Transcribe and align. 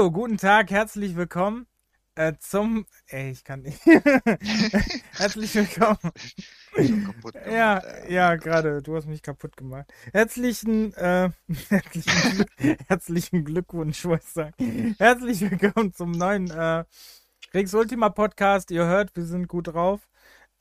Hallo, 0.00 0.12
guten 0.12 0.36
Tag, 0.36 0.70
herzlich 0.70 1.16
willkommen 1.16 1.66
äh, 2.14 2.34
zum. 2.38 2.86
Ey, 3.08 3.30
ich 3.30 3.42
kann 3.42 3.62
nicht. 3.62 3.80
herzlich 5.16 5.52
willkommen. 5.56 6.12
Gemacht, 6.76 7.34
ja, 7.50 7.78
äh, 7.78 8.12
ja, 8.14 8.36
gerade. 8.36 8.80
Du 8.80 8.94
hast 8.94 9.06
mich 9.06 9.22
kaputt 9.22 9.56
gemacht. 9.56 9.92
Herzlichen, 10.12 10.94
äh, 10.94 11.30
herzlichen, 11.70 12.46
herzlichen 12.86 13.44
Glückwunsch, 13.44 14.04
wollte 14.04 14.24
ich 14.24 14.32
sagen. 14.32 14.94
Herzlich 15.00 15.40
willkommen 15.40 15.92
zum 15.92 16.12
neuen 16.12 16.48
äh, 16.52 16.84
Rex 17.52 17.74
Ultima 17.74 18.08
Podcast. 18.10 18.70
Ihr 18.70 18.84
hört, 18.84 19.16
wir 19.16 19.24
sind 19.24 19.48
gut 19.48 19.66
drauf, 19.66 20.08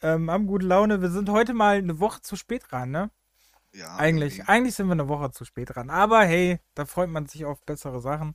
ähm, 0.02 0.32
haben 0.32 0.48
gute 0.48 0.66
Laune. 0.66 0.99
Wir 1.04 1.12
sind 1.12 1.30
heute 1.30 1.54
mal 1.54 1.76
eine 1.77 1.99
Woche 1.99 2.22
zu 2.24 2.35
spät 2.38 2.63
dran, 2.72 2.90
ne? 2.90 3.12
Ja, 3.74 3.98
eigentlich, 3.98 4.38
irgendwie. 4.40 4.52
eigentlich 4.52 4.76
sind 4.76 4.88
wir 4.88 4.94
eine 4.94 5.10
Woche 5.10 5.30
zu 5.30 5.46
spät 5.46 5.76
dran. 5.76 5.91
Aber 5.91 6.24
hey, 6.26 6.58
da 6.74 6.85
freut 6.85 7.10
man 7.10 7.27
sich 7.27 7.46
auf 7.46 7.62
bessere 7.63 8.02
Sachen. 8.02 8.34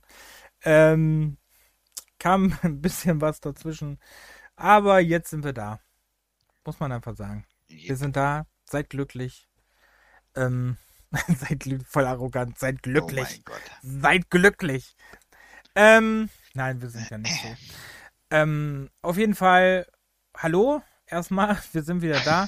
Ähm, 0.63 1.37
kam 2.19 2.57
ein 2.63 2.81
bisschen 2.81 3.21
was 3.21 3.39
dazwischen. 3.41 3.99
Aber 4.55 4.99
jetzt 4.99 5.29
sind 5.29 5.43
wir 5.43 5.53
da. 5.53 5.79
Muss 6.65 6.79
man 6.79 6.91
einfach 6.91 7.15
sagen. 7.15 7.45
Yep. 7.69 7.89
Wir 7.89 7.95
sind 7.97 8.15
da. 8.15 8.45
Seid 8.65 8.89
glücklich. 8.89 9.49
Ähm, 10.35 10.77
seid 11.37 11.59
glück 11.61 11.81
voll 11.87 12.05
arrogant. 12.05 12.57
Seid 12.57 12.77
oh 12.77 12.79
glücklich. 12.83 13.43
Oh 13.49 13.53
seid 13.81 14.29
glücklich. 14.29 14.95
Ähm, 15.75 16.29
nein, 16.53 16.81
wir 16.81 16.89
sind 16.89 17.09
ja 17.09 17.17
nicht 17.17 17.41
so. 17.41 17.47
Ähm, 18.31 18.89
auf 19.03 19.17
jeden 19.17 19.35
Fall, 19.35 19.85
hallo 20.35 20.81
erstmal. 21.05 21.55
Wir 21.71 21.83
sind 21.83 22.01
wieder 22.01 22.19
da. 22.21 22.47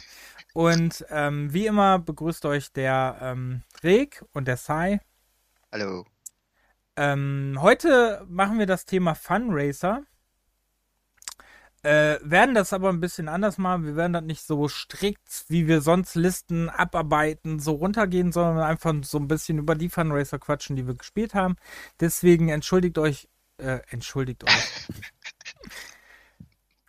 Und 0.56 1.06
ähm, 1.10 1.54
wie 1.54 1.68
immer 1.68 2.00
begrüßt 2.00 2.46
euch 2.48 2.72
der 2.72 3.20
ähm, 3.22 3.62
Reg 3.84 4.26
und 4.34 4.48
der 4.48 4.58
Sai. 4.58 5.00
Hallo. 5.72 6.08
Ähm, 6.98 7.58
heute 7.60 8.26
machen 8.30 8.58
wir 8.60 8.66
das 8.68 8.86
Thema 8.86 9.16
Funracer. 9.16 10.04
Äh, 11.84 12.18
werden 12.24 12.56
das 12.56 12.74
aber 12.74 12.90
ein 12.90 13.02
bisschen 13.02 13.28
anders 13.28 13.58
machen. 13.58 13.86
Wir 13.86 13.96
werden 13.96 14.14
das 14.14 14.24
nicht 14.24 14.42
so 14.44 14.68
strikt, 14.70 15.46
wie 15.50 15.68
wir 15.68 15.82
sonst 15.82 16.16
Listen 16.16 16.70
abarbeiten, 16.70 17.60
so 17.60 17.74
runtergehen, 17.74 18.32
sondern 18.32 18.60
einfach 18.64 18.94
so 19.04 19.20
ein 19.20 19.28
bisschen 19.28 19.60
über 19.60 19.76
die 19.76 19.90
Funracer 19.90 20.40
quatschen, 20.40 20.76
die 20.78 20.88
wir 20.88 20.96
gespielt 20.96 21.34
haben. 21.36 21.58
Deswegen 22.00 22.50
entschuldigt 22.50 22.98
euch, 22.98 23.28
äh, 23.58 23.82
entschuldigt 23.90 24.46
euch. 24.46 24.88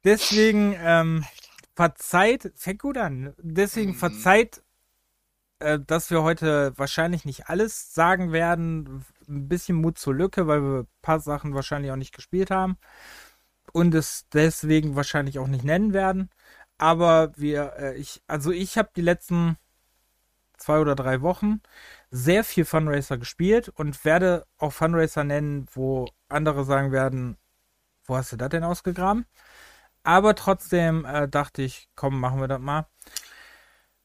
Deswegen 0.05 0.75
ähm, 0.79 1.25
verzeiht, 1.75 2.53
fängt 2.55 2.81
gut 2.81 2.97
an. 2.97 3.35
Deswegen 3.39 3.91
mhm. 3.91 3.97
verzeiht, 3.97 4.63
äh, 5.59 5.79
dass 5.85 6.11
wir 6.11 6.23
heute 6.23 6.73
wahrscheinlich 6.79 7.25
nicht 7.27 7.49
alles 7.49 7.93
sagen 7.93 8.33
werden, 8.33 9.05
ein 9.29 9.49
bisschen 9.49 9.77
Mut 9.77 9.99
zur 9.99 10.15
Lücke, 10.15 10.47
weil 10.47 10.61
wir 10.63 10.79
ein 10.81 10.89
paar 11.03 11.21
Sachen 11.21 11.55
wahrscheinlich 11.55 11.91
auch 11.93 11.97
nicht 11.97 12.15
gespielt 12.15 12.51
haben 12.51 12.79
und 13.73 13.95
es 13.95 14.27
deswegen 14.33 14.97
wahrscheinlich 14.97 15.39
auch 15.39 15.49
nicht 15.49 15.65
nennen 15.65 15.93
werden. 15.93 16.31
Aber 16.79 17.33
wir, 17.37 17.73
äh, 17.79 17.95
ich, 17.97 18.23
also 18.27 18.51
ich 18.53 18.79
habe 18.79 18.91
die 18.97 19.01
letzten 19.03 19.57
zwei 20.59 20.79
oder 20.81 20.95
drei 20.95 21.21
Wochen 21.23 21.61
sehr 22.11 22.45
viel 22.45 22.65
Funracer 22.65 23.19
gespielt 23.19 23.69
und 23.71 24.05
werde 24.05 24.47
auch 24.59 24.73
Funracer 24.73 25.25
nennen, 25.25 25.67
wo 25.73 26.07
andere 26.29 26.65
sagen 26.65 26.93
werden, 26.93 27.37
wo 28.05 28.17
hast 28.17 28.33
du 28.33 28.37
das 28.37 28.51
denn 28.51 28.65
ausgegraben? 28.65 29.27
Aber 30.05 30.35
trotzdem 30.35 31.05
äh, 31.05 31.29
dachte 31.29 31.63
ich, 31.63 31.89
komm, 31.97 32.21
machen 32.21 32.41
wir 32.41 32.49
das 32.49 32.61
mal. 32.61 32.87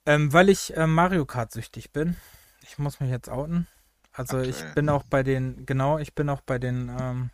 Ähm, 0.06 0.32
weil 0.34 0.50
ich 0.50 0.76
äh, 0.78 0.88
Mario 0.88 1.26
Kart 1.26 1.52
süchtig 1.52 1.92
bin. 1.92 2.16
Ich 2.64 2.78
muss 2.80 3.00
mich 3.00 3.10
jetzt 3.12 3.30
outen. 3.30 3.68
Also 4.14 4.38
Aktuell. 4.38 4.50
ich 4.54 4.64
bin 4.76 4.88
auch 4.90 5.04
bei 5.04 5.24
den, 5.24 5.66
genau, 5.66 5.98
ich 5.98 6.14
bin 6.14 6.30
auch 6.30 6.42
bei 6.42 6.60
den 6.60 6.90
ähm, 7.00 7.30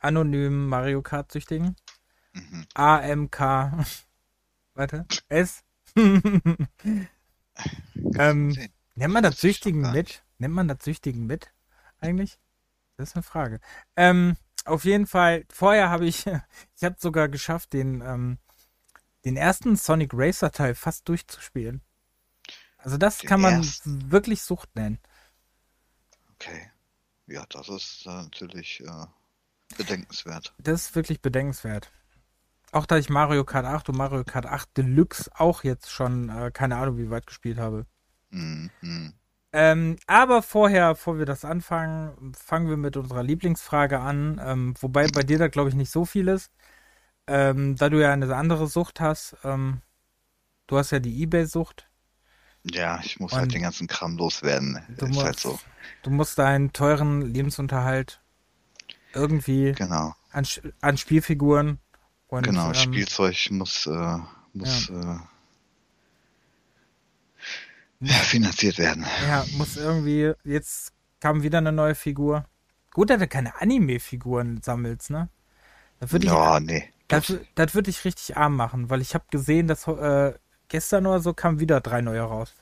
anonymen 0.00 0.66
Mario 0.66 1.02
Kart-Süchtigen. 1.02 1.76
Mhm. 2.32 2.66
AMK. 2.74 3.38
Warte, 4.74 5.06
S. 5.28 5.62
ähm, 5.98 6.42
nennt 8.94 9.12
man 9.14 9.22
das 9.22 9.40
Süchtigen 9.40 9.90
mit? 9.92 10.22
Nennt 10.38 10.52
man 10.54 10.68
das 10.68 10.84
Süchtigen 10.84 11.24
mit 11.26 11.52
eigentlich? 11.98 12.38
Das 12.96 13.10
ist 13.10 13.16
eine 13.16 13.22
Frage. 13.22 13.60
Ähm, 13.94 14.36
auf 14.66 14.84
jeden 14.84 15.06
Fall, 15.06 15.44
vorher 15.50 15.88
habe 15.90 16.04
ich, 16.06 16.26
ich 16.78 16.82
habe 16.82 16.96
sogar 16.98 17.28
geschafft, 17.28 17.72
den, 17.72 18.02
ähm, 18.02 18.36
den 19.24 19.36
ersten 19.38 19.74
Sonic 19.76 20.10
Racer 20.12 20.50
Teil 20.50 20.74
fast 20.74 21.08
durchzuspielen. 21.08 21.80
Also 22.78 22.96
das 22.98 23.18
den 23.18 23.28
kann 23.28 23.40
man 23.40 23.54
ersten. 23.54 24.10
wirklich 24.10 24.42
Sucht 24.42 24.74
nennen. 24.76 24.98
Okay. 26.38 26.70
Ja, 27.26 27.44
das 27.48 27.68
ist 27.68 28.06
äh, 28.06 28.10
natürlich 28.10 28.80
äh, 28.80 29.06
bedenkenswert. 29.76 30.54
Das 30.58 30.82
ist 30.82 30.94
wirklich 30.94 31.20
bedenkenswert. 31.20 31.90
Auch 32.72 32.86
da 32.86 32.96
ich 32.98 33.08
Mario 33.08 33.44
Kart 33.44 33.64
8 33.66 33.88
und 33.88 33.96
Mario 33.96 34.22
Kart 34.24 34.46
8 34.46 34.76
Deluxe 34.76 35.30
auch 35.34 35.64
jetzt 35.64 35.90
schon 35.90 36.28
äh, 36.28 36.50
keine 36.52 36.76
Ahnung 36.76 36.98
wie 36.98 37.10
weit 37.10 37.26
gespielt 37.26 37.58
habe. 37.58 37.86
Mhm. 38.30 38.70
Ähm, 39.52 39.96
aber 40.06 40.42
vorher, 40.42 40.90
bevor 40.94 41.18
wir 41.18 41.26
das 41.26 41.44
anfangen, 41.44 42.34
fangen 42.34 42.68
wir 42.68 42.76
mit 42.76 42.96
unserer 42.96 43.22
Lieblingsfrage 43.22 43.98
an. 44.00 44.40
Ähm, 44.44 44.74
wobei 44.80 45.08
bei 45.08 45.22
dir 45.22 45.38
da 45.38 45.48
glaube 45.48 45.70
ich 45.70 45.74
nicht 45.74 45.90
so 45.90 46.04
viel 46.04 46.28
ist. 46.28 46.52
Ähm, 47.26 47.74
da 47.76 47.88
du 47.88 48.00
ja 48.00 48.12
eine 48.12 48.32
andere 48.36 48.68
Sucht 48.68 49.00
hast, 49.00 49.36
ähm, 49.42 49.82
du 50.68 50.76
hast 50.76 50.92
ja 50.92 51.00
die 51.00 51.22
Ebay-Sucht. 51.22 51.85
Ja, 52.72 53.00
ich 53.04 53.20
muss 53.20 53.32
halt 53.32 53.38
Und 53.38 53.40
halt 53.48 53.54
den 53.54 53.62
ganzen 53.62 53.86
Kram 53.86 54.16
loswerden. 54.16 54.80
Du 54.88 54.92
Ist 54.94 55.00
halt 55.02 55.10
musst, 55.14 55.24
halt 55.26 55.40
so. 55.40 55.60
Du 56.02 56.10
musst 56.10 56.38
deinen 56.38 56.72
teuren 56.72 57.22
Lebensunterhalt 57.22 58.20
irgendwie 59.14 59.72
genau. 59.72 60.14
an, 60.32 60.46
an 60.80 60.96
Spielfiguren 60.98 61.78
und 62.28 62.42
genau, 62.42 62.68
ähm, 62.68 62.74
Spielzeug 62.74 63.48
muss, 63.52 63.86
äh, 63.86 64.16
muss 64.52 64.88
ja. 64.88 65.28
äh, 68.02 68.06
finanziert 68.06 68.78
werden. 68.78 69.06
Ja, 69.28 69.44
muss 69.56 69.76
irgendwie, 69.76 70.32
jetzt 70.44 70.92
kam 71.20 71.42
wieder 71.42 71.58
eine 71.58 71.72
neue 71.72 71.94
Figur. 71.94 72.46
Gut, 72.92 73.10
dass 73.10 73.18
du 73.18 73.28
keine 73.28 73.60
Anime-Figuren 73.60 74.60
sammelst, 74.62 75.10
ne? 75.10 75.28
Da 76.00 76.10
würde 76.10 76.26
ich, 76.26 76.32
ja, 76.32 76.60
nee. 76.60 76.90
Das, 77.08 77.32
das 77.54 77.74
würde 77.74 77.90
ich 77.90 78.04
richtig 78.04 78.36
arm 78.36 78.56
machen, 78.56 78.90
weil 78.90 79.00
ich 79.00 79.14
habe 79.14 79.24
gesehen, 79.30 79.68
dass 79.68 79.86
äh, 79.86 80.32
gestern 80.68 81.06
oder 81.06 81.20
so 81.20 81.32
kamen 81.32 81.60
wieder 81.60 81.80
drei 81.80 82.00
neue 82.00 82.20
raus. 82.22 82.52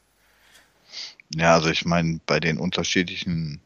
Ja, 1.35 1.55
also 1.55 1.71
ich 1.71 1.85
meine, 1.85 2.21
bei 2.27 2.41
den 2.41 2.59
unterschiedlichen 2.59 3.61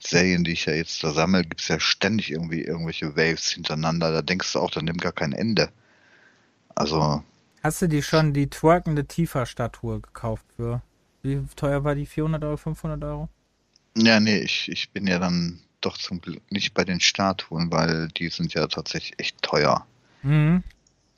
Serien, 0.00 0.44
die 0.44 0.52
ich 0.52 0.64
ja 0.66 0.72
jetzt 0.72 1.02
da 1.04 1.12
sammle, 1.12 1.42
gibt 1.42 1.60
es 1.60 1.68
ja 1.68 1.78
ständig 1.80 2.30
irgendwie 2.32 2.62
irgendwelche 2.62 3.16
Waves 3.16 3.50
hintereinander. 3.50 4.12
Da 4.12 4.22
denkst 4.22 4.52
du 4.52 4.60
auch, 4.60 4.70
da 4.70 4.80
nimmt 4.82 5.02
gar 5.02 5.12
kein 5.12 5.32
Ende. 5.32 5.70
Also. 6.74 7.22
Hast 7.62 7.82
du 7.82 7.88
dir 7.88 8.02
schon 8.02 8.32
die 8.32 8.48
twerkende 8.48 9.04
Tifa-Statue 9.04 10.00
gekauft 10.00 10.46
für? 10.56 10.82
Wie 11.22 11.44
teuer 11.56 11.82
war 11.84 11.94
die? 11.94 12.06
400 12.06 12.44
Euro, 12.44 12.56
500 12.56 13.02
Euro? 13.04 13.28
Ja, 13.96 14.20
nee, 14.20 14.38
ich, 14.38 14.68
ich 14.70 14.90
bin 14.90 15.06
ja 15.08 15.18
dann 15.18 15.60
doch 15.80 15.98
zum 15.98 16.20
Glück 16.20 16.40
nicht 16.50 16.74
bei 16.74 16.84
den 16.84 17.00
Statuen, 17.00 17.70
weil 17.72 18.08
die 18.16 18.28
sind 18.28 18.54
ja 18.54 18.66
tatsächlich 18.68 19.14
echt 19.18 19.42
teuer. 19.42 19.84
Mhm. 20.22 20.62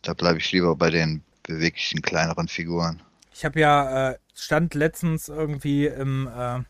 Da 0.03 0.14
bleibe 0.14 0.38
ich 0.38 0.50
lieber 0.53 0.75
bei 0.76 0.91
den 0.91 1.23
beweglichen, 1.43 2.03
kleineren 2.03 2.49
Figuren. 2.49 3.03
Ich 3.33 3.45
habe 3.45 3.61
ja, 3.61 4.11
äh, 4.13 4.19
stand 4.35 4.75
letztens 4.75 5.29
irgendwie 5.29 5.87
im, 5.87 6.27
äh, 6.27 6.61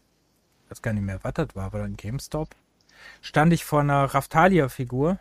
weiß 0.68 0.82
gar 0.82 0.92
nicht 0.92 1.02
mehr, 1.04 1.18
was 1.22 1.34
das 1.34 1.48
war, 1.54 1.66
aber 1.66 1.84
in 1.84 1.96
GameStop, 1.96 2.50
stand 3.20 3.52
ich 3.52 3.64
vor 3.64 3.80
einer 3.80 4.04
Raftalia-Figur. 4.04 5.18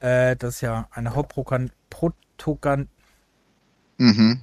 Äh, 0.00 0.36
das 0.36 0.56
ist 0.56 0.60
ja 0.62 0.88
eine 0.92 1.14
Hauptprotogan... 1.14 2.88
Mhm. 3.98 4.42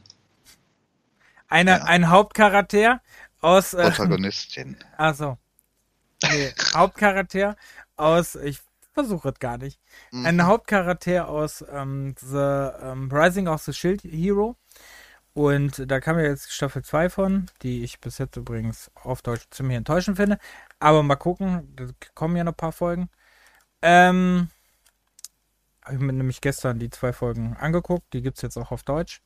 Eine, 1.48 1.72
ja. 1.72 1.84
Ein 1.84 2.10
Hauptcharakter 2.10 3.02
aus... 3.42 3.74
Äh, 3.74 3.90
Protagonistin. 3.90 4.78
Achso. 4.98 5.38
Nee, 6.24 6.54
Hauptcharakter 6.76 7.56
aus, 7.96 8.36
ich 8.36 8.60
versuche 8.98 9.30
es 9.30 9.40
gar 9.40 9.58
nicht. 9.58 9.80
Mhm. 10.12 10.26
Ein 10.26 10.44
Hauptcharakter 10.46 11.30
aus 11.30 11.64
ähm, 11.70 12.16
The 12.20 12.36
ähm, 12.82 13.10
Rising 13.12 13.48
of 13.48 13.62
the 13.64 13.74
Shield 13.74 14.02
Hero. 14.04 14.56
Und 15.34 15.86
da 15.90 16.00
kam 16.00 16.18
ja 16.18 16.26
jetzt 16.26 16.52
Staffel 16.52 16.84
2 16.84 17.10
von, 17.12 17.46
die 17.62 17.84
ich 17.84 18.00
bis 18.02 18.18
jetzt 18.18 18.38
übrigens 18.38 18.90
auf 18.96 19.22
Deutsch 19.22 19.46
ziemlich 19.52 19.78
enttäuschend 19.78 20.18
finde. 20.18 20.40
Aber 20.80 21.04
mal 21.04 21.16
gucken, 21.16 21.72
da 21.76 21.86
kommen 22.16 22.36
ja 22.36 22.44
noch 22.44 22.54
ein 22.54 22.58
paar 22.58 22.72
Folgen. 22.72 23.08
Ähm, 23.84 24.50
habe 25.86 25.94
ich 25.98 26.02
mir 26.02 26.14
nämlich 26.14 26.42
gestern 26.42 26.80
die 26.80 26.90
zwei 26.90 27.14
Folgen 27.14 27.56
angeguckt, 27.56 28.06
die 28.14 28.24
gibt 28.24 28.38
es 28.38 28.42
jetzt 28.42 28.58
auch 28.58 28.72
auf 28.72 28.82
Deutsch. 28.82 29.22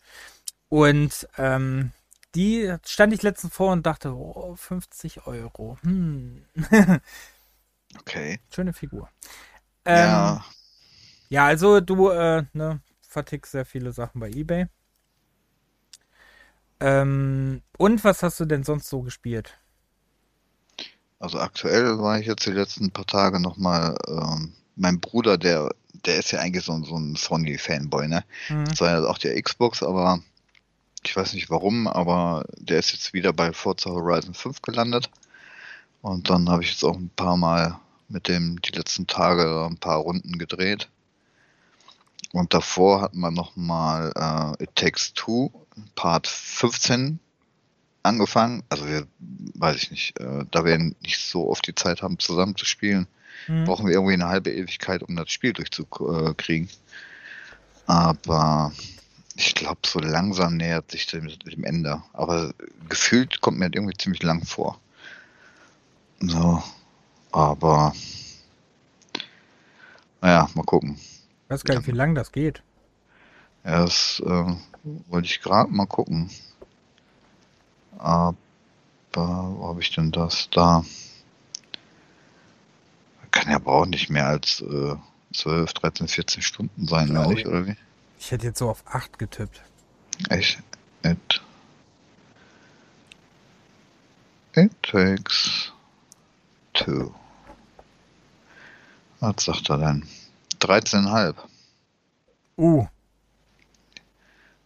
Und 0.68 1.30
ähm, 1.38 1.92
die 2.36 2.74
stand 2.86 3.14
ich 3.14 3.24
letztens 3.24 3.54
vor 3.54 3.72
und 3.72 3.86
dachte, 3.86 4.10
oh, 4.14 4.54
50 4.58 5.26
Euro. 5.28 5.78
Hm. 5.82 6.44
okay. 8.00 8.40
Schöne 8.54 8.74
Figur. 8.74 9.10
Ähm, 9.86 10.06
ja. 10.08 10.46
Ja, 11.30 11.46
also 11.46 11.80
du 11.80 12.10
äh, 12.10 12.44
ne, 12.54 12.82
vertickst 13.08 13.54
sehr 13.54 13.66
viele 13.66 13.94
Sachen 13.94 14.20
bei 14.20 14.30
eBay. 14.30 14.66
Ähm, 16.82 17.62
und 17.78 18.04
was 18.04 18.22
hast 18.22 18.40
du 18.42 18.46
denn 18.46 18.64
sonst 18.64 18.90
so 18.90 19.02
gespielt? 19.02 19.58
Also 21.20 21.40
aktuell 21.40 22.00
war 22.00 22.20
ich 22.20 22.28
jetzt 22.28 22.46
die 22.46 22.52
letzten 22.52 22.92
paar 22.92 23.06
Tage 23.06 23.40
nochmal, 23.40 23.96
ähm, 24.08 24.54
mein 24.76 25.00
Bruder, 25.00 25.38
der, 25.38 25.74
der 26.06 26.18
ist 26.18 26.32
ja 26.32 26.40
eigentlich 26.40 26.66
so, 26.66 26.84
so 26.84 26.98
ein 26.98 27.16
Sony-Fanboy, 27.16 28.08
ne? 28.08 28.26
Mhm. 28.50 28.76
Zwar 28.76 28.90
also 28.90 29.08
auch 29.08 29.20
der 29.20 29.40
Xbox, 29.42 29.84
aber 29.84 30.20
ich 31.06 31.16
weiß 31.16 31.34
nicht 31.34 31.50
warum, 31.50 31.88
aber 31.88 32.46
der 32.58 32.80
ist 32.80 32.92
jetzt 32.92 33.14
wieder 33.14 33.32
bei 33.32 33.54
Forza 33.54 33.92
Horizon 33.92 34.34
5 34.34 34.62
gelandet. 34.64 35.10
Und 36.02 36.30
dann 36.30 36.50
habe 36.50 36.64
ich 36.64 36.72
jetzt 36.72 36.84
auch 36.84 36.98
ein 36.98 37.12
paar 37.16 37.38
Mal 37.38 37.80
mit 38.12 38.28
dem 38.28 38.62
die 38.62 38.74
letzten 38.76 39.08
Tage 39.08 39.66
ein 39.70 39.78
paar 39.78 39.98
Runden 40.00 40.38
gedreht. 40.38 40.90
Und 42.34 42.54
davor 42.54 43.02
hat 43.02 43.14
man 43.14 43.34
nochmal 43.34 44.14
äh, 44.58 44.64
It 44.64 44.76
Takes 44.76 45.14
Two, 45.14 45.52
Part 45.96 46.28
15 46.28 47.20
angefangen. 48.04 48.64
Also 48.70 48.88
wir, 48.88 49.08
weiß 49.56 49.76
ich 49.82 49.92
nicht, 49.92 50.20
äh, 50.20 50.46
da 50.52 50.64
wir 50.64 50.78
nicht 51.02 51.20
so 51.20 51.50
oft 51.50 51.66
die 51.68 51.76
Zeit 51.76 52.02
haben, 52.02 52.20
zusammen 52.20 52.56
zu 52.56 52.66
spielen, 52.66 53.08
mhm. 53.48 53.66
brauchen 53.66 53.86
wir 53.86 53.94
irgendwie 53.94 54.14
eine 54.14 54.28
halbe 54.28 54.52
Ewigkeit, 54.52 55.04
um 55.04 55.16
das 55.16 55.30
Spiel 55.32 55.52
durchzukriegen. 55.54 56.70
Aber 57.88 58.72
ich 59.36 59.54
glaube, 59.56 59.80
so 59.86 60.00
langsam 60.00 60.56
nähert 60.56 60.90
sich 60.92 61.08
dem, 61.08 61.28
dem 61.28 61.64
Ende. 61.66 62.02
Aber 62.14 62.54
gefühlt 62.88 63.42
kommt 63.42 63.58
mir 63.60 63.70
das 63.70 63.78
irgendwie 63.80 63.98
ziemlich 63.98 64.24
lang 64.24 64.44
vor. 64.46 64.80
So, 66.22 66.64
aber 67.32 67.94
naja, 70.22 70.50
mal 70.54 70.64
gucken. 70.64 70.96
Ich 71.00 71.50
weiß 71.50 71.64
gar 71.64 71.76
nicht, 71.78 71.88
wie 71.88 71.92
lange 71.92 72.14
das 72.14 72.32
geht. 72.32 72.62
Ja, 73.64 73.82
das 73.84 74.22
äh, 74.26 74.56
wollte 75.10 75.28
ich 75.28 75.42
gerade 75.42 75.72
mal 75.72 75.86
gucken. 75.88 76.30
Aber 77.98 78.36
wo 79.14 79.68
habe 79.68 79.82
ich 79.82 79.94
denn 79.94 80.12
das? 80.12 80.50
Da. 80.52 80.84
Kann 83.32 83.50
ja 83.50 83.56
aber 83.56 83.72
auch 83.74 83.86
nicht 83.86 84.10
mehr 84.10 84.28
als 84.28 84.60
äh, 84.62 84.96
12, 85.34 85.74
13, 85.74 86.08
14 86.10 86.42
Stunden 86.42 86.86
sein, 86.86 87.16
ich, 87.22 87.28
nicht, 87.28 87.48
oder 87.48 87.66
wie? 87.68 87.76
Ich 88.20 88.30
hätte 88.32 88.46
jetzt 88.48 88.60
so 88.60 88.70
auf 88.70 88.84
8 88.88 89.18
getippt. 89.18 89.62
Ich 90.30 90.58
It, 91.04 91.42
it 94.54 94.70
takes 94.84 95.72
two. 96.74 97.12
Was 99.22 99.44
sagt 99.46 99.70
er 99.70 99.78
denn? 99.78 100.06
13,5. 100.60 101.36
Uh. 102.58 102.88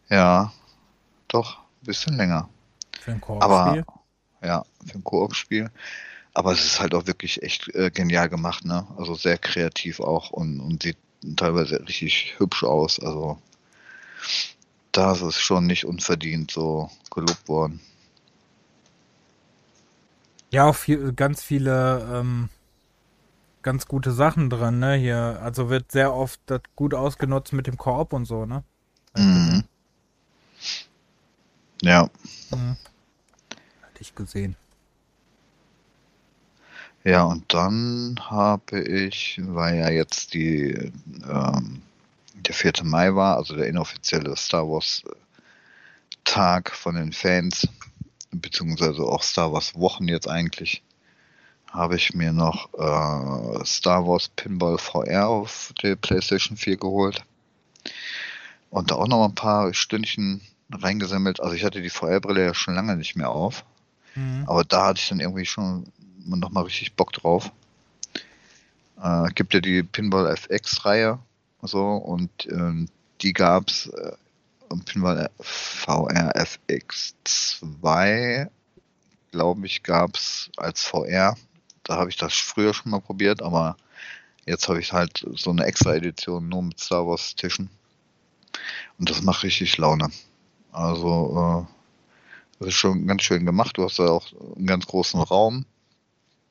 Ja, 0.10 0.52
doch, 1.28 1.58
ein 1.58 1.62
bisschen 1.86 2.16
länger. 2.16 2.48
Für 3.02 3.12
ein 3.12 3.22
Koop-Spiel? 3.22 3.86
Ja, 4.42 4.64
für 4.88 4.98
ein 4.98 5.04
Koop-Spiel. 5.04 5.70
Aber 6.34 6.54
es 6.54 6.64
ist 6.64 6.80
halt 6.80 6.94
auch 6.96 7.06
wirklich 7.06 7.44
echt 7.44 7.68
äh, 7.76 7.92
genial 7.92 8.30
gemacht, 8.30 8.64
ne? 8.66 8.88
Also 8.98 9.16
sehr 9.16 9.38
kreativ 9.38 10.00
auch 10.00 10.30
und, 10.32 10.60
und 10.62 10.84
sieht 10.84 10.98
teilweise 11.36 11.82
richtig 11.88 12.36
hübsch 12.40 12.64
aus. 12.64 13.00
Also 13.00 13.38
da 14.94 15.12
ist 15.14 15.22
es 15.22 15.38
schon 15.40 15.66
nicht 15.66 15.86
unverdient 15.86 16.52
so 16.52 16.90
gelobt 17.14 17.48
worden. 17.50 17.80
Ja, 20.52 20.64
auch 20.66 20.76
viel, 20.76 21.12
ganz 21.14 21.42
viele 21.42 22.06
ähm, 22.14 22.50
ganz 23.66 23.88
gute 23.88 24.12
Sachen 24.12 24.52
drin, 24.52 24.78
ne? 24.78 24.94
Hier, 24.94 25.40
also 25.44 25.72
wird 25.72 25.92
sehr 25.92 26.14
oft 26.14 26.40
das 26.46 26.62
gut 26.76 26.94
ausgenutzt 26.94 27.52
mit 27.52 27.66
dem 27.66 27.78
Koop 27.78 28.14
und 28.14 28.26
so, 28.26 28.46
ne? 28.46 28.64
Mhm. 29.18 29.64
Ja. 31.82 32.04
Mhm. 32.52 32.78
Hatte 33.82 34.02
ich 34.02 34.14
gesehen. 34.14 34.56
Ja, 37.04 37.24
und 37.24 37.52
dann 37.52 38.18
habe 38.22 38.80
ich, 38.82 39.40
weil 39.42 39.80
ja 39.80 39.90
jetzt 39.90 40.36
die 40.36 40.92
ähm, 41.28 41.82
der 42.36 42.54
4. 42.54 42.74
Mai 42.84 43.16
war, 43.16 43.36
also 43.38 43.56
der 43.56 43.68
inoffizielle 43.68 44.38
Star 44.38 44.70
Wars 44.70 45.02
äh, 45.08 45.12
Tag 46.24 46.70
von 46.72 46.94
den 46.94 47.14
Fans, 47.14 47.68
beziehungsweise 48.30 49.02
auch 49.02 49.24
Star 49.24 49.52
Wars 49.52 49.74
Wochen 49.74 50.08
jetzt 50.08 50.30
eigentlich, 50.30 50.84
habe 51.72 51.96
ich 51.96 52.14
mir 52.14 52.32
noch 52.32 52.70
äh, 52.74 53.66
Star 53.66 54.08
Wars 54.08 54.30
Pinball 54.36 54.78
VR 54.78 55.28
auf 55.28 55.74
der 55.84 55.96
PlayStation 55.96 56.58
4 56.58 56.78
geholt 56.78 57.24
und 58.70 58.92
da 58.92 58.96
auch 58.96 59.08
noch 59.08 59.26
ein 59.26 59.36
paar 59.36 59.74
Stündchen 59.74 60.42
reingesammelt. 60.72 61.40
Also 61.40 61.56
ich 61.56 61.64
hatte 61.64 61.82
die 61.82 61.90
VR-Brille 61.90 62.46
ja 62.46 62.54
schon 62.54 62.76
lange 62.76 62.96
nicht 62.96 63.16
mehr 63.16 63.30
auf, 63.30 63.64
mhm. 64.16 64.44
aber 64.48 64.64
da 64.64 64.88
hatte 64.88 65.00
ich 65.00 65.10
dann 65.10 65.20
irgendwie 65.20 65.46
schon 65.46 65.86
noch 66.26 66.50
mal 66.50 66.64
richtig 66.64 66.94
Bock 66.96 67.12
drauf. 67.14 67.52
Äh, 69.02 69.28
gibt 69.36 69.54
ja 69.54 69.60
die 69.60 69.84
Pinball 69.84 70.28
FX-Reihe 70.32 71.20
so 71.62 71.84
und 71.96 72.30
ähm, 72.50 72.88
die 73.22 73.34
gab 73.34 73.68
es 73.70 73.88
äh, 73.88 74.12
Pinball 74.86 75.30
VR 75.40 76.32
FX 76.36 77.16
2 77.24 78.48
glaube 79.32 79.66
ich, 79.66 79.84
gab 79.84 80.16
es 80.16 80.50
als 80.58 80.84
VR 80.84 81.36
da 81.86 81.98
habe 81.98 82.10
ich 82.10 82.18
das 82.18 82.34
früher 82.34 82.74
schon 82.74 82.92
mal 82.92 83.00
probiert, 83.00 83.42
aber 83.42 83.78
jetzt 84.46 84.68
habe 84.68 84.80
ich 84.82 84.92
halt 84.92 85.26
so 85.36 85.52
eine 85.52 85.66
extra 85.66 85.96
Edition 85.96 86.50
nur 86.50 86.64
mit 86.64 86.80
Star 86.80 87.08
Wars 87.08 87.36
Tischen. 87.36 87.70
Und 88.98 89.10
das 89.10 89.22
macht 89.22 89.44
richtig 89.44 89.78
Laune. 89.78 90.10
Also, 90.72 91.68
äh, 91.70 92.60
das 92.60 92.70
ist 92.70 92.74
schon 92.76 93.08
ganz 93.08 93.22
schön 93.24 93.46
gemacht. 93.46 93.78
Du 93.78 93.84
hast 93.84 94.00
da 94.00 94.08
auch 94.08 94.26
einen 94.56 94.66
ganz 94.66 94.86
großen 94.88 95.22
Raum 95.22 95.66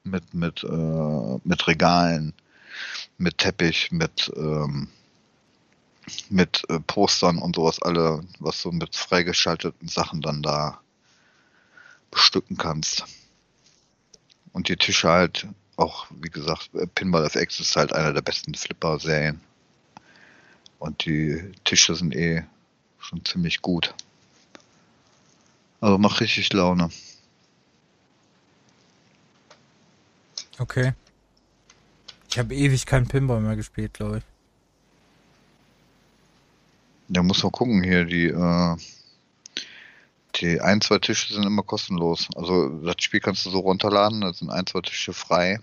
mit, 0.04 0.34
mit, 0.34 0.62
äh, 0.62 1.40
mit 1.44 1.66
Regalen, 1.66 2.32
mit 3.18 3.38
Teppich, 3.38 3.90
mit, 3.90 4.32
ähm, 4.36 4.88
mit 6.28 6.62
äh, 6.68 6.78
Postern 6.80 7.38
und 7.38 7.56
sowas, 7.56 7.80
alle, 7.82 8.22
was 8.38 8.62
du 8.62 8.70
mit 8.70 8.94
freigeschalteten 8.94 9.88
Sachen 9.88 10.20
dann 10.20 10.42
da 10.42 10.78
bestücken 12.10 12.56
kannst 12.56 13.04
und 14.54 14.68
die 14.68 14.76
Tische 14.76 15.08
halt 15.10 15.46
auch, 15.76 16.06
wie 16.10 16.30
gesagt, 16.30 16.70
äh, 16.74 16.86
Pinball 16.86 17.26
FX 17.26 17.58
ist 17.60 17.74
halt 17.76 17.92
einer 17.92 18.12
der 18.14 18.22
besten 18.22 18.54
Flipper-Serien. 18.54 19.40
Und 20.78 21.04
die 21.04 21.52
Tische 21.64 21.94
sind 21.96 22.14
eh 22.14 22.44
schon 23.00 23.24
ziemlich 23.24 23.60
gut. 23.62 23.92
Also 25.80 25.98
macht 25.98 26.20
richtig 26.20 26.52
Laune. 26.52 26.90
Okay. 30.58 30.92
Ich 32.30 32.38
habe 32.38 32.54
ewig 32.54 32.86
keinen 32.86 33.08
Pinball 33.08 33.40
mehr 33.40 33.56
gespielt, 33.56 33.94
glaube 33.94 34.18
ich. 34.18 34.22
Ja, 37.08 37.22
muss 37.24 37.42
man 37.42 37.50
gucken 37.52 37.82
hier, 37.82 38.04
die 38.04 38.26
äh, 38.28 38.76
die 40.40 40.60
ein, 40.60 40.80
zwei 40.80 40.98
Tische 40.98 41.32
sind 41.32 41.44
immer 41.46 41.62
kostenlos. 41.62 42.28
Also 42.36 42.68
das 42.80 42.96
Spiel 43.00 43.20
kannst 43.20 43.46
du 43.46 43.50
so 43.50 43.60
runterladen, 43.60 44.20
da 44.22 44.32
sind 44.32 44.50
ein, 44.50 44.66
zwei 44.66 44.80
Tische 44.80 45.12
frei. 45.12 45.60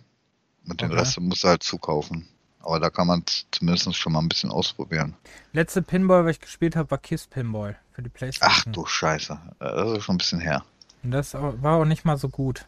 Mit 0.63 0.81
okay. 0.81 0.89
den 0.91 0.97
Rest 0.97 1.19
musst 1.19 1.43
du 1.43 1.47
halt 1.49 1.63
zukaufen. 1.63 2.27
Aber 2.59 2.79
da 2.79 2.89
kann 2.91 3.07
man 3.07 3.23
es 3.27 3.47
zumindest 3.51 3.95
schon 3.95 4.13
mal 4.13 4.19
ein 4.19 4.29
bisschen 4.29 4.51
ausprobieren. 4.51 5.15
Letzte 5.53 5.81
Pinball, 5.81 6.25
was 6.25 6.35
ich 6.35 6.41
gespielt 6.41 6.75
habe, 6.75 6.91
war 6.91 6.99
Kiss 6.99 7.25
Pinball 7.25 7.77
für 7.91 8.03
die 8.03 8.09
Playstation. 8.09 8.51
Ach 8.67 8.71
du 8.71 8.85
Scheiße, 8.85 9.39
das 9.59 9.97
ist 9.97 10.03
schon 10.03 10.15
ein 10.15 10.19
bisschen 10.19 10.39
her. 10.39 10.63
Und 11.03 11.11
das 11.11 11.33
war 11.33 11.79
auch 11.79 11.85
nicht 11.85 12.05
mal 12.05 12.17
so 12.17 12.29
gut. 12.29 12.65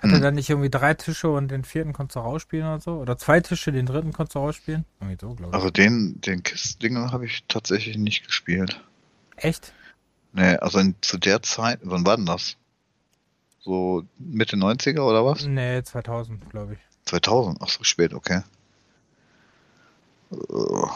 Hatte 0.00 0.14
hm. 0.16 0.20
dann 0.22 0.34
nicht 0.34 0.50
irgendwie 0.50 0.68
drei 0.70 0.94
Tische 0.94 1.30
und 1.30 1.46
den 1.52 1.62
vierten 1.62 1.92
konntest 1.92 2.16
du 2.16 2.20
rausspielen 2.20 2.66
oder 2.66 2.80
so? 2.80 2.94
Oder 2.98 3.16
zwei 3.16 3.38
Tische, 3.38 3.70
den 3.70 3.86
dritten 3.86 4.12
konntest 4.12 4.34
du 4.34 4.40
rausspielen? 4.40 4.84
So, 5.20 5.36
also 5.52 5.70
den, 5.70 6.20
den 6.22 6.42
Kiss-Dinger 6.42 7.12
habe 7.12 7.26
ich 7.26 7.44
tatsächlich 7.46 7.96
nicht 7.96 8.26
gespielt. 8.26 8.82
Echt? 9.42 9.72
Nee, 10.32 10.56
also 10.58 10.78
in, 10.78 10.94
zu 11.02 11.18
der 11.18 11.42
Zeit, 11.42 11.80
wann 11.82 12.06
war 12.06 12.16
denn 12.16 12.26
das? 12.26 12.56
So 13.60 14.04
Mitte 14.18 14.56
90er 14.56 15.00
oder 15.00 15.24
was? 15.26 15.44
Nee, 15.44 15.82
2000, 15.82 16.48
glaube 16.50 16.74
ich. 16.74 16.78
2000? 17.06 17.58
Ach 17.60 17.68
so, 17.68 17.82
spät, 17.84 18.14
okay. 18.14 18.42
Uh, 20.30 20.86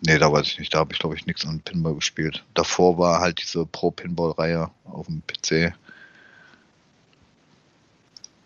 nee, 0.00 0.18
da 0.18 0.30
weiß 0.32 0.46
ich 0.46 0.58
nicht. 0.60 0.72
Da 0.72 0.78
habe 0.78 0.92
ich, 0.92 1.00
glaube 1.00 1.16
ich, 1.16 1.26
nichts 1.26 1.44
an 1.44 1.60
Pinball 1.60 1.94
gespielt. 1.96 2.44
Davor 2.54 2.96
war 2.96 3.20
halt 3.20 3.42
diese 3.42 3.66
Pro-Pinball-Reihe 3.66 4.70
auf 4.84 5.06
dem 5.06 5.22
PC. 5.26 5.74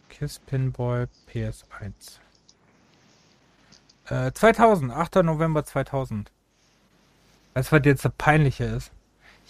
Kiss 0.08 0.38
Pinball 0.40 1.08
PS1. 1.32 1.90
Äh, 4.06 4.32
2000, 4.32 4.90
8. 4.90 5.16
November 5.16 5.64
2000. 5.64 6.30
Weißt 7.54 7.70
du, 7.70 7.76
was 7.76 7.84
jetzt 7.84 8.04
das 8.06 8.12
Peinliche 8.16 8.64
ist? 8.64 8.90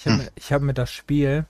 Ich 0.04 0.10
habe 0.10 0.16
hm. 0.18 0.24
mir, 0.36 0.40
hab 0.54 0.62
mir 0.62 0.74
das 0.74 0.90
Spiel 0.92 1.46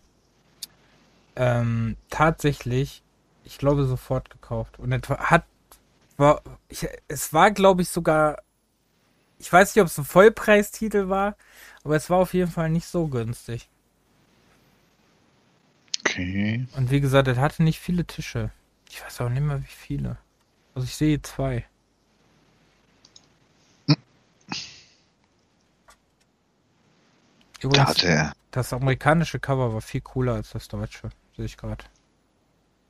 ähm, 1.36 1.96
tatsächlich, 2.10 3.02
ich 3.44 3.56
glaube, 3.56 3.86
sofort 3.86 4.28
gekauft. 4.28 4.78
Und 4.78 4.92
es 4.92 5.08
hat, 5.08 5.44
war, 6.18 6.42
ich, 6.68 6.86
es 7.08 7.32
war, 7.32 7.50
glaube 7.50 7.80
ich, 7.80 7.88
sogar, 7.88 8.42
ich 9.38 9.50
weiß 9.50 9.74
nicht, 9.74 9.80
ob 9.80 9.88
es 9.88 9.96
ein 9.98 10.04
Vollpreistitel 10.04 11.08
war, 11.08 11.34
aber 11.82 11.96
es 11.96 12.10
war 12.10 12.18
auf 12.18 12.34
jeden 12.34 12.50
Fall 12.50 12.68
nicht 12.68 12.84
so 12.86 13.06
günstig. 13.08 13.70
Okay. 16.00 16.66
Und 16.76 16.90
wie 16.90 17.00
gesagt, 17.00 17.28
es 17.28 17.38
hatte 17.38 17.62
nicht 17.62 17.80
viele 17.80 18.04
Tische. 18.04 18.50
Ich 18.90 19.02
weiß 19.02 19.22
auch 19.22 19.30
nicht 19.30 19.40
mehr, 19.42 19.62
wie 19.62 19.66
viele. 19.66 20.18
Also 20.74 20.84
ich 20.84 20.94
sehe 20.94 21.22
zwei. 21.22 21.64
Übrigens, 27.64 27.84
da 27.84 27.88
hatte 27.90 28.08
er. 28.08 28.32
Das 28.50 28.72
amerikanische 28.72 29.38
Cover 29.38 29.72
war 29.72 29.80
viel 29.80 30.00
cooler 30.00 30.34
als 30.34 30.50
das 30.50 30.68
deutsche, 30.68 31.10
sehe 31.36 31.44
ich 31.46 31.56
gerade. 31.56 31.84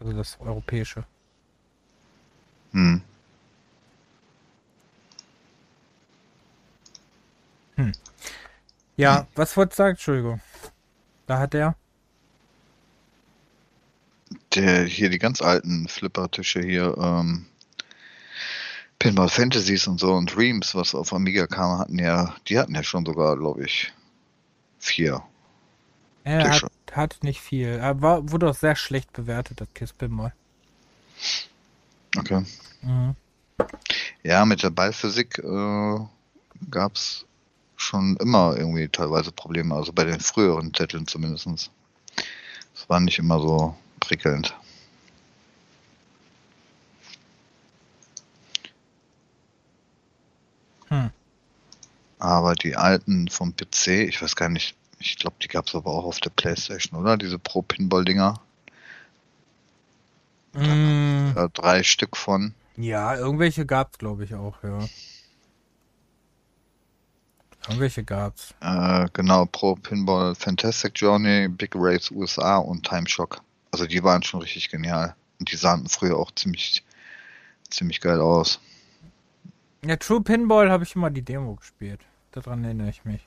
Also 0.01 0.13
das 0.15 0.41
europäische. 0.41 1.05
Hm. 2.73 3.03
Hm. 7.77 7.93
Ja, 8.97 9.21
hm. 9.21 9.27
was 9.35 9.57
wollte 9.57 9.73
ich 9.73 9.77
sagen? 9.77 9.91
Entschuldigung. 9.91 10.41
Da 11.27 11.39
hat 11.39 11.55
er. 11.55 11.77
Der, 14.55 14.85
hier 14.85 15.11
die 15.11 15.19
ganz 15.19 15.41
alten 15.43 15.87
Flippertische 15.89 16.63
hier, 16.63 16.97
ähm, 16.99 17.47
Pinball 18.99 19.29
Fantasies 19.29 19.87
und 19.87 19.99
so 20.01 20.13
und 20.15 20.35
Dreams, 20.35 20.75
was 20.75 20.95
auf 20.95 21.13
Amiga 21.13 21.47
kam, 21.47 21.79
hatten 21.79 21.99
ja, 21.99 22.35
die 22.49 22.59
hatten 22.59 22.75
ja 22.75 22.83
schon 22.83 23.05
sogar, 23.07 23.37
glaube 23.37 23.65
ich, 23.65 23.93
vier. 24.83 25.23
Er 26.25 26.51
hat, 26.51 26.65
hat, 26.93 27.17
nicht 27.23 27.41
viel. 27.41 27.69
Er 27.69 28.03
war, 28.03 28.31
wurde 28.31 28.51
auch 28.51 28.55
sehr 28.55 28.77
schlecht 28.77 29.13
bewertet, 29.13 29.61
das 29.61 29.69
Kispel 29.75 30.09
mal. 30.09 30.33
Okay. 32.17 32.45
Mhm. 32.83 33.15
Ja, 34.23 34.45
mit 34.45 34.63
der 34.63 34.71
Ballphysik 34.71 35.39
äh, 35.39 35.99
gab 36.71 36.95
es 36.97 37.25
schon 37.77 38.17
immer 38.19 38.57
irgendwie 38.57 38.89
teilweise 38.89 39.33
Probleme, 39.33 39.75
also 39.75 39.93
bei 39.93 40.05
den 40.05 40.21
früheren 40.21 40.75
Zetteln 40.75 41.07
zumindest. 41.07 41.47
Es 42.75 42.89
war 42.89 43.01
nicht 43.01 43.19
immer 43.19 43.41
so 43.41 43.77
prickelnd. 44.01 44.55
aber 52.33 52.55
die 52.55 52.77
alten 52.77 53.29
vom 53.29 53.55
PC, 53.55 54.09
ich 54.09 54.21
weiß 54.23 54.35
gar 54.37 54.49
nicht, 54.49 54.75
ich 54.99 55.17
glaube, 55.19 55.37
die 55.43 55.49
gab 55.49 55.67
es 55.69 55.75
aber 55.75 55.91
auch 55.91 56.05
auf 56.05 56.19
der 56.21 56.31
Playstation, 56.31 56.99
oder? 56.99 57.17
Diese 57.17 57.39
Pro-Pinball-Dinger. 57.39 58.41
Mm. 60.55 61.33
Da 61.35 61.49
drei 61.53 61.83
Stück 61.83 62.17
von. 62.17 62.55
Ja, 62.77 63.17
irgendwelche 63.17 63.67
gab 63.67 63.93
es, 63.93 63.99
glaube 63.99 64.25
ich, 64.25 64.35
auch, 64.35 64.63
ja. 64.63 64.81
Irgendwelche 67.69 68.03
gab's. 68.05 68.55
Äh, 68.61 69.07
genau, 69.13 69.45
Pro 69.47 69.77
Pinball 69.77 70.35
Fantastic 70.35 70.99
Journey, 70.99 71.47
Big 71.49 71.73
Race 71.77 72.11
USA 72.11 72.57
und 72.59 72.85
Time 72.89 73.09
Shock. 73.09 73.41
Also 73.71 73.87
die 73.87 74.03
waren 74.03 74.23
schon 74.25 74.41
richtig 74.43 74.69
genial. 74.69 75.15
Und 75.39 75.51
die 75.53 75.55
sahen 75.57 75.89
früher 75.89 76.17
auch 76.17 76.33
ziemlich, 76.35 76.83
ziemlich 77.71 78.01
geil 78.01 78.21
aus. 78.21 78.59
Ja, 79.85 79.95
True 79.97 80.23
Pinball 80.23 80.71
habe 80.73 80.83
ich 80.83 80.97
immer 80.97 81.11
die 81.11 81.23
Demo 81.23 81.55
gespielt 81.55 82.01
daran 82.33 82.65
erinnere 82.65 82.89
ich 82.91 83.05
mich. 83.05 83.27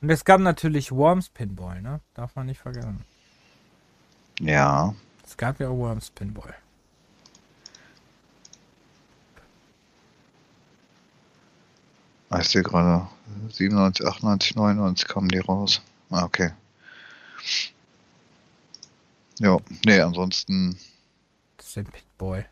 Und 0.00 0.10
es 0.10 0.24
gab 0.24 0.40
natürlich 0.40 0.90
Worms 0.92 1.28
Pinball, 1.30 1.82
ne? 1.82 2.00
Darf 2.14 2.34
man 2.36 2.46
nicht 2.46 2.60
vergessen. 2.60 3.04
Ja. 4.40 4.94
Es 5.26 5.36
gab 5.36 5.60
ja 5.60 5.68
Worms 5.70 6.10
Pinball. 6.10 6.54
Weißt 12.30 12.54
du 12.54 12.62
gerade, 12.62 13.08
97, 13.50 14.06
98, 14.06 14.56
99 14.56 15.06
kamen 15.08 15.28
die 15.28 15.38
raus. 15.38 15.82
Ah, 16.10 16.24
okay. 16.24 16.50
Ja, 19.38 19.56
nee, 19.84 20.00
ansonsten. 20.00 20.78
Das 21.56 21.68
ist 21.68 21.78
ein 21.78 21.86
Pitboy. 21.86 22.44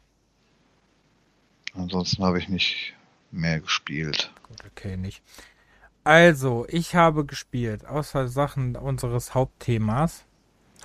Ansonsten 1.75 2.23
habe 2.25 2.39
ich 2.39 2.49
nicht 2.49 2.95
mehr 3.33 3.61
gespielt. 3.61 4.31
Gut, 4.49 4.59
okay, 4.67 4.97
nicht. 4.97 5.23
Also, 6.05 6.67
ich 6.69 6.97
habe 6.97 7.25
gespielt, 7.25 7.87
außer 7.87 8.27
Sachen 8.27 8.75
unseres 8.77 9.35
Hauptthemas, 9.35 10.25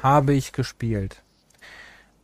habe 0.01 0.33
ich 0.33 0.51
gespielt. 0.53 1.23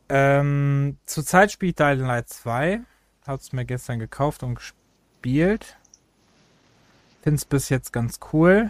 Ähm, 0.09 0.97
zurzeit 1.07 1.51
spiele 1.51 1.71
ich 1.71 1.75
Dying 1.75 2.01
Light 2.05 2.29
2. 2.29 2.81
Hab's 3.25 3.51
mir 3.51 3.65
gestern 3.65 3.97
gekauft 3.97 4.43
und 4.43 4.55
gespielt. 4.55 5.75
Find's 7.23 7.45
bis 7.45 7.69
jetzt 7.69 7.91
ganz 7.93 8.19
cool. 8.31 8.69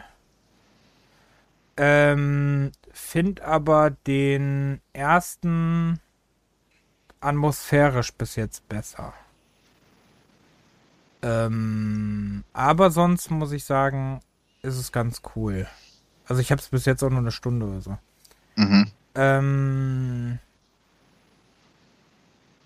Ähm, 1.76 2.72
find 2.94 3.42
aber 3.42 3.90
den 4.08 4.80
ersten 4.94 6.00
atmosphärisch 7.20 8.14
bis 8.14 8.38
jetzt 8.38 8.70
besser. 8.70 9.14
Ähm, 11.24 12.44
aber 12.52 12.92
sonst 12.92 13.32
muss 13.32 13.54
ich 13.54 13.64
sagen, 13.64 14.20
ist 14.62 14.76
es 14.76 14.92
ganz 14.92 15.22
cool. 15.36 15.68
Also 16.28 16.42
ich 16.42 16.52
habe 16.52 16.62
es 16.62 16.68
bis 16.68 16.86
jetzt 16.86 17.02
auch 17.02 17.10
nur 17.10 17.20
eine 17.20 17.32
Stunde 17.32 17.66
oder 17.66 17.82
so. 17.82 17.98
Mhm. 18.58 18.92
Ähm, 19.16 20.40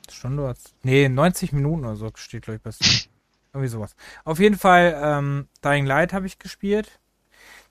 Stunde 0.10 0.44
oder 0.44 0.56
Nee, 0.84 1.08
90 1.08 1.54
Minuten 1.54 1.86
oder 1.86 1.96
so 1.96 2.10
steht, 2.16 2.44
glaube 2.44 2.58
ich, 2.58 2.64
bis. 2.64 2.80
Irgendwie 3.54 3.68
sowas. 3.70 3.96
Auf 4.24 4.40
jeden 4.40 4.58
Fall, 4.58 5.00
ähm, 5.02 5.48
Dying 5.64 5.86
Light 5.86 6.12
habe 6.14 6.26
ich 6.26 6.40
gespielt. 6.40 7.00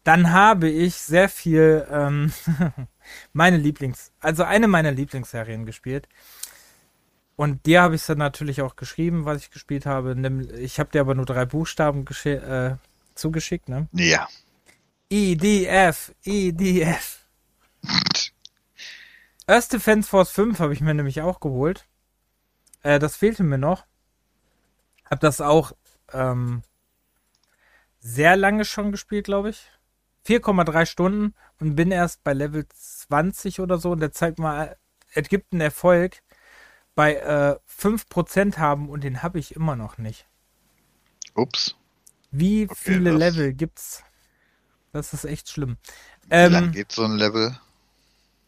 Dann 0.04 0.30
habe 0.32 0.68
ich 0.68 0.94
sehr 0.94 1.28
viel 1.28 1.86
ähm, 1.90 2.32
meine 3.32 3.56
Lieblings-, 3.56 4.12
also 4.20 4.44
eine 4.44 4.68
meiner 4.68 4.92
Lieblingsserien 4.92 5.66
gespielt. 5.66 6.08
Und 7.36 7.66
dir 7.66 7.82
habe 7.82 7.94
ich 7.94 8.00
es 8.00 8.06
dann 8.06 8.18
natürlich 8.18 8.62
auch 8.62 8.76
geschrieben, 8.76 9.26
was 9.26 9.42
ich 9.42 9.50
gespielt 9.50 9.84
habe. 9.84 10.14
Ich 10.58 10.80
habe 10.80 10.90
dir 10.90 11.02
aber 11.02 11.14
nur 11.14 11.26
drei 11.26 11.44
Buchstaben 11.44 12.06
äh, 12.24 12.76
zugeschickt, 13.14 13.68
ne? 13.68 13.88
Ja. 13.92 14.26
EDF, 15.10 16.14
EDF. 16.24 17.26
Earth 19.46 19.72
Defense 19.72 20.08
Force 20.08 20.30
5 20.30 20.58
habe 20.60 20.72
ich 20.72 20.80
mir 20.80 20.94
nämlich 20.94 21.20
auch 21.20 21.38
geholt. 21.38 21.86
Äh, 22.82 22.98
das 22.98 23.16
fehlte 23.16 23.44
mir 23.44 23.58
noch. 23.58 23.84
Hab 25.04 25.20
das 25.20 25.42
auch 25.42 25.72
ähm, 26.14 26.62
sehr 28.00 28.36
lange 28.36 28.64
schon 28.64 28.92
gespielt, 28.92 29.26
glaube 29.26 29.50
ich. 29.50 29.70
4,3 30.26 30.86
Stunden 30.86 31.34
und 31.60 31.76
bin 31.76 31.92
erst 31.92 32.24
bei 32.24 32.32
Level 32.32 32.66
20 32.70 33.60
oder 33.60 33.76
so. 33.76 33.92
Und 33.92 34.00
der 34.00 34.10
zeigt 34.12 34.38
mal, 34.38 34.68
äh, 34.68 34.74
es 35.20 35.28
gibt 35.28 35.52
einen 35.52 35.60
Erfolg 35.60 36.22
bei 36.96 37.14
äh, 37.16 37.58
5% 37.78 38.56
haben 38.58 38.88
und 38.88 39.04
den 39.04 39.22
habe 39.22 39.38
ich 39.38 39.54
immer 39.54 39.76
noch 39.76 39.98
nicht. 39.98 40.26
Ups. 41.34 41.76
Wie 42.32 42.64
okay, 42.64 42.74
viele 42.76 43.10
das... 43.12 43.18
Level 43.20 43.52
gibt's? 43.52 44.02
Das 44.92 45.12
ist 45.12 45.24
echt 45.26 45.50
schlimm. 45.50 45.76
Ähm, 46.30 46.50
Wie 46.50 46.56
ähm, 46.56 46.62
lang 46.64 46.72
geht 46.72 46.90
so 46.90 47.04
ein 47.04 47.12
Level? 47.16 47.56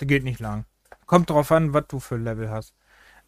Der 0.00 0.06
geht 0.06 0.24
nicht 0.24 0.40
lang. 0.40 0.64
Kommt 1.06 1.28
drauf 1.30 1.52
an, 1.52 1.74
was 1.74 1.84
du 1.88 2.00
für 2.00 2.16
Level 2.16 2.50
hast. 2.50 2.74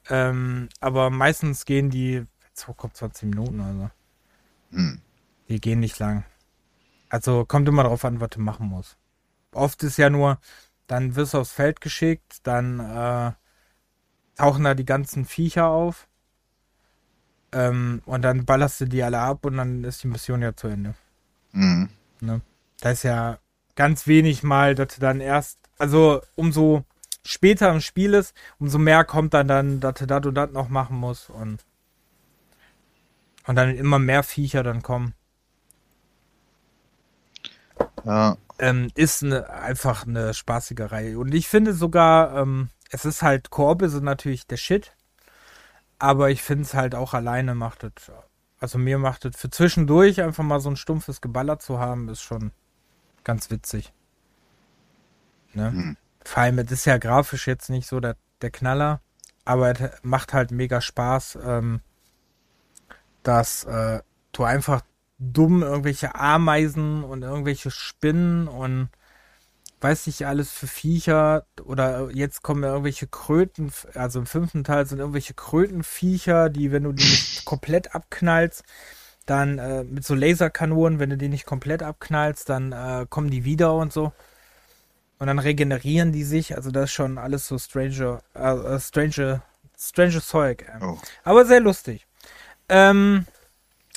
Ähm, 0.09 0.71
aber 0.81 1.11
meistens 1.11 1.67
gehen 1.67 1.91
die, 1.91 2.25
jetzt 2.49 2.67
kommt 2.79 2.97
20 2.97 3.29
Minuten, 3.29 3.61
also. 3.61 3.91
Hm. 4.71 5.03
Die 5.49 5.61
gehen 5.61 5.81
nicht 5.81 5.99
lang. 5.99 6.25
Also 7.11 7.45
kommt 7.45 7.69
immer 7.69 7.85
drauf 7.85 8.05
an, 8.07 8.21
was 8.21 8.31
du 8.31 8.41
machen 8.41 8.69
musst. 8.69 8.97
Oft 9.53 9.83
ist 9.83 9.99
ja 9.99 10.09
nur, 10.09 10.39
dann 10.87 11.15
wirst 11.17 11.35
du 11.35 11.39
aufs 11.41 11.53
Feld 11.53 11.83
geschickt, 11.83 12.39
dann 12.45 12.81
äh, 12.81 13.33
tauchen 14.40 14.64
da 14.64 14.75
die 14.75 14.87
ganzen 14.87 15.26
Viecher 15.26 15.66
auf. 15.68 16.09
Ähm, 17.52 18.00
und 18.06 18.23
dann 18.23 18.44
ballerst 18.44 18.80
du 18.80 18.87
die 18.87 19.02
alle 19.02 19.18
ab 19.18 19.44
und 19.44 19.56
dann 19.59 19.85
ist 19.85 20.02
die 20.02 20.09
Mission 20.09 20.40
ja 20.40 20.54
zu 20.56 20.68
Ende. 20.68 20.94
Mhm. 21.52 21.90
Ne? 22.20 22.40
Da 22.80 22.90
ist 22.90 23.02
ja 23.02 23.38
ganz 23.76 24.06
wenig 24.06 24.42
mal, 24.42 24.75
dass 24.75 24.94
du 24.94 25.00
dann 25.00 25.20
erst, 25.20 25.59
also 25.78 26.23
umso 26.37 26.85
später 27.25 27.70
im 27.70 27.80
Spiel 27.80 28.14
ist, 28.14 28.35
umso 28.59 28.78
mehr 28.78 29.04
kommt 29.04 29.35
dann 29.35 29.49
dann, 29.49 29.80
dass 29.80 29.94
du 29.94 30.06
das 30.06 30.25
und 30.25 30.35
das 30.35 30.50
noch 30.52 30.68
machen 30.68 30.97
musst 30.97 31.30
und 31.30 31.64
und 33.47 33.56
dann 33.56 33.75
immer 33.75 33.99
mehr 33.99 34.23
Viecher 34.23 34.62
dann 34.62 34.82
kommen. 34.82 35.14
Ja. 38.04 38.37
Ähm, 38.59 38.90
ist 38.94 39.25
eine, 39.25 39.49
einfach 39.50 40.06
eine 40.06 40.35
spaßige 40.35 40.92
Reihe. 40.92 41.18
Und 41.18 41.35
ich 41.35 41.49
finde 41.49 41.73
sogar, 41.75 42.37
ähm, 42.37 42.68
es 42.90 43.04
ist 43.04 43.23
halt, 43.23 43.50
Koop 43.50 43.82
ist 43.82 43.94
natürlich 44.00 44.47
der 44.47 44.56
Shit, 44.56 44.92
aber 45.99 46.30
ich 46.30 46.42
finde 46.42 46.64
es 46.64 46.75
halt 46.75 46.94
auch 46.94 47.14
alleine 47.14 47.54
macht 47.54 47.85
es, 47.85 48.11
also 48.59 48.78
mir 48.78 48.99
macht 48.99 49.25
es 49.25 49.37
für 49.37 49.49
zwischendurch 49.50 50.20
einfach 50.20 50.44
mal 50.44 50.61
so 50.61 50.68
ein 50.68 50.76
stumpfes 50.76 51.20
Geballer 51.20 51.59
zu 51.59 51.78
haben, 51.78 52.09
ist 52.09 52.20
schon 52.23 52.50
ganz 53.25 53.50
witzig. 53.50 53.92
Ne? 55.52 55.70
Mhm. 55.70 55.97
Vor 56.25 56.42
allem, 56.42 56.59
es 56.59 56.70
ist 56.70 56.85
ja 56.85 56.99
grafisch 56.99 57.47
jetzt 57.47 57.70
nicht 57.70 57.87
so 57.88 57.99
der, 58.00 58.16
der 58.42 58.50
Knaller, 58.50 59.00
aber 59.44 59.70
es 59.70 59.92
macht 60.02 60.32
halt 60.35 60.50
mega 60.50 60.80
Spaß, 60.80 61.38
ähm, 61.42 61.80
dass 63.23 63.64
äh, 63.64 64.00
du 64.32 64.44
einfach 64.44 64.82
dumm 65.18 65.62
irgendwelche 65.62 66.14
Ameisen 66.14 67.02
und 67.04 67.23
irgendwelche 67.23 67.70
Spinnen 67.70 68.49
und 68.49 68.90
weiß 69.81 70.07
nicht 70.07 70.27
alles 70.27 70.51
für 70.53 70.67
Viecher 70.67 71.45
oder 71.65 72.11
jetzt 72.11 72.43
kommen 72.43 72.63
irgendwelche 72.63 73.07
Kröten, 73.07 73.73
also 73.95 74.19
im 74.21 74.27
fünften 74.27 74.63
Teil 74.63 74.87
sind 74.87 74.99
irgendwelche 74.99 75.35
Krötenviecher, 75.35 76.51
die, 76.51 76.71
wenn 76.73 76.85
du 76.85 76.93
die 76.93 77.05
nicht 77.05 77.45
komplett 77.47 77.95
abknallst, 77.95 78.63
dann 79.27 79.59
äh, 79.59 79.85
mit 79.85 80.05
so 80.05 80.15
Laserkanonen, 80.15 80.99
wenn 80.99 81.11
du 81.11 81.17
die 81.17 81.29
nicht 81.29 81.47
komplett 81.47 81.83
abknallst, 81.83 82.49
dann 82.49 82.73
äh, 82.73 83.07
kommen 83.09 83.31
die 83.31 83.45
wieder 83.45 83.75
und 83.75 83.93
so. 83.93 84.13
Und 85.19 85.27
dann 85.27 85.39
regenerieren 85.39 86.13
die 86.13 86.25
sich, 86.25 86.57
also 86.57 86.71
das 86.71 86.85
ist 86.85 86.93
schon 86.93 87.19
alles 87.19 87.47
so 87.47 87.59
Stranger, 87.59 88.23
äh, 88.35 88.49
äh 88.55 88.81
strange, 88.81 89.43
Stranger 89.79 90.21
Zeug. 90.21 90.67
Ähm. 90.73 90.83
Oh. 90.95 90.99
Aber 91.25 91.45
sehr 91.45 91.61
lustig. 91.61 92.07
Ähm, 92.69 93.27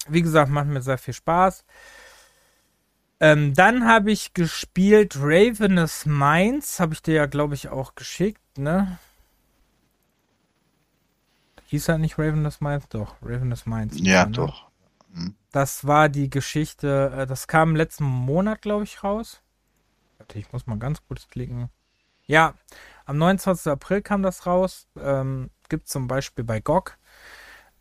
wie 0.08 0.22
gesagt, 0.22 0.50
macht 0.50 0.68
mir 0.68 0.82
sehr 0.82 0.98
viel 0.98 1.14
Spaß. 1.14 1.64
Ähm, 3.24 3.54
dann 3.54 3.88
habe 3.88 4.12
ich 4.12 4.34
gespielt 4.34 5.16
Ravenous 5.18 6.06
Minds. 6.06 6.82
Habe 6.82 6.94
ich 6.94 7.02
dir 7.02 7.14
ja, 7.14 7.26
glaube 7.26 7.54
ich, 7.56 7.70
auch 7.70 7.96
geschickt, 7.96 8.42
ne? 8.58 8.98
Hieß 11.68 11.88
er 11.88 11.94
halt 11.94 12.02
nicht 12.02 12.20
Ravenous 12.20 12.60
Minds? 12.60 12.90
Doch, 12.90 13.16
Ravenous 13.22 13.66
Minds. 13.66 13.96
Ja, 13.98 14.26
ne? 14.26 14.32
doch. 14.34 14.70
Hm. 15.14 15.36
Das 15.54 15.88
war 15.88 16.10
die 16.10 16.30
Geschichte, 16.30 17.14
äh, 17.16 17.26
das 17.26 17.48
kam 17.48 17.78
letzten 17.78 18.04
Monat, 18.04 18.62
glaube 18.62 18.84
ich, 18.84 19.02
raus. 19.06 19.42
Ich 20.34 20.52
muss 20.52 20.68
mal 20.68 20.78
ganz 20.78 21.00
kurz 21.08 21.30
klicken. 21.30 21.70
Ja, 22.26 22.56
am 23.06 23.18
29. 23.18 23.72
April 23.72 24.02
kam 24.02 24.22
das 24.22 24.46
raus. 24.46 24.90
Ähm, 25.00 25.50
Gibt 25.70 25.88
zum 25.88 26.10
Beispiel 26.10 26.44
bei 26.44 26.60
GOG. 26.60 26.98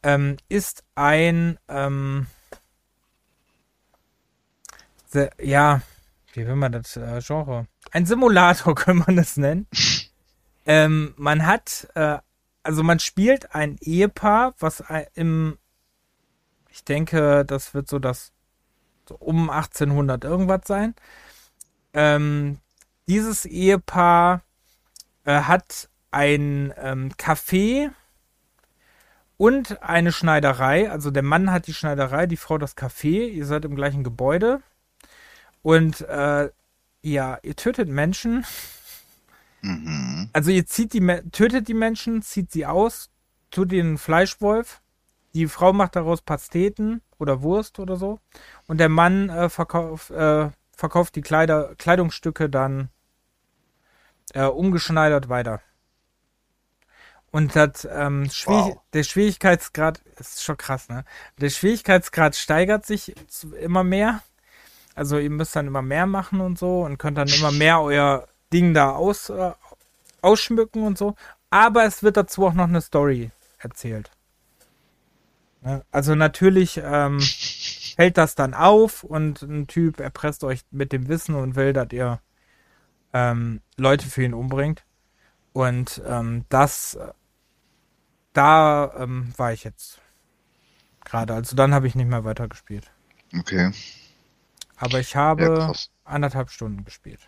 Ähm, 0.04 0.36
ist 0.48 0.84
ein. 0.94 1.58
Ähm, 1.66 2.28
ja, 5.40 5.80
wie 6.32 6.46
will 6.46 6.56
man 6.56 6.72
das 6.72 6.96
äh, 6.96 7.20
Genre? 7.24 7.66
Ein 7.90 8.06
Simulator 8.06 8.74
kann 8.74 8.98
man 8.98 9.16
das 9.16 9.36
nennen. 9.36 9.66
ähm, 10.66 11.14
man 11.16 11.46
hat, 11.46 11.88
äh, 11.94 12.18
also 12.62 12.82
man 12.82 12.98
spielt 12.98 13.54
ein 13.54 13.76
Ehepaar, 13.80 14.54
was 14.58 14.82
im, 15.14 15.58
ich 16.70 16.84
denke, 16.84 17.44
das 17.44 17.74
wird 17.74 17.88
so 17.88 17.98
das 17.98 18.32
so 19.08 19.16
um 19.16 19.50
1800 19.50 20.24
irgendwas 20.24 20.60
sein. 20.66 20.94
Ähm, 21.92 22.58
dieses 23.08 23.44
Ehepaar 23.44 24.42
äh, 25.24 25.40
hat 25.42 25.90
ein 26.12 26.72
ähm, 26.76 27.10
Café 27.18 27.90
und 29.36 29.82
eine 29.82 30.12
Schneiderei. 30.12 30.88
Also 30.88 31.10
der 31.10 31.24
Mann 31.24 31.50
hat 31.50 31.66
die 31.66 31.74
Schneiderei, 31.74 32.26
die 32.26 32.36
Frau 32.36 32.58
das 32.58 32.76
Café. 32.76 33.26
Ihr 33.28 33.44
seid 33.44 33.64
im 33.64 33.74
gleichen 33.74 34.04
Gebäude. 34.04 34.62
Und 35.62 36.00
äh, 36.02 36.50
ja, 37.02 37.38
ihr 37.42 37.56
tötet 37.56 37.88
Menschen. 37.88 38.44
Mhm. 39.62 40.28
Also 40.32 40.50
ihr 40.50 40.66
zieht 40.66 40.92
die, 40.92 41.06
tötet 41.30 41.68
die 41.68 41.74
Menschen, 41.74 42.22
zieht 42.22 42.50
sie 42.52 42.66
aus, 42.66 43.10
tut 43.50 43.72
den 43.72 43.96
Fleischwolf. 43.98 44.80
Die 45.34 45.46
Frau 45.46 45.72
macht 45.72 45.96
daraus 45.96 46.20
Pasteten 46.20 47.00
oder 47.18 47.42
Wurst 47.42 47.78
oder 47.78 47.96
so. 47.96 48.18
Und 48.66 48.78
der 48.78 48.88
Mann 48.88 49.28
äh, 49.30 49.48
verkauf, 49.48 50.10
äh, 50.10 50.50
verkauft 50.76 51.14
die 51.16 51.22
Kleider, 51.22 51.74
Kleidungsstücke 51.76 52.50
dann 52.50 52.90
äh, 54.34 54.42
umgeschneidert 54.44 55.28
weiter. 55.28 55.62
Und 57.30 57.56
das, 57.56 57.88
ähm, 57.90 58.28
wow. 58.44 58.76
der 58.92 59.04
Schwierigkeitsgrad 59.04 60.00
ist 60.18 60.42
schon 60.44 60.58
krass, 60.58 60.90
ne? 60.90 61.04
Der 61.40 61.48
Schwierigkeitsgrad 61.48 62.36
steigert 62.36 62.84
sich 62.84 63.14
immer 63.58 63.84
mehr. 63.84 64.20
Also 64.94 65.18
ihr 65.18 65.30
müsst 65.30 65.56
dann 65.56 65.66
immer 65.66 65.82
mehr 65.82 66.06
machen 66.06 66.40
und 66.40 66.58
so 66.58 66.82
und 66.84 66.98
könnt 66.98 67.16
dann 67.18 67.28
immer 67.28 67.50
mehr 67.52 67.80
euer 67.80 68.26
Ding 68.52 68.74
da 68.74 68.90
aus, 68.90 69.30
äh, 69.30 69.52
ausschmücken 70.20 70.82
und 70.84 70.98
so. 70.98 71.14
Aber 71.50 71.84
es 71.84 72.02
wird 72.02 72.16
dazu 72.16 72.46
auch 72.46 72.54
noch 72.54 72.68
eine 72.68 72.80
Story 72.80 73.30
erzählt. 73.58 74.10
Ne? 75.64 75.84
also 75.92 76.16
natürlich 76.16 76.80
ähm, 76.82 77.20
hält 77.96 78.18
das 78.18 78.34
dann 78.34 78.52
auf 78.52 79.04
und 79.04 79.42
ein 79.42 79.68
Typ 79.68 80.00
erpresst 80.00 80.42
euch 80.42 80.62
mit 80.72 80.90
dem 80.92 81.06
Wissen 81.08 81.36
und 81.36 81.54
will, 81.54 81.72
dass 81.72 81.86
ihr 81.92 82.18
ähm, 83.12 83.60
Leute 83.76 84.06
für 84.06 84.24
ihn 84.24 84.34
umbringt. 84.34 84.84
Und 85.52 86.02
ähm, 86.06 86.44
das, 86.48 86.98
da 88.32 88.92
ähm, 88.98 89.32
war 89.36 89.52
ich 89.52 89.64
jetzt 89.64 90.00
gerade. 91.04 91.34
Also 91.34 91.54
dann 91.54 91.72
habe 91.74 91.86
ich 91.86 91.94
nicht 91.94 92.08
mehr 92.08 92.24
weitergespielt. 92.24 92.90
Okay. 93.38 93.70
Aber 94.82 94.98
ich 94.98 95.14
habe 95.14 95.42
ja, 95.44 95.72
anderthalb 96.04 96.50
Stunden 96.50 96.84
gespielt. 96.84 97.20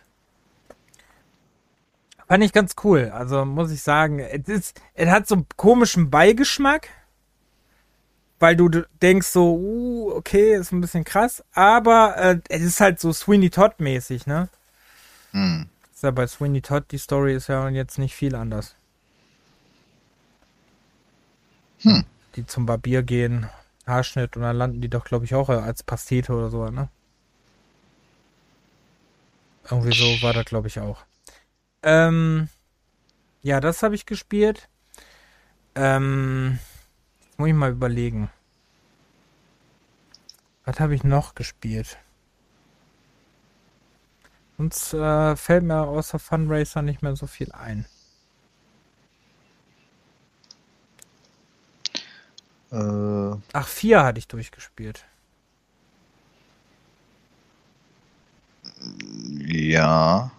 Fand 2.27 2.43
ich 2.43 2.51
ganz 2.51 2.75
cool. 2.83 3.11
Also 3.13 3.45
muss 3.45 3.71
ich 3.71 3.81
sagen, 3.81 4.19
es, 4.19 4.49
ist, 4.49 4.81
es 4.93 5.09
hat 5.09 5.25
so 5.25 5.35
einen 5.35 5.45
komischen 5.55 6.09
Beigeschmack, 6.09 6.89
weil 8.39 8.57
du 8.57 8.67
denkst 9.01 9.27
so, 9.27 9.53
uh, 9.55 10.11
okay, 10.15 10.53
ist 10.55 10.73
ein 10.73 10.81
bisschen 10.81 11.05
krass, 11.05 11.45
aber 11.53 12.17
äh, 12.17 12.39
es 12.49 12.61
ist 12.61 12.81
halt 12.81 12.99
so 12.99 13.13
Sweeney 13.13 13.49
Todd 13.49 13.75
mäßig, 13.79 14.27
ne? 14.27 14.49
Mhm. 15.31 15.69
Ist 15.93 16.03
ja 16.03 16.11
bei 16.11 16.27
Sweeney 16.27 16.61
Todd, 16.61 16.87
die 16.91 16.97
Story 16.97 17.35
ist 17.35 17.47
ja 17.47 17.69
jetzt 17.69 17.97
nicht 17.99 18.15
viel 18.15 18.35
anders. 18.35 18.75
Hm. 21.79 22.03
Die 22.35 22.45
zum 22.45 22.65
Barbier 22.65 23.01
gehen, 23.01 23.49
Haarschnitt 23.87 24.35
und 24.35 24.41
dann 24.43 24.57
landen 24.57 24.81
die 24.81 24.89
doch, 24.89 25.05
glaube 25.05 25.23
ich, 25.23 25.35
auch 25.35 25.47
als 25.47 25.83
Pastete 25.83 26.33
oder 26.33 26.49
so, 26.49 26.69
ne? 26.69 26.89
Irgendwie 29.69 29.93
so 29.97 30.21
war 30.21 30.33
das, 30.33 30.45
glaube 30.45 30.67
ich, 30.67 30.79
auch. 30.79 31.05
Ähm, 31.81 32.49
ja, 33.41 33.59
das 33.59 33.81
habe 33.81 33.95
ich 33.95 34.05
gespielt. 34.05 34.69
Ähm, 35.73 36.59
jetzt 37.23 37.39
muss 37.39 37.47
ich 37.49 37.55
mal 37.55 37.71
überlegen. 37.71 38.29
Was 40.65 40.79
habe 40.79 40.93
ich 40.95 41.03
noch 41.03 41.33
gespielt? 41.35 41.97
Sonst 44.57 44.93
äh, 44.93 45.35
fällt 45.35 45.63
mir 45.63 45.81
außer 45.81 46.19
Fundraiser 46.19 46.81
nicht 46.81 47.01
mehr 47.01 47.15
so 47.15 47.27
viel 47.27 47.51
ein. 47.51 47.85
Äh, 52.71 53.37
Ach, 53.53 53.67
vier 53.67 54.03
hatte 54.03 54.19
ich 54.19 54.27
durchgespielt. 54.27 55.05
Ja. 59.63 60.31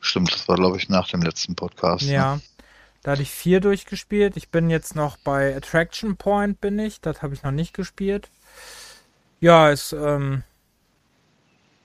Stimmt, 0.00 0.32
das 0.32 0.48
war, 0.48 0.56
glaube 0.56 0.76
ich, 0.78 0.88
nach 0.88 1.08
dem 1.08 1.22
letzten 1.22 1.54
Podcast. 1.54 2.02
Ja. 2.04 2.36
Ne? 2.36 2.40
Da 3.02 3.12
hatte 3.12 3.22
ich 3.22 3.30
vier 3.30 3.60
durchgespielt. 3.60 4.36
Ich 4.36 4.48
bin 4.50 4.70
jetzt 4.70 4.94
noch 4.96 5.16
bei 5.16 5.56
Attraction 5.56 6.16
Point, 6.16 6.60
bin 6.60 6.78
ich. 6.78 7.00
Das 7.00 7.22
habe 7.22 7.34
ich 7.34 7.42
noch 7.42 7.50
nicht 7.50 7.72
gespielt. 7.74 8.30
Ja, 9.40 9.70
ist 9.70 9.92
ähm, 9.92 10.42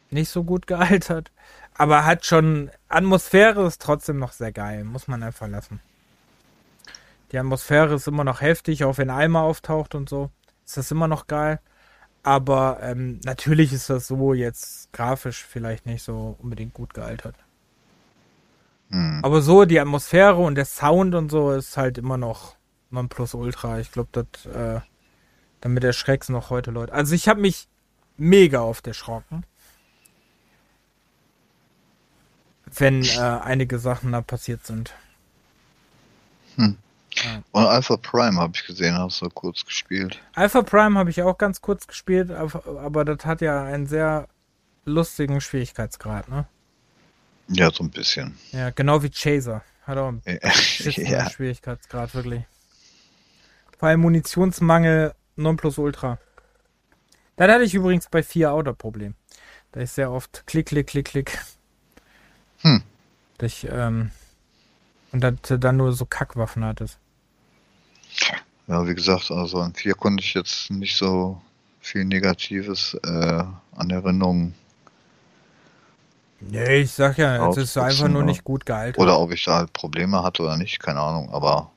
nicht 0.09 0.29
so 0.29 0.43
gut 0.43 0.67
gealtert. 0.67 1.31
Aber 1.75 2.05
hat 2.05 2.25
schon. 2.25 2.71
Atmosphäre 2.89 3.65
ist 3.67 3.81
trotzdem 3.81 4.17
noch 4.19 4.31
sehr 4.31 4.51
geil. 4.51 4.83
Muss 4.83 5.07
man 5.07 5.21
einfach 5.23 5.47
lassen. 5.47 5.79
Die 7.31 7.37
Atmosphäre 7.37 7.95
ist 7.95 8.07
immer 8.07 8.23
noch 8.23 8.39
heftig, 8.41 8.83
auch 8.85 8.97
wenn 8.97 9.09
Eimer 9.09 9.41
auftaucht 9.41 9.95
und 9.95 10.07
so. 10.07 10.29
Ist 10.65 10.77
das 10.77 10.91
immer 10.91 11.07
noch 11.07 11.27
geil. 11.27 11.59
Aber 12.27 12.79
ähm, 12.81 13.21
natürlich 13.23 13.71
ist 13.71 13.89
das 13.89 14.05
so 14.07 14.33
jetzt 14.33 14.91
grafisch 14.91 15.45
vielleicht 15.45 15.85
nicht 15.85 16.03
so 16.03 16.35
unbedingt 16.41 16.73
gut 16.73 16.93
gealtert. 16.93 17.35
Mhm. 18.89 19.21
Aber 19.23 19.41
so 19.41 19.63
die 19.63 19.79
Atmosphäre 19.79 20.35
und 20.35 20.55
der 20.55 20.65
Sound 20.65 21.15
und 21.15 21.31
so 21.31 21.53
ist 21.53 21.77
halt 21.77 21.97
immer 21.97 22.17
noch 22.17 22.57
man 22.89 23.07
plus 23.07 23.33
ultra. 23.33 23.79
Ich 23.79 23.93
glaube, 23.93 24.09
das 24.11 24.45
äh, 24.53 24.81
damit 25.61 25.85
erschreckst 25.85 26.29
noch 26.29 26.49
heute 26.49 26.69
Leute. 26.71 26.91
Also 26.91 27.15
ich 27.15 27.29
habe 27.29 27.39
mich 27.39 27.69
mega 28.17 28.59
oft 28.59 28.85
erschrocken. 28.87 29.45
Wenn 32.65 33.05
äh, 33.05 33.19
einige 33.21 33.79
Sachen 33.79 34.11
da 34.11 34.19
passiert 34.19 34.65
sind. 34.65 34.93
Hm. 36.57 36.77
Und 37.51 37.65
Alpha 37.65 37.97
Prime 37.97 38.39
habe 38.39 38.53
ich 38.55 38.65
gesehen, 38.65 38.97
hast 38.97 39.21
du 39.21 39.29
kurz 39.29 39.65
gespielt. 39.65 40.19
Alpha 40.35 40.61
Prime 40.61 40.97
habe 40.99 41.09
ich 41.09 41.21
auch 41.23 41.37
ganz 41.37 41.61
kurz 41.61 41.87
gespielt, 41.87 42.31
aber 42.31 43.05
das 43.05 43.25
hat 43.25 43.41
ja 43.41 43.63
einen 43.63 43.87
sehr 43.87 44.27
lustigen 44.85 45.41
Schwierigkeitsgrad, 45.41 46.29
ne? 46.29 46.45
Ja, 47.49 47.71
so 47.71 47.83
ein 47.83 47.89
bisschen. 47.89 48.37
Ja, 48.51 48.69
genau 48.71 49.01
wie 49.03 49.09
Chaser. 49.09 49.63
Hat 49.83 49.97
auch 49.97 50.09
einen 50.09 50.21
ja. 50.25 50.49
Schwierigkeitsgrad, 51.29 52.13
wirklich. 52.13 52.43
Vor 53.79 53.89
allem 53.89 54.01
Munitionsmangel 54.01 55.13
Nonplus 55.37 55.77
Ultra. 55.77 56.17
Das 57.37 57.49
hatte 57.49 57.63
ich 57.63 57.73
übrigens 57.73 58.07
bei 58.09 58.21
4 58.21 58.51
auch 58.51 58.63
das 58.63 58.75
Problem. 58.75 59.15
Da 59.71 59.81
ich 59.81 59.91
sehr 59.91 60.11
oft 60.11 60.43
klick, 60.47 60.67
klick, 60.67 60.87
klick, 60.87 61.05
klick. 61.05 61.39
Hm. 62.61 62.83
Dass 63.37 63.51
ich, 63.53 63.67
ähm, 63.69 64.11
und 65.11 65.21
dass 65.21 65.35
du 65.43 65.57
dann 65.59 65.77
nur 65.77 65.93
so 65.93 66.05
Kackwaffen 66.05 66.65
hattest. 66.65 66.97
Ja, 68.67 68.85
wie 68.87 68.95
gesagt, 68.95 69.31
also 69.31 69.59
an 69.61 69.73
vier 69.73 69.93
konnte 69.95 70.23
ich 70.23 70.33
jetzt 70.33 70.69
nicht 70.69 70.97
so 70.97 71.41
viel 71.79 72.03
Negatives 72.03 72.95
äh, 73.05 73.09
an 73.75 73.89
Erinnerungen. 73.89 74.53
Nee, 76.41 76.81
ich 76.81 76.91
sag 76.91 77.17
ja, 77.17 77.47
es 77.49 77.57
ist 77.57 77.77
einfach 77.77 78.09
nur 78.09 78.23
nicht 78.23 78.43
gut 78.43 78.65
gehalten. 78.65 79.01
Oder 79.01 79.19
ob 79.19 79.31
ich 79.31 79.43
da 79.43 79.55
halt 79.57 79.73
Probleme 79.73 80.21
hatte 80.21 80.43
oder 80.43 80.57
nicht, 80.57 80.79
keine 80.79 80.99
Ahnung, 80.99 81.29
aber 81.31 81.71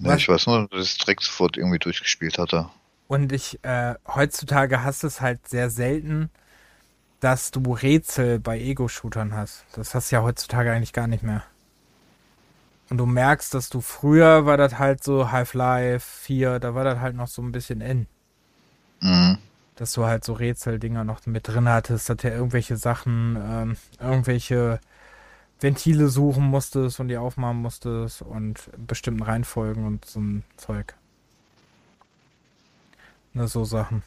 nee, 0.00 0.14
ich 0.14 0.28
weiß 0.28 0.46
nur, 0.46 0.66
dass 0.68 0.82
ich 0.86 0.98
direkt 0.98 1.22
sofort 1.24 1.56
irgendwie 1.58 1.78
durchgespielt 1.78 2.38
hatte. 2.38 2.70
Und 3.08 3.32
ich, 3.32 3.58
äh, 3.64 3.94
heutzutage 4.06 4.82
hast 4.82 5.04
es 5.04 5.20
halt 5.20 5.46
sehr 5.48 5.68
selten, 5.70 6.30
dass 7.20 7.50
du 7.50 7.74
Rätsel 7.74 8.38
bei 8.38 8.58
Ego-Shootern 8.60 9.34
hast. 9.34 9.64
Das 9.72 9.94
hast 9.94 10.10
du 10.10 10.16
ja 10.16 10.22
heutzutage 10.22 10.72
eigentlich 10.72 10.92
gar 10.92 11.06
nicht 11.06 11.22
mehr. 11.22 11.44
Und 12.88 12.98
du 12.98 13.06
merkst, 13.06 13.52
dass 13.52 13.68
du 13.68 13.80
früher 13.80 14.46
war 14.46 14.56
das 14.56 14.78
halt 14.78 15.02
so 15.02 15.32
Half-Life 15.32 16.00
4, 16.22 16.60
da 16.60 16.74
war 16.74 16.84
das 16.84 17.00
halt 17.00 17.16
noch 17.16 17.26
so 17.28 17.42
ein 17.42 17.52
bisschen 17.52 17.80
in. 17.80 18.06
Mhm. 19.00 19.38
Dass 19.74 19.92
du 19.92 20.04
halt 20.06 20.24
so 20.24 20.32
Rätseldinger 20.32 21.04
noch 21.04 21.26
mit 21.26 21.48
drin 21.48 21.68
hattest, 21.68 22.08
dass 22.08 22.16
du 22.16 22.28
ja 22.28 22.34
irgendwelche 22.34 22.76
Sachen, 22.76 23.36
ähm, 23.38 23.76
irgendwelche 23.98 24.78
Ventile 25.60 26.08
suchen 26.08 26.44
musstest 26.44 27.00
und 27.00 27.08
die 27.08 27.16
aufmachen 27.16 27.58
musstest 27.60 28.22
und 28.22 28.70
bestimmten 28.86 29.22
Reihenfolgen 29.22 29.84
und 29.84 30.04
so 30.04 30.20
ein 30.20 30.44
Zeug. 30.56 30.94
Ne, 33.34 33.48
so 33.48 33.64
Sachen. 33.64 34.02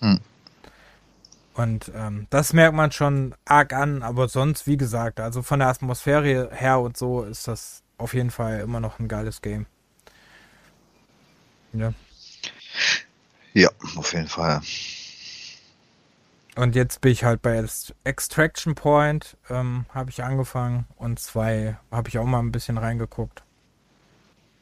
Mhm. 0.00 0.20
Und 1.54 1.92
ähm, 1.94 2.26
das 2.30 2.52
merkt 2.54 2.74
man 2.74 2.92
schon 2.92 3.34
arg 3.44 3.72
an, 3.74 4.02
aber 4.02 4.28
sonst, 4.28 4.66
wie 4.66 4.76
gesagt, 4.78 5.20
also 5.20 5.42
von 5.42 5.58
der 5.60 5.68
Atmosphäre 5.68 6.50
her 6.52 6.80
und 6.80 6.96
so 6.96 7.22
ist 7.24 7.46
das 7.46 7.82
auf 7.98 8.14
jeden 8.14 8.30
Fall 8.30 8.60
immer 8.60 8.80
noch 8.80 8.98
ein 8.98 9.08
geiles 9.08 9.42
Game. 9.42 9.66
Ja. 11.74 11.92
Ja, 13.52 13.68
auf 13.96 14.14
jeden 14.14 14.28
Fall. 14.28 14.62
Und 16.54 16.74
jetzt 16.74 17.02
bin 17.02 17.12
ich 17.12 17.24
halt 17.24 17.42
bei 17.42 17.62
Extraction 18.04 18.74
Point, 18.74 19.36
ähm, 19.50 19.84
habe 19.92 20.10
ich 20.10 20.22
angefangen 20.24 20.86
und 20.96 21.18
zwei 21.18 21.76
habe 21.90 22.08
ich 22.08 22.18
auch 22.18 22.24
mal 22.26 22.40
ein 22.40 22.52
bisschen 22.52 22.78
reingeguckt. 22.78 23.42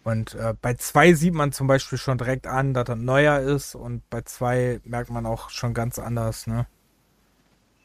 Und 0.02 0.34
äh, 0.34 0.54
bei 0.60 0.74
zwei 0.74 1.12
sieht 1.14 1.34
man 1.34 1.52
zum 1.52 1.66
Beispiel 1.68 1.98
schon 1.98 2.18
direkt 2.18 2.46
an, 2.48 2.74
dass 2.74 2.88
er 2.88 2.96
neuer 2.96 3.38
ist 3.38 3.76
und 3.76 4.08
bei 4.10 4.22
zwei 4.22 4.80
merkt 4.84 5.10
man 5.10 5.24
auch 5.24 5.50
schon 5.50 5.72
ganz 5.72 5.98
anders, 6.00 6.48
ne? 6.48 6.66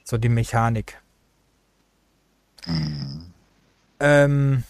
So 0.08 0.20
die 0.20 0.30
Mechanik. 0.30 1.02
Mhm. 2.68 3.34
Ähm, 4.00 4.64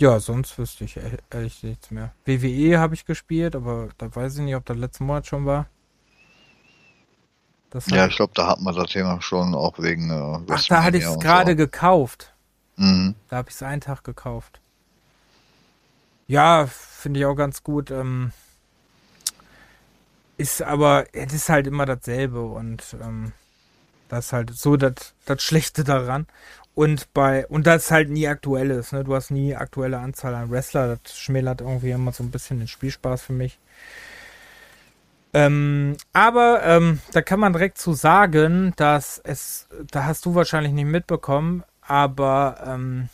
ja, 0.00 0.18
sonst 0.18 0.58
wüsste 0.58 0.84
ich 0.84 0.98
ehrlich 1.30 1.62
nichts 1.62 1.92
mehr. 1.92 2.12
WWE 2.24 2.80
habe 2.80 2.94
ich 2.96 3.04
gespielt, 3.06 3.54
aber 3.54 3.90
da 3.96 4.14
weiß 4.14 4.34
ich 4.36 4.40
nicht, 4.42 4.56
ob 4.56 4.66
das 4.66 4.76
letzten 4.76 5.06
Monat 5.06 5.28
schon 5.28 5.46
war. 5.46 5.68
Das 7.70 7.86
ja, 7.86 8.06
ich 8.08 8.16
glaube, 8.16 8.32
da 8.34 8.48
hat 8.48 8.60
man 8.60 8.74
das 8.74 8.88
Thema 8.90 9.22
schon 9.22 9.54
auch 9.54 9.78
wegen. 9.78 10.10
Äh, 10.10 10.38
Ach, 10.50 10.66
da 10.66 10.82
hatte 10.82 10.96
ich 10.98 11.04
es 11.04 11.18
gerade 11.20 11.52
so. 11.52 11.56
gekauft. 11.56 12.34
Mhm. 12.74 13.14
Da 13.28 13.36
habe 13.36 13.50
ich 13.50 13.54
es 13.54 13.62
einen 13.62 13.80
Tag 13.80 14.02
gekauft. 14.02 14.60
Ja, 16.26 16.66
finde 16.66 17.20
ich 17.20 17.26
auch 17.26 17.36
ganz 17.36 17.62
gut. 17.62 17.92
Ähm, 17.92 18.32
ist 20.42 20.60
aber, 20.60 21.04
es 21.12 21.32
ist 21.34 21.48
halt 21.50 21.68
immer 21.68 21.86
dasselbe 21.86 22.40
und 22.42 22.96
ähm, 23.00 23.30
das 24.08 24.26
ist 24.26 24.32
halt 24.32 24.50
so 24.52 24.76
das 24.76 24.92
Schlechte 25.38 25.84
daran. 25.84 26.26
Und 26.74 27.14
bei, 27.14 27.46
und 27.46 27.64
das 27.64 27.92
halt 27.92 28.10
nie 28.10 28.26
aktuell 28.26 28.72
ist, 28.72 28.92
ne? 28.92 29.04
Du 29.04 29.14
hast 29.14 29.30
nie 29.30 29.54
aktuelle 29.54 29.98
Anzahl 30.00 30.34
an 30.34 30.50
Wrestler, 30.50 30.98
das 31.04 31.16
schmälert 31.16 31.60
irgendwie 31.60 31.92
immer 31.92 32.10
so 32.10 32.24
ein 32.24 32.32
bisschen 32.32 32.58
den 32.58 32.66
Spielspaß 32.66 33.22
für 33.22 33.34
mich. 33.34 33.56
Ähm, 35.32 35.96
aber 36.12 36.64
ähm, 36.64 37.00
da 37.12 37.22
kann 37.22 37.38
man 37.38 37.52
direkt 37.52 37.78
zu 37.78 37.92
sagen, 37.92 38.72
dass 38.74 39.18
es, 39.22 39.68
da 39.92 40.06
hast 40.06 40.24
du 40.24 40.34
wahrscheinlich 40.34 40.72
nicht 40.72 40.86
mitbekommen, 40.88 41.62
aber 41.82 42.60
ähm, 42.66 43.10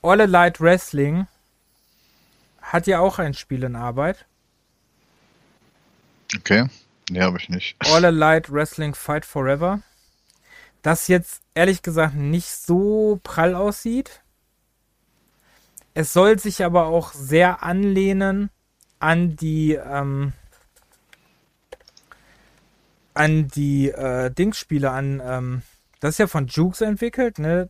All 0.00 0.16
Light 0.22 0.58
Wrestling 0.58 1.26
hat 2.62 2.86
ja 2.86 2.98
auch 3.00 3.18
ein 3.18 3.34
Spiel 3.34 3.62
in 3.64 3.76
Arbeit. 3.76 4.24
Okay. 6.36 6.66
Nee, 7.10 7.20
habe 7.22 7.38
ich 7.38 7.48
nicht. 7.48 7.76
All 7.86 8.02
Light 8.14 8.52
Wrestling 8.52 8.94
Fight 8.94 9.24
Forever. 9.26 9.80
Das 10.82 11.08
jetzt 11.08 11.42
ehrlich 11.54 11.82
gesagt 11.82 12.14
nicht 12.14 12.48
so 12.48 13.20
prall 13.22 13.54
aussieht. 13.54 14.22
Es 15.92 16.12
soll 16.12 16.38
sich 16.38 16.64
aber 16.64 16.86
auch 16.86 17.12
sehr 17.12 17.62
anlehnen 17.62 18.50
an 19.00 19.34
die 19.36 19.72
ähm, 19.74 20.32
an 23.12 23.48
die 23.48 23.90
äh, 23.90 24.30
Dingsspiele 24.30 24.90
an 24.90 25.20
ähm, 25.24 25.62
das 25.98 26.10
ist 26.10 26.18
ja 26.18 26.28
von 26.28 26.46
Jukes 26.46 26.80
entwickelt, 26.80 27.38
ne? 27.38 27.68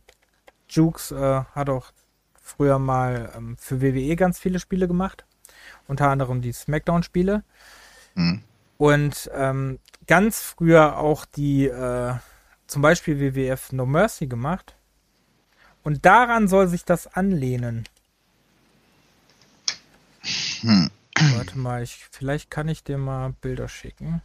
Jukes 0.69 1.11
äh, 1.11 1.15
hat 1.15 1.69
auch 1.69 1.91
früher 2.41 2.79
mal 2.79 3.31
ähm, 3.35 3.57
für 3.57 3.81
WWE 3.81 4.15
ganz 4.15 4.39
viele 4.39 4.59
Spiele 4.59 4.87
gemacht, 4.87 5.25
unter 5.87 6.09
anderem 6.09 6.41
die 6.41 6.53
Smackdown 6.53 7.01
Spiele. 7.03 7.43
Mhm. 8.15 8.43
Und 8.81 9.29
ähm, 9.35 9.77
ganz 10.07 10.41
früher 10.41 10.97
auch 10.97 11.25
die 11.25 11.67
äh, 11.67 12.15
zum 12.65 12.81
Beispiel 12.81 13.19
WWF 13.19 13.71
No 13.73 13.85
Mercy 13.85 14.25
gemacht. 14.25 14.75
Und 15.83 16.03
daran 16.03 16.47
soll 16.47 16.67
sich 16.67 16.83
das 16.83 17.05
anlehnen. 17.05 17.83
Hm. 20.61 20.89
Warte 21.35 21.59
mal, 21.59 21.83
ich, 21.83 22.07
vielleicht 22.09 22.49
kann 22.49 22.69
ich 22.69 22.83
dir 22.83 22.97
mal 22.97 23.33
Bilder 23.41 23.69
schicken. 23.69 24.23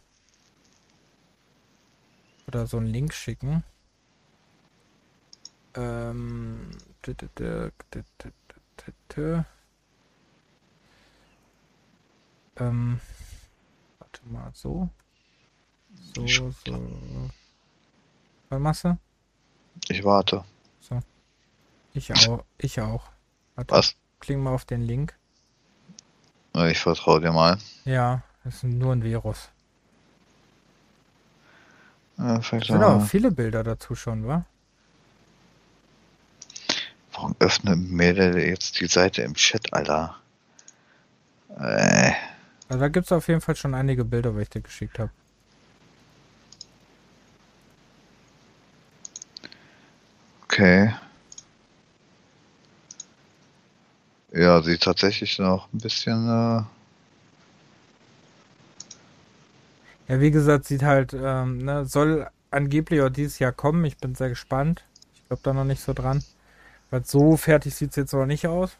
Oder 2.47 2.65
so 2.65 2.77
einen 2.77 2.87
Link 2.87 3.13
schicken. 3.13 3.63
Ähm, 5.75 6.71
ähm 12.57 12.99
Warte 14.13 14.19
mal, 14.31 14.51
so. 14.53 14.89
So, 16.15 16.25
so. 16.25 16.53
Vollmasse? 18.47 18.97
Ich 19.89 20.01
warte. 20.03 20.45
So. 20.79 21.01
Ich 21.93 22.13
auch. 22.13 22.43
Ich 22.57 22.79
auch. 22.79 23.05
Warte, 23.57 23.73
Was? 23.75 23.95
Kling 24.21 24.41
mal 24.41 24.53
auf 24.53 24.63
den 24.65 24.79
Link. 24.83 25.13
Ich 26.55 26.79
vertraue 26.79 27.19
dir 27.19 27.33
mal. 27.33 27.57
Ja, 27.83 28.23
es 28.45 28.55
ist 28.63 28.63
nur 28.63 28.93
ein 28.93 29.03
Virus. 29.03 29.49
Ja, 32.17 32.37
es 32.37 32.47
sind 32.47 32.71
aber 32.71 33.01
viele 33.01 33.31
Bilder 33.31 33.63
dazu 33.65 33.93
schon, 33.93 34.25
wa? 34.25 34.45
Warum 37.11 37.35
öffnet 37.39 37.77
mir 37.77 38.13
jetzt 38.37 38.79
die 38.79 38.87
Seite 38.87 39.23
im 39.23 39.33
Chat, 39.33 39.73
Alter? 39.73 40.15
Äh. 41.59 42.11
Also 42.69 42.81
da 42.81 42.87
gibt 42.89 43.05
es 43.05 43.11
auf 43.13 43.27
jeden 43.27 43.39
Fall 43.41 43.55
schon 43.55 43.73
einige 43.73 44.03
Bilder, 44.05 44.35
welche 44.35 44.49
ich 44.49 44.51
dir 44.55 44.61
geschickt 44.61 44.99
habe. 44.99 45.09
Okay. 50.43 50.93
Ja, 54.33 54.61
sieht 54.61 54.83
tatsächlich 54.83 55.39
noch 55.39 55.71
ein 55.73 55.77
bisschen. 55.79 56.25
Äh 56.27 56.59
ja, 60.11 60.19
wie 60.21 60.31
gesagt, 60.31 60.65
sieht 60.65 60.83
halt, 60.83 61.13
ähm, 61.13 61.59
ne, 61.63 61.85
soll 61.85 62.27
angeblich 62.51 63.01
auch 63.01 63.09
dieses 63.09 63.39
Jahr 63.39 63.51
kommen. 63.53 63.85
Ich 63.85 63.95
bin 63.97 64.15
sehr 64.15 64.29
gespannt. 64.29 64.83
Ich 65.15 65.27
glaube 65.27 65.41
da 65.43 65.53
noch 65.53 65.63
nicht 65.63 65.81
so 65.81 65.93
dran. 65.93 66.23
Weil 66.89 67.05
so 67.05 67.37
fertig 67.37 67.75
sieht 67.75 67.91
es 67.91 67.95
jetzt 67.95 68.13
aber 68.13 68.25
nicht 68.25 68.47
aus. 68.47 68.71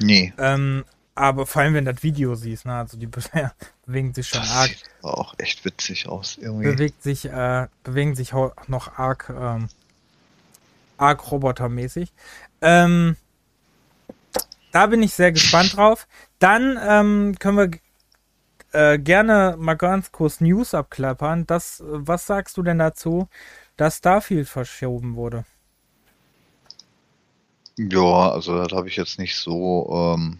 Nee. 0.00 0.32
Ähm, 0.38 0.84
aber 1.14 1.46
vor 1.46 1.62
allem, 1.62 1.74
wenn 1.74 1.84
du 1.84 1.92
das 1.92 2.02
Video 2.02 2.34
siehst, 2.34 2.64
ne? 2.64 2.74
also 2.74 2.96
die 2.98 3.06
bewegen 3.86 4.14
sich 4.14 4.28
schon 4.28 4.40
das 4.40 4.50
arg. 4.50 4.68
Sieht 4.68 4.84
auch 5.02 5.34
echt 5.38 5.64
witzig 5.64 6.08
aus 6.08 6.38
irgendwie. 6.38 6.64
Bewegt 6.72 7.02
sich, 7.02 7.26
äh, 7.26 7.66
bewegen 7.84 8.14
sich 8.14 8.32
noch 8.32 8.96
arg, 8.98 9.28
ähm, 9.30 9.68
arg 10.96 11.30
robotermäßig. 11.30 12.12
Ähm, 12.62 13.16
da 14.72 14.86
bin 14.86 15.02
ich 15.02 15.12
sehr 15.12 15.32
gespannt 15.32 15.76
drauf. 15.76 16.06
Dann 16.38 16.78
ähm, 16.82 17.34
können 17.38 17.58
wir 17.58 17.80
äh, 18.94 18.98
gerne 18.98 19.56
mal 19.58 19.74
ganz 19.74 20.12
kurz 20.12 20.40
News 20.40 20.72
abklappern. 20.72 21.46
Das, 21.46 21.82
was 21.84 22.26
sagst 22.26 22.56
du 22.56 22.62
denn 22.62 22.78
dazu, 22.78 23.28
dass 23.76 23.98
Starfield 23.98 24.48
verschoben 24.48 25.14
wurde? 25.16 25.44
Ja, 27.76 28.30
also 28.30 28.56
das 28.64 28.72
habe 28.72 28.88
ich 28.88 28.96
jetzt 28.96 29.18
nicht 29.18 29.36
so 29.36 30.14
ähm, 30.16 30.38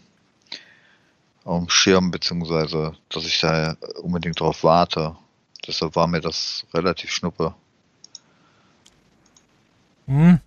auf 1.44 1.60
dem 1.60 1.68
Schirm, 1.68 2.10
beziehungsweise 2.10 2.92
dass 3.08 3.24
ich 3.24 3.40
da 3.40 3.76
unbedingt 4.02 4.40
drauf 4.40 4.62
warte. 4.64 5.16
Deshalb 5.66 5.96
war 5.96 6.06
mir 6.06 6.20
das 6.20 6.66
relativ 6.74 7.10
schnuppe. 7.10 7.54
Hm. 10.06 10.40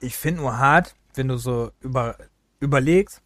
Ich 0.00 0.16
finde 0.16 0.42
nur 0.42 0.58
hart, 0.58 0.94
wenn 1.14 1.28
du 1.28 1.36
so 1.38 1.70
über, 1.80 2.16
überlegst, 2.60 3.20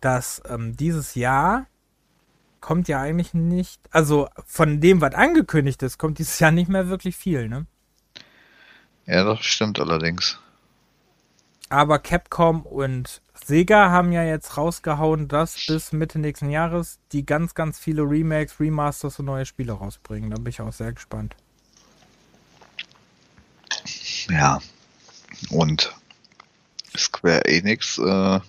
dass 0.00 0.42
ähm, 0.48 0.76
dieses 0.76 1.14
Jahr 1.14 1.66
kommt 2.60 2.88
ja 2.88 3.00
eigentlich 3.00 3.32
nicht, 3.34 3.80
also 3.90 4.28
von 4.46 4.80
dem, 4.80 5.00
was 5.00 5.14
angekündigt 5.14 5.82
ist, 5.82 5.98
kommt 5.98 6.18
dieses 6.18 6.38
Jahr 6.40 6.50
nicht 6.50 6.68
mehr 6.68 6.88
wirklich 6.88 7.14
viel, 7.16 7.48
ne? 7.48 7.66
Ja, 9.04 9.22
das 9.22 9.38
stimmt 9.44 9.78
allerdings 9.78 10.38
aber 11.68 11.98
Capcom 11.98 12.62
und 12.62 13.20
Sega 13.34 13.90
haben 13.90 14.12
ja 14.12 14.24
jetzt 14.24 14.56
rausgehauen, 14.56 15.28
dass 15.28 15.56
bis 15.66 15.92
Mitte 15.92 16.18
nächsten 16.18 16.50
Jahres 16.50 16.98
die 17.12 17.26
ganz, 17.26 17.54
ganz 17.54 17.78
viele 17.78 18.02
Remakes, 18.02 18.60
Remasters 18.60 19.18
und 19.18 19.26
neue 19.26 19.46
Spiele 19.46 19.72
rausbringen. 19.72 20.30
Da 20.30 20.36
bin 20.36 20.46
ich 20.48 20.60
auch 20.60 20.72
sehr 20.72 20.92
gespannt. 20.92 21.34
Ja. 24.30 24.60
Und 25.50 25.92
Square 26.96 27.44
Enix 27.44 27.98
äh, 27.98 28.40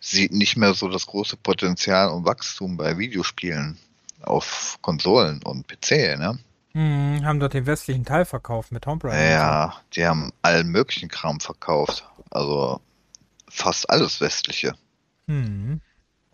sieht 0.00 0.32
nicht 0.32 0.56
mehr 0.56 0.74
so 0.74 0.88
das 0.88 1.06
große 1.06 1.36
Potenzial 1.36 2.10
und 2.10 2.24
Wachstum 2.24 2.76
bei 2.76 2.98
Videospielen 2.98 3.78
auf 4.20 4.78
Konsolen 4.82 5.42
und 5.42 5.66
PC, 5.66 6.16
ne? 6.18 6.38
Hm, 6.74 7.20
haben 7.24 7.38
dort 7.40 7.52
den 7.54 7.66
westlichen 7.66 8.04
Teil 8.04 8.24
verkauft 8.24 8.72
mit 8.72 8.84
Tomb 8.84 9.04
Raider. 9.04 9.22
Ja, 9.30 9.76
die 9.94 10.06
haben 10.06 10.32
allen 10.40 10.68
möglichen 10.68 11.08
Kram 11.08 11.40
verkauft. 11.40 12.08
Also 12.30 12.80
fast 13.48 13.90
alles 13.90 14.20
westliche. 14.20 14.74
Hm. 15.28 15.80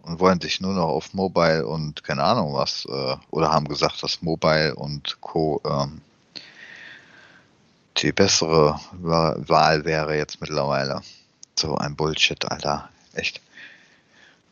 Und 0.03 0.21
wollen 0.21 0.41
sich 0.41 0.61
nur 0.61 0.73
noch 0.75 0.87
auf 0.87 1.13
Mobile 1.13 1.67
und 1.67 2.05
keine 2.05 2.23
Ahnung 2.23 2.55
was, 2.55 2.87
äh, 2.87 3.17
oder 3.31 3.51
haben 3.53 3.67
gesagt, 3.69 4.03
dass 4.03 4.23
Mobile 4.23 4.75
und 4.77 5.21
Co. 5.21 5.61
Ähm, 5.67 6.01
die 7.99 8.13
bessere 8.13 8.79
Wahl 8.93 9.85
wäre 9.85 10.17
jetzt 10.17 10.41
mittlerweile. 10.41 11.03
So 11.59 11.77
ein 11.77 11.97
Bullshit, 11.97 12.45
Alter. 12.49 12.89
Echt. 13.15 13.41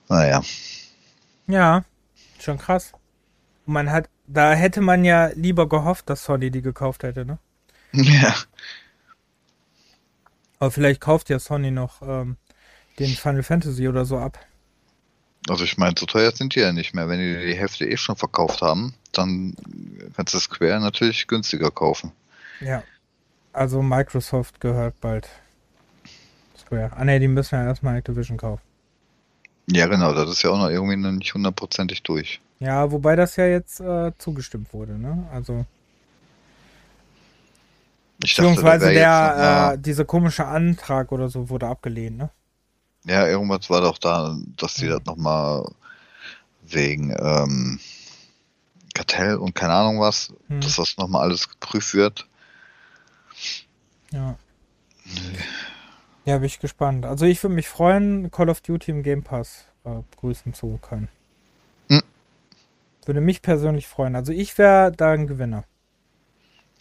Naja. 0.09 0.43
Ja, 1.47 1.85
schon 2.41 2.59
krass. 2.59 2.91
man 3.67 3.89
hat 3.91 4.09
da 4.27 4.53
hätte 4.55 4.81
man 4.81 5.05
ja 5.05 5.29
lieber 5.35 5.69
gehofft, 5.69 6.11
dass 6.11 6.25
Sony 6.25 6.51
die 6.51 6.63
gekauft 6.63 7.03
hätte, 7.05 7.25
ne? 7.25 7.39
Ja. 7.93 8.35
Aber 10.59 10.71
vielleicht 10.71 11.01
kauft 11.01 11.29
ja 11.31 11.39
Sony 11.39 11.71
noch 11.71 12.03
ähm, 12.03 12.37
den 12.99 13.15
Final 13.15 13.43
Fantasy 13.45 13.89
oder 13.89 14.05
so 14.05 14.19
ab. 14.19 14.39
Also 15.49 15.63
ich 15.63 15.79
meine, 15.79 15.95
so 15.97 16.07
teuer 16.07 16.33
sind 16.35 16.57
die 16.57 16.61
ja 16.61 16.73
nicht 16.73 16.93
mehr. 16.93 17.09
Wenn 17.09 17.21
die 17.21 17.47
die 17.47 17.55
Hälfte 17.55 17.85
eh 17.87 17.97
schon 17.97 18.17
verkauft 18.17 18.63
haben, 18.63 18.95
dann 19.13 19.55
kannst 20.17 20.35
du 20.35 20.39
Square 20.41 20.81
natürlich 20.81 21.29
günstiger 21.29 21.71
kaufen. 21.71 22.11
Ja. 22.61 22.83
Also 23.53 23.81
Microsoft 23.81 24.61
gehört 24.61 25.01
bald 25.01 25.29
Square. 26.59 26.91
Ah 26.97 27.05
ne, 27.05 27.21
die 27.21 27.29
müssen 27.29 27.55
ja 27.55 27.65
erstmal 27.65 27.97
Activision 27.99 28.39
kaufen. 28.39 28.63
Ja 29.69 29.87
genau, 29.87 30.13
das 30.15 30.29
ist 30.31 30.43
ja 30.43 30.51
auch 30.51 30.59
noch 30.59 30.69
irgendwie 30.69 30.97
noch 30.97 31.13
nicht 31.13 31.33
hundertprozentig 31.33 32.03
durch. 32.03 32.41
Ja, 32.59 32.91
wobei 32.91 33.17
das 33.17 33.37
ja 33.37 33.47
jetzt 33.47 33.81
äh, 33.81 34.13
zugestimmt 34.19 34.73
wurde, 34.73 34.99
ne? 34.99 35.29
Also. 35.33 35.67
Ich 38.25 38.35
beziehungsweise 38.35 38.87
dachte, 38.87 38.95
der, 38.95 39.27
jetzt, 39.29 39.37
na, 39.37 39.73
äh, 39.75 39.79
diese 39.79 40.05
komische 40.07 40.47
Antrag 40.47 41.13
oder 41.13 41.29
so 41.29 41.51
wurde 41.51 41.67
abgelehnt, 41.69 42.17
ne? 42.17 42.31
Ja, 43.05 43.27
irgendwas 43.29 43.69
war 43.69 43.83
doch 43.83 43.99
da, 43.99 44.37
dass 44.57 44.75
die 44.75 44.89
das 44.89 45.05
nochmal 45.05 45.67
wegen 46.63 47.15
ähm, 47.21 47.79
Kartell 48.95 49.37
und 49.37 49.55
keine 49.55 49.75
Ahnung 49.75 50.01
was, 50.01 50.33
hm. 50.49 50.61
dass 50.63 50.77
das 50.77 50.97
nochmal 50.97 51.23
alles 51.23 51.49
geprüft 51.49 51.95
wird. 51.95 52.27
Ja. 54.11 54.37
Ja, 56.25 56.39
bin 56.39 56.47
ich 56.47 56.59
gespannt. 56.59 57.05
Also 57.05 57.27
ich 57.27 57.41
würde 57.43 57.55
mich 57.55 57.69
freuen, 57.69 58.31
Call 58.33 58.49
of 58.49 58.63
Duty 58.63 58.91
im 58.93 59.03
Game 59.05 59.23
Pass 59.23 59.67
äh, 59.85 60.01
begrüßen 60.11 60.55
zu 60.55 60.79
können. 60.83 61.09
Würde 63.07 63.21
mich 63.21 63.41
persönlich 63.41 63.87
freuen. 63.87 64.17
Also 64.17 64.33
ich 64.33 64.59
wäre 64.59 64.91
da 64.93 65.13
ein 65.13 65.29
Gewinner. 65.29 65.65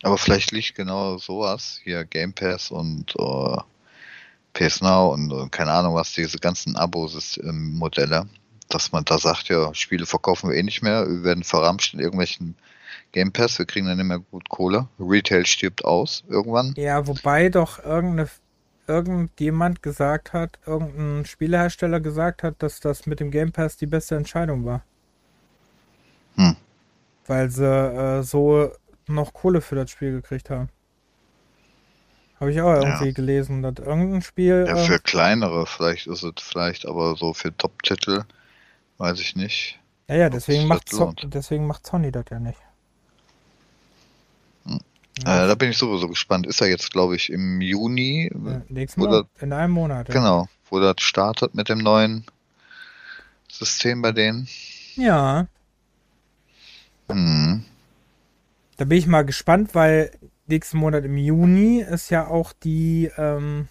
Aber 0.02 0.18
vielleicht 0.18 0.52
liegt 0.52 0.74
genau 0.76 1.18
sowas 1.20 1.80
hier 1.84 2.04
Game 2.04 2.34
Pass 2.34 2.72
und 2.72 3.16
uh, 3.20 3.54
äh, 4.54 4.68
PS 4.68 4.82
Now 4.82 5.14
und 5.14 5.32
uh, 5.32 5.48
keine 5.52 5.72
Ahnung 5.72 5.94
was, 5.94 6.14
diese 6.14 6.38
ganzen 6.40 6.76
abos 6.76 7.38
ähm, 7.42 7.76
modelle 7.76 8.28
dass 8.68 8.92
man 8.92 9.06
da 9.06 9.20
sagt, 9.20 9.48
ja, 9.50 9.72
Spiele 9.76 10.08
verkaufen 10.08 10.50
wir 10.50 10.58
eh 10.58 10.64
nicht 10.64 10.82
mehr, 10.82 11.08
wir 11.08 11.24
werden 11.24 11.44
verramscht 11.44 11.94
in 11.94 12.00
irgendwelchen 12.00 12.58
Game 13.12 13.32
Pass, 13.32 13.60
wir 13.60 13.68
kriegen 13.68 13.86
dann 13.86 13.98
nicht 13.98 14.08
mehr 14.08 14.18
gut 14.18 14.50
Kohle. 14.50 14.88
Retail 15.00 15.46
stirbt 15.46 15.86
aus 15.86 16.24
irgendwann. 16.28 16.74
Ja, 16.76 17.06
wobei 17.06 17.50
doch 17.50 17.78
irgendeine, 17.86 18.28
irgendjemand 18.88 19.84
gesagt 19.84 20.34
hat, 20.34 20.58
irgendein 20.66 21.26
Spielehersteller 21.26 22.00
gesagt 22.00 22.42
hat, 22.42 22.56
dass 22.64 22.80
das 22.80 23.06
mit 23.06 23.20
dem 23.20 23.30
Game 23.30 23.52
Pass 23.52 23.78
die 23.78 23.86
beste 23.86 24.16
Entscheidung 24.18 24.66
war. 24.66 24.84
Weil 27.28 27.50
sie 27.50 27.66
äh, 27.66 28.22
so 28.24 28.72
noch 29.08 29.34
Kohle 29.34 29.62
für 29.62 29.76
das 29.76 29.90
Spiel 29.92 30.12
gekriegt 30.12 30.50
haben. 30.50 30.70
Habe 32.40 32.52
ich 32.52 32.62
auch 32.62 32.74
irgendwie 32.74 33.06
ja. 33.08 33.12
gelesen, 33.14 33.62
dass 33.62 33.74
irgendein 33.78 34.22
Spiel. 34.22 34.66
Ja, 34.68 34.76
für 34.76 34.96
äh, 34.96 35.00
kleinere 35.00 35.66
vielleicht 35.66 36.08
ist 36.08 36.24
es 36.24 36.34
vielleicht, 36.40 36.86
aber 36.86 37.16
so 37.16 37.34
für 37.34 37.56
Top-Titel 37.56 38.24
weiß 38.98 39.20
ich 39.20 39.36
nicht. 39.36 39.80
Ja, 40.08 40.16
ja, 40.16 40.30
deswegen 40.30 40.68
macht, 40.68 40.92
deswegen 41.24 41.66
macht 41.66 41.88
Sony 41.88 42.12
das 42.12 42.26
ja 42.30 42.40
nicht. 42.40 42.60
Hm. 44.66 44.80
Ja. 45.26 45.46
Äh, 45.46 45.48
da 45.48 45.56
bin 45.56 45.70
ich 45.72 45.78
sowieso 45.78 46.08
gespannt. 46.08 46.46
Ist 46.46 46.62
er 46.62 46.68
jetzt, 46.68 46.92
glaube 46.92 47.16
ich, 47.16 47.32
im 47.32 47.62
Juni? 47.62 48.30
Ja, 48.46 48.62
nächsten 48.70 49.00
Monat, 49.02 49.26
das, 49.34 49.42
in 49.44 49.54
einem 49.54 49.74
Monat. 49.74 50.10
Ja. 50.10 50.14
Genau, 50.14 50.48
wo 50.70 50.80
das 50.80 50.96
startet 51.00 51.56
mit 51.56 51.70
dem 51.70 51.80
neuen 51.80 52.26
System 53.50 54.02
bei 54.02 54.12
denen. 54.12 54.48
Ja. 54.96 55.48
Mhm. 57.10 57.64
Da 58.78 58.86
bin 58.86 58.98
ich 58.98 59.08
mal 59.08 59.24
gespannt, 59.26 59.74
weil 59.76 60.12
nächsten 60.48 60.78
Monat 60.78 61.06
im 61.06 61.18
Juni 61.18 61.82
ist 61.82 62.10
ja 62.10 62.28
auch 62.28 62.52
die 62.52 63.12
ähm, 63.18 63.68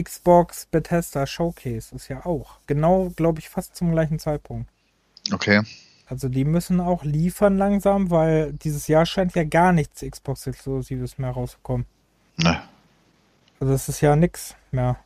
Xbox 0.00 0.66
Bethesda 0.66 1.26
Showcase, 1.26 1.94
ist 1.94 2.08
ja 2.08 2.24
auch. 2.24 2.58
Genau, 2.66 3.10
glaube 3.16 3.40
ich, 3.40 3.48
fast 3.48 3.76
zum 3.76 3.92
gleichen 3.92 4.18
Zeitpunkt. 4.18 4.70
Okay. 5.32 5.62
Also 6.06 6.28
die 6.28 6.44
müssen 6.44 6.80
auch 6.80 7.04
liefern 7.04 7.56
langsam, 7.58 8.10
weil 8.10 8.52
dieses 8.54 8.88
Jahr 8.88 9.06
scheint 9.06 9.34
ja 9.36 9.44
gar 9.44 9.72
nichts 9.72 10.00
Xbox-Exklusives 10.08 11.18
mehr 11.18 11.30
rauszukommen. 11.30 11.86
Ne. 12.36 12.60
Also 13.60 13.72
das 13.72 13.88
ist 13.88 14.00
ja 14.00 14.16
nix 14.16 14.56
mehr. 14.72 14.96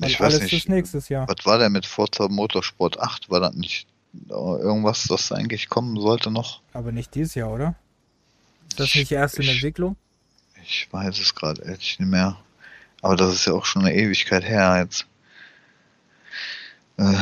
ich 0.00 0.18
weiß 0.18 0.40
nicht. 0.68 0.94
Was 0.94 1.46
war 1.46 1.58
denn 1.58 1.72
mit 1.72 1.86
Forza 1.86 2.26
Motorsport 2.28 2.98
8? 2.98 3.28
War 3.30 3.38
das 3.40 3.54
nicht 3.54 3.89
irgendwas, 4.28 5.04
das 5.04 5.30
eigentlich 5.32 5.68
kommen 5.68 5.96
sollte 5.98 6.30
noch. 6.30 6.60
Aber 6.72 6.92
nicht 6.92 7.14
dieses 7.14 7.34
Jahr, 7.34 7.50
oder? 7.50 7.74
Ist 8.68 8.80
das 8.80 8.94
nicht 8.94 9.12
erst 9.12 9.38
in 9.38 9.48
Entwicklung? 9.48 9.96
Ich 10.62 10.88
weiß 10.90 11.18
es 11.18 11.34
gerade 11.34 11.62
ehrlich 11.62 11.98
nicht 11.98 12.08
mehr. 12.08 12.36
Aber 13.02 13.16
das 13.16 13.32
ist 13.34 13.46
ja 13.46 13.52
auch 13.54 13.64
schon 13.64 13.82
eine 13.82 13.94
Ewigkeit 13.94 14.44
her 14.44 14.80
jetzt. 14.82 15.06
Äh, 16.98 17.14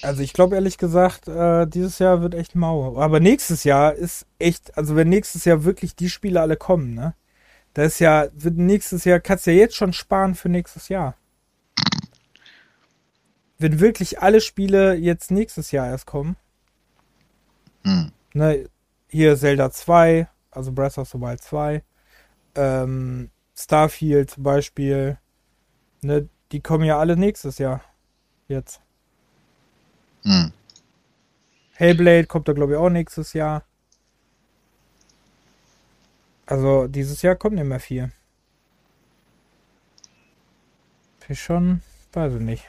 also 0.00 0.22
ich 0.22 0.32
glaube 0.32 0.54
ehrlich 0.56 0.78
gesagt, 0.78 1.28
äh, 1.28 1.66
dieses 1.66 1.98
Jahr 1.98 2.22
wird 2.22 2.34
echt 2.34 2.54
mau. 2.54 2.98
Aber 2.98 3.20
nächstes 3.20 3.64
Jahr 3.64 3.92
ist 3.94 4.26
echt, 4.38 4.76
also 4.76 4.96
wenn 4.96 5.08
nächstes 5.08 5.44
Jahr 5.44 5.64
wirklich 5.64 5.94
die 5.94 6.08
Spiele 6.10 6.40
alle 6.40 6.56
kommen, 6.56 6.94
ne? 6.94 7.14
Das 7.74 7.94
ist 7.94 7.98
ja, 8.00 8.26
wird 8.34 8.56
nächstes 8.58 9.04
Jahr, 9.06 9.18
kannst 9.20 9.46
du 9.46 9.50
ja 9.50 9.56
jetzt 9.58 9.76
schon 9.76 9.94
sparen 9.94 10.34
für 10.34 10.48
nächstes 10.50 10.88
Jahr 10.90 11.14
wenn 13.62 13.80
wirklich 13.80 14.20
alle 14.20 14.40
Spiele 14.40 14.94
jetzt 14.94 15.30
nächstes 15.30 15.70
Jahr 15.70 15.86
erst 15.86 16.06
kommen. 16.06 16.36
Hm. 17.84 18.12
Ne, 18.34 18.68
hier 19.08 19.36
Zelda 19.38 19.70
2, 19.70 20.28
also 20.50 20.72
Breath 20.72 20.98
of 20.98 21.08
the 21.08 21.20
Wild 21.20 21.40
2, 21.42 21.82
ähm, 22.56 23.30
Starfield 23.56 24.30
zum 24.32 24.42
Beispiel, 24.42 25.18
ne, 26.02 26.28
die 26.50 26.60
kommen 26.60 26.84
ja 26.84 26.98
alle 26.98 27.16
nächstes 27.16 27.58
Jahr. 27.58 27.82
Jetzt. 28.48 28.80
Hm. 30.24 30.52
Hellblade 31.74 32.26
kommt 32.26 32.48
da, 32.48 32.52
glaube 32.52 32.72
ich, 32.74 32.78
auch 32.78 32.90
nächstes 32.90 33.32
Jahr. 33.32 33.64
Also, 36.46 36.86
dieses 36.88 37.22
Jahr 37.22 37.36
kommen 37.36 37.54
nicht 37.56 37.64
mehr 37.64 37.80
viel. 37.80 38.12
Ich 41.28 41.42
schon, 41.42 41.80
weiß 42.12 42.34
ich 42.34 42.40
nicht 42.40 42.64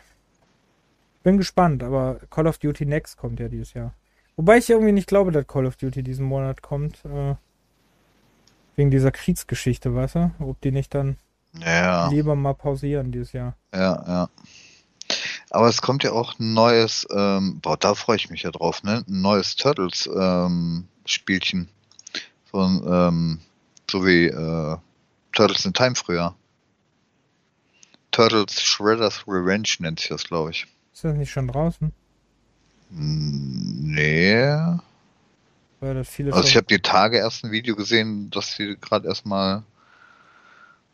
bin 1.26 1.38
gespannt, 1.38 1.84
aber 1.84 2.20
Call 2.30 2.46
of 2.48 2.58
Duty 2.60 2.86
Next 2.86 3.16
kommt 3.18 3.40
ja 3.40 3.48
dieses 3.48 3.74
Jahr. 3.74 3.94
Wobei 4.36 4.58
ich 4.58 4.70
irgendwie 4.70 4.92
nicht 4.92 5.08
glaube, 5.08 5.32
dass 5.32 5.48
Call 5.48 5.66
of 5.66 5.76
Duty 5.78 6.04
diesen 6.04 6.26
Monat 6.26 6.62
kommt. 6.62 7.04
Äh, 7.06 7.36
wegen 8.76 8.92
dieser 8.92 9.12
Kriegsgeschichte, 9.12 9.94
weißt 9.94 10.16
du? 10.16 10.32
Ob 10.40 10.60
die 10.62 10.72
nicht 10.72 10.94
dann 10.96 11.18
ja. 11.60 12.10
lieber 12.10 12.36
mal 12.36 12.54
pausieren 12.56 13.12
dieses 13.12 13.32
Jahr. 13.34 13.56
Ja, 13.74 14.04
ja. 14.08 14.28
Aber 15.52 15.68
es 15.68 15.84
kommt 15.84 16.04
ja 16.04 16.12
auch 16.14 16.40
ein 16.40 16.54
neues, 16.54 17.06
ähm, 17.16 17.60
boah, 17.62 17.78
da 17.78 17.94
freue 17.94 18.16
ich 18.16 18.32
mich 18.32 18.42
ja 18.42 18.50
drauf, 18.52 18.82
ne? 18.82 19.06
Ein 19.08 19.22
neues 19.22 19.56
Turtles-Spielchen. 19.58 21.60
Ähm, 21.60 21.68
so, 22.52 22.62
ähm, 22.92 23.40
so 23.90 24.06
wie 24.06 24.26
äh, 24.28 24.78
Turtles 25.32 25.66
in 25.66 25.74
Time 25.74 25.94
früher. 25.96 26.34
Turtles 28.10 28.60
Shredder's 28.64 29.26
Revenge 29.28 29.70
nennt 29.80 30.00
sich 30.00 30.10
das, 30.10 30.24
glaube 30.24 30.50
ich. 30.52 30.66
Ist 30.94 31.04
das 31.04 31.16
nicht 31.16 31.32
schon 31.32 31.48
draußen? 31.48 31.92
Nee. 32.92 34.56
Weil 35.80 35.94
das 35.96 36.08
viele 36.08 36.32
also 36.32 36.48
ich 36.48 36.56
habe 36.56 36.68
die 36.68 36.80
Tage 36.80 37.18
erst 37.18 37.44
ein 37.44 37.52
Video 37.52 37.76
gesehen, 37.76 38.30
dass 38.30 38.56
sie 38.56 38.78
gerade 38.80 39.08
erstmal 39.08 39.64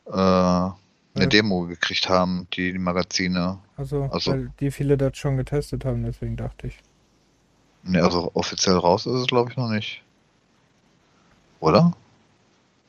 äh, 0.08 0.12
eine 0.12 0.74
ja. 1.18 1.26
Demo 1.26 1.64
gekriegt 1.68 2.08
haben, 2.08 2.48
die, 2.54 2.72
die 2.72 2.80
Magazine. 2.80 3.60
Also, 3.76 4.04
also 4.06 4.32
weil 4.32 4.52
die 4.62 4.72
viele 4.72 4.98
das 4.98 5.18
schon 5.18 5.36
getestet 5.36 5.84
haben, 5.84 6.04
deswegen 6.04 6.38
dachte 6.38 6.68
ich. 6.68 6.78
Nee, 7.84 8.00
also 8.00 8.32
offiziell 8.34 8.78
raus 8.78 9.06
ist 9.06 9.12
es 9.14 9.28
glaube 9.28 9.52
ich 9.52 9.58
noch 9.58 9.70
nicht. 9.70 10.02
Oder? 11.60 11.94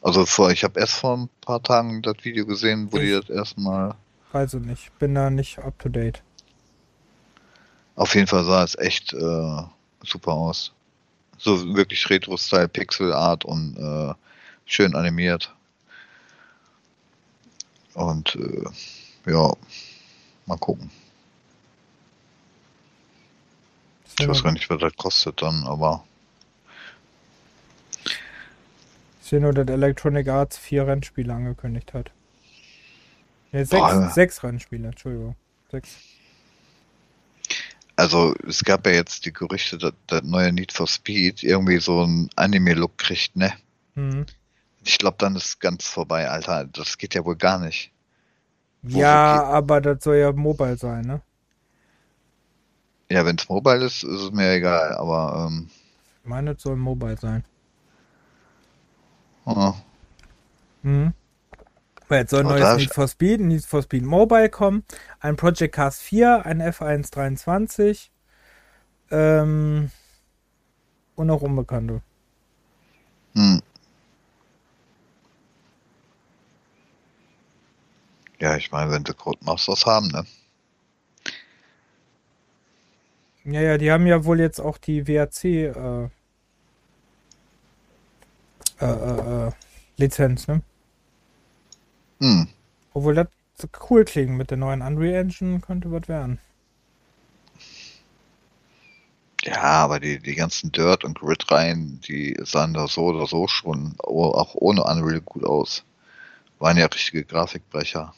Also 0.03 0.25
vor, 0.25 0.51
ich 0.53 0.63
habe 0.63 0.79
erst 0.79 0.95
vor 0.95 1.17
ein 1.17 1.29
paar 1.41 1.61
Tagen 1.63 2.03
das 2.03 2.15
Video 2.23 2.47
gesehen, 2.47 2.89
wo 2.93 2.99
ich 2.99 3.09
die 3.11 3.15
das 3.27 3.29
erstmal. 3.31 3.95
Also 4.33 4.61
nicht, 4.61 4.97
bin 5.01 5.17
da 5.17 5.29
nicht 5.29 5.59
up 5.59 5.77
to 5.81 5.89
date. 5.89 6.23
Auf 7.97 8.15
jeden 8.15 8.27
Fall 8.27 8.45
sah 8.45 8.63
es 8.65 8.77
echt 8.79 9.13
äh, 9.13 9.63
super 10.03 10.33
aus. 10.33 10.73
So 11.39 11.75
wirklich 11.75 12.09
Retro-Style, 12.09 12.69
Pixel-Art 12.69 13.45
und 13.45 13.77
äh, 13.79 14.15
schön 14.67 14.95
animiert. 14.95 15.55
Und 17.95 18.37
äh, 18.37 18.65
ja, 19.31 19.53
mal 20.47 20.59
gucken. 20.59 20.91
Ich 24.19 24.29
weiß 24.29 24.43
gar 24.43 24.53
nicht, 24.53 24.69
was 24.71 24.81
das 24.81 24.95
kostet 24.97 25.41
dann, 25.41 25.65
aber. 25.67 26.05
Ich 29.23 29.29
sehe 29.31 29.41
nur, 29.41 29.53
dass 29.55 29.67
Electronic 29.67 30.29
Arts 30.29 30.59
vier 30.59 30.87
Rennspiele 30.87 31.33
angekündigt 31.33 31.95
hat. 31.95 32.11
Ne, 33.53 33.65
sechs, 33.65 34.15
sechs 34.15 34.43
Rennspiele, 34.43 34.89
Entschuldigung. 34.89 35.37
Sechs 35.71 35.91
also 38.01 38.35
es 38.49 38.65
gab 38.65 38.87
ja 38.87 38.93
jetzt 38.93 39.27
die 39.27 39.33
Gerüchte, 39.33 39.77
dass 39.79 39.93
das 40.07 40.23
neue 40.23 40.53
Need 40.53 40.73
for 40.73 40.87
Speed 40.89 41.43
irgendwie 41.43 41.79
so 41.79 42.03
einen 42.03 42.31
Anime-Look 42.37 42.97
kriegt, 42.99 43.37
ne? 43.37 43.53
Mhm. 43.95 44.27
Ich 44.85 44.99
glaube, 44.99 45.17
dann 45.19 45.37
ist 45.37 45.61
ganz 45.61 45.87
vorbei, 45.87 46.29
Alter. 46.29 46.65
Das 46.65 46.97
geht 46.97 47.15
ja 47.15 47.25
wohl 47.25 47.37
gar 47.37 47.59
nicht. 47.59 47.91
Wo 48.83 48.99
ja, 48.99 49.45
aber 49.45 49.81
das 49.83 50.03
soll 50.03 50.17
ja 50.17 50.33
mobile 50.33 50.77
sein, 50.79 51.03
ne? 51.05 51.21
Ja, 53.11 53.27
wenn 53.27 53.37
es 53.37 53.49
mobile 53.49 53.85
ist, 53.85 54.03
ist 54.03 54.21
es 54.23 54.31
mir 54.33 54.53
egal, 54.53 54.95
aber. 54.95 55.49
Ähm, 55.49 55.69
ich 56.23 56.29
meine, 56.29 56.55
das 56.55 56.63
soll 56.63 56.77
mobile 56.77 57.19
sein. 57.19 57.45
Oh. 59.45 59.75
Mhm. 60.83 61.13
Aber 62.11 62.17
jetzt 62.19 62.31
soll 62.31 62.41
ein 62.41 62.47
oh, 62.47 62.59
neues 62.59 62.77
Need 62.77 62.93
for 62.93 63.07
Speed, 63.07 63.41
Need 63.41 63.65
for 63.65 63.83
Speed 63.83 64.03
Mobile 64.05 64.49
kommen, 64.51 64.85
ein 65.21 65.37
Project 65.37 65.77
Cars 65.77 66.01
4, 66.03 66.45
ein 66.45 66.61
F1 66.61 67.09
23 67.13 68.11
ähm, 69.13 69.93
und 71.15 71.27
noch 71.29 71.41
Unbekannte. 71.41 72.03
Hm. 73.35 73.61
Ja, 78.41 78.57
ich 78.57 78.73
meine, 78.73 78.91
wenn 78.91 79.05
du 79.05 79.13
sie 79.13 79.17
Codemasters 79.17 79.87
haben, 79.87 80.09
ne? 80.09 80.27
Ja, 83.45 83.61
ja, 83.61 83.79
die 83.79 83.93
haben 83.93 84.09
ja 84.09 84.25
wohl 84.25 84.41
jetzt 84.41 84.61
auch 84.61 84.79
die 84.79 85.07
WAC 85.07 85.45
äh, 85.45 85.71
äh, 85.77 86.11
äh, 88.81 88.89
äh, 88.89 89.51
Lizenz, 89.97 90.49
ne? 90.49 90.63
Hm. 92.21 92.49
Obwohl 92.93 93.15
das 93.15 93.29
cool 93.91 94.05
klingt 94.05 94.33
mit 94.33 94.51
der 94.51 94.59
neuen 94.59 94.83
Unreal 94.83 95.15
Engine, 95.23 95.61
könnte 95.61 95.91
was 95.91 96.09
werden. 96.09 96.39
Ja, 99.43 99.63
aber 99.63 100.01
die, 100.01 100.19
die 100.19 100.35
ganzen 100.35 100.71
Dirt- 100.71 101.03
und 101.03 101.19
Grid-Reihen, 101.19 102.01
die 102.03 102.35
sahen 102.45 102.75
da 102.75 102.87
so 102.87 103.03
oder 103.07 103.27
so 103.27 103.49
schon 103.49 103.95
auch 103.99 104.55
ohne 104.55 104.85
Unreal 104.85 105.21
gut 105.23 105.45
aus. 105.45 105.83
Waren 106.59 106.77
ja 106.77 106.87
richtige 106.87 107.25
Grafikbrecher. 107.25 108.15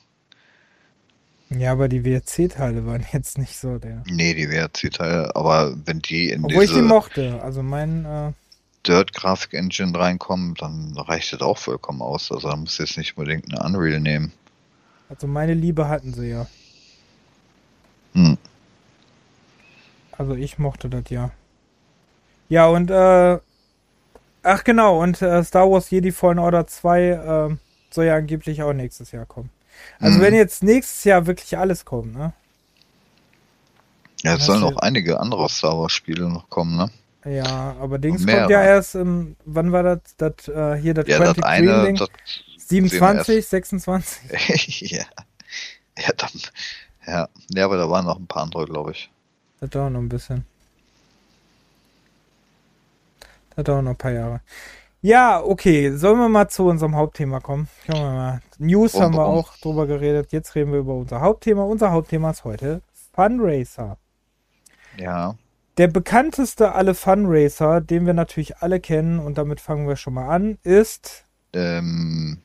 Ja, 1.51 1.71
aber 1.73 1.89
die 1.89 2.05
WRC-Teile 2.05 2.87
waren 2.87 3.05
jetzt 3.13 3.39
nicht 3.39 3.57
so 3.57 3.79
der. 3.79 4.03
Nee, 4.07 4.35
die 4.35 4.51
WRC-Teile, 4.51 5.37
aber 5.37 5.77
wenn 5.85 6.01
die 6.01 6.31
in 6.31 6.45
Obwohl 6.45 6.63
diese... 6.63 6.73
ich 6.75 6.79
die 6.81 6.87
mochte, 6.87 7.41
also 7.43 7.63
mein... 7.63 8.05
Äh 8.05 8.33
Dirt-Grafik-Engine 8.87 9.97
reinkommen, 9.99 10.55
dann 10.55 10.95
reicht 10.99 11.33
das 11.33 11.41
auch 11.41 11.59
vollkommen 11.59 12.03
aus. 12.03 12.33
Also 12.33 12.49
da 12.49 12.57
muss 12.57 12.79
jetzt 12.79 12.97
nicht 12.99 13.17
unbedingt 13.17 13.51
eine 13.53 13.63
Unreal 13.63 14.01
nehmen. 14.01 14.33
Also 15.09 15.27
meine 15.27 15.55
Liebe 15.55 15.89
hatten 15.89 16.13
sie 16.15 16.29
ja. 16.31 16.47
Hm. 18.15 18.39
Also 20.13 20.35
ich 20.35 20.59
mochte 20.59 20.89
das 20.89 21.05
ja. 21.11 21.31
Ja, 22.49 22.67
und 22.69 22.91
äh, 22.91 23.39
ach 24.43 24.65
genau, 24.65 25.03
und 25.03 25.23
äh, 25.23 25.43
Star 25.45 25.71
Wars 25.71 25.91
Jedi 25.91 26.13
Fallen 26.13 26.39
Order 26.39 26.67
2 26.67 27.03
äh, 27.09 27.57
soll 27.91 28.05
ja 28.07 28.17
angeblich 28.17 28.63
auch 28.63 28.73
nächstes 28.73 29.13
Jahr 29.13 29.27
kommen. 29.27 29.51
Also 30.01 30.17
hm. 30.17 30.23
wenn 30.23 30.35
jetzt 30.35 30.63
nächstes 30.63 31.05
Jahr 31.05 31.27
wirklich 31.27 31.57
alles 31.57 31.85
kommt, 31.85 32.15
ne? 32.15 32.33
Ja, 34.23 34.37
es 34.37 34.47
sollen 34.47 34.63
auch 34.63 34.77
einige 34.77 35.19
andere 35.19 35.49
Star 35.49 35.77
Wars 35.79 35.93
Spiele 35.93 36.29
noch 36.29 36.49
kommen, 36.49 36.77
ne? 36.77 36.91
Ja, 37.25 37.77
aber 37.81 37.99
Dings 37.99 38.27
kommt 38.27 38.51
ja 38.51 38.63
erst 38.63 38.97
im, 38.97 39.37
wann 39.45 39.71
war 39.71 39.83
das, 39.83 40.01
das 40.17 40.49
äh, 40.49 40.77
hier, 40.77 40.95
das 40.95 41.07
ja, 41.07 41.19
Quantic 41.19 41.43
das 41.43 41.51
eine, 41.53 41.67
Dream 41.67 41.85
Ding? 41.87 41.97
Das 41.97 42.09
27, 42.69 43.47
26? 43.47 44.81
ja. 44.91 45.05
Ja, 45.99 46.13
dann, 46.17 46.31
ja. 47.07 47.29
ja, 47.55 47.65
aber 47.65 47.77
da 47.77 47.89
waren 47.89 48.07
noch 48.07 48.19
ein 48.19 48.27
paar 48.27 48.43
andere, 48.43 48.65
glaube 48.65 48.93
ich. 48.93 49.11
Das 49.61 49.71
dauert 49.71 49.93
noch 49.93 50.01
ein 50.01 50.09
bisschen. 50.09 50.45
Das 53.55 53.65
dauert 53.65 53.85
noch 53.85 53.91
ein 53.93 53.97
paar 53.97 54.13
Jahre. 54.13 54.41
Ja, 55.03 55.41
okay. 55.43 55.93
Sollen 55.97 56.19
wir 56.19 56.29
mal 56.29 56.49
zu 56.49 56.67
unserem 56.67 56.97
Hauptthema 56.97 57.41
kommen? 57.41 57.69
Können 57.87 58.01
wir 58.01 58.13
mal. 58.13 58.41
News 58.59 58.99
haben 58.99 59.15
wir 59.15 59.27
auch 59.27 59.57
drüber 59.59 59.87
geredet. 59.87 60.33
Jetzt 60.33 60.55
reden 60.55 60.73
wir 60.73 60.79
über 60.81 60.95
unser 60.95 61.21
Hauptthema. 61.21 61.63
Unser 61.65 61.91
Hauptthema 61.93 62.31
ist 62.31 62.45
heute 62.45 62.81
Fundraiser. 63.15 63.99
Ja. 64.97 65.35
Der 65.79 65.89
bekannteste 65.89 66.73
alle 66.75 66.95
Funracer, 66.95 67.81
den 67.81 68.05
wir 68.05 68.13
natürlich 68.13 68.59
alle 68.59 68.79
kennen, 68.79 69.19
und 69.19 69.39
damit 69.39 69.59
fangen 69.61 69.89
wir 69.89 69.97
schon 69.97 70.15
mal 70.15 70.29
an, 70.29 70.59
ist. 70.65 71.25
Ähm, 71.55 72.39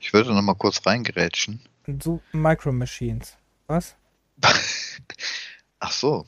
ich 0.00 0.12
würde 0.12 0.34
noch 0.34 0.42
mal 0.42 0.54
kurz 0.54 0.84
reingerätschen. 0.84 1.60
So 2.02 2.20
Micro 2.32 2.72
Machines. 2.72 3.34
Was? 3.68 3.94
Ach 5.78 5.92
so. 5.92 6.26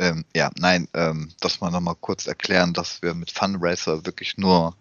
Ähm, 0.00 0.24
ja, 0.34 0.50
nein, 0.58 0.88
ähm, 0.94 1.28
dass 1.40 1.60
wir 1.60 1.70
noch 1.70 1.80
mal 1.80 1.94
kurz 1.94 2.26
erklären, 2.26 2.72
dass 2.72 3.02
wir 3.02 3.14
mit 3.14 3.30
Funracer 3.30 4.06
wirklich 4.06 4.36
nur 4.38 4.74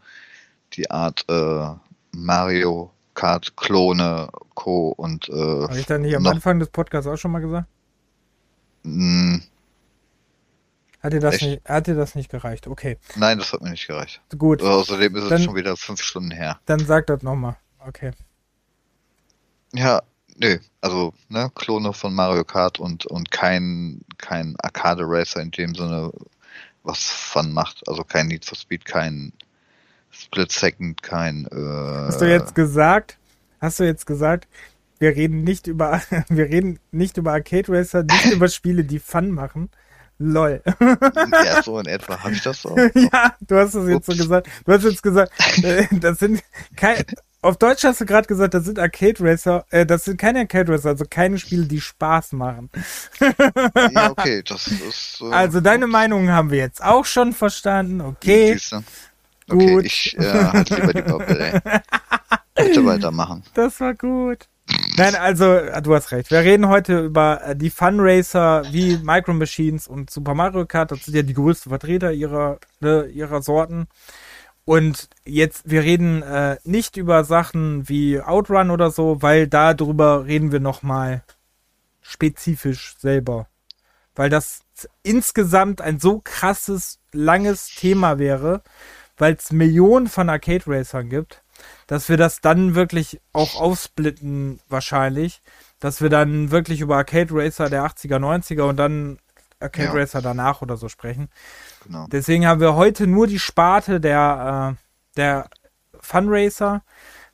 die 0.74 0.90
Art 0.90 1.26
äh, 1.30 1.68
Mario 2.12 2.90
Kart 3.14 3.56
Klone 3.58 4.30
Co. 4.56 4.90
und. 4.98 5.30
Äh, 5.30 5.34
Habe 5.34 5.80
ich 5.80 5.86
da 5.86 6.00
nicht 6.00 6.16
am 6.16 6.26
Anfang 6.26 6.58
des 6.58 6.70
Podcasts 6.70 7.06
auch 7.08 7.18
schon 7.18 7.32
mal 7.32 7.40
gesagt? 7.42 7.68
Hm. 8.84 9.42
hat 11.04 11.14
dir, 11.14 11.20
das 11.20 11.42
nicht, 11.42 11.68
hat 11.68 11.88
dir 11.88 11.96
das 11.96 12.16
nicht 12.16 12.30
gereicht? 12.30 12.68
Okay. 12.68 12.98
Nein, 13.16 13.38
das 13.40 13.52
hat 13.52 13.62
mir 13.62 13.70
nicht 13.72 13.88
gereicht. 13.88 14.22
Gut. 14.38 14.62
Äh, 14.62 14.66
außerdem 14.66 15.16
ist 15.16 15.30
dann, 15.30 15.40
es 15.40 15.44
schon 15.46 15.56
wieder 15.56 15.76
fünf 15.78 16.02
Stunden 16.02 16.32
her. 16.32 16.60
Dann 16.66 16.80
sag 16.86 17.08
das 17.08 17.22
nochmal. 17.22 17.58
Okay. 17.80 18.12
Ja, 19.74 20.02
nö. 20.38 20.58
Also, 20.82 21.14
ne, 21.28 21.52
Klone 21.56 21.94
von 21.94 22.14
Mario 22.14 22.44
Kart 22.44 22.80
und, 22.80 23.06
und 23.06 23.32
kein, 23.32 24.02
kein 24.18 24.56
Arcade 24.62 25.04
Racer 25.06 25.42
in 25.42 25.52
dem 25.52 25.76
Sinne, 25.76 26.12
was 26.84 27.04
Fun 27.04 27.52
macht. 27.54 27.88
Also 27.88 28.04
kein 28.04 28.28
Need 28.28 28.46
for 28.46 28.58
Speed, 28.58 28.86
kein 28.86 29.34
Split 30.10 30.52
Second, 30.52 31.04
kein. 31.04 31.46
Äh, 31.52 32.08
hast 32.08 32.22
du 32.22 32.30
jetzt 32.30 32.56
gesagt? 32.56 33.18
Hast 33.62 33.80
du 33.80 33.84
jetzt 33.84 34.06
gesagt, 34.08 34.48
wir 35.00 35.12
reden 35.16 35.44
nicht 35.44 35.68
über, 35.68 36.02
wir 36.28 36.46
reden 36.46 36.80
nicht 36.92 37.18
über 37.18 37.32
Arcade 37.32 37.70
Racer, 37.70 38.04
nicht 38.04 38.26
über 38.32 38.48
Spiele, 38.50 38.84
die 38.84 39.00
Fun 39.00 39.32
machen. 39.32 39.70
Lol. 40.22 40.62
ja, 41.46 41.64
so 41.64 41.80
in 41.80 41.86
etwa 41.86 42.22
habe 42.22 42.34
ich 42.34 42.42
das 42.42 42.62
so. 42.64 42.76
ja, 42.78 43.36
du 43.40 43.56
hast 43.56 43.74
es 43.74 43.88
jetzt 43.90 44.06
so 44.06 44.14
gesagt. 44.14 44.50
Du 44.66 44.74
hast 44.74 44.84
jetzt 44.84 45.02
gesagt, 45.02 45.32
äh, 45.64 45.88
das 45.92 46.20
sind 46.20 46.44
kein, 46.76 47.06
auf 47.42 47.56
Deutsch 47.56 47.86
hast 47.86 48.02
du 48.02 48.06
gerade 48.06 48.28
gesagt, 48.28 48.54
das 48.54 48.66
sind 48.66 48.80
Arcade 48.80 49.16
Racer, 49.22 49.66
äh, 49.70 49.86
das 49.86 50.04
sind 50.04 50.18
keine 50.20 50.40
Arcade 50.40 50.74
Racer, 50.74 50.90
also 50.90 51.06
keine 51.10 51.40
Spiele, 51.40 51.68
die 51.68 51.80
Spaß 51.80 52.34
machen. 52.34 52.70
ja, 53.92 54.12
okay, 54.12 54.44
das 54.46 54.68
ist. 54.68 55.22
Äh, 55.22 55.32
also 55.34 55.62
deine 55.62 55.86
gut. 55.86 55.94
Meinung 55.94 56.28
haben 56.30 56.52
wir 56.52 56.58
jetzt 56.60 56.84
auch 56.84 57.06
schon 57.06 57.32
verstanden, 57.32 58.02
okay. 58.02 58.52
Siehste. 58.56 58.84
Okay, 59.50 59.74
gut. 59.74 59.86
ich 59.86 60.18
äh, 60.20 60.34
hatte 60.44 60.76
lieber 60.76 60.94
die 60.96 61.02
Bubble, 61.02 61.62
ey. 61.64 61.80
Bitte 62.56 62.86
weitermachen. 62.86 63.46
Das 63.54 63.80
war 63.80 63.94
gut. 63.94 64.49
Nein, 64.98 65.16
also 65.16 65.46
äh, 65.54 65.82
du 65.82 65.96
hast 65.96 66.12
recht. 66.12 66.30
Wir 66.32 66.40
reden 66.40 66.68
heute 66.68 67.00
über 67.06 67.42
äh, 67.44 67.56
die 67.56 67.70
Funracer 67.70 68.64
wie 68.72 68.98
Micro 69.02 69.34
Machines 69.34 69.88
und 69.88 70.10
Super 70.10 70.36
Mario 70.36 70.66
Kart. 70.66 70.92
Das 70.92 71.06
sind 71.06 71.16
ja 71.16 71.22
die 71.24 71.34
größten 71.34 71.70
Vertreter 71.70 72.12
ihrer, 72.12 72.60
ne, 72.80 73.06
ihrer 73.08 73.42
Sorten. 73.42 73.88
Und 74.66 75.10
jetzt, 75.26 75.70
wir 75.70 75.82
reden 75.82 76.22
äh, 76.22 76.58
nicht 76.64 76.98
über 76.98 77.24
Sachen 77.24 77.90
wie 77.90 78.22
Outrun 78.22 78.70
oder 78.70 78.92
so, 78.92 79.22
weil 79.22 79.48
darüber 79.48 80.26
reden 80.26 80.52
wir 80.52 80.60
nochmal 80.60 81.24
spezifisch 82.02 82.96
selber. 83.00 83.48
Weil 84.16 84.30
das 84.30 84.62
insgesamt 85.02 85.82
ein 85.82 86.00
so 86.00 86.22
krasses, 86.24 87.00
langes 87.12 87.68
Thema 87.74 88.20
wäre, 88.20 88.62
weil 89.18 89.34
es 89.34 89.52
Millionen 89.52 90.08
von 90.08 90.30
Arcade 90.30 90.66
Racern 90.68 91.10
gibt 91.10 91.42
dass 91.88 92.10
wir 92.10 92.18
das 92.18 92.42
dann 92.42 92.76
wirklich 92.76 93.22
auch 93.34 93.60
aufsplitten 93.60 94.60
wahrscheinlich, 94.70 95.42
dass 95.80 96.02
wir 96.02 96.10
dann 96.10 96.52
wirklich 96.52 96.82
über 96.82 96.98
Arcade 96.98 97.34
Racer 97.34 97.70
der 97.70 97.84
80er, 97.86 98.18
90er 98.18 98.62
und 98.64 98.78
dann 98.78 99.20
Arcade 99.60 99.88
ja. 99.88 99.94
Racer 99.94 100.22
danach 100.22 100.62
oder 100.62 100.78
so 100.78 100.90
sprechen. 100.90 101.30
Genau. 101.86 102.06
Deswegen 102.12 102.48
haben 102.48 102.62
wir 102.62 102.76
heute 102.76 103.08
nur 103.08 103.28
die 103.28 103.40
Sparte 103.40 104.00
der, 104.00 104.76
äh, 104.76 105.12
der 105.18 105.50
Funracer, 106.00 106.82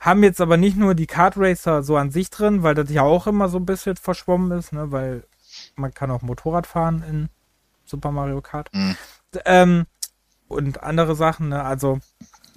haben 0.00 0.22
jetzt 0.22 0.40
aber 0.40 0.56
nicht 0.56 0.76
nur 0.76 0.94
die 0.94 1.06
Kart 1.06 1.34
Racer 1.36 1.82
so 1.82 1.96
an 1.96 2.10
sich 2.10 2.30
drin, 2.30 2.62
weil 2.62 2.74
das 2.74 2.90
ja 2.90 3.02
auch 3.02 3.26
immer 3.26 3.48
so 3.48 3.58
ein 3.58 3.66
bisschen 3.66 3.96
verschwommen 3.96 4.56
ist, 4.58 4.72
ne? 4.72 4.90
weil 4.92 5.24
man 5.76 5.92
kann 5.94 6.10
auch 6.10 6.22
Motorrad 6.22 6.66
fahren 6.66 7.02
in 7.08 7.28
Super 7.84 8.10
Mario 8.10 8.40
Kart. 8.40 8.70
Mhm. 8.72 8.96
Ähm, 9.44 9.86
und 10.48 10.82
andere 10.82 11.14
Sachen, 11.16 11.48
ne? 11.50 11.64
also 11.64 12.00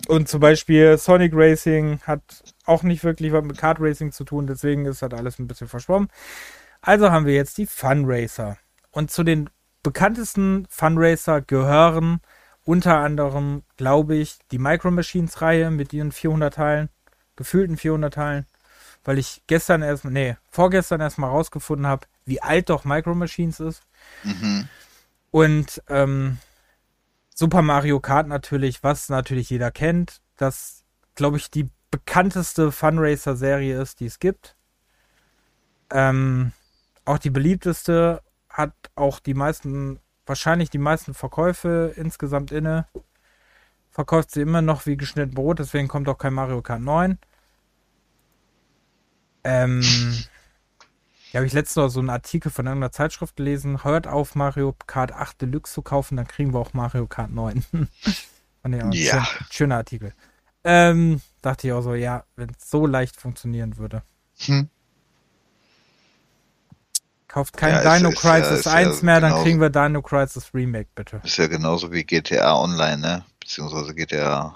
und 0.08 0.30
zum 0.30 0.40
Beispiel 0.40 0.98
Sonic 0.98 1.34
Racing 1.36 2.00
hat 2.04 2.22
auch 2.66 2.84
nicht 2.84 3.04
wirklich 3.04 3.32
was 3.34 3.44
mit 3.44 3.58
Kart 3.58 3.78
Racing 3.80 4.12
zu 4.12 4.24
tun, 4.24 4.48
deswegen 4.48 4.86
ist 4.86 5.02
das 5.02 5.12
alles 5.14 5.40
ein 5.40 5.48
bisschen 5.48 5.68
verschwommen. 5.68 6.08
Also 6.82 7.12
haben 7.12 7.26
wir 7.26 7.34
jetzt 7.36 7.58
die 7.58 7.66
Fun 7.66 8.04
Racer. 8.06 8.58
Und 8.92 9.12
zu 9.12 9.24
den 9.24 9.50
bekanntesten 9.84 10.66
Fun 10.70 10.98
Racer 10.98 11.42
gehören 11.42 12.22
unter 12.64 12.98
anderem, 12.98 13.64
glaube 13.78 14.16
ich, 14.16 14.38
die 14.52 14.60
Micro 14.60 14.92
Machines 14.92 15.42
Reihe 15.42 15.72
mit 15.72 15.92
ihren 15.94 16.12
400 16.12 16.54
Teilen, 16.54 16.90
gefühlten 17.36 17.78
400 17.78 18.14
Teilen, 18.14 18.46
weil 19.04 19.18
ich 19.18 19.42
gestern 19.48 19.82
erst, 19.82 20.06
nee, 20.06 20.38
vorgestern 20.50 21.02
erst 21.02 21.18
mal 21.18 21.30
rausgefunden 21.30 21.88
habe, 21.88 22.06
wie 22.26 22.42
alt 22.42 22.70
doch 22.70 22.86
Micro 22.86 23.16
Machines 23.16 23.60
ist. 23.60 23.82
Mhm. 24.24 24.68
Und 25.32 25.82
ähm, 25.90 26.38
Super 27.40 27.62
Mario 27.62 28.02
Kart 28.02 28.28
natürlich, 28.28 28.84
was 28.84 29.08
natürlich 29.08 29.50
jeder 29.50 29.72
kennt. 29.72 30.20
Das, 30.36 30.84
glaube 31.16 31.38
ich, 31.38 31.50
die 31.50 31.70
bekannteste 31.90 32.70
Funracer-Serie 32.74 33.82
ist, 33.82 34.02
die 34.02 34.08
es 34.08 34.20
gibt. 34.20 34.58
Ähm, 35.90 36.52
auch 37.06 37.18
die 37.18 37.30
beliebteste, 37.30 38.22
hat 38.50 38.74
auch 38.96 39.22
die 39.22 39.36
meisten, 39.36 40.00
wahrscheinlich 40.26 40.70
die 40.70 40.80
meisten 40.80 41.14
Verkäufe 41.14 41.94
insgesamt 41.96 42.52
inne. 42.52 42.88
Verkauft 43.90 44.32
sie 44.32 44.42
immer 44.42 44.62
noch 44.62 44.86
wie 44.86 44.98
geschnitten 44.98 45.34
Brot, 45.34 45.60
deswegen 45.60 45.88
kommt 45.88 46.10
auch 46.10 46.18
kein 46.18 46.34
Mario 46.34 46.62
Kart 46.62 46.82
9. 46.82 47.18
Ähm, 49.46 49.82
ja, 51.32 51.38
habe 51.38 51.46
ich 51.46 51.54
letztens 51.54 51.76
noch 51.76 51.90
so 51.90 52.00
einen 52.00 52.10
Artikel 52.10 52.52
von 52.52 52.66
irgendeiner 52.66 52.92
Zeitschrift 52.92 53.36
gelesen. 53.36 53.84
Hört 53.84 54.08
auf, 54.08 54.34
Mario 54.34 54.76
Kart 54.88 55.12
8 55.12 55.42
Deluxe 55.44 55.74
zu 55.74 55.82
kaufen, 55.84 56.18
dann 56.18 56.28
kriegen 56.28 56.54
wir 56.54 56.60
auch 56.60 56.74
Mario 56.74 57.06
Kart 57.06 57.32
9. 57.32 57.64
Fand 58.62 58.96
ich 58.96 59.06
ja. 59.08 59.24
Schön, 59.26 59.46
schöner 59.52 59.78
Artikel. 59.78 60.14
Ähm, 60.64 61.22
dachte 61.44 61.68
ich 61.68 61.74
auch 61.74 61.82
so, 61.82 61.94
ja, 61.94 62.24
wenn 62.36 62.50
es 62.50 62.70
so 62.70 62.88
leicht 62.88 63.16
funktionieren 63.22 63.78
würde. 63.78 64.02
Hm. 64.40 64.70
Kauft 67.28 67.56
kein 67.56 67.76
ja, 67.76 67.96
Dino 67.96 68.10
ist, 68.10 68.18
Crisis 68.20 68.60
ist 68.60 68.66
ja, 68.66 68.72
1 68.74 69.04
mehr, 69.04 69.16
genauso, 69.16 69.22
dann 69.22 69.32
genau 69.32 69.44
kriegen 69.44 69.62
wir 69.62 69.70
Dino 69.70 70.02
Crisis 70.02 70.52
Remake, 70.54 70.90
bitte. 70.96 71.22
Ist 71.24 71.38
ja 71.38 71.46
genauso 71.46 71.92
wie 71.92 72.04
GTA 72.04 72.56
Online, 72.60 72.98
ne? 72.98 73.26
Beziehungsweise 73.40 73.94
GTA, 73.94 74.56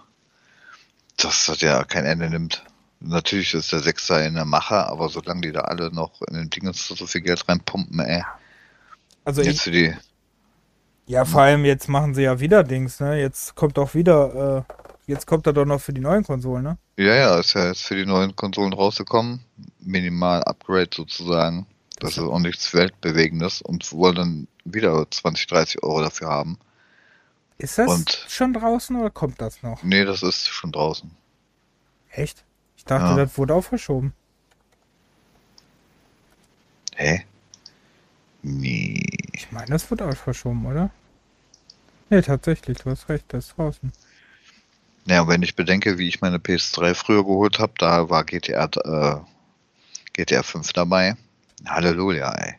dass 1.17 1.45
das 1.45 1.61
ja 1.61 1.83
kein 1.83 2.05
Ende 2.05 2.31
nimmt 2.31 2.63
natürlich 3.03 3.53
ist 3.53 3.71
der 3.71 3.79
Sechser 3.79 4.25
in 4.25 4.35
der 4.35 4.45
Mache, 4.45 4.87
aber 4.87 5.09
solange 5.09 5.41
die 5.41 5.51
da 5.51 5.61
alle 5.61 5.91
noch 5.93 6.21
in 6.29 6.35
den 6.35 6.49
Dingens 6.49 6.87
so 6.87 7.05
viel 7.05 7.21
Geld 7.21 7.47
reinpumpen, 7.47 7.99
ey. 7.99 8.23
Also 9.25 9.41
jetzt 9.41 9.67
ich, 9.67 9.73
die. 9.73 9.97
Ja, 11.05 11.25
vor 11.25 11.41
allem 11.41 11.65
jetzt 11.65 11.89
machen 11.89 12.13
sie 12.15 12.23
ja 12.23 12.39
wieder 12.39 12.63
Dings, 12.63 12.99
ne? 12.99 13.19
Jetzt 13.19 13.55
kommt 13.55 13.77
auch 13.77 13.93
wieder, 13.93 14.65
äh, 14.69 14.87
jetzt 15.09 15.27
kommt 15.27 15.45
er 15.47 15.53
doch 15.53 15.65
noch 15.65 15.81
für 15.81 15.93
die 15.93 16.01
neuen 16.01 16.23
Konsolen, 16.23 16.63
ne? 16.63 16.77
Ja, 16.97 17.13
ja, 17.15 17.39
ist 17.39 17.53
ja 17.53 17.67
jetzt 17.67 17.83
für 17.83 17.95
die 17.95 18.05
neuen 18.05 18.35
Konsolen 18.35 18.73
rausgekommen. 18.73 19.43
Minimal 19.79 20.43
Upgrade 20.43 20.89
sozusagen. 20.93 21.65
Das 21.99 22.11
ist 22.17 22.23
auch 22.23 22.39
nichts 22.39 22.73
Weltbewegendes 22.73 23.61
und 23.61 23.91
wollen 23.93 24.15
dann 24.15 24.47
wieder 24.65 25.05
20, 25.09 25.47
30 25.47 25.83
Euro 25.83 26.01
dafür 26.01 26.27
haben. 26.27 26.57
Ist 27.57 27.77
das 27.77 27.89
und 27.89 28.25
schon 28.27 28.51
draußen 28.53 28.95
oder 28.95 29.09
kommt 29.09 29.39
das 29.39 29.61
noch? 29.61 29.83
Nee, 29.83 30.03
das 30.03 30.23
ist 30.23 30.47
schon 30.47 30.71
draußen. 30.71 31.09
Echt? 32.09 32.43
Ich 32.85 32.89
dachte, 32.89 33.11
ja. 33.17 33.25
das 33.25 33.37
wurde 33.37 33.55
auch 33.55 33.63
verschoben. 33.63 34.11
Hä? 36.95 37.23
Nee. 38.41 39.01
Ich 39.31 39.49
meine, 39.53 39.67
das 39.67 39.89
wurde 39.89 40.05
auch 40.05 40.17
verschoben, 40.17 40.65
oder? 40.65 40.89
Nee, 42.09 42.21
tatsächlich, 42.21 42.79
du 42.79 42.89
hast 42.91 43.07
recht, 43.07 43.23
das 43.29 43.45
ist 43.47 43.57
draußen. 43.57 43.89
Naja, 45.05 45.25
wenn 45.29 45.43
ich 45.43 45.55
bedenke, 45.55 45.97
wie 45.97 46.09
ich 46.09 46.19
meine 46.19 46.39
PS3 46.39 46.93
früher 46.93 47.23
geholt 47.23 47.57
habe, 47.57 47.71
da 47.77 48.09
war 48.09 48.25
GTR, 48.25 48.69
äh, 48.75 49.17
GTA 50.11 50.43
5 50.43 50.73
dabei. 50.73 51.15
Halleluja, 51.65 52.33
ey. 52.33 52.55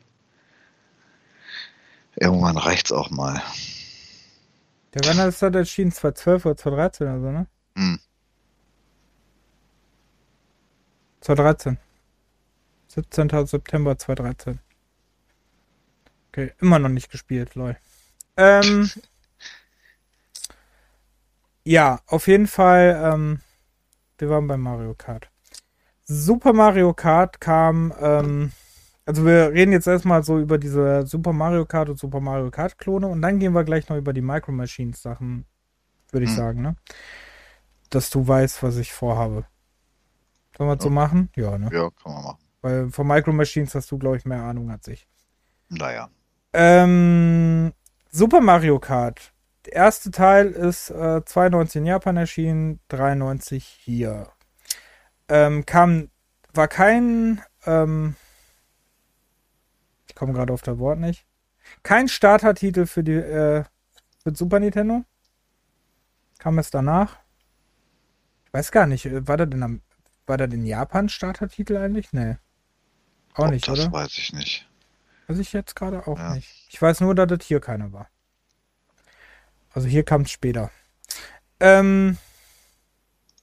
Irgendwann 2.16 2.56
reicht's 2.56 2.92
auch 2.92 3.10
mal. 3.10 3.42
Der 4.94 5.04
Wann 5.04 5.28
ist 5.28 5.42
das 5.42 5.52
erschienen? 5.54 5.92
2012 5.92 6.46
oder 6.46 6.56
2013 6.56 7.06
oder 7.08 7.20
so, 7.20 7.30
ne? 7.30 7.46
Mhm. 7.74 7.98
2013. 11.24 11.78
17. 12.88 13.46
September 13.46 13.96
2013. 13.96 14.58
Okay, 16.28 16.52
immer 16.60 16.78
noch 16.78 16.90
nicht 16.90 17.10
gespielt, 17.10 17.54
lol. 17.54 17.78
Ähm, 18.36 18.90
ja, 21.64 22.00
auf 22.08 22.26
jeden 22.26 22.46
Fall, 22.46 23.00
ähm, 23.02 23.40
wir 24.18 24.28
waren 24.28 24.46
bei 24.46 24.58
Mario 24.58 24.92
Kart. 24.94 25.30
Super 26.04 26.52
Mario 26.52 26.92
Kart 26.92 27.40
kam, 27.40 27.94
ähm, 28.00 28.52
also 29.06 29.24
wir 29.24 29.52
reden 29.52 29.72
jetzt 29.72 29.86
erstmal 29.86 30.22
so 30.22 30.38
über 30.38 30.58
diese 30.58 31.06
Super 31.06 31.32
Mario 31.32 31.64
Kart 31.64 31.88
und 31.88 31.98
Super 31.98 32.20
Mario 32.20 32.50
Kart 32.50 32.76
Klone 32.76 33.06
und 33.06 33.22
dann 33.22 33.38
gehen 33.38 33.54
wir 33.54 33.64
gleich 33.64 33.88
noch 33.88 33.96
über 33.96 34.12
die 34.12 34.20
Micro 34.20 34.52
Machines 34.52 35.00
Sachen, 35.00 35.46
würde 36.10 36.24
ich 36.24 36.30
hm. 36.32 36.36
sagen, 36.36 36.60
ne? 36.62 36.76
Dass 37.88 38.10
du 38.10 38.28
weißt, 38.28 38.62
was 38.62 38.76
ich 38.76 38.92
vorhabe. 38.92 39.46
Sollen 40.56 40.70
wir 40.70 40.74
ja. 40.76 40.80
so 40.80 40.90
machen? 40.90 41.30
Ja, 41.36 41.58
ne? 41.58 41.66
Ja, 41.72 41.90
können 42.04 42.14
wir 42.16 42.22
machen. 42.22 42.38
Weil 42.62 42.90
von 42.90 43.06
Micro 43.06 43.32
Machines 43.32 43.74
hast 43.74 43.90
du, 43.90 43.98
glaube 43.98 44.16
ich, 44.16 44.24
mehr 44.24 44.42
Ahnung 44.42 44.70
als 44.70 44.86
ich. 44.88 45.06
Naja. 45.68 46.08
Ähm, 46.52 47.72
Super 48.10 48.40
Mario 48.40 48.78
Kart. 48.78 49.32
Der 49.66 49.74
erste 49.74 50.10
Teil 50.10 50.50
ist 50.50 50.90
äh, 50.90 51.24
92 51.24 51.76
in 51.80 51.86
Japan 51.86 52.16
erschienen, 52.16 52.80
93 52.88 53.64
hier. 53.66 54.28
Ähm, 55.28 55.66
kam, 55.66 56.10
war 56.52 56.68
kein, 56.68 57.42
ähm, 57.66 58.14
ich 60.06 60.14
komme 60.14 60.32
gerade 60.34 60.52
auf 60.52 60.62
das 60.62 60.78
Wort 60.78 60.98
nicht. 60.98 61.26
Kein 61.82 62.08
Starter-Titel 62.08 62.86
für 62.86 63.02
die 63.02 63.12
äh, 63.12 63.64
für 64.22 64.34
Super 64.34 64.60
Nintendo. 64.60 65.02
Kam 66.38 66.58
es 66.58 66.70
danach? 66.70 67.16
Ich 68.46 68.52
weiß 68.54 68.70
gar 68.70 68.86
nicht, 68.86 69.06
äh, 69.06 69.26
war 69.26 69.38
der 69.38 69.46
denn 69.46 69.62
am, 69.62 69.80
war 70.26 70.38
da 70.38 70.46
den 70.46 70.64
Japan-Startertitel 70.64 71.76
eigentlich? 71.76 72.12
Nee. 72.12 72.36
Auch 73.34 73.46
Ob 73.46 73.50
nicht, 73.50 73.68
das 73.68 73.74
oder? 73.74 73.84
Das 73.84 73.92
weiß 73.92 74.18
ich 74.18 74.32
nicht. 74.32 74.68
Weiß 75.26 75.38
ich 75.38 75.52
jetzt 75.52 75.76
gerade 75.76 76.06
auch 76.06 76.18
ja. 76.18 76.34
nicht. 76.34 76.48
Ich 76.70 76.80
weiß 76.80 77.00
nur, 77.00 77.14
dass 77.14 77.28
das 77.28 77.46
hier 77.46 77.60
keiner 77.60 77.92
war. 77.92 78.08
Also 79.72 79.88
hier 79.88 80.04
kam 80.04 80.22
es 80.22 80.30
später. 80.30 80.70
Ähm, 81.60 82.16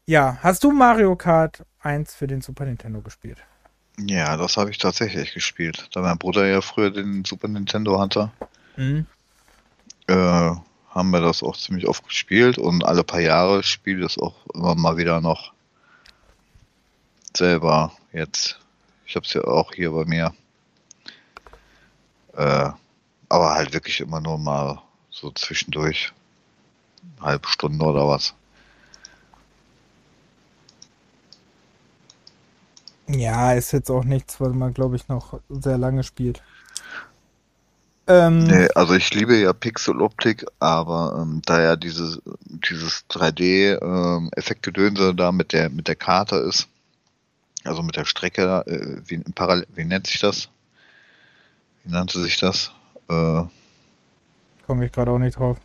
ja, 0.06 0.38
hast 0.42 0.64
du 0.64 0.72
Mario 0.72 1.16
Kart 1.16 1.64
1 1.82 2.16
für 2.16 2.28
den 2.28 2.42
Super 2.42 2.66
Nintendo 2.66 3.02
gespielt? 3.02 3.38
Ja, 3.98 4.36
das 4.38 4.58
habe 4.58 4.72
ich 4.72 4.78
tatsächlich 4.78 5.34
gespielt. 5.34 5.90
Da 5.94 6.02
mein 6.02 6.18
Bruder 6.18 6.48
ja 6.48 6.62
früher 6.62 6.90
den 6.92 7.26
Super 7.26 7.48
Nintendo 7.50 8.00
hatte, 8.00 8.32
mhm. 8.78 9.06
äh, 10.08 10.14
haben 10.16 11.10
wir 11.12 11.20
das 11.22 11.44
auch 11.44 11.58
ziemlich 11.58 11.88
oft 11.88 12.08
gespielt 12.08 12.58
und 12.58 12.86
alle 12.86 13.04
paar 13.04 13.20
Jahre 13.20 13.64
spiele 13.64 14.00
ich 14.06 14.14
das 14.16 14.24
auch 14.24 14.36
immer 14.56 14.76
mal 14.76 14.98
wieder 14.98 15.20
noch 15.22 15.54
selber 17.36 17.92
jetzt. 18.12 18.60
Ich 19.06 19.16
habe 19.16 19.26
es 19.26 19.34
ja 19.34 19.44
auch 19.44 19.74
hier 19.74 19.90
bei 19.92 20.06
mir. 20.06 20.34
Äh, 22.34 22.70
aber 23.30 23.54
halt 23.54 23.74
wirklich 23.74 24.00
immer 24.00 24.22
nur 24.22 24.38
mal 24.38 24.80
so 25.10 25.32
zwischendurch. 25.32 26.12
Eine 27.18 27.26
halbe 27.32 27.48
Stunde 27.48 27.84
oder 27.86 28.08
was. 28.08 28.34
Ja, 33.08 33.54
ist 33.54 33.72
jetzt 33.74 33.90
auch 33.92 34.04
nichts, 34.06 34.40
weil 34.40 34.52
man, 34.52 34.72
glaube 34.74 34.96
ich, 34.96 35.08
noch 35.10 35.40
sehr 35.50 35.78
lange 35.80 36.04
spielt. 36.04 36.42
Ähm, 38.08 38.40
nee, 38.46 38.68
also 38.76 38.94
ich 38.94 39.14
liebe 39.14 39.36
ja 39.38 39.52
Pixeloptik, 39.54 40.46
aber 40.60 41.18
ähm, 41.22 41.42
da 41.46 41.62
ja 41.62 41.76
dieses, 41.76 42.22
dieses 42.70 43.06
3D-Effektgedönse 43.10 45.10
ähm, 45.10 45.18
da 45.18 45.32
mit 45.32 45.52
der, 45.54 45.70
mit 45.70 45.88
der 45.88 45.96
Karte 45.96 46.36
ist, 46.38 46.70
also 47.66 47.84
mit 47.84 47.96
der 47.96 48.06
Strecke, 48.06 48.64
äh, 48.68 49.02
wie, 49.10 49.20
Parallel, 49.20 49.68
wie 49.74 49.86
nennt 49.86 50.08
sich 50.08 50.20
das? 50.20 50.50
Wie 51.84 51.92
nannte 51.92 52.20
sich 52.20 52.38
das? 52.40 52.72
Äh, 53.10 53.44
Komme 54.66 54.86
ich 54.86 54.92
gerade 54.92 55.12
auch 55.12 55.20
nicht 55.20 55.38
drauf. 55.38 55.58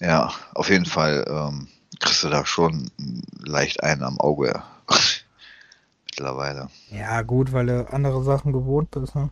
Ja, 0.00 0.32
auf 0.54 0.70
jeden 0.70 0.86
Fall 0.86 1.24
ähm, 1.28 1.68
kriegst 1.98 2.22
du 2.22 2.28
da 2.28 2.46
schon 2.46 2.90
leicht 3.44 3.82
einen 3.82 4.04
am 4.04 4.20
Auge 4.20 4.62
mittlerweile. 6.06 6.68
Ja, 6.90 7.22
gut, 7.22 7.52
weil 7.52 7.66
du 7.66 7.88
andere 7.92 8.22
Sachen 8.22 8.52
gewohnt 8.52 8.90
bist, 8.92 9.14
ne? 9.16 9.30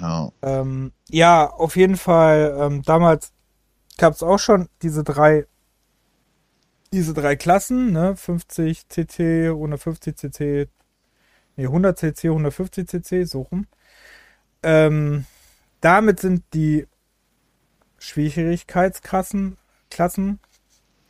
Ja. 0.00 0.30
Ähm, 0.42 0.92
ja, 1.08 1.48
auf 1.48 1.76
jeden 1.76 1.96
Fall, 1.96 2.56
ähm, 2.60 2.82
damals 2.82 3.32
gab 3.96 4.12
es 4.14 4.22
auch 4.22 4.38
schon 4.38 4.68
diese 4.82 5.02
drei 5.04 5.46
diese 6.92 7.14
drei 7.14 7.36
Klassen, 7.36 7.92
ne, 7.92 8.16
50 8.16 8.88
cc, 8.88 9.48
150 9.50 10.16
cc, 10.16 10.68
nee, 11.56 11.66
100 11.66 11.98
cc, 11.98 12.26
150 12.28 12.86
cc, 12.86 13.24
so 13.26 13.42
rum. 13.42 13.66
Ähm, 14.62 15.26
damit 15.80 16.20
sind 16.20 16.44
die 16.54 16.86
Schwierigkeitsklassen, 17.98 19.56
Klassen, 19.90 20.38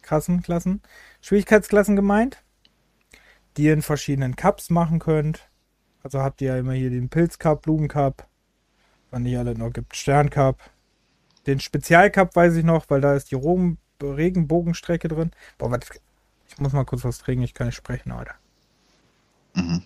Klassen, 0.03 0.43
Klassen, 0.43 0.83
Schwierigkeitsklassen 1.21 1.97
gemeint, 1.97 2.43
die 3.57 3.65
ihr 3.65 3.73
in 3.73 3.83
verschiedenen 3.83 4.37
Cups 4.37 4.71
machen 4.71 4.99
könnt. 4.99 5.49
Also 6.03 6.21
habt 6.21 6.41
ihr 6.41 6.49
ja 6.49 6.59
immer 6.59 6.73
hier 6.73 6.91
den 6.91 7.09
Pilzcup, 7.09 7.63
Blumencup, 7.63 8.29
wann 9.11 9.25
die 9.25 9.37
alle 9.37 9.55
noch 9.59 9.73
gibt, 9.73 9.97
Sterncup. 9.97 10.59
Den 11.47 11.61
Spezialcup 11.61 12.35
weiß 12.37 12.57
ich 12.57 12.65
noch, 12.65 12.89
weil 12.91 13.01
da 13.01 13.15
ist 13.15 13.31
die 13.31 13.35
Rom 13.35 13.79
Regenbogenstrecke 14.03 15.09
drin. 15.09 15.31
Boah, 15.59 15.71
warte, 15.71 15.87
ich 16.49 16.59
muss 16.59 16.73
mal 16.73 16.85
kurz 16.85 17.05
was 17.05 17.19
trinken, 17.19 17.45
ich 17.45 17.55
kann 17.55 17.67
nicht 17.69 17.77
sprechen 17.77 18.15
heute. 18.15 18.33
Mhm. 19.55 19.83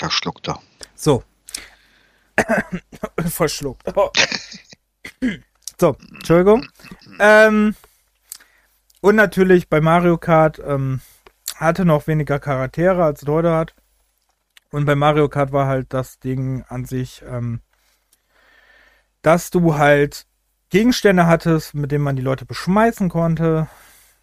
Da 0.00 0.08
er. 0.46 0.58
So. 0.94 1.24
Verschluckt. 3.28 3.84
Oh. 3.96 4.10
so, 5.80 5.96
Entschuldigung. 6.12 6.68
Ähm, 7.18 7.74
und 9.00 9.16
natürlich 9.16 9.68
bei 9.68 9.80
Mario 9.80 10.16
Kart 10.16 10.60
ähm, 10.64 11.00
hatte 11.56 11.84
noch 11.84 12.06
weniger 12.06 12.38
Charaktere 12.38 13.02
als 13.02 13.22
es 13.22 13.28
heute 13.28 13.52
hat. 13.56 13.74
Und 14.70 14.84
bei 14.84 14.94
Mario 14.94 15.28
Kart 15.28 15.50
war 15.50 15.66
halt 15.66 15.92
das 15.92 16.20
Ding 16.20 16.62
an 16.68 16.84
sich 16.84 17.24
ähm, 17.26 17.60
dass 19.22 19.50
du 19.50 19.74
halt 19.76 20.26
Gegenstände 20.70 21.26
hattest, 21.26 21.74
mit 21.74 21.92
denen 21.92 22.04
man 22.04 22.16
die 22.16 22.22
Leute 22.22 22.44
beschmeißen 22.44 23.08
konnte. 23.08 23.66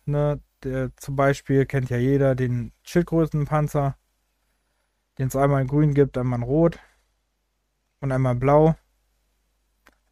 Ne? 0.06 0.40
Der, 0.64 0.96
zum 0.98 1.16
Beispiel 1.16 1.66
kennt 1.66 1.90
ja 1.90 1.98
jeder 1.98 2.36
den 2.36 2.72
Schildgrößenpanzer, 2.84 3.96
den 5.18 5.28
es 5.28 5.36
einmal 5.36 5.62
in 5.62 5.68
grün 5.68 5.94
gibt, 5.94 6.18
einmal 6.18 6.40
in 6.40 6.44
rot 6.44 6.80
und 8.00 8.12
einmal 8.12 8.34
in 8.34 8.40
blau. 8.40 8.76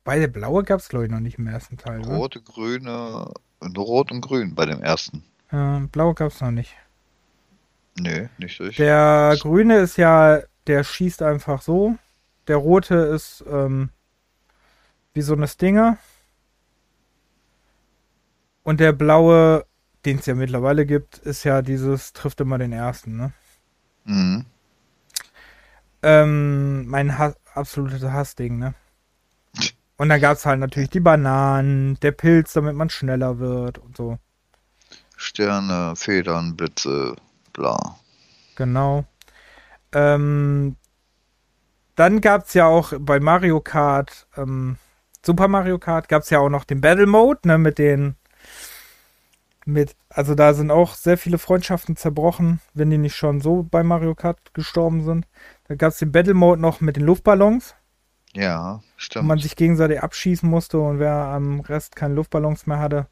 Bei 0.04 0.20
der 0.20 0.28
blaue 0.28 0.64
gab 0.64 0.80
es, 0.82 0.90
glaube 0.90 1.06
ich, 1.06 1.12
noch 1.12 1.22
nicht 1.22 1.38
im 1.40 1.48
ersten 1.48 1.78
Teil. 1.78 2.00
Ne? 2.00 2.16
Rote, 2.18 2.40
oder? 2.40 2.52
grüne, 2.52 3.32
rot 3.78 4.12
und 4.12 4.22
grün 4.22 4.54
bei 4.54 4.66
dem 4.66 4.82
ersten. 4.82 5.24
Äh, 5.52 5.80
blaue 5.92 6.14
gab 6.14 6.32
es 6.32 6.42
noch 6.42 6.52
nicht. 6.52 6.76
Nee, 7.98 8.28
nicht 8.38 8.60
durch. 8.60 8.76
Der 8.76 9.36
grüne 9.40 9.78
ist 9.78 9.98
ja, 9.98 10.40
der 10.68 10.84
schießt 10.84 11.22
einfach 11.22 11.62
so. 11.62 11.96
Der 12.48 12.58
rote 12.58 12.96
ist, 12.96 13.44
ähm, 13.50 13.92
wie 15.14 15.22
so 15.22 15.34
eine 15.34 15.48
Stinger. 15.48 15.98
Und 18.64 18.80
der 18.80 18.94
blaue, 18.94 19.66
den 20.06 20.20
es 20.20 20.26
ja 20.26 20.36
mittlerweile 20.36 20.86
gibt, 20.86 21.20
ist 21.20 21.44
ja 21.44 21.62
dieses 21.62 22.14
trifft 22.14 22.42
immer 22.42 22.58
den 22.58 22.72
ersten, 22.72 23.18
ne? 23.18 23.34
Mhm. 24.06 24.46
Ähm, 26.02 26.88
mein 26.88 27.18
ha 27.18 27.34
absolutes 27.54 28.04
Hassding, 28.04 28.58
ne? 28.58 28.74
Und 29.98 30.10
dann 30.10 30.20
gab 30.20 30.38
es 30.38 30.46
halt 30.46 30.60
natürlich 30.60 30.90
die 30.90 31.00
Bananen, 31.00 32.00
der 32.02 32.12
Pilz, 32.12 32.54
damit 32.54 32.76
man 32.76 32.90
schneller 32.90 33.40
wird 33.40 33.78
und 33.78 33.96
so. 33.96 34.18
Sterne, 35.16 35.96
Federn, 35.96 36.56
Blitze, 36.58 37.16
bla. 37.54 37.96
Genau. 38.56 39.06
Ähm, 39.94 40.76
dann 41.96 42.22
gab 42.22 42.46
es 42.48 42.54
ja 42.56 42.66
auch 42.66 42.94
bei 43.00 43.20
Mario 43.20 43.62
Kart 43.62 44.28
ähm, 44.36 44.78
Super 45.26 45.48
Mario 45.48 45.80
Kart 45.80 46.10
gab 46.10 46.24
es 46.24 46.30
ja 46.30 46.40
auch 46.40 46.50
noch 46.50 46.66
den 46.66 46.82
Battle 46.82 47.08
Mode, 47.08 47.40
ne, 47.48 47.58
mit 47.58 47.80
den 47.80 48.16
mit, 49.66 49.96
also 50.10 50.36
da 50.36 50.54
sind 50.54 50.72
auch 50.72 50.94
sehr 50.94 51.18
viele 51.18 51.38
Freundschaften 51.38 51.96
zerbrochen, 51.96 52.60
wenn 52.74 52.90
die 52.90 52.98
nicht 52.98 53.16
schon 53.16 53.40
so 53.40 53.64
bei 53.64 53.82
Mario 53.82 54.14
Kart 54.14 54.54
gestorben 54.54 55.06
sind. 55.06 55.26
Da 55.70 55.76
gab 55.76 55.94
es 55.94 56.00
den 56.00 56.12
Battle 56.12 56.34
Mode 56.34 56.62
noch 56.62 56.82
mit 56.82 56.98
den 56.98 57.06
Luftballons. 57.06 57.74
Ja, 58.34 58.82
stimmt. 58.98 59.24
Wo 59.24 59.28
man 59.30 59.38
sich 59.40 59.56
gegenseitig 59.56 60.04
abschießen 60.04 60.50
musste 60.50 60.80
und 60.80 61.00
wer 61.00 61.14
am 61.14 61.62
Rest 61.62 61.96
keine 61.96 62.16
Luftballons 62.16 62.68
mehr 62.68 62.80
hatte, 62.80 63.08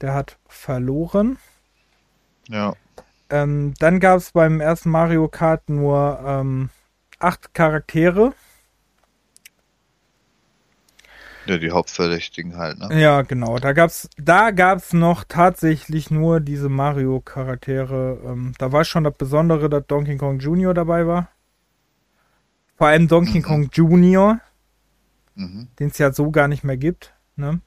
der 0.00 0.12
hat 0.14 0.38
verloren. 0.48 1.38
Ja. 2.48 2.74
Ähm, 3.30 3.74
dann 3.78 4.00
gab 4.00 4.16
es 4.16 4.32
beim 4.32 4.60
ersten 4.60 4.90
Mario 4.90 5.28
Kart 5.28 5.68
nur 5.68 6.20
ähm, 6.26 6.70
acht 7.20 7.54
Charaktere. 7.54 8.32
Ja, 11.46 11.58
die 11.58 11.72
Hauptverdächtigen 11.72 12.56
halt, 12.56 12.78
ne? 12.78 12.88
Ja, 13.00 13.22
genau. 13.22 13.58
Da 13.58 13.72
gab's, 13.72 14.08
da 14.16 14.52
gab's 14.52 14.92
noch 14.92 15.24
tatsächlich 15.24 16.10
nur 16.10 16.38
diese 16.38 16.68
Mario-Charaktere. 16.68 18.20
Ähm, 18.24 18.54
da 18.58 18.70
war 18.70 18.84
schon 18.84 19.04
das 19.04 19.14
Besondere, 19.14 19.68
dass 19.68 19.86
Donkey 19.86 20.16
Kong 20.16 20.38
Jr. 20.38 20.72
dabei 20.72 21.06
war. 21.06 21.28
Vor 22.76 22.86
allem 22.86 23.08
Donkey 23.08 23.38
mhm. 23.40 23.42
Kong 23.42 23.68
Jr., 23.72 24.40
mhm. 25.34 25.68
den 25.80 25.88
es 25.88 25.98
ja 25.98 26.12
so 26.12 26.30
gar 26.30 26.46
nicht 26.46 26.62
mehr 26.62 26.76
gibt, 26.76 27.12
ne? 27.34 27.60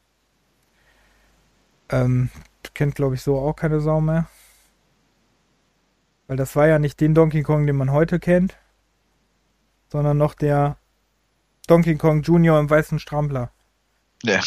Ähm, 1.90 2.30
kennt, 2.74 2.96
glaube 2.96 3.16
ich, 3.16 3.22
so 3.22 3.38
auch 3.38 3.56
keine 3.56 3.80
Sau 3.82 4.00
mehr. 4.02 4.28
Weil 6.28 6.38
das 6.38 6.56
war 6.56 6.68
ja 6.68 6.80
nicht 6.80 7.00
den 7.02 7.14
Donkey 7.14 7.44
Kong, 7.44 7.68
den 7.68 7.76
man 7.76 7.92
heute 7.92 8.20
kennt, 8.20 8.58
sondern 9.90 10.18
noch 10.18 10.34
der 10.34 10.78
Donkey 11.68 11.96
Kong 11.98 12.22
Jr. 12.22 12.60
im 12.60 12.70
weißen 12.70 13.00
Strampler. 13.00 13.52
Ja. 14.24 14.42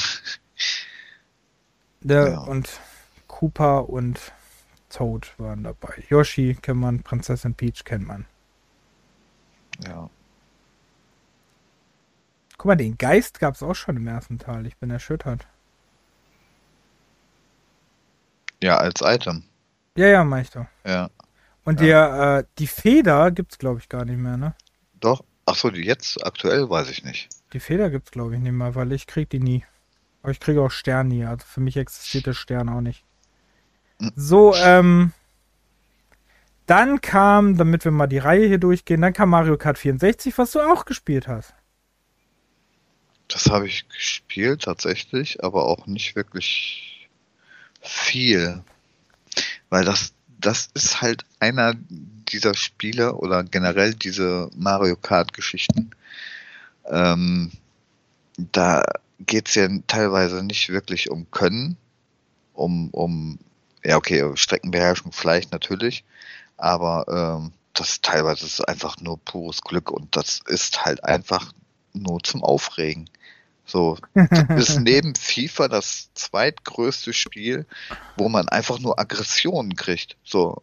Der 2.01 2.29
ja. 2.31 2.39
und 2.41 2.69
Cooper 3.27 3.89
und 3.89 4.33
Toad 4.91 5.39
waren 5.39 5.65
dabei. 5.65 6.03
Yoshi 6.09 6.55
kennt 6.55 6.81
man, 6.81 7.03
Prinzessin 7.03 7.55
Peach 7.55 7.85
kennt 7.85 8.07
man. 8.07 8.25
Ja. 9.85 10.09
Guck 12.57 12.67
mal, 12.67 12.77
den 12.77 12.99
Geist 12.99 13.39
gab 13.39 13.55
es 13.55 13.63
auch 13.63 13.75
schon 13.75 13.97
im 13.97 14.07
ersten 14.09 14.39
Teil. 14.39 14.67
Ich 14.67 14.77
bin 14.79 14.91
erschüttert. 14.91 15.47
Ja, 18.63 18.79
als 18.79 19.01
Item. 19.03 19.45
Ja, 19.97 20.07
ja, 20.09 20.25
mach 20.25 20.41
ich 20.41 20.51
doch. 20.51 20.67
Ja. 20.85 21.11
Und 21.65 21.81
ja. 21.81 21.87
Der, 21.87 22.39
äh, 22.41 22.45
die 22.59 22.67
Feder 22.67 23.31
gibt 23.31 23.53
es, 23.53 23.59
glaube 23.59 23.79
ich, 23.79 23.89
gar 23.89 24.05
nicht 24.05 24.19
mehr, 24.19 24.37
ne? 24.37 24.55
Doch. 24.99 25.23
Achso, 25.47 25.69
jetzt 25.71 26.23
aktuell 26.27 26.69
weiß 26.69 26.91
ich 26.91 27.05
nicht. 27.05 27.29
Die 27.53 27.61
Feder 27.61 27.89
gibt's 27.91 28.11
glaube 28.11 28.35
ich 28.35 28.41
nicht 28.41 28.53
mehr, 28.53 28.75
weil 28.75 28.93
ich 28.93 29.07
krieg 29.07 29.31
die 29.31 29.39
nie. 29.41 29.65
Aber 30.23 30.33
ich 30.33 30.41
kriege 30.41 30.61
auch 30.63 30.71
Stern 30.71 31.09
nie. 31.09 31.25
Also 31.25 31.47
für 31.47 31.61
mich 31.61 31.77
existiert 31.77 32.27
der 32.27 32.35
Stern 32.35 32.69
auch 32.69 32.81
nicht. 32.81 33.05
So, 34.17 34.55
ähm. 34.57 35.13
Dann 36.67 37.01
kam, 37.01 37.57
damit 37.57 37.87
wir 37.87 37.93
mal 37.93 38.09
die 38.09 38.19
Reihe 38.19 38.47
hier 38.47 38.59
durchgehen, 38.59 39.01
dann 39.01 39.15
kam 39.15 39.31
Mario 39.31 39.57
Kart 39.57 39.79
64, 39.79 40.37
was 40.37 40.53
du 40.53 40.61
auch 40.61 40.85
gespielt 40.85 41.27
hast. 41.27 41.55
Das 43.29 43.47
habe 43.47 43.67
ich 43.67 43.89
gespielt 43.89 44.63
tatsächlich, 44.65 45.43
aber 45.43 45.65
auch 45.65 45.87
nicht 45.87 46.15
wirklich 46.15 47.09
viel. 47.81 48.61
Weil 49.71 49.87
das, 49.87 50.13
das 50.39 50.69
ist 50.75 51.01
halt 51.01 51.25
einer 51.41 51.75
dieser 51.89 52.53
Spiele 52.53 53.15
oder 53.15 53.45
generell 53.45 53.95
diese 53.95 54.51
Mario 54.55 54.97
Kart-Geschichten, 54.97 55.93
ähm, 56.91 57.51
da 58.39 58.83
geht 59.21 59.49
es 59.49 59.55
ja 59.57 59.69
teilweise 59.87 60.43
nicht 60.43 60.69
wirklich 60.71 61.11
um 61.11 61.31
Können, 61.31 61.77
um, 62.55 62.91
um 62.91 63.39
ja, 63.85 63.97
okay, 63.97 64.29
Streckenbeherrschung 64.35 65.13
vielleicht 65.13 65.53
natürlich, 65.53 66.05
aber 66.57 67.41
ähm, 67.43 67.53
das 67.75 68.01
teilweise 68.01 68.45
ist 68.47 68.61
einfach 68.69 68.99
nur 69.01 69.19
pures 69.21 69.61
Glück 69.61 69.91
und 69.91 70.17
das 70.17 70.41
ist 70.47 70.85
halt 70.85 71.05
einfach 71.05 71.53
nur 71.93 72.21
zum 72.23 72.43
Aufregen. 72.43 73.09
So, 73.67 73.99
das 74.15 74.71
ist 74.71 74.79
neben 74.81 75.15
FIFA 75.15 75.69
das 75.69 76.11
zweitgrößte 76.15 77.13
Spiel, 77.13 77.67
wo 78.17 78.29
man 78.29 78.49
einfach 78.49 78.79
nur 78.79 78.99
Aggressionen 78.99 79.77
kriegt. 79.77 80.17
So. 80.25 80.63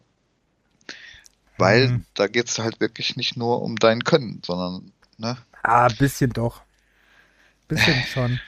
Weil 1.57 1.87
mhm. 1.89 2.05
da 2.15 2.27
geht 2.27 2.49
es 2.49 2.59
halt 2.59 2.81
wirklich 2.81 3.15
nicht 3.15 3.37
nur 3.37 3.61
um 3.61 3.75
dein 3.77 4.03
Können, 4.03 4.41
sondern, 4.45 4.91
ne? 5.17 5.37
Ah, 5.65 5.87
ein 5.87 5.95
bisschen 5.97 6.29
doch. 6.31 6.57
Ein 6.61 7.67
bisschen 7.69 8.03
schon. 8.13 8.39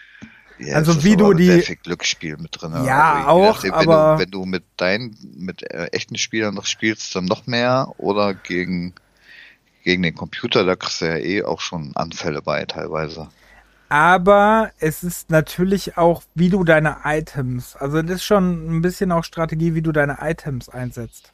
Ja, 0.60 0.76
also 0.78 1.04
wie 1.04 1.16
du 1.16 1.34
die 1.34 1.62
Glücksspiel 1.84 2.38
mit 2.38 2.60
drin. 2.60 2.84
Ja, 2.86 3.28
also 3.28 3.30
auch, 3.30 3.64
nachdem, 3.64 3.72
wenn 3.80 3.86
du, 3.88 4.18
wenn 4.20 4.32
du, 4.32 4.46
mit 4.46 4.64
deinen 4.78 5.16
mit 5.38 5.64
äh, 5.72 5.86
echten 5.92 6.18
Spielern 6.18 6.56
noch 6.56 6.66
spielst, 6.66 7.16
dann 7.16 7.26
noch 7.26 7.46
mehr 7.46 7.94
oder 7.98 8.34
gegen 8.34 8.94
gegen 9.84 10.02
den 10.04 10.16
Computer, 10.16 10.66
da 10.66 10.76
kriegst 10.76 11.02
du 11.02 11.06
ja 11.06 11.16
eh 11.18 11.44
auch 11.44 11.62
schon 11.62 11.96
Anfälle 11.96 12.42
bei 12.42 12.66
teilweise. 12.66 13.30
Aber 13.90 14.72
es 14.80 15.04
ist 15.04 15.30
natürlich 15.30 15.98
auch, 15.98 16.24
wie 16.36 16.50
du 16.50 16.66
deine 16.66 16.98
Items, 17.06 17.76
also 17.78 18.02
das 18.02 18.18
ist 18.18 18.26
schon 18.26 18.78
ein 18.80 18.82
bisschen 18.82 19.12
auch 19.14 19.24
Strategie, 19.24 19.76
wie 19.76 19.82
du 19.82 19.94
deine 19.94 20.18
Items 20.20 20.68
einsetzt. 20.70 21.32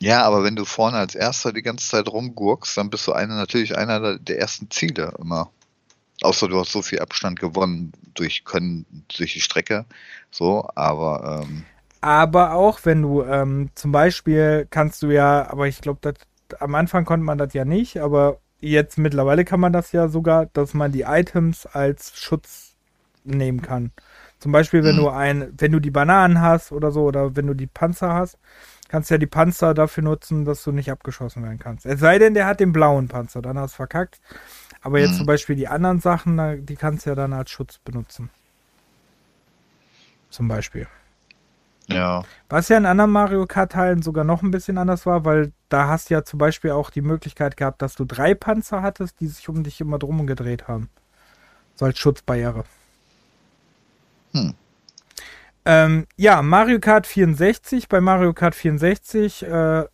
Ja, 0.00 0.22
aber 0.22 0.42
wenn 0.44 0.56
du 0.56 0.64
vorne 0.64 0.98
als 0.98 1.14
Erster 1.14 1.52
die 1.52 1.62
ganze 1.62 1.88
Zeit 1.88 2.08
rumgurkst, 2.08 2.76
dann 2.76 2.90
bist 2.90 3.06
du 3.06 3.12
eine, 3.12 3.34
natürlich 3.34 3.78
einer 3.78 4.18
der 4.18 4.38
ersten 4.38 4.70
Ziele 4.70 5.14
immer. 5.18 5.50
Außer 6.22 6.48
du 6.48 6.58
hast 6.58 6.72
so 6.72 6.82
viel 6.82 7.00
Abstand 7.00 7.40
gewonnen 7.40 7.92
durch 8.14 8.44
Können, 8.44 8.86
durch 9.16 9.32
die 9.32 9.40
Strecke. 9.40 9.84
So, 10.30 10.68
aber. 10.74 11.42
Ähm 11.42 11.64
aber 12.00 12.52
auch 12.54 12.80
wenn 12.84 13.00
du 13.02 13.22
ähm, 13.22 13.70
zum 13.74 13.90
Beispiel 13.92 14.66
kannst 14.68 15.02
du 15.02 15.10
ja, 15.10 15.48
aber 15.50 15.68
ich 15.68 15.80
glaube, 15.80 16.12
am 16.60 16.74
Anfang 16.74 17.04
konnte 17.06 17.24
man 17.24 17.38
das 17.38 17.54
ja 17.54 17.64
nicht, 17.64 17.98
aber 17.98 18.38
jetzt 18.60 18.98
mittlerweile 18.98 19.44
kann 19.46 19.60
man 19.60 19.72
das 19.72 19.92
ja 19.92 20.08
sogar, 20.08 20.46
dass 20.46 20.74
man 20.74 20.92
die 20.92 21.02
Items 21.02 21.64
als 21.66 22.18
Schutz 22.18 22.74
nehmen 23.24 23.62
kann. 23.62 23.90
Zum 24.38 24.52
Beispiel, 24.52 24.84
wenn 24.84 24.96
mhm. 24.96 25.00
du 25.00 25.08
ein, 25.08 25.52
wenn 25.56 25.72
du 25.72 25.80
die 25.80 25.90
Bananen 25.90 26.40
hast 26.42 26.72
oder 26.72 26.92
so, 26.92 27.04
oder 27.04 27.36
wenn 27.36 27.46
du 27.46 27.54
die 27.54 27.66
Panzer 27.66 28.12
hast, 28.12 28.36
kannst 28.94 29.10
ja 29.10 29.18
die 29.18 29.26
Panzer 29.26 29.74
dafür 29.74 30.04
nutzen, 30.04 30.44
dass 30.44 30.62
du 30.62 30.70
nicht 30.70 30.88
abgeschossen 30.88 31.42
werden 31.42 31.58
kannst. 31.58 31.84
Es 31.84 31.98
sei 31.98 32.20
denn, 32.20 32.32
der 32.34 32.46
hat 32.46 32.60
den 32.60 32.70
blauen 32.72 33.08
Panzer, 33.08 33.42
dann 33.42 33.58
hast 33.58 33.72
du 33.72 33.76
verkackt. 33.78 34.20
Aber 34.82 35.00
jetzt 35.00 35.14
mhm. 35.14 35.16
zum 35.16 35.26
Beispiel 35.26 35.56
die 35.56 35.66
anderen 35.66 35.98
Sachen, 35.98 36.64
die 36.64 36.76
kannst 36.76 37.04
du 37.04 37.10
ja 37.10 37.16
dann 37.16 37.32
als 37.32 37.50
Schutz 37.50 37.78
benutzen. 37.78 38.30
Zum 40.30 40.46
Beispiel. 40.46 40.86
Ja. 41.88 42.22
Was 42.48 42.68
ja 42.68 42.76
in 42.76 42.86
anderen 42.86 43.10
Mario 43.10 43.46
Kart-Teilen 43.46 44.00
sogar 44.00 44.22
noch 44.22 44.42
ein 44.44 44.52
bisschen 44.52 44.78
anders 44.78 45.06
war, 45.06 45.24
weil 45.24 45.50
da 45.70 45.88
hast 45.88 46.08
du 46.10 46.14
ja 46.14 46.22
zum 46.22 46.38
Beispiel 46.38 46.70
auch 46.70 46.90
die 46.90 47.02
Möglichkeit 47.02 47.56
gehabt, 47.56 47.82
dass 47.82 47.96
du 47.96 48.04
drei 48.04 48.32
Panzer 48.36 48.82
hattest, 48.82 49.18
die 49.18 49.26
sich 49.26 49.48
um 49.48 49.64
dich 49.64 49.80
immer 49.80 49.98
drum 49.98 50.24
gedreht 50.24 50.68
haben. 50.68 50.88
So 51.74 51.86
als 51.86 51.98
Schutzbarriere. 51.98 52.62
Hm. 54.34 54.54
Ähm, 55.66 56.06
ja, 56.16 56.42
Mario 56.42 56.78
Kart 56.78 57.06
64. 57.06 57.88
Bei 57.88 58.00
Mario 58.00 58.32
Kart 58.34 58.54
64 58.54 59.44
äh, 59.44 59.84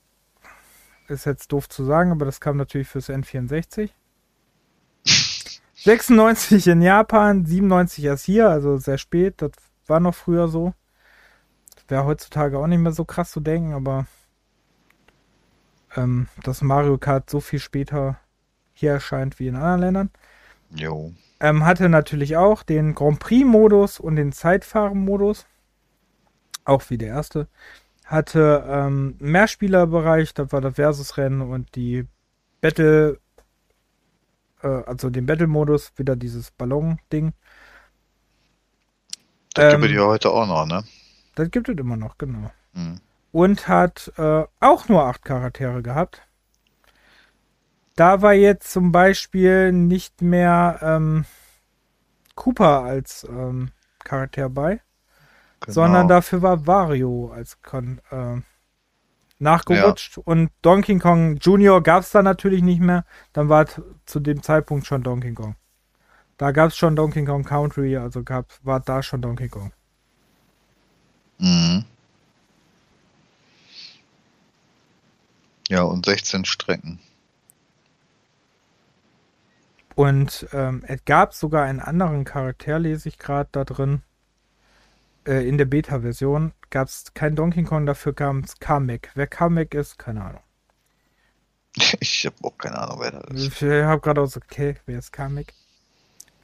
ist 1.09 1.27
jetzt 1.27 1.53
doof 1.53 1.68
zu 1.68 1.85
sagen, 1.85 2.11
aber 2.11 2.25
das 2.25 2.41
kam 2.41 2.57
natürlich 2.57 2.89
fürs 2.89 3.09
N64. 3.09 3.91
96 5.75 6.66
in 6.66 6.83
Japan, 6.83 7.45
97 7.47 8.05
erst 8.05 8.25
hier, 8.25 8.49
also 8.51 8.79
sehr 8.79 8.99
spät. 8.99 9.35
Das 9.39 9.53
war 9.87 10.01
noch 10.01 10.14
früher 10.14 10.49
so. 10.49 10.75
Wäre 11.89 12.05
heutzutage 12.05 12.59
auch 12.59 12.68
nicht 12.68 12.79
mehr 12.79 12.93
so 12.93 13.05
krass 13.05 13.33
zu 13.33 13.41
denken, 13.41 13.73
aber 13.75 14.07
ähm, 15.97 16.29
dass 16.45 16.62
Mario 16.62 16.99
Kart 16.99 17.29
so 17.29 17.41
viel 17.41 17.59
später 17.59 18.16
hier 18.75 18.93
erscheint 18.93 19.41
wie 19.41 19.49
in 19.49 19.57
anderen 19.57 19.81
Ländern. 19.81 20.11
Jo. 20.73 21.12
Ähm, 21.41 21.64
hatte 21.64 21.89
natürlich 21.89 22.37
auch 22.37 22.62
den 22.62 22.95
Grand 22.95 23.18
Prix-Modus 23.18 23.99
und 23.99 24.14
den 24.16 24.31
Zeitfahren-Modus 24.33 25.47
auch 26.71 26.89
wie 26.89 26.97
der 26.99 27.09
erste, 27.09 27.49
hatte 28.07 28.64
ähm, 28.66 29.16
Mehrspielerbereich, 29.18 30.33
da 30.35 30.51
war 30.53 30.61
das 30.61 30.75
Versus-Rennen 30.77 31.43
und 31.43 31.75
die 31.77 32.07
Battle, 32.61 33.18
äh, 34.62 34.66
also 34.68 35.11
den 35.11 35.27
Battle-Modus, 35.27 35.93
wieder 35.97 36.16
dieses 36.16 36.51
Ballon-Ding. 36.53 37.33
Das 39.55 39.75
ähm, 39.75 39.81
gibt 39.81 39.91
es 39.91 39.91
ähm, 39.91 39.97
ja 39.97 40.07
heute 40.07 40.31
auch 40.31 40.47
noch, 40.47 40.64
ne? 40.66 40.85
Das 41.35 41.51
gibt 41.51 41.68
es 41.68 41.77
immer 41.77 41.97
noch, 41.97 42.16
genau. 42.18 42.51
Mhm. 42.73 43.01
Und 43.33 43.68
hat 43.68 44.12
äh, 44.16 44.45
auch 44.61 44.89
nur 44.89 45.05
acht 45.05 45.25
Charaktere 45.25 45.83
gehabt. 45.83 46.23
Da 47.97 48.23
war 48.23 48.33
jetzt 48.35 48.73
zum 48.73 48.93
Beispiel 48.93 49.73
nicht 49.73 50.23
mehr 50.23 50.79
ähm, 50.83 51.25
Cooper 52.35 52.83
als 52.83 53.25
ähm, 53.29 53.71
Charakter 54.03 54.49
bei, 54.49 54.81
Genau. 55.61 55.75
Sondern 55.75 56.09
dafür 56.09 56.41
war 56.41 56.67
Wario 56.67 57.31
als 57.35 57.61
Kon 57.61 58.01
äh, 58.11 58.41
nachgerutscht. 59.39 60.17
Ja. 60.17 60.23
Und 60.25 60.51
Donkey 60.63 60.99
Kong 60.99 61.37
Jr. 61.37 61.83
gab 61.83 62.03
es 62.03 62.11
da 62.11 62.23
natürlich 62.23 62.63
nicht 62.63 62.81
mehr. 62.81 63.05
Dann 63.35 63.51
war 63.51 63.67
zu 64.07 64.21
dem 64.21 64.43
Zeitpunkt 64.43 64.87
schon 64.87 65.03
Donkey 65.03 65.35
Kong. 65.35 65.57
Da 66.39 66.53
gab 66.53 66.69
es 66.69 66.77
schon 66.79 66.97
Donkey 66.97 67.27
Kong 67.27 67.45
Country, 67.45 67.99
also 67.99 68.23
gab, 68.23 68.47
war 68.63 68.81
da 68.81 69.03
schon 69.03 69.21
Donkey 69.21 69.51
Kong. 69.51 69.71
Mhm. 71.39 71.85
Ja, 75.69 75.83
und 75.83 76.07
16 76.07 76.47
Strecken. 76.47 76.99
Und 79.95 80.49
ähm, 80.53 80.83
es 80.89 81.05
gab 81.05 81.35
sogar 81.35 81.65
einen 81.67 81.81
anderen 81.81 82.25
Charakter, 82.25 82.79
lese 82.79 83.11
ich 83.11 83.19
gerade 83.19 83.51
da 83.53 83.65
drin. 83.65 84.01
Äh, 85.31 85.47
in 85.49 85.59
der 85.59 85.64
Beta-Version 85.64 86.53
gab 86.70 86.89
es 86.89 87.14
kein 87.14 87.37
Donkey 87.37 87.62
Kong, 87.62 87.87
dafür 87.87 88.12
kam 88.12 88.41
es 88.41 88.59
Kamek. 88.59 89.12
Wer 89.14 89.28
Kamek 89.28 89.74
ist, 89.74 89.97
keine 89.99 90.24
Ahnung. 90.24 90.43
Ich 92.01 92.26
habe 92.26 92.35
auch 92.43 92.59
keine 92.59 92.76
Ahnung, 92.81 92.99
wer 93.01 93.12
das 93.12 93.24
ist. 93.45 93.62
Ich 93.62 93.62
habe 93.62 94.01
gerade 94.01 94.20
auch 94.20 94.26
so, 94.26 94.41
okay, 94.45 94.74
wer 94.87 94.99
ist 94.99 95.12
Kamek? 95.12 95.55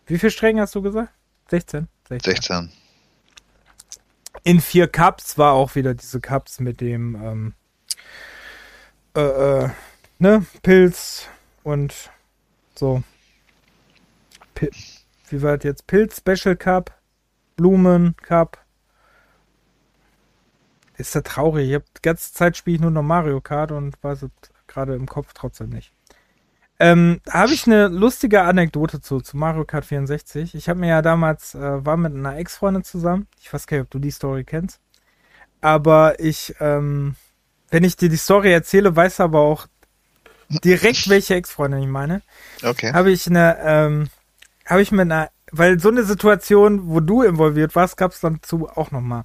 Wie 0.06 0.18
viele 0.20 0.30
Stränge 0.30 0.60
hast 0.60 0.72
du 0.76 0.82
gesagt? 0.82 1.12
16? 1.50 1.88
16. 2.10 2.32
16. 2.34 2.72
In 4.44 4.60
vier 4.60 4.86
Cups 4.86 5.36
war 5.36 5.54
auch 5.54 5.74
wieder 5.74 5.94
diese 5.94 6.20
Cups 6.20 6.60
mit 6.60 6.80
dem 6.80 7.16
ähm, 7.20 7.54
äh, 9.16 9.20
äh, 9.64 9.70
ne? 10.20 10.46
Pilz 10.62 11.26
und 11.64 11.92
so. 12.76 13.02
Pi 14.54 14.70
wie 15.30 15.42
war 15.42 15.56
das 15.56 15.64
jetzt? 15.64 15.88
Pilz 15.88 16.18
Special 16.24 16.54
Cup, 16.54 16.92
Blumen 17.56 18.14
Cup, 18.18 18.64
ist 20.98 21.14
ja 21.14 21.20
traurig. 21.20 21.68
Ich 21.70 21.74
hab, 21.74 21.84
die 21.84 22.02
ganze 22.02 22.32
Zeit 22.32 22.56
spiele 22.56 22.74
ich 22.76 22.80
nur 22.80 22.90
noch 22.90 23.02
Mario 23.02 23.40
Kart 23.40 23.72
und 23.72 23.94
weiß 24.02 24.22
es 24.22 24.30
gerade 24.66 24.94
im 24.94 25.06
Kopf 25.06 25.32
trotzdem 25.34 25.70
nicht. 25.70 25.92
Ähm, 26.78 27.20
da 27.24 27.32
habe 27.34 27.54
ich 27.54 27.66
eine 27.66 27.88
lustige 27.88 28.42
Anekdote 28.42 29.00
zu, 29.00 29.20
zu 29.20 29.36
Mario 29.36 29.64
Kart 29.64 29.86
64. 29.86 30.54
Ich 30.54 30.68
habe 30.68 30.80
mir 30.80 30.88
ja 30.88 31.02
damals, 31.02 31.54
äh, 31.54 31.84
war 31.86 31.96
mit 31.96 32.14
einer 32.14 32.36
Ex-Freundin 32.36 32.84
zusammen. 32.84 33.26
Ich 33.40 33.52
weiß 33.52 33.66
gar 33.66 33.78
nicht, 33.78 33.84
ob 33.86 33.90
du 33.90 33.98
die 33.98 34.10
Story 34.10 34.44
kennst. 34.44 34.78
Aber 35.62 36.20
ich, 36.20 36.54
ähm, 36.60 37.16
wenn 37.70 37.84
ich 37.84 37.96
dir 37.96 38.10
die 38.10 38.16
Story 38.16 38.52
erzähle, 38.52 38.94
weißt 38.94 39.20
du 39.20 39.22
aber 39.22 39.40
auch 39.40 39.66
direkt, 40.50 41.08
welche 41.08 41.34
Ex-Freundin 41.34 41.82
ich 41.82 41.88
meine. 41.88 42.20
Okay. 42.62 42.92
Habe 42.92 43.10
ich 43.10 43.26
eine, 43.26 43.56
ähm, 43.62 44.08
habe 44.66 44.82
ich 44.82 44.92
mit 44.92 45.00
einer, 45.00 45.30
weil 45.52 45.80
so 45.80 45.88
eine 45.88 46.04
Situation, 46.04 46.90
wo 46.90 47.00
du 47.00 47.22
involviert 47.22 47.74
warst, 47.74 47.96
gab 47.96 48.12
es 48.12 48.20
dann 48.20 48.40
zu 48.42 48.68
auch 48.68 48.90
nochmal. 48.90 49.20
mal 49.20 49.24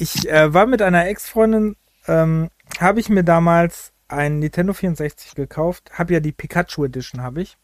ich 0.00 0.28
äh, 0.30 0.54
war 0.54 0.66
mit 0.66 0.80
einer 0.80 1.08
Ex-Freundin, 1.08 1.74
ähm, 2.06 2.50
habe 2.78 3.00
ich 3.00 3.08
mir 3.08 3.24
damals 3.24 3.92
ein 4.06 4.38
Nintendo 4.38 4.72
64 4.72 5.34
gekauft. 5.34 5.90
Habe 5.92 6.12
ja 6.14 6.20
die 6.20 6.30
Pikachu 6.30 6.84
Edition, 6.84 7.20
habe 7.20 7.42
ich. 7.42 7.58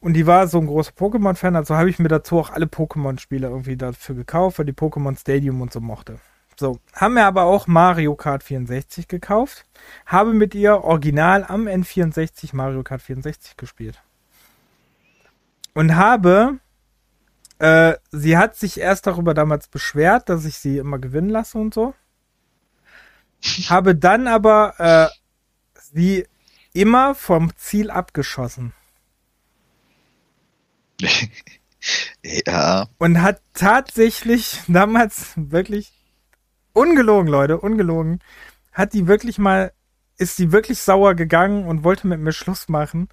Und 0.00 0.14
die 0.14 0.26
war 0.26 0.48
so 0.48 0.58
ein 0.58 0.66
großer 0.66 0.92
Pokémon-Fan, 0.92 1.54
also 1.54 1.76
habe 1.76 1.90
ich 1.90 1.98
mir 1.98 2.08
dazu 2.08 2.38
auch 2.38 2.48
alle 2.50 2.64
Pokémon-Spiele 2.64 3.46
irgendwie 3.46 3.76
dafür 3.76 4.14
gekauft, 4.14 4.58
weil 4.58 4.64
die 4.64 4.72
Pokémon 4.72 5.16
Stadium 5.20 5.60
und 5.60 5.70
so 5.70 5.80
mochte. 5.80 6.18
So, 6.58 6.78
haben 6.94 7.14
wir 7.14 7.26
aber 7.26 7.44
auch 7.44 7.66
Mario 7.66 8.14
Kart 8.14 8.42
64 8.42 9.06
gekauft, 9.06 9.66
habe 10.06 10.32
mit 10.32 10.54
ihr 10.54 10.82
original 10.82 11.44
am 11.46 11.66
N64 11.68 12.48
Mario 12.56 12.82
Kart 12.82 13.02
64 13.02 13.56
gespielt. 13.58 14.00
Und 15.74 15.94
habe 15.94 16.58
äh, 17.62 17.98
sie 18.10 18.36
hat 18.36 18.56
sich 18.56 18.80
erst 18.80 19.06
darüber 19.06 19.34
damals 19.34 19.68
beschwert, 19.68 20.28
dass 20.28 20.44
ich 20.46 20.56
sie 20.58 20.78
immer 20.78 20.98
gewinnen 20.98 21.28
lasse 21.28 21.58
und 21.58 21.72
so. 21.72 21.94
Habe 23.70 23.94
dann 23.94 24.26
aber 24.26 24.74
äh, 24.80 25.08
sie 25.94 26.26
immer 26.72 27.14
vom 27.14 27.54
Ziel 27.56 27.92
abgeschossen. 27.92 28.72
ja. 32.24 32.88
Und 32.98 33.22
hat 33.22 33.40
tatsächlich 33.54 34.58
damals 34.66 35.30
wirklich 35.36 35.92
ungelogen, 36.72 37.28
Leute, 37.28 37.58
ungelogen, 37.60 38.18
hat 38.72 38.92
die 38.92 39.06
wirklich 39.06 39.38
mal, 39.38 39.72
ist 40.18 40.36
sie 40.36 40.50
wirklich 40.50 40.80
sauer 40.82 41.14
gegangen 41.14 41.64
und 41.68 41.84
wollte 41.84 42.08
mit 42.08 42.18
mir 42.18 42.32
Schluss 42.32 42.68
machen, 42.68 43.08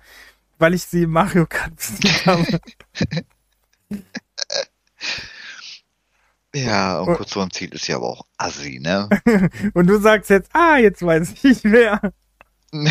weil 0.58 0.74
ich 0.74 0.88
sie 0.88 1.06
Mario 1.06 1.46
Kart 1.48 1.76
besiegt 1.76 2.26
habe. 2.26 2.60
Ja, 6.54 7.00
und, 7.02 7.10
und 7.10 7.16
kurz 7.18 7.32
dem 7.32 7.52
Ziel 7.52 7.74
ist 7.74 7.88
ja 7.88 7.98
aber 7.98 8.08
auch 8.08 8.26
assi, 8.38 8.80
ne? 8.82 9.08
und 9.76 9.88
du 9.88 10.00
sagst 10.02 10.30
jetzt, 10.32 10.50
ah, 10.54 10.78
jetzt 10.78 11.06
weiß 11.06 11.34
ich 11.44 11.64
wer. 11.64 12.02
ja. 12.74 12.90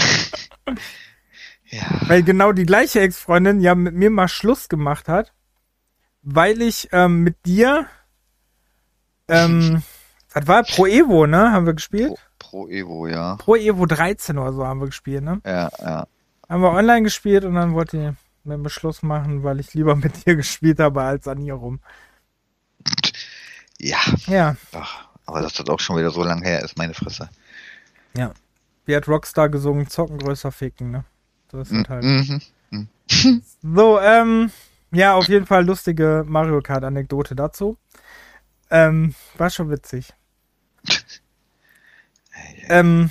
Weil 2.07 2.23
genau 2.23 2.53
die 2.53 2.67
gleiche 2.67 3.01
Ex-Freundin 3.01 3.61
ja 3.61 3.75
mit 3.75 3.95
mir 3.97 4.11
mal 4.11 4.29
Schluss 4.29 4.69
gemacht 4.69 5.09
hat, 5.09 5.33
weil 6.23 6.63
ich 6.63 6.89
ähm, 6.93 7.25
mit 7.25 7.45
dir, 7.47 7.87
ähm, 9.27 9.83
was 10.33 10.47
war 10.47 10.63
Pro 10.63 10.87
Evo, 10.87 11.27
ne? 11.27 11.51
Haben 11.51 11.67
wir 11.67 11.75
gespielt? 11.75 12.15
Pro, 12.39 12.67
Pro 12.67 12.69
Evo, 12.69 13.07
ja. 13.09 13.35
Pro 13.37 13.57
Evo 13.57 13.87
13 13.87 14.39
oder 14.39 14.53
so 14.53 14.65
haben 14.65 14.79
wir 14.81 14.87
gespielt, 14.87 15.25
ne? 15.25 15.41
Ja, 15.45 15.69
ja. 15.81 16.07
Haben 16.49 16.63
wir 16.63 16.71
online 16.71 17.03
gespielt 17.03 17.43
und 17.45 17.57
dann 17.57 17.75
wollte 17.75 17.97
ich 17.97 18.05
einen 18.53 18.63
Beschluss 18.63 19.03
machen, 19.03 19.43
weil 19.43 19.61
ich 19.61 19.75
lieber 19.75 19.97
mit 19.97 20.27
dir 20.27 20.37
gespielt 20.37 20.79
habe 20.81 21.03
als 21.03 21.29
an 21.29 21.41
ihr 21.41 21.55
rum. 21.55 21.81
Ja. 23.79 23.99
Ja. 24.27 24.57
Ach, 24.73 25.09
aber 25.27 25.41
dass 25.43 25.55
das 25.55 25.69
auch 25.69 25.81
schon 25.81 25.97
wieder 25.99 26.11
so 26.11 26.23
lange 26.25 26.45
her 26.45 26.63
ist, 26.65 26.77
meine 26.77 26.95
Fresse. 26.95 27.29
Ja. 28.17 28.33
Wie 28.87 28.97
hat 28.97 29.07
Rockstar 29.07 29.49
gesungen? 29.49 29.89
Zocken 29.89 30.19
größer 30.19 30.51
ficken, 30.51 30.91
ne? 30.91 31.05
So 31.53 31.61
ist 31.61 31.71
mm, 31.71 31.83
halt. 31.89 32.03
Mhm. 32.05 32.43
Mhm. 32.71 32.89
So, 33.63 34.01
ähm, 34.01 34.51
ja, 34.93 35.15
auf 35.15 35.29
jeden 35.29 35.47
Fall 35.47 35.65
lustige 35.65 36.25
Mario 36.27 36.61
Kart-Anekdote 36.61 37.35
dazu. 37.37 37.77
Ähm, 38.71 39.15
war 39.37 39.51
schon 39.51 39.71
witzig. 39.71 40.13
ähm, 42.69 43.11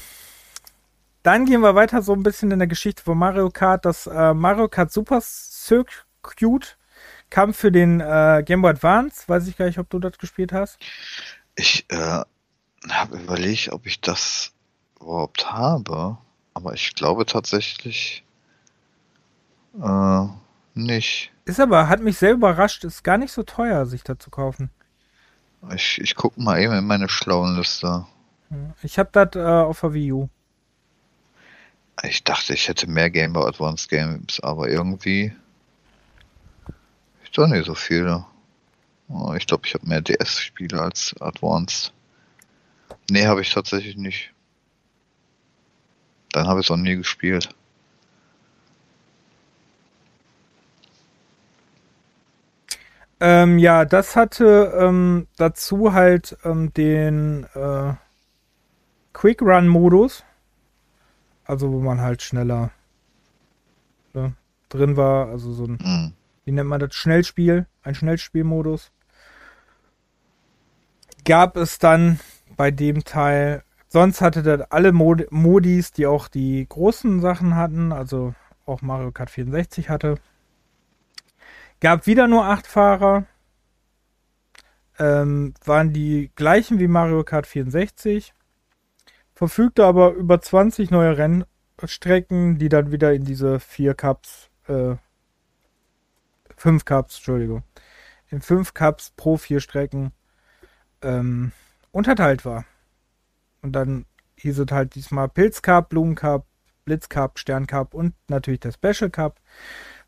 dann 1.24 1.45
gehen 1.45 1.61
wir 1.61 1.76
weiter 1.76 2.01
so 2.01 2.13
ein 2.13 2.24
bisschen 2.24 2.51
in 2.51 2.59
der 2.59 2.68
Geschichte 2.68 3.01
von 3.03 3.18
Mario 3.18 3.49
Kart. 3.49 3.86
Das 3.86 4.07
äh, 4.07 4.34
Mario 4.34 4.68
Kart 4.68 4.91
Super 4.91 5.22
Circuit 5.22 6.78
kam 7.30 7.53
für 7.53 7.72
den 7.72 7.99
äh, 7.99 8.43
Game 8.45 8.61
Boy 8.61 8.72
Advance. 8.72 9.24
Weiß 9.28 9.47
ich 9.47 9.57
gar 9.57 9.65
nicht, 9.65 9.80
ob 9.80 9.89
du 9.89 9.99
das 9.99 10.18
gespielt 10.18 10.53
hast. 10.53 10.78
Ich 11.55 11.86
äh, 11.89 12.24
habe 12.89 13.18
überlegt, 13.18 13.70
ob 13.72 13.86
ich 13.86 13.99
das 13.99 14.51
überhaupt 14.99 15.51
habe. 15.51 16.18
Aber 16.53 16.74
ich 16.74 16.95
glaube 16.95 17.26
tatsächlich 17.26 18.24
äh, 19.82 20.26
nicht. 20.74 21.32
Ist 21.45 21.59
aber, 21.59 21.88
hat 21.89 22.01
mich 22.01 22.18
sehr 22.18 22.32
überrascht. 22.32 22.84
Ist 22.84 23.03
gar 23.03 23.18
nicht 23.18 23.32
so 23.32 23.43
teuer, 23.43 23.86
sich 23.86 24.03
da 24.03 24.18
zu 24.18 24.30
kaufen. 24.30 24.70
Ich, 25.76 25.99
ich 25.99 26.15
gucke 26.15 26.41
mal 26.41 26.59
eben 26.61 26.74
in 26.74 26.86
meine 26.86 27.09
schlauen 27.09 27.57
Liste. 27.57 28.05
Hm. 28.49 28.74
Ich 28.84 28.97
habe 28.99 29.09
das 29.11 29.36
äh, 29.36 29.45
auf 29.45 29.82
der 29.82 29.93
Wii 29.93 30.11
U. 30.13 30.30
Ich 32.03 32.23
dachte, 32.23 32.53
ich 32.53 32.67
hätte 32.67 32.87
mehr 32.89 33.09
Game 33.09 33.33
Boy 33.33 33.47
Advance 33.47 33.87
Games, 33.87 34.39
aber 34.41 34.69
irgendwie. 34.69 35.33
Ich 37.23 37.31
doch 37.31 37.47
nicht 37.47 37.65
so 37.65 37.73
viele. 37.73 38.23
Oh, 39.09 39.33
ich 39.35 39.47
glaube, 39.47 39.65
ich 39.65 39.73
habe 39.73 39.87
mehr 39.87 40.01
DS-Spiele 40.01 40.79
als 40.79 41.15
Advance. 41.19 41.91
Nee, 43.09 43.25
habe 43.25 43.41
ich 43.41 43.51
tatsächlich 43.51 43.95
nicht. 43.97 44.31
Dann 46.33 46.47
habe 46.47 46.59
ich 46.59 46.67
es 46.67 46.71
auch 46.71 46.77
nie 46.77 46.95
gespielt. 46.97 47.49
Ähm, 53.19 53.57
ja, 53.57 53.85
das 53.85 54.15
hatte 54.15 54.71
ähm, 54.77 55.27
dazu 55.37 55.93
halt 55.93 56.37
ähm, 56.43 56.71
den 56.75 57.45
äh, 57.55 57.93
Quick 59.13 59.41
Run 59.41 59.67
Modus 59.67 60.23
also 61.47 61.71
wo 61.71 61.79
man 61.79 62.01
halt 62.01 62.21
schneller 62.21 62.69
ne, 64.13 64.33
drin 64.69 64.97
war, 64.97 65.29
also 65.29 65.51
so 65.53 65.63
ein, 65.65 65.79
mhm. 65.81 66.13
wie 66.45 66.51
nennt 66.51 66.69
man 66.69 66.79
das, 66.79 66.93
Schnellspiel, 66.93 67.65
ein 67.81 67.95
Schnellspielmodus, 67.95 68.91
gab 71.25 71.57
es 71.57 71.79
dann 71.79 72.19
bei 72.55 72.69
dem 72.71 73.03
Teil, 73.03 73.63
sonst 73.87 74.21
hatte 74.21 74.43
das 74.43 74.69
alle 74.71 74.91
Mod 74.91 75.31
Modis, 75.31 75.91
die 75.91 76.05
auch 76.05 76.27
die 76.27 76.65
großen 76.67 77.21
Sachen 77.21 77.55
hatten, 77.55 77.91
also 77.91 78.35
auch 78.65 78.81
Mario 78.81 79.11
Kart 79.11 79.29
64 79.29 79.89
hatte, 79.89 80.15
gab 81.79 82.05
wieder 82.07 82.27
nur 82.27 82.45
acht 82.45 82.67
Fahrer, 82.67 83.25
ähm, 84.99 85.53
waren 85.63 85.93
die 85.93 86.31
gleichen 86.35 86.79
wie 86.79 86.87
Mario 86.87 87.23
Kart 87.23 87.47
64, 87.47 88.33
verfügte 89.38 89.85
aber 89.85 90.13
über 90.13 90.41
20 90.41 90.89
neue 90.89 91.15
Rennstrecken, 91.17 92.57
die 92.57 92.69
dann 92.69 92.91
wieder 92.91 93.13
in 93.13 93.23
diese 93.23 93.59
vier 93.59 93.93
Cups, 93.93 94.49
äh, 94.67 94.95
fünf 96.55 96.85
Cups, 96.85 97.17
Entschuldigung, 97.17 97.61
in 98.31 98.41
fünf 98.41 98.73
Cups 98.73 99.11
pro 99.15 99.38
vier 99.38 99.59
Strecken 99.59 100.11
ähm, 101.03 101.51
unterteilt 101.91 102.45
war. 102.45 102.65
Und 103.61 103.73
dann 103.73 104.05
hieß 104.38 104.57
es 104.57 104.71
halt 104.71 104.95
diesmal 104.95 105.29
Pilz 105.29 105.61
Cup, 105.61 105.89
Blumen 105.89 106.15
Cup, 106.15 106.47
Blitz 106.85 107.07
Cup, 107.07 107.38
Stern 107.38 107.67
Cup 107.67 107.93
und 107.93 108.15
natürlich 108.29 108.61
der 108.61 108.71
Special 108.71 109.11
Cup, 109.11 109.39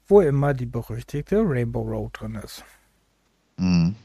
wo 0.08 0.22
immer 0.22 0.56
die 0.56 0.66
berüchtigte 0.66 1.44
Rainbow 1.46 1.84
Road 1.84 2.20
drin 2.20 2.34
ist. 2.36 2.64
Mhm. 3.58 3.96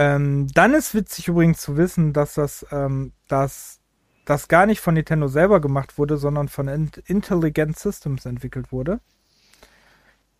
Ähm, 0.00 0.48
dann 0.54 0.72
ist 0.72 0.94
witzig 0.94 1.28
übrigens 1.28 1.60
zu 1.60 1.76
wissen, 1.76 2.14
dass 2.14 2.32
das, 2.32 2.64
ähm, 2.72 3.12
dass 3.28 3.80
das 4.24 4.48
gar 4.48 4.64
nicht 4.64 4.80
von 4.80 4.94
Nintendo 4.94 5.28
selber 5.28 5.60
gemacht 5.60 5.98
wurde, 5.98 6.16
sondern 6.16 6.48
von 6.48 6.68
In 6.68 6.90
Intelligent 7.04 7.78
Systems 7.78 8.24
entwickelt 8.24 8.72
wurde, 8.72 9.00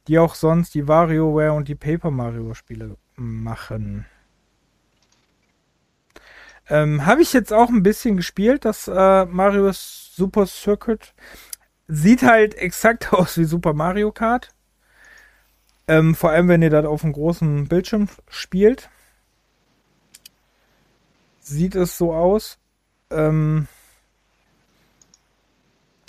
die 0.09 0.19
auch 0.19 0.35
sonst 0.35 0.73
die 0.75 0.89
WarioWare 0.89 1.53
und 1.53 1.69
die 1.69 1.75
Paper 1.75 2.11
Mario 2.11 2.55
Spiele 2.55 2.97
machen. 3.17 4.07
Ähm, 6.71 7.05
Habe 7.05 7.21
ich 7.21 7.35
jetzt 7.35 7.53
auch 7.53 7.69
ein 7.69 7.83
bisschen 7.83 8.17
gespielt, 8.17 8.65
das 8.65 8.89
äh, 8.89 9.27
Mario 9.27 9.71
Super 9.75 10.47
Circuit. 10.47 11.13
Sieht 11.87 12.23
halt 12.23 12.55
exakt 12.55 13.13
aus 13.13 13.37
wie 13.37 13.45
Super 13.45 13.75
Mario 13.75 14.11
Kart. 14.11 14.49
Ähm, 15.87 16.15
vor 16.15 16.31
allem, 16.31 16.49
wenn 16.49 16.63
ihr 16.63 16.71
das 16.71 16.87
auf 16.87 17.05
einem 17.05 17.13
großen 17.13 17.69
Bildschirm 17.69 18.09
spielt 18.31 18.89
sieht 21.51 21.75
es 21.75 21.99
so 21.99 22.15
aus. 22.15 22.57
Ähm, 23.11 23.67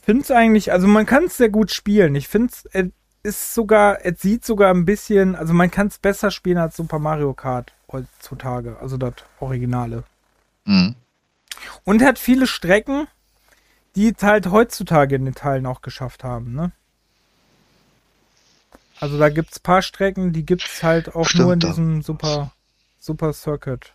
finde 0.04 0.22
es 0.24 0.32
eigentlich, 0.32 0.72
also 0.72 0.88
man 0.88 1.06
kann 1.06 1.26
es 1.26 1.36
sehr 1.38 1.50
gut 1.50 1.72
spielen. 1.72 2.16
Ich 2.16 2.30
finde 2.30 2.54
es 2.72 2.86
ist 3.24 3.54
sogar, 3.54 4.04
es 4.06 4.20
sieht 4.22 4.44
sogar 4.46 4.74
ein 4.74 4.86
bisschen, 4.86 5.36
also 5.36 5.54
man 5.54 5.70
kann 5.70 5.88
es 5.88 5.98
besser 6.00 6.32
spielen 6.32 6.58
als 6.58 6.76
Super 6.78 6.98
Mario 7.00 7.34
Kart 7.34 7.72
heutzutage, 7.92 8.78
also 8.80 8.98
das 8.98 9.14
Originale. 9.40 10.06
Mhm. 10.66 10.96
Und 11.84 12.02
hat 12.02 12.18
viele 12.18 12.48
Strecken, 12.48 13.08
die 13.96 14.14
es 14.18 14.24
halt 14.24 14.48
heutzutage 14.50 15.16
in 15.16 15.26
den 15.26 15.36
Teilen 15.36 15.66
auch 15.68 15.82
geschafft 15.82 16.24
haben, 16.24 16.54
ne? 16.54 16.72
Also 19.00 19.18
da 19.20 19.30
gibt 19.30 19.52
es 19.52 19.60
paar 19.60 19.82
Strecken, 19.82 20.32
die 20.34 20.46
gibt 20.46 20.64
es 20.64 20.82
halt 20.84 21.16
auch 21.16 21.26
Stimmt, 21.26 21.44
nur 21.44 21.54
in 21.54 21.60
diesem 21.60 22.02
Super, 22.04 22.52
Super 23.00 23.34
Circuit. 23.34 23.92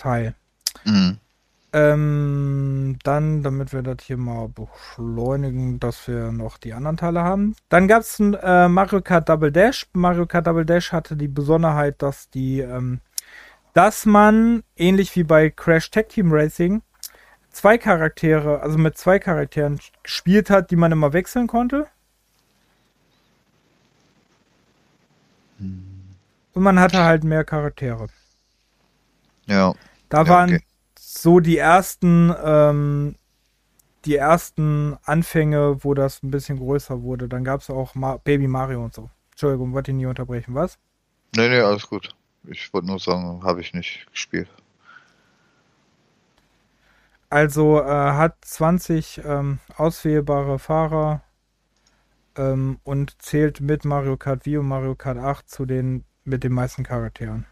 Teil. 0.00 0.34
Mhm. 0.84 1.18
Ähm, 1.72 2.98
dann, 3.04 3.44
damit 3.44 3.72
wir 3.72 3.82
das 3.82 3.98
hier 4.04 4.16
mal 4.16 4.48
beschleunigen, 4.48 5.78
dass 5.78 6.08
wir 6.08 6.32
noch 6.32 6.58
die 6.58 6.72
anderen 6.72 6.96
Teile 6.96 7.22
haben. 7.22 7.54
Dann 7.68 7.86
gab 7.86 8.00
es 8.02 8.18
ein 8.18 8.34
äh, 8.34 8.66
Mario 8.68 9.02
Kart 9.02 9.28
Double 9.28 9.52
Dash. 9.52 9.86
Mario 9.92 10.26
Kart 10.26 10.48
Double 10.48 10.64
Dash 10.64 10.90
hatte 10.90 11.14
die 11.16 11.28
Besonderheit, 11.28 12.02
dass 12.02 12.28
die, 12.30 12.58
ähm, 12.60 13.00
dass 13.72 14.04
man 14.04 14.64
ähnlich 14.76 15.14
wie 15.14 15.22
bei 15.22 15.50
Crash 15.50 15.90
Tag 15.92 16.08
Team 16.08 16.32
Racing 16.32 16.82
zwei 17.50 17.78
Charaktere, 17.78 18.60
also 18.62 18.76
mit 18.76 18.98
zwei 18.98 19.20
Charakteren 19.20 19.78
gespielt 20.02 20.50
hat, 20.50 20.72
die 20.72 20.76
man 20.76 20.90
immer 20.90 21.12
wechseln 21.12 21.46
konnte. 21.46 21.86
Hm. 25.58 25.84
Und 26.54 26.62
man 26.64 26.80
hatte 26.80 27.04
halt 27.04 27.22
mehr 27.22 27.44
Charaktere. 27.44 28.08
Ja. 29.46 29.72
Da 30.10 30.22
ja, 30.24 30.28
waren 30.28 30.54
okay. 30.56 30.64
so 30.98 31.38
die 31.40 31.56
ersten, 31.56 32.34
ähm, 32.44 33.14
die 34.04 34.16
ersten 34.16 34.98
Anfänge, 35.04 35.82
wo 35.84 35.94
das 35.94 36.22
ein 36.22 36.30
bisschen 36.32 36.58
größer 36.58 37.00
wurde. 37.02 37.28
Dann 37.28 37.44
gab 37.44 37.62
es 37.62 37.70
auch 37.70 37.94
Ma 37.94 38.16
Baby 38.18 38.48
Mario 38.48 38.84
und 38.84 38.92
so. 38.92 39.08
Entschuldigung, 39.30 39.72
wollte 39.72 39.92
ich 39.92 39.96
nie 39.96 40.06
unterbrechen, 40.06 40.54
was? 40.54 40.78
Nee, 41.34 41.48
nee, 41.48 41.60
alles 41.60 41.88
gut. 41.88 42.10
Ich 42.48 42.72
wollte 42.74 42.88
nur 42.88 42.98
sagen, 42.98 43.42
habe 43.44 43.60
ich 43.60 43.72
nicht 43.72 44.06
gespielt. 44.10 44.48
Also 47.30 47.80
äh, 47.80 47.84
hat 47.84 48.36
20 48.44 49.22
ähm, 49.24 49.60
auswählbare 49.76 50.58
Fahrer 50.58 51.22
ähm, 52.34 52.80
und 52.82 53.22
zählt 53.22 53.60
mit 53.60 53.84
Mario 53.84 54.16
Kart 54.16 54.44
Wii 54.46 54.56
und 54.58 54.66
Mario 54.66 54.96
Kart 54.96 55.18
8 55.18 55.48
zu 55.48 55.64
den 55.64 56.02
mit 56.24 56.42
den 56.42 56.52
meisten 56.52 56.82
Charakteren. 56.82 57.46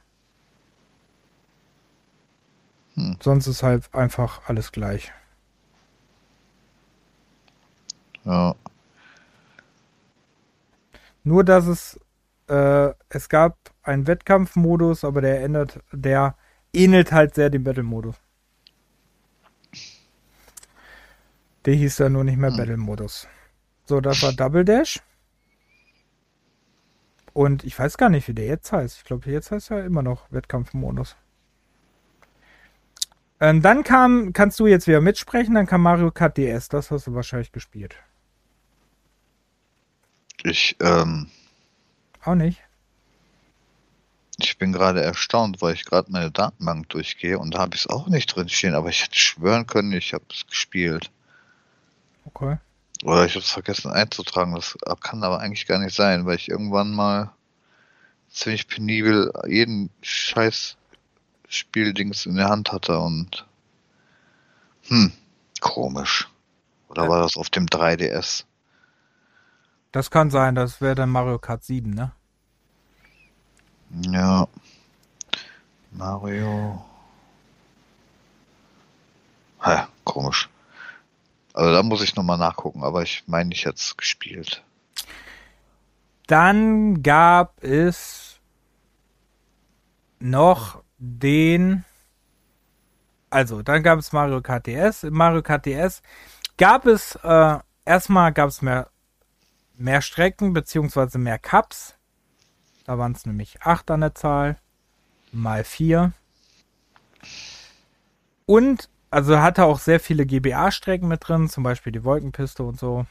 Hm. 2.99 3.17
Sonst 3.23 3.47
ist 3.47 3.63
halt 3.63 3.93
einfach 3.95 4.43
alles 4.49 4.73
gleich. 4.73 5.13
Ja. 8.25 8.55
Nur 11.23 11.45
dass 11.45 11.67
es 11.67 12.01
äh, 12.49 12.93
es 13.09 13.29
gab 13.29 13.57
einen 13.83 14.07
Wettkampfmodus, 14.07 15.05
aber 15.05 15.21
der 15.21 15.43
ändert, 15.43 15.81
der 15.93 16.37
ähnelt 16.73 17.13
halt 17.13 17.35
sehr 17.35 17.51
dem 17.51 17.65
Battle-Modus. 17.65 18.17
Der 21.65 21.75
hieß 21.75 21.99
ja 21.99 22.09
nur 22.09 22.25
nicht 22.25 22.39
mehr 22.39 22.51
hm. 22.51 22.57
Battle-Modus. 22.57 23.29
So, 23.87 24.01
das 24.01 24.23
war 24.23 24.33
Double 24.33 24.65
Dash. 24.65 25.01
Und 27.33 27.63
ich 27.65 27.79
weiß 27.79 27.97
gar 27.99 28.09
nicht, 28.09 28.27
wie 28.29 28.35
der 28.35 28.47
jetzt 28.47 28.73
heißt. 28.73 28.99
Ich 28.99 29.05
glaube, 29.05 29.31
jetzt 29.31 29.51
heißt 29.53 29.71
er 29.71 29.85
immer 29.85 30.03
noch 30.03 30.31
Wettkampfmodus. 30.33 31.17
Und 33.41 33.47
ähm, 33.49 33.63
dann 33.63 33.85
kam, 33.85 34.33
kannst 34.33 34.59
du 34.59 34.67
jetzt 34.67 34.87
wieder 34.89 35.01
mitsprechen, 35.01 35.55
dann 35.55 35.67
kam 35.67 35.83
Mario 35.83 36.11
Kart 36.11 36.37
DS, 36.37 36.69
das 36.69 36.91
hast 36.91 37.07
du 37.07 37.15
wahrscheinlich 37.15 37.53
gespielt. 37.53 37.95
Ich, 40.45 40.77
ähm. 40.81 41.31
Auch 42.25 42.35
nicht. 42.35 42.61
Ich 44.41 44.59
bin 44.59 44.73
gerade 44.73 45.03
erstaunt, 45.03 45.61
weil 45.63 45.75
ich 45.75 45.85
gerade 45.85 46.11
meine 46.13 46.31
Datenbank 46.31 46.89
durchgehe 46.91 47.39
und 47.39 47.55
da 47.55 47.59
habe 47.61 47.75
ich 47.77 47.83
es 47.83 47.87
auch 47.89 48.09
nicht 48.09 48.27
drin 48.35 48.49
stehen, 48.49 48.75
aber 48.75 48.89
ich 48.89 49.03
hätte 49.05 49.19
schwören 49.19 49.67
können, 49.69 49.93
ich 49.93 50.15
habe 50.15 50.25
es 50.31 50.47
gespielt. 50.47 51.11
Okay. 52.25 52.59
Oder 53.05 53.25
ich 53.25 53.33
habe 53.35 53.45
es 53.45 53.51
vergessen 53.51 53.91
einzutragen. 53.91 54.55
Das 54.55 54.77
kann 55.01 55.23
aber 55.25 55.39
eigentlich 55.41 55.67
gar 55.67 55.79
nicht 55.79 55.95
sein, 55.95 56.27
weil 56.27 56.37
ich 56.37 56.49
irgendwann 56.49 56.93
mal 56.93 57.33
ziemlich 58.31 58.67
penibel 58.69 59.33
jeden 59.47 59.91
Scheiß 60.03 60.77
Spieldings 61.51 62.27
in 62.27 62.37
der 62.37 62.49
Hand 62.51 62.71
hatte 62.73 62.99
und 62.99 63.47
hm, 64.87 65.13
komisch. 65.61 66.29
Oder 66.89 67.05
ja. 67.05 67.09
war 67.09 67.23
das 67.23 67.37
auf 67.37 67.49
dem 67.51 67.67
3DS? 67.67 68.45
Das 69.91 70.11
kann 70.11 70.31
sein, 70.31 70.55
das 70.55 70.83
wäre 70.83 70.95
dann 70.95 71.09
Mario 71.11 71.39
Kart 71.39 71.65
7, 71.65 71.91
ne? 71.91 72.13
Ja. 74.03 74.47
Mario. 75.93 76.85
Ha, 79.63 79.89
komisch. 80.05 80.51
Also 81.55 81.73
da 81.73 81.83
muss 81.83 82.03
ich 82.03 82.15
nochmal 82.15 82.37
nachgucken, 82.39 82.85
aber 82.85 83.03
ich 83.03 83.25
meine, 83.27 83.55
ich 83.55 83.65
hätte 83.65 83.77
es 83.77 83.97
gespielt. 83.97 84.63
Dann 86.27 87.03
gab 87.03 87.63
es 87.65 88.39
noch 90.21 90.83
den. 90.99 91.85
Also, 93.31 93.63
dann 93.63 93.83
gab 93.83 93.99
es 93.99 94.13
Mario 94.13 94.41
Kart 94.43 94.67
DS. 94.67 95.05
In 95.05 95.15
Mario 95.15 95.43
Kart 95.43 95.67
DS 95.67 96.03
gab 96.57 96.87
es 96.87 97.15
äh, 97.23 97.59
erstmal 97.85 98.33
gab 98.33 98.49
es 98.49 98.63
mehr, 98.63 98.89
mehr 99.77 100.03
Strecken 100.03 100.53
beziehungsweise 100.53 101.19
mehr 101.19 101.39
Cups. 101.39 101.95
Da 102.85 102.99
waren 102.99 103.13
es 103.13 103.27
nämlich 103.27 103.63
8 103.63 103.91
an 103.91 104.01
der 104.01 104.15
Zahl 104.15 104.57
mal 105.31 105.63
4. 105.63 106.13
Und 108.47 108.89
also 109.11 109.41
hatte 109.41 109.65
auch 109.65 109.79
sehr 109.79 110.01
viele 110.01 110.25
GBA-Strecken 110.27 111.07
mit 111.09 111.27
drin, 111.29 111.49
zum 111.51 111.65
Beispiel 111.65 111.93
die 111.93 112.05
Wolkenpiste 112.05 112.63
und 112.63 112.79
so. 112.79 113.05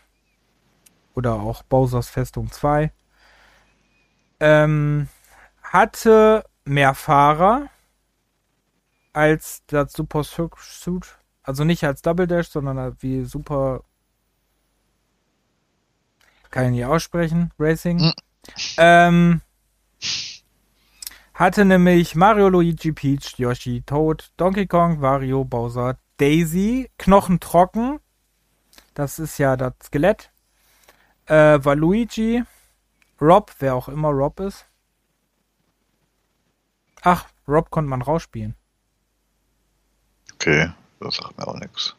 Oder 1.14 1.34
auch 1.36 1.62
Bowser's 1.64 2.10
Festung 2.10 2.52
2. 2.52 2.92
Ähm, 4.40 5.08
hatte 5.64 6.46
mehr 6.66 6.94
Fahrer, 6.96 7.68
als 9.18 9.64
das 9.66 9.94
Super 9.94 10.24
Suit. 10.24 11.18
Also 11.42 11.64
nicht 11.64 11.84
als 11.84 12.04
Double 12.04 12.28
Dash, 12.28 12.50
sondern 12.50 12.96
wie 13.00 13.24
Super. 13.26 13.84
Kann 16.52 16.66
ich 16.66 16.72
nicht 16.72 16.86
aussprechen, 16.86 17.52
Racing. 17.60 18.00
Hm. 18.00 18.14
Ähm, 18.78 19.42
hatte 21.34 21.66
nämlich 21.66 22.16
Mario, 22.16 22.50
Luigi, 22.50 22.92
Peach, 22.92 23.38
Yoshi, 23.38 23.82
Toad, 23.86 24.32
Donkey 24.38 24.68
Kong, 24.68 25.02
Wario, 25.02 25.44
Bowser, 25.46 25.98
Daisy, 26.18 26.90
Knochen 27.00 27.40
trocken. 27.40 28.00
Das 28.94 29.18
ist 29.20 29.40
ja 29.40 29.58
das 29.58 29.74
Skelett. 29.84 30.32
Äh, 31.26 31.60
war 31.64 31.76
Luigi, 31.76 32.44
Rob, 33.20 33.52
wer 33.60 33.76
auch 33.76 33.88
immer 33.90 34.10
Rob 34.10 34.40
ist. 34.42 34.66
Ach, 37.02 37.26
Rob 37.48 37.70
konnte 37.72 37.90
man 37.90 38.02
rausspielen. 38.04 38.56
Okay, 40.40 40.70
das 41.00 41.16
sagt 41.16 41.38
mir 41.38 41.48
auch 41.48 41.58
nichts. 41.58 41.96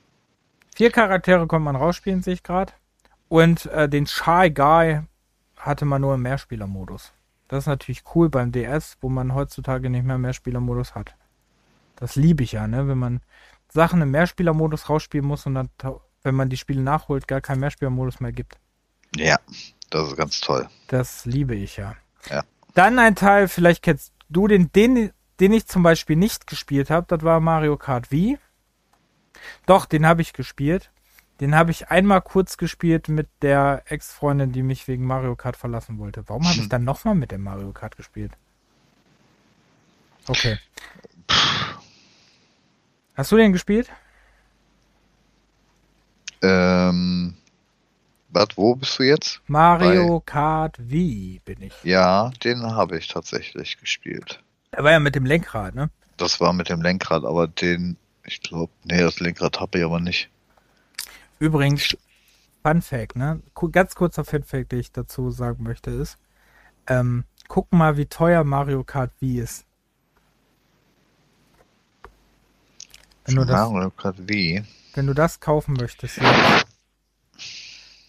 Vier 0.77 0.91
Charaktere 0.93 1.47
konnte 1.47 1.65
man 1.65 1.77
rausspielen, 1.77 2.23
sehe 2.23 2.35
ich 2.35 2.45
gerade. 2.45 2.73
Und 3.29 3.67
äh, 3.67 3.89
den 3.89 4.07
Shy 4.07 4.51
Guy 4.55 5.01
hatte 5.57 5.85
man 5.85 6.01
nur 6.01 6.15
im 6.15 6.23
Mehrspielermodus. 6.23 7.13
Das 7.49 7.65
ist 7.65 7.67
natürlich 7.67 8.03
cool 8.15 8.29
beim 8.29 8.53
DS, 8.53 8.97
wo 9.01 9.09
man 9.09 9.35
heutzutage 9.35 9.91
nicht 9.91 10.05
mehr 10.05 10.19
Mehrspielermodus 10.19 10.95
hat. 10.95 11.15
Das 11.97 12.15
liebe 12.15 12.45
ich 12.45 12.53
ja, 12.53 12.69
ne? 12.69 12.87
Wenn 12.87 12.99
man 12.99 13.21
Sachen 13.71 14.01
im 14.03 14.13
Mehrspielermodus 14.13 14.89
rausspielen 14.89 15.27
muss 15.27 15.47
und 15.47 15.55
dann, 15.57 15.71
wenn 16.23 16.37
man 16.37 16.49
die 16.49 16.57
Spiele 16.57 16.81
nachholt, 16.81 17.27
gar 17.27 17.41
keinen 17.41 17.61
Mehrspielermodus 17.61 18.21
mehr 18.21 18.33
gibt. 18.33 18.57
Ja, 19.17 19.37
das 19.91 20.09
ist 20.09 20.17
ganz 20.17 20.41
toll. 20.41 20.69
Das 20.87 21.25
liebe 21.25 21.57
ich 21.57 21.77
ja. 21.77 21.97
ja. 22.31 22.45
Dann 22.75 22.99
ein 23.01 23.17
Teil, 23.17 23.49
vielleicht 23.49 23.83
kennst 23.83 24.13
du 24.31 24.47
den, 24.47 24.71
den 24.73 25.13
den 25.41 25.53
ich 25.53 25.67
zum 25.67 25.83
Beispiel 25.83 26.17
nicht 26.17 26.47
gespielt 26.47 26.91
habe, 26.91 27.07
das 27.09 27.23
war 27.25 27.41
Mario 27.41 27.77
Kart 27.77 28.11
Wii. 28.11 28.39
Doch, 29.67 29.87
den 29.87 30.07
habe 30.07 30.23
ich 30.23 30.33
gespielt. 30.33 30.91
Den 31.41 31.55
habe 31.55 31.71
ich 31.71 31.89
einmal 31.91 32.21
kurz 32.23 32.57
gespielt 32.57 33.09
mit 33.09 33.29
der 33.43 33.85
Ex-Freundin, 33.87 34.51
die 34.51 34.65
mich 34.65 34.89
wegen 34.89 35.07
Mario 35.07 35.37
Kart 35.37 35.57
verlassen 35.57 35.99
wollte. 35.99 36.25
Warum 36.29 36.43
habe 36.43 36.55
ich 36.55 36.63
hm. 36.63 36.69
dann 36.69 36.83
nochmal 36.85 37.15
mit 37.15 37.31
dem 37.31 37.43
Mario 37.43 37.71
Kart 37.71 37.97
gespielt? 37.97 38.33
Okay. 40.27 40.59
Hast 43.15 43.31
du 43.31 43.37
den 43.37 43.53
gespielt? 43.53 43.89
Ähm, 46.43 47.37
was, 48.31 48.49
wo 48.57 48.75
bist 48.75 48.99
du 48.99 49.05
jetzt? 49.05 49.41
Mario 49.47 50.19
Bei... 50.19 50.25
Kart 50.33 50.77
Wii 50.91 51.41
bin 51.45 51.63
ich. 51.63 51.73
Ja, 51.85 52.31
den 52.43 52.63
habe 52.67 52.99
ich 52.99 53.07
tatsächlich 53.07 53.79
gespielt. 53.79 54.43
Er 54.71 54.85
war 54.85 54.93
ja 54.93 54.99
mit 55.01 55.15
dem 55.15 55.25
Lenkrad, 55.27 55.75
ne? 55.75 55.91
Das 56.17 56.41
war 56.41 56.53
mit 56.53 56.69
dem 56.69 56.83
Lenkrad, 56.83 57.25
aber 57.25 57.47
den, 57.49 57.97
ich 58.25 58.41
glaube, 58.43 58.73
nee, 58.85 59.01
das 59.01 59.21
Lenkrad 59.21 59.61
habe 59.61 59.79
ich 59.79 59.85
aber 59.85 60.01
nicht. 60.01 60.29
Übrigens, 61.39 61.97
Fun 62.67 62.83
Fact, 62.83 63.17
ne? 63.17 63.41
Ganz 63.73 63.95
kurzer 63.95 64.25
Fun 64.25 64.43
Fact, 64.43 64.73
den 64.73 64.81
ich 64.81 64.93
dazu 64.93 65.31
sagen 65.31 65.63
möchte, 65.63 65.91
ist, 65.91 66.19
ähm, 66.87 67.25
guck 67.47 67.71
mal, 67.73 67.97
wie 67.97 68.07
teuer 68.07 68.45
Mario 68.45 68.85
Kart 68.85 69.13
Wii 69.21 69.41
ist. 69.41 69.65
Wenn 73.25 73.37
du 73.37 73.45
das, 73.45 73.71
Mario 73.71 73.91
Kart 73.91 74.17
Wii? 74.29 74.65
Wenn 74.95 75.07
du 75.07 75.15
das 75.15 75.39
kaufen 75.41 75.75
möchtest. 75.75 76.17
Ja. 76.19 76.63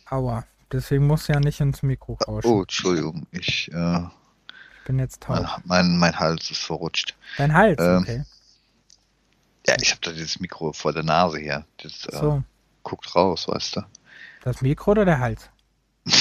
Aua, 0.09 0.43
deswegen 0.71 1.05
muss 1.05 1.27
ja 1.27 1.39
nicht 1.39 1.59
ins 1.59 1.83
Mikro 1.83 2.13
rauschen. 2.27 2.49
Oh, 2.49 2.61
Entschuldigung, 2.61 3.27
ich, 3.31 3.71
äh 3.71 4.07
bin 4.89 4.97
jetzt 4.99 5.21
taub. 5.21 5.45
Mein, 5.65 5.97
mein, 5.97 6.17
Hals 6.19 6.49
ist 6.49 6.63
verrutscht. 6.63 7.15
Dein 7.37 7.53
Hals, 7.53 7.79
ähm, 7.79 7.99
okay. 8.01 8.23
Ja, 9.67 9.75
ich 9.79 9.91
habe 9.91 10.01
da 10.01 10.11
dieses 10.11 10.39
Mikro 10.39 10.73
vor 10.73 10.93
der 10.93 11.03
Nase 11.03 11.37
hier. 11.37 11.63
Das 11.77 12.05
äh, 12.07 12.17
so. 12.19 12.37
äh, 12.37 12.41
guckt 12.83 13.15
raus, 13.15 13.47
weißt 13.47 13.75
du. 13.77 13.81
Das 14.43 14.61
Mikro 14.63 14.91
oder 14.91 15.05
der 15.05 15.19
Hals? 15.19 15.47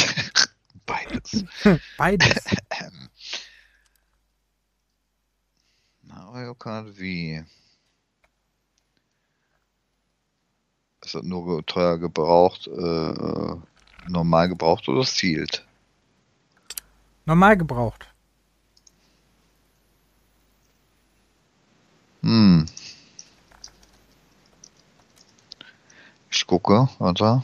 Beides. 0.84 1.44
Beides. 1.96 2.44
Mario 6.02 6.54
Kart 6.54 6.88
wie? 6.98 7.42
Ist 11.04 11.14
das 11.14 11.22
nur 11.22 11.64
teuer 11.64 11.96
gebraucht, 11.96 12.66
äh, 12.66 13.54
normal 14.10 14.48
gebraucht 14.50 14.86
oder 14.90 15.06
zielt? 15.06 15.64
Normal 17.24 17.56
gebraucht. 17.56 18.06
Hm. 22.28 22.66
Ich 26.30 26.46
gucke, 26.46 26.86
warte. 26.98 27.42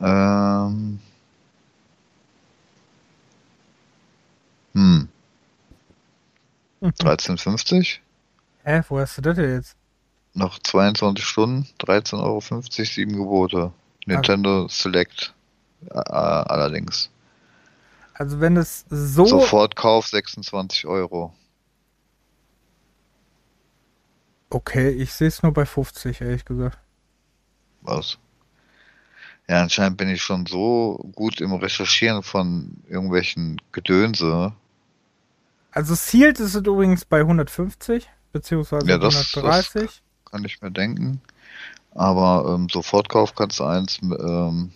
Ähm. 0.00 1.00
Hm. 4.74 5.08
13,50? 6.82 7.98
Hä, 8.62 8.82
wo 8.88 9.00
hast 9.00 9.16
du 9.18 9.22
das 9.22 9.36
jetzt? 9.38 9.76
Noch 10.34 10.60
22 10.60 11.24
Stunden, 11.24 11.66
13,50 11.80 12.18
Euro, 12.22 12.62
7 12.70 13.16
Gebote. 13.16 13.72
Nintendo 14.06 14.60
okay. 14.62 14.66
Ah. 14.66 14.72
Select 14.72 15.34
äh, 15.90 15.94
allerdings. 15.94 17.10
Also 18.14 18.38
wenn 18.40 18.56
es 18.56 18.84
so... 18.88 19.24
Sofortkauf 19.26 20.06
26 20.06 20.86
Euro. 20.86 21.34
Okay, 24.50 24.90
ich 24.90 25.12
sehe 25.12 25.28
es 25.28 25.42
nur 25.42 25.52
bei 25.52 25.64
50, 25.66 26.20
ehrlich 26.20 26.44
gesagt. 26.44 26.78
Was? 27.82 28.18
Ja, 29.48 29.60
anscheinend 29.62 29.96
bin 29.98 30.08
ich 30.08 30.22
schon 30.22 30.46
so 30.46 31.08
gut 31.14 31.40
im 31.40 31.52
Recherchieren 31.54 32.22
von 32.22 32.76
irgendwelchen 32.88 33.60
Gedönse. 33.72 34.52
Also 35.70 35.94
Sealed 35.94 36.40
ist 36.40 36.54
es 36.54 36.54
übrigens 36.66 37.04
bei 37.04 37.20
150, 37.20 38.08
beziehungsweise 38.32 38.86
ja, 38.88 38.98
das, 38.98 39.14
130. 39.36 39.82
Das 39.82 40.00
kann 40.32 40.44
ich 40.44 40.60
mir 40.62 40.70
denken. 40.70 41.20
Aber 41.94 42.54
ähm, 42.54 42.68
Sofortkauf 42.68 43.34
kannst 43.34 43.60
du 43.60 43.64
eins, 43.64 43.98
ähm, 44.02 44.72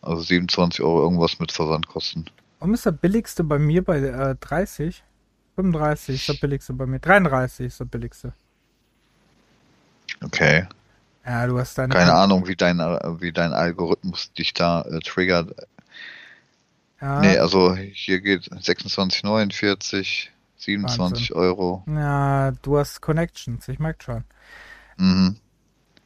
also 0.00 0.22
27 0.22 0.80
Euro 0.82 1.02
irgendwas 1.02 1.38
mit 1.38 1.52
Versand 1.52 1.88
kosten. 1.88 2.26
Warum 2.58 2.74
ist 2.74 2.86
der 2.86 2.92
billigste 2.92 3.44
bei 3.44 3.58
mir 3.58 3.82
bei 3.84 3.98
äh, 4.00 4.36
30? 4.36 5.02
35 5.56 6.14
ist 6.14 6.28
der 6.28 6.46
billigste 6.46 6.72
bei 6.72 6.86
mir. 6.86 6.98
33 7.00 7.66
ist 7.66 7.80
der 7.80 7.84
billigste. 7.86 8.32
Okay. 10.24 10.66
Ja, 11.24 11.46
du 11.46 11.58
hast 11.58 11.76
dann. 11.78 11.90
Keine 11.90 12.12
Ahnung, 12.14 12.46
wie 12.48 12.56
dein, 12.56 12.78
wie 12.78 13.32
dein 13.32 13.52
Algorithmus 13.52 14.32
dich 14.32 14.54
da 14.54 14.82
äh, 14.82 15.00
triggert. 15.00 15.54
Ja. 17.00 17.20
Nee, 17.20 17.38
also 17.38 17.74
hier 17.74 18.20
geht 18.20 18.42
26,49, 18.52 20.28
27 20.58 20.98
Wahnsinn. 21.30 21.36
Euro. 21.36 21.84
Ja, 21.86 22.52
du 22.62 22.78
hast 22.78 23.00
Connections, 23.00 23.66
ich 23.68 23.78
merke 23.78 24.02
schon. 24.04 24.24
Mhm. 24.96 25.36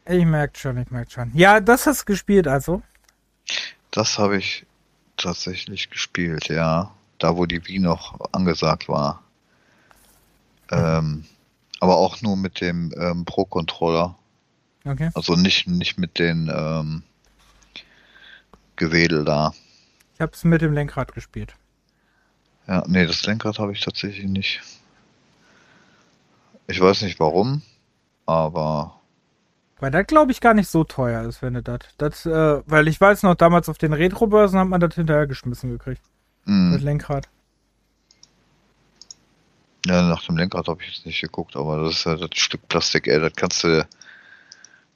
Ich 0.09 0.25
merke 0.25 0.59
schon, 0.59 0.79
ich 0.79 0.91
merke 0.91 1.11
schon. 1.11 1.31
Ja, 1.35 1.61
das 1.61 1.87
hast 1.87 2.03
du 2.03 2.05
gespielt 2.07 2.47
also? 2.49 2.83
Das 3.91 4.19
habe 4.19 4.39
ich 4.39 4.65
tatsächlich 5.17 5.91
gespielt, 5.91 6.49
ja. 6.49 6.93
Da, 7.19 7.37
wo 7.37 7.47
die 7.47 7.67
Wii 7.67 7.79
noch 7.79 8.19
angesagt 8.33 8.89
war. 8.89 9.23
Hm. 10.69 10.79
Ähm, 10.79 11.25
aber 11.81 11.97
auch 11.97 12.21
nur 12.23 12.37
mit 12.37 12.61
dem 12.61 12.93
ähm, 12.99 13.25
Pro-Controller. 13.25 14.17
Okay. 14.85 15.11
Also 15.15 15.35
nicht, 15.35 15.67
nicht 15.67 15.99
mit 15.99 16.19
den 16.19 16.51
ähm, 16.55 17.03
Gewedel 18.77 19.25
da. 19.25 19.53
Ich 20.15 20.21
habe 20.21 20.33
es 20.33 20.45
mit 20.45 20.63
dem 20.63 20.73
Lenkrad 20.73 21.13
gespielt. 21.13 21.55
Ja, 22.67 22.85
nee, 22.87 23.07
das 23.07 23.25
Lenkrad 23.27 23.59
habe 23.59 23.73
ich 23.73 23.81
tatsächlich 23.81 24.27
nicht. 24.27 24.61
Ich 26.67 26.81
weiß 26.81 27.03
nicht 27.03 27.21
warum, 27.21 27.63
aber. 28.27 28.99
Weil 29.79 29.91
das 29.91 30.07
glaube 30.07 30.33
ich 30.33 30.41
gar 30.41 30.55
nicht 30.55 30.69
so 30.69 30.85
teuer 30.85 31.25
ist, 31.29 31.43
wenn 31.43 31.55
du 31.55 31.63
das. 31.63 32.27
äh, 32.27 32.63
weil 32.67 32.89
ich 32.89 33.01
weiß 33.01 33.23
noch, 33.25 33.35
damals 33.35 33.69
auf 33.69 33.79
den 33.79 33.93
Retro-Börsen 33.93 34.59
hat 34.59 34.69
man 34.69 34.81
das 34.81 34.95
hinterher 34.95 35.27
geschmissen 35.27 35.71
gekriegt. 35.71 36.01
Mm. 36.45 36.73
Das 36.73 36.83
Lenkrad. 36.83 37.29
Ja, 39.87 40.03
nach 40.03 40.25
dem 40.27 40.37
Lenkrad 40.37 40.67
habe 40.67 40.83
ich 40.83 40.95
jetzt 40.97 41.07
nicht 41.07 41.21
geguckt, 41.21 41.55
aber 41.55 41.85
das 41.85 41.95
ist 41.97 42.05
ja 42.07 42.17
das 42.17 42.31
Stück 42.35 42.67
Plastik, 42.69 43.07
ey. 43.07 43.21
Das 43.21 43.33
kannst 43.37 43.63
du, 43.63 43.87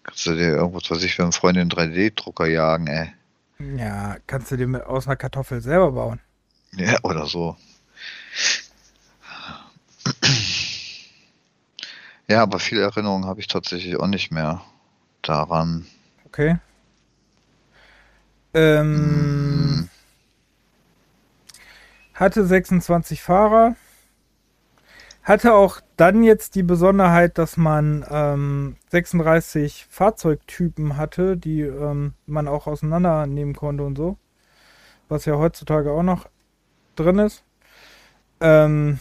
kannst 0.02 0.26
du 0.26 0.34
dir 0.34 0.56
irgendwo, 0.56 0.78
was 0.80 0.90
weiß 0.90 1.02
ich, 1.04 1.14
für 1.14 1.22
einen 1.22 1.30
Freund 1.32 1.56
in 1.58 1.70
3D-Drucker 1.70 2.46
jagen, 2.46 2.88
ey. 2.88 3.12
Ja, 3.76 4.16
kannst 4.26 4.50
du 4.50 4.56
dir 4.56 4.66
mit, 4.66 4.82
aus 4.82 5.06
einer 5.06 5.14
Kartoffel 5.14 5.60
selber 5.60 5.92
bauen. 5.92 6.20
Ja, 6.72 6.98
oder 7.04 7.26
so. 7.26 7.56
Ja, 12.28 12.42
aber 12.42 12.58
viele 12.58 12.80
Erinnerungen 12.82 13.26
habe 13.26 13.38
ich 13.38 13.46
tatsächlich 13.46 13.94
auch 13.96 14.06
nicht 14.08 14.32
mehr 14.32 14.62
daran. 15.22 15.86
Okay. 16.24 16.56
Ähm, 18.54 18.96
hm. 18.96 19.88
Hatte 22.14 22.44
26 22.44 23.22
Fahrer. 23.22 23.76
Hatte 25.22 25.52
auch 25.52 25.80
dann 25.96 26.22
jetzt 26.22 26.54
die 26.54 26.62
Besonderheit, 26.62 27.36
dass 27.36 27.56
man 27.56 28.06
ähm, 28.10 28.76
36 28.90 29.86
Fahrzeugtypen 29.90 30.96
hatte, 30.96 31.36
die 31.36 31.60
ähm, 31.60 32.14
man 32.26 32.48
auch 32.48 32.66
auseinandernehmen 32.66 33.54
konnte 33.54 33.84
und 33.84 33.96
so. 33.96 34.16
Was 35.08 35.26
ja 35.26 35.36
heutzutage 35.36 35.90
auch 35.92 36.02
noch 36.02 36.28
drin 36.96 37.18
ist. 37.18 37.44
Ähm, 38.40 38.98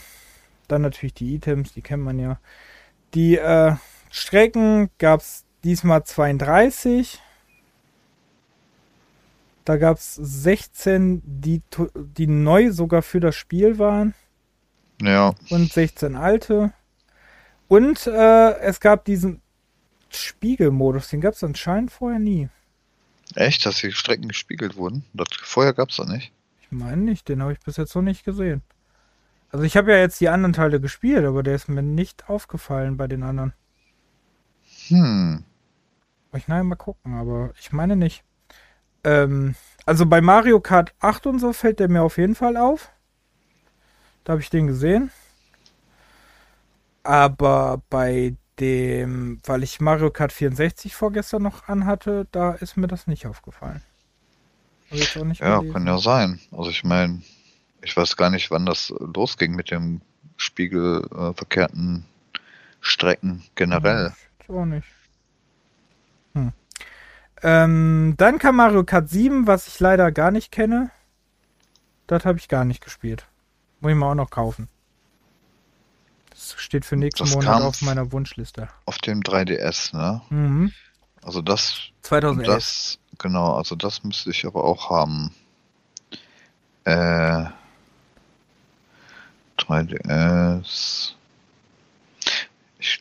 dann 0.68 0.82
natürlich 0.82 1.14
die 1.14 1.34
Items, 1.36 1.72
die 1.72 1.82
kennt 1.82 2.02
man 2.04 2.18
ja. 2.18 2.38
Die 3.14 3.38
äh, 3.38 3.74
Strecken 4.10 4.90
gab 4.98 5.20
es 5.20 5.44
diesmal 5.64 6.04
32. 6.04 7.18
Da 9.64 9.78
gab 9.78 9.96
es 9.96 10.16
16, 10.16 11.22
die, 11.24 11.62
die 11.94 12.26
neu 12.26 12.72
sogar 12.72 13.00
für 13.02 13.20
das 13.20 13.36
Spiel 13.36 13.78
waren. 13.78 14.14
Ja. 15.00 15.34
Und 15.50 15.72
16 15.72 16.16
alte. 16.16 16.72
Und 17.68 18.06
äh, 18.06 18.58
es 18.58 18.80
gab 18.80 19.04
diesen 19.04 19.40
Spiegelmodus, 20.10 21.08
den 21.08 21.20
gab 21.20 21.34
es 21.34 21.44
anscheinend 21.44 21.90
vorher 21.92 22.18
nie. 22.18 22.48
Echt, 23.36 23.64
dass 23.64 23.76
die 23.78 23.92
Strecken 23.92 24.28
gespiegelt 24.28 24.76
wurden? 24.76 25.04
Das, 25.12 25.28
vorher 25.40 25.72
gab 25.72 25.90
es 25.90 25.96
da 25.96 26.04
nicht. 26.04 26.32
Ich 26.60 26.70
meine 26.72 26.98
nicht, 27.02 27.28
den 27.28 27.42
habe 27.42 27.52
ich 27.52 27.60
bis 27.60 27.76
jetzt 27.76 27.94
noch 27.94 28.02
nicht 28.02 28.24
gesehen. 28.24 28.62
Also 29.52 29.64
ich 29.64 29.76
habe 29.76 29.92
ja 29.92 29.98
jetzt 29.98 30.20
die 30.20 30.28
anderen 30.28 30.52
Teile 30.52 30.80
gespielt, 30.80 31.24
aber 31.24 31.42
der 31.42 31.54
ist 31.54 31.68
mir 31.68 31.82
nicht 31.82 32.28
aufgefallen 32.28 32.96
bei 32.96 33.06
den 33.06 33.22
anderen. 33.22 33.52
Hm. 34.88 35.44
Ich 36.36 36.46
nein, 36.48 36.66
mal 36.66 36.76
gucken, 36.76 37.14
aber 37.14 37.52
ich 37.60 37.72
meine 37.72 37.96
nicht. 37.96 38.22
Ähm, 39.04 39.54
also 39.86 40.06
bei 40.06 40.20
Mario 40.20 40.60
Kart 40.60 40.94
8 41.00 41.26
und 41.26 41.38
so 41.40 41.52
fällt 41.52 41.80
der 41.80 41.88
mir 41.88 42.02
auf 42.02 42.18
jeden 42.18 42.34
Fall 42.34 42.56
auf. 42.56 42.90
Da 44.30 44.34
habe 44.34 44.42
ich 44.42 44.50
den 44.50 44.68
gesehen. 44.68 45.10
Aber 47.02 47.82
bei 47.90 48.36
dem, 48.60 49.40
weil 49.44 49.64
ich 49.64 49.80
Mario 49.80 50.12
Kart 50.12 50.30
64 50.30 50.94
vorgestern 50.94 51.42
noch 51.42 51.66
anhatte, 51.66 52.28
da 52.30 52.52
ist 52.52 52.76
mir 52.76 52.86
das 52.86 53.08
nicht 53.08 53.26
aufgefallen. 53.26 53.82
Nicht 54.92 55.16
ja, 55.16 55.22
gelesen. 55.56 55.72
kann 55.72 55.84
ja 55.84 55.98
sein. 55.98 56.38
Also 56.52 56.70
ich 56.70 56.84
meine, 56.84 57.22
ich 57.82 57.96
weiß 57.96 58.16
gar 58.16 58.30
nicht, 58.30 58.52
wann 58.52 58.66
das 58.66 58.94
losging 59.00 59.56
mit 59.56 59.72
dem 59.72 60.00
spiegelverkehrten 60.36 62.04
äh, 62.32 62.38
Strecken 62.80 63.42
generell. 63.56 64.10
Hm, 64.10 64.14
ich 64.42 64.48
auch 64.50 64.64
nicht. 64.64 64.88
Hm. 66.34 66.52
Ähm, 67.42 68.14
dann 68.16 68.38
kam 68.38 68.54
Mario 68.54 68.84
Kart 68.84 69.08
7, 69.10 69.48
was 69.48 69.66
ich 69.66 69.80
leider 69.80 70.12
gar 70.12 70.30
nicht 70.30 70.52
kenne. 70.52 70.92
Das 72.06 72.24
habe 72.24 72.38
ich 72.38 72.46
gar 72.46 72.64
nicht 72.64 72.84
gespielt. 72.84 73.26
Muss 73.80 73.90
ich 73.92 73.96
mir 73.96 74.06
auch 74.06 74.14
noch 74.14 74.30
kaufen. 74.30 74.68
Das 76.30 76.54
steht 76.58 76.84
für 76.84 76.96
nächsten 76.96 77.24
das 77.24 77.34
Monat 77.34 77.62
auf 77.62 77.80
meiner 77.82 78.12
Wunschliste. 78.12 78.68
Auf 78.84 78.98
dem 78.98 79.20
3DS, 79.22 79.96
ne? 79.96 80.20
Mhm. 80.28 80.72
Also 81.22 81.40
das. 81.40 81.76
2011. 82.02 82.46
Das, 82.54 82.98
genau, 83.18 83.54
also 83.54 83.74
das 83.74 84.04
müsste 84.04 84.30
ich 84.30 84.46
aber 84.46 84.64
auch 84.64 84.90
haben. 84.90 85.34
Äh. 86.84 87.46
3DS. 89.58 91.12
Ich, 92.78 93.00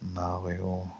Mario. 0.00 0.92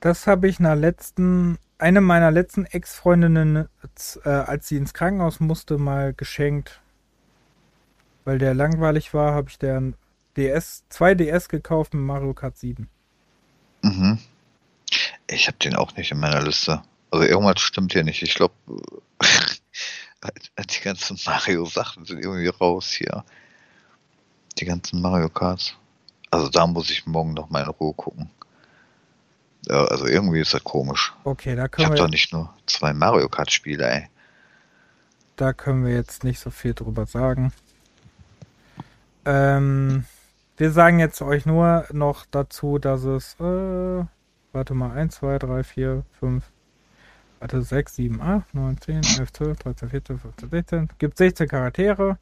Das 0.00 0.26
habe 0.26 0.48
ich 0.48 0.58
nach 0.60 0.74
letzten 0.74 1.58
eine 1.78 2.00
meiner 2.00 2.30
letzten 2.30 2.66
Ex-Freundinnen, 2.66 3.68
äh, 4.24 4.28
als 4.28 4.68
sie 4.68 4.76
ins 4.76 4.92
Krankenhaus 4.94 5.40
musste, 5.40 5.78
mal 5.78 6.12
geschenkt. 6.12 6.80
Weil 8.24 8.38
der 8.38 8.52
langweilig 8.54 9.14
war, 9.14 9.32
habe 9.32 9.48
ich 9.48 9.58
deren 9.58 9.94
DS, 10.36 10.84
2 10.90 11.14
DS 11.14 11.48
gekauft 11.48 11.94
mit 11.94 12.02
Mario 12.02 12.34
Kart 12.34 12.58
7. 12.58 12.88
Mhm. 13.82 14.18
Ich 15.30 15.46
habe 15.46 15.56
den 15.58 15.76
auch 15.76 15.94
nicht 15.96 16.10
in 16.10 16.18
meiner 16.18 16.42
Liste. 16.42 16.82
Also 17.10 17.24
irgendwas 17.24 17.60
stimmt 17.60 17.92
hier 17.92 18.04
nicht. 18.04 18.22
Ich 18.22 18.34
glaube, 18.34 18.54
die 20.70 20.80
ganzen 20.82 21.18
Mario-Sachen 21.24 22.04
sind 22.04 22.18
irgendwie 22.22 22.48
raus 22.48 22.90
hier. 22.90 23.24
Die 24.58 24.64
ganzen 24.64 25.00
Mario 25.00 25.28
Karts. 25.28 25.74
Also 26.30 26.48
da 26.50 26.66
muss 26.66 26.90
ich 26.90 27.06
morgen 27.06 27.34
noch 27.34 27.48
mal 27.50 27.62
in 27.62 27.70
Ruhe 27.70 27.94
gucken. 27.94 28.30
Also 29.70 30.06
irgendwie 30.06 30.40
ist 30.40 30.54
das 30.54 30.64
komisch. 30.64 31.12
Okay, 31.24 31.54
da 31.54 31.68
können 31.68 31.86
ich 31.86 31.86
wir. 31.86 31.86
habe 31.86 31.96
doch 31.96 32.08
nicht 32.10 32.32
nur 32.32 32.52
zwei 32.66 32.92
Mario 32.94 33.28
Kart 33.28 33.52
Spiele, 33.52 33.86
ey. 33.86 34.08
Da 35.36 35.52
können 35.52 35.84
wir 35.84 35.94
jetzt 35.94 36.24
nicht 36.24 36.40
so 36.40 36.50
viel 36.50 36.72
drüber 36.74 37.04
sagen. 37.06 37.52
Ähm, 39.26 40.04
wir 40.56 40.70
sagen 40.72 40.98
jetzt 40.98 41.20
euch 41.20 41.44
nur 41.44 41.84
noch 41.92 42.24
dazu, 42.30 42.78
dass 42.78 43.04
es. 43.04 43.34
Äh, 43.40 44.04
warte 44.52 44.72
mal, 44.74 44.92
1, 44.96 45.16
2, 45.16 45.38
3, 45.38 45.62
4, 45.64 46.02
5, 46.18 46.44
Warte, 47.38 47.62
6, 47.62 47.94
7, 47.94 48.20
8, 48.22 48.54
9, 48.54 48.80
10, 48.80 48.94
11, 49.18 49.32
12, 49.32 49.58
13, 49.58 49.88
14, 49.90 50.18
15, 50.18 50.48
16. 50.50 50.88
Gibt 50.98 51.18
16 51.18 51.46
Charaktere. 51.48 52.18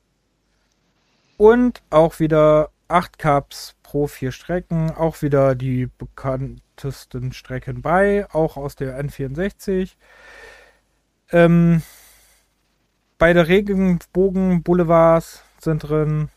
Und 1.38 1.80
auch 1.90 2.18
wieder 2.18 2.70
acht 2.89 3.18
Cups 3.18 3.74
pro 3.82 4.07
vier 4.07 4.32
Strecken, 4.32 4.91
auch 4.91 5.22
wieder 5.22 5.55
die 5.55 5.87
bekanntesten 5.99 7.32
Strecken 7.32 7.82
bei, 7.82 8.26
auch 8.32 8.57
aus 8.57 8.76
der 8.76 9.01
N64. 9.03 9.97
Ähm, 11.32 11.82
beide 13.18 13.49
Regenbogen 13.49 14.62
Boulevards 14.62 15.43
sind 15.61 15.89
drin 15.89 16.28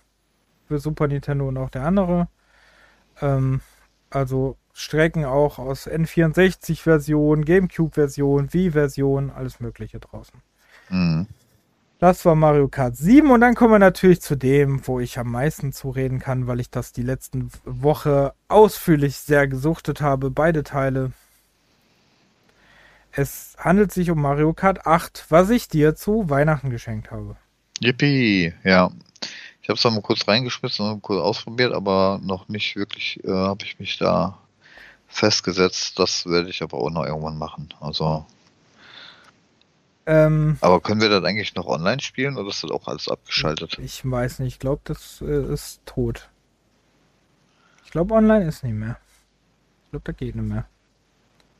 für 0.68 0.80
Super 0.80 1.08
Nintendo 1.08 1.47
und 1.47 1.58
auch 1.58 1.70
der 1.70 1.84
andere. 1.84 2.28
Ähm, 3.22 3.62
also 4.10 4.58
Strecken 4.74 5.26
auch 5.26 5.60
aus 5.60 5.88
N64-Version, 5.88 7.43
GameCube-Version, 7.45 8.54
Wii-Version, 8.54 9.30
alles 9.30 9.60
Mögliche 9.60 10.00
draußen. 10.00 10.39
Mhm. 10.89 11.28
Das 12.00 12.24
war 12.24 12.34
Mario 12.34 12.70
Kart 12.70 12.95
7 12.95 13.30
und 13.30 13.41
dann 13.41 13.56
kommen 13.56 13.74
wir 13.74 13.80
natürlich 13.80 14.22
zu 14.22 14.38
dem, 14.38 14.88
wo 14.88 15.02
ich 15.02 15.20
am 15.20 15.32
meisten 15.32 15.74
zureden 15.74 16.20
kann, 16.20 16.47
weil 16.47 16.62
ich 16.62 16.70
das 16.70 16.93
die 16.93 17.02
letzten 17.04 17.52
Woche 17.66 18.34
ausführlich 18.47 19.18
sehr 19.18 19.50
gesuchtet 19.50 20.00
habe, 20.00 20.32
beide 20.32 20.64
Teile. 20.64 21.12
Es 23.12 23.58
handelt 23.60 23.91
sich 23.91 24.10
um 24.12 24.22
Mario 24.22 24.54
Kart 24.54 24.88
8, 24.88 25.26
was 25.28 25.50
ich 25.50 25.68
dir 25.68 25.93
zu 25.93 26.30
Weihnachten 26.30 26.70
geschenkt 26.70 27.12
habe. 27.12 27.36
Yippie, 27.82 28.54
ja. 28.64 28.91
Ich 29.62 29.68
habe 29.68 29.76
es 29.76 29.82
da 29.84 29.89
mal 29.89 30.02
kurz 30.02 30.26
reingeschmissen 30.26 30.89
und 30.89 31.02
kurz 31.02 31.20
ausprobiert, 31.22 31.74
aber 31.74 32.22
noch 32.24 32.47
nicht 32.47 32.78
wirklich 32.78 33.20
äh, 33.26 33.30
habe 33.30 33.66
ich 33.66 33.78
mich 33.78 33.97
da 33.97 34.38
festgesetzt. 35.10 36.00
Das 36.00 36.26
werde 36.26 36.50
ich 36.50 36.64
aber 36.64 36.78
auch 36.78 36.91
noch 36.91 37.04
irgendwann 37.04 37.38
machen. 37.38 37.74
Also 37.82 38.26
ähm, 40.10 40.57
Aber 40.62 40.82
können 40.82 41.01
wir 41.01 41.10
das 41.10 41.24
eigentlich 41.24 41.53
noch 41.53 41.68
online 41.68 42.01
spielen 42.01 42.36
oder 42.36 42.49
ist 42.49 42.64
das 42.64 42.72
auch 42.72 42.88
alles 42.88 43.07
abgeschaltet? 43.07 43.78
Ich 43.78 44.10
weiß 44.10 44.39
nicht, 44.39 44.55
ich 44.55 44.60
glaube, 44.60 44.82
das 44.86 45.22
äh, 45.22 45.53
ist 45.53 45.86
tot. 45.86 46.30
Ich 47.86 47.91
glaube, 47.91 48.16
online 48.16 48.45
ist 48.47 48.64
nicht 48.64 48.74
mehr. 48.74 48.97
Ich 49.86 49.89
glaube, 49.91 50.03
da 50.05 50.12
geht 50.12 50.34
nicht 50.34 50.49
mehr. 50.51 50.66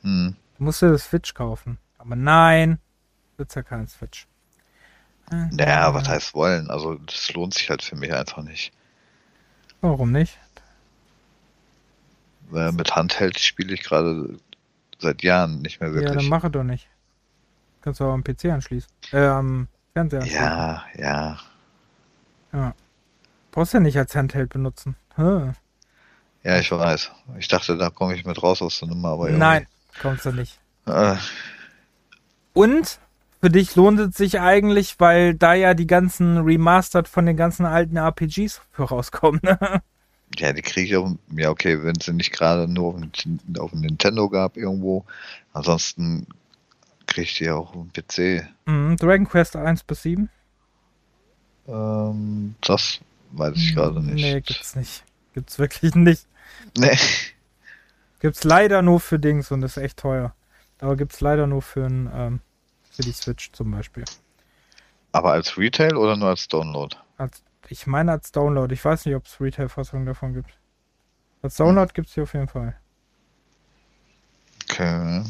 Hm. 0.02 0.34
Du 0.58 0.64
musst 0.64 0.82
dir 0.82 0.90
das 0.90 1.04
Switch 1.04 1.32
kaufen. 1.32 1.78
Aber 1.96 2.16
nein, 2.16 2.80
wird 3.36 3.54
ja 3.54 3.62
kein 3.62 3.86
Switch. 3.86 4.26
naja, 5.30 5.90
äh, 5.90 5.94
was 5.94 6.08
heißt 6.08 6.34
wollen? 6.34 6.70
Also, 6.70 6.94
das 6.96 7.32
lohnt 7.32 7.54
sich 7.54 7.70
halt 7.70 7.82
für 7.84 7.94
mich 7.94 8.12
einfach 8.12 8.42
nicht. 8.42 8.72
Warum 9.80 10.10
nicht? 10.10 10.36
Weil 12.48 12.72
mit 12.72 12.96
Handheld 12.96 13.38
spiele 13.38 13.74
ich 13.74 13.84
gerade 13.84 14.38
seit 14.98 15.22
Jahren 15.22 15.62
nicht 15.62 15.80
mehr 15.80 15.92
wirklich. 15.94 16.10
Ja, 16.14 16.18
dann 16.18 16.28
mache 16.28 16.50
doch 16.50 16.64
nicht. 16.64 16.88
Kannst 17.82 18.00
du 18.00 18.04
auch 18.04 18.12
am 18.12 18.22
PC 18.24 18.46
anschließen. 18.46 18.90
Äh, 19.12 19.18
am 19.24 19.68
Fernseher 19.94 20.24
Ja, 20.26 20.84
ja. 20.96 21.38
Ja. 22.52 22.74
Brauchst 23.52 23.72
du 23.72 23.78
ja 23.78 23.82
nicht 23.82 23.98
als 23.98 24.14
Handheld 24.14 24.50
benutzen. 24.52 24.96
Hm. 25.14 25.54
Ja, 26.42 26.58
ich 26.58 26.70
weiß. 26.70 27.10
Ich 27.38 27.48
dachte, 27.48 27.76
da 27.76 27.90
komme 27.90 28.14
ich 28.14 28.24
mit 28.24 28.42
raus 28.42 28.62
aus 28.62 28.78
der 28.80 28.88
Nummer, 28.88 29.10
aber 29.10 29.24
irgendwie. 29.26 29.40
Nein, 29.40 29.66
kommst 30.00 30.26
du 30.26 30.32
nicht. 30.32 30.58
Äh. 30.86 31.16
Und 32.52 32.98
für 33.40 33.50
dich 33.50 33.76
lohnt 33.76 33.98
es 34.00 34.16
sich 34.16 34.40
eigentlich, 34.40 34.96
weil 35.00 35.34
da 35.34 35.54
ja 35.54 35.74
die 35.74 35.86
ganzen 35.86 36.38
Remastered 36.38 37.08
von 37.08 37.26
den 37.26 37.36
ganzen 37.36 37.64
alten 37.66 37.96
RPGs 37.96 38.60
für 38.72 38.84
rauskommen. 38.84 39.40
Ne? 39.42 39.82
Ja, 40.36 40.52
die 40.52 40.62
kriege 40.62 40.86
ich 40.86 40.96
auch. 40.96 41.10
Ja, 41.30 41.50
okay, 41.50 41.82
wenn 41.82 41.96
es 41.96 42.06
sie 42.06 42.12
nicht 42.12 42.32
gerade 42.32 42.68
nur 42.70 42.94
auf, 43.58 43.70
dem 43.70 43.80
Nintendo 43.80 44.28
gab 44.28 44.56
irgendwo. 44.56 45.04
Ansonsten 45.52 46.26
kriegt 47.10 47.40
ihr 47.40 47.56
auch 47.56 47.74
im 47.74 47.92
PC. 47.92 48.46
Mhm, 48.64 48.96
Dragon 48.96 49.28
Quest 49.28 49.56
1 49.56 49.82
bis 49.82 50.02
7? 50.04 50.30
Ähm, 51.66 52.54
das 52.62 53.00
weiß 53.32 53.54
ich 53.56 53.74
gerade 53.74 53.96
hm, 53.96 54.06
nicht. 54.06 54.14
Nee, 54.22 54.40
gibt's 54.40 54.74
nicht. 54.76 55.04
Gibt's 55.34 55.58
wirklich 55.58 55.94
nicht. 55.94 56.26
Nee. 56.78 56.96
Gibt's 58.20 58.44
leider 58.44 58.82
nur 58.82 59.00
für 59.00 59.18
Dings 59.18 59.50
und 59.50 59.62
ist 59.62 59.76
echt 59.76 59.98
teuer. 59.98 60.34
Aber 60.78 60.96
gibt's 60.96 61.20
leider 61.20 61.46
nur 61.46 61.62
für, 61.62 61.84
ein, 61.84 62.10
ähm, 62.14 62.40
für 62.90 63.02
die 63.02 63.12
Switch 63.12 63.52
zum 63.52 63.70
Beispiel. 63.70 64.04
Aber 65.12 65.32
als 65.32 65.58
Retail 65.58 65.96
oder 65.96 66.16
nur 66.16 66.28
als 66.28 66.46
Download? 66.48 66.96
Als, 67.18 67.42
ich 67.68 67.86
meine 67.86 68.12
als 68.12 68.30
Download. 68.32 68.72
Ich 68.72 68.84
weiß 68.84 69.04
nicht, 69.04 69.14
ob 69.16 69.26
es 69.26 69.40
Retail-Fassungen 69.40 70.06
davon 70.06 70.32
gibt. 70.32 70.56
Als 71.42 71.56
Download 71.56 71.88
hm. 71.88 71.94
gibt's 71.94 72.14
hier 72.14 72.22
auf 72.22 72.34
jeden 72.34 72.48
Fall. 72.48 72.76
Okay. 74.70 75.24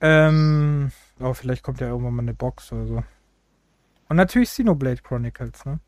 Ähm, 0.00 0.92
aber 1.18 1.34
vielleicht 1.34 1.62
kommt 1.62 1.80
ja 1.80 1.88
irgendwann 1.88 2.14
mal 2.14 2.22
eine 2.22 2.34
Box 2.34 2.72
oder 2.72 2.86
so. 2.86 3.04
Und 4.08 4.16
natürlich 4.16 4.50
Xenoblade 4.50 5.02
Chronicles, 5.02 5.64
ne? 5.64 5.80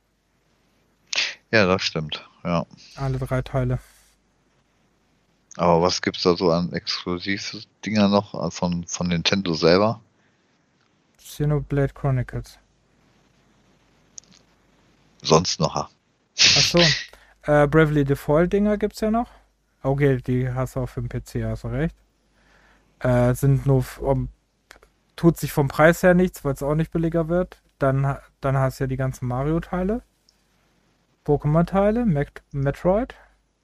Ja, 1.51 1.67
das 1.67 1.83
stimmt, 1.83 2.27
ja. 2.45 2.67
Alle 2.97 3.19
drei 3.19 3.43
Teile. 3.43 3.79
Aber 5.57 5.83
was 5.83 6.03
gibt's 6.03 6.23
da 6.23 6.37
so 6.37 6.51
an 6.53 6.73
Exklusivdinger 6.73 8.09
noch 8.09 8.35
äh, 8.35 8.51
von, 8.51 8.87
von 8.87 9.09
Nintendo 9.09 9.53
selber? 9.55 10.01
Xenoblade 11.19 11.93
Chronicles. 11.95 12.59
Sonst 15.23 15.61
noch. 15.61 15.89
Achso. 16.37 16.81
Äh, 17.43 17.67
Bravely 17.67 18.05
Default 18.05 18.53
Dinger 18.53 18.77
gibt's 18.77 19.01
ja 19.01 19.11
noch. 19.11 19.31
Okay, 19.83 20.19
die 20.21 20.51
hast 20.53 20.77
du 20.77 20.81
auch 20.81 20.87
für 20.87 21.01
den 21.01 21.09
PC, 21.09 21.45
hast 21.47 21.65
du 21.65 21.69
recht. 21.69 21.97
Äh, 23.01 23.35
sind 23.35 23.65
nur, 23.67 23.85
um, 24.01 24.29
tut 25.17 25.37
sich 25.39 25.53
vom 25.53 25.69
Preis 25.69 26.03
her 26.03 26.15
nichts, 26.15 26.45
weil 26.45 26.55
es 26.55 26.63
auch 26.63 26.75
nicht 26.75 26.91
billiger 26.93 27.29
wird. 27.29 27.63
Dann, 27.79 28.17
dann 28.41 28.57
hast 28.57 28.81
du 28.81 28.85
ja 28.85 28.89
die 28.89 28.97
ganzen 28.97 29.29
Mario-Teile, 29.29 30.03
Pokémon-Teile, 31.25 32.07
Metroid. 32.51 33.15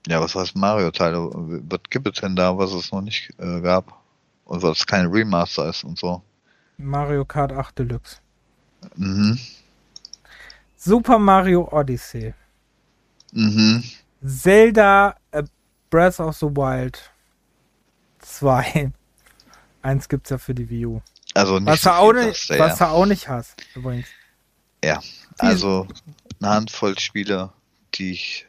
Ja, 0.07 0.21
was 0.21 0.35
heißt 0.35 0.57
Mario-Teile? 0.57 1.31
Was 1.33 1.81
gibt 1.91 2.07
es 2.07 2.21
denn 2.21 2.37
da, 2.37 2.57
was 2.57 2.73
es 2.73 2.93
noch 2.93 3.01
nicht 3.01 3.31
äh, 3.39 3.61
gab? 3.61 3.93
Und 4.45 4.63
was 4.63 4.87
kein 4.87 5.07
Remaster 5.07 5.69
ist 5.71 5.83
und 5.85 5.99
so? 5.99 6.23
Mario 6.77 7.25
Kart 7.25 7.51
8 7.53 7.79
Deluxe. 7.79 8.19
Mhm. 8.95 9.39
Super 10.77 11.19
Mario 11.19 11.67
Odyssey. 11.73 12.35
Mhm. 13.33 13.83
Zelda 14.23 15.17
A 15.33 15.43
Breath 15.89 16.21
of 16.21 16.37
the 16.37 16.47
Wild 16.47 17.11
2. 18.19 18.93
Eins 19.85 20.09
gibt's 20.09 20.31
ja 20.31 20.39
für 20.39 20.55
die 20.55 20.71
Wii 20.71 20.87
U. 20.87 21.03
Also 21.35 21.59
nicht 21.59 21.67
was, 21.67 21.83
so 21.83 21.91
du 21.91 21.95
auch 21.97 22.13
nicht, 22.15 22.49
da, 22.49 22.55
ja. 22.57 22.61
was 22.65 22.79
du 22.79 22.85
auch 22.87 23.05
nicht 23.05 23.29
hast, 23.29 23.57
übrigens. 23.77 24.07
Ja, 24.83 25.03
also 25.37 25.87
eine 26.43 26.51
Handvoll 26.51 26.99
Spieler, 26.99 27.53
die 27.95 28.13
ich. 28.13 28.47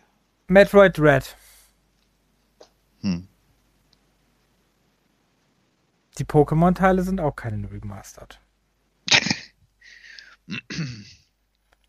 Metroid 0.47 0.97
Red. 0.97 1.35
Hm. 3.01 3.27
Die 6.17 6.23
Pokémon-Teile 6.23 7.03
sind 7.03 7.19
auch 7.19 7.35
keine 7.35 7.69
Remastered. 7.69 8.39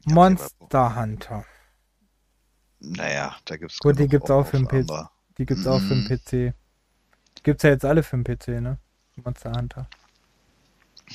Monster 0.07 0.97
Hunter. 0.97 1.45
Naja, 2.81 3.37
da 3.45 3.57
gibt's 3.57 3.79
Gut, 3.79 3.97
die 4.01 4.09
gibt's 4.09 4.29
auch, 4.31 4.41
auch 4.41 4.47
für 4.49 4.59
den 4.61 4.67
PC. 4.67 4.89
Die 5.39 5.47
gibt's 5.47 5.65
mm. 5.65 5.69
auch 5.69 5.81
für 5.81 5.95
den 5.95 6.05
mhm. 6.05 6.09
PC. 6.09 6.31
Die 7.37 7.43
gibt's 7.45 7.63
ja 7.63 7.71
jetzt 7.71 7.85
alle 7.85 8.03
für 8.03 8.17
den 8.19 8.25
PC, 8.39 8.49
ne? 8.61 8.79
Monster 9.25 9.53
Hunter. 9.53 9.87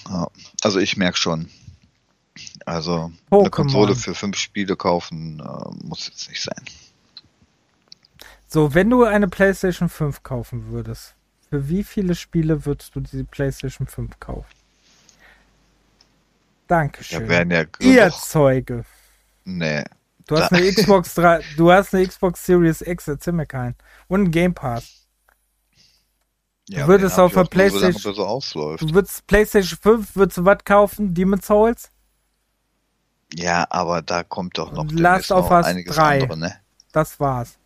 Ja, 0.09 0.27
also 0.63 0.79
ich 0.79 0.97
merke 0.97 1.17
schon. 1.17 1.49
Also 2.65 3.11
Pokémon. 3.29 3.39
eine 3.41 3.49
Konsole 3.49 3.95
für 3.95 4.15
fünf 4.15 4.37
Spiele 4.37 4.75
kaufen 4.77 5.39
äh, 5.41 5.85
muss 5.85 6.07
jetzt 6.07 6.29
nicht 6.29 6.41
sein. 6.41 6.63
So, 8.47 8.73
wenn 8.73 8.89
du 8.89 9.05
eine 9.05 9.29
PlayStation 9.29 9.87
5 9.87 10.23
kaufen 10.23 10.67
würdest, 10.71 11.15
für 11.49 11.69
wie 11.69 11.83
viele 11.85 12.15
Spiele 12.15 12.65
würdest 12.65 12.93
du 12.95 12.99
diese 12.99 13.23
PlayStation 13.23 13.87
5 13.87 14.19
kaufen? 14.19 14.49
Dankeschön. 16.67 17.51
Ja 17.51 17.63
Ihr 17.79 18.11
Zeuge. 18.11 18.83
Nee. 19.45 19.83
Du 20.27 20.37
hast, 20.37 20.51
eine 20.53 20.71
Xbox 20.71 21.13
3, 21.15 21.41
du 21.57 21.71
hast 21.71 21.93
eine 21.95 22.07
Xbox 22.07 22.45
Series 22.45 22.81
X, 22.81 23.07
erzähl 23.07 23.33
mir 23.33 23.45
keinen. 23.45 23.75
Und 24.07 24.21
einen 24.21 24.31
Game 24.31 24.53
Pass. 24.53 25.00
Ja, 26.71 26.81
du 26.83 26.87
würdest 26.87 27.19
auf 27.19 27.33
der 27.33 27.43
PlayStation. 27.43 28.13
so 28.15 28.75
Du 28.77 28.93
würdest 28.93 29.27
PlayStation 29.27 29.77
5, 29.81 30.15
würdest 30.15 30.37
du 30.37 30.45
was 30.45 30.59
kaufen? 30.63 31.13
Demon's 31.13 31.45
Souls? 31.45 31.91
Ja, 33.33 33.67
aber 33.69 34.01
da 34.01 34.23
kommt 34.23 34.57
doch 34.57 34.71
noch 34.71 34.89
Last 34.89 35.31
of 35.31 35.51
Us 35.51 35.65
3. 35.65 36.21
Andere, 36.21 36.37
ne? 36.39 36.55
Das 36.93 37.19
war's. 37.19 37.57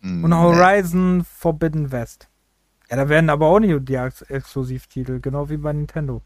Mm, 0.00 0.24
Und 0.24 0.30
ne. 0.30 0.38
Horizon 0.38 1.18
ne. 1.18 1.24
Forbidden 1.24 1.92
West. 1.92 2.28
Ja, 2.90 2.96
da 2.96 3.08
werden 3.10 3.28
aber 3.28 3.46
auch 3.48 3.58
nicht 3.58 3.86
die 3.88 3.94
Exklusivtitel, 3.96 5.20
genau 5.20 5.50
wie 5.50 5.58
bei 5.58 5.74
Nintendo. 5.74 6.22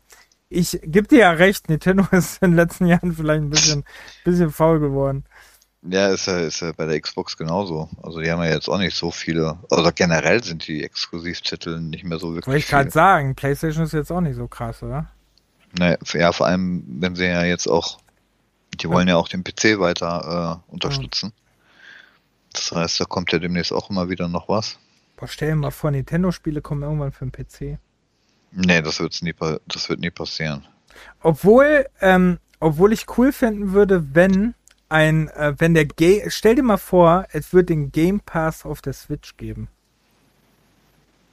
Ich 0.49 0.79
gebe 0.85 1.09
dir 1.09 1.19
ja 1.19 1.31
recht, 1.33 1.69
Nintendo 1.69 2.07
ist 2.13 2.41
in 2.41 2.51
den 2.53 2.57
letzten 2.57 2.87
Jahren 2.87 3.13
vielleicht 3.15 3.43
ein 3.43 3.51
bisschen, 3.51 3.85
bisschen 4.25 4.53
faul 4.53 4.79
geworden. 4.79 5.25
Ja, 5.83 6.09
ist 6.09 6.27
ja, 6.27 6.39
ist 6.39 6.61
ja 6.61 6.71
bei 6.71 6.87
der 6.87 7.01
Xbox 7.01 7.37
genauso. 7.37 7.89
Also 8.05 8.21
die 8.21 8.31
haben 8.31 8.43
ja 8.43 8.51
jetzt 8.51 8.69
auch 8.69 8.79
nicht 8.79 8.97
so 8.97 9.11
viele. 9.11 9.59
Also 9.69 9.91
generell 9.93 10.43
sind 10.45 10.67
die 10.69 10.85
Exklusivtitel 10.85 11.81
nicht 11.81 12.05
mehr 12.05 12.21
so 12.21 12.29
wirklich. 12.35 12.47
Wollte 12.47 12.59
ich 12.61 12.69
gerade 12.69 12.91
sagen, 12.91 13.35
PlayStation 13.35 13.85
ist 13.85 13.93
jetzt 13.93 14.13
auch 14.13 14.21
nicht 14.21 14.37
so 14.37 14.47
krass, 14.47 14.83
oder? 14.85 15.09
Naja, 15.77 15.97
ja, 16.13 16.31
vor 16.33 16.47
allem, 16.47 16.85
wenn 17.01 17.17
sie 17.17 17.25
ja 17.25 17.43
jetzt 17.43 17.67
auch, 17.67 17.99
die 18.77 18.89
wollen 18.89 19.09
ja 19.09 19.17
auch 19.17 19.27
den 19.29 19.43
PC 19.43 19.81
weiter 19.81 20.63
äh, 20.69 20.73
unterstützen. 20.73 21.33
Das 22.53 22.71
heißt, 22.71 23.01
da 23.01 23.05
kommt 23.05 23.33
ja 23.33 23.41
demnächst 23.41 23.73
auch 23.73 23.91
immer 23.91 24.09
wieder 24.09 24.29
noch 24.29 24.49
was. 24.49 24.79
Boah, 25.17 25.27
stell 25.27 25.49
dir 25.51 25.57
mal 25.57 25.71
vor, 25.73 25.91
Nintendo-Spiele 25.91 26.61
kommen 26.63 26.83
irgendwann 26.83 27.11
für 27.11 27.27
den 27.27 27.33
PC. 27.33 27.79
Nee, 28.53 28.83
das, 28.83 29.01
wird's 29.01 29.23
nie, 29.23 29.35
das 29.67 29.89
wird 29.89 29.99
nie 29.99 30.11
passieren. 30.11 30.65
Obwohl, 31.23 31.87
ähm, 32.01 32.39
obwohl 32.61 32.93
ich 32.93 33.07
cool 33.19 33.33
finden 33.33 33.73
würde, 33.73 34.15
wenn 34.15 34.55
ein, 34.93 35.29
äh, 35.29 35.55
wenn 35.59 35.73
der 35.75 35.87
Game, 35.87 36.29
stell 36.31 36.55
dir 36.55 36.63
mal 36.63 36.77
vor, 36.79 37.27
es 37.33 37.53
wird 37.55 37.71
den 37.71 37.91
Game 37.93 38.21
Pass 38.21 38.67
auf 38.67 38.83
der 38.83 38.93
Switch 38.93 39.37
geben. 39.39 39.69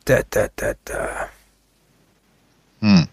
Da, 0.06 0.22
da, 0.30 0.48
da, 0.56 0.74
da. 0.86 1.28
Hm. 2.80 3.08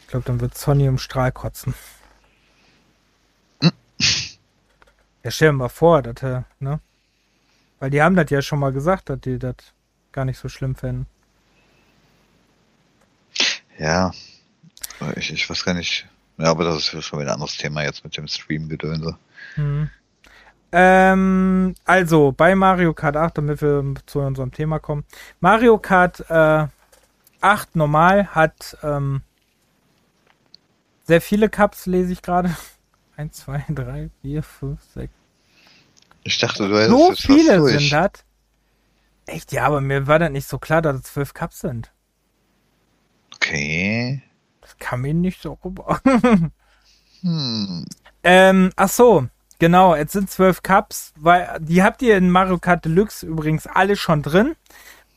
Ich 0.00 0.08
glaube, 0.08 0.24
dann 0.24 0.40
wird 0.40 0.56
Sony 0.56 0.86
im 0.86 0.96
Strahl 0.98 1.32
kotzen. 1.32 1.74
Hm. 3.62 3.70
Ja, 5.22 5.30
stell 5.30 5.50
dir 5.50 5.52
mal 5.52 5.68
vor, 5.68 6.00
dass 6.02 6.22
er, 6.22 6.38
äh, 6.60 6.64
ne? 6.64 6.80
Weil 7.78 7.90
die 7.90 8.00
haben 8.00 8.16
das 8.16 8.30
ja 8.30 8.40
schon 8.40 8.58
mal 8.58 8.72
gesagt, 8.72 9.10
dass 9.10 9.20
die 9.20 9.38
das 9.38 9.56
gar 10.12 10.24
nicht 10.24 10.38
so 10.38 10.48
schlimm 10.48 10.74
fänden. 10.74 11.06
Ja. 13.78 14.12
Ich, 15.16 15.30
ich 15.30 15.50
weiß 15.50 15.62
gar 15.66 15.74
nicht. 15.74 16.06
Ja, 16.38 16.46
aber 16.50 16.64
das 16.64 16.92
ist 16.92 17.04
schon 17.04 17.20
wieder 17.20 17.30
ein 17.30 17.34
anderes 17.34 17.56
Thema 17.56 17.82
jetzt 17.82 18.02
mit 18.02 18.16
dem 18.16 18.26
Stream-Gedönse. 18.26 19.16
Hm. 19.54 19.88
Ähm, 20.72 21.74
also, 21.84 22.32
bei 22.32 22.54
Mario 22.56 22.92
Kart 22.92 23.16
8, 23.16 23.38
damit 23.38 23.62
wir 23.62 23.94
zu 24.06 24.18
unserem 24.20 24.50
Thema 24.50 24.80
kommen. 24.80 25.04
Mario 25.40 25.78
Kart 25.78 26.24
äh, 26.28 26.66
8 27.40 27.76
normal 27.76 28.26
hat 28.34 28.76
ähm, 28.82 29.22
sehr 31.04 31.20
viele 31.20 31.48
Cups, 31.48 31.86
lese 31.86 32.12
ich 32.12 32.22
gerade. 32.22 32.54
1, 33.16 33.32
2, 33.32 33.66
3, 33.68 34.10
4, 34.22 34.42
5, 34.42 34.80
6. 34.94 35.12
Ich 36.26 36.38
dachte, 36.38 36.66
du 36.68 36.74
hättest 36.74 36.90
So 36.98 37.08
jetzt 37.10 37.22
viele 37.22 37.56
fast 37.60 37.78
sind 37.78 37.92
das. 37.92 38.10
Echt, 39.26 39.52
ja, 39.52 39.66
aber 39.66 39.80
mir 39.80 40.06
war 40.06 40.18
das 40.18 40.30
nicht 40.32 40.48
so 40.48 40.58
klar, 40.58 40.82
dass 40.82 40.96
es 40.96 41.02
12 41.04 41.32
Cups 41.34 41.60
sind. 41.60 41.92
Okay. 43.36 44.23
Das 44.64 44.78
kam 44.78 45.04
ihnen 45.04 45.20
nicht 45.20 45.42
so 45.42 45.58
rüber. 45.64 46.00
hm. 47.20 47.84
Ähm, 48.22 48.70
ach 48.76 48.88
so, 48.88 49.26
genau, 49.58 49.94
jetzt 49.94 50.12
sind 50.12 50.30
zwölf 50.30 50.62
Cups, 50.62 51.12
weil 51.18 51.58
die 51.60 51.82
habt 51.82 52.00
ihr 52.00 52.16
in 52.16 52.30
Mario 52.30 52.56
Kart 52.58 52.86
Deluxe 52.86 53.26
übrigens 53.26 53.66
alle 53.66 53.94
schon 53.96 54.22
drin. 54.22 54.56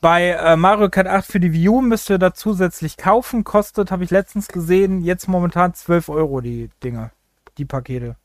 Bei 0.02 0.28
äh, 0.30 0.56
Mario 0.56 0.90
Kart 0.90 1.06
8 1.08 1.24
für 1.26 1.40
die 1.40 1.52
View 1.54 1.80
müsst 1.80 2.10
ihr 2.10 2.18
da 2.18 2.34
zusätzlich 2.34 2.98
kaufen. 2.98 3.42
Kostet, 3.42 3.90
habe 3.90 4.04
ich 4.04 4.10
letztens 4.10 4.48
gesehen, 4.48 5.02
jetzt 5.02 5.26
momentan 5.28 5.72
12 5.74 6.10
Euro 6.10 6.40
die 6.42 6.68
Dinger, 6.84 7.10
die 7.56 7.64
Pakete. 7.64 8.16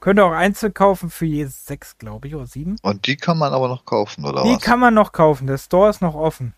Könnt 0.00 0.18
ihr 0.18 0.26
auch 0.26 0.32
einzeln 0.32 0.74
kaufen 0.74 1.08
für 1.08 1.24
je 1.24 1.46
sechs, 1.46 1.96
glaube 1.98 2.26
ich, 2.26 2.34
oder 2.34 2.46
sieben. 2.46 2.76
Und 2.82 3.06
die 3.06 3.16
kann 3.16 3.38
man 3.38 3.52
aber 3.54 3.68
noch 3.68 3.84
kaufen, 3.86 4.24
oder 4.24 4.42
die 4.42 4.50
was? 4.50 4.58
Die 4.58 4.64
kann 4.64 4.80
man 4.80 4.92
noch 4.92 5.12
kaufen. 5.12 5.46
Der 5.46 5.56
Store 5.58 5.88
ist 5.88 6.02
noch 6.02 6.16
offen. 6.16 6.54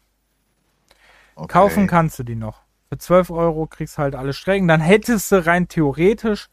Okay. 1.37 1.53
Kaufen 1.53 1.87
kannst 1.87 2.19
du 2.19 2.23
die 2.25 2.35
noch. 2.35 2.65
Für 2.89 2.99
12 2.99 3.31
Euro 3.31 3.67
kriegst 3.67 3.99
halt 3.99 4.15
alle 4.15 4.33
Strecken. 4.33 4.69
Dann 4.69 4.81
hättest 4.81 5.33
du 5.33 5.45
rein 5.45 5.69
theoretisch 5.69 6.49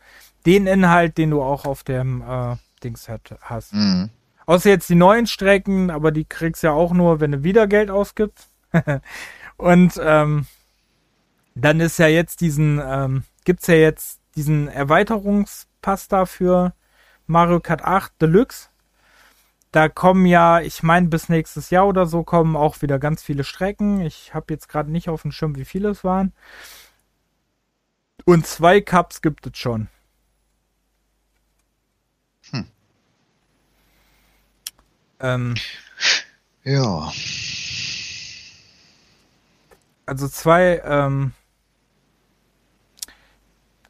den 0.45 0.65
Inhalt, 0.65 1.17
den 1.17 1.29
du 1.29 1.41
auch 1.41 1.65
auf 1.65 1.83
dem 1.83 2.21
äh, 2.21 2.55
Dings 2.83 3.07
hat, 3.07 3.35
hast. 3.41 3.73
Mhm. 3.73 4.09
Außer 4.45 4.69
jetzt 4.69 4.89
die 4.89 4.95
neuen 4.95 5.27
Strecken, 5.27 5.89
aber 5.91 6.11
die 6.11 6.25
kriegst 6.25 6.63
du 6.63 6.67
ja 6.67 6.73
auch 6.73 6.91
nur, 6.93 7.19
wenn 7.19 7.31
du 7.31 7.43
wieder 7.43 7.67
Geld 7.67 7.89
ausgibst. 7.91 8.49
Und 9.57 9.93
ähm, 10.03 10.45
dann 11.55 11.79
ist 11.79 11.99
ja 11.99 12.07
jetzt 12.07 12.41
diesen, 12.41 12.81
ähm, 12.83 13.23
gibt's 13.45 13.67
ja 13.67 13.75
jetzt 13.75 14.19
diesen 14.35 14.67
Erweiterungspass 14.67 16.07
dafür 16.07 16.73
Mario 17.27 17.59
Kart 17.59 17.83
8 17.83 18.19
Deluxe. 18.21 18.69
Da 19.73 19.89
kommen 19.89 20.27
ja, 20.27 20.59
ich 20.59 20.83
meine, 20.83 21.07
bis 21.07 21.29
nächstes 21.29 21.71
Jahr 21.71 21.87
oder 21.87 22.05
so 22.05 22.23
kommen 22.23 22.55
auch 22.55 22.83
wieder 22.83 22.99
ganz 22.99 23.23
viele 23.23 23.43
Strecken. 23.43 24.01
Ich 24.01 24.31
habe 24.35 24.53
jetzt 24.53 24.69
gerade 24.69 24.91
nicht 24.91 25.09
auf 25.09 25.23
dem 25.23 25.31
Schirm, 25.31 25.55
wie 25.57 25.65
viele 25.65 25.89
es 25.89 26.03
waren. 26.03 26.31
Und 28.23 28.45
zwei 28.45 28.81
Cups 28.81 29.23
gibt 29.23 29.47
es 29.47 29.57
schon. 29.57 29.87
Hm. 32.51 32.67
Ähm, 35.21 35.55
ja. 36.63 37.11
Also 40.05 40.27
zwei. 40.27 40.83
Ähm, 40.85 41.31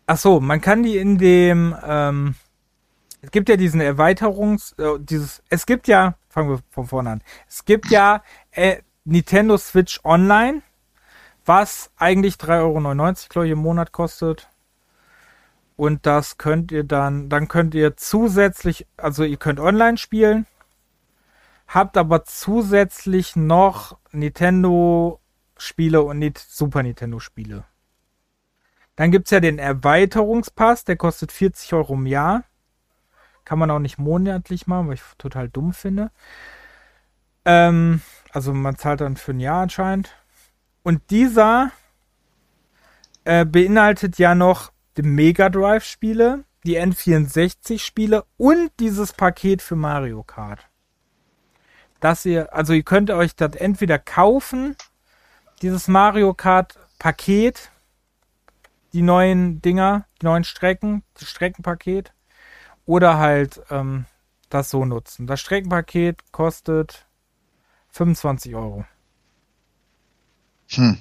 ach 0.07 0.17
so, 0.17 0.39
man 0.39 0.61
kann 0.61 0.81
die 0.83 0.95
in 0.95 1.17
dem. 1.17 1.75
Ähm, 1.83 2.35
es 3.23 3.31
gibt 3.31 3.47
ja 3.47 3.55
diesen 3.55 3.79
Erweiterungs, 3.79 4.73
äh, 4.73 4.99
dieses, 4.99 5.41
es 5.49 5.65
gibt 5.65 5.87
ja, 5.87 6.15
fangen 6.27 6.49
wir 6.49 6.59
von 6.69 6.87
vorne 6.87 7.09
an, 7.11 7.23
es 7.47 7.63
gibt 7.63 7.89
ja 7.89 8.21
äh, 8.51 8.81
Nintendo 9.05 9.57
Switch 9.57 10.01
Online, 10.03 10.61
was 11.45 11.89
eigentlich 11.97 12.35
3,99 12.35 12.41
Euro, 12.51 13.13
glaube 13.29 13.45
ich, 13.47 13.51
im 13.53 13.59
Monat 13.59 13.91
kostet. 13.93 14.49
Und 15.77 16.05
das 16.05 16.37
könnt 16.37 16.71
ihr 16.73 16.83
dann, 16.83 17.29
dann 17.29 17.47
könnt 17.47 17.73
ihr 17.75 17.95
zusätzlich, 17.97 18.85
also 18.97 19.23
ihr 19.23 19.37
könnt 19.37 19.59
online 19.59 19.97
spielen, 19.97 20.45
habt 21.67 21.95
aber 21.97 22.25
zusätzlich 22.25 23.35
noch 23.37 23.97
Nintendo-Spiele 24.11 26.01
und 26.03 26.19
nicht 26.19 26.37
Super 26.39 26.83
Nintendo-Spiele. 26.83 27.63
Dann 28.97 29.11
gibt 29.11 29.25
es 29.25 29.31
ja 29.31 29.39
den 29.39 29.57
Erweiterungspass, 29.59 30.83
der 30.83 30.97
kostet 30.97 31.31
40 31.31 31.73
Euro 31.73 31.93
im 31.95 32.05
Jahr. 32.05 32.43
Kann 33.45 33.59
man 33.59 33.71
auch 33.71 33.79
nicht 33.79 33.97
monatlich 33.97 34.67
machen, 34.67 34.87
weil 34.87 34.95
ich 34.95 35.03
total 35.17 35.49
dumm 35.49 35.73
finde. 35.73 36.11
Ähm, 37.45 38.01
also 38.31 38.53
man 38.53 38.77
zahlt 38.77 39.01
dann 39.01 39.17
für 39.17 39.31
ein 39.31 39.39
Jahr 39.39 39.63
anscheinend. 39.63 40.15
Und 40.83 41.01
dieser 41.09 41.71
äh, 43.25 43.45
beinhaltet 43.45 44.17
ja 44.17 44.33
noch 44.35 44.71
die 44.95 45.01
Mega 45.01 45.49
Drive-Spiele, 45.49 46.43
die 46.65 46.79
N64-Spiele 46.79 48.23
und 48.37 48.71
dieses 48.79 49.11
Paket 49.13 49.61
für 49.61 49.75
Mario 49.75 50.23
Kart. 50.23 50.67
Dass 51.99 52.25
ihr, 52.25 52.53
also 52.53 52.73
ihr 52.73 52.83
könnt 52.83 53.11
euch 53.11 53.35
das 53.35 53.55
entweder 53.55 53.97
kaufen, 53.99 54.75
dieses 55.61 55.87
Mario 55.87 56.33
Kart-Paket, 56.33 57.71
die 58.93 59.01
neuen 59.01 59.61
Dinger, 59.61 60.05
die 60.21 60.25
neuen 60.25 60.43
Strecken, 60.43 61.03
das 61.17 61.29
Streckenpaket. 61.29 62.13
Oder 62.85 63.17
halt 63.17 63.61
ähm, 63.69 64.05
das 64.49 64.69
so 64.69 64.83
nutzen. 64.85 65.25
Das 65.27 65.39
Streckenpaket 65.39 66.31
kostet 66.31 67.05
25 67.89 68.55
Euro. 68.55 68.85
Hm. 70.71 70.97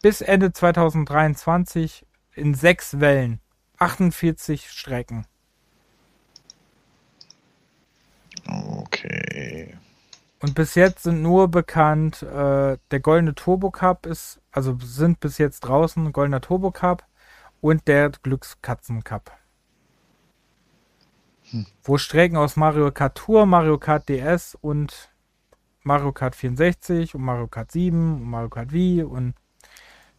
Bis 0.00 0.20
Ende 0.20 0.52
2023 0.52 2.06
in 2.34 2.54
sechs 2.54 2.98
Wellen. 2.98 3.40
48 3.78 4.70
Strecken. 4.70 5.26
Okay. 8.46 9.76
Und 10.40 10.54
bis 10.54 10.74
jetzt 10.76 11.02
sind 11.04 11.20
nur 11.22 11.48
bekannt, 11.48 12.22
äh, 12.22 12.78
der 12.90 13.00
goldene 13.00 13.34
Turbo 13.34 13.70
Cup 13.70 14.06
ist, 14.06 14.40
also 14.50 14.76
sind 14.82 15.20
bis 15.20 15.38
jetzt 15.38 15.60
draußen 15.60 16.12
goldener 16.12 16.40
Turbo 16.40 16.70
Cup 16.72 17.04
und 17.60 17.86
der 17.86 18.10
Glückskatzen 18.10 19.04
Cup. 19.04 19.36
Wo 21.82 21.98
Strecken 21.98 22.36
aus 22.38 22.56
Mario 22.56 22.90
Kart 22.92 23.18
Tour, 23.18 23.44
Mario 23.46 23.76
Kart 23.78 24.08
DS 24.08 24.56
und 24.60 25.10
Mario 25.82 26.12
Kart 26.12 26.34
64 26.34 27.14
und 27.14 27.22
Mario 27.22 27.46
Kart 27.46 27.72
7 27.72 28.12
und 28.14 28.24
Mario 28.30 28.48
Kart 28.48 28.72
Wii 28.72 29.02
und 29.02 29.34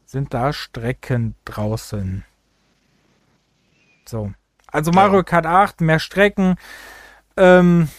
sind 0.05 0.33
da 0.33 0.53
Strecken 0.53 1.33
draußen. 1.45 2.23
So. 4.05 4.31
Also 4.67 4.91
Mario 4.91 5.17
ja. 5.17 5.23
Kart 5.23 5.45
8, 5.45 5.81
mehr 5.81 5.99
Strecken, 5.99 6.55
ähm, 7.37 7.89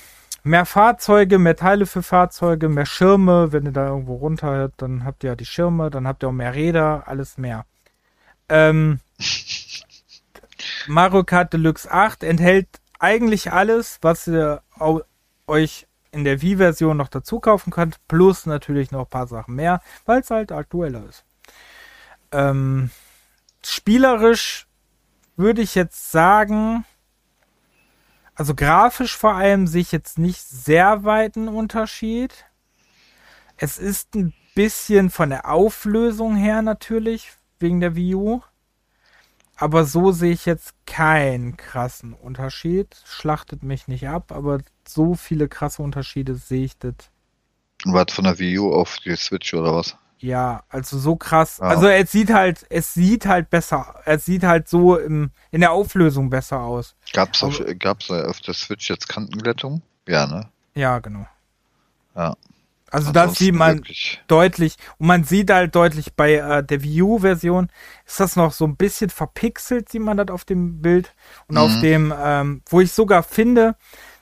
mehr 0.44 0.66
Fahrzeuge, 0.66 1.38
mehr 1.38 1.56
Teile 1.56 1.86
für 1.86 2.02
Fahrzeuge, 2.02 2.68
mehr 2.68 2.86
Schirme. 2.86 3.50
Wenn 3.52 3.64
ihr 3.66 3.72
da 3.72 3.88
irgendwo 3.88 4.16
runter, 4.16 4.70
dann 4.76 5.04
habt 5.04 5.24
ihr 5.24 5.30
ja 5.30 5.36
die 5.36 5.46
Schirme, 5.46 5.90
dann 5.90 6.06
habt 6.06 6.22
ihr 6.22 6.28
auch 6.28 6.32
mehr 6.32 6.54
Räder, 6.54 7.04
alles 7.06 7.36
mehr. 7.38 7.64
Ähm, 8.48 9.00
Mario 10.86 11.24
Kart 11.24 11.52
Deluxe 11.52 11.90
8 11.90 12.22
enthält 12.22 12.68
eigentlich 13.04 13.52
alles, 13.52 13.98
was 14.00 14.26
ihr 14.26 14.62
euch 15.46 15.86
in 16.10 16.24
der 16.24 16.40
Wii-Version 16.40 16.96
noch 16.96 17.08
dazu 17.08 17.38
kaufen 17.38 17.70
könnt, 17.70 18.00
plus 18.08 18.46
natürlich 18.46 18.90
noch 18.92 19.00
ein 19.00 19.06
paar 19.10 19.26
Sachen 19.26 19.56
mehr, 19.56 19.82
weil 20.06 20.20
es 20.22 20.30
halt 20.30 20.52
aktueller 20.52 21.04
ist. 21.08 21.24
Ähm, 22.32 22.90
spielerisch 23.62 24.66
würde 25.36 25.60
ich 25.60 25.74
jetzt 25.74 26.12
sagen, 26.12 26.86
also 28.34 28.54
grafisch 28.54 29.16
vor 29.16 29.34
allem 29.34 29.66
sehe 29.66 29.82
ich 29.82 29.92
jetzt 29.92 30.18
nicht 30.18 30.40
sehr 30.40 31.04
weiten 31.04 31.48
Unterschied. 31.48 32.46
Es 33.58 33.76
ist 33.78 34.14
ein 34.14 34.32
bisschen 34.54 35.10
von 35.10 35.28
der 35.30 35.50
Auflösung 35.50 36.36
her 36.36 36.62
natürlich, 36.62 37.32
wegen 37.58 37.80
der 37.80 37.96
Wii 37.96 38.14
U 38.14 38.40
aber 39.56 39.84
so 39.84 40.12
sehe 40.12 40.32
ich 40.32 40.46
jetzt 40.46 40.72
keinen 40.86 41.56
krassen 41.56 42.12
Unterschied. 42.12 42.96
Schlachtet 43.04 43.62
mich 43.62 43.88
nicht 43.88 44.08
ab, 44.08 44.32
aber 44.32 44.58
so 44.86 45.14
viele 45.14 45.48
krasse 45.48 45.82
Unterschiede 45.82 46.34
sehe 46.34 46.64
ich 46.64 46.78
das. 46.78 46.94
Was 47.84 48.12
von 48.12 48.24
der 48.24 48.38
Wii 48.38 48.58
U 48.58 48.72
auf 48.72 48.98
die 49.04 49.14
Switch 49.16 49.54
oder 49.54 49.74
was? 49.74 49.96
Ja, 50.18 50.62
also 50.70 50.98
so 50.98 51.16
krass. 51.16 51.58
Ja. 51.58 51.66
Also 51.68 51.86
es 51.86 52.10
sieht 52.10 52.30
halt, 52.32 52.64
es 52.70 52.94
sieht 52.94 53.26
halt 53.26 53.50
besser, 53.50 53.96
es 54.06 54.24
sieht 54.24 54.42
halt 54.44 54.68
so 54.68 54.98
im, 54.98 55.30
in 55.50 55.60
der 55.60 55.72
Auflösung 55.72 56.30
besser 56.30 56.60
aus. 56.62 56.94
Gab's 57.12 57.42
auf, 57.42 57.60
also, 57.60 57.74
gab's 57.78 58.10
auf 58.10 58.40
der 58.40 58.54
Switch 58.54 58.88
jetzt 58.88 59.08
Kantenglättung? 59.08 59.82
Ja, 60.06 60.26
ne? 60.26 60.48
Ja, 60.74 60.98
genau. 60.98 61.26
Ja. 62.16 62.34
Also 62.94 63.10
da 63.10 63.28
sieht 63.28 63.56
man 63.56 63.78
wirklich. 63.78 64.22
deutlich, 64.28 64.76
und 64.98 65.08
man 65.08 65.24
sieht 65.24 65.50
halt 65.50 65.74
deutlich 65.74 66.14
bei 66.14 66.34
äh, 66.34 66.62
der 66.62 66.80
Wii 66.84 67.02
U-Version, 67.02 67.68
ist 68.06 68.20
das 68.20 68.36
noch 68.36 68.52
so 68.52 68.64
ein 68.66 68.76
bisschen 68.76 69.10
verpixelt, 69.10 69.88
sieht 69.88 70.00
man 70.00 70.16
das 70.16 70.28
auf 70.28 70.44
dem 70.44 70.80
Bild. 70.80 71.12
Und 71.48 71.56
mhm. 71.56 71.60
auf 71.60 71.80
dem, 71.80 72.14
ähm, 72.16 72.62
wo 72.68 72.80
ich 72.80 72.92
sogar 72.92 73.24
finde, 73.24 73.74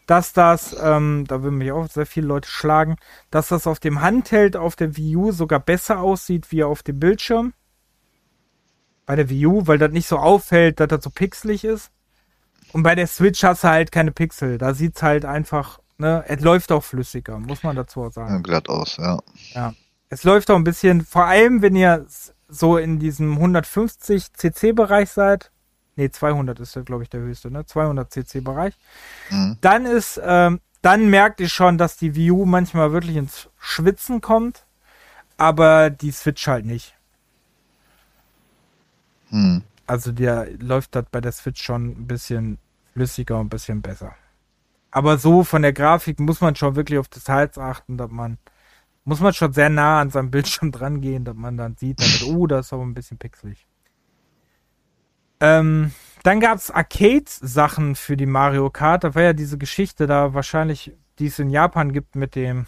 dass 0.07 0.32
das, 0.32 0.74
ähm, 0.82 1.24
da 1.28 1.43
würden 1.43 1.59
mich 1.59 1.70
auch 1.70 1.86
sehr 1.90 2.07
viele 2.07 2.28
Leute 2.28 2.49
schlagen, 2.49 2.97
dass 3.31 3.49
das 3.49 3.66
auf 3.66 3.78
dem 3.78 4.01
Handheld 4.01 4.57
auf 4.57 4.74
der 4.74 4.97
Wii 4.97 5.16
U 5.16 5.32
sogar 5.32 5.61
besser 5.61 6.01
aussieht 6.01 6.51
wie 6.51 6.65
auf 6.65 6.82
dem 6.82 6.99
Bildschirm. 6.99 7.53
Bei 9.05 9.16
der 9.16 9.28
Wii 9.28 9.47
U, 9.49 9.66
weil 9.66 9.77
das 9.77 9.93
nicht 9.93 10.09
so 10.09 10.16
auffällt, 10.16 10.81
dass 10.81 10.89
das 10.89 11.05
so 11.05 11.11
pixelig 11.11 11.65
ist. 11.65 11.90
Und 12.73 12.85
bei 12.85 12.94
der 12.94 13.07
Switch 13.07 13.43
hast 13.44 13.65
du 13.65 13.69
halt 13.69 13.93
keine 13.93 14.12
Pixel. 14.12 14.57
Da 14.57 14.73
sieht 14.73 14.97
es 14.97 15.03
halt 15.03 15.27
einfach 15.27 15.78
Ne? 16.03 16.24
Es 16.27 16.41
läuft 16.41 16.73
auch 16.73 16.83
flüssiger, 16.83 17.39
muss 17.39 17.62
man 17.62 17.77
dazu 17.77 18.03
auch 18.03 18.11
sagen. 18.12 18.35
Ja, 18.35 18.41
glatt 18.41 18.69
aus, 18.69 18.97
ja. 18.97 19.20
ja. 19.55 19.73
Es 20.09 20.24
läuft 20.24 20.51
auch 20.51 20.57
ein 20.57 20.65
bisschen, 20.65 21.05
vor 21.07 21.27
allem 21.27 21.62
wenn 21.62 21.77
ihr 21.77 22.05
so 22.49 22.77
in 22.77 22.99
diesem 22.99 23.35
150 23.35 24.33
CC-Bereich 24.33 25.11
seid, 25.11 25.53
ne 25.95 26.11
200 26.11 26.59
ist 26.59 26.74
ja, 26.74 26.83
glaube 26.83 27.05
ich, 27.05 27.09
der 27.09 27.20
höchste, 27.20 27.53
ne? 27.53 27.65
200 27.66 28.12
CC-Bereich, 28.12 28.74
mhm. 29.31 29.59
dann 29.61 29.87
ist, 29.87 30.20
ähm, 30.24 30.61
dann 30.83 31.09
merkt 31.09 31.39
ihr 31.41 31.49
schon, 31.49 31.79
dass 31.79 31.97
die 31.99 32.16
View 32.16 32.45
manchmal 32.47 32.91
wirklich 32.91 33.15
ins 33.15 33.49
Schwitzen 33.59 34.20
kommt, 34.20 34.66
aber 35.37 35.89
die 35.91 36.11
Switch 36.11 36.45
halt 36.49 36.66
nicht. 36.66 36.97
Mhm. 39.31 39.62
Also 39.87 40.11
der 40.11 40.47
läuft 40.59 40.97
das 40.97 41.05
bei 41.12 41.20
der 41.20 41.31
Switch 41.31 41.62
schon 41.62 41.91
ein 41.93 42.07
bisschen 42.09 42.59
flüssiger 42.93 43.39
und 43.39 43.47
ein 43.47 43.51
bisschen 43.51 43.83
besser. 43.83 44.16
Aber 44.93 45.16
so 45.19 45.43
von 45.43 45.62
der 45.62 45.73
Grafik 45.73 46.20
muss 46.20 46.40
man 46.43 46.55
schon 46.55 46.77
wirklich 46.77 46.98
auf 46.98 47.09
Details 47.09 47.56
achten, 47.59 47.97
dass 47.97 48.10
man 48.10 48.39
muss 49.05 49.19
man 49.20 49.32
schon 49.32 49.52
sehr 49.52 49.70
nah 49.70 50.01
an 50.01 50.10
seinem 50.10 50.31
Bildschirm 50.31 50.70
dran 50.70 51.01
gehen, 51.01 51.24
dass 51.24 51.35
man 51.35 51.56
dann 51.56 51.77
sieht, 51.77 51.98
damit, 51.98 52.23
oh, 52.27 52.47
das 52.47 52.66
ist 52.66 52.73
aber 52.73 52.82
ein 52.85 52.94
bisschen 52.94 53.19
pixelig. 53.19 53.66
Ähm, 55.40 55.93
dann 56.23 56.39
gab's 56.39 56.70
Arcade-Sachen 56.70 57.97
für 57.97 58.16
die 58.16 58.27
Mario 58.27 58.70
Kart. 58.70 59.02
Da 59.02 59.14
war 59.16 59.23
ja 59.23 59.32
diese 59.32 59.59
Geschichte 59.59 60.06
da 60.06 60.35
wahrscheinlich, 60.35 60.93
die 61.19 61.27
es 61.27 61.39
in 61.40 61.51
Japan 61.51 61.93
gibt 61.93 62.14
mit 62.14 62.36
dem, 62.36 62.66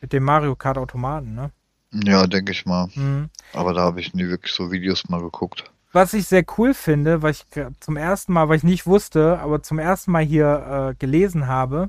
mit 0.00 0.12
dem 0.12 0.22
Mario 0.22 0.54
Kart 0.54 0.78
Automaten, 0.78 1.34
ne? 1.34 1.50
Ja, 1.92 2.26
denke 2.28 2.52
ich 2.52 2.66
mal. 2.66 2.88
Mhm. 2.94 3.30
Aber 3.54 3.72
da 3.72 3.80
habe 3.82 4.00
ich 4.00 4.12
nie 4.14 4.28
wirklich 4.28 4.52
so 4.52 4.70
Videos 4.70 5.08
mal 5.08 5.20
geguckt 5.22 5.64
was 5.92 6.12
ich 6.14 6.26
sehr 6.26 6.44
cool 6.58 6.74
finde, 6.74 7.22
weil 7.22 7.32
ich 7.32 7.46
zum 7.80 7.96
ersten 7.96 8.32
Mal, 8.32 8.48
weil 8.48 8.56
ich 8.56 8.64
nicht 8.64 8.86
wusste, 8.86 9.38
aber 9.38 9.62
zum 9.62 9.78
ersten 9.78 10.12
Mal 10.12 10.22
hier 10.24 10.88
äh, 10.92 10.94
gelesen 10.96 11.46
habe, 11.46 11.88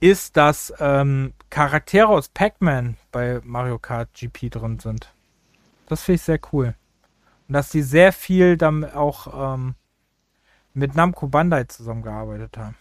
ist, 0.00 0.36
dass 0.36 0.72
ähm, 0.78 1.32
Charaktere 1.50 2.08
aus 2.08 2.28
Pac-Man 2.28 2.96
bei 3.12 3.40
Mario 3.44 3.78
Kart 3.78 4.10
GP 4.14 4.50
drin 4.50 4.78
sind. 4.78 5.12
Das 5.88 6.02
finde 6.02 6.16
ich 6.16 6.22
sehr 6.22 6.38
cool. 6.52 6.74
Und 7.48 7.52
dass 7.54 7.70
die 7.70 7.82
sehr 7.82 8.12
viel 8.12 8.56
dann 8.56 8.84
auch 8.84 9.54
ähm, 9.54 9.74
mit 10.74 10.94
Namco 10.94 11.28
Bandai 11.28 11.64
zusammengearbeitet 11.64 12.56
haben. 12.58 12.76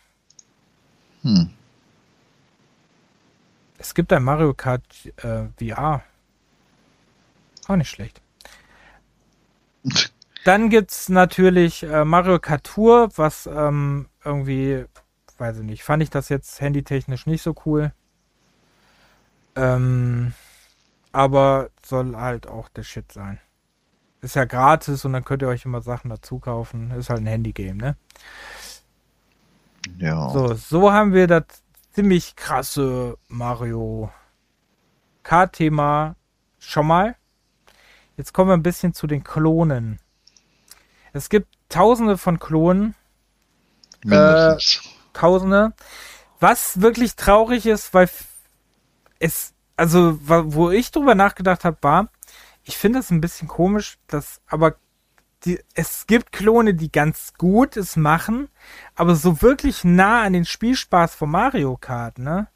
Hm. 1.23 1.49
Es 3.77 3.93
gibt 3.93 4.11
ein 4.11 4.23
Mario 4.23 4.53
Kart 4.53 4.83
äh, 5.17 5.45
VR. 5.57 6.01
Auch 7.67 7.75
nicht 7.75 7.89
schlecht. 7.89 8.21
Dann 10.43 10.69
gibt's 10.69 11.09
natürlich 11.09 11.83
äh, 11.83 12.05
Mario 12.05 12.39
Kart 12.39 12.77
was 12.77 13.47
ähm, 13.47 14.07
irgendwie, 14.23 14.85
weiß 15.37 15.57
ich 15.57 15.63
nicht, 15.63 15.83
fand 15.83 16.03
ich 16.03 16.09
das 16.09 16.29
jetzt 16.29 16.61
handytechnisch 16.61 17.25
nicht 17.25 17.41
so 17.41 17.55
cool. 17.65 17.91
Ähm, 19.55 20.33
aber 21.11 21.69
soll 21.83 22.15
halt 22.15 22.47
auch 22.47 22.69
der 22.69 22.83
Shit 22.83 23.11
sein. 23.11 23.39
Ist 24.21 24.35
ja 24.35 24.45
gratis 24.45 25.05
und 25.05 25.13
dann 25.13 25.23
könnt 25.23 25.41
ihr 25.41 25.47
euch 25.47 25.65
immer 25.65 25.81
Sachen 25.81 26.09
dazu 26.09 26.39
kaufen. 26.39 26.91
Ist 26.91 27.09
halt 27.09 27.21
ein 27.21 27.27
Handy-Game, 27.27 27.77
ne? 27.77 27.95
Ja. 29.97 30.29
So, 30.31 30.53
so 30.55 30.91
haben 30.91 31.13
wir 31.13 31.27
das 31.27 31.43
ziemlich 31.91 32.35
krasse 32.35 33.17
Mario 33.29 34.11
Kart-Thema 35.23 36.15
schon 36.59 36.87
mal. 36.87 37.15
Jetzt 38.17 38.33
kommen 38.33 38.49
wir 38.49 38.53
ein 38.55 38.63
bisschen 38.63 38.93
zu 38.93 39.07
den 39.07 39.23
Klonen. 39.23 39.99
Es 41.13 41.29
gibt 41.29 41.47
tausende 41.69 42.17
von 42.17 42.39
Klonen. 42.39 42.95
Äh, 44.03 44.07
Mindestens. 44.07 44.85
Äh, 44.85 44.89
tausende. 45.13 45.73
Was 46.39 46.81
wirklich 46.81 47.15
traurig 47.15 47.65
ist, 47.65 47.93
weil 47.93 48.09
es, 49.19 49.53
also 49.75 50.17
wo 50.21 50.69
ich 50.69 50.91
drüber 50.91 51.15
nachgedacht 51.15 51.63
habe, 51.65 51.77
war, 51.81 52.09
ich 52.63 52.77
finde 52.77 52.99
es 52.99 53.11
ein 53.11 53.21
bisschen 53.21 53.47
komisch, 53.47 53.97
dass 54.07 54.41
aber 54.47 54.75
die, 55.45 55.59
es 55.75 56.07
gibt 56.07 56.31
Klone, 56.31 56.73
die 56.73 56.91
ganz 56.91 57.33
gut 57.37 57.77
es 57.77 57.95
machen, 57.95 58.49
aber 58.95 59.15
so 59.15 59.41
wirklich 59.41 59.83
nah 59.83 60.23
an 60.23 60.33
den 60.33 60.45
Spielspaß 60.45 61.15
von 61.15 61.29
Mario 61.29 61.77
Kart, 61.77 62.17
ne? 62.17 62.47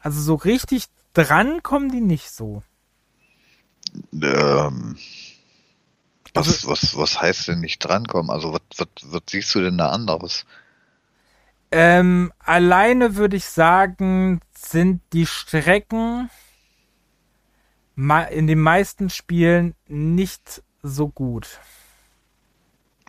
Also 0.00 0.20
so 0.20 0.34
richtig 0.34 0.86
dran 1.12 1.62
kommen 1.62 1.90
die 1.90 2.00
nicht 2.00 2.30
so 2.30 2.62
ähm, 4.22 4.96
was, 6.34 6.48
also- 6.48 6.68
was, 6.68 6.96
was 6.96 7.20
heißt 7.20 7.48
denn 7.48 7.60
nicht 7.60 7.80
drankommen? 7.84 8.30
Also 8.30 8.52
was, 8.52 8.60
was, 8.76 8.88
was 9.12 9.22
siehst 9.28 9.54
du 9.54 9.60
denn 9.60 9.78
da 9.78 9.90
anderes? 9.90 10.46
Ähm, 11.72 12.32
alleine 12.40 13.14
würde 13.16 13.36
ich 13.36 13.44
sagen, 13.44 14.40
sind 14.56 15.02
die 15.12 15.26
Strecken 15.26 16.28
in 17.96 18.46
den 18.46 18.60
meisten 18.60 19.08
Spielen 19.10 19.74
nicht 19.86 20.62
so 20.82 21.08
gut. 21.08 21.60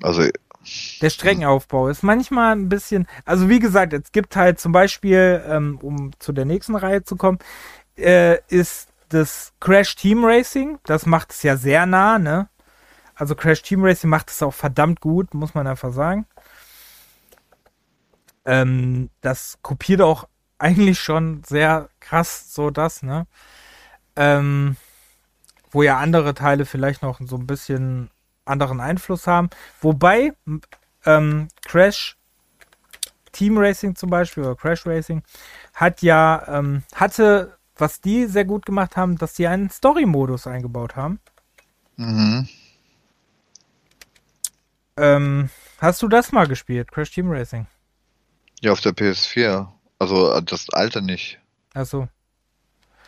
Also 0.04 0.24
der 1.02 1.10
Streckenaufbau 1.10 1.88
ist 1.88 2.04
manchmal 2.04 2.56
ein 2.56 2.70
bisschen, 2.70 3.08
also 3.26 3.50
wie 3.50 3.60
gesagt, 3.60 3.94
es 3.94 4.12
gibt 4.12 4.36
halt 4.36 4.60
zum 4.60 4.74
Beispiel, 4.74 5.44
ähm, 5.48 5.80
um 5.82 6.12
zu 6.20 6.32
der 6.34 6.46
nächsten 6.46 6.76
Reihe 6.76 7.04
zu 7.04 7.16
kommen, 7.16 7.40
äh, 7.96 8.38
ist 8.50 8.91
das 9.14 9.54
Crash 9.60 9.96
Team 9.96 10.24
Racing, 10.24 10.80
das 10.86 11.06
macht 11.06 11.32
es 11.32 11.44
ja 11.44 11.58
sehr 11.58 11.86
nah, 11.86 12.18
ne? 12.18 12.50
Also 13.16 13.36
Crash 13.36 13.62
Team 13.62 13.84
Racing 13.84 14.10
macht 14.10 14.30
es 14.32 14.42
auch 14.42 14.54
verdammt 14.54 15.02
gut, 15.02 15.34
muss 15.34 15.54
man 15.54 15.68
einfach 15.68 15.94
sagen. 15.94 16.26
Ähm, 18.46 19.10
das 19.22 19.60
kopiert 19.62 20.02
auch 20.02 20.28
eigentlich 20.58 21.00
schon 21.00 21.44
sehr 21.44 21.90
krass 22.00 22.54
so 22.54 22.70
das, 22.70 23.04
ne? 23.04 23.28
Ähm, 24.16 24.76
wo 25.72 25.84
ja 25.84 25.98
andere 25.98 26.34
Teile 26.34 26.66
vielleicht 26.66 27.02
noch 27.02 27.20
so 27.22 27.38
ein 27.38 27.48
bisschen 27.48 28.12
anderen 28.46 28.80
Einfluss 28.82 29.28
haben. 29.28 29.50
Wobei 29.82 30.34
ähm, 31.06 31.48
Crash 31.66 32.18
Team 33.32 33.58
Racing 33.58 33.96
zum 33.96 34.10
Beispiel 34.10 34.44
oder 34.44 34.56
Crash 34.56 34.86
Racing 34.86 35.24
hat 35.74 36.02
ja 36.02 36.44
ähm, 36.48 36.84
hatte 36.94 37.58
was 37.82 38.00
die 38.00 38.28
sehr 38.28 38.46
gut 38.46 38.66
gemacht 38.66 38.96
haben, 38.96 39.18
dass 39.18 39.36
sie 39.36 39.48
einen 39.48 39.70
Story-Modus 39.70 40.48
eingebaut 40.48 40.96
haben. 40.96 41.20
Mhm. 41.98 42.48
Ähm, 44.96 45.50
hast 45.80 46.02
du 46.02 46.08
das 46.08 46.32
mal 46.32 46.48
gespielt, 46.48 46.92
Crash 46.92 47.12
Team 47.12 47.30
Racing? 47.30 47.66
Ja, 48.62 48.72
auf 48.72 48.82
der 48.82 48.94
PS4. 48.94 49.68
Also 49.98 50.32
äh, 50.32 50.44
das 50.44 50.70
alte 50.70 51.02
nicht. 51.02 51.40
Achso. 51.74 52.08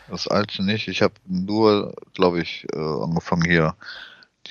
Das 0.10 0.28
alte 0.28 0.64
nicht. 0.64 0.88
Ich 0.88 1.02
habe 1.02 1.14
nur, 1.28 1.94
glaube 2.16 2.42
ich, 2.42 2.66
äh, 2.74 2.78
angefangen 2.78 3.46
hier. 3.46 3.76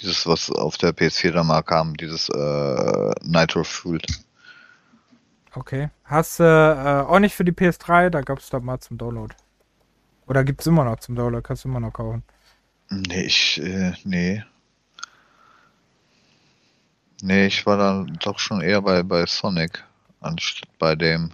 Dieses, 0.01 0.27
was 0.27 0.51
auf 0.51 0.79
der 0.79 0.93
PS4 0.97 1.33
da 1.33 1.45
mal 1.45 1.63
kam, 1.63 1.95
dieses 1.97 2.31
äh, 2.31 3.11
Nitro 3.25 3.63
Fueled. 3.65 4.07
Okay. 5.55 5.91
Hast 6.05 6.41
du 6.41 6.45
äh, 6.45 7.07
auch 7.11 7.19
nicht 7.19 7.35
für 7.35 7.45
die 7.45 7.53
PS3? 7.53 8.09
Da 8.09 8.23
gab 8.23 8.39
es 8.39 8.49
da 8.49 8.61
mal 8.61 8.81
zum 8.81 8.97
Download. 8.97 9.35
Oder 10.27 10.45
gibt 10.45 10.61
es 10.61 10.67
immer 10.67 10.85
noch 10.85 10.97
zum 11.01 11.15
Download? 11.17 11.43
Kannst 11.43 11.65
du 11.65 11.69
immer 11.69 11.81
noch 11.81 11.93
kaufen? 11.93 12.23
Nee, 12.91 13.23
ich, 13.23 13.61
äh, 13.63 13.93
nee. 14.05 14.43
Nee, 17.23 17.47
ich 17.47 17.65
war 17.67 17.77
dann 17.77 18.17
doch 18.23 18.39
schon 18.39 18.61
eher 18.61 18.83
bei, 18.83 19.03
bei 19.03 19.25
Sonic, 19.27 19.85
anstatt 20.21 20.69
bei 20.79 20.95
dem. 20.97 21.31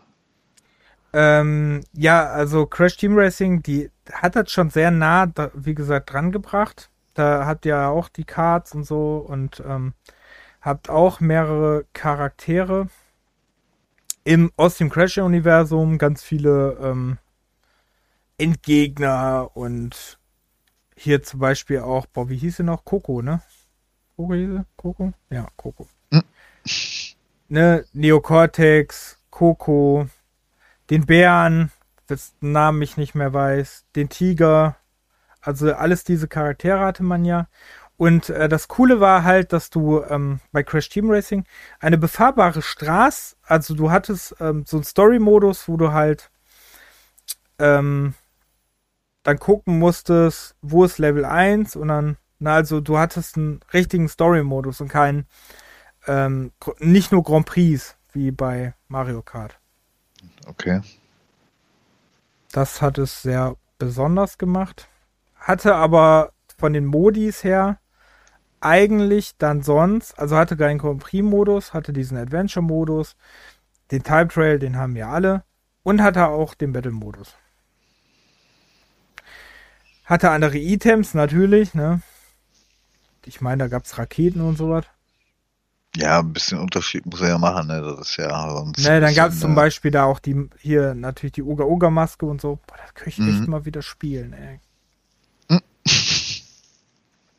Ähm, 1.13 1.83
ja, 1.95 2.27
also 2.27 2.67
Crash 2.67 2.99
Team 2.99 3.17
Racing, 3.17 3.63
die 3.63 3.91
hat 4.13 4.37
das 4.37 4.51
schon 4.53 4.71
sehr 4.71 4.91
nah, 4.91 5.27
da, 5.27 5.51
wie 5.55 5.75
gesagt, 5.75 6.13
dran 6.13 6.31
gebracht. 6.33 6.91
Da 7.15 7.47
habt 7.47 7.65
ihr 7.65 7.71
ja 7.71 7.89
auch 7.89 8.09
die 8.11 8.25
Cards 8.25 8.75
und 8.75 8.85
so 8.85 9.19
und 9.27 9.61
ähm, 9.67 9.95
habt 10.61 10.91
auch 10.91 11.21
mehrere 11.21 11.87
Charaktere 11.95 12.89
im, 14.25 14.53
aus 14.57 14.77
dem 14.77 14.91
Crash-Universum, 14.91 15.97
ganz 15.97 16.23
viele 16.23 16.77
ähm, 16.83 17.19
Endgegner 18.39 19.51
und 19.55 20.19
hier 20.97 21.23
zum 21.23 21.41
Beispiel 21.41 21.81
auch, 21.81 22.07
boah, 22.07 22.29
wie 22.29 22.37
hieß 22.37 22.59
sie 22.59 22.63
noch? 22.63 22.85
Coco, 22.85 23.21
ne? 23.21 23.43
Coco 24.17 24.35
hieß 24.35 24.49
sie? 24.51 24.63
Coco? 24.77 25.13
Ja, 25.31 25.49
Coco. 25.57 25.89
Hm. 26.13 26.23
Ne, 27.49 27.85
Neocortex, 27.93 29.19
Coco, 29.31 30.09
den 30.91 31.07
Bären, 31.07 31.71
dessen 32.09 32.37
Namen 32.53 32.81
ich 32.83 32.97
nicht 32.97 33.15
mehr 33.15 33.33
weiß, 33.33 33.85
den 33.97 34.09
Tiger, 34.09 34.77
also 35.41 35.73
alles 35.75 36.05
diese 36.05 36.29
Charaktere 36.29 36.81
hatte 36.81 37.03
man 37.03 37.25
ja. 37.25 37.49
Und 37.97 38.29
äh, 38.29 38.49
das 38.49 38.69
Coole 38.69 39.01
war 39.01 39.25
halt, 39.25 39.53
dass 39.53 39.71
du 39.71 40.03
ähm, 40.05 40.41
bei 40.53 40.63
Crash 40.63 40.89
Team 40.91 41.11
Racing 41.11 41.45
eine 41.81 41.99
befahrbare 41.99 42.63
Straße, 42.63 43.37
also 43.43 43.75
du 43.75 43.91
hattest 43.91 44.37
ähm, 44.41 44.65
so 44.67 44.77
einen 44.77 44.85
Story-Modus, 44.85 45.69
wo 45.69 45.77
du 45.79 45.93
halt 45.93 46.31
ähm, 47.59 48.15
dann 49.29 49.39
gucken 49.39 49.79
musstest, 49.79 50.57
wo 50.63 50.85
ist 50.85 50.97
Level 50.97 51.27
1 51.27 51.77
und 51.77 51.89
dann, 51.89 52.17
na 52.39 52.55
also 52.55 52.81
du 52.81 52.97
hattest 52.97 53.37
einen 53.37 53.61
richtigen 53.75 54.09
Story-Modus 54.09 54.81
und 54.81 54.89
keinen, 54.89 55.27
ähm, 56.07 56.51
nicht 56.79 57.13
nur 57.13 57.23
Grand 57.23 57.45
Prix 57.45 57.99
wie 58.13 58.31
bei 58.31 58.73
Mario 58.89 59.21
Kart. 59.21 59.59
Okay. 60.47 60.81
Das 62.53 62.81
hat 62.81 62.97
es 62.97 63.21
sehr 63.21 63.57
besonders 63.77 64.39
gemacht. 64.39 64.89
Hatte 65.35 65.75
aber 65.75 66.33
von 66.57 66.73
den 66.73 66.87
Modis 66.87 67.45
her 67.45 67.79
eigentlich 68.63 69.35
dann 69.37 69.61
sonst, 69.63 70.19
also 70.19 70.39
hatte 70.39 70.57
keinen 70.57 70.79
Grand 70.79 71.03
Prix-Modus, 71.03 71.75
hatte 71.75 71.93
diesen 71.93 72.17
Adventure-Modus, 72.17 73.15
den 73.91 74.03
Time 74.05 74.29
Trail, 74.29 74.59
den 74.59 74.79
haben 74.79 74.95
wir 74.95 75.09
alle 75.09 75.45
und 75.83 76.03
hatte 76.03 76.29
auch 76.29 76.55
den 76.55 76.73
Battle-Modus. 76.73 77.37
Hatte 80.09 80.31
andere 80.31 80.57
Items, 80.57 81.13
natürlich, 81.13 81.75
ne? 81.75 82.01
Ich 83.27 83.43
meine, 83.43 83.65
da 83.65 83.69
gab 83.69 83.85
es 83.85 83.99
Raketen 83.99 84.41
und 84.41 84.57
sowas. 84.57 84.87
Ja, 85.97 86.21
ein 86.21 86.33
bisschen 86.33 86.59
Unterschied 86.59 87.05
muss 87.05 87.21
er 87.21 87.29
ja 87.29 87.39
machen, 87.39 87.67
ne? 87.67 87.83
Das 87.83 88.09
ist 88.09 88.17
ja 88.17 88.51
sonst. 88.51 88.79
Ne, 88.83 89.01
dann 89.03 89.15
gab 89.15 89.33
es 89.33 89.41
zum 89.41 89.53
äh, 89.53 89.57
Beispiel 89.57 89.91
da 89.91 90.05
auch 90.05 90.19
die 90.19 90.49
hier 90.61 90.95
natürlich 90.95 91.33
die 91.35 91.43
Oga 91.43 91.65
Oga 91.65 91.91
Maske 91.91 92.25
und 92.25 92.41
so. 92.41 92.59
Boah, 92.67 92.77
das 92.83 92.95
kann 92.95 93.09
ich 93.11 93.19
mhm. 93.19 93.51
mal 93.51 93.67
wieder 93.67 93.83
spielen, 93.83 94.33
ey. 94.33 94.61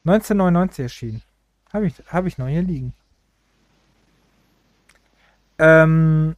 1999 0.06 0.78
mhm. 0.78 0.84
erschienen. 0.84 1.22
Habe 1.74 1.88
ich, 1.88 1.94
hab 2.08 2.28
ich 2.28 2.38
noch 2.38 2.48
hier 2.48 2.62
liegen. 2.62 2.94
Ähm, 5.58 6.36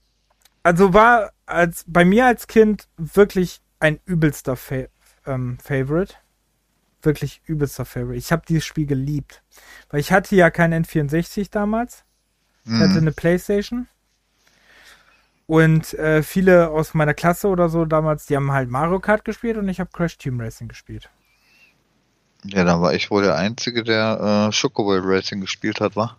also 0.64 0.94
war 0.94 1.32
als 1.46 1.84
bei 1.90 2.06
mir 2.06 2.26
als 2.26 2.48
Kind 2.48 2.88
wirklich 2.96 3.60
ein 3.82 4.00
übelster 4.06 4.56
Fa 4.56 4.84
ähm, 5.26 5.58
Favorite. 5.64 6.16
Wirklich 7.04 7.42
übelster 7.46 7.84
Favorite. 7.86 8.18
Ich 8.18 8.32
habe 8.32 8.44
dieses 8.48 8.66
Spiel 8.66 8.86
geliebt. 8.86 9.42
Weil 9.90 10.00
ich 10.02 10.12
hatte 10.12 10.36
ja 10.36 10.50
kein 10.52 10.72
N64 10.74 11.50
damals. 11.52 12.04
Ich 12.64 12.74
hatte 12.74 12.90
mhm. 12.92 12.98
eine 12.98 13.12
Playstation. 13.12 13.88
Und 15.48 15.96
äh, 15.96 16.22
viele 16.22 16.70
aus 16.70 16.94
meiner 16.94 17.16
Klasse 17.16 17.48
oder 17.48 17.70
so 17.70 17.86
damals, 17.86 18.28
die 18.28 18.36
haben 18.36 18.52
halt 18.52 18.70
Mario 18.70 19.00
Kart 19.00 19.26
gespielt 19.26 19.58
und 19.58 19.68
ich 19.68 19.80
habe 19.80 19.90
Crash 19.92 20.18
Team 20.20 20.40
Racing 20.40 20.68
gespielt. 20.68 21.10
Ja, 22.46 22.64
da 22.64 22.80
war 22.80 22.94
ich 22.94 23.10
wohl 23.10 23.24
der 23.24 23.36
Einzige, 23.36 23.84
der 23.84 24.48
äh, 24.48 24.52
Schokoball 24.54 25.00
Racing 25.00 25.42
gespielt 25.42 25.82
hat, 25.82 25.96
war. 25.96 26.18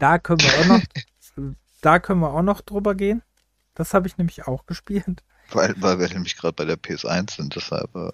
Da 0.00 0.18
können 0.18 0.40
wir 0.40 0.60
auch 0.60 0.66
noch, 0.66 1.54
da 1.80 2.00
können 2.00 2.20
wir 2.20 2.34
auch 2.34 2.42
noch 2.42 2.60
drüber 2.60 2.96
gehen. 2.96 3.22
Das 3.76 3.94
habe 3.94 4.08
ich 4.08 4.18
nämlich 4.18 4.46
auch 4.48 4.66
gespielt. 4.66 5.22
Weil, 5.52 5.74
weil 5.78 5.98
wir 6.00 6.08
nämlich 6.08 6.36
gerade 6.36 6.52
bei 6.54 6.64
der 6.64 6.76
PS1 6.76 7.36
sind, 7.36 7.54
deshalb 7.54 7.94
äh, 7.94 8.10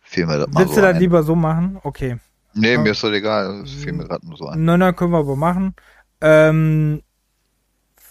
fiel 0.00 0.26
mir 0.26 0.38
das 0.38 0.48
mal 0.48 0.60
Willst 0.60 0.74
so 0.74 0.80
du 0.80 0.86
das 0.86 0.94
ein. 0.94 1.00
lieber 1.00 1.22
so 1.22 1.34
machen? 1.34 1.78
Okay. 1.82 2.18
Nee, 2.54 2.76
mir 2.78 2.92
ist 2.92 3.02
das 3.02 3.10
egal, 3.12 3.62
das 3.62 3.70
fiel 3.72 3.92
mir 3.92 4.04
gerade 4.04 4.26
nur 4.26 4.36
so 4.36 4.48
ein. 4.48 4.64
Nein, 4.64 4.78
nein, 4.78 4.94
können 4.96 5.12
wir 5.12 5.18
aber 5.18 5.36
machen. 5.36 5.74
Ähm, 6.20 7.02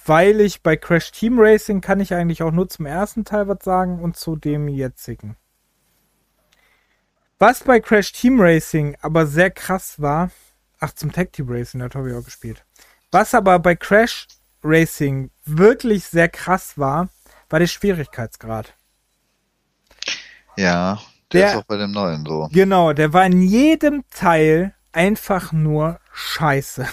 weil 0.06 0.42
ich 0.42 0.62
bei 0.64 0.76
Crash 0.76 1.12
Team 1.12 1.40
Racing 1.40 1.80
kann 1.80 2.00
ich 2.00 2.14
eigentlich 2.14 2.44
auch 2.44 2.52
nur 2.52 2.68
zum 2.68 2.86
ersten 2.86 3.24
Teil 3.24 3.48
was 3.48 3.60
sagen 3.64 4.00
und 4.02 4.18
zu 4.18 4.36
dem 4.36 4.68
jetzigen. 4.68 5.38
Was 7.40 7.64
bei 7.64 7.80
Crash 7.80 8.12
Team 8.14 8.42
Racing 8.42 8.98
aber 9.02 9.28
sehr 9.28 9.52
krass 9.52 10.02
war, 10.02 10.32
ach 10.80 10.94
zum 10.94 11.12
Tag 11.12 11.32
Team 11.34 11.48
Racing, 11.48 11.80
das 11.80 11.94
habe 11.96 12.10
ich 12.10 12.16
auch 12.16 12.24
gespielt. 12.26 12.66
Was 13.12 13.34
aber 13.34 13.60
bei 13.60 13.76
Crash 13.76 14.28
Racing 14.64 15.30
wirklich 15.46 16.04
sehr 16.06 16.28
krass 16.30 16.78
war, 16.78 17.08
war 17.54 17.60
der 17.60 17.68
Schwierigkeitsgrad. 17.68 18.74
Ja, 20.58 21.00
der, 21.32 21.40
der 21.42 21.52
ist 21.52 21.58
auch 21.58 21.64
bei 21.66 21.78
dem 21.78 21.92
neuen 21.92 22.26
so. 22.26 22.50
Genau, 22.52 22.94
der 22.94 23.14
war 23.14 23.28
in 23.28 23.44
jedem 23.44 24.04
Teil 24.10 24.74
einfach 24.92 25.52
nur 25.52 26.00
scheiße. 26.12 26.88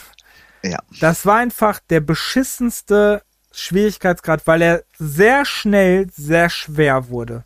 Ja. 0.63 0.79
Das 1.01 1.25
war 1.25 1.39
einfach 1.39 1.81
der 1.89 2.01
beschissenste 2.01 3.23
Schwierigkeitsgrad, 3.53 4.47
weil 4.47 4.61
er 4.61 4.85
sehr 4.99 5.47
schnell 5.47 6.09
sehr 6.13 6.51
schwer 6.51 7.09
wurde. 7.09 7.45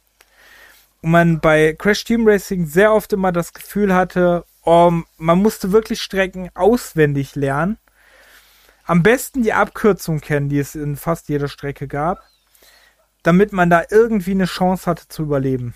Und 1.01 1.12
man 1.12 1.39
bei 1.39 1.73
Crash 1.74 2.03
Team 2.03 2.27
Racing 2.27 2.66
sehr 2.66 2.93
oft 2.93 3.12
immer 3.12 3.31
das 3.31 3.53
Gefühl 3.53 3.95
hatte, 3.95 4.45
oh, 4.65 4.93
man 5.19 5.39
musste 5.41 5.70
wirklich 5.70 6.03
Strecken 6.03 6.51
auswendig 6.57 7.36
lernen. 7.36 7.78
Am 8.86 9.05
besten 9.05 9.45
die 9.45 9.53
Abkürzung 9.53 10.19
kennen, 10.20 10.49
die 10.49 10.59
es 10.59 10.74
in 10.74 10.97
fast 10.97 11.28
jeder 11.28 11.47
Strecke 11.47 11.86
gab 11.86 12.19
damit 13.24 13.52
man 13.52 13.70
da 13.70 13.82
irgendwie 13.90 14.32
eine 14.32 14.44
Chance 14.44 14.86
hat 14.88 15.01
zu 15.01 15.22
überleben. 15.22 15.74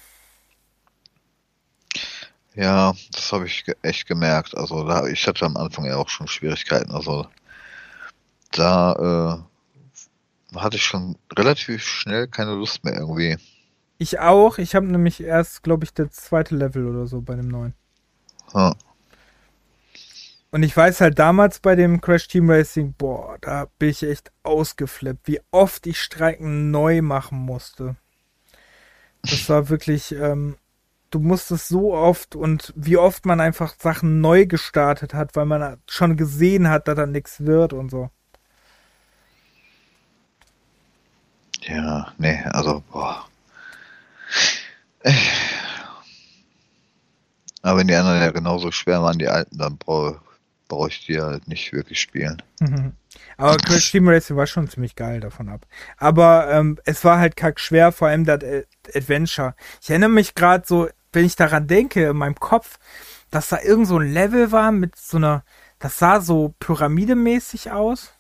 Ja, 2.55 2.93
das 3.13 3.33
habe 3.33 3.47
ich 3.47 3.65
echt 3.83 4.07
gemerkt. 4.07 4.57
Also 4.57 4.87
da, 4.87 5.07
ich 5.07 5.27
hatte 5.27 5.45
am 5.45 5.57
Anfang 5.57 5.85
ja 5.87 5.97
auch 5.97 6.09
schon 6.09 6.29
Schwierigkeiten. 6.29 6.93
Also 6.93 7.27
da 8.53 9.45
äh, 10.53 10.57
hatte 10.59 10.77
ich 10.77 10.83
schon 10.85 11.17
relativ 11.37 11.83
schnell 11.85 12.27
keine 12.29 12.53
Lust 12.53 12.85
mehr 12.85 12.99
irgendwie. 12.99 13.37
Ich 13.97 14.19
auch. 14.21 14.59
Ich 14.59 14.75
habe 14.75 14.87
nämlich 14.87 15.21
erst, 15.23 15.63
glaube 15.63 15.85
ich, 15.85 15.95
der 15.95 16.11
zweite 16.11 16.55
Level 16.55 16.87
oder 16.87 17.07
so 17.07 17.23
bei 17.23 17.35
dem 17.35 17.49
neuen. 17.49 17.75
Ja. 18.55 18.71
Hm. 18.73 18.77
Und 20.51 20.63
ich 20.63 20.75
weiß 20.75 21.01
halt 21.03 21.19
damals 21.19 21.61
bei 21.61 21.75
dem 21.77 22.01
Crash 22.01 22.27
Team 22.29 22.49
Racing, 22.51 22.95
boah, 22.95 23.37
da 23.43 23.67
bin 23.79 23.91
ich 23.91 24.03
echt 24.03 24.33
ausgeflippt, 24.45 25.27
wie 25.29 25.41
oft 25.51 25.87
ich 25.87 26.01
Strecken 26.01 26.71
neu 26.71 27.03
machen 27.03 27.39
musste. 27.39 27.97
Das 29.23 29.47
war 29.51 29.69
wirklich, 29.69 30.13
ähm, 30.13 30.57
du 31.11 31.19
musstest 31.21 31.69
so 31.69 31.95
oft 31.95 32.35
und 32.35 32.73
wie 32.77 32.97
oft 32.97 33.27
man 33.27 33.41
einfach 33.43 33.75
Sachen 33.79 34.23
neu 34.23 34.47
gestartet 34.47 35.13
hat, 35.13 35.37
weil 35.37 35.45
man 35.45 35.83
schon 35.87 36.17
gesehen 36.17 36.69
hat, 36.71 36.89
dass 36.89 36.97
da 36.97 37.05
nichts 37.05 37.45
wird 37.45 37.75
und 37.75 37.91
so. 37.91 38.09
Ja, 41.61 42.11
nee, 42.17 42.43
also, 42.45 42.83
boah. 42.91 43.27
Äh. 45.01 45.13
Aber 47.61 47.81
wenn 47.81 47.87
die 47.89 47.95
anderen 47.95 48.23
ja 48.23 48.31
genauso 48.31 48.71
schwer 48.71 49.03
waren, 49.03 49.19
die 49.19 49.29
alten, 49.29 49.59
dann 49.59 49.77
boah, 49.77 50.23
brauche 50.69 50.89
ich 50.91 51.05
die 51.07 51.21
halt 51.21 51.49
nicht 51.49 51.73
wirklich 51.73 52.01
spielen. 52.01 52.41
Mhm. 52.61 52.93
Aber 53.37 53.57
Crash 53.57 53.91
Team 53.91 54.09
Racing 54.09 54.37
war 54.37 54.47
schon 54.47 54.69
ziemlich 54.69 54.95
geil 54.95 55.21
davon 55.21 55.49
ab. 55.49 55.67
Aber 55.97 56.51
ähm, 56.53 56.79
es 56.85 57.03
war 57.05 57.19
halt 57.19 57.35
kack 57.37 57.59
schwer, 57.59 57.91
vor 57.91 58.09
allem 58.09 58.25
das 58.25 58.41
Adventure. 58.95 59.55
Ich 59.83 59.91
erinnere 59.91 60.11
mich 60.11 60.35
gerade 60.35 60.65
so, 60.67 60.89
wenn 61.13 61.25
ich 61.25 61.35
daran 61.37 61.67
denke, 61.67 62.11
in 62.11 62.17
meinem 62.17 62.37
Kopf, 62.39 62.79
dass 63.31 63.49
da 63.49 63.61
irgend 63.61 63.89
so 63.89 63.99
ein 63.99 64.13
Level 64.13 64.53
war 64.53 64.71
mit 64.71 64.95
so 64.97 65.17
einer, 65.17 65.43
das 65.79 65.99
sah 65.99 66.21
so 66.21 66.55
pyramidemäßig 66.61 67.71
aus. 67.73 68.13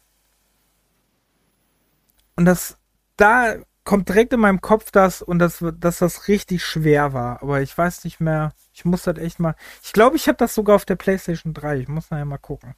Und 2.34 2.44
das, 2.44 2.76
da 3.16 3.56
kommt 3.84 4.08
direkt 4.08 4.32
in 4.32 4.40
meinem 4.40 4.60
Kopf 4.60 4.90
das 4.90 5.22
und 5.22 5.38
das, 5.38 5.62
dass 5.78 5.98
das 5.98 6.28
richtig 6.28 6.64
schwer 6.64 7.12
war. 7.12 7.42
Aber 7.42 7.60
ich 7.62 7.76
weiß 7.76 8.04
nicht 8.04 8.20
mehr. 8.20 8.52
Ich 8.78 8.84
muss 8.84 9.02
das 9.02 9.18
echt 9.18 9.40
mal. 9.40 9.56
Ich 9.82 9.92
glaube, 9.92 10.14
ich 10.14 10.28
habe 10.28 10.36
das 10.38 10.54
sogar 10.54 10.76
auf 10.76 10.84
der 10.84 10.94
PlayStation 10.94 11.52
3. 11.52 11.80
Ich 11.80 11.88
muss 11.88 12.10
nachher 12.12 12.24
mal 12.24 12.38
gucken. 12.38 12.76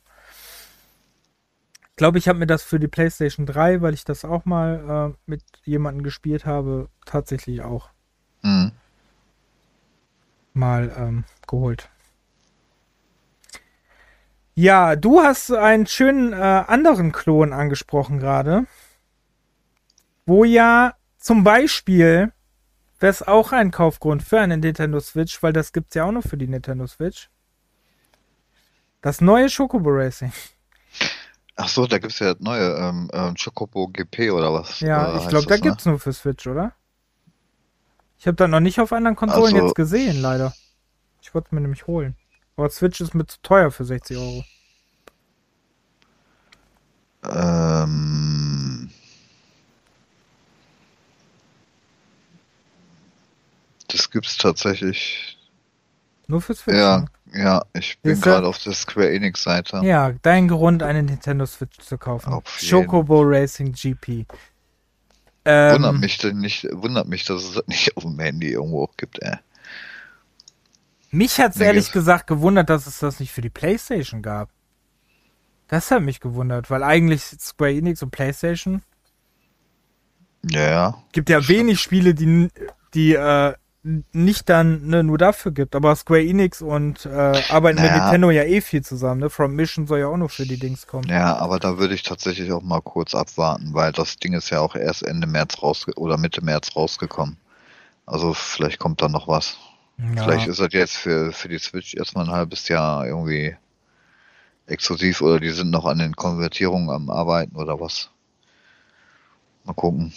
Ich 1.90 1.96
glaube, 1.96 2.16
ich 2.16 2.26
habe 2.26 2.38
mir 2.38 2.46
das 2.46 2.62
für 2.62 2.80
die 2.80 2.88
PlayStation 2.88 3.44
3, 3.44 3.82
weil 3.82 3.92
ich 3.92 4.04
das 4.06 4.24
auch 4.24 4.46
mal 4.46 5.10
äh, 5.12 5.18
mit 5.26 5.42
jemandem 5.64 6.02
gespielt 6.02 6.46
habe, 6.46 6.88
tatsächlich 7.04 7.60
auch 7.60 7.90
mhm. 8.40 8.72
mal 10.54 10.90
ähm, 10.96 11.24
geholt. 11.46 11.90
Ja, 14.54 14.96
du 14.96 15.20
hast 15.20 15.52
einen 15.52 15.86
schönen 15.86 16.32
äh, 16.32 16.36
anderen 16.36 17.12
Klon 17.12 17.52
angesprochen 17.52 18.18
gerade, 18.18 18.64
wo 20.24 20.44
ja 20.44 20.94
zum 21.18 21.44
Beispiel 21.44 22.32
Wäre 23.00 23.10
es 23.10 23.26
auch 23.26 23.52
ein 23.52 23.70
Kaufgrund 23.70 24.22
für 24.22 24.40
eine 24.40 24.58
Nintendo 24.58 25.00
Switch, 25.00 25.42
weil 25.42 25.54
das 25.54 25.72
gibt 25.72 25.88
es 25.90 25.94
ja 25.94 26.04
auch 26.04 26.12
noch 26.12 26.22
für 26.22 26.36
die 26.36 26.46
Nintendo 26.46 26.86
Switch. 26.86 27.30
Das 29.00 29.22
neue 29.22 29.48
Chocobo 29.50 29.88
Racing. 29.88 30.30
Ach 31.56 31.68
so, 31.68 31.86
da 31.86 31.96
es 31.96 32.18
ja 32.18 32.34
das 32.34 32.42
neue 32.42 32.72
ähm, 32.76 33.08
ähm, 33.14 33.34
Chocobo 33.42 33.88
GP 33.88 34.30
oder 34.30 34.52
was? 34.52 34.80
Ja, 34.80 35.14
äh, 35.14 35.22
ich 35.22 35.28
glaube, 35.30 35.46
da 35.46 35.56
ne? 35.56 35.74
es 35.78 35.86
nur 35.86 35.98
für 35.98 36.12
Switch, 36.12 36.46
oder? 36.46 36.72
Ich 38.18 38.26
habe 38.26 38.36
da 38.36 38.46
noch 38.46 38.60
nicht 38.60 38.78
auf 38.80 38.92
anderen 38.92 39.16
Konsolen 39.16 39.48
so. 39.50 39.54
Also 39.56 39.66
jetzt 39.68 39.74
gesehen, 39.76 40.20
leider. 40.20 40.52
Ich 41.22 41.34
wollte 41.34 41.46
es 41.46 41.52
mir 41.52 41.62
nämlich 41.62 41.86
holen. 41.86 42.16
Aber 42.56 42.68
Switch 42.68 43.00
ist 43.00 43.14
mir 43.14 43.24
zu 43.26 43.38
teuer 43.42 43.70
für 43.70 43.86
60 43.86 44.18
Euro. 44.18 44.44
Äh, 47.22 47.59
gibt 54.10 54.26
es 54.26 54.36
tatsächlich. 54.38 55.38
Nur 56.26 56.40
fürs 56.40 56.60
Switch? 56.60 56.76
Ja, 56.76 57.06
ja 57.32 57.62
ich 57.72 57.98
bin 58.00 58.20
gerade 58.20 58.46
auf 58.46 58.58
der 58.62 58.72
Square 58.72 59.10
Enix-Seite. 59.12 59.80
Ja, 59.82 60.12
dein 60.22 60.48
Grund, 60.48 60.82
eine 60.82 61.02
Nintendo 61.02 61.46
Switch 61.46 61.78
zu 61.78 61.98
kaufen. 61.98 62.32
Auf 62.32 62.58
Chocobo 62.60 63.22
Racing 63.22 63.72
GP. 63.72 64.26
Ähm, 65.46 65.72
wundert, 65.76 65.98
mich 66.00 66.18
denn 66.18 66.38
nicht, 66.38 66.66
wundert 66.70 67.08
mich, 67.08 67.24
dass 67.24 67.42
es 67.42 67.54
das 67.54 67.66
nicht 67.66 67.96
auf 67.96 68.02
dem 68.04 68.18
Handy 68.18 68.50
irgendwo 68.52 68.88
gibt, 68.96 69.22
ey. 69.22 69.36
Mich 71.12 71.40
hat's 71.40 71.56
nee, 71.58 71.64
ehrlich 71.64 71.90
gesagt 71.90 72.28
gewundert, 72.28 72.70
dass 72.70 72.86
es 72.86 72.98
das 73.00 73.18
nicht 73.18 73.32
für 73.32 73.40
die 73.40 73.50
PlayStation 73.50 74.22
gab. 74.22 74.50
Das 75.66 75.90
hat 75.90 76.02
mich 76.02 76.20
gewundert, 76.20 76.70
weil 76.70 76.82
eigentlich 76.84 77.22
Square 77.24 77.72
Enix 77.74 78.02
und 78.02 78.10
PlayStation. 78.10 78.82
Ja. 80.48 81.02
Gibt 81.12 81.28
ja 81.30 81.42
stimmt. 81.42 81.58
wenig 81.58 81.80
Spiele, 81.80 82.14
die, 82.14 82.48
die 82.94 83.14
äh, 83.14 83.54
nicht 84.12 84.48
dann 84.50 84.88
ne, 84.88 85.02
nur 85.02 85.16
dafür 85.16 85.52
gibt, 85.52 85.74
aber 85.74 85.96
Square 85.96 86.22
Enix 86.22 86.60
und 86.60 87.06
äh, 87.06 87.42
arbeiten 87.48 87.78
naja. 87.78 87.94
mit 87.94 88.02
Nintendo 88.02 88.30
ja 88.30 88.44
eh 88.44 88.60
viel 88.60 88.84
zusammen. 88.84 89.20
Ne? 89.22 89.30
From 89.30 89.54
Mission 89.54 89.86
soll 89.86 90.00
ja 90.00 90.08
auch 90.08 90.18
noch 90.18 90.30
für 90.30 90.44
die 90.44 90.58
Dings 90.58 90.86
kommen. 90.86 91.08
Ja, 91.08 91.36
aber 91.38 91.58
da 91.58 91.78
würde 91.78 91.94
ich 91.94 92.02
tatsächlich 92.02 92.52
auch 92.52 92.62
mal 92.62 92.82
kurz 92.82 93.14
abwarten, 93.14 93.72
weil 93.72 93.92
das 93.92 94.16
Ding 94.18 94.34
ist 94.34 94.50
ja 94.50 94.60
auch 94.60 94.74
erst 94.76 95.02
Ende 95.02 95.26
März 95.26 95.62
raus 95.62 95.86
oder 95.96 96.18
Mitte 96.18 96.44
März 96.44 96.76
rausgekommen. 96.76 97.38
Also 98.04 98.34
vielleicht 98.34 98.78
kommt 98.78 99.00
da 99.00 99.08
noch 99.08 99.28
was. 99.28 99.56
Ja. 99.96 100.24
Vielleicht 100.24 100.46
ist 100.46 100.60
das 100.60 100.68
jetzt 100.72 100.96
für, 100.96 101.32
für 101.32 101.48
die 101.48 101.58
Switch 101.58 101.94
erstmal 101.94 102.26
ein 102.26 102.32
halbes 102.32 102.68
Jahr 102.68 103.06
irgendwie 103.06 103.56
exklusiv 104.66 105.22
oder 105.22 105.40
die 105.40 105.50
sind 105.50 105.70
noch 105.70 105.86
an 105.86 105.98
den 105.98 106.14
Konvertierungen 106.14 106.90
am 106.90 107.08
Arbeiten 107.08 107.56
oder 107.56 107.80
was. 107.80 108.10
Mal 109.64 109.72
gucken. 109.74 110.12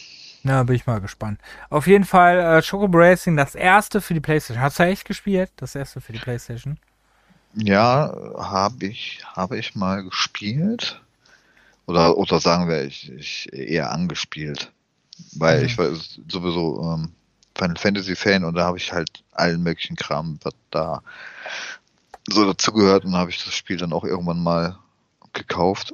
Na, 0.45 0.64
bin 0.64 0.76
ich 0.76 0.86
mal 0.86 0.99
gespannt. 0.99 1.40
Auf 1.70 1.88
jeden 1.88 2.03
Fall 2.03 2.38
äh, 2.40 2.61
Choco 2.61 2.88
Racing, 2.94 3.38
das 3.38 3.56
erste 3.56 4.02
für 4.02 4.14
die 4.14 4.20
Playstation. 4.20 4.61
Hast 4.61 4.78
du 4.78 4.84
echt 4.84 5.06
gespielt? 5.06 5.52
Das 5.56 5.74
erste 5.74 6.02
für 6.02 6.11
die 6.11 6.20
Playstation? 6.20 6.78
Ja, 7.56 8.14
habe 8.38 8.86
ich, 8.88 9.24
habe 9.26 9.57
ich 9.57 9.74
mal 9.76 10.03
gespielt. 10.03 11.02
Oder, 11.86 12.18
oder 12.18 12.40
sagen 12.41 12.68
wir, 12.68 12.84
ich, 12.84 13.10
ich 13.14 13.53
eher 13.53 13.91
angespielt. 13.91 14.74
Weil 15.34 15.60
mhm. 15.61 15.65
ich 15.65 15.78
war 15.78 15.90
sowieso 16.28 16.82
ähm, 16.94 17.14
Final 17.56 17.78
Fantasy 17.78 18.15
Fan 18.18 18.44
und 18.44 18.56
da 18.56 18.65
habe 18.65 18.78
ich 18.78 18.91
halt 18.91 19.24
allen 19.32 19.64
möglichen 19.64 19.95
Kram, 19.95 20.40
was 20.44 20.53
da 20.72 21.02
so 22.30 22.45
dazugehört 22.45 23.06
und 23.06 23.15
habe 23.15 23.30
ich 23.30 23.41
das 23.41 23.53
Spiel 23.56 23.78
dann 23.78 23.94
auch 23.94 24.03
irgendwann 24.03 24.44
mal 24.44 24.78
gekauft. 25.32 25.94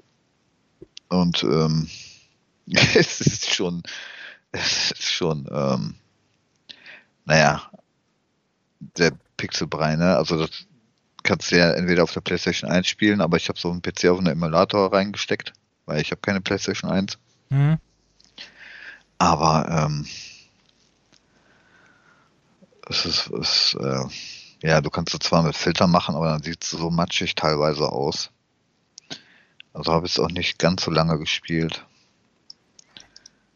Und 1.10 1.44
ähm, 1.44 1.88
es 2.72 3.22
ist 3.22 3.54
schon 3.54 3.84
es 4.52 4.92
ist 4.92 5.02
schon, 5.12 5.48
ähm, 5.52 5.96
naja, 7.26 7.62
der 8.98 9.12
Pixelbrei, 9.38 9.96
ne? 9.96 10.16
Also 10.16 10.38
das 10.40 10.66
kannst 11.24 11.52
du 11.52 11.58
ja 11.58 11.72
entweder 11.72 12.04
auf 12.04 12.14
der 12.14 12.22
PlayStation 12.22 12.70
1 12.72 12.88
spielen, 12.88 13.22
aber 13.22 13.38
ich 13.38 13.50
habe 13.50 13.60
so 13.60 13.70
einen 13.70 13.82
PC 13.82 14.06
auf 14.06 14.18
einen 14.18 14.28
Emulator 14.28 14.92
reingesteckt, 14.94 15.54
weil 15.86 16.02
ich 16.02 16.12
habe 16.12 16.22
keine 16.22 16.42
PlayStation 16.42 16.90
1. 16.90 17.18
Mhm. 17.50 17.78
Aber 19.18 19.68
ähm, 19.70 20.08
es 22.90 23.06
ist, 23.06 23.30
es, 23.32 23.78
äh, 23.80 24.04
ja, 24.66 24.82
du 24.82 24.90
kannst 24.90 25.14
es 25.14 25.20
zwar 25.20 25.44
mit 25.44 25.56
Filtern 25.56 25.92
machen, 25.92 26.16
aber 26.16 26.30
dann 26.30 26.42
sieht 26.44 26.64
es 26.64 26.70
so 26.72 26.90
matschig 26.90 27.36
teilweise 27.36 27.92
aus. 27.92 28.32
Also 29.74 29.92
habe 29.94 30.08
ich 30.08 30.14
es 30.14 30.20
auch 30.20 30.32
nicht 30.32 30.58
ganz 30.58 30.84
so 30.84 30.90
lange 30.92 31.20
gespielt. 31.20 31.86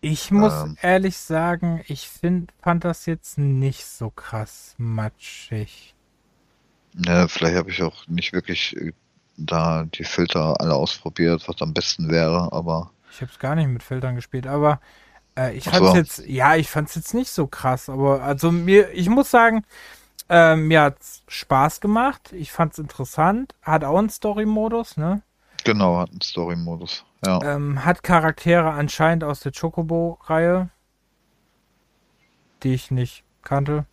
Ich 0.06 0.32
muss 0.32 0.52
ähm, 0.64 0.76
ehrlich 0.82 1.16
sagen, 1.18 1.82
ich 1.88 2.10
find, 2.10 2.52
fand 2.62 2.84
das 2.84 3.06
jetzt 3.06 3.38
nicht 3.38 3.86
so 3.86 4.10
krass 4.10 4.76
matschig. 4.78 5.96
Ja, 6.94 7.30
vielleicht 7.30 7.56
habe 7.56 7.70
ich 7.72 7.82
auch 7.84 8.06
nicht 8.08 8.34
wirklich 8.34 8.76
äh, 8.76 8.92
da 9.38 9.86
die 9.86 10.04
Filter 10.04 10.60
alle 10.60 10.76
ausprobiert, 10.76 11.46
was 11.48 11.62
am 11.62 11.74
besten 11.74 12.10
wäre, 12.12 12.52
aber. 12.52 12.92
Ich 13.14 13.22
habe 13.22 13.32
es 13.32 13.40
gar 13.40 13.56
nicht 13.56 13.68
mit 13.70 13.82
Filtern 13.82 14.16
gespielt, 14.16 14.46
aber 14.46 14.82
äh, 15.38 15.56
ich 15.56 15.64
fand 15.64 15.82
es 15.86 15.92
so. 15.92 15.96
jetzt, 15.96 16.26
ja, 16.28 16.58
ich 16.58 16.70
fand 16.70 16.90
es 16.90 16.96
jetzt 16.96 17.14
nicht 17.14 17.30
so 17.32 17.48
krass, 17.48 17.88
aber 17.88 18.24
also 18.24 18.52
mir, 18.52 18.92
ich 18.92 19.08
muss 19.08 19.32
sagen, 19.32 19.64
äh, 20.28 20.58
mir 20.58 20.82
hat 20.82 20.98
Spaß 21.30 21.80
gemacht, 21.80 22.34
ich 22.34 22.52
fand 22.52 22.74
es 22.74 22.80
interessant, 22.80 23.56
hat 23.62 23.86
auch 23.86 24.00
einen 24.00 24.10
Story-Modus, 24.10 24.98
ne? 24.98 25.22
Genau, 25.64 25.98
hat 26.00 26.12
einen 26.12 26.22
Story-Modus. 26.22 27.06
Ja. 27.26 27.40
Ähm, 27.44 27.86
hat 27.86 28.04
Charaktere 28.04 28.72
anscheinend 28.72 29.24
aus 29.24 29.40
der 29.40 29.54
Chocobo-Reihe, 29.54 30.70
die 32.64 32.74
ich 32.74 32.92
nicht 32.92 33.24
kannte. 33.44 33.86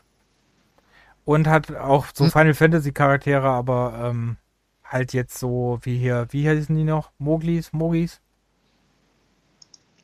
Und 1.24 1.46
hat 1.46 1.74
auch 1.76 2.06
so 2.14 2.24
hm. 2.24 2.32
Final 2.32 2.54
Fantasy-Charaktere, 2.54 3.48
aber 3.48 4.00
ähm, 4.02 4.36
halt 4.84 5.12
jetzt 5.12 5.38
so 5.38 5.78
wie 5.82 5.96
hier, 5.98 6.26
wie 6.30 6.48
heißen 6.48 6.74
die 6.74 6.84
noch? 6.84 7.10
Moglis? 7.18 7.72
Mogis? 7.72 8.20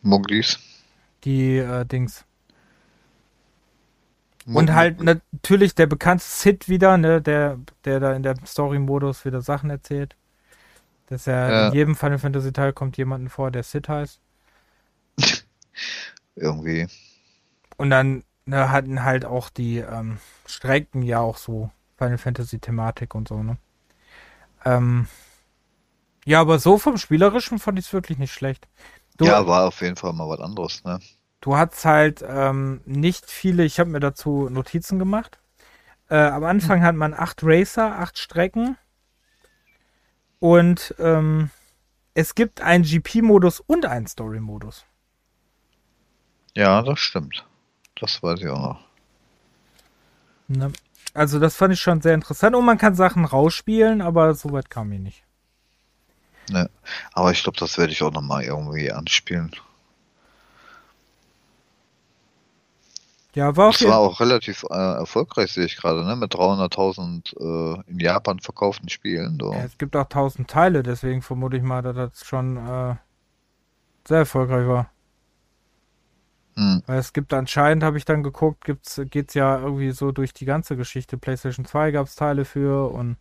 Moglis. 0.03 0.61
Die 1.25 1.57
äh, 1.59 1.85
Dings. 1.85 2.25
Mog 4.45 4.61
Und 4.63 4.75
halt 4.75 5.03
natürlich 5.03 5.75
der 5.75 5.87
bekannte 5.87 6.23
Sid 6.25 6.69
wieder, 6.69 6.97
ne, 6.97 7.21
der, 7.21 7.59
der 7.85 7.99
da 7.99 8.13
in 8.13 8.23
der 8.23 8.37
Story-Modus 8.47 9.25
wieder 9.25 9.41
Sachen 9.43 9.71
erzählt. 9.71 10.15
Das 11.07 11.23
ist 11.23 11.27
ja, 11.27 11.51
ja. 11.51 11.69
in 11.69 11.75
jedem 11.75 11.97
Final 11.97 12.19
Fantasy 12.19 12.53
Teil 12.53 12.73
kommt 12.73 12.97
jemanden 12.97 13.29
vor, 13.29 13.51
der 13.51 13.63
Sid 13.63 13.89
heißt. 13.89 14.21
Irgendwie. 16.35 16.87
Und 17.77 17.91
dann 17.91 18.25
ne, 18.45 18.71
hatten 18.71 19.05
halt 19.05 19.25
auch 19.25 19.49
die 19.49 19.79
ähm, 19.79 20.19
Strecken 20.47 21.03
ja 21.03 21.21
auch 21.21 21.37
so 21.37 21.71
Final 21.97 22.19
Fantasy 22.19 22.59
Thematik 22.59 23.15
und 23.15 23.29
so, 23.29 23.43
ne? 23.43 23.57
Ähm, 24.65 25.07
ja, 26.25 26.41
aber 26.41 26.59
so 26.59 26.77
vom 26.77 26.99
Spielerischen 26.99 27.61
fand 27.61 27.79
ich 27.79 27.87
es 27.87 27.93
wirklich 27.93 28.19
nicht 28.19 28.33
schlecht. 28.33 28.67
Du, 29.17 29.25
ja, 29.27 29.47
war 29.47 29.69
auf 29.69 29.81
jeden 29.81 29.97
Fall 29.97 30.13
mal 30.13 30.29
was 30.29 30.41
anderes, 30.41 30.83
ne? 30.85 30.99
Du 31.41 31.57
hattest 31.57 31.85
halt 31.85 32.25
ähm, 32.27 32.81
nicht 32.85 33.31
viele, 33.31 33.63
ich 33.65 33.79
habe 33.79 33.91
mir 33.91 34.01
dazu 34.01 34.49
Notizen 34.51 34.99
gemacht. 34.99 35.39
Äh, 36.11 36.17
am 36.17 36.43
Anfang 36.45 36.81
hm. 36.81 36.85
hat 36.87 36.97
man 36.97 37.15
acht 37.15 37.41
Racer, 37.45 37.99
acht 38.01 38.19
Strecken 38.19 38.77
und 40.41 40.95
ähm, 40.99 41.51
es 42.15 42.35
gibt 42.35 42.61
einen 42.61 42.85
GP-Modus 42.85 43.61
und 43.61 43.87
einen 43.87 44.07
Story-Modus. 44.07 44.85
Ja, 46.55 46.83
das 46.83 46.99
stimmt. 46.99 47.45
Das 48.01 48.23
weiß 48.23 48.41
ich 48.41 48.49
auch 48.49 48.59
noch. 48.61 48.81
Ne? 50.49 50.73
Also 51.15 51.39
das 51.39 51.57
fand 51.57 51.73
ich 51.73 51.81
schon 51.81 52.03
sehr 52.03 52.15
interessant. 52.15 52.55
Und 52.55 52.65
man 52.65 52.79
kann 52.79 52.95
Sachen 52.95 53.25
rausspielen, 53.25 54.01
aber 54.03 54.35
so 54.35 54.53
weit 54.53 54.71
kam 54.71 54.93
ich 54.93 55.01
nicht. 55.01 55.23
Ne. 56.51 56.71
Aber 57.13 57.33
ich 57.33 57.43
glaube, 57.43 57.59
das 57.59 57.77
werde 57.79 57.93
ich 57.93 58.03
auch 58.03 58.13
nochmal 58.13 58.45
irgendwie 58.45 58.93
anspielen. 58.93 59.51
Ja, 63.37 63.55
war, 63.55 63.71
das 63.73 63.85
war 63.85 63.99
auch 63.99 64.19
relativ 64.21 64.65
äh, 64.71 64.75
erfolgreich, 64.75 65.53
sehe 65.53 65.67
ich 65.67 65.77
gerade, 65.77 66.03
ne? 66.07 66.17
mit 66.17 66.35
300.000 66.35 67.37
äh, 67.79 67.83
in 67.87 67.99
Japan 68.01 68.41
verkauften 68.41 68.89
Spielen. 68.89 69.37
So. 69.39 69.53
Ja, 69.53 69.59
es 69.65 69.77
gibt 69.77 69.95
auch 69.95 70.05
1000 70.05 70.49
Teile, 70.51 70.83
deswegen 70.83 71.21
vermute 71.21 71.59
ich 71.59 71.63
mal, 71.63 71.83
dass 71.83 71.95
das 71.97 72.25
schon 72.27 72.57
äh, 72.57 72.95
sehr 74.09 74.17
erfolgreich 74.21 74.67
war. 74.67 74.91
Hm. 76.55 76.81
Weil 76.87 76.99
es 76.99 77.13
gibt 77.13 77.35
anscheinend, 77.35 77.83
habe 77.85 77.99
ich 77.99 78.07
dann 78.07 78.23
geguckt, 78.23 78.65
gibt's, 78.65 78.97
es 78.99 79.35
ja 79.35 79.59
irgendwie 79.61 79.91
so 79.91 80.13
durch 80.13 80.33
die 80.33 80.47
ganze 80.47 80.75
Geschichte. 80.79 81.19
PlayStation 81.19 81.67
2 81.67 81.91
gab 81.91 82.07
es 82.07 82.17
Teile 82.17 82.47
für 82.47 82.91
und. 82.91 83.19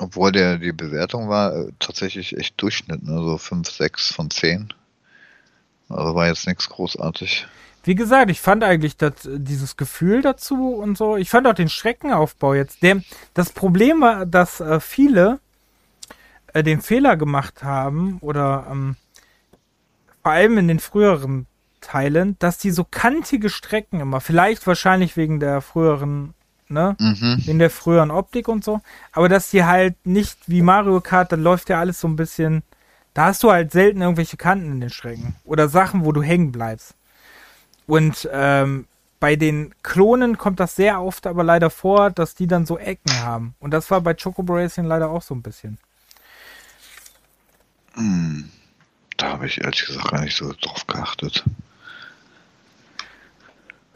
Obwohl 0.00 0.32
der, 0.32 0.58
die 0.58 0.72
Bewertung 0.72 1.28
war 1.28 1.54
äh, 1.54 1.72
tatsächlich 1.78 2.36
echt 2.36 2.60
Durchschnitt, 2.60 3.04
ne? 3.04 3.16
so 3.18 3.38
5, 3.38 3.70
6 3.70 4.12
von 4.12 4.28
10. 4.28 4.74
Also 5.88 6.14
war 6.14 6.26
jetzt 6.26 6.46
nichts 6.46 6.68
großartig. 6.68 7.46
Wie 7.84 7.94
gesagt, 7.94 8.30
ich 8.30 8.40
fand 8.40 8.64
eigentlich 8.64 8.96
das, 8.96 9.12
dieses 9.24 9.76
Gefühl 9.76 10.20
dazu 10.20 10.70
und 10.74 10.98
so. 10.98 11.16
Ich 11.16 11.30
fand 11.30 11.46
auch 11.46 11.54
den 11.54 11.68
Streckenaufbau 11.68 12.54
jetzt. 12.54 12.82
Der, 12.82 13.00
das 13.34 13.50
Problem 13.52 14.00
war, 14.00 14.26
dass 14.26 14.58
äh, 14.60 14.80
viele 14.80 15.38
äh, 16.52 16.64
den 16.64 16.80
Fehler 16.80 17.16
gemacht 17.16 17.62
haben 17.62 18.18
oder 18.20 18.66
ähm, 18.68 18.96
vor 20.22 20.32
allem 20.32 20.58
in 20.58 20.66
den 20.66 20.80
früheren 20.80 21.46
Teilen, 21.80 22.34
dass 22.40 22.58
die 22.58 22.72
so 22.72 22.82
kantige 22.82 23.48
Strecken 23.48 24.00
immer, 24.00 24.20
vielleicht 24.20 24.66
wahrscheinlich 24.66 25.16
wegen 25.16 25.38
der 25.38 25.60
früheren 25.60 26.34
ne? 26.68 26.96
Mhm. 26.98 27.44
In 27.46 27.60
der 27.60 27.70
früheren 27.70 28.10
Optik 28.10 28.48
und 28.48 28.64
so. 28.64 28.80
Aber 29.12 29.28
dass 29.28 29.50
die 29.50 29.62
halt 29.64 29.94
nicht 30.04 30.36
wie 30.48 30.62
Mario 30.62 31.00
Kart, 31.00 31.30
dann 31.30 31.40
läuft 31.44 31.68
ja 31.68 31.78
alles 31.78 32.00
so 32.00 32.08
ein 32.08 32.16
bisschen 32.16 32.64
da 33.16 33.24
hast 33.28 33.42
du 33.42 33.50
halt 33.50 33.72
selten 33.72 34.02
irgendwelche 34.02 34.36
Kanten 34.36 34.72
in 34.72 34.80
den 34.82 34.90
Strecken 34.90 35.34
oder 35.44 35.70
Sachen, 35.70 36.04
wo 36.04 36.12
du 36.12 36.22
hängen 36.22 36.52
bleibst. 36.52 36.92
Und 37.86 38.28
ähm, 38.30 38.86
bei 39.20 39.36
den 39.36 39.74
Klonen 39.82 40.36
kommt 40.36 40.60
das 40.60 40.76
sehr 40.76 41.00
oft 41.00 41.26
aber 41.26 41.42
leider 41.42 41.70
vor, 41.70 42.10
dass 42.10 42.34
die 42.34 42.46
dann 42.46 42.66
so 42.66 42.76
Ecken 42.76 43.18
haben. 43.20 43.54
Und 43.58 43.70
das 43.70 43.90
war 43.90 44.02
bei 44.02 44.12
Chocobo 44.12 44.54
Racing 44.56 44.84
leider 44.84 45.08
auch 45.08 45.22
so 45.22 45.34
ein 45.34 45.40
bisschen. 45.40 45.78
Hm, 47.94 48.50
da 49.16 49.28
habe 49.30 49.46
ich 49.46 49.62
ehrlich 49.62 49.86
gesagt 49.86 50.10
gar 50.10 50.20
nicht 50.20 50.36
so 50.36 50.52
drauf 50.52 50.86
geachtet. 50.86 51.42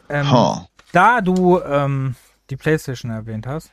Ähm, 0.09 0.31
huh. 0.31 0.65
Da 0.93 1.21
du 1.21 1.61
ähm, 1.61 2.15
die 2.49 2.57
PlayStation 2.57 3.11
erwähnt 3.11 3.45
hast, 3.45 3.69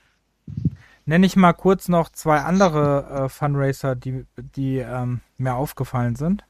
nenne 1.08 1.26
ich 1.26 1.36
mal 1.36 1.54
kurz 1.54 1.88
noch 1.88 2.10
zwei 2.12 2.38
andere 2.40 3.24
äh, 3.24 3.28
Fundraiser, 3.30 3.96
die, 3.96 4.26
die 4.36 4.76
ähm, 4.76 5.20
mir 5.38 5.54
aufgefallen 5.54 6.16
sind. 6.16 6.44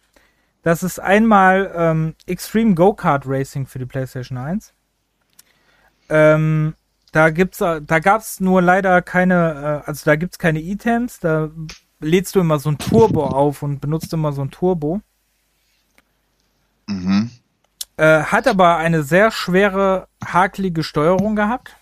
Das 0.64 0.82
ist 0.82 0.98
einmal 0.98 1.72
ähm, 1.76 2.14
Extreme 2.26 2.74
Go-Kart 2.74 3.22
Racing 3.26 3.66
für 3.66 3.78
die 3.78 3.86
PlayStation 3.86 4.36
1. 4.36 4.74
Ähm, 6.10 6.74
da 7.12 7.30
gibt's, 7.30 7.60
äh, 7.60 7.80
da 7.80 8.00
gab's 8.00 8.40
nur 8.40 8.60
leider 8.60 9.00
keine, 9.00 9.82
äh, 9.84 9.88
also 9.88 10.02
da 10.04 10.16
gibt's 10.16 10.38
keine 10.40 10.58
Items, 10.60 11.20
da 11.20 11.48
lädst 12.00 12.34
du 12.34 12.40
immer 12.40 12.58
so 12.58 12.70
ein 12.70 12.78
Turbo 12.78 13.24
auf 13.26 13.62
und 13.62 13.78
benutzt 13.80 14.12
immer 14.12 14.32
so 14.32 14.42
ein 14.42 14.50
Turbo. 14.50 15.00
Mhm. 16.88 17.30
Äh, 17.96 18.22
hat 18.24 18.48
aber 18.48 18.76
eine 18.76 19.04
sehr 19.04 19.30
schwere, 19.30 20.08
hakelige 20.24 20.82
Steuerung 20.82 21.36
gehabt. 21.36 21.76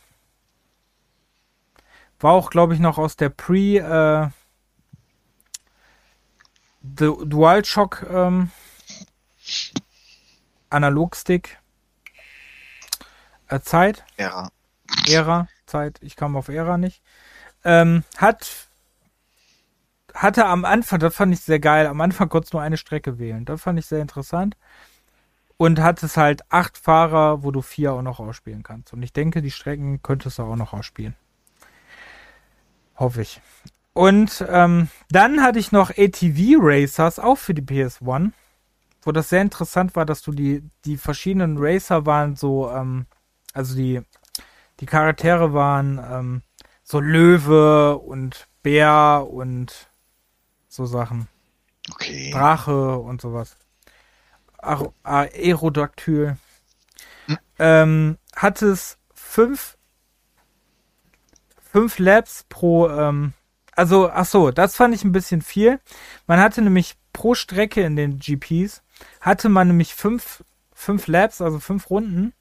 War 2.21 2.33
auch, 2.33 2.51
glaube 2.51 2.75
ich, 2.75 2.81
noch 2.81 2.99
aus 2.99 3.17
der 3.17 3.29
Pre- 3.31 3.77
äh, 4.31 4.31
DualShock 6.81 8.07
ähm, 8.09 8.51
Analogstick 10.71 11.59
äh, 13.49 13.61
Zeit. 13.61 14.05
Ära. 14.17 14.51
Ära, 15.09 15.49
Zeit. 15.67 15.99
Ich 16.03 16.17
kam 16.17 16.37
auf 16.37 16.49
Ära 16.49 16.79
nicht. 16.79 17.03
Ähm, 17.65 18.05
hat 18.17 18.69
hatte 20.15 20.47
am 20.47 20.65
Anfang, 20.65 20.99
das 21.01 21.15
fand 21.15 21.35
ich 21.35 21.41
sehr 21.41 21.59
geil, 21.61 21.87
am 21.87 22.01
Anfang 22.01 22.31
konntest 22.31 22.55
du 22.55 22.57
nur 22.57 22.65
eine 22.65 22.79
Strecke 22.79 23.19
wählen. 23.19 23.45
Das 23.45 23.61
fand 23.61 23.79
ich 23.79 23.85
sehr 23.85 24.01
interessant. 24.01 24.57
Und 25.59 25.81
hat 25.81 26.03
es 26.03 26.17
halt 26.17 26.51
acht 26.51 26.79
Fahrer, 26.79 27.43
wo 27.43 27.51
du 27.51 27.61
vier 27.61 27.93
auch 27.93 28.01
noch 28.03 28.21
ausspielen 28.21 28.63
kannst. 28.63 28.93
Und 28.95 29.03
ich 29.03 29.13
denke, 29.13 29.43
die 29.43 29.51
Strecken 29.51 30.03
könntest 30.03 30.39
du 30.39 30.45
auch 30.45 30.57
noch 30.57 30.73
ausspielen. 30.73 31.15
Hoffe 32.99 33.23
ich. 33.23 33.41
Und 33.93 34.45
ähm, 34.49 34.89
dann 35.11 35.43
hatte 35.43 35.59
ich 35.59 35.73
noch 35.73 35.91
ATV 35.91 36.57
Racers, 36.61 37.19
auch 37.19 37.37
für 37.39 37.55
die 37.55 37.63
PS1, 37.63 38.33
wo 39.03 39.13
das 39.13 39.29
sehr 39.31 39.43
interessant 39.43 39.97
war, 39.97 40.05
dass 40.05 40.23
du 40.23 40.33
die, 40.33 40.63
die 40.85 40.97
verschiedenen 40.97 41.57
Racer 41.59 42.05
waren 42.05 42.37
so, 42.37 42.71
ähm, 42.71 43.07
also 43.55 43.75
die, 43.75 44.03
die 44.81 44.87
Charaktere 44.87 45.55
waren 45.55 45.99
ähm, 46.11 46.43
so 46.85 47.01
Löwe 47.01 47.97
und 47.97 48.49
Bär 48.63 49.27
und 49.31 49.89
so 50.69 50.85
Sachen. 50.87 51.29
Okay. 51.93 52.31
Drache 52.33 52.99
und 52.99 53.21
sowas. 53.21 53.57
Äh, 54.63 54.77
Aerodactyl. 55.05 56.37
Hm. 57.27 57.39
Ähm, 57.59 58.19
hat 58.35 58.61
es 58.61 58.99
fünf 59.15 59.76
fünf 61.77 61.99
Laps 61.99 62.47
pro, 62.49 62.89
ähm, 62.89 63.35
also, 63.73 64.09
ach 64.11 64.25
so, 64.25 64.51
das 64.51 64.75
fand 64.75 64.95
ich 64.95 65.05
ein 65.05 65.13
bisschen 65.13 65.43
viel. 65.43 65.79
Man 66.27 66.41
hatte 66.41 66.63
nämlich 66.63 66.97
pro 67.13 67.35
Strecke 67.35 67.83
in 67.83 67.97
den 67.97 68.19
GPs, 68.19 68.83
hatte 69.21 69.51
man 69.51 69.67
nämlich 69.69 69.95
fünf, 69.95 70.43
fünf 70.73 71.07
Labs, 71.07 71.43
also 71.43 71.61
fünf 71.61 71.91
Runden. 71.91 72.33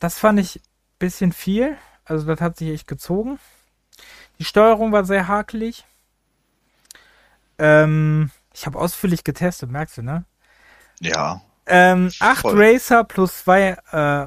Das 0.00 0.18
fand 0.18 0.40
ich 0.40 0.56
ein 0.58 0.62
bisschen 0.98 1.30
viel. 1.32 1.78
Also, 2.04 2.26
das 2.26 2.40
hat 2.40 2.56
sich 2.56 2.70
echt 2.70 2.88
gezogen. 2.88 3.38
Die 4.40 4.44
Steuerung 4.44 4.90
war 4.90 5.04
sehr 5.04 5.28
hakelig. 5.28 5.84
Ähm, 7.58 8.32
ich 8.52 8.66
habe 8.66 8.80
ausführlich 8.80 9.22
getestet, 9.22 9.70
merkst 9.70 9.98
du, 9.98 10.02
ne? 10.02 10.24
Ja. 10.98 11.40
Ähm, 11.66 12.10
acht 12.18 12.40
voll. 12.40 12.60
Racer 12.60 13.04
plus 13.04 13.44
zwei 13.44 13.76
äh, 13.92 14.26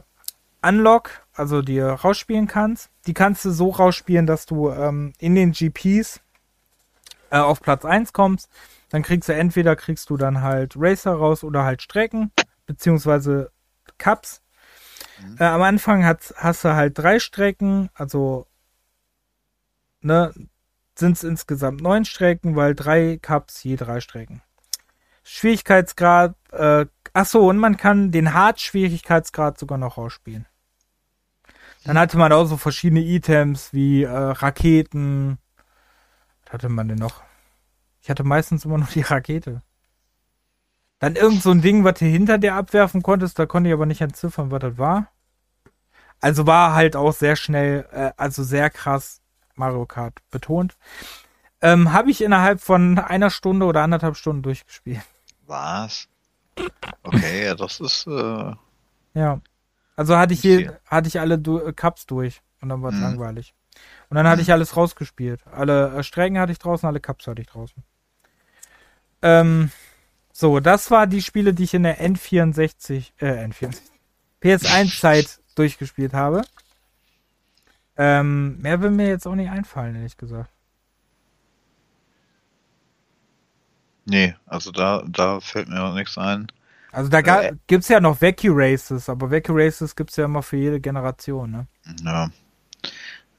Unlock, 0.65 1.09
also 1.33 1.61
die 1.61 1.79
rausspielen 1.81 2.47
kannst 2.47 2.89
die 3.07 3.13
kannst 3.13 3.45
du 3.45 3.51
so 3.51 3.69
rausspielen, 3.71 4.27
dass 4.27 4.45
du 4.45 4.69
ähm, 4.69 5.13
in 5.17 5.34
den 5.35 5.53
GPs 5.53 6.19
äh, 7.31 7.39
auf 7.39 7.61
Platz 7.61 7.85
1 7.85 8.13
kommst. 8.13 8.49
Dann 8.89 9.01
kriegst 9.03 9.27
du 9.29 9.34
entweder 9.34 9.75
kriegst 9.75 10.09
du 10.09 10.17
dann 10.17 10.41
halt 10.41 10.75
Racer 10.77 11.13
raus 11.13 11.43
oder 11.43 11.63
halt 11.63 11.81
Strecken, 11.81 12.31
beziehungsweise 12.65 13.51
Cups. 13.97 14.41
Mhm. 15.21 15.38
Äh, 15.39 15.43
am 15.45 15.61
Anfang 15.61 16.05
hat, 16.05 16.34
hast 16.38 16.63
du 16.63 16.75
halt 16.75 16.97
drei 16.97 17.19
Strecken, 17.19 17.89
also 17.93 18.45
ne, 20.01 20.34
sind 20.97 21.13
es 21.17 21.23
insgesamt 21.23 21.81
neun 21.81 22.05
Strecken, 22.05 22.55
weil 22.55 22.75
drei 22.75 23.17
Cups 23.21 23.63
je 23.63 23.75
drei 23.77 23.99
Strecken. 23.99 24.41
Schwierigkeitsgrad, 25.23 26.35
äh, 26.53 26.85
ach 27.13 27.25
so, 27.25 27.47
und 27.49 27.57
man 27.57 27.75
kann 27.75 28.11
den 28.11 28.34
hart 28.34 28.61
schwierigkeitsgrad 28.61 29.57
sogar 29.59 29.77
noch 29.77 29.97
rausspielen. 29.97 30.45
Dann 31.83 31.97
hatte 31.97 32.17
man 32.17 32.31
auch 32.31 32.45
so 32.45 32.57
verschiedene 32.57 33.01
Items 33.01 33.73
wie 33.73 34.03
äh, 34.03 34.07
Raketen. 34.09 35.37
Was 36.45 36.53
hatte 36.53 36.69
man 36.69 36.87
denn 36.87 36.97
noch? 36.97 37.21
Ich 38.01 38.09
hatte 38.09 38.23
meistens 38.23 38.65
immer 38.65 38.77
nur 38.77 38.87
die 38.87 39.01
Rakete. 39.01 39.61
Dann 40.99 41.15
irgend 41.15 41.43
so 41.43 41.51
ein 41.51 41.61
Ding, 41.61 41.83
was 41.83 41.99
du 41.99 42.05
hinter 42.05 42.37
dir 42.37 42.55
abwerfen 42.55 43.03
konntest, 43.03 43.37
da 43.37 43.45
konnte 43.45 43.69
ich 43.69 43.73
aber 43.73 43.85
nicht 43.85 44.01
entziffern, 44.01 44.49
was 44.49 44.59
das 44.59 44.77
war. 44.77 45.11
Also 46.19 46.47
war 46.47 46.73
halt 46.73 46.95
auch 46.95 47.13
sehr 47.13 47.35
schnell, 47.35 47.87
äh, 47.91 48.11
also 48.17 48.43
sehr 48.43 48.69
krass 48.69 49.21
Mario 49.55 49.85
Kart 49.85 50.15
betont. 50.31 50.75
Ähm, 51.61 51.93
Habe 51.93 52.09
ich 52.09 52.21
innerhalb 52.23 52.61
von 52.61 52.97
einer 52.97 53.29
Stunde 53.29 53.65
oder 53.67 53.83
anderthalb 53.83 54.15
Stunden 54.17 54.41
durchgespielt. 54.41 55.01
Was? 55.45 56.07
Okay, 57.03 57.55
das 57.55 57.79
ist. 57.79 58.07
Äh... 58.07 58.53
Ja. 59.13 59.39
Also 59.97 60.15
hatte 60.15 60.35
ich, 60.35 60.41
hier, 60.41 60.79
hatte 60.85 61.07
ich 61.07 61.19
alle 61.19 61.37
du 61.39 61.59
äh, 61.59 61.73
Cups 61.73 62.05
durch 62.05 62.41
und 62.61 62.69
dann 62.69 62.81
war 62.83 62.91
es 62.91 62.95
mhm. 62.95 63.01
langweilig. 63.01 63.53
Und 64.09 64.15
dann 64.15 64.27
hatte 64.27 64.37
mhm. 64.37 64.41
ich 64.43 64.51
alles 64.51 64.77
rausgespielt. 64.77 65.45
Alle 65.47 65.89
äh, 65.97 66.03
Strecken 66.03 66.37
hatte 66.37 66.51
ich 66.51 66.59
draußen, 66.59 66.85
alle 66.87 66.99
Cups 66.99 67.25
hatte 67.25 67.41
ich 67.41 67.47
draußen. 67.47 67.83
Ähm, 69.23 69.71
so, 70.31 70.59
das 70.59 70.91
war 70.91 71.07
die 71.07 71.23
Spiele, 71.23 71.55
die 71.55 71.63
ich 71.63 71.73
in 71.73 71.81
der 71.81 71.99
N64, 71.99 73.09
äh, 73.17 73.47
N64, 73.47 73.77
PS1-Zeit 74.43 75.39
durchgespielt 75.55 76.13
habe. 76.13 76.43
Ähm, 77.97 78.61
mehr 78.61 78.79
will 78.83 78.91
mir 78.91 79.07
jetzt 79.07 79.25
auch 79.25 79.33
nicht 79.33 79.49
einfallen, 79.49 79.95
ehrlich 79.95 80.15
gesagt. 80.15 80.51
Nee, 84.05 84.35
also 84.45 84.71
da, 84.71 85.03
da 85.07 85.39
fällt 85.39 85.69
mir 85.69 85.81
auch 85.81 85.95
nichts 85.95 86.19
ein. 86.19 86.45
Also 86.97 87.11
da 87.11 87.19
äh, 87.43 87.55
gibt 87.67 87.83
es 87.83 87.89
ja 87.89 87.99
noch 87.99 88.19
Vacu-Races, 88.23 89.07
aber 89.07 89.29
Vacu-Races 89.29 89.95
gibt 89.95 90.09
es 90.09 90.15
ja 90.15 90.25
immer 90.25 90.41
für 90.41 90.57
jede 90.57 90.79
Generation, 90.81 91.51
ne? 91.51 91.67
Ja. 92.03 92.27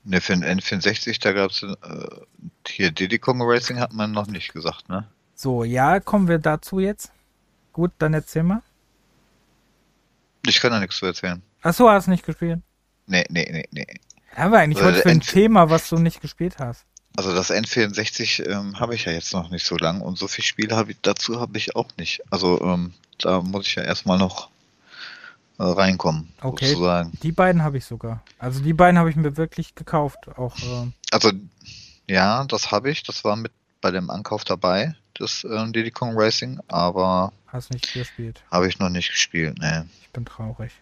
Ne, 0.04 0.20
für 0.20 0.36
den 0.36 0.44
N64, 0.44 1.20
da 1.20 1.32
gab 1.32 1.50
es 1.50 1.64
äh, 1.64 1.66
hier 2.68 2.92
Diddy 2.92 3.18
Kong 3.18 3.42
Racing 3.42 3.80
hat 3.80 3.92
man 3.92 4.12
noch 4.12 4.28
nicht 4.28 4.52
gesagt, 4.52 4.88
ne? 4.88 5.08
So, 5.34 5.64
ja, 5.64 5.98
kommen 5.98 6.28
wir 6.28 6.38
dazu 6.38 6.78
jetzt. 6.78 7.10
Gut, 7.72 7.90
dann 7.98 8.14
erzähl 8.14 8.44
mal. 8.44 8.62
Ich 10.46 10.60
kann 10.60 10.70
da 10.70 10.78
nichts 10.78 10.98
zu 10.98 11.06
erzählen. 11.06 11.42
Achso, 11.62 11.88
hast 11.90 12.06
du 12.06 12.12
nicht 12.12 12.24
gespielt? 12.24 12.60
Nee, 13.08 13.24
nee, 13.28 13.48
nee, 13.50 13.66
nee. 13.72 13.86
wir 14.36 14.52
eigentlich 14.56 14.78
also 14.84 14.90
heute 14.90 15.02
für 15.02 15.08
ein 15.10 15.14
N 15.16 15.20
Thema, 15.20 15.68
was 15.68 15.88
du 15.88 15.96
nicht 15.98 16.20
gespielt 16.20 16.60
hast. 16.60 16.84
Also 17.16 17.34
das 17.34 17.50
N64 17.50 18.48
ähm, 18.48 18.78
habe 18.78 18.94
ich 18.94 19.06
ja 19.06 19.10
jetzt 19.12 19.32
noch 19.34 19.50
nicht 19.50 19.66
so 19.66 19.76
lang 19.76 20.00
und 20.00 20.16
so 20.16 20.28
viel 20.28 20.44
Spiele 20.44 20.76
hab 20.76 20.88
ich, 20.90 20.98
dazu 21.02 21.40
habe 21.40 21.58
ich 21.58 21.74
auch 21.74 21.88
nicht. 21.96 22.20
Also 22.30 22.60
ähm, 22.60 22.92
da 23.18 23.40
muss 23.42 23.66
ich 23.66 23.74
ja 23.74 23.82
erstmal 23.82 24.18
noch 24.18 24.48
äh, 25.58 25.64
reinkommen, 25.64 26.32
okay. 26.40 26.66
sozusagen. 26.68 27.12
Die 27.22 27.32
beiden 27.32 27.62
habe 27.62 27.78
ich 27.78 27.84
sogar. 27.84 28.22
Also 28.38 28.60
die 28.62 28.72
beiden 28.72 28.98
habe 28.98 29.10
ich 29.10 29.16
mir 29.16 29.36
wirklich 29.36 29.74
gekauft. 29.74 30.18
Auch, 30.36 30.56
äh 30.58 30.86
also 31.10 31.32
ja, 32.06 32.44
das 32.44 32.70
habe 32.70 32.90
ich. 32.90 33.02
Das 33.02 33.24
war 33.24 33.36
mit 33.36 33.52
bei 33.80 33.90
dem 33.92 34.10
Ankauf 34.10 34.42
dabei, 34.44 34.94
das 35.14 35.44
äh, 35.44 35.70
Diddy 35.72 35.90
Kong 35.92 36.12
Racing, 36.14 36.58
aber. 36.68 37.32
Hast 37.46 37.72
nicht 37.72 37.92
gespielt. 37.94 38.42
Habe 38.50 38.68
ich 38.68 38.78
noch 38.78 38.88
nicht 38.90 39.10
gespielt, 39.10 39.58
ne. 39.58 39.88
Ich 40.02 40.08
bin 40.10 40.24
traurig. 40.26 40.72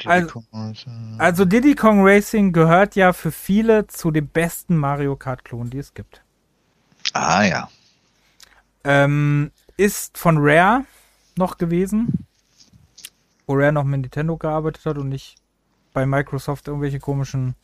Diddy 0.00 0.08
also, 0.08 0.28
Kong, 0.44 0.76
also 1.18 1.44
Diddy 1.44 1.74
Kong 1.74 2.00
Racing 2.02 2.52
gehört 2.52 2.96
ja 2.96 3.12
für 3.12 3.30
viele 3.30 3.86
zu 3.86 4.10
den 4.10 4.26
besten 4.28 4.76
Mario 4.76 5.14
Kart-Klonen, 5.14 5.70
die 5.70 5.78
es 5.78 5.94
gibt. 5.94 6.22
Ah 7.12 7.42
ja. 7.42 7.68
Ähm, 8.82 9.50
ist 9.76 10.16
von 10.18 10.36
Rare 10.40 10.84
noch 11.36 11.58
gewesen, 11.58 12.26
wo 13.46 13.54
Rare 13.54 13.72
noch 13.72 13.84
mit 13.84 14.00
Nintendo 14.00 14.36
gearbeitet 14.36 14.84
hat 14.86 14.98
und 14.98 15.08
nicht 15.08 15.36
bei 15.92 16.06
Microsoft 16.06 16.68
irgendwelche 16.68 17.00
komischen 17.00 17.54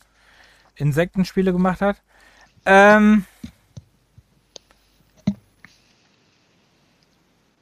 Insektenspiele 0.76 1.52
gemacht 1.52 1.80
hat. 1.80 2.02
Ähm, 2.66 3.24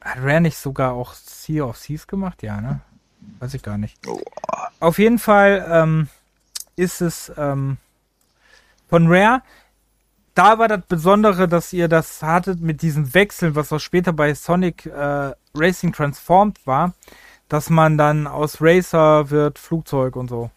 hat 0.01 0.19
Rare 0.23 0.41
nicht 0.41 0.57
sogar 0.59 0.93
auch 0.95 1.13
Sea 1.15 1.65
of 1.65 1.77
Seas 1.77 2.07
gemacht? 2.07 2.43
Ja, 2.43 2.61
ne? 2.61 2.81
Weiß 3.41 3.55
ich 3.55 3.63
gar 3.63 3.79
nicht. 3.79 3.99
Auf 4.81 4.99
jeden 4.99 5.19
Fall 5.19 5.67
ähm, 5.71 6.09
ist 6.77 7.01
es 7.03 7.31
ähm, 7.37 7.77
von 8.89 9.07
Rare 9.13 9.43
da 10.39 10.57
war 10.61 10.69
das 10.69 10.83
Besondere, 10.87 11.49
dass 11.49 11.73
ihr 11.73 11.89
das 11.89 12.23
hattet 12.23 12.61
mit 12.61 12.81
diesem 12.83 13.13
Wechseln, 13.13 13.57
was 13.57 13.73
auch 13.73 13.81
später 13.81 14.13
bei 14.13 14.33
Sonic 14.35 14.87
äh, 14.87 15.33
Racing 15.53 15.93
Transformed 15.93 16.65
war, 16.65 16.93
dass 17.49 17.71
man 17.71 17.99
dann 17.99 18.29
aus 18.29 18.59
Racer 18.61 19.31
wird 19.31 19.59
Flugzeug 19.59 20.15
und 20.15 20.29
so. 20.31 20.51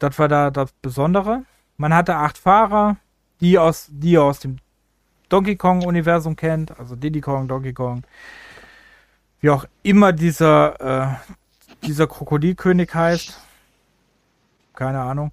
Das 0.00 0.18
war 0.18 0.26
da 0.26 0.50
das 0.50 0.72
Besondere. 0.82 1.44
Man 1.76 1.94
hatte 1.94 2.16
acht 2.16 2.38
Fahrer, 2.38 2.96
die 3.40 3.56
aus, 3.56 3.86
die 3.88 4.10
ihr 4.12 4.24
aus 4.24 4.40
dem 4.40 4.56
Donkey 5.28 5.54
Kong-Universum 5.54 6.34
kennt, 6.34 6.76
also 6.80 6.96
Diddy 6.96 7.20
Kong, 7.20 7.46
Donkey 7.46 7.72
Kong. 7.72 8.02
Wie 9.40 9.50
auch 9.50 9.64
immer 9.84 10.12
dieser, 10.12 11.12
äh, 11.24 11.34
dieser 11.86 12.08
Krokodilkönig 12.08 12.92
heißt. 12.92 13.40
Keine 14.74 15.02
Ahnung. 15.02 15.30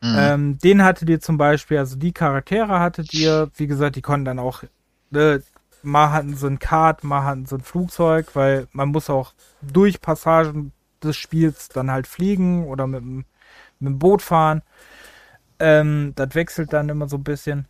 Mhm. 0.00 0.16
Ähm, 0.18 0.58
den 0.58 0.84
hattet 0.84 1.08
ihr 1.08 1.20
zum 1.20 1.38
Beispiel, 1.38 1.78
also 1.78 1.96
die 1.96 2.12
Charaktere 2.12 2.78
hattet 2.80 3.12
ihr, 3.14 3.50
wie 3.56 3.66
gesagt, 3.66 3.96
die 3.96 4.02
konnten 4.02 4.24
dann 4.26 4.38
auch, 4.38 4.62
ne, 5.10 5.42
mal 5.82 6.12
hatten 6.12 6.36
so 6.36 6.46
ein 6.46 6.58
Kart, 6.58 7.02
mal 7.04 7.24
hatten 7.24 7.46
so 7.46 7.56
ein 7.56 7.62
Flugzeug, 7.62 8.30
weil 8.34 8.68
man 8.72 8.90
muss 8.90 9.10
auch 9.10 9.32
durch 9.60 10.00
Passagen 10.00 10.72
des 11.02 11.16
Spiels 11.16 11.68
dann 11.68 11.90
halt 11.90 12.06
fliegen 12.06 12.64
oder 12.66 12.86
mit 12.86 13.00
dem, 13.00 13.24
mit 13.80 13.92
dem 13.94 13.98
Boot 13.98 14.22
fahren. 14.22 14.62
Ähm, 15.58 16.12
das 16.14 16.34
wechselt 16.34 16.72
dann 16.72 16.88
immer 16.88 17.08
so 17.08 17.16
ein 17.16 17.24
bisschen. 17.24 17.66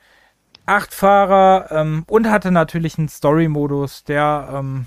Acht 0.67 0.93
Fahrer 0.93 1.69
ähm, 1.71 2.05
und 2.09 2.31
hatte 2.31 2.51
natürlich 2.51 2.99
einen 2.99 3.09
Story-Modus, 3.09 4.05
der 4.05 4.51
ähm, 4.53 4.87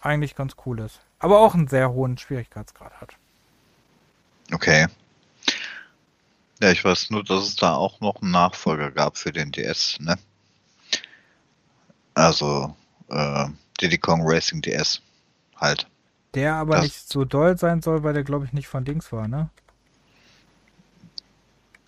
eigentlich 0.00 0.34
ganz 0.34 0.54
cool 0.64 0.80
ist. 0.80 1.00
Aber 1.18 1.40
auch 1.40 1.54
einen 1.54 1.68
sehr 1.68 1.92
hohen 1.92 2.16
Schwierigkeitsgrad 2.16 2.94
hat. 2.98 3.10
Okay. 4.54 4.86
Ja, 6.60 6.70
ich 6.72 6.84
weiß 6.84 7.10
nur, 7.10 7.22
dass 7.22 7.44
es 7.44 7.56
da 7.56 7.74
auch 7.74 8.00
noch 8.00 8.20
einen 8.20 8.32
Nachfolger 8.32 8.90
gab 8.90 9.16
für 9.16 9.32
den 9.32 9.52
DS, 9.52 9.96
ne? 10.00 10.16
Also 12.14 12.74
äh, 13.08 13.46
Diddy 13.80 13.98
Kong 13.98 14.22
Racing 14.24 14.60
DS 14.62 15.00
halt. 15.56 15.86
Der 16.34 16.54
aber 16.56 16.74
das, 16.76 16.84
nicht 16.84 17.08
so 17.08 17.24
doll 17.24 17.56
sein 17.56 17.80
soll, 17.80 18.02
weil 18.02 18.12
der 18.12 18.24
glaube 18.24 18.44
ich 18.44 18.52
nicht 18.52 18.66
von 18.66 18.84
Dings 18.84 19.12
war, 19.12 19.28
ne? 19.28 19.50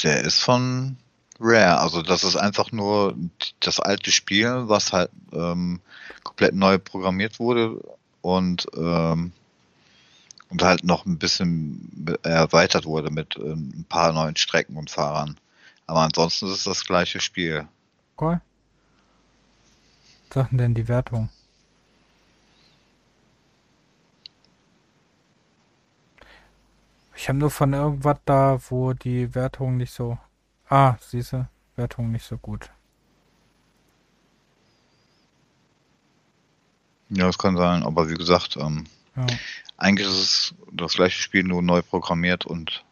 Der 0.02 0.20
ist 0.20 0.38
von 0.40 0.96
Rare, 1.40 1.80
also 1.80 2.02
das 2.02 2.22
ist 2.22 2.36
einfach 2.36 2.70
nur 2.70 3.16
das 3.58 3.80
alte 3.80 4.12
Spiel, 4.12 4.68
was 4.68 4.92
halt 4.92 5.10
ähm, 5.32 5.80
komplett 6.22 6.54
neu 6.54 6.78
programmiert 6.78 7.40
wurde 7.40 7.82
und 8.22 8.66
ähm, 8.76 9.32
und 10.50 10.62
halt 10.62 10.84
noch 10.84 11.06
ein 11.06 11.18
bisschen 11.18 12.18
erweitert 12.22 12.84
wurde 12.84 13.10
mit 13.10 13.36
ähm, 13.36 13.72
ein 13.74 13.84
paar 13.88 14.12
neuen 14.12 14.36
Strecken 14.36 14.76
und 14.76 14.90
Fahrern. 14.90 15.38
Aber 15.86 16.00
ansonsten 16.00 16.46
ist 16.48 16.52
es 16.58 16.64
das 16.64 16.84
gleiche 16.84 17.20
Spiel. 17.20 17.66
Cool. 18.20 18.40
Was 20.32 20.44
sagt 20.48 20.60
denn, 20.60 20.74
die 20.74 20.86
Wertung? 20.88 21.28
Ich 27.16 27.28
habe 27.28 27.38
nur 27.38 27.50
von 27.50 27.72
irgendwas 27.72 28.18
da, 28.24 28.58
wo 28.70 28.92
die 28.92 29.34
Wertung 29.34 29.76
nicht 29.76 29.92
so. 29.92 30.18
Ah, 30.68 30.96
siehst 31.00 31.32
du, 31.32 31.46
Wertung 31.76 32.10
nicht 32.10 32.24
so 32.26 32.36
gut. 32.38 32.70
Ja, 37.10 37.26
das 37.26 37.38
kann 37.38 37.56
sein, 37.56 37.82
aber 37.82 38.08
wie 38.08 38.14
gesagt, 38.14 38.56
ähm, 38.56 38.86
ja. 39.20 39.26
Eigentlich 39.76 40.08
ist 40.08 40.18
es 40.18 40.54
das 40.72 40.92
gleiche 40.94 41.20
Spiel, 41.22 41.42
nur 41.44 41.60
neu 41.62 41.82
programmiert 41.82 42.46
und 42.46 42.84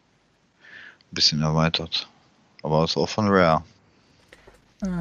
ein 0.60 1.12
bisschen 1.14 1.40
erweitert. 1.42 2.08
Aber 2.62 2.84
es 2.84 2.90
ist 2.92 2.96
auch 2.98 3.08
von 3.08 3.26
Rare. 3.28 3.62
Bitte 4.80 4.92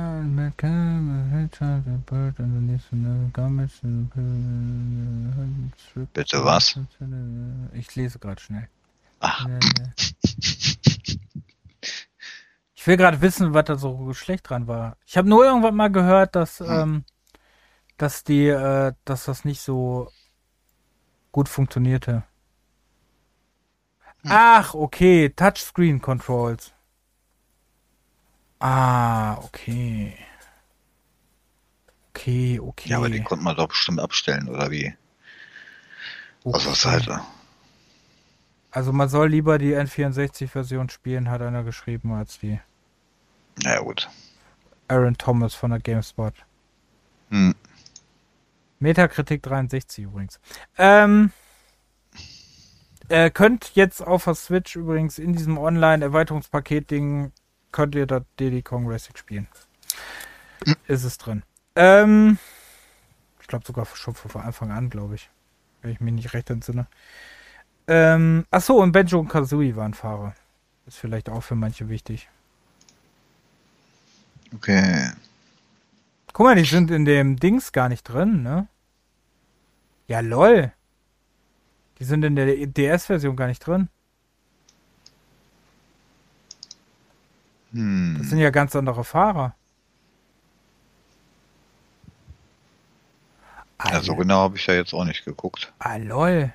was? 6.43 6.79
Ich 7.73 7.95
lese 7.95 8.17
gerade 8.19 8.41
schnell. 8.41 8.67
Ach. 9.19 9.47
Ich 12.75 12.85
will 12.87 12.97
gerade 12.97 13.19
wissen, 13.21 13.51
was 13.53 13.63
da 13.65 13.75
so 13.77 14.13
schlecht 14.13 14.47
dran 14.49 14.67
war. 14.67 14.97
Ich 15.05 15.15
habe 15.17 15.29
nur 15.29 15.45
irgendwann 15.45 15.75
mal 15.75 15.91
gehört, 15.91 16.35
dass, 16.35 16.59
hm. 16.59 16.69
ähm, 16.69 17.03
dass 17.97 18.23
die, 18.23 18.47
äh, 18.47 18.93
dass 19.05 19.25
das 19.25 19.45
nicht 19.45 19.61
so 19.61 20.09
gut 21.37 21.47
funktionierte. 21.49 22.23
Hm. 24.23 24.31
Ach, 24.33 24.73
okay, 24.73 25.29
Touchscreen 25.29 26.01
Controls. 26.01 26.71
Ah, 28.57 29.35
okay. 29.43 30.17
Okay, 32.09 32.59
okay. 32.59 32.89
Ja, 32.89 32.97
aber 32.97 33.09
den 33.09 33.23
konnte 33.23 33.43
man 33.43 33.55
doch 33.55 33.67
bestimmt 33.67 33.99
abstellen, 33.99 34.49
oder 34.49 34.71
wie? 34.71 34.95
Okay. 36.43 36.67
Aus 36.69 36.81
Seite. 36.81 37.21
Also 38.71 38.91
man 38.91 39.07
soll 39.07 39.29
lieber 39.29 39.59
die 39.59 39.75
N64-Version 39.75 40.89
spielen, 40.89 41.29
hat 41.29 41.43
einer 41.43 41.61
geschrieben, 41.63 42.13
als 42.13 42.39
die. 42.39 42.59
Na 43.63 43.75
ja, 43.75 43.81
gut. 43.81 44.09
Aaron 44.87 45.15
Thomas 45.15 45.53
von 45.53 45.69
der 45.69 45.79
GameSpot. 45.81 46.33
Hm. 47.29 47.53
Metakritik 48.79 49.41
63 49.43 50.03
übrigens. 50.05 50.39
Ähm, 50.77 51.31
äh, 53.09 53.29
könnt 53.31 53.71
jetzt 53.75 54.01
auf 54.05 54.25
der 54.25 54.35
Switch 54.35 54.75
übrigens 54.75 55.17
in 55.19 55.33
diesem 55.33 55.57
Online-Erweiterungspaket-Ding 55.57 57.31
könnt 57.71 57.95
ihr 57.95 58.05
da 58.05 58.21
Diddy 58.39 58.61
Kong 58.61 58.85
Racing 58.87 59.15
spielen. 59.15 59.47
Ist 60.87 61.03
es 61.03 61.17
drin. 61.17 61.43
Ähm, 61.75 62.37
ich 63.39 63.47
glaube 63.47 63.65
sogar 63.65 63.85
schon 63.93 64.15
von 64.15 64.41
Anfang 64.41 64.71
an, 64.71 64.89
glaube 64.89 65.15
ich. 65.15 65.29
Wenn 65.81 65.91
ich 65.91 65.99
mich 65.99 66.13
nicht 66.13 66.33
recht 66.33 66.49
entsinne. 66.49 66.87
Ähm, 67.87 68.45
achso, 68.51 68.75
und 68.81 68.91
Benjo 68.91 69.19
und 69.19 69.29
Kazooie 69.29 69.75
waren 69.75 69.93
Fahrer. 69.93 70.35
Ist 70.87 70.97
vielleicht 70.97 71.29
auch 71.29 71.41
für 71.41 71.55
manche 71.55 71.87
wichtig. 71.89 72.27
Okay. 74.55 75.11
Guck 76.37 76.45
mal, 76.45 76.55
die 76.55 76.65
sind 76.65 76.91
in 76.91 77.03
dem 77.03 77.37
Dings 77.37 77.71
gar 77.71 77.89
nicht 77.89 78.03
drin, 78.03 78.43
ne? 78.43 78.67
Ja, 80.07 80.19
lol. 80.19 80.71
Die 81.97 82.03
sind 82.03 82.21
in 82.21 82.35
der 82.35 82.45
DS-Version 82.67 83.35
gar 83.35 83.47
nicht 83.47 83.65
drin. 83.65 83.89
Hm. 87.71 88.17
Das 88.19 88.27
sind 88.29 88.37
ja 88.37 88.51
ganz 88.51 88.75
andere 88.75 89.03
Fahrer. 89.03 89.55
Alter. 93.79 93.93
Ah, 93.95 93.97
also 93.97 94.15
genau 94.15 94.37
habe 94.41 94.57
ich 94.57 94.67
ja 94.67 94.75
jetzt 94.75 94.93
auch 94.93 95.05
nicht 95.05 95.25
geguckt. 95.25 95.73
Ah, 95.79 95.95
lol. 95.95 96.53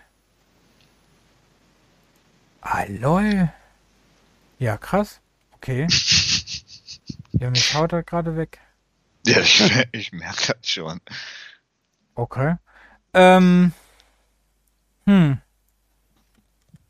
Ah, 2.60 2.84
lol. 2.84 3.52
Ja, 4.60 4.76
krass. 4.78 5.20
Okay. 5.54 5.88
ja, 7.32 7.50
mich 7.50 7.74
haut 7.74 7.92
er 7.92 8.04
gerade 8.04 8.36
weg. 8.36 8.60
Ja, 9.26 9.40
ich, 9.40 9.62
ich 9.92 10.12
merke 10.12 10.54
das 10.60 10.68
schon. 10.68 11.00
Okay. 12.14 12.56
Ähm, 13.14 13.72
hm. 15.06 15.40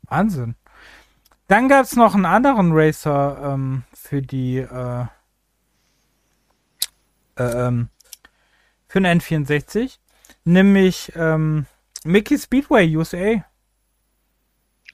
Wahnsinn. 0.03 0.55
Dann 1.47 1.69
gab 1.69 1.85
es 1.85 1.95
noch 1.95 2.15
einen 2.15 2.25
anderen 2.25 2.71
Racer 2.71 3.53
ähm, 3.53 3.83
für 3.93 4.21
die 4.21 4.57
äh, 4.57 5.05
äh 7.35 7.43
ähm, 7.67 7.89
für 8.87 9.01
den 9.01 9.21
N64, 9.21 9.97
nämlich 10.43 11.11
ähm, 11.15 11.65
Mickey 12.03 12.37
Speedway 12.37 12.95
USA. 12.95 13.43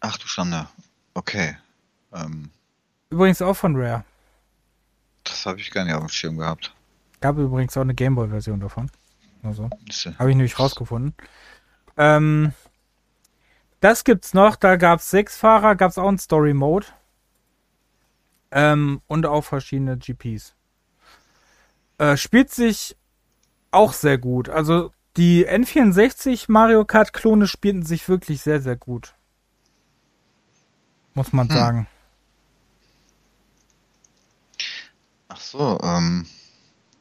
Ach 0.02 0.18
du 0.18 0.28
Schande. 0.28 0.68
Okay. 1.14 1.57
Ähm. 2.14 2.49
Übrigens 3.10 3.41
auch 3.41 3.56
von 3.56 3.76
Rare. 3.76 4.03
Das 5.26 5.45
habe 5.45 5.60
ich 5.60 5.70
gar 5.72 5.84
nicht 5.84 5.94
auf 5.94 5.99
dem 6.03 6.10
Schirm 6.10 6.38
gehabt. 6.38 6.74
Gab 7.22 7.38
übrigens 7.38 7.76
auch 7.78 7.82
eine 7.82 7.94
Gameboy-Version 7.96 8.60
davon. 8.60 8.90
Also, 9.44 9.70
Habe 10.20 10.30
ich 10.30 10.36
nämlich 10.36 10.60
rausgefunden. 10.60 11.14
Ähm, 11.98 12.54
das 13.80 14.04
gibt's 14.04 14.34
noch. 14.34 14.56
Da 14.56 14.76
gab 14.78 15.00
es 15.00 15.10
sechs 15.10 15.38
Fahrer, 15.38 15.76
gab 15.76 15.91
es 15.91 15.98
auch 15.98 16.08
einen 16.08 16.18
Story 16.18 16.54
Mode. 16.54 16.88
Ähm, 18.52 19.02
und 19.08 19.26
auch 19.26 19.44
verschiedene 19.44 19.98
GPs. 19.98 20.56
Äh, 21.98 22.18
spielt 22.18 22.52
sich 22.52 22.96
auch 23.72 23.94
sehr 23.94 24.18
gut. 24.18 24.50
Also 24.50 24.91
die 25.18 25.48
N64 25.48 26.46
Mario 26.48 26.86
Kart 26.86 27.14
Klone 27.14 27.48
spielten 27.48 27.84
sich 27.84 28.08
wirklich 28.10 28.41
sehr, 28.41 28.62
sehr 28.62 28.76
gut. 28.78 29.14
Muss 31.14 31.34
man 31.34 31.50
hm. 31.50 31.56
sagen. 31.56 31.88
Ach 35.28 35.38
so, 35.40 35.78
ähm, 35.84 36.26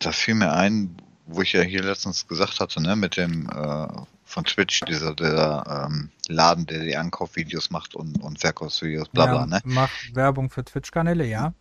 da 0.00 0.12
fiel 0.12 0.34
mir 0.34 0.52
ein, 0.52 0.96
wo 1.26 1.42
ich 1.42 1.52
ja 1.52 1.62
hier 1.62 1.82
letztens 1.82 2.26
gesagt 2.26 2.60
hatte, 2.60 2.80
ne, 2.80 2.96
mit 2.96 3.16
dem 3.16 3.48
äh, 3.50 3.88
von 4.24 4.44
Twitch, 4.44 4.80
dieser, 4.82 5.14
dieser 5.14 5.86
ähm, 5.86 6.10
Laden, 6.28 6.66
der 6.66 6.80
die 6.84 6.96
Ankaufvideos 6.96 7.70
macht 7.70 7.94
und, 7.94 8.22
und 8.22 8.38
Verkaufsvideos, 8.40 9.08
bla 9.08 9.26
bla. 9.26 9.34
Ja, 9.40 9.46
ne? 9.46 9.60
Macht 9.64 10.14
Werbung 10.14 10.50
für 10.50 10.64
Twitch-Kanäle, 10.64 11.26
ja. 11.26 11.52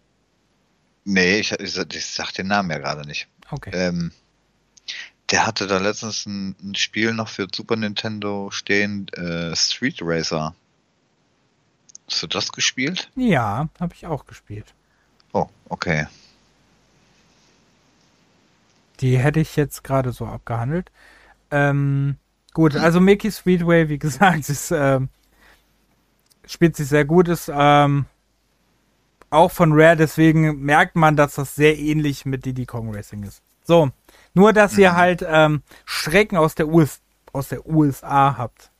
Nee, 1.05 1.39
ich, 1.39 1.53
ich, 1.53 1.77
ich, 1.77 2.05
sag 2.05 2.33
den 2.33 2.47
Namen 2.47 2.69
ja 2.69 2.79
gerade 2.79 3.07
nicht. 3.07 3.27
Okay. 3.49 3.71
Ähm, 3.73 4.11
der 5.31 5.45
hatte 5.47 5.67
da 5.67 5.77
letztens 5.77 6.25
ein, 6.25 6.55
ein, 6.61 6.75
Spiel 6.75 7.13
noch 7.13 7.29
für 7.29 7.47
Super 7.53 7.77
Nintendo 7.77 8.51
stehen, 8.51 9.07
äh, 9.09 9.55
Street 9.55 9.99
Racer. 10.01 10.53
Hast 12.09 12.23
du 12.23 12.27
das 12.27 12.51
gespielt? 12.51 13.09
Ja, 13.15 13.69
habe 13.79 13.93
ich 13.93 14.05
auch 14.05 14.25
gespielt. 14.25 14.73
Oh, 15.33 15.47
okay. 15.69 16.07
Die 18.99 19.17
hätte 19.19 19.39
ich 19.39 19.55
jetzt 19.55 19.83
gerade 19.83 20.11
so 20.11 20.25
abgehandelt. 20.25 20.91
Ähm, 21.51 22.17
gut, 22.53 22.75
also 22.75 22.99
Mickey 22.99 23.31
Speedway, 23.31 23.89
wie 23.89 23.99
gesagt, 23.99 24.49
ist, 24.49 24.71
ähm, 24.71 25.09
spielt 26.45 26.75
sich 26.75 26.87
sehr 26.87 27.05
gut, 27.05 27.27
ist 27.27 27.51
ähm, 27.53 28.05
auch 29.29 29.51
von 29.51 29.71
Rare, 29.73 29.97
deswegen 29.97 30.61
merkt 30.61 30.95
man, 30.95 31.15
dass 31.15 31.35
das 31.35 31.55
sehr 31.55 31.77
ähnlich 31.77 32.25
mit 32.25 32.45
Diddy 32.45 32.65
Kong 32.65 32.93
Racing 32.93 33.23
ist. 33.23 33.41
So, 33.63 33.91
nur 34.33 34.53
dass 34.53 34.77
ihr 34.77 34.91
mhm. 34.91 34.95
halt 34.95 35.25
ähm, 35.27 35.61
Schrecken 35.85 36.37
aus 36.37 36.55
der, 36.55 36.67
US 36.69 37.01
aus 37.33 37.49
der 37.49 37.65
USA 37.67 38.35
habt. 38.37 38.71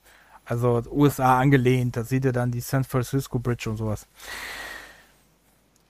Also 0.46 0.82
USA 0.90 1.38
angelehnt, 1.38 1.96
da 1.96 2.04
seht 2.04 2.24
ihr 2.24 2.32
dann 2.32 2.50
die 2.50 2.62
San 2.62 2.82
Francisco 2.84 3.38
Bridge 3.38 3.68
und 3.68 3.76
sowas. 3.76 4.06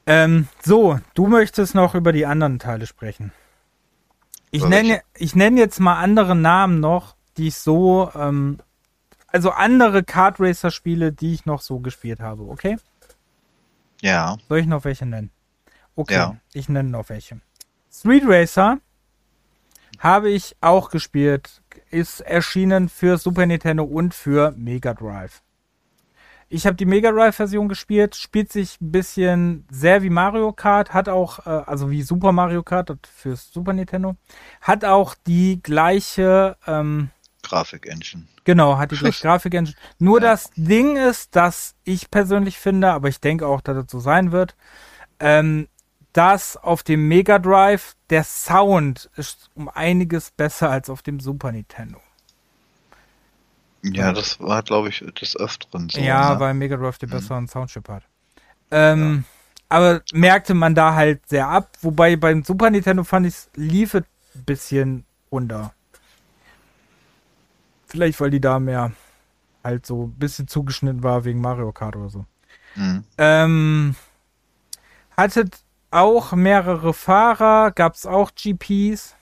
Ähm, 0.05 0.49
so, 0.65 0.99
du 1.15 1.29
möchtest 1.29 1.77
noch 1.77 1.95
über 1.95 2.11
die 2.13 2.27
anderen 2.27 2.59
Teile 2.59 2.87
sprechen. 2.87 3.31
Ich 4.51 4.65
nenne, 4.67 5.03
ich 5.15 5.35
nenne 5.35 5.59
jetzt 5.61 5.81
mal 5.81 5.97
andere 6.01 6.35
Namen 6.35 6.81
noch, 6.81 7.17
die 7.37 7.49
ich 7.49 7.57
so, 7.57 8.11
ähm, 8.15 8.59
also 9.27 9.51
andere 9.51 10.05
Kart 10.05 10.41
Racer 10.41 10.71
Spiele, 10.71 11.13
die 11.13 11.35
ich 11.35 11.45
noch 11.47 11.61
so 11.61 11.81
gespielt 11.81 12.21
habe, 12.21 12.45
okay? 12.45 12.79
Ja. 14.01 14.37
Soll 14.49 14.59
ich 14.61 14.67
noch 14.67 14.85
welche 14.85 15.07
nennen? 15.07 15.31
Okay, 15.97 16.15
ja. 16.15 16.37
ich 16.53 16.69
nenne 16.69 16.89
noch 16.89 17.09
welche. 17.09 17.41
Street 17.93 18.23
Racer 18.27 18.79
habe 19.99 20.31
ich 20.31 20.57
auch 20.61 20.91
gespielt. 20.91 21.63
Ist 21.91 22.21
erschienen 22.21 22.89
für 22.89 23.19
Super 23.19 23.47
Nintendo 23.47 23.83
und 23.85 24.15
für 24.15 24.53
Mega 24.57 24.95
Drive. 24.95 25.43
Ich 26.51 26.65
habe 26.67 26.77
die 26.77 26.87
Mega 26.87 27.11
Drive-Version 27.13 27.69
gespielt, 27.69 28.17
spielt 28.17 28.51
sich 28.51 28.81
ein 28.81 28.91
bisschen 28.91 29.67
sehr 29.71 30.01
wie 30.03 30.09
Mario 30.09 30.53
Kart, 30.53 30.95
hat 30.95 31.11
auch, 31.11 31.45
äh, 31.47 31.51
also 31.51 31.91
wie 31.91 32.01
Super 32.03 32.33
Mario 32.33 32.63
Kart 32.63 32.89
fürs 33.15 33.53
Super 33.53 33.75
Nintendo, 33.75 34.17
hat 34.63 34.83
auch 34.85 35.15
die 35.27 35.61
gleiche 35.63 36.57
ähm, 36.67 37.11
Grafik-Engine. 37.43 38.27
Genau, 38.45 38.79
hat 38.79 38.93
die 38.93 38.97
gleiche 38.97 39.21
Grafik-Engine. 39.21 39.77
Nur 39.99 40.23
ja. 40.23 40.31
das 40.31 40.51
Ding 40.57 40.97
ist, 40.97 41.37
dass 41.37 41.75
ich 41.85 42.11
persönlich 42.11 42.59
finde, 42.59 42.93
aber 42.93 43.09
ich 43.09 43.21
denke 43.21 43.47
auch, 43.47 43.61
dass 43.61 43.77
das 43.77 43.91
so 43.91 43.99
sein 44.01 44.33
wird, 44.33 44.57
ähm, 45.21 45.69
dass 46.15 46.57
auf 46.57 46.83
dem 46.83 47.09
Mega 47.09 47.39
Drive 47.39 47.95
der 48.09 48.25
Sound 48.25 49.11
ist 49.17 49.51
um 49.55 49.69
einiges 49.69 50.31
besser 50.31 50.71
als 50.71 50.89
auf 50.89 51.03
dem 51.03 51.21
Super 51.21 51.53
Nintendo. 51.53 51.99
Ja, 53.83 54.13
das 54.13 54.41
war, 54.41 54.63
glaube 54.63 54.89
ich, 54.89 55.05
des 55.21 55.37
Öfteren 55.37 55.89
so. 55.89 56.01
Ja, 56.01 56.35
ne? 56.35 56.41
weil 56.41 56.55
Mega 56.55 56.77
Drive 56.77 56.99
den 56.99 57.09
mhm. 57.11 57.15
besseren 57.15 57.47
Soundchip 57.49 57.89
hat. 57.89 58.03
Ähm, 58.71 59.25
ja. 59.61 59.65
Aber 59.69 60.03
merkte 60.13 60.55
man 60.55 60.75
da 60.75 60.95
halt 60.95 61.29
sehr 61.29 61.49
ab, 61.49 61.71
wobei 61.81 62.17
beim 62.17 62.43
Super 62.43 62.71
Nintendo 62.71 63.05
fand 63.05 63.27
ich 63.27 63.35
es 63.35 63.51
lief 63.55 63.95
ein 63.95 64.05
bisschen 64.47 65.05
runter. 65.31 65.73
Vielleicht, 67.87 68.21
weil 68.21 68.31
die 68.31 68.41
da 68.41 68.59
mehr 68.59 68.93
halt 69.63 69.87
so 69.87 70.07
ein 70.07 70.13
bisschen 70.15 70.49
zugeschnitten 70.49 71.03
war 71.03 71.25
wegen 71.25 71.41
Mario 71.41 71.73
Kart 71.73 71.97
oder 71.97 72.09
so. 72.11 72.25
Mhm. 72.75 73.05
Ähm, 73.19 73.95
hattet 75.17 75.57
auch 75.91 76.33
mehrere 76.33 76.93
Fahrer, 76.93 77.71
gab 77.71 77.95
es 77.95 78.07
auch 78.07 78.33
GPs. 78.35 79.15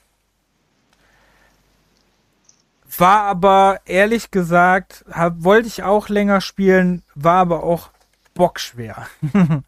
War 2.98 3.22
aber 3.22 3.80
ehrlich 3.84 4.30
gesagt, 4.30 5.04
hab, 5.10 5.42
wollte 5.42 5.66
ich 5.68 5.82
auch 5.82 6.08
länger 6.08 6.40
spielen, 6.40 7.02
war 7.14 7.34
aber 7.40 7.62
auch 7.64 7.90
bockschwer. 8.34 9.06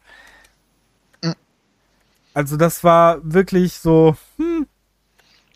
also 2.33 2.57
das 2.57 2.83
war 2.83 3.17
wirklich 3.21 3.73
so. 3.73 4.15
Hm. 4.37 4.67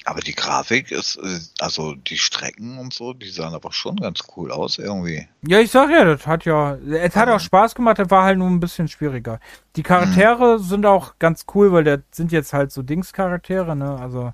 Aber 0.06 0.20
die 0.20 0.36
Grafik 0.36 0.92
ist, 0.92 1.18
also 1.62 1.94
die 1.96 2.18
Strecken 2.18 2.78
und 2.78 2.94
so, 2.94 3.14
die 3.14 3.30
sahen 3.30 3.54
aber 3.56 3.72
schon 3.72 3.96
ganz 3.96 4.20
cool 4.36 4.52
aus 4.52 4.78
irgendwie. 4.78 5.30
Ja, 5.44 5.60
ich 5.62 5.72
sag 5.72 5.90
ja, 5.90 6.04
das 6.04 6.28
hat 6.28 6.44
ja, 6.44 6.76
es 6.76 7.16
hat 7.16 7.30
auch 7.30 7.40
Spaß 7.40 7.74
gemacht, 7.74 8.00
das 8.00 8.10
war 8.10 8.26
halt 8.26 8.38
nur 8.38 8.50
ein 8.50 8.60
bisschen 8.60 8.90
schwieriger. 8.90 9.40
Die 9.78 9.84
Charaktere 9.84 10.58
mhm. 10.60 10.64
sind 10.64 10.86
auch 10.86 11.18
ganz 11.20 11.46
cool, 11.56 11.72
weil 11.72 11.86
das 11.86 12.00
sind 12.12 12.34
jetzt 12.34 12.52
halt 12.52 12.74
so 12.74 12.82
Dings-Charaktere, 12.82 13.78
ne? 13.78 13.98
Also 13.98 14.34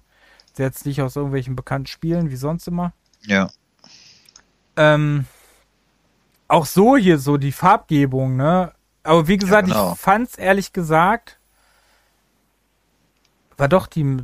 jetzt 0.57 0.85
nicht 0.87 1.01
aus 1.03 1.15
irgendwelchen 1.15 1.55
bekannten 1.55 1.87
Spielen 1.87 2.31
wie 2.31 2.35
sonst 2.35 2.67
immer. 2.67 2.91
Ja. 3.25 3.49
Ähm, 4.75 5.25
auch 6.47 6.65
so 6.65 6.95
hier 6.97 7.17
so 7.19 7.37
die 7.37 7.51
Farbgebung, 7.51 8.35
ne? 8.35 8.73
Aber 9.03 9.27
wie 9.27 9.37
gesagt, 9.37 9.67
ja, 9.67 9.73
genau. 9.73 9.93
ich 9.93 9.99
fand's 9.99 10.37
ehrlich 10.37 10.73
gesagt 10.73 11.35
war 13.57 13.67
doch 13.67 13.87
die 13.87 14.15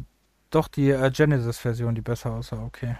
doch 0.49 0.69
die 0.69 0.91
äh, 0.91 1.11
Genesis 1.11 1.57
Version 1.57 1.93
die 1.93 1.99
besser 2.01 2.31
aussah, 2.31 2.57
okay. 2.63 2.95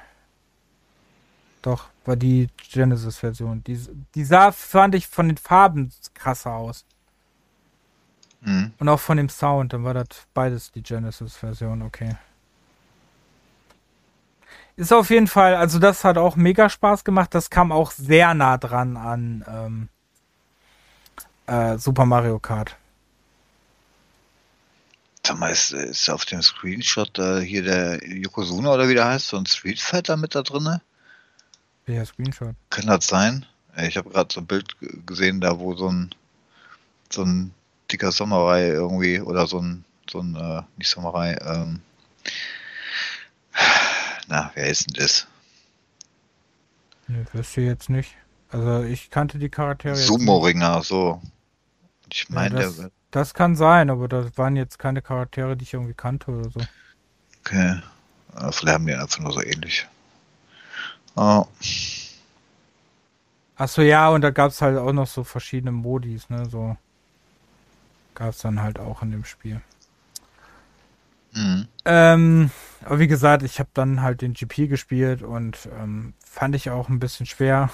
Doch, 1.61 1.87
war 2.03 2.17
die 2.17 2.49
Genesis 2.71 3.17
Version, 3.17 3.63
die 3.63 3.79
die 4.13 4.23
sah 4.25 4.51
fand 4.51 4.95
ich 4.95 5.07
von 5.07 5.29
den 5.29 5.37
Farben 5.37 5.93
krasser 6.13 6.51
aus. 6.51 6.83
Mhm. 8.41 8.73
Und 8.79 8.89
auch 8.89 8.99
von 8.99 9.15
dem 9.15 9.29
Sound, 9.29 9.71
dann 9.71 9.85
war 9.85 9.93
das 9.93 10.09
beides 10.33 10.73
die 10.73 10.83
Genesis 10.83 11.37
Version, 11.37 11.81
okay 11.81 12.17
ist 14.77 14.91
auf 14.93 15.09
jeden 15.09 15.27
Fall, 15.27 15.55
also 15.55 15.79
das 15.79 16.03
hat 16.03 16.17
auch 16.17 16.35
mega 16.35 16.69
Spaß 16.69 17.03
gemacht. 17.03 17.33
Das 17.33 17.49
kam 17.49 17.71
auch 17.71 17.91
sehr 17.91 18.33
nah 18.33 18.57
dran 18.57 18.97
an 18.97 19.45
ähm, 21.47 21.47
äh, 21.47 21.77
Super 21.77 22.05
Mario 22.05 22.39
Kart. 22.39 22.75
Sag 25.25 25.39
mal, 25.39 25.49
ist, 25.51 25.71
ist 25.71 26.09
auf 26.09 26.25
dem 26.25 26.41
Screenshot 26.41 27.17
äh, 27.17 27.39
hier 27.41 27.63
der 27.63 28.03
Yokozuna 28.05 28.71
oder 28.73 28.87
wie 28.89 28.93
der 28.93 29.07
heißt, 29.07 29.29
so 29.29 29.37
ein 29.37 29.45
Street 29.45 29.79
Fighter 29.79 30.17
mit 30.17 30.35
da 30.35 30.41
drinne? 30.43 30.81
Ja, 31.87 32.05
Screenshot. 32.05 32.55
Kann 32.69 32.87
das 32.87 33.07
sein? 33.07 33.45
Ich 33.77 33.97
habe 33.97 34.09
gerade 34.09 34.31
so 34.33 34.41
ein 34.41 34.45
Bild 34.45 34.75
gesehen, 35.05 35.41
da 35.41 35.59
wo 35.59 35.75
so 35.75 35.89
ein 35.91 36.13
so 37.09 37.23
ein 37.23 37.53
dicker 37.91 38.11
Samurai 38.11 38.67
irgendwie 38.69 39.19
oder 39.19 39.47
so 39.47 39.59
ein 39.59 39.83
so 40.09 40.19
ein 40.19 40.35
äh, 40.35 40.61
nicht 40.77 40.89
Samurai 40.89 41.37
ähm, 41.45 41.81
na, 44.27 44.51
wer 44.55 44.67
ist 44.67 44.87
denn 44.89 45.03
das? 45.05 45.27
Nee, 47.07 47.25
wüsste 47.33 47.61
ich 47.61 47.67
jetzt 47.67 47.89
nicht. 47.89 48.15
Also 48.51 48.83
ich 48.83 49.09
kannte 49.09 49.37
die 49.37 49.49
Charaktere. 49.49 49.95
Sumo-Ringer, 49.95 50.81
so. 50.83 51.21
Ich 52.11 52.29
meine, 52.29 52.55
ja, 52.59 52.65
das, 52.67 52.87
das 53.11 53.33
kann 53.33 53.55
sein, 53.55 53.89
aber 53.89 54.07
das 54.07 54.37
waren 54.37 54.55
jetzt 54.55 54.79
keine 54.79 55.01
Charaktere, 55.01 55.55
die 55.55 55.63
ich 55.63 55.73
irgendwie 55.73 55.93
kannte 55.93 56.31
oder 56.31 56.49
so. 56.49 56.61
Okay. 57.41 57.79
Vielleicht 58.33 58.43
also, 58.43 58.67
haben 58.67 58.85
die 58.87 58.93
einfach 58.93 59.19
nur 59.19 59.31
so 59.31 59.41
ähnlich. 59.43 59.87
Oh. 61.15 61.21
Ah. 61.21 61.47
Achso, 63.57 63.81
ja, 63.81 64.09
und 64.09 64.21
da 64.21 64.31
gab 64.31 64.51
es 64.51 64.61
halt 64.61 64.77
auch 64.77 64.91
noch 64.91 65.07
so 65.07 65.23
verschiedene 65.23 65.71
Modis, 65.71 66.29
ne? 66.29 66.45
So 66.49 66.75
gab 68.13 68.29
es 68.31 68.39
dann 68.39 68.61
halt 68.61 68.79
auch 68.79 69.01
in 69.01 69.11
dem 69.11 69.23
Spiel. 69.23 69.61
Mhm. 71.35 71.67
Ähm, 71.83 72.51
aber 72.85 72.99
wie 72.99 73.07
gesagt, 73.07 73.43
ich 73.43 73.59
habe 73.59 73.69
dann 73.73 74.01
halt 74.01 74.21
den 74.21 74.33
GP 74.33 74.67
gespielt 74.69 75.21
und 75.21 75.67
ähm, 75.77 76.13
fand 76.25 76.55
ich 76.55 76.69
auch 76.69 76.87
ein 76.89 76.99
bisschen 76.99 77.25
schwer. 77.25 77.69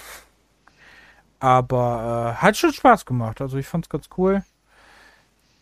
Aber 1.39 2.33
äh, 2.37 2.41
hat 2.41 2.57
schon 2.57 2.73
Spaß 2.73 3.05
gemacht. 3.05 3.39
Also 3.39 3.57
ich 3.57 3.67
fand's 3.67 3.87
ganz 3.89 4.09
cool. 4.17 4.43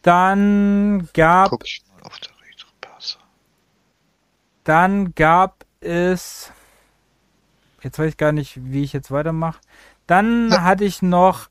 Dann 0.02 1.10
gab. 1.14 1.50
Guck 1.50 1.66
ich 1.66 1.84
mal 1.94 2.02
auf 2.08 2.18
der 2.20 2.30
Dann 4.64 5.14
gab 5.14 5.66
es. 5.82 6.52
Jetzt 7.82 8.00
weiß 8.00 8.10
ich 8.12 8.18
gar 8.18 8.32
nicht, 8.32 8.62
wie 8.72 8.84
ich 8.84 8.94
jetzt 8.94 9.12
weitermache. 9.12 9.60
Dann 10.08 10.50
ja. 10.52 10.62
hatte 10.62 10.86
ich 10.86 11.02
noch. 11.02 11.50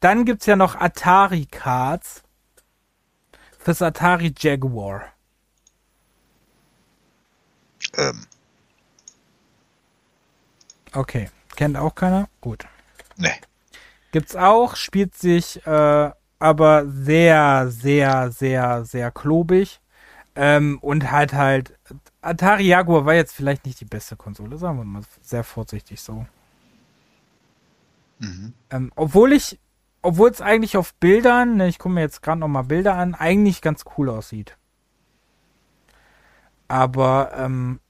Dann 0.00 0.24
gibt's 0.24 0.46
ja 0.46 0.54
noch 0.56 0.76
Atari 0.76 1.46
Cards. 1.46 2.22
Fürs 3.60 3.82
Atari 3.82 4.32
Jaguar. 4.36 5.02
Ähm. 7.98 8.20
Okay. 10.92 11.28
Kennt 11.56 11.76
auch 11.76 11.94
keiner? 11.94 12.28
Gut. 12.40 12.66
Nee. 13.16 13.32
Gibt's 14.12 14.36
auch, 14.36 14.76
spielt 14.76 15.14
sich 15.16 15.66
äh, 15.66 16.10
aber 16.38 16.86
sehr, 16.86 17.68
sehr, 17.68 18.30
sehr, 18.30 18.84
sehr 18.84 19.10
klobig. 19.10 19.80
Ähm, 20.36 20.78
und 20.80 21.10
halt 21.10 21.32
halt. 21.34 21.76
Atari 22.22 22.68
Jaguar 22.68 23.04
war 23.04 23.14
jetzt 23.14 23.34
vielleicht 23.34 23.66
nicht 23.66 23.80
die 23.80 23.84
beste 23.84 24.14
Konsole, 24.16 24.56
sagen 24.56 24.78
wir 24.78 24.84
mal 24.84 25.02
sehr 25.20 25.42
vorsichtig 25.44 26.00
so. 26.00 26.26
Mhm. 28.20 28.54
Ähm, 28.70 28.92
obwohl 28.94 29.32
ich, 29.32 29.58
obwohl 30.02 30.30
es 30.30 30.40
eigentlich 30.40 30.76
auf 30.76 30.94
Bildern, 30.94 31.56
ne, 31.56 31.66
ich 31.68 31.78
gucke 31.78 31.94
mir 31.94 32.00
jetzt 32.02 32.22
gerade 32.22 32.38
nochmal 32.40 32.64
Bilder 32.64 32.94
an, 32.94 33.14
eigentlich 33.14 33.60
ganz 33.62 33.84
cool 33.96 34.10
aussieht. 34.10 34.56
Aber 36.68 37.32
ähm, 37.36 37.80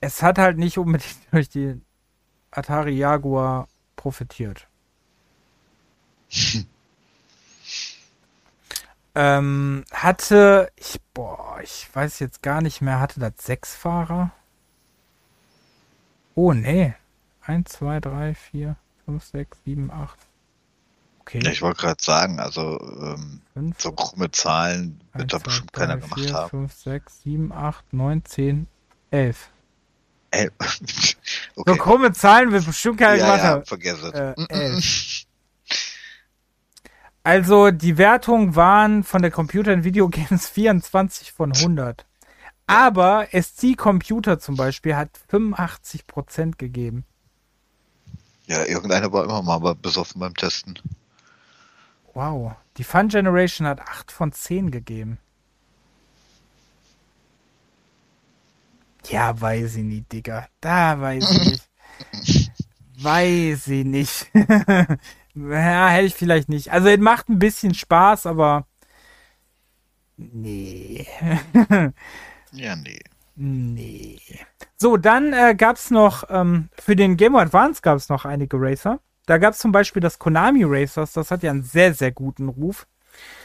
es 0.00 0.22
hat 0.22 0.38
halt 0.38 0.58
nicht 0.58 0.78
unbedingt 0.78 1.16
durch 1.32 1.48
die 1.48 1.80
Atari 2.50 2.94
Jaguar 2.96 3.68
profitiert. 3.96 4.66
ähm, 9.14 9.84
hatte 9.92 10.70
ich, 10.76 11.00
boah, 11.14 11.58
ich 11.62 11.88
weiß 11.94 12.18
jetzt 12.20 12.42
gar 12.42 12.60
nicht 12.60 12.80
mehr, 12.80 13.00
hatte 13.00 13.20
das 13.20 13.32
sechs 13.38 13.74
Fahrer? 13.74 14.30
Oh, 16.34 16.52
nee. 16.52 16.94
Eins, 17.42 17.70
zwei, 17.70 17.98
drei, 17.98 18.34
vier, 18.34 18.76
fünf, 19.06 19.24
sechs, 19.24 19.58
sieben, 19.64 19.90
acht. 19.90 20.18
Okay. 21.20 21.40
ich 21.50 21.60
wollte 21.60 21.80
gerade 21.82 22.02
sagen, 22.02 22.40
also 22.40 22.78
ähm, 22.80 23.42
fünf, 23.52 23.80
so 23.80 23.92
krumme 23.92 24.30
Zahlen 24.30 25.00
wird 25.12 25.32
da 25.32 25.38
bestimmt 25.38 25.72
keiner 25.74 25.94
4, 25.98 26.02
gemacht 26.02 26.16
5, 26.20 26.32
haben. 26.32 26.48
5, 26.50 26.74
6, 26.74 27.22
7, 27.22 27.52
8, 27.52 27.92
9, 27.92 28.24
10, 28.24 28.66
11. 29.10 29.50
Äh, 30.30 30.50
okay. 31.56 31.72
So 31.72 31.76
krumme 31.76 32.12
Zahlen 32.12 32.52
wird 32.52 32.66
bestimmt 32.66 32.98
keiner 32.98 33.16
ja, 33.16 33.24
gemacht 33.58 33.68
ja, 33.84 34.12
haben. 34.14 34.42
Äh, 34.48 34.80
also 37.24 37.70
die 37.70 37.98
Wertungen 37.98 38.54
waren 38.56 39.04
von 39.04 39.22
der 39.22 39.30
Computer 39.30 39.72
in 39.72 39.84
Video 39.84 40.08
Games 40.08 40.48
24 40.48 41.32
von 41.32 41.52
100. 41.54 42.04
Aber 42.66 43.28
SC 43.32 43.76
Computer 43.76 44.38
zum 44.38 44.56
Beispiel 44.56 44.94
hat 44.94 45.08
85% 45.32 46.58
gegeben. 46.58 47.04
Ja, 48.46 48.64
irgendeiner 48.64 49.10
war 49.12 49.24
immer 49.24 49.42
mal 49.42 49.74
besoffen 49.74 50.20
beim 50.20 50.34
Testen. 50.34 50.78
Wow. 52.12 52.54
Die 52.76 52.84
Fun 52.84 53.08
Generation 53.08 53.66
hat 53.66 53.80
8 53.80 54.12
von 54.12 54.32
10 54.32 54.70
gegeben. 54.70 55.18
Ja, 59.10 59.40
weiß 59.40 59.76
ich 59.76 59.82
nicht, 59.84 60.12
Digga. 60.12 60.46
Da 60.60 61.00
weiß 61.00 61.30
ich 61.30 61.50
nicht. 61.50 62.54
weiß 63.00 63.68
ich 63.68 63.84
nicht. 63.84 64.30
ja, 64.34 65.88
hätte 65.88 66.06
ich 66.06 66.14
vielleicht 66.14 66.48
nicht. 66.48 66.72
Also, 66.72 66.88
es 66.88 66.98
macht 66.98 67.28
ein 67.28 67.38
bisschen 67.38 67.74
Spaß, 67.74 68.26
aber. 68.26 68.66
Nee. 70.16 71.06
ja, 72.52 72.76
nee. 72.76 73.00
Nee. 73.36 74.18
So, 74.76 74.96
dann 74.96 75.32
äh, 75.32 75.54
gab 75.54 75.76
es 75.76 75.90
noch, 75.90 76.24
ähm, 76.28 76.68
für 76.76 76.96
den 76.96 77.16
Game 77.16 77.32
Boy 77.32 77.42
Advance 77.42 77.82
gab 77.82 77.96
es 77.96 78.08
noch 78.08 78.24
einige 78.24 78.56
Racer. 78.60 79.00
Da 79.26 79.38
gab 79.38 79.52
es 79.54 79.60
zum 79.60 79.72
Beispiel 79.72 80.02
das 80.02 80.18
Konami 80.18 80.64
Racers, 80.64 81.12
das 81.12 81.30
hat 81.30 81.42
ja 81.44 81.50
einen 81.50 81.62
sehr, 81.62 81.94
sehr 81.94 82.10
guten 82.10 82.48
Ruf. 82.48 82.86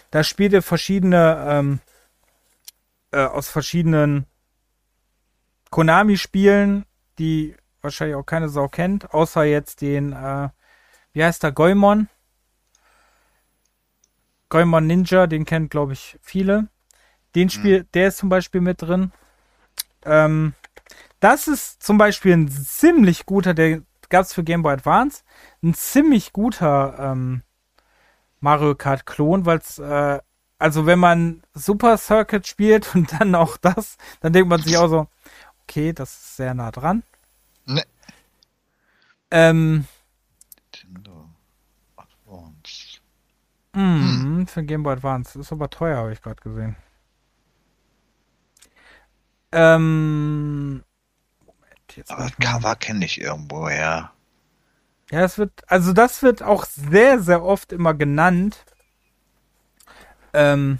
Da 0.09 0.23
spielte 0.23 0.61
verschiedene, 0.61 1.45
ähm, 1.47 1.79
äh, 3.11 3.19
aus 3.25 3.49
verschiedenen 3.49 4.25
Konami-Spielen, 5.73 6.85
die 7.17 7.55
wahrscheinlich 7.81 8.15
auch 8.15 8.25
keine 8.27 8.47
Sau 8.47 8.67
kennt, 8.67 9.11
außer 9.11 9.43
jetzt 9.43 9.81
den, 9.81 10.13
äh, 10.13 10.49
wie 11.13 11.23
heißt 11.23 11.41
der, 11.41 11.51
Goemon? 11.51 12.07
Goemon 14.49 14.85
Ninja, 14.85 15.25
den 15.25 15.45
kennt, 15.45 15.71
glaube 15.71 15.93
ich, 15.93 16.19
viele. 16.21 16.67
Den 17.33 17.49
hm. 17.49 17.49
Spiel, 17.49 17.79
mhm. 17.79 17.87
der 17.95 18.07
ist 18.09 18.17
zum 18.19 18.29
Beispiel 18.29 18.61
mit 18.61 18.83
drin. 18.83 19.11
Ähm, 20.05 20.53
das 21.19 21.47
ist 21.47 21.81
zum 21.81 21.97
Beispiel 21.97 22.33
ein 22.33 22.51
ziemlich 22.51 23.25
guter, 23.25 23.55
der 23.55 23.81
gab 24.09 24.25
es 24.25 24.33
für 24.33 24.43
Game 24.43 24.61
Boy 24.61 24.73
Advance, 24.75 25.23
ein 25.63 25.73
ziemlich 25.73 26.33
guter 26.33 26.99
ähm, 26.99 27.41
Mario 28.41 28.75
Kart 28.75 29.07
Klon, 29.07 29.47
weil 29.47 29.57
es, 29.57 29.79
äh, 29.79 30.19
also 30.59 30.85
wenn 30.85 30.99
man 30.99 31.41
Super 31.55 31.97
Circuit 31.97 32.45
spielt 32.45 32.93
und 32.95 33.11
dann 33.19 33.33
auch 33.33 33.57
das, 33.57 33.97
dann 34.19 34.33
denkt 34.33 34.49
man 34.49 34.61
sich 34.61 34.77
auch 34.77 34.87
so, 34.87 35.07
Okay, 35.63 35.93
das 35.93 36.11
ist 36.11 36.37
sehr 36.37 36.53
nah 36.53 36.71
dran. 36.71 37.03
Ne. 37.65 37.83
Ähm. 39.31 39.85
Nintendo 40.61 41.29
Advance. 41.95 42.99
Mm, 43.73 43.77
hm. 44.31 44.47
Für 44.47 44.63
Game 44.63 44.83
Boy 44.83 44.93
Advance. 44.93 45.39
Ist 45.39 45.51
aber 45.51 45.69
teuer, 45.69 45.97
habe 45.97 46.13
ich 46.13 46.21
gerade 46.21 46.41
gesehen. 46.41 46.75
Ähm. 49.51 50.83
Moment, 51.45 51.95
jetzt 51.95 52.11
aber 52.11 52.23
das 52.29 52.35
Cover 52.37 52.75
kenne 52.75 53.05
ich 53.05 53.19
irgendwo, 53.21 53.69
ja. 53.69 54.11
Ja, 55.11 55.19
es 55.21 55.37
wird, 55.37 55.51
also 55.71 55.93
das 55.93 56.23
wird 56.23 56.43
auch 56.43 56.65
sehr, 56.65 57.19
sehr 57.19 57.43
oft 57.43 57.71
immer 57.71 57.93
genannt. 57.93 58.63
Ähm, 60.33 60.79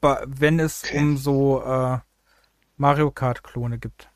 wenn 0.00 0.58
es 0.58 0.84
okay. 0.84 0.98
um 0.98 1.16
so 1.18 1.62
äh, 1.62 1.98
Mario 2.82 3.12
Kart-Klone 3.12 3.78
gibt. 3.78 4.10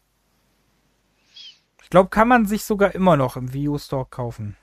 Ich 1.84 1.88
glaube, 1.88 2.10
kann 2.10 2.26
man 2.26 2.46
sich 2.46 2.64
sogar 2.64 2.92
immer 2.96 3.16
noch 3.16 3.36
im 3.36 3.52
Wii 3.52 3.68
U 3.68 3.78
Store 3.78 4.06
kaufen. 4.06 4.56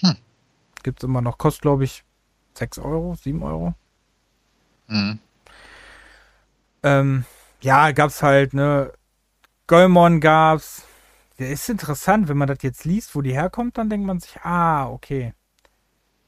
Hm. 0.00 0.16
Gibt 0.82 0.98
es 0.98 1.04
immer 1.04 1.22
noch. 1.22 1.38
Kostet, 1.38 1.62
glaube 1.62 1.84
ich, 1.84 2.04
6 2.58 2.78
Euro, 2.80 3.14
7 3.14 3.42
Euro. 3.42 3.74
Mhm. 4.88 5.18
Ähm, 6.82 7.24
ja, 7.62 7.90
gab's 7.92 8.22
halt, 8.22 8.52
ne? 8.52 8.92
Goemon 9.66 10.20
gab's. 10.20 10.84
Der 11.38 11.48
ist 11.48 11.70
interessant, 11.70 12.28
wenn 12.28 12.36
man 12.36 12.48
das 12.48 12.58
jetzt 12.60 12.84
liest, 12.84 13.14
wo 13.14 13.22
die 13.22 13.32
herkommt, 13.32 13.78
dann 13.78 13.88
denkt 13.88 14.06
man 14.06 14.20
sich, 14.20 14.38
ah, 14.42 14.88
okay. 14.90 15.32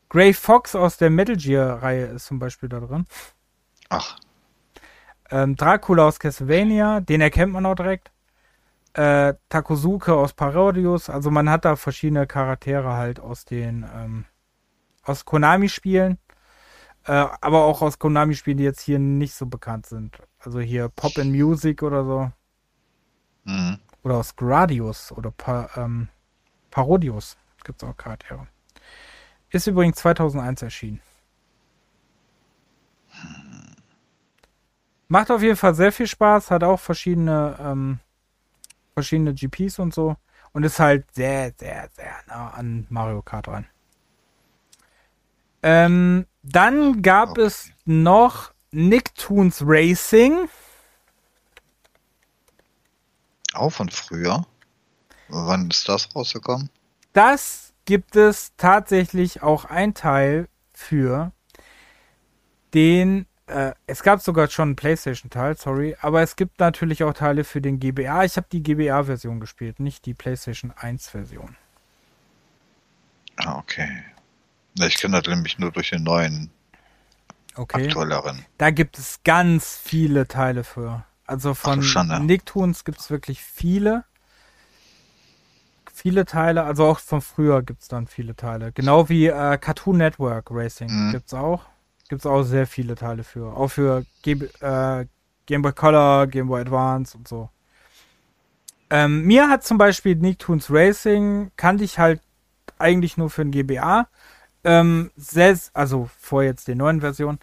Gray 0.09 0.33
Fox 0.33 0.75
aus 0.75 0.97
der 0.97 1.11
Metal 1.11 1.37
Gear-Reihe 1.37 2.07
ist 2.07 2.25
zum 2.25 2.39
Beispiel 2.39 2.71
da 2.71 2.81
drin. 2.81 3.07
Ach. 3.91 4.17
Ähm, 5.33 5.57
Dracula 5.57 6.07
aus 6.09 6.19
Castlevania, 6.19 7.01
den 7.01 7.23
erkennt 7.23 7.55
man 7.55 7.65
auch 7.65 7.75
direkt. 7.75 8.13
Äh, 8.93 9.33
Takosuke 9.49 10.13
aus 10.15 10.35
Parodius, 10.35 11.09
also 11.09 11.31
man 11.31 11.49
hat 11.49 11.65
da 11.65 11.77
verschiedene 11.77 12.27
Charaktere 12.27 12.93
halt 12.93 13.19
aus 13.21 13.47
den 13.47 13.87
ähm, 13.95 14.27
aus 15.03 15.25
Konami-Spielen, 15.25 16.19
äh, 17.07 17.25
aber 17.41 17.65
auch 17.65 17.81
aus 17.81 17.99
Konami-Spielen, 17.99 18.59
die 18.59 18.65
jetzt 18.65 18.83
hier 18.83 18.99
nicht 18.99 19.33
so 19.35 19.47
bekannt 19.47 19.87
sind. 19.87 20.19
Also 20.39 20.61
hier 20.61 20.91
Pop 20.91 21.13
and 21.17 21.33
Music 21.33 21.83
oder 21.83 22.05
so. 22.05 22.31
Mhm. 23.45 23.79
Oder 24.05 24.17
aus 24.17 24.37
Gradius 24.37 25.11
oder 25.13 25.31
pa 25.31 25.71
ähm, 25.77 26.09
Parodius 26.71 27.39
gibt 27.65 27.83
es 27.83 27.89
auch 27.89 27.97
Charaktere. 27.97 28.47
Ist 29.49 29.67
übrigens 29.67 29.97
2001 29.97 30.61
erschienen. 30.61 31.01
Macht 35.13 35.31
auf 35.31 35.43
jeden 35.43 35.57
Fall 35.59 35.75
sehr 35.75 35.93
viel 35.93 36.07
Spaß, 36.07 36.51
hat 36.51 36.65
auch 36.65 36.81
verschiedene, 36.81 37.59
ähm, 37.61 37.99
verschiedene 38.95 39.35
GPs 39.35 39.79
und 39.79 39.93
so. 39.93 40.17
Und 40.55 40.65
ist 40.65 40.79
halt 40.81 41.05
sehr, 41.15 41.53
sehr, 41.59 41.91
sehr 41.95 42.15
nah 42.29 42.49
an 42.53 42.87
Mario 42.89 43.21
Kart 43.21 43.47
dran. 43.47 43.67
Ähm, 45.63 46.25
dann 46.43 47.03
gab 47.03 47.33
okay. 47.33 47.43
es 47.43 47.69
noch 47.85 48.53
Nicktoons 48.71 49.63
Racing. 49.67 50.49
Auch 53.53 53.71
von 53.71 53.91
früher. 53.91 54.47
Wann 55.29 55.69
ist 55.71 55.91
das 55.91 56.09
rausgekommen? 56.17 56.71
Das 57.13 57.75
gibt 57.85 58.17
es 58.17 58.53
tatsächlich 58.57 59.43
auch 59.43 59.67
ein 59.67 59.93
Teil 59.93 60.49
für, 60.73 61.33
den 62.73 63.27
äh, 63.47 63.73
es 63.87 64.03
gab 64.03 64.21
sogar 64.21 64.49
schon 64.51 64.69
einen 64.71 64.77
PlayStation-Teil, 64.77 65.57
sorry, 65.57 65.97
aber 66.01 66.23
es 66.23 66.37
gibt 66.37 66.61
natürlich 66.61 67.03
auch 67.03 67.13
Teile 67.13 67.45
für 67.45 67.61
den 67.61 67.81
GBA. 67.81 68.25
Ich 68.25 68.37
habe 68.37 68.47
die 68.53 68.63
GBA-Version 68.63 69.41
gespielt, 69.41 69.81
nicht 69.81 70.07
die 70.07 70.15
PlayStation 70.15 70.73
1-Version. 70.73 71.57
Ah, 73.39 73.57
okay. 73.59 73.89
Ich 74.79 74.97
kenne 74.97 75.21
das 75.21 75.27
nämlich 75.35 75.59
nur 75.59 75.73
durch 75.73 75.91
den 75.91 76.05
neuen 76.05 76.51
okay. 77.57 77.85
aktuelleren. 77.87 78.45
Da 78.59 78.71
gibt 78.71 78.97
es 78.99 79.21
ganz 79.25 79.77
viele 79.83 80.29
Teile 80.29 80.63
für. 80.65 81.05
Also 81.27 81.55
von 81.55 81.83
Ach, 81.95 82.19
Nicktoons 82.21 82.85
gibt 82.85 83.01
es 83.01 83.11
wirklich 83.11 83.43
viele. 83.43 84.05
Viele 85.93 86.25
Teile, 86.25 86.65
also 86.65 86.85
auch 86.87 86.99
von 87.01 87.21
früher 87.21 87.63
gibt 87.63 87.83
es 87.83 87.89
dann 87.89 88.07
viele 88.07 88.35
Teile. 88.35 88.73
Genau 88.73 89.09
wie 89.09 89.27
äh, 89.27 89.59
Cartoon 89.59 89.99
Network 89.99 90.51
Racing 90.51 90.89
mhm. 90.91 91.13
gibt 91.13 91.27
es 91.27 91.35
auch. 91.35 91.67
Gibt 92.13 92.21
es 92.27 92.27
auch 92.27 92.43
sehr 92.43 92.67
viele 92.67 92.95
Teile 92.95 93.25
für. 93.25 93.57
Auch 93.57 93.69
für 93.69 94.05
Game, 94.21 94.43
äh, 94.61 95.07
Game 95.47 95.63
Boy 95.63 95.73
Color, 95.73 96.27
Game 96.27 96.47
Boy 96.47 96.61
Advance 96.61 97.17
und 97.17 97.27
so. 97.27 97.49
Ähm, 98.91 99.23
mir 99.23 99.49
hat 99.49 99.65
zum 99.65 99.79
Beispiel 99.79 100.17
Nicktoons 100.17 100.67
Racing, 100.71 101.53
kannte 101.57 101.85
ich 101.85 101.99
halt 101.99 102.21
eigentlich 102.79 103.17
nur 103.17 103.31
für 103.31 103.47
den 103.47 103.51
GBA. 103.51 104.09
Ähm, 104.63 105.11
sehr, 105.17 105.57
also 105.73 106.11
vor 106.21 106.43
jetzt 106.43 106.69
der 106.69 106.75
neuen 106.77 107.01
Version. 107.01 107.39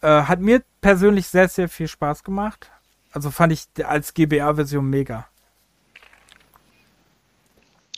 Äh, 0.00 0.06
hat 0.08 0.38
mir 0.38 0.62
persönlich 0.80 1.26
sehr, 1.26 1.48
sehr 1.48 1.68
viel 1.68 1.88
Spaß 1.88 2.22
gemacht. 2.22 2.70
Also 3.10 3.32
fand 3.32 3.52
ich 3.52 3.64
als 3.84 4.14
GBA-Version 4.14 4.88
mega. 4.88 5.26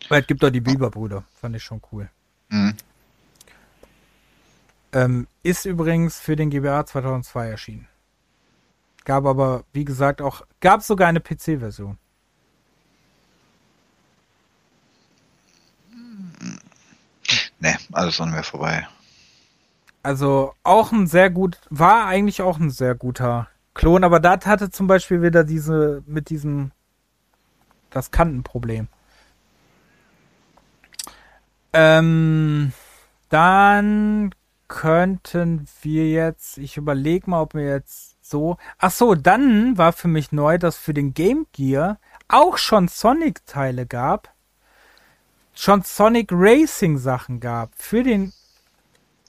Weil 0.09 0.23
es 0.23 0.27
gibt 0.27 0.43
auch 0.43 0.49
die 0.49 0.63
Bieber-Brüder. 0.63 1.23
Fand 1.39 1.55
ich 1.55 1.63
schon 1.65 1.83
cool. 1.93 2.09
Mhm. 2.49 2.73
Ähm, 4.93 5.27
ist 5.43 5.67
übrigens 5.67 6.19
für 6.19 6.35
den 6.37 6.49
GBA 6.51 6.87
2002 6.87 7.47
erschienen. 7.49 7.89
Gab 9.05 9.27
aber, 9.27 9.65
wie 9.73 9.85
gesagt, 9.85 10.23
auch, 10.23 10.43
gab 10.61 10.83
sogar 10.83 11.09
eine 11.09 11.21
PC-Version. 11.21 11.99
Hm. 15.91 16.59
Ne, 17.61 17.77
alles 17.93 18.21
an 18.21 18.31
mir 18.31 18.43
vorbei. 18.43 18.87
Also 20.03 20.55
auch 20.63 20.93
ein 20.93 21.07
sehr 21.07 21.29
gut, 21.29 21.59
war 21.69 22.07
eigentlich 22.07 22.41
auch 22.41 22.59
ein 22.59 22.71
sehr 22.71 22.95
guter 22.95 23.49
Klon, 23.75 24.05
aber 24.05 24.21
das 24.21 24.47
hatte 24.47 24.71
zum 24.71 24.87
Beispiel 24.87 25.23
wieder 25.23 25.45
diese, 25.45 26.03
mit 26.07 26.31
diesem, 26.31 26.73
das 27.91 28.11
Kantenproblem. 28.11 28.89
Ähm, 31.73 32.73
dann 33.29 34.33
könnten 34.69 35.67
wir 35.83 36.11
jetzt, 36.11 36.59
ich 36.59 36.77
überlege 36.77 37.29
mal, 37.29 37.41
ob 37.41 37.55
wir 37.55 37.65
jetzt 37.67 38.17
so, 38.23 38.59
ach 38.79 38.91
so, 38.91 39.15
dann 39.15 39.77
war 39.79 39.93
für 39.93 40.09
mich 40.09 40.31
neu, 40.31 40.59
dass 40.59 40.77
für 40.77 40.95
den 40.95 41.15
Game 41.15 41.47
Gear 41.53 41.99
auch 42.29 42.59
schon 42.59 42.89
Sonic-Teile 42.89 43.87
gab, 43.87 44.33
schon 45.55 45.83
Sonic 45.83 46.29
Racing-Sachen 46.31 47.41
gab, 47.41 47.73
für 47.77 48.03
den 48.03 48.33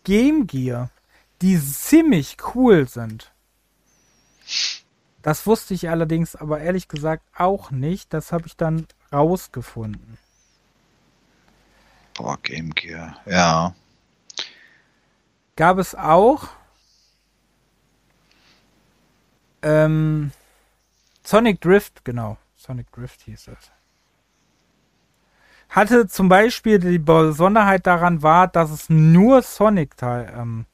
Game 0.03 0.45
Gear, 0.45 0.89
die 1.41 1.57
ziemlich 1.59 2.37
cool 2.53 2.87
sind. 2.87 3.31
Das 5.21 5.47
wusste 5.47 5.73
ich 5.73 5.89
allerdings 5.89 6.35
aber 6.35 6.59
ehrlich 6.59 6.87
gesagt 6.87 7.23
auch 7.37 7.71
nicht. 7.71 8.13
Das 8.13 8.31
habe 8.31 8.47
ich 8.47 8.55
dann 8.57 8.87
rausgefunden. 9.13 10.17
Boah, 12.15 12.37
Game 12.43 12.73
Gear, 12.75 13.15
ja 13.25 13.73
gab 15.59 15.77
es 15.77 15.93
auch 15.93 16.47
ähm, 19.61 20.31
Sonic 21.23 21.59
Drift, 21.59 22.05
genau. 22.05 22.37
Sonic 22.55 22.89
Drift 22.93 23.21
hieß 23.23 23.49
es. 23.49 23.71
Hatte 25.67 26.07
zum 26.07 26.29
Beispiel 26.29 26.79
die 26.79 26.97
Besonderheit 26.97 27.85
daran 27.85 28.23
war, 28.23 28.47
dass 28.47 28.71
es 28.71 28.89
nur 28.89 29.41
Sonic 29.41 29.97
Teil, 29.97 30.33
ähm, 30.33 30.65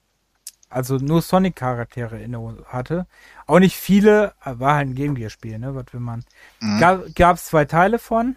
also 0.69 0.97
nur 0.97 1.23
Sonic 1.23 1.55
Charaktere 1.55 2.21
inne 2.21 2.57
hatte. 2.67 3.07
Auch 3.47 3.57
nicht 3.59 3.75
viele, 3.75 4.35
äh, 4.45 4.51
war 4.59 4.75
halt 4.75 4.89
ein 4.89 4.95
Game 4.95 5.15
Gear 5.15 5.31
Spiel, 5.31 5.57
ne, 5.57 5.73
was 5.73 5.85
will 5.93 5.99
man. 5.99 6.23
Mhm. 6.59 7.11
Gab 7.15 7.37
es 7.37 7.45
zwei 7.47 7.65
Teile 7.65 7.97
von. 7.97 8.35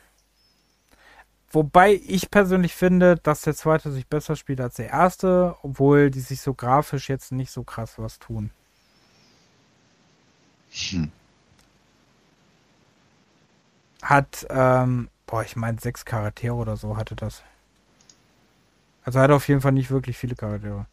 Wobei 1.50 1.94
ich 2.06 2.30
persönlich 2.30 2.74
finde, 2.74 3.16
dass 3.16 3.42
der 3.42 3.54
zweite 3.54 3.90
sich 3.90 4.06
besser 4.06 4.36
spielt 4.36 4.60
als 4.60 4.74
der 4.74 4.88
erste, 4.90 5.56
obwohl 5.62 6.10
die 6.10 6.20
sich 6.20 6.42
so 6.42 6.52
grafisch 6.52 7.08
jetzt 7.08 7.32
nicht 7.32 7.50
so 7.50 7.64
krass 7.64 7.94
was 7.98 8.18
tun. 8.18 8.50
Hm. 10.70 11.10
Hat, 14.02 14.46
ähm, 14.50 15.08
boah, 15.26 15.42
ich 15.42 15.56
meine, 15.56 15.80
sechs 15.80 16.04
Charaktere 16.04 16.52
oder 16.54 16.76
so 16.76 16.98
hatte 16.98 17.16
das. 17.16 17.42
Also 19.04 19.18
hat 19.18 19.30
auf 19.30 19.48
jeden 19.48 19.62
Fall 19.62 19.72
nicht 19.72 19.90
wirklich 19.90 20.18
viele 20.18 20.34
Charaktere. 20.36 20.86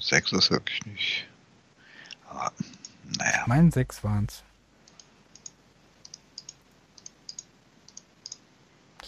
sechs 0.00 0.32
ist 0.32 0.50
wirklich 0.50 0.84
nicht. 0.86 1.26
Aber, 2.28 2.50
naja. 3.18 3.42
Ich 3.42 3.46
meine, 3.46 3.70
sechs 3.70 4.02
waren 4.02 4.24
es. 4.26 4.42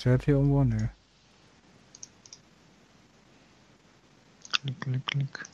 Shirt 0.05 0.25
hier 0.27 0.35
irgendwo? 0.35 0.63
Nö. 0.63 0.89
Klick, 4.61 4.79
klick, 4.79 5.07
klick. 5.07 5.45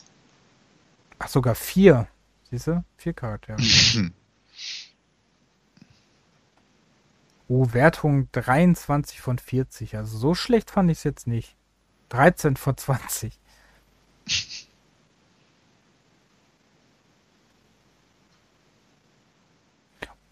Ach, 1.21 1.29
sogar 1.29 1.55
vier. 1.55 2.09
Siehst 2.51 2.67
du? 2.67 2.83
Vier 2.97 3.13
Charaktere. 3.13 3.59
oh, 7.49 7.65
Wertung 7.73 8.27
23 8.33 9.21
von 9.21 9.39
40. 9.39 9.97
Also 9.97 10.19
so 10.19 10.35
schlecht 10.35 10.73
fand 10.73 10.91
ich 10.91 10.99
es 10.99 11.05
jetzt 11.05 11.29
nicht. 11.29 11.55
13 12.09 12.57
von 12.57 12.77
20. 12.77 13.39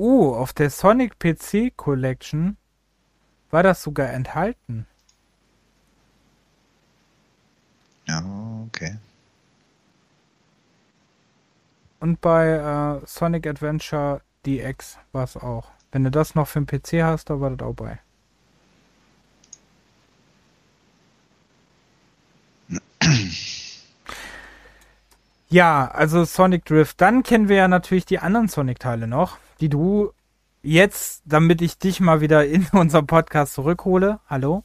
Oh, 0.01 0.33
auf 0.37 0.53
der 0.53 0.71
Sonic 0.71 1.19
PC 1.19 1.77
Collection 1.77 2.57
war 3.51 3.63
das 3.63 3.83
sogar 3.83 4.09
enthalten. 4.13 4.87
Ja, 8.07 8.23
okay. 8.67 8.97
Und 12.01 12.21
bei 12.21 13.01
äh, 13.03 13.07
Sonic 13.07 13.47
Adventure 13.47 14.21
DX 14.47 14.99
war 15.13 15.25
es 15.25 15.37
auch. 15.37 15.69
Wenn 15.93 16.05
du 16.05 16.11
das 16.11 16.35
noch 16.35 16.47
für 16.49 16.61
den 16.61 16.67
PC 16.81 17.03
hast, 17.05 17.31
da 17.31 17.41
war 17.41 17.51
das 17.51 17.67
auch 17.67 17.75
bei. 17.75 17.99
Ja, 25.51 25.89
also 25.91 26.25
Sonic 26.25 26.67
Drift. 26.67 27.01
Dann 27.01 27.23
kennen 27.23 27.49
wir 27.49 27.57
ja 27.57 27.69
natürlich 27.69 28.05
die 28.05 28.19
anderen 28.19 28.49
Sonic-Teile 28.49 29.07
noch, 29.07 29.39
die 29.61 29.71
du 29.71 30.13
jetzt, 30.69 31.23
damit 31.25 31.61
ich 31.63 31.79
dich 31.79 32.01
mal 32.01 32.21
wieder 32.21 32.47
in 32.47 32.67
unserem 32.73 33.07
Podcast 33.07 33.55
zurückhole, 33.55 34.21
hallo. 34.29 34.65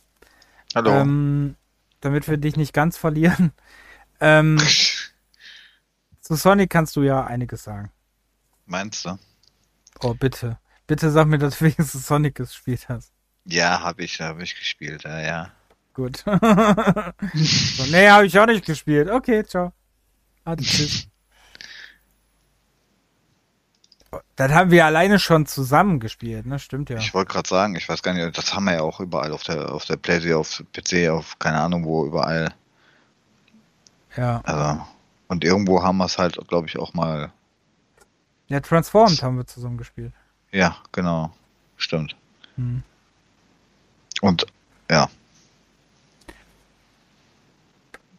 Hallo. 0.76 0.92
Ähm, 0.92 1.56
damit 2.02 2.28
wir 2.28 2.38
dich 2.38 2.56
nicht 2.58 2.74
ganz 2.74 2.98
verlieren. 2.98 3.54
Ähm, 4.20 4.60
zu 6.22 6.36
Sonic 6.36 6.70
kannst 6.70 6.96
du 6.96 7.04
ja 7.04 7.26
einiges 7.26 7.64
sagen. 7.64 7.92
Meinst 8.66 9.06
du? 9.06 9.18
Oh, 10.02 10.14
bitte. 10.14 10.58
Bitte 10.88 11.12
sag 11.12 11.28
mir, 11.28 11.38
dass 11.38 11.60
du 11.60 11.66
wenigstens 11.66 12.08
Sonic 12.08 12.36
gespielt 12.36 12.90
hast. 12.90 13.12
Ja, 13.46 13.82
habe 13.82 14.04
ich, 14.04 14.20
habe 14.22 14.44
ich 14.44 14.56
gespielt, 14.56 15.04
ja, 15.04 15.20
ja. 15.20 15.52
Gut. 15.94 16.18
so, 16.26 17.84
nee, 17.92 18.10
habe 18.10 18.26
ich 18.26 18.38
auch 18.40 18.46
nicht 18.48 18.66
gespielt. 18.66 19.10
Okay, 19.10 19.44
ciao. 19.46 19.72
Adi, 20.44 20.64
tschüss. 20.64 21.08
Das 24.36 24.52
haben 24.52 24.72
wir 24.72 24.86
alleine 24.86 25.20
schon 25.20 25.46
zusammen 25.46 26.00
gespielt, 26.00 26.46
ne? 26.48 26.58
Stimmt 26.58 26.90
ja. 26.90 26.98
Ich 26.98 27.14
wollte 27.14 27.32
gerade 27.34 27.48
sagen, 27.48 27.76
ich 27.76 27.88
weiß 27.88 28.02
gar 28.02 28.14
nicht, 28.14 28.36
das 28.38 28.54
haben 28.54 28.66
wir 28.66 28.74
ja 28.74 28.82
auch 28.82 29.00
überall 29.00 29.32
auf 29.32 29.44
der 29.44 29.72
auf 29.72 29.86
der 29.86 29.98
PlayStation, 29.98 30.42
auf 30.42 30.64
PC, 30.74 31.10
auf 31.10 31.38
keine 31.38 31.60
Ahnung 31.62 31.86
wo, 31.86 32.06
überall. 32.06 32.52
Ja. 34.18 34.42
Also, 34.44 34.82
und 35.28 35.44
irgendwo 35.44 35.84
haben 35.84 35.98
wir 35.98 36.06
es 36.06 36.18
halt, 36.18 36.38
glaube 36.48 36.68
ich, 36.68 36.80
auch 36.80 36.94
mal. 36.96 37.32
Ja, 38.48 38.60
Transformed 38.60 39.22
haben 39.22 39.38
wir 39.38 39.46
zusammen 39.46 39.78
gespielt. 39.78 40.14
Ja, 40.52 40.78
genau. 40.92 41.32
Stimmt. 41.78 42.16
Hm. 42.56 42.82
Und 44.22 44.46
ja. 44.90 45.10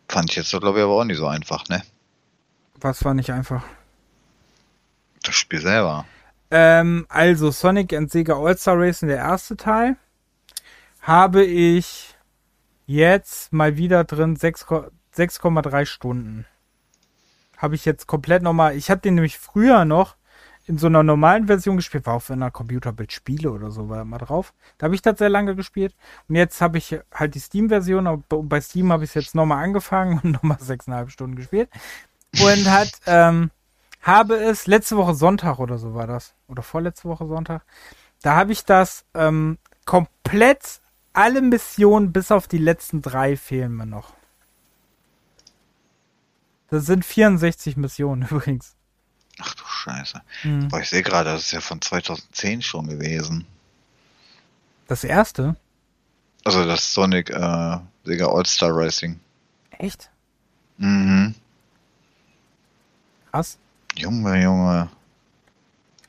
Fand 0.09 0.31
ich 0.31 0.36
jetzt, 0.36 0.51
glaube 0.51 0.78
ich, 0.78 0.85
aber 0.85 1.01
auch 1.01 1.05
nicht 1.05 1.16
so 1.19 1.27
einfach, 1.27 1.66
ne? 1.69 1.82
Was 2.81 3.05
war 3.05 3.15
nicht 3.15 3.31
einfach? 3.32 3.65
Das 5.24 5.34
Spiel 5.34 5.60
selber. 5.60 6.05
Ähm, 6.51 7.06
also 7.09 7.51
Sonic 7.51 7.92
and 7.92 8.10
Sega 8.10 8.34
All-Star 8.38 8.78
Racing, 8.78 9.09
der 9.09 9.18
erste 9.18 9.56
Teil, 9.56 9.96
habe 11.01 11.42
ich 11.44 12.14
jetzt 12.86 13.52
mal 13.52 13.76
wieder 13.76 14.05
drin 14.05 14.36
6,3 14.36 15.86
Stunden. 15.86 16.44
Habe 17.56 17.74
ich 17.74 17.84
jetzt 17.86 18.06
komplett 18.06 18.42
nochmal. 18.42 18.76
Ich 18.76 18.90
habe 18.90 19.01
den 19.01 19.14
nämlich 19.14 19.38
früher 19.38 19.84
noch 19.86 20.16
in 20.66 20.76
so 20.78 20.86
einer 20.86 21.02
normalen 21.02 21.46
Version 21.46 21.76
gespielt, 21.76 22.06
war 22.06 22.14
auch 22.14 22.28
in 22.28 22.36
einer 22.36 22.51
Computerbild 22.51 23.12
Spiele 23.12 23.51
oder 23.51 23.70
so, 23.70 23.88
war 23.90 24.05
mal 24.05 24.16
drauf. 24.18 24.55
Da 24.78 24.84
habe 24.84 24.94
ich 24.94 25.02
das 25.02 25.18
sehr 25.18 25.28
lange 25.28 25.55
gespielt. 25.56 25.94
Und 26.28 26.36
jetzt 26.36 26.60
habe 26.60 26.78
ich 26.78 26.98
halt 27.12 27.34
die 27.34 27.38
Steam-Version, 27.40 28.06
und 28.06 28.48
bei 28.48 28.60
Steam 28.60 28.90
habe 28.90 29.05
ich 29.05 29.10
es 29.10 29.14
jetzt 29.14 29.34
nochmal 29.34 29.62
angefangen 29.64 30.20
und 30.22 30.30
nochmal 30.32 30.59
6,5 30.59 31.10
Stunden 31.10 31.36
gespielt. 31.36 31.68
Und 32.40 32.66
hat, 32.70 32.88
ähm, 33.06 33.51
habe 34.05 34.36
es 34.36 34.66
letzte 34.66 34.97
Woche 34.97 35.14
Sonntag 35.14 35.59
oder 35.59 35.78
so 35.78 35.94
war 35.94 36.06
das. 36.06 36.35
Oder 36.47 36.62
vorletzte 36.62 37.09
Woche 37.09 37.26
Sonntag. 37.26 37.64
Da 38.22 38.36
habe 38.36 38.52
ich 38.52 38.64
das 38.64 39.05
ähm, 39.14 39.59
komplett 39.86 40.81
alle 41.14 41.40
Missionen 41.40 42.12
bis 42.12 42.31
auf 42.31 42.47
die 42.47 42.59
letzten 42.59 43.01
drei 43.01 43.36
fehlen 43.36 43.72
mir 43.74 43.86
noch. 43.86 44.12
Das 46.68 46.85
sind 46.85 47.05
64 47.05 47.76
Missionen 47.76 48.28
übrigens. 48.31 48.74
Ach 49.39 49.55
du 49.55 49.64
Scheiße. 49.64 50.20
Mhm. 50.44 50.68
Boah, 50.68 50.81
ich 50.81 50.90
sehe 50.90 51.02
gerade, 51.02 51.31
das 51.31 51.44
ist 51.47 51.52
ja 51.52 51.60
von 51.60 51.81
2010 51.81 52.62
schon 52.62 52.86
gewesen. 52.89 53.47
Das 54.86 55.02
erste? 55.05 55.56
Also 56.44 56.64
das 56.66 56.93
Sonic 56.93 57.31
äh, 57.31 57.76
Sega 58.05 58.26
All-Star 58.28 58.70
Racing. 58.74 59.18
Echt? 59.78 60.10
Mhm. 60.76 61.35
Krass. 63.31 63.59
Junge, 63.96 64.34
Junge. 64.42 64.88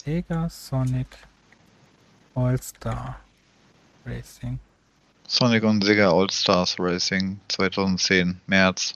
Sega 0.03 0.49
Sonic 0.49 1.15
All-Star 2.35 3.17
Racing. 4.05 4.59
Sonic 5.27 5.63
und 5.63 5.83
Sega 5.83 6.09
All-Stars 6.11 6.77
Racing 6.79 7.39
2010, 7.47 8.41
März. 8.47 8.93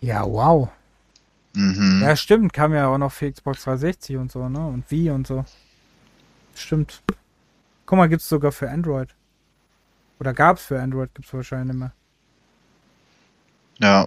Ja, 0.00 0.22
wow. 0.24 0.68
Mhm. 1.54 2.00
Ja, 2.02 2.16
stimmt, 2.16 2.52
kam 2.52 2.72
ja 2.72 2.86
auch 2.88 2.98
noch 2.98 3.12
für 3.12 3.30
Xbox 3.30 3.64
360 3.64 4.16
und 4.16 4.30
so, 4.32 4.48
ne? 4.48 4.64
Und 4.64 4.84
wie 4.90 5.10
und 5.10 5.26
so. 5.26 5.44
Stimmt. 6.54 7.02
Guck 7.86 7.96
mal, 7.98 8.08
gibt's 8.08 8.28
sogar 8.28 8.52
für 8.52 8.70
Android. 8.70 9.08
Oder 10.20 10.32
gab's 10.32 10.64
für 10.64 10.80
Android, 10.80 11.12
gibt's 11.14 11.34
wahrscheinlich 11.34 11.76
mehr. 11.76 11.92
Ja. 13.78 14.06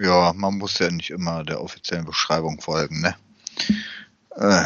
Ja, 0.00 0.32
man 0.34 0.56
muss 0.56 0.78
ja 0.78 0.90
nicht 0.90 1.10
immer 1.10 1.44
der 1.44 1.60
offiziellen 1.60 2.06
Beschreibung 2.06 2.60
folgen, 2.60 3.00
ne? 3.02 3.14
Äh. 4.36 4.64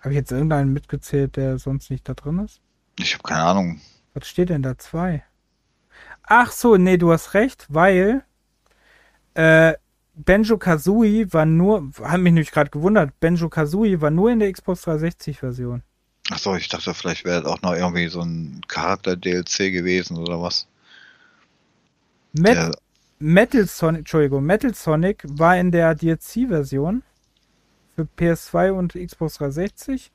Habe 0.00 0.14
ich 0.14 0.20
jetzt 0.20 0.32
irgendeinen 0.32 0.72
mitgezählt, 0.72 1.36
der 1.36 1.58
sonst 1.58 1.90
nicht 1.90 2.08
da 2.08 2.14
drin 2.14 2.38
ist? 2.38 2.60
Ich 2.98 3.12
habe 3.12 3.22
keine 3.24 3.42
Ahnung. 3.42 3.80
Was 4.14 4.26
steht 4.28 4.48
denn 4.48 4.62
da? 4.62 4.78
Zwei. 4.78 5.22
Ach 6.22 6.50
so, 6.50 6.76
nee, 6.76 6.96
du 6.96 7.12
hast 7.12 7.34
recht, 7.34 7.66
weil 7.68 8.24
äh, 9.34 9.74
Benjo 10.14 10.56
Kazooie 10.56 11.30
war 11.32 11.44
nur, 11.44 11.90
hat 12.00 12.20
mich 12.20 12.32
nämlich 12.32 12.52
gerade 12.52 12.70
gewundert, 12.70 13.18
Benjo 13.20 13.50
Kazooie 13.50 14.00
war 14.00 14.10
nur 14.10 14.30
in 14.30 14.38
der 14.38 14.50
Xbox 14.50 14.82
360 14.82 15.38
Version. 15.38 15.82
Ach 16.30 16.38
so, 16.38 16.54
ich 16.54 16.68
dachte, 16.68 16.94
vielleicht 16.94 17.24
wäre 17.24 17.42
das 17.42 17.50
auch 17.52 17.62
noch 17.62 17.74
irgendwie 17.74 18.08
so 18.08 18.20
ein 18.22 18.62
Charakter-DLC 18.66 19.70
gewesen 19.72 20.16
oder 20.16 20.40
was. 20.40 20.66
Met 22.32 22.76
Metal 23.18 23.66
Sonic, 23.66 24.00
Entschuldigung, 24.00 24.44
Metal 24.44 24.74
Sonic 24.74 25.22
war 25.26 25.56
in 25.56 25.70
der 25.72 25.94
DLC-Version 25.94 27.02
für 27.94 28.08
PS2 28.18 28.70
und 28.72 28.92
Xbox 28.92 29.34
360. 29.38 30.10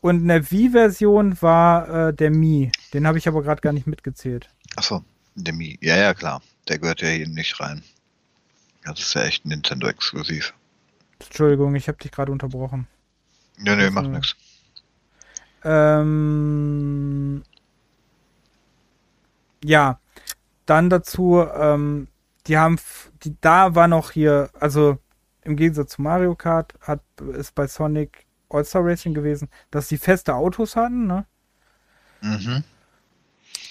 Und 0.00 0.22
in 0.22 0.28
der 0.28 0.50
Wii-Version 0.50 1.40
war 1.40 2.08
äh, 2.08 2.14
der 2.14 2.30
Mii. 2.30 2.70
Den 2.92 3.06
habe 3.06 3.18
ich 3.18 3.28
aber 3.28 3.42
gerade 3.42 3.60
gar 3.60 3.72
nicht 3.72 3.86
mitgezählt. 3.86 4.48
Achso, 4.76 5.04
der 5.34 5.54
Mii. 5.54 5.78
Ja, 5.80 5.96
ja, 5.96 6.14
klar. 6.14 6.42
Der 6.68 6.78
gehört 6.78 7.00
ja 7.00 7.08
hier 7.08 7.28
nicht 7.28 7.58
rein. 7.60 7.82
Das 8.84 9.00
ist 9.00 9.14
ja 9.14 9.22
echt 9.24 9.46
Nintendo-exklusiv. 9.46 10.52
Entschuldigung, 11.20 11.74
ich 11.76 11.88
habe 11.88 11.98
dich 11.98 12.12
gerade 12.12 12.30
unterbrochen. 12.30 12.86
Nee, 13.58 13.74
nee, 13.76 13.90
macht 13.90 14.06
äh, 14.06 14.10
nichts. 14.10 14.36
Ähm, 15.64 17.42
ja, 19.64 19.98
dann 20.66 20.90
dazu, 20.90 21.44
ähm, 21.54 22.08
die 22.46 22.58
haben, 22.58 22.78
die, 23.24 23.36
da 23.40 23.74
war 23.74 23.88
noch 23.88 24.10
hier, 24.10 24.50
also 24.60 24.98
im 25.42 25.56
Gegensatz 25.56 25.92
zu 25.92 26.02
Mario 26.02 26.34
Kart 26.34 26.74
hat 26.80 27.00
es 27.38 27.52
bei 27.52 27.66
Sonic 27.66 28.26
All-Star 28.50 28.84
Racing 28.84 29.14
gewesen, 29.14 29.48
dass 29.70 29.88
die 29.88 29.96
feste 29.96 30.34
Autos 30.34 30.76
hatten, 30.76 31.06
ne? 31.06 31.24
Mhm. 32.20 32.64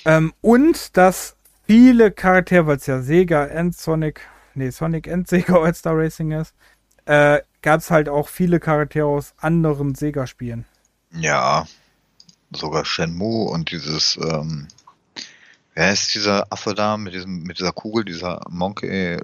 Ähm, 0.05 0.33
und 0.41 0.95
dass 0.97 1.35
viele 1.65 2.11
Charaktere, 2.11 2.67
weil 2.67 2.77
es 2.77 2.85
ja 2.87 3.01
Sega 3.01 3.45
and 3.45 3.75
Sonic, 3.75 4.21
nee, 4.53 4.69
Sonic 4.69 5.09
and 5.09 5.27
Sega 5.27 5.55
All-Star 5.63 5.97
Racing 5.97 6.31
ist, 6.31 6.53
äh, 7.05 7.39
gab 7.61 7.81
es 7.81 7.91
halt 7.91 8.09
auch 8.09 8.29
viele 8.29 8.59
Charaktere 8.59 9.05
aus 9.07 9.33
anderen 9.37 9.95
Sega-Spielen. 9.95 10.65
Ja, 11.11 11.65
sogar 12.53 12.85
Shenmue 12.85 13.49
und 13.49 13.71
dieses 13.71 14.17
ähm, 14.17 14.67
Wer 15.75 15.91
ist 15.91 16.15
dieser 16.15 16.47
Affe 16.51 16.73
da 16.73 16.95
mit, 16.95 17.13
diesem, 17.13 17.43
mit 17.43 17.59
dieser 17.59 17.73
Kugel, 17.73 18.05
dieser 18.05 18.39
Monkey? 18.49 19.17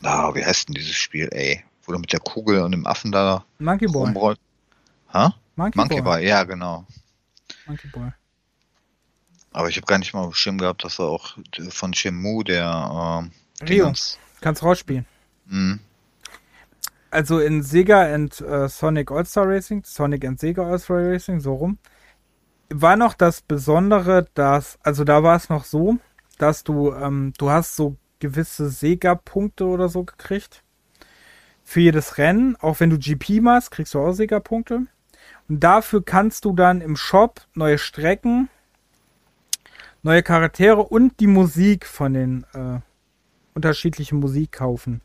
Na, 0.00 0.28
ah, 0.28 0.34
wie 0.34 0.42
heißt 0.42 0.68
denn 0.70 0.74
dieses 0.74 0.94
Spiel, 0.94 1.28
ey? 1.30 1.62
Wo 1.84 1.92
du 1.92 1.98
mit 1.98 2.10
der 2.10 2.20
Kugel 2.20 2.62
und 2.62 2.72
dem 2.72 2.86
Affen 2.86 3.12
da. 3.12 3.44
Monkey 3.58 3.86
Ball. 3.86 4.36
Ha? 5.12 5.34
Monkey, 5.56 5.78
Monkey 5.78 5.94
Ball. 5.96 6.02
Ball. 6.04 6.24
ja, 6.24 6.44
genau. 6.44 6.86
Monkey 7.66 7.88
Boy. 7.88 8.10
Aber 9.52 9.68
ich 9.68 9.76
habe 9.76 9.86
gar 9.86 9.98
nicht 9.98 10.14
mal 10.14 10.32
Schirm 10.32 10.56
gehabt, 10.56 10.84
dass 10.84 10.98
er 11.00 11.04
auch 11.06 11.36
von 11.68 11.92
Shimu, 11.92 12.42
der. 12.44 13.28
Äh, 13.60 13.64
Rio, 13.66 13.92
kannst 14.40 14.62
rausspielen. 14.62 15.04
Mhm. 15.46 15.80
Also 17.10 17.40
in 17.40 17.62
Sega 17.62 18.02
and 18.14 18.40
äh, 18.40 18.68
Sonic 18.70 19.10
All-Star 19.10 19.46
Racing, 19.46 19.82
Sonic 19.84 20.24
and 20.24 20.38
Sega 20.40 20.62
All-Star 20.64 20.98
Racing, 21.08 21.40
so 21.40 21.54
rum 21.54 21.78
war 22.70 22.96
noch 22.96 23.14
das 23.14 23.40
Besondere, 23.42 24.26
dass, 24.34 24.78
also 24.82 25.04
da 25.04 25.22
war 25.22 25.36
es 25.36 25.48
noch 25.48 25.64
so, 25.64 25.98
dass 26.38 26.64
du, 26.64 26.92
ähm, 26.92 27.32
du 27.38 27.50
hast 27.50 27.76
so 27.76 27.96
gewisse 28.20 28.68
Sega-Punkte 28.68 29.64
oder 29.66 29.88
so 29.88 30.04
gekriegt. 30.04 30.62
Für 31.64 31.80
jedes 31.80 32.18
Rennen. 32.18 32.56
Auch 32.56 32.80
wenn 32.80 32.90
du 32.90 32.98
GP 32.98 33.40
machst, 33.42 33.70
kriegst 33.70 33.94
du 33.94 34.00
auch 34.00 34.12
Sega-Punkte. 34.12 34.86
Und 35.48 35.64
dafür 35.64 36.04
kannst 36.04 36.44
du 36.44 36.52
dann 36.54 36.80
im 36.80 36.96
Shop 36.96 37.42
neue 37.54 37.78
Strecken, 37.78 38.48
neue 40.02 40.22
Charaktere 40.22 40.82
und 40.82 41.20
die 41.20 41.26
Musik 41.26 41.86
von 41.86 42.14
den 42.14 42.46
äh, 42.54 42.80
unterschiedlichen 43.54 44.18
Musik 44.20 44.52
kaufen. 44.52 45.00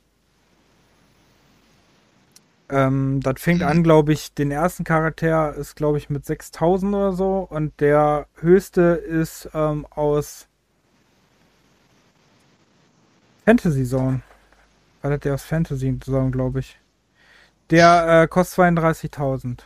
Ähm, 2.73 3.21
das 3.21 3.35
fängt 3.39 3.61
an, 3.61 3.83
glaube 3.83 4.13
ich, 4.13 4.33
den 4.33 4.49
ersten 4.49 4.83
Charakter 4.83 5.53
ist, 5.53 5.75
glaube 5.75 5.99
ich, 5.99 6.09
mit 6.09 6.25
6000 6.25 6.95
oder 6.95 7.13
so 7.13 7.47
und 7.47 7.79
der 7.79 8.25
höchste 8.39 8.81
ist 8.81 9.47
ähm, 9.53 9.85
aus 9.91 10.47
Fantasy 13.45 13.85
Zone. 13.85 14.23
War 15.03 15.11
das 15.11 15.19
der 15.19 15.35
aus 15.35 15.43
Fantasy 15.43 15.99
Zone, 15.99 16.31
glaube 16.31 16.61
ich. 16.61 16.79
Der 17.69 18.23
äh, 18.23 18.27
kostet 18.27 18.57
32.000. 18.59 19.59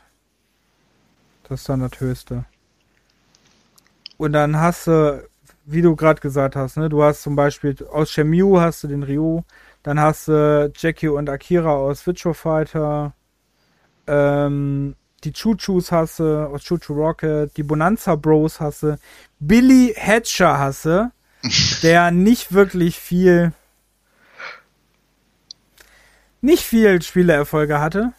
Das 1.47 1.61
ist 1.61 1.69
dann 1.69 1.79
das 1.79 1.97
höchste. 2.01 2.43
Und 4.17 4.34
dann 4.34 4.57
hast 4.59 4.85
du, 4.88 5.23
wie 5.65 5.81
du 5.81 5.95
gerade 5.95 6.19
gesagt 6.19 6.57
hast, 6.57 6.75
ne, 6.75 6.89
du 6.89 7.03
hast 7.03 7.21
zum 7.23 7.38
Beispiel 7.38 7.73
aus 7.89 8.11
Shenmue 8.11 8.59
hast 8.59 8.84
du 8.84 8.88
den 8.89 9.03
Ryu, 9.03 9.43
dann 9.84 9.99
hast 9.99 10.28
du 10.28 10.72
Jackie 10.76 11.08
und 11.10 11.30
Akira 11.30 11.72
aus 11.76 12.06
Virtua 12.06 12.34
Fighter. 12.34 13.14
Ähm, 14.06 14.95
die 15.24 15.32
Choo-Choos 15.34 15.91
hasse, 15.91 16.48
aus 16.52 16.64
Choo-Choo 16.64 16.94
Rocket, 16.94 17.56
die 17.58 17.64
Bonanza 17.64 18.16
Bros 18.16 18.60
hasse, 18.60 18.99
Billy 19.40 19.94
Hatcher 19.98 20.60
hasse, 20.60 21.12
der 21.84 22.12
nicht 22.12 22.54
wirklich 22.54 22.98
viel, 22.99 23.52
nicht 26.41 26.64
viel 26.64 27.02
Spieleerfolge 27.02 27.80
hatte. 27.80 28.14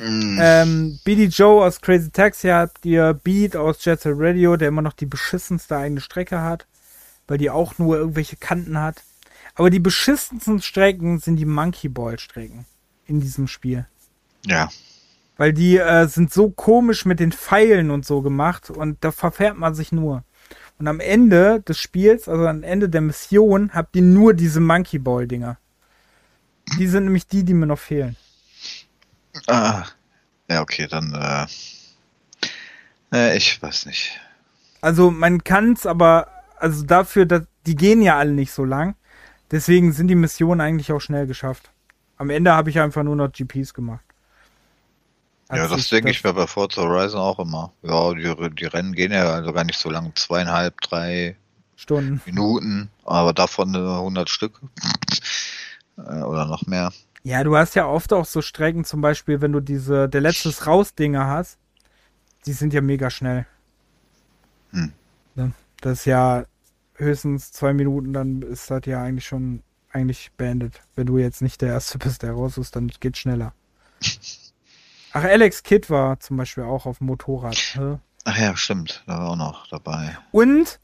Mm. 0.00 0.38
Ähm, 0.40 1.00
Billy 1.04 1.24
Joe 1.26 1.64
aus 1.64 1.80
Crazy 1.80 2.10
Taxi 2.10 2.48
habt 2.48 2.84
ihr, 2.84 3.14
Beat 3.14 3.56
aus 3.56 3.78
Jet 3.84 4.00
Set 4.00 4.14
Radio, 4.16 4.56
der 4.56 4.68
immer 4.68 4.82
noch 4.82 4.92
die 4.92 5.06
beschissenste 5.06 5.76
eigene 5.76 6.00
Strecke 6.00 6.40
hat, 6.42 6.66
weil 7.26 7.38
die 7.38 7.50
auch 7.50 7.78
nur 7.78 7.96
irgendwelche 7.96 8.36
Kanten 8.36 8.78
hat. 8.78 9.02
Aber 9.58 9.70
die 9.70 9.80
beschissensten 9.80 10.62
Strecken 10.62 11.18
sind 11.18 11.34
die 11.34 11.44
Monkey 11.44 11.88
Ball 11.88 12.16
Strecken 12.20 12.64
in 13.06 13.20
diesem 13.20 13.48
Spiel. 13.48 13.86
Ja. 14.46 14.68
Weil 15.36 15.52
die 15.52 15.78
äh, 15.78 16.06
sind 16.06 16.32
so 16.32 16.50
komisch 16.50 17.04
mit 17.04 17.18
den 17.18 17.32
Pfeilen 17.32 17.90
und 17.90 18.06
so 18.06 18.22
gemacht 18.22 18.70
und 18.70 19.02
da 19.02 19.10
verfährt 19.10 19.58
man 19.58 19.74
sich 19.74 19.90
nur. 19.90 20.22
Und 20.78 20.86
am 20.86 21.00
Ende 21.00 21.60
des 21.62 21.76
Spiels, 21.80 22.28
also 22.28 22.46
am 22.46 22.62
Ende 22.62 22.88
der 22.88 23.00
Mission, 23.00 23.72
habt 23.74 23.96
ihr 23.96 24.02
nur 24.02 24.32
diese 24.32 24.60
Monkey 24.60 25.00
Ball 25.00 25.26
Dinger. 25.26 25.58
Die 26.78 26.86
sind 26.86 27.04
nämlich 27.06 27.26
die, 27.26 27.42
die 27.44 27.54
mir 27.54 27.66
noch 27.66 27.80
fehlen. 27.80 28.14
Ah, 29.48 29.86
ja, 30.48 30.62
okay, 30.62 30.86
dann, 30.88 31.12
äh, 31.14 31.46
äh 33.12 33.36
ich 33.36 33.60
weiß 33.60 33.86
nicht. 33.86 34.20
Also, 34.82 35.10
man 35.10 35.42
kann's, 35.42 35.84
aber, 35.84 36.28
also 36.58 36.84
dafür, 36.84 37.26
dass, 37.26 37.42
die 37.66 37.74
gehen 37.74 38.02
ja 38.02 38.18
alle 38.18 38.30
nicht 38.32 38.52
so 38.52 38.64
lang. 38.64 38.94
Deswegen 39.50 39.92
sind 39.92 40.08
die 40.08 40.14
Missionen 40.14 40.60
eigentlich 40.60 40.92
auch 40.92 41.00
schnell 41.00 41.26
geschafft. 41.26 41.70
Am 42.16 42.30
Ende 42.30 42.52
habe 42.52 42.70
ich 42.70 42.80
einfach 42.80 43.02
nur 43.02 43.16
noch 43.16 43.32
GPs 43.32 43.72
gemacht. 43.72 44.02
Als 45.48 45.70
ja, 45.70 45.76
das 45.76 45.88
denke 45.88 46.10
ich 46.10 46.22
mir 46.22 46.34
bei 46.34 46.46
Forza 46.46 46.82
Horizon 46.82 47.20
auch 47.20 47.38
immer. 47.38 47.72
Ja, 47.82 48.12
die, 48.12 48.54
die 48.54 48.66
Rennen 48.66 48.92
gehen 48.94 49.12
ja 49.12 49.28
also 49.32 49.52
gar 49.52 49.64
nicht 49.64 49.78
so 49.78 49.88
lang, 49.90 50.12
zweieinhalb, 50.14 50.78
drei 50.82 51.36
Stunden. 51.76 52.20
Minuten, 52.26 52.90
aber 53.04 53.32
davon 53.32 53.74
100 53.74 54.28
äh, 54.28 54.30
Stück 54.30 54.60
äh, 55.96 56.00
oder 56.00 56.44
noch 56.44 56.66
mehr. 56.66 56.92
Ja, 57.22 57.42
du 57.44 57.56
hast 57.56 57.74
ja 57.74 57.86
oft 57.86 58.12
auch 58.12 58.26
so 58.26 58.42
Strecken, 58.42 58.84
zum 58.84 59.00
Beispiel, 59.00 59.40
wenn 59.40 59.52
du 59.52 59.60
diese 59.60 60.08
der 60.08 60.20
letztes 60.20 60.66
Raus-Dinger 60.66 61.26
hast, 61.26 61.58
die 62.44 62.52
sind 62.52 62.74
ja 62.74 62.80
mega 62.82 63.08
schnell. 63.08 63.46
Hm. 64.72 64.92
Ne? 65.34 65.52
Das 65.80 66.00
ist 66.00 66.04
ja 66.04 66.44
höchstens 66.98 67.52
zwei 67.52 67.72
Minuten, 67.72 68.12
dann 68.12 68.42
ist 68.42 68.70
das 68.70 68.82
ja 68.86 69.02
eigentlich 69.02 69.26
schon 69.26 69.62
eigentlich 69.92 70.30
beendet. 70.36 70.80
Wenn 70.96 71.06
du 71.06 71.18
jetzt 71.18 71.40
nicht 71.42 71.62
der 71.62 71.70
Erste 71.72 71.98
bist, 71.98 72.22
der 72.22 72.32
raus 72.32 72.58
ist, 72.58 72.76
dann 72.76 72.88
geht's 73.00 73.18
schneller. 73.18 73.52
Ach, 75.12 75.24
Alex 75.24 75.62
Kidd 75.62 75.88
war 75.90 76.20
zum 76.20 76.36
Beispiel 76.36 76.64
auch 76.64 76.84
auf 76.84 76.98
dem 76.98 77.06
Motorrad. 77.06 77.56
Ne? 77.76 77.98
Ach 78.24 78.36
ja, 78.36 78.54
stimmt. 78.56 79.02
Da 79.06 79.16
war 79.18 79.30
auch 79.30 79.36
noch 79.36 79.66
dabei. 79.68 80.18
Und 80.32 80.78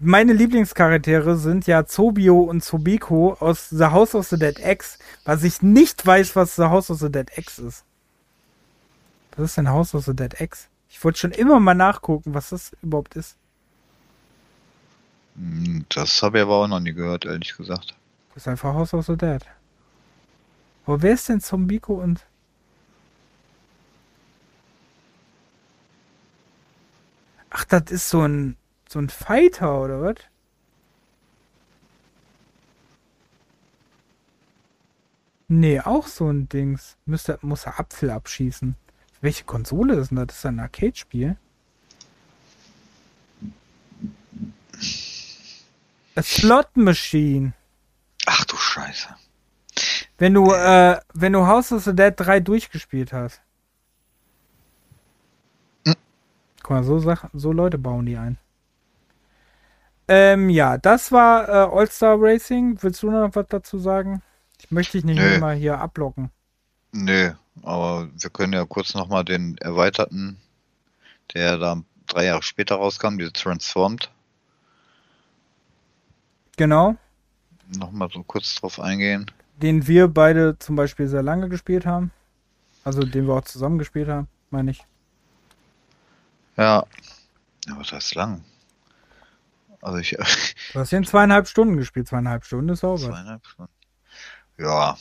meine 0.00 0.32
Lieblingscharaktere 0.32 1.36
sind 1.36 1.66
ja 1.66 1.84
Zobio 1.84 2.40
und 2.40 2.64
Zobiko 2.64 3.34
aus 3.38 3.68
The 3.68 3.86
House 3.86 4.14
of 4.14 4.26
the 4.28 4.38
Dead 4.38 4.58
X, 4.58 4.98
was 5.24 5.42
ich 5.42 5.60
nicht 5.60 6.04
weiß, 6.06 6.34
was 6.34 6.56
The 6.56 6.64
House 6.64 6.90
of 6.90 6.98
the 7.00 7.12
Dead 7.12 7.28
X 7.36 7.58
ist. 7.58 7.84
Was 9.36 9.50
ist 9.50 9.56
denn 9.58 9.68
House 9.70 9.94
of 9.94 10.04
the 10.06 10.16
Dead 10.16 10.40
X? 10.40 10.68
Ich 10.88 11.04
wollte 11.04 11.18
schon 11.18 11.32
immer 11.32 11.60
mal 11.60 11.74
nachgucken, 11.74 12.32
was 12.32 12.48
das 12.48 12.72
überhaupt 12.82 13.16
ist. 13.16 13.36
Hm, 15.38 15.86
das 15.88 16.20
habe 16.22 16.38
ich 16.38 16.42
aber 16.42 16.56
auch 16.56 16.66
noch 16.68 16.80
nie 16.80 16.92
gehört, 16.92 17.24
ehrlich 17.24 17.56
gesagt. 17.56 17.94
Das 18.34 18.42
ist 18.42 18.48
einfach 18.48 18.74
House 18.74 18.92
of 18.92 19.06
the 19.06 19.16
Dead. 19.16 19.40
Wo 20.84 21.00
wer 21.00 21.14
ist 21.14 21.28
denn 21.28 21.40
Zombiko 21.40 21.94
und. 21.94 22.24
Ach, 27.50 27.64
das 27.64 27.84
ist 27.90 28.08
so 28.10 28.22
ein. 28.24 28.56
so 28.88 28.98
ein 28.98 29.08
Fighter, 29.10 29.80
oder 29.80 30.02
was? 30.02 30.14
Nee, 35.50 35.80
auch 35.80 36.08
so 36.08 36.28
ein 36.28 36.48
Dings. 36.48 36.96
Müsste, 37.06 37.38
muss 37.42 37.64
er 37.64 37.78
Apfel 37.80 38.10
abschießen. 38.10 38.74
Welche 39.20 39.44
Konsole 39.44 39.94
ist 39.94 40.10
denn 40.10 40.16
das? 40.16 40.26
Das 40.28 40.36
ist 40.38 40.46
ein 40.46 40.58
Arcade-Spiel. 40.60 41.36
A 46.18 46.22
Slot 46.24 46.76
Machine. 46.76 47.52
Ach 48.26 48.44
du 48.44 48.56
Scheiße. 48.56 49.08
Wenn 50.16 50.34
du, 50.34 50.52
äh, 50.52 50.98
wenn 51.14 51.32
du 51.32 51.46
House 51.46 51.70
of 51.70 51.84
the 51.84 51.94
Dead 51.94 52.12
3 52.16 52.40
durchgespielt 52.40 53.12
hast. 53.12 53.40
Hm. 55.86 55.94
Guck 56.62 56.70
mal, 56.70 56.82
so, 56.82 56.98
Sach 56.98 57.26
so 57.32 57.52
Leute 57.52 57.78
bauen 57.78 58.04
die 58.06 58.16
ein. 58.16 58.36
Ähm, 60.08 60.50
ja, 60.50 60.76
das 60.76 61.12
war 61.12 61.48
äh, 61.48 61.70
All-Star 61.78 62.16
Racing. 62.18 62.78
Willst 62.82 63.00
du 63.04 63.12
noch 63.12 63.36
was 63.36 63.46
dazu 63.48 63.78
sagen? 63.78 64.20
Ich 64.58 64.72
möchte 64.72 64.98
dich 64.98 65.04
nicht 65.04 65.18
Nö. 65.20 65.34
immer 65.36 65.52
hier 65.52 65.78
ablocken. 65.78 66.30
Nee, 66.90 67.30
aber 67.62 68.08
wir 68.12 68.30
können 68.30 68.54
ja 68.54 68.64
kurz 68.64 68.92
nochmal 68.94 69.24
den 69.24 69.56
erweiterten, 69.58 70.40
der 71.32 71.58
da 71.58 71.80
drei 72.08 72.24
Jahre 72.24 72.42
später 72.42 72.74
rauskam, 72.74 73.18
die 73.18 73.30
Transformed. 73.30 74.10
Genau. 76.58 76.96
Nochmal 77.78 78.08
so 78.12 78.22
kurz 78.24 78.56
drauf 78.56 78.80
eingehen. 78.80 79.30
Den 79.62 79.86
wir 79.86 80.08
beide 80.08 80.58
zum 80.58 80.74
Beispiel 80.74 81.06
sehr 81.06 81.22
lange 81.22 81.48
gespielt 81.48 81.86
haben. 81.86 82.10
Also 82.84 83.02
den 83.04 83.26
wir 83.28 83.34
auch 83.34 83.44
zusammen 83.44 83.78
gespielt 83.78 84.08
haben, 84.08 84.26
meine 84.50 84.72
ich. 84.72 84.84
Ja. 86.56 86.84
Aber 87.70 87.82
das 87.84 87.92
ist 88.04 88.14
lang. 88.16 88.44
Also 89.80 89.98
ich. 89.98 90.16
Du 90.74 90.80
hast 90.80 90.92
ihn 90.92 91.04
zweieinhalb 91.04 91.48
Stunden 91.48 91.76
gespielt. 91.76 92.08
Zweieinhalb 92.08 92.44
Stunden 92.44 92.68
ist 92.70 92.80
sauber. 92.80 92.98
Zweieinhalb 93.08 93.46
Stunden. 93.46 93.72
Ja. 94.58 94.98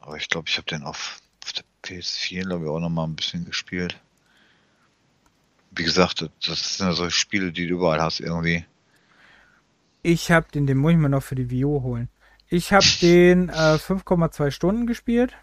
Aber 0.00 0.16
ich 0.16 0.28
glaube, 0.28 0.48
ich 0.50 0.56
habe 0.58 0.66
den 0.66 0.82
auf, 0.82 1.20
auf 1.44 1.52
der 1.52 1.64
PS4, 1.84 2.42
glaube 2.44 2.64
ich, 2.64 2.70
auch 2.70 2.80
nochmal 2.80 3.06
ein 3.06 3.14
bisschen 3.16 3.44
gespielt. 3.46 3.98
Wie 5.70 5.84
gesagt, 5.84 6.28
das 6.46 6.76
sind 6.76 6.88
ja 6.88 6.92
solche 6.92 7.16
Spiele, 7.16 7.52
die 7.52 7.68
du 7.68 7.74
überall 7.76 8.02
hast 8.02 8.18
irgendwie. 8.20 8.66
Ich 10.08 10.30
habe 10.30 10.46
den, 10.54 10.68
den 10.68 10.76
muss 10.78 10.92
ich 10.92 10.98
mir 10.98 11.08
noch 11.08 11.24
für 11.24 11.34
die 11.34 11.50
Vio 11.50 11.82
holen. 11.82 12.08
Ich 12.48 12.72
habe 12.72 12.84
den 13.02 13.48
äh, 13.48 13.52
5,2 13.74 14.52
Stunden 14.52 14.86
gespielt. 14.86 15.34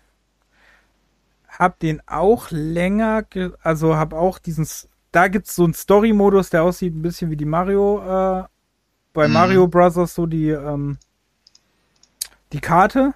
Hab 1.50 1.80
den 1.80 2.02
auch 2.08 2.50
länger, 2.50 3.26
also 3.62 3.98
hab 3.98 4.14
auch 4.14 4.40
diesen, 4.40 4.66
da 5.12 5.28
gibt's 5.28 5.54
so 5.58 5.66
einen 5.66 5.74
Story-Modus, 5.74 6.50
der 6.50 6.64
aussieht 6.64 6.96
ein 6.96 7.02
bisschen 7.02 7.30
wie 7.30 7.36
die 7.36 7.44
Mario, 7.44 8.00
äh, 8.00 8.44
bei 9.12 9.28
mhm. 9.28 9.34
Mario 9.34 9.68
Brothers 9.68 10.16
so 10.16 10.28
die, 10.28 10.50
ähm, 10.52 10.98
die 12.54 12.62
Karte. 12.62 13.14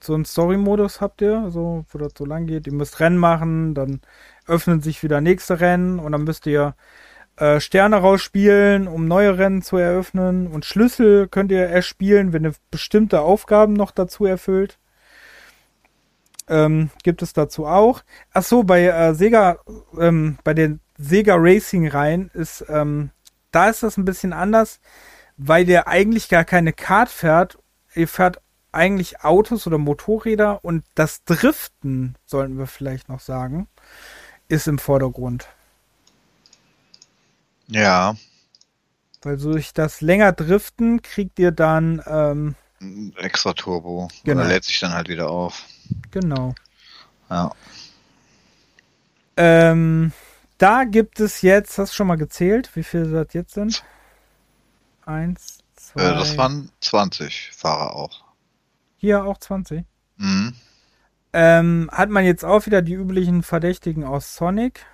So 0.00 0.14
einen 0.14 0.24
Story-Modus 0.24 1.00
habt 1.00 1.22
ihr, 1.22 1.52
so, 1.52 1.84
wo 1.88 1.98
das 1.98 2.14
so 2.18 2.24
lang 2.26 2.46
geht. 2.46 2.66
Ihr 2.66 2.74
müsst 2.74 2.98
Rennen 2.98 3.16
machen, 3.16 3.74
dann 3.76 4.00
öffnen 4.48 4.80
sich 4.82 5.04
wieder 5.04 5.20
nächste 5.20 5.60
Rennen 5.60 6.00
und 6.00 6.10
dann 6.10 6.24
müsst 6.24 6.46
ihr 6.46 6.74
äh, 7.40 7.60
Sterne 7.60 7.96
rausspielen, 7.96 8.88
um 8.88 9.06
neue 9.06 9.38
Rennen 9.38 9.62
zu 9.62 9.76
eröffnen. 9.76 10.46
Und 10.48 10.64
Schlüssel 10.64 11.28
könnt 11.28 11.52
ihr 11.52 11.66
erspielen, 11.66 12.32
wenn 12.32 12.44
ihr 12.44 12.52
bestimmte 12.70 13.20
Aufgaben 13.20 13.74
noch 13.74 13.90
dazu 13.92 14.24
erfüllt. 14.26 14.78
Ähm, 16.48 16.90
gibt 17.04 17.22
es 17.22 17.34
dazu 17.34 17.66
auch. 17.66 18.02
Ach 18.32 18.42
so, 18.42 18.64
bei 18.64 18.84
äh, 18.86 19.14
Sega, 19.14 19.58
ähm, 20.00 20.38
bei 20.44 20.54
den 20.54 20.80
Sega 20.96 21.34
Racing 21.36 21.86
Reihen 21.88 22.30
ist, 22.34 22.64
ähm, 22.68 23.10
da 23.52 23.68
ist 23.68 23.82
das 23.82 23.98
ein 23.98 24.04
bisschen 24.06 24.32
anders, 24.32 24.80
weil 25.36 25.68
ihr 25.68 25.86
eigentlich 25.86 26.28
gar 26.28 26.44
keine 26.44 26.72
Kart 26.72 27.08
fährt. 27.10 27.58
Ihr 27.94 28.08
fährt 28.08 28.40
eigentlich 28.72 29.22
Autos 29.24 29.66
oder 29.66 29.78
Motorräder 29.78 30.64
und 30.64 30.84
das 30.94 31.24
Driften, 31.24 32.16
sollten 32.24 32.58
wir 32.58 32.66
vielleicht 32.66 33.08
noch 33.08 33.20
sagen, 33.20 33.68
ist 34.48 34.66
im 34.68 34.78
Vordergrund. 34.78 35.48
Ja. 37.68 38.16
Weil 39.22 39.36
durch 39.36 39.72
das 39.72 40.00
länger 40.00 40.32
Driften 40.32 41.02
kriegt 41.02 41.38
ihr 41.38 41.50
dann 41.52 42.02
ähm, 42.06 42.54
extra 43.16 43.52
Turbo. 43.52 44.08
Genau. 44.24 44.40
Oder 44.42 44.48
lädt 44.50 44.64
sich 44.64 44.80
dann 44.80 44.92
halt 44.92 45.08
wieder 45.08 45.28
auf. 45.30 45.64
Genau. 46.10 46.54
Ja. 47.28 47.50
Ähm, 49.36 50.12
da 50.56 50.84
gibt 50.84 51.20
es 51.20 51.42
jetzt, 51.42 51.78
hast 51.78 51.92
du 51.92 51.96
schon 51.96 52.06
mal 52.08 52.16
gezählt, 52.16 52.70
wie 52.74 52.82
viele 52.82 53.08
das 53.10 53.32
jetzt 53.34 53.54
sind? 53.54 53.84
Eins, 55.04 55.58
zwei. 55.74 56.02
Äh, 56.02 56.14
das 56.14 56.36
waren 56.36 56.70
20 56.80 57.50
Fahrer 57.56 57.94
auch. 57.96 58.24
Hier 58.98 59.24
auch 59.24 59.38
20. 59.38 59.84
Mhm. 60.16 60.54
Ähm, 61.32 61.88
hat 61.92 62.08
man 62.08 62.24
jetzt 62.24 62.44
auch 62.44 62.66
wieder 62.66 62.82
die 62.82 62.94
üblichen 62.94 63.42
Verdächtigen 63.42 64.04
aus 64.04 64.34
Sonic. 64.36 64.86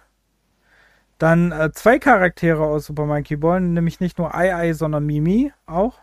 Dann 1.18 1.52
äh, 1.52 1.70
zwei 1.72 1.98
Charaktere 1.98 2.64
aus 2.64 2.86
Super 2.86 3.06
Monkey 3.06 3.36
Ball, 3.36 3.60
nämlich 3.60 4.00
nicht 4.00 4.18
nur 4.18 4.34
Ai 4.34 4.52
Ai, 4.54 4.72
sondern 4.72 5.06
Mimi 5.06 5.52
auch. 5.66 5.98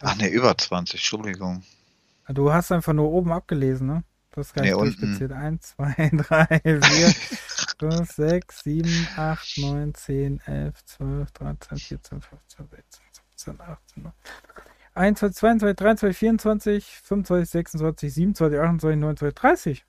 Ach 0.00 0.16
ne, 0.16 0.28
über 0.30 0.56
20, 0.56 0.94
Entschuldigung. 0.94 1.62
Du 2.28 2.52
hast 2.52 2.70
einfach 2.72 2.92
nur 2.92 3.10
oben 3.10 3.32
abgelesen, 3.32 3.86
ne? 3.88 4.04
Du 4.30 4.40
hast 4.40 4.54
gar 4.54 4.62
nicht 4.62 4.72
nee, 4.74 4.78
durchgezählt. 4.80 5.32
1, 5.32 5.76
2, 5.76 6.10
3, 6.12 6.60
4, 6.62 6.80
5, 7.90 8.12
6, 8.12 8.64
7, 8.64 9.08
8, 9.16 9.58
9, 9.58 9.94
10, 9.94 10.40
11, 10.44 10.84
12, 10.84 11.30
13, 11.32 11.78
14, 11.78 12.20
15, 12.20 12.68
16, 12.68 13.00
17, 13.36 13.60
18, 13.60 14.02
19. 14.04 14.12
21, 14.96 15.36
22, 15.40 15.76
23, 15.76 16.16
24, 16.18 16.86
25, 17.02 17.50
26, 17.50 18.14
27, 18.14 18.58
28, 18.60 18.80
29, 19.00 19.34
30. 19.34 19.84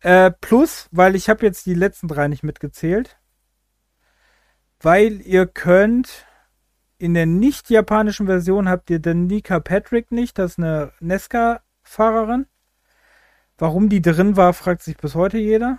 Äh, 0.00 0.30
plus, 0.40 0.88
weil 0.92 1.14
ich 1.14 1.28
habe 1.28 1.44
jetzt 1.44 1.66
die 1.66 1.74
letzten 1.74 2.08
drei 2.08 2.28
nicht 2.28 2.42
mitgezählt, 2.42 3.18
weil 4.80 5.20
ihr 5.20 5.46
könnt 5.46 6.26
in 6.98 7.14
der 7.14 7.26
nicht 7.26 7.70
japanischen 7.70 8.26
Version 8.26 8.68
habt 8.68 8.90
ihr 8.90 8.98
den 8.98 9.26
Nika 9.26 9.58
Patrick 9.60 10.12
nicht, 10.12 10.38
das 10.38 10.52
ist 10.52 10.58
eine 10.58 10.92
Nesca-Fahrerin. 11.00 12.46
Warum 13.56 13.88
die 13.88 14.02
drin 14.02 14.36
war, 14.36 14.52
fragt 14.52 14.82
sich 14.82 14.96
bis 14.98 15.14
heute 15.14 15.38
jeder. 15.38 15.78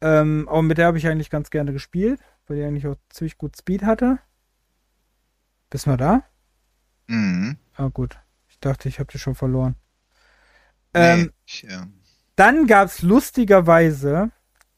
Ähm, 0.00 0.48
aber 0.48 0.62
mit 0.62 0.78
der 0.78 0.86
habe 0.86 0.98
ich 0.98 1.06
eigentlich 1.08 1.30
ganz 1.30 1.50
gerne 1.50 1.72
gespielt, 1.72 2.20
weil 2.46 2.58
die 2.58 2.62
eigentlich 2.64 2.86
auch 2.86 2.96
ziemlich 3.10 3.38
gut 3.38 3.56
Speed 3.56 3.82
hatte. 3.82 4.18
Bist 5.70 5.86
du 5.86 5.96
da? 5.96 6.22
Mhm. 7.08 7.58
Ah, 7.74 7.88
gut. 7.88 8.18
Ich 8.48 8.60
dachte, 8.60 8.88
ich 8.88 9.00
habe 9.00 9.10
dich 9.10 9.20
schon 9.22 9.34
verloren. 9.34 9.74
Nee, 10.94 11.22
ähm, 11.22 11.32
ich, 11.44 11.64
ähm 11.64 12.00
dann 12.36 12.66
gab 12.66 12.88
es 12.88 13.00
lustigerweise 13.00 14.30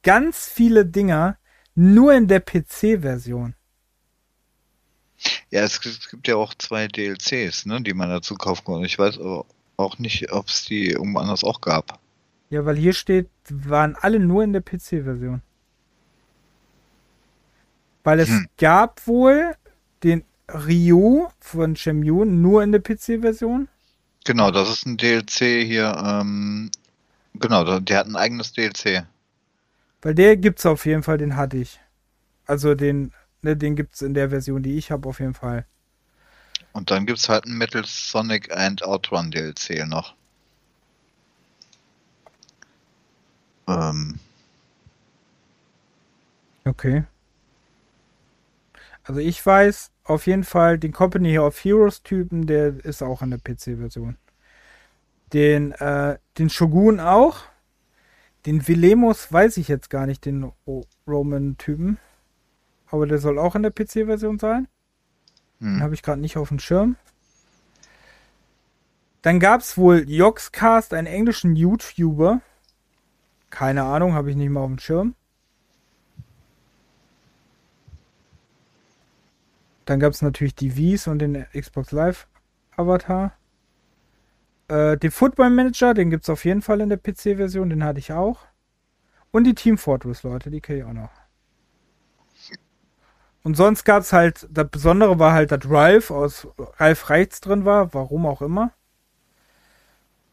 ganz 0.05 0.47
viele 0.49 0.87
Dinger 0.87 1.37
nur 1.75 2.15
in 2.15 2.29
der 2.29 2.41
PC-Version. 2.41 3.55
Ja, 5.51 5.63
es 5.63 5.81
gibt 6.09 6.29
ja 6.29 6.37
auch 6.37 6.55
zwei 6.55 6.87
DLCs, 6.87 7.67
ne, 7.67 7.83
die 7.83 7.95
man 7.95 8.09
dazu 8.09 8.37
kaufen 8.37 8.65
konnte. 8.65 8.87
Ich 8.87 8.99
weiß 8.99 9.19
aber 9.19 9.45
auch 9.77 9.99
nicht, 9.99 10.31
ob 10.33 10.47
es 10.47 10.65
die 10.65 10.91
irgendwo 10.91 11.19
anders 11.19 11.43
auch 11.43 11.61
gab. 11.61 11.99
Ja, 12.51 12.65
weil 12.65 12.77
hier 12.77 12.93
steht, 12.93 13.29
waren 13.51 13.97
alle 13.97 14.21
nur 14.21 14.45
in 14.45 14.53
der 14.53 14.63
PC-Version. 14.63 15.43
Weil 18.05 18.21
es 18.21 18.29
hm. 18.29 18.49
gab 18.57 19.05
wohl 19.09 19.57
den 20.05 20.23
Ryu 20.49 21.27
von 21.41 21.75
Shenmue 21.75 22.25
nur 22.25 22.63
in 22.63 22.71
der 22.71 22.81
PC-Version. 22.81 23.67
Genau, 24.25 24.51
das 24.53 24.69
ist 24.71 24.87
ein 24.87 24.97
DLC 24.97 25.65
hier 25.67 25.97
ähm, 26.05 26.71
Genau, 27.41 27.79
die 27.79 27.95
hat 27.97 28.07
ein 28.07 28.17
eigenes 28.17 28.53
DLC. 28.53 29.07
Weil 30.03 30.15
der 30.15 30.37
gibt's 30.37 30.67
auf 30.67 30.87
jeden 30.87 31.03
Fall, 31.05 31.19
den 31.19 31.37
hatte 31.37 31.57
ich. 31.59 31.79
Also 32.47 32.75
den, 32.75 33.13
ne, 33.43 33.57
den 33.57 33.77
gibt's 33.77 34.03
in 34.03 34.15
der 34.15 34.31
Version, 34.31 34.63
die 34.63 34.77
ich 34.77 34.91
habe, 34.91 35.09
auf 35.09 35.21
jeden 35.21 35.35
Fall. 35.35 35.65
Und 36.73 36.91
dann 36.91 37.07
gibt's 37.07 37.29
halt 37.29 37.45
ein 37.45 37.57
Metal 37.57 37.85
Sonic 37.85 38.55
and 38.57 38.83
Outrun 38.85 39.31
DLC 39.31 39.87
noch. 39.87 40.15
Ähm. 43.69 44.19
Okay. 46.65 47.05
Also 49.05 49.21
ich 49.21 49.45
weiß 49.45 49.91
auf 50.05 50.27
jeden 50.27 50.45
Fall, 50.45 50.79
den 50.79 50.93
Company 50.93 51.39
of 51.39 51.63
Heroes 51.65 52.03
Typen, 52.03 52.47
der 52.47 52.85
ist 52.85 53.03
auch 53.03 53.23
in 53.23 53.31
der 53.31 53.39
PC-Version 53.39 54.17
den, 55.33 55.73
äh, 55.73 56.19
den 56.39 56.51
Shogun 56.51 57.01
auch. 57.01 57.39
Den 58.47 58.67
Vilemos 58.67 59.33
weiß 59.33 59.57
ich 59.59 59.69
jetzt 59.69 59.91
gar 59.91 60.07
nicht, 60.07 60.25
den 60.25 60.53
Roman-Typen. 61.07 61.99
Aber 62.91 63.07
der 63.07 63.19
soll 63.19 63.39
auch 63.39 63.55
in 63.55 63.63
der 63.63 63.73
PC-Version 63.73 64.39
sein. 64.39 64.69
Hm. 65.61 65.75
Den 65.75 65.83
habe 65.83 65.95
ich 65.95 66.03
gerade 66.03 66.21
nicht 66.21 66.37
auf 66.37 66.49
dem 66.49 66.59
Schirm. 66.59 66.97
Dann 69.23 69.41
gab 69.41 69.61
es 69.61 69.77
wohl 69.77 70.09
Joxcast, 70.09 70.95
einen 70.95 71.07
englischen 71.09 71.57
YouTuber. 71.57 72.41
Keine 73.51 73.83
Ahnung, 73.85 74.15
habe 74.15 74.31
ich 74.31 74.37
nicht 74.37 74.49
mal 74.51 74.61
auf 74.61 74.69
dem 74.71 74.79
Schirm. 74.79 75.15
Dann 79.85 80.01
gab 80.01 80.13
es 80.13 80.23
natürlich 80.23 80.55
die 80.55 80.77
Wies 80.77 81.09
und 81.09 81.19
den 81.19 81.45
Xbox 81.59 81.93
Live 81.93 82.27
Avatar. 82.77 83.33
Äh, 84.69 84.99
den 84.99 85.11
Football 85.11 85.51
Manager, 85.51 85.95
den 85.95 86.11
gibt 86.11 86.25
es 86.25 86.31
auf 86.31 86.45
jeden 86.45 86.63
Fall 86.63 86.83
in 86.83 86.91
der 86.91 86.99
PC-Version, 86.99 87.71
den 87.71 87.83
hatte 87.83 87.99
ich 87.99 88.13
auch. 88.13 88.41
Und 89.31 89.45
die 89.45 89.55
Team 89.55 89.79
Fortress, 89.79 90.23
Leute, 90.23 90.51
die 90.51 90.61
kenne 90.61 90.79
ich 90.79 90.85
auch 90.85 90.93
noch. 90.93 91.11
Und 93.43 93.57
sonst 93.57 93.85
gab 93.85 94.03
es 94.03 94.13
halt, 94.13 94.47
das 94.51 94.69
Besondere 94.69 95.19
war 95.19 95.33
halt, 95.33 95.53
dass 95.53 95.69
Ralph 95.71 96.11
aus 96.11 96.47
Ralph 96.79 97.09
Reichs 97.09 97.41
drin 97.41 97.65
war, 97.65 97.95
warum 97.95 98.27
auch 98.27 98.43
immer, 98.43 98.73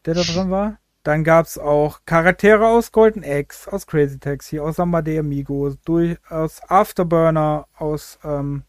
der 0.04 0.14
da 0.14 0.22
drin 0.22 0.50
war. 0.50 0.78
Dann 1.02 1.24
gab 1.24 1.46
es 1.46 1.56
auch 1.56 2.00
Charaktere 2.04 2.66
aus 2.66 2.92
Golden 2.92 3.22
Eggs, 3.22 3.68
aus 3.68 3.86
Crazy 3.86 4.18
Taxi, 4.18 4.58
aus 4.58 4.76
Samba 4.76 5.00
de 5.02 5.18
Amigos, 5.20 5.78
durch, 5.84 6.18
aus 6.28 6.60
Afterburner, 6.68 7.66
aus 7.78 8.18
ähm, 8.24 8.64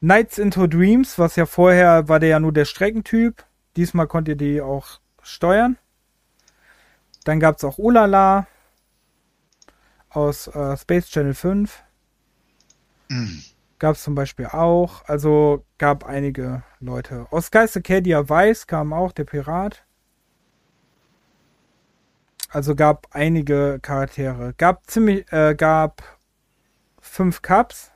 Nights 0.00 0.38
into 0.38 0.66
Dreams, 0.66 1.18
was 1.18 1.36
ja 1.36 1.46
vorher 1.46 2.08
war 2.08 2.20
der 2.20 2.28
ja 2.28 2.38
nur 2.40 2.52
der 2.52 2.66
Streckentyp. 2.66 3.42
Diesmal 3.76 4.06
konnt 4.06 4.26
ihr 4.28 4.36
die 4.36 4.60
auch 4.60 4.88
steuern. 5.22 5.76
Dann 7.24 7.40
gab 7.40 7.56
es 7.56 7.64
auch 7.64 7.78
Ulala 7.78 8.46
aus 10.08 10.46
äh, 10.48 10.76
Space 10.78 11.08
Channel 11.08 11.34
5. 11.34 11.82
Mhm. 13.08 13.42
Gab 13.78 13.96
es 13.96 14.02
zum 14.02 14.14
Beispiel 14.14 14.46
auch. 14.46 15.04
Also 15.04 15.64
gab 15.76 16.04
einige 16.04 16.62
Leute. 16.80 17.26
Aus 17.30 17.50
Geister 17.50 17.82
Cadia 17.82 18.26
Weiß 18.28 18.66
kam 18.66 18.94
auch 18.94 19.12
der 19.12 19.24
Pirat. 19.24 19.84
Also 22.48 22.74
gab 22.74 23.08
einige 23.10 23.78
Charaktere. 23.82 24.54
Gab 24.56 24.88
ziemlich, 24.90 25.30
äh, 25.32 25.54
gab 25.54 26.18
fünf 27.02 27.42
Cups. 27.42 27.90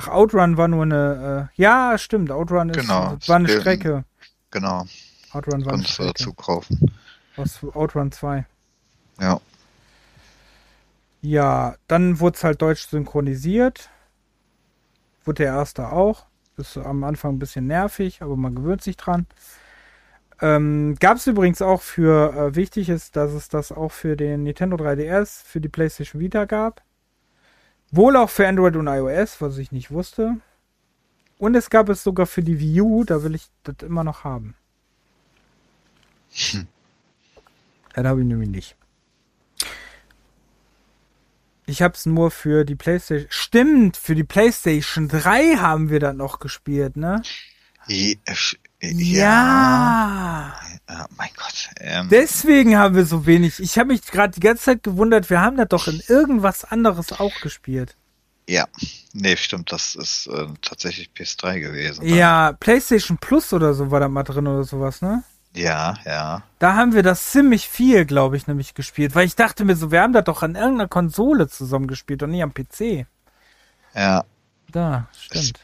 Ach, 0.00 0.06
Outrun 0.06 0.56
war 0.56 0.68
nur 0.68 0.84
eine. 0.84 1.48
Äh, 1.56 1.60
ja, 1.60 1.98
stimmt. 1.98 2.30
Outrun 2.30 2.68
ist, 2.68 2.78
genau, 2.80 3.16
war 3.26 3.36
eine 3.36 3.48
Spielen. 3.48 3.60
Strecke. 3.62 4.04
Genau. 4.52 4.84
Outrun 5.32 5.64
war 5.64 5.72
eine 5.72 5.82
Kannst 5.82 5.88
Strecke. 5.94 6.32
kaufen. 6.36 6.94
Aus 7.36 7.58
Outrun 7.74 8.12
2. 8.12 8.46
Ja. 9.20 9.40
Ja, 11.20 11.74
dann 11.88 12.20
wurde 12.20 12.36
es 12.36 12.44
halt 12.44 12.62
deutsch 12.62 12.86
synchronisiert. 12.88 13.90
Wurde 15.24 15.42
der 15.42 15.52
erste 15.54 15.90
auch. 15.90 16.26
Ist 16.56 16.76
am 16.78 17.02
Anfang 17.02 17.32
ein 17.34 17.38
bisschen 17.40 17.66
nervig, 17.66 18.22
aber 18.22 18.36
man 18.36 18.54
gewöhnt 18.54 18.82
sich 18.82 18.96
dran. 18.96 19.26
Ähm, 20.40 20.94
Gab 21.00 21.16
es 21.16 21.26
übrigens 21.26 21.60
auch 21.60 21.82
für, 21.82 22.34
äh, 22.36 22.54
wichtig 22.54 22.88
ist, 22.88 23.16
dass 23.16 23.32
es 23.32 23.48
das 23.48 23.72
auch 23.72 23.90
für 23.90 24.16
den 24.16 24.44
Nintendo 24.44 24.76
3DS, 24.76 25.42
für 25.44 25.60
die 25.60 25.68
PlayStation 25.68 26.20
Vita 26.20 26.44
gab. 26.44 26.82
Wohl 27.90 28.16
auch 28.16 28.28
für 28.30 28.46
Android 28.46 28.76
und 28.76 28.86
iOS, 28.86 29.40
was 29.40 29.56
ich 29.58 29.72
nicht 29.72 29.90
wusste. 29.90 30.36
Und 31.38 31.54
es 31.54 31.70
gab 31.70 31.88
es 31.88 32.02
sogar 32.02 32.26
für 32.26 32.42
die 32.42 32.58
Wii 32.60 32.80
U, 32.82 33.04
da 33.04 33.22
will 33.22 33.34
ich 33.34 33.46
das 33.62 33.76
immer 33.82 34.04
noch 34.04 34.24
haben. 34.24 34.54
Hm. 36.32 36.66
Das 37.94 38.04
habe 38.04 38.20
ich 38.20 38.26
nämlich 38.26 38.48
nicht. 38.50 38.76
Ich 41.66 41.82
habe 41.82 41.94
es 41.94 42.06
nur 42.06 42.30
für 42.30 42.64
die 42.64 42.74
PlayStation. 42.76 43.28
Stimmt, 43.30 43.96
für 43.96 44.14
die 44.14 44.24
PlayStation 44.24 45.08
3 45.08 45.56
haben 45.56 45.90
wir 45.90 46.00
dann 46.00 46.16
noch 46.16 46.38
gespielt, 46.40 46.96
ne? 46.96 47.22
Äh, 48.80 48.92
ja. 48.94 50.54
ja. 50.54 50.56
Äh, 50.64 50.92
äh, 50.92 51.04
mein 51.16 51.28
Gott. 51.36 51.70
Ähm. 51.80 52.08
Deswegen 52.10 52.76
haben 52.76 52.94
wir 52.94 53.04
so 53.04 53.26
wenig. 53.26 53.60
Ich 53.60 53.78
habe 53.78 53.88
mich 53.88 54.02
gerade 54.06 54.32
die 54.34 54.40
ganze 54.40 54.64
Zeit 54.64 54.82
gewundert, 54.82 55.30
wir 55.30 55.40
haben 55.40 55.56
da 55.56 55.64
doch 55.64 55.88
in 55.88 56.02
irgendwas 56.08 56.64
anderes 56.64 57.12
auch 57.12 57.34
gespielt. 57.40 57.96
Ja, 58.48 58.64
nee, 59.12 59.36
stimmt, 59.36 59.72
das 59.72 59.94
ist 59.94 60.26
äh, 60.28 60.46
tatsächlich 60.62 61.10
PS3 61.14 61.60
gewesen. 61.60 62.06
Ja, 62.06 62.52
dann. 62.52 62.58
PlayStation 62.58 63.18
Plus 63.18 63.52
oder 63.52 63.74
so 63.74 63.90
war 63.90 64.00
da 64.00 64.08
mal 64.08 64.22
drin 64.22 64.46
oder 64.46 64.64
sowas, 64.64 65.02
ne? 65.02 65.22
Ja, 65.54 65.96
ja. 66.06 66.42
Da 66.58 66.74
haben 66.74 66.94
wir 66.94 67.02
das 67.02 67.26
ziemlich 67.32 67.68
viel, 67.68 68.06
glaube 68.06 68.38
ich, 68.38 68.46
nämlich 68.46 68.72
gespielt, 68.74 69.14
weil 69.14 69.26
ich 69.26 69.34
dachte 69.36 69.66
mir 69.66 69.76
so, 69.76 69.90
wir 69.90 70.00
haben 70.00 70.14
da 70.14 70.22
doch 70.22 70.42
an 70.42 70.54
irgendeiner 70.54 70.88
Konsole 70.88 71.48
zusammen 71.48 71.88
gespielt 71.88 72.22
und 72.22 72.30
nicht 72.30 72.42
am 72.42 72.54
PC. 72.54 73.06
Ja. 73.94 74.24
Da, 74.72 75.08
stimmt. 75.18 75.60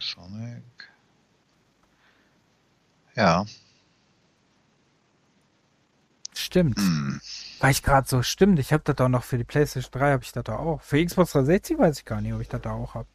Sonic, 0.00 0.02
Sonic. 0.02 0.62
Ja. 3.14 3.46
Stimmt. 6.34 6.78
Hm. 6.78 7.20
Weil 7.60 7.70
ich 7.70 7.82
gerade 7.82 8.06
so, 8.06 8.22
stimmt, 8.22 8.58
ich 8.58 8.72
habe 8.72 8.82
das 8.84 8.96
doch 8.96 9.08
noch 9.08 9.24
für 9.24 9.38
die 9.38 9.44
PlayStation 9.44 9.90
3, 9.92 10.12
habe 10.12 10.22
ich 10.22 10.32
das 10.32 10.44
da 10.44 10.56
auch. 10.56 10.82
Für 10.82 11.02
Xbox 11.04 11.32
360 11.32 11.78
weiß 11.78 11.98
ich 12.00 12.04
gar 12.04 12.20
nicht, 12.20 12.34
ob 12.34 12.40
ich 12.42 12.48
das 12.48 12.60
da 12.60 12.72
auch 12.72 12.94
habe. 12.94 13.08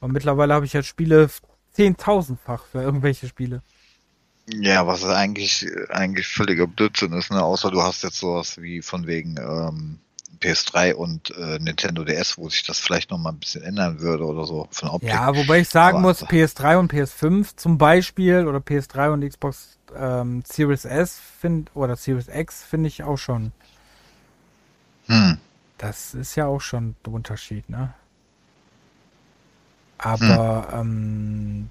Und 0.00 0.12
mittlerweile 0.12 0.54
habe 0.54 0.66
ich 0.66 0.72
ja 0.72 0.82
Spiele 0.82 1.28
10.000-fach 1.76 2.66
für 2.66 2.82
irgendwelche 2.82 3.28
Spiele. 3.28 3.62
Ja, 4.50 4.86
was 4.86 5.04
eigentlich, 5.04 5.66
eigentlich 5.90 6.26
völliger 6.26 6.66
Blödsinn 6.66 7.12
ist, 7.12 7.30
ne? 7.30 7.42
Außer 7.42 7.70
du 7.70 7.82
hast 7.82 8.02
jetzt 8.02 8.18
sowas 8.18 8.56
wie 8.60 8.82
von 8.82 9.06
wegen, 9.06 9.36
ähm, 9.38 10.00
PS3 10.40 10.94
und 10.94 11.30
äh, 11.36 11.58
Nintendo 11.58 12.04
DS, 12.04 12.38
wo 12.38 12.48
sich 12.48 12.62
das 12.62 12.78
vielleicht 12.78 13.10
noch 13.10 13.18
mal 13.18 13.30
ein 13.30 13.38
bisschen 13.38 13.62
ändern 13.64 14.00
würde 14.00 14.24
oder 14.24 14.44
so 14.44 14.68
von 14.70 14.88
Optik. 14.88 15.08
Ja, 15.10 15.34
wobei 15.34 15.60
ich 15.60 15.68
sagen 15.68 15.98
Aber 15.98 16.08
muss, 16.08 16.22
PS3 16.22 16.76
und 16.78 16.92
PS5 16.92 17.56
zum 17.56 17.76
Beispiel 17.76 18.46
oder 18.46 18.58
PS3 18.58 19.12
und 19.12 19.28
Xbox 19.28 19.78
ähm, 19.96 20.44
Series 20.46 20.84
S 20.84 21.18
find, 21.40 21.72
oder 21.74 21.96
Series 21.96 22.28
X 22.28 22.62
finde 22.62 22.86
ich 22.86 23.02
auch 23.02 23.16
schon. 23.16 23.50
Hm. 25.06 25.38
Das 25.78 26.14
ist 26.14 26.36
ja 26.36 26.46
auch 26.46 26.60
schon 26.60 26.94
der 27.04 27.12
Unterschied, 27.14 27.68
ne? 27.68 27.94
Aber, 29.96 30.68
hm. 30.72 30.80
ähm, 30.80 31.68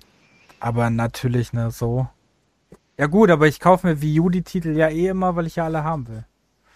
aber 0.59 0.89
natürlich, 0.89 1.53
ne, 1.53 1.71
so. 1.71 2.07
Ja 2.97 3.05
gut, 3.05 3.29
aber 3.29 3.47
ich 3.47 3.61
kaufe 3.61 3.88
mir 3.88 4.01
Wii 4.01 4.19
U 4.19 4.29
die 4.29 4.41
Titel 4.41 4.71
ja 4.75 4.89
eh 4.89 5.07
immer, 5.07 5.38
weil 5.38 5.45
ich 5.47 5.55
ja 5.55 5.65
alle 5.65 5.85
haben 5.85 6.07
will. 6.09 6.25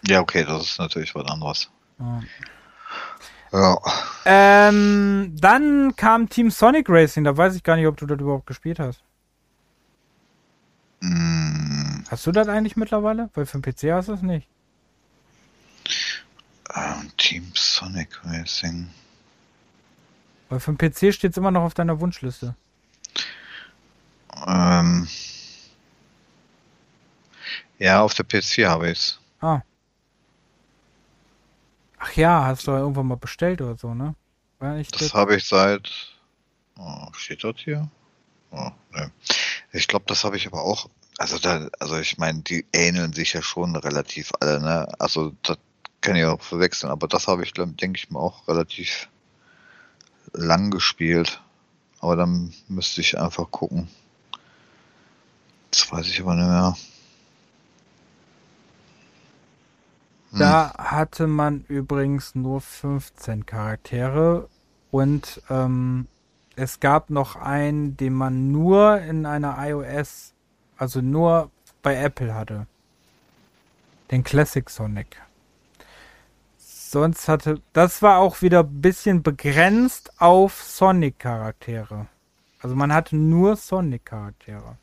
Ja, 0.07 0.19
okay, 0.19 0.43
das 0.43 0.63
ist 0.63 0.79
natürlich 0.79 1.13
was 1.13 1.25
anderes. 1.27 1.69
Ja. 1.99 2.21
ja. 3.53 3.77
Ähm, 4.25 5.33
dann 5.39 5.95
kam 5.95 6.27
Team 6.29 6.49
Sonic 6.49 6.89
Racing, 6.89 7.23
da 7.23 7.35
weiß 7.37 7.55
ich 7.55 7.63
gar 7.63 7.75
nicht, 7.75 7.87
ob 7.87 7.97
du 7.97 8.05
das 8.07 8.19
überhaupt 8.19 8.47
gespielt 8.47 8.79
hast. 8.79 9.01
Mm. 11.01 12.01
Hast 12.09 12.25
du 12.25 12.31
das 12.31 12.47
eigentlich 12.47 12.75
mittlerweile? 12.75 13.29
Weil 13.33 13.45
für 13.45 13.59
den 13.59 13.61
PC 13.73 13.93
hast 13.95 14.09
du 14.09 14.13
es 14.13 14.21
nicht. 14.21 14.47
Ähm, 16.73 17.11
Team 17.17 17.51
Sonic 17.55 18.09
Racing. 18.25 18.89
Weil 20.49 20.59
für 20.59 20.73
den 20.73 20.77
PC 20.91 21.13
steht 21.13 21.31
es 21.31 21.37
immer 21.37 21.51
noch 21.51 21.63
auf 21.63 21.73
deiner 21.73 21.99
Wunschliste. 21.99 22.55
Ähm. 24.47 25.07
Ja, 27.77 28.01
auf 28.01 28.13
der 28.13 28.23
PC 28.25 28.65
habe 28.67 28.87
ich 28.89 28.97
es. 28.99 29.19
Ah. 29.41 29.61
Ach 32.03 32.13
ja, 32.15 32.45
hast 32.45 32.65
du 32.65 32.71
ja 32.71 32.79
irgendwann 32.79 33.05
mal 33.05 33.15
bestellt 33.15 33.61
oder 33.61 33.77
so, 33.77 33.93
ne? 33.93 34.15
das 34.59 35.13
habe 35.13 35.35
ich 35.35 35.45
seit. 35.45 35.91
Oh, 36.77 37.05
steht 37.13 37.43
dort 37.43 37.59
hier? 37.59 37.89
Oh, 38.49 38.71
ne. 38.91 39.11
Ich 39.71 39.87
glaube, 39.87 40.05
das 40.07 40.23
habe 40.23 40.35
ich 40.35 40.47
aber 40.47 40.63
auch. 40.63 40.89
Also, 41.19 41.37
da, 41.37 41.69
also 41.79 41.99
ich 41.99 42.17
meine, 42.17 42.39
die 42.39 42.65
ähneln 42.73 43.13
sich 43.13 43.33
ja 43.33 43.43
schon 43.43 43.75
relativ 43.75 44.31
alle, 44.39 44.59
ne? 44.59 44.87
Also, 44.97 45.35
das 45.43 45.59
kann 46.01 46.15
ich 46.15 46.25
auch 46.25 46.41
verwechseln, 46.41 46.89
aber 46.91 47.07
das 47.07 47.27
habe 47.27 47.43
ich, 47.43 47.53
denke 47.53 47.93
ich 47.97 48.09
mal, 48.09 48.19
auch 48.19 48.47
relativ 48.47 49.07
lang 50.33 50.71
gespielt. 50.71 51.39
Aber 51.99 52.15
dann 52.15 52.51
müsste 52.67 53.01
ich 53.01 53.19
einfach 53.19 53.51
gucken. 53.51 53.87
Das 55.69 55.91
weiß 55.91 56.07
ich 56.07 56.19
aber 56.19 56.33
nicht 56.33 56.47
mehr. 56.47 56.75
Da 60.41 60.73
hm. 60.75 60.83
hatte 60.91 61.27
man 61.27 61.63
übrigens 61.67 62.33
nur 62.33 62.61
15 62.61 63.45
Charaktere 63.45 64.49
und 64.89 65.39
ähm, 65.51 66.07
es 66.55 66.79
gab 66.79 67.11
noch 67.11 67.35
einen, 67.35 67.95
den 67.95 68.13
man 68.13 68.49
nur 68.51 68.99
in 69.01 69.27
einer 69.27 69.55
iOS, 69.59 70.33
also 70.77 70.99
nur 71.01 71.51
bei 71.83 71.95
Apple 71.95 72.33
hatte. 72.33 72.65
Den 74.09 74.23
Classic 74.23 74.67
Sonic. 74.67 75.15
Sonst 76.57 77.27
hatte, 77.27 77.61
das 77.73 78.01
war 78.01 78.17
auch 78.17 78.41
wieder 78.41 78.61
ein 78.61 78.81
bisschen 78.81 79.21
begrenzt 79.23 80.11
auf 80.19 80.59
Sonic-Charaktere. 80.63 82.07
Also 82.61 82.75
man 82.75 82.91
hatte 82.93 83.15
nur 83.15 83.55
Sonic-Charaktere. 83.57 84.77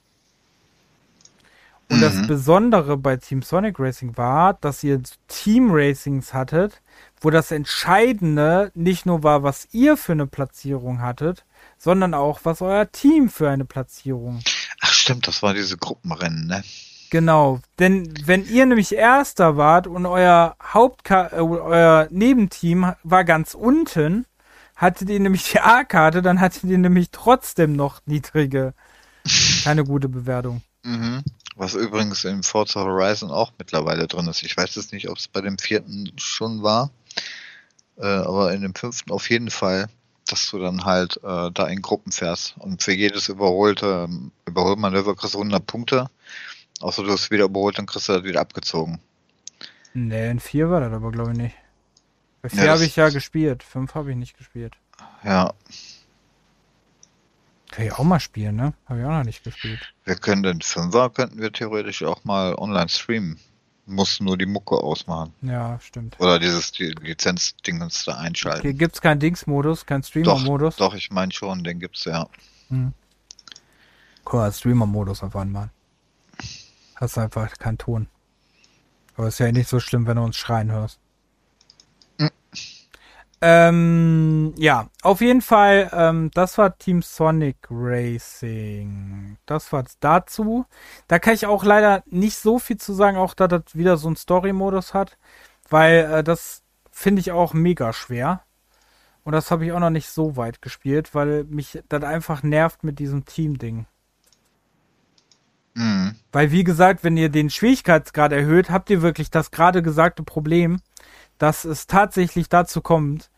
Und 1.91 1.99
mhm. 1.99 2.03
das 2.03 2.27
Besondere 2.27 2.97
bei 2.99 3.17
Team 3.17 3.41
Sonic 3.41 3.81
Racing 3.81 4.17
war, 4.17 4.55
dass 4.55 4.85
ihr 4.85 5.01
Team 5.27 5.69
Racings 5.71 6.35
hattet, 6.35 6.83
wo 7.21 7.31
das 7.31 7.51
Entscheidende 7.51 8.71
nicht 8.75 9.07
nur 9.07 9.23
war, 9.23 9.43
was 9.43 9.69
ihr 9.73 9.97
für 9.97 10.13
eine 10.13 10.27
Platzierung 10.27 11.01
hattet, 11.01 11.45
sondern 11.79 12.13
auch, 12.13 12.41
was 12.45 12.61
euer 12.61 12.91
Team 12.93 13.31
für 13.31 13.49
eine 13.49 13.65
Platzierung. 13.65 14.41
Ach 14.83 14.93
stimmt, 14.93 15.27
das 15.27 15.43
war 15.43 15.55
diese 15.55 15.79
Gruppenrennen, 15.79 16.47
ne? 16.47 16.63
Genau, 17.11 17.61
denn 17.79 18.13
wenn 18.27 18.45
ihr 18.45 18.67
nämlich 18.67 18.95
Erster 18.95 19.57
wart 19.57 19.87
und 19.87 20.05
euer 20.05 20.57
Haupt 20.63 21.11
äh, 21.11 21.15
euer 21.37 22.07
Nebenteam 22.11 22.93
war 23.03 23.25
ganz 23.25 23.55
unten, 23.55 24.27
hattet 24.77 25.09
ihr 25.09 25.19
nämlich 25.19 25.51
die 25.53 25.61
A-Karte, 25.61 26.21
dann 26.21 26.39
hattet 26.39 26.65
ihr 26.65 26.77
nämlich 26.77 27.09
trotzdem 27.11 27.73
noch 27.73 28.03
niedrige, 28.05 28.75
keine 29.65 29.85
gute 29.85 30.11
Bewertung. 30.11 30.61
Mhm. 30.83 31.23
Was 31.59 31.75
übrigens 31.75 32.23
in 32.25 32.45
Forza 32.45 32.81
Horizon 32.85 33.33
auch 33.33 33.51
mittlerweile 33.59 34.07
drin 34.07 34.29
ist. 34.29 34.45
Ich 34.45 34.57
weiß 34.57 34.77
jetzt 34.77 34.93
nicht, 34.93 35.09
ob 35.09 35.19
es 35.19 35.27
bei 35.27 35.41
dem 35.41 35.59
vierten 35.59 36.13
schon 36.17 36.63
war, 36.63 36.91
äh, 37.97 38.07
aber 38.07 38.53
in 38.55 38.63
dem 38.63 38.77
fünften 38.77 39.11
auf 39.11 39.29
jeden 39.29 39.51
Fall, 39.51 39.89
dass 40.29 40.49
du 40.51 40.61
dann 40.61 40.85
halt 40.85 41.17
äh, 41.25 41.51
da 41.53 41.67
in 41.67 41.83
Gruppen 41.83 42.13
fährst. 42.13 42.55
Und 42.59 42.85
für 42.85 42.93
jedes 42.93 43.29
überholte 43.29 44.07
ähm, 44.09 44.31
Überholmanöver 44.47 45.17
kriegst 45.17 45.35
du 45.35 45.39
100 45.39 45.67
Punkte. 45.67 46.09
Außer 46.79 47.03
du 47.03 47.11
hast 47.11 47.33
wieder 47.33 47.47
überholt, 47.47 47.77
dann 47.77 47.87
kriegst 47.87 48.09
du 48.09 48.13
das 48.13 48.23
wieder 48.23 48.41
abgezogen. 48.41 49.01
Nee, 49.95 50.31
in 50.31 50.39
vier 50.39 50.71
war 50.71 50.79
das 50.81 50.93
aber, 50.93 51.11
glaube 51.11 51.33
ich, 51.33 51.39
nicht. 51.39 51.57
Bei 52.41 52.51
vier 52.51 52.67
ja, 52.67 52.73
habe 52.75 52.85
ich 52.85 52.95
ja 52.95 53.09
gespielt, 53.09 53.65
fünf 53.65 53.97
habe 53.97 54.13
ich 54.13 54.17
nicht 54.17 54.39
gespielt. 54.39 54.77
Ja, 55.25 55.53
kann 57.79 57.87
ich 57.87 57.93
auch 57.93 58.03
mal 58.03 58.19
spielen, 58.19 58.57
ne? 58.57 58.73
Habe 58.87 58.99
ich 58.99 59.07
auch 59.07 59.11
noch 59.13 59.23
nicht 59.23 59.45
gespielt. 59.45 59.79
Wir 60.03 60.17
können 60.17 60.43
den 60.43 60.61
Fünfer, 60.63 61.11
könnten 61.11 61.41
wir 61.41 61.53
theoretisch 61.53 62.03
auch 62.03 62.25
mal 62.25 62.57
online 62.57 62.89
streamen. 62.89 63.39
Muss 63.87 64.19
nur 64.19 64.37
die 64.37 64.47
Mucke 64.47 64.75
ausmachen. 64.75 65.33
Ja, 65.43 65.79
stimmt. 65.79 66.19
Oder 66.19 66.41
dieses 66.41 66.73
die 66.73 66.87
Lizenzdingens 66.89 68.05
da 68.05 68.17
einschalten. 68.17 68.69
Hier 68.77 68.89
es 68.93 69.01
keinen 69.01 69.21
Dings-Modus, 69.21 69.87
keinen 69.87 70.03
Streamer-Modus. 70.03 70.75
Doch, 70.75 70.89
doch, 70.89 70.95
ich 70.97 71.13
meine 71.13 71.31
schon, 71.31 71.63
den 71.63 71.79
gibt 71.79 71.97
es 71.99 72.07
ja. 72.07 72.27
Hm. 72.69 72.95
Guck 74.25 74.53
Streamer-Modus 74.53 75.23
auf 75.23 75.37
einmal. 75.37 75.71
Hast 76.97 77.17
einfach 77.17 77.57
keinen 77.61 77.79
Ton. 77.79 78.09
Aber 79.17 79.29
ist 79.29 79.39
ja 79.39 79.53
nicht 79.53 79.71
so 79.71 79.79
schlimm, 79.79 80.09
wenn 80.09 80.17
du 80.17 80.23
uns 80.25 80.35
schreien 80.37 80.73
hörst. 80.73 80.99
Ähm, 83.41 84.53
ja, 84.59 84.89
auf 85.03 85.21
jeden 85.21 85.43
Fall, 85.43 85.91
ähm, 85.93 86.31
das 86.35 86.59
war 86.59 86.77
Team 86.77 87.03
Sonic 87.03 87.57
Racing. 87.71 89.37
Das 89.47 89.73
war's 89.73 89.97
dazu. 90.01 90.67
Da 91.07 91.21
kann 91.21 91.35
ich 91.35 91.47
auch 91.47 91.63
leider 91.63 92.03
nicht 92.07 92.37
so 92.37 92.59
viel 92.59 92.79
zu 92.79 92.93
sagen, 92.95 93.17
auch 93.17 93.35
da 93.35 93.47
das 93.47 93.63
wieder 93.75 93.97
so 93.97 94.09
einen 94.09 94.17
Story-Modus 94.17 94.93
hat, 94.93 95.17
weil 95.71 96.11
äh, 96.13 96.25
das 96.25 96.63
finde 96.91 97.21
ich 97.21 97.31
auch 97.31 97.55
mega 97.55 97.93
schwer. 97.93 98.43
Und 99.23 99.33
das 99.33 99.51
habe 99.53 99.65
ich 99.65 99.73
auch 99.73 99.81
noch 99.81 99.91
nicht 99.91 100.09
so 100.09 100.37
weit 100.37 100.61
gespielt, 100.63 101.15
weil 101.15 101.45
mich 101.45 101.81
das 101.89 102.03
einfach 102.03 102.43
nervt 102.43 102.83
mit 102.83 102.99
diesem 102.99 103.25
Team-Ding. 103.25 103.87
Mhm. 105.75 106.17
Weil, 106.33 106.51
wie 106.51 106.65
gesagt, 106.65 107.05
wenn 107.05 107.17
ihr 107.17 107.29
den 107.29 107.51
Schwierigkeitsgrad 107.51 108.33
erhöht, 108.33 108.71
habt 108.71 108.91
ihr 108.91 109.03
wirklich 109.03 109.31
das 109.31 109.51
gerade 109.53 109.83
gesagte 109.83 110.25
Problem 110.25 110.81
dass 111.39 111.65
es 111.65 111.87
tatsächlich 111.87 112.49
dazu 112.49 112.81
kommt, 112.83 113.31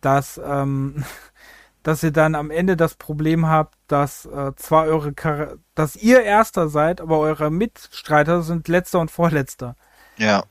dass, 0.00 0.40
ähm, 0.42 1.04
dass 1.82 2.02
ihr 2.02 2.12
dann 2.12 2.34
am 2.34 2.50
Ende 2.50 2.76
das 2.76 2.94
Problem 2.94 3.46
habt, 3.46 3.76
dass 3.88 4.24
äh, 4.26 4.52
zwar 4.56 4.84
eure 4.84 5.12
Char 5.18 5.54
dass 5.74 5.96
ihr 5.96 6.22
Erster 6.24 6.68
seid, 6.68 7.00
aber 7.00 7.18
eure 7.18 7.50
Mitstreiter 7.50 8.42
sind 8.42 8.68
Letzter 8.68 9.00
und 9.00 9.10
Vorletzter. 9.10 9.76
Ja. 10.16 10.44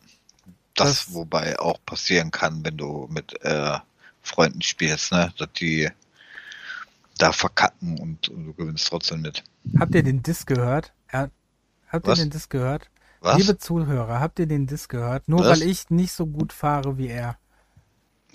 Das, 0.75 0.89
das 1.07 1.13
wobei 1.13 1.57
auch 1.59 1.79
passieren 1.85 2.31
kann, 2.31 2.63
wenn 2.63 2.77
du 2.77 3.07
mit 3.09 3.41
äh, 3.41 3.77
Freunden 4.21 4.61
spielst, 4.61 5.11
ne? 5.11 5.33
Dass 5.37 5.51
die 5.53 5.89
da 7.17 7.31
verkacken 7.31 7.99
und, 7.99 8.29
und, 8.29 8.45
du 8.45 8.53
gewinnst 8.53 8.87
trotzdem 8.87 9.21
mit. 9.21 9.43
Habt 9.79 9.95
ihr 9.95 10.03
den 10.03 10.21
Disc 10.21 10.47
gehört? 10.47 10.93
Ja. 11.11 11.29
Habt 11.89 12.05
Was? 12.07 12.19
ihr 12.19 12.25
den 12.25 12.29
Disc 12.31 12.49
gehört? 12.49 12.89
Was? 13.21 13.37
Liebe 13.37 13.57
Zuhörer, 13.57 14.19
habt 14.19 14.39
ihr 14.39 14.45
den 14.47 14.67
Diss 14.67 14.87
gehört? 14.89 15.27
Nur 15.27 15.39
Was? 15.39 15.59
weil 15.61 15.67
ich 15.69 15.89
nicht 15.89 16.11
so 16.11 16.25
gut 16.27 16.53
fahre 16.53 16.97
wie 16.97 17.07
er. 17.07 17.37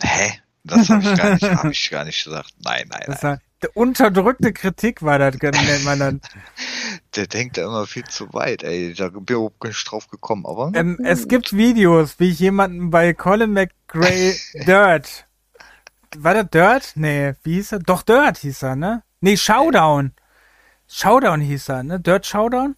Hä? 0.02 0.32
Das 0.64 0.88
habe 0.90 1.02
ich, 1.02 1.42
hab 1.50 1.64
ich 1.70 1.90
gar 1.90 2.04
nicht 2.04 2.22
gesagt. 2.24 2.50
Nein, 2.64 2.86
nein, 2.90 3.04
das 3.06 3.22
nein. 3.22 3.38
War, 3.60 3.68
unterdrückte 3.74 4.52
Kritik 4.52 5.02
war 5.02 5.18
das, 5.20 5.36
nennt 5.40 5.84
man 5.84 5.98
dann. 5.98 6.20
Der 7.14 7.26
denkt 7.26 7.56
da 7.58 7.62
immer 7.64 7.86
viel 7.86 8.04
zu 8.04 8.32
weit, 8.32 8.64
ey. 8.64 8.92
Da 8.94 9.08
bin 9.08 9.22
ich 9.22 9.30
überhaupt 9.30 9.62
nicht 9.64 9.90
drauf 9.90 10.08
gekommen, 10.08 10.46
aber. 10.46 10.72
Ähm, 10.74 10.98
es 11.04 11.28
gibt 11.28 11.52
Videos, 11.56 12.18
wie 12.18 12.30
ich 12.30 12.38
jemanden 12.40 12.90
bei 12.90 13.12
Colin 13.14 13.52
McRae 13.52 14.34
Dirt. 14.66 15.26
War 16.16 16.34
das 16.34 16.50
Dirt? 16.50 16.92
Nee, 16.96 17.34
wie 17.42 17.54
hieß 17.54 17.72
er? 17.72 17.78
Doch 17.80 18.02
Dirt 18.02 18.38
hieß 18.38 18.62
er, 18.62 18.76
ne? 18.76 19.02
Nee, 19.20 19.36
Showdown. 19.36 20.12
Showdown 20.88 21.40
hieß 21.40 21.68
er, 21.70 21.82
ne? 21.84 22.00
Dirt 22.00 22.26
Showdown? 22.26 22.76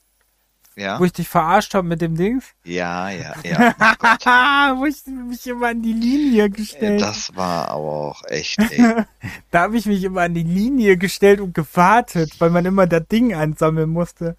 ja. 0.77 0.99
wo 0.99 1.05
ich 1.05 1.13
dich 1.13 1.29
verarscht 1.29 1.75
habe 1.75 1.87
mit 1.87 2.01
dem 2.01 2.17
Dings. 2.17 2.45
Ja, 2.65 3.11
ja, 3.11 3.35
ja. 4.23 4.75
Oh 4.75 4.81
wo 4.81 4.87
ich 4.87 4.97
mich 5.07 5.47
immer 5.47 5.69
an 5.69 5.83
die 5.83 5.93
Linie 5.93 6.51
gestellt 6.51 7.01
Das 7.01 7.35
war 7.35 7.69
aber 7.69 7.83
auch 7.83 8.23
echt, 8.27 8.59
ey. 8.59 9.03
da 9.51 9.63
habe 9.63 9.77
ich 9.77 9.87
mich 9.87 10.03
immer 10.05 10.23
an 10.23 10.35
die 10.35 10.43
Linie 10.43 10.97
gestellt 10.97 11.41
und 11.41 11.55
gewartet, 11.55 12.33
weil 12.41 12.51
man 12.51 12.65
immer 12.65 12.87
das 12.87 13.07
Ding 13.09 13.35
einsammeln 13.35 13.91
musste. 13.91 14.37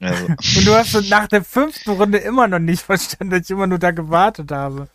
Also. 0.00 0.26
Und 0.26 0.66
du 0.66 0.74
hast 0.74 1.08
nach 1.10 1.28
der 1.28 1.44
fünften 1.44 1.90
Runde 1.90 2.18
immer 2.18 2.48
noch 2.48 2.58
nicht 2.58 2.82
verstanden, 2.82 3.30
dass 3.30 3.42
ich 3.42 3.50
immer 3.50 3.68
nur 3.68 3.78
da 3.78 3.92
gewartet 3.92 4.50
habe. 4.50 4.88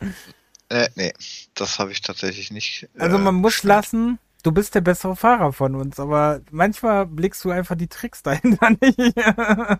Äh, 0.67 0.89
nee, 0.95 1.13
das 1.53 1.79
habe 1.79 1.93
ich 1.93 2.01
tatsächlich 2.01 2.51
nicht. 2.51 2.89
Also 2.95 2.99
äh, 2.99 3.03
also 3.13 3.17
man 3.19 3.35
muss 3.35 3.63
lassen, 3.63 4.19
du 4.47 4.51
bist 4.53 4.75
der 4.75 4.81
bessere 4.81 5.15
Fahrer 5.17 5.51
von 5.51 5.75
uns, 5.75 5.99
aber 5.99 6.39
manchmal 6.51 7.05
blickst 7.05 7.43
du 7.43 7.51
einfach 7.51 7.75
die 7.75 7.87
Tricks 7.89 8.23
dahinter 8.23 8.69
nicht. 8.79 8.97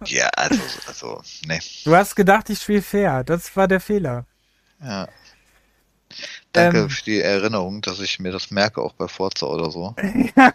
ja, 0.05 0.27
also, 0.35 0.61
also, 0.87 1.21
nee. 1.47 1.59
Du 1.85 1.95
hast 1.95 2.15
gedacht, 2.15 2.49
ich 2.49 2.59
spiele 2.59 2.81
fair. 2.81 3.23
Das 3.23 3.55
war 3.55 3.67
der 3.69 3.79
Fehler. 3.79 4.25
Ja. 4.83 5.07
Danke 6.51 6.79
ähm, 6.79 6.89
für 6.89 7.03
die 7.03 7.21
Erinnerung, 7.21 7.81
dass 7.81 7.99
ich 8.01 8.19
mir 8.19 8.31
das 8.31 8.51
merke, 8.51 8.81
auch 8.81 8.93
bei 8.93 9.07
Forza 9.07 9.45
oder 9.45 9.71
so. 9.71 9.95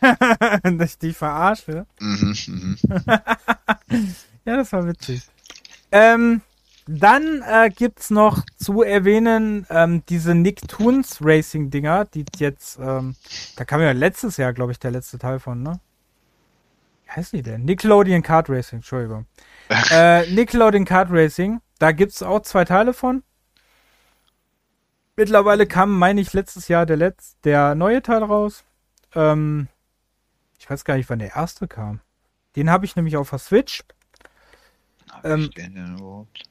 dass 0.63 0.91
ich 0.93 0.99
die 0.99 1.13
verarsche. 1.19 1.87
Mhm, 2.01 2.37
mhm. 2.47 2.79
ja, 4.45 4.57
das 4.57 4.73
war 4.73 4.87
witzig. 4.87 5.23
Ähm, 5.91 6.41
dann 6.87 7.43
äh, 7.49 7.71
gibt 7.71 8.01
es 8.01 8.11
noch 8.11 8.43
zu 8.57 8.83
erwähnen 8.83 9.67
ähm, 9.71 10.03
diese 10.09 10.35
Nicktoons 10.35 11.19
Racing 11.23 11.71
Dinger, 11.71 12.07
die 12.07 12.25
jetzt, 12.39 12.79
ähm, 12.81 13.15
da 13.57 13.65
kam 13.65 13.81
ja 13.81 13.93
letztes 13.93 14.37
Jahr, 14.37 14.53
glaube 14.53 14.73
ich, 14.73 14.81
der 14.81 14.91
letzte 14.91 15.19
Teil 15.19 15.39
von, 15.39 15.63
ne? 15.63 15.79
Wie 17.05 17.11
heißt 17.13 17.33
die 17.35 17.43
denn? 17.43 17.65
Nickelodeon 17.65 18.23
Kart 18.23 18.51
Racing, 18.51 18.79
Entschuldigung. 18.79 19.27
äh, 19.93 20.29
Nickelodeon 20.33 20.85
Kart 20.85 21.09
Racing, 21.13 21.61
da 21.79 21.93
gibt 21.93 22.13
es 22.13 22.23
auch 22.23 22.41
zwei 22.43 22.65
Teile 22.65 22.93
von. 22.93 23.23
Mittlerweile 25.15 25.67
kam, 25.67 25.97
meine 25.97 26.21
ich, 26.21 26.33
letztes 26.33 26.67
Jahr 26.67 26.85
der, 26.85 26.97
Letz 26.97 27.37
der 27.45 27.77
neue 27.77 28.03
Teil 28.03 28.25
raus. 28.25 28.65
Ähm, 29.15 29.69
ich 30.59 30.69
weiß 30.69 30.85
gar 30.85 30.97
nicht, 30.97 31.09
wann 31.11 31.21
der 31.21 31.37
erste 31.37 31.69
kam. 31.69 32.01
Den 32.57 32.71
habe 32.71 32.87
ich 32.87 32.97
nämlich 32.97 33.17
auf 33.17 33.31
der 33.31 33.39
Switch. 33.39 33.85
Hab 35.13 35.25
ähm, 35.25 35.43
ich 35.43 35.51
den 35.51 35.75
denn 35.77 35.99
überhaupt? 35.99 36.49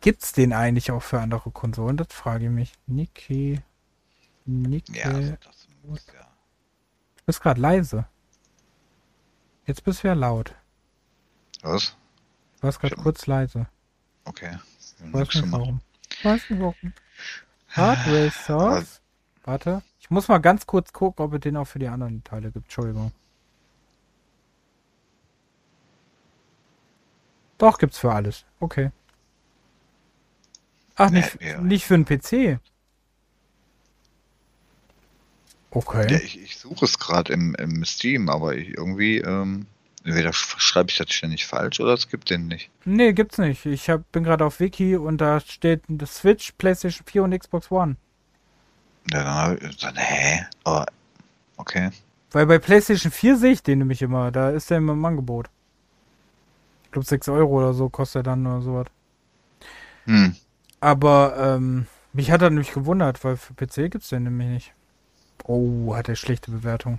gibt's 0.00 0.32
den 0.32 0.52
eigentlich 0.52 0.90
auch 0.90 1.02
für 1.02 1.20
andere 1.20 1.50
Konsolen? 1.50 1.96
Das 1.96 2.08
frage 2.10 2.46
ich 2.46 2.50
mich. 2.50 2.72
Niki. 2.86 3.60
Niki. 4.44 4.98
Ja, 4.98 5.04
also 5.06 5.20
ja. 5.30 5.36
Du 5.86 7.24
bist 7.26 7.42
gerade 7.42 7.60
leise. 7.60 8.06
Jetzt 9.66 9.84
bist 9.84 10.02
du 10.02 10.08
ja 10.08 10.14
laut. 10.14 10.54
Was? 11.62 11.96
Du 12.56 12.62
warst 12.62 12.80
gerade 12.80 12.96
kurz 12.96 13.26
leise. 13.26 13.66
Okay. 14.24 14.56
Weiß 15.12 15.34
nicht 15.34 15.52
warum. 15.52 15.80
Weiß 16.22 16.50
nicht 16.50 16.60
warum. 16.60 16.92
Hardware 17.68 18.28
ah, 18.28 18.44
Source. 18.44 19.00
Warte. 19.44 19.82
Ich 20.00 20.10
muss 20.10 20.28
mal 20.28 20.38
ganz 20.38 20.66
kurz 20.66 20.92
gucken, 20.92 21.24
ob 21.24 21.32
es 21.34 21.40
den 21.40 21.56
auch 21.56 21.66
für 21.66 21.78
die 21.78 21.86
anderen 21.88 22.24
Teile 22.24 22.50
gibt. 22.50 22.66
Entschuldigung. 22.66 23.12
Doch, 27.58 27.78
gibt's 27.78 27.98
für 27.98 28.12
alles. 28.12 28.44
Okay. 28.58 28.90
Ach, 31.02 31.08
nicht, 31.08 31.40
äh, 31.40 31.58
nicht 31.62 31.86
für 31.86 31.94
einen 31.94 32.04
PC. 32.04 32.58
Okay. 35.70 36.12
Ja, 36.12 36.18
ich, 36.18 36.38
ich 36.38 36.58
suche 36.58 36.84
es 36.84 36.98
gerade 36.98 37.32
im, 37.32 37.54
im, 37.54 37.82
Steam, 37.86 38.28
aber 38.28 38.54
ich 38.54 38.76
irgendwie, 38.76 39.16
ähm, 39.18 39.64
entweder 40.04 40.34
schreibe 40.34 40.90
ich 40.90 40.98
das 40.98 41.10
ständig 41.10 41.46
falsch 41.46 41.80
oder 41.80 41.94
es 41.94 42.08
gibt 42.10 42.28
den 42.28 42.48
nicht. 42.48 42.68
Nee, 42.84 43.14
gibt's 43.14 43.38
nicht. 43.38 43.64
Ich 43.64 43.88
hab, 43.88 44.12
bin 44.12 44.24
gerade 44.24 44.44
auf 44.44 44.60
Wiki 44.60 44.94
und 44.96 45.22
da 45.22 45.40
steht 45.40 45.84
Switch, 46.04 46.52
PlayStation 46.58 47.06
4 47.06 47.22
und 47.22 47.38
Xbox 47.38 47.70
One. 47.70 47.96
Ja, 49.10 49.22
dann 49.22 49.32
habe 49.34 49.54
ich 49.70 49.76
dann, 49.78 49.96
hä? 49.96 50.44
Aber, 50.64 50.84
okay. 51.56 51.92
Weil 52.32 52.44
bei 52.44 52.58
PlayStation 52.58 53.10
4 53.10 53.38
sehe 53.38 53.52
ich 53.52 53.62
den 53.62 53.78
nämlich 53.78 54.02
immer. 54.02 54.30
Da 54.30 54.50
ist 54.50 54.68
der 54.68 54.76
immer 54.76 54.92
im 54.92 55.04
Angebot. 55.06 55.48
Ich 56.84 56.90
glaube, 56.92 57.06
6 57.08 57.26
Euro 57.30 57.56
oder 57.56 57.72
so 57.72 57.88
kostet 57.88 58.20
er 58.20 58.22
dann 58.24 58.46
oder 58.46 58.60
sowas. 58.60 58.86
Hm. 60.04 60.36
Aber 60.80 61.34
ähm, 61.58 61.86
mich 62.12 62.30
hat 62.30 62.42
er 62.42 62.50
nämlich 62.50 62.72
gewundert, 62.72 63.22
weil 63.24 63.36
für 63.36 63.54
PC 63.54 63.90
gibt 63.90 64.02
es 64.04 64.08
den 64.08 64.24
nämlich 64.24 64.48
nicht. 64.48 64.74
Oh, 65.44 65.94
hat 65.94 66.08
er 66.08 66.16
schlechte 66.16 66.50
Bewertung. 66.50 66.98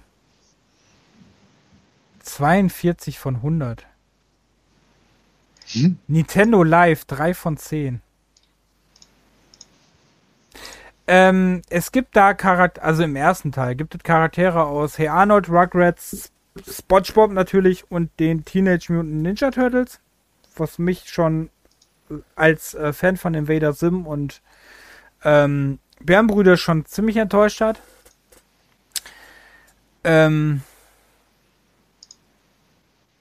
42 2.22 3.18
von 3.18 3.38
100. 3.38 3.86
Hm? 5.72 5.98
Nintendo 6.08 6.64
Live 6.64 7.06
3 7.06 7.34
von 7.34 7.58
10. 7.58 8.02
Ähm, 11.08 11.62
es 11.70 11.91
gibt 11.91 12.16
da 12.16 12.34
Charaktere, 12.36 12.86
also 12.86 13.03
im 13.03 13.16
ersten 13.16 13.52
Teil 13.52 13.76
gibt 13.76 13.95
es 13.95 14.03
Charaktere 14.03 14.64
aus 14.66 14.98
Hey 14.98 15.08
Arnold, 15.08 15.49
Rugrats, 15.49 16.32
SpongeBob 16.70 17.32
natürlich 17.32 17.90
und 17.90 18.12
den 18.20 18.45
Teenage 18.45 18.94
Mutant 18.94 19.12
Ninja 19.24 19.49
Turtles, 19.49 19.99
was 20.56 20.78
mich 20.78 21.10
schon 21.10 21.49
als 22.36 22.74
äh, 22.74 22.94
Fan 22.94 23.18
von 23.18 23.34
Invader 23.34 23.74
Sim 23.74 24.06
und 24.06 24.42
ähm, 25.24 25.80
Bärenbrüder 26.00 26.58
schon 26.58 26.86
ziemlich 26.86 27.18
enttäuscht 27.18 27.62
hat. 27.62 27.80
Ähm, 30.04 30.64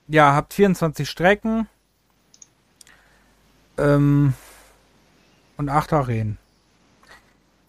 ja, 0.08 0.32
habt 0.34 0.54
24 0.54 1.08
Strecken 1.08 1.68
ähm, 3.76 4.34
und 5.56 5.68
8 5.68 5.92
Arenen. 5.92 6.38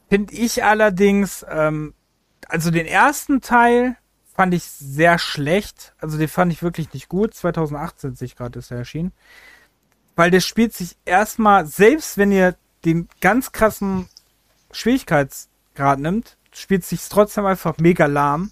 Finde 0.09 0.33
ich 0.33 0.63
allerdings, 0.63 1.45
ähm, 1.49 1.93
also 2.47 2.71
den 2.71 2.85
ersten 2.85 3.41
Teil 3.41 3.95
fand 4.33 4.53
ich 4.53 4.63
sehr 4.63 5.19
schlecht. 5.19 5.93
Also 5.99 6.17
den 6.17 6.29
fand 6.29 6.53
ich 6.53 6.63
wirklich 6.63 6.91
nicht 6.93 7.09
gut. 7.09 7.33
2018 7.33 8.15
sehe 8.15 8.29
gerade, 8.29 8.59
ist 8.59 8.71
er 8.71 8.77
erschienen 8.77 9.11
weil 10.15 10.31
der 10.31 10.41
spielt 10.41 10.73
sich 10.73 10.95
erstmal, 11.05 11.65
selbst 11.65 12.17
wenn 12.17 12.31
ihr 12.31 12.55
den 12.85 13.07
ganz 13.21 13.51
krassen 13.51 14.09
Schwierigkeitsgrad 14.71 15.99
nimmt, 15.99 16.37
spielt 16.51 16.83
sich 16.85 17.07
trotzdem 17.09 17.45
einfach 17.45 17.77
mega 17.77 18.05
lahm. 18.05 18.51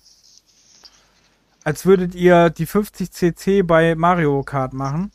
Als 1.63 1.85
würdet 1.85 2.15
ihr 2.15 2.49
die 2.49 2.65
50 2.65 3.11
CC 3.11 3.61
bei 3.63 3.95
Mario 3.95 4.43
Kart 4.43 4.73
machen. 4.73 5.11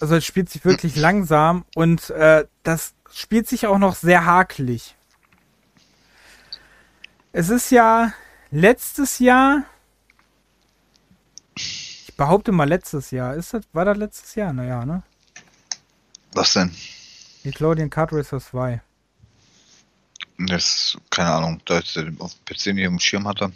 Also 0.00 0.16
es 0.16 0.24
spielt 0.24 0.50
sich 0.50 0.64
wirklich 0.64 0.96
langsam 0.96 1.64
und 1.74 2.10
äh, 2.10 2.46
das 2.62 2.94
spielt 3.12 3.48
sich 3.48 3.66
auch 3.66 3.78
noch 3.78 3.96
sehr 3.96 4.24
hakelig. 4.24 4.94
Es 7.32 7.48
ist 7.48 7.70
ja 7.70 8.12
letztes 8.50 9.18
Jahr 9.18 9.62
behaupte 12.20 12.52
mal 12.52 12.68
letztes 12.68 13.10
Jahr. 13.12 13.34
Ist 13.34 13.54
das, 13.54 13.62
war 13.72 13.86
das 13.86 13.96
letztes 13.96 14.34
Jahr? 14.34 14.52
Naja, 14.52 14.84
ne? 14.84 15.02
Was 16.34 16.52
denn? 16.52 16.70
Die 17.44 17.48
Nickelodeon 17.48 17.88
Card 17.88 18.12
Racer 18.12 18.38
2. 18.40 18.82
Das, 20.46 20.96
keine 21.08 21.30
Ahnung, 21.30 21.60
da 21.64 21.78
ich 21.78 21.94
den 21.94 22.20
auf 22.20 22.32
dem 22.34 22.44
PC 22.54 22.66
nicht 22.74 22.84
im 22.84 22.98
Schirm 23.00 23.26
hatte. 23.26 23.50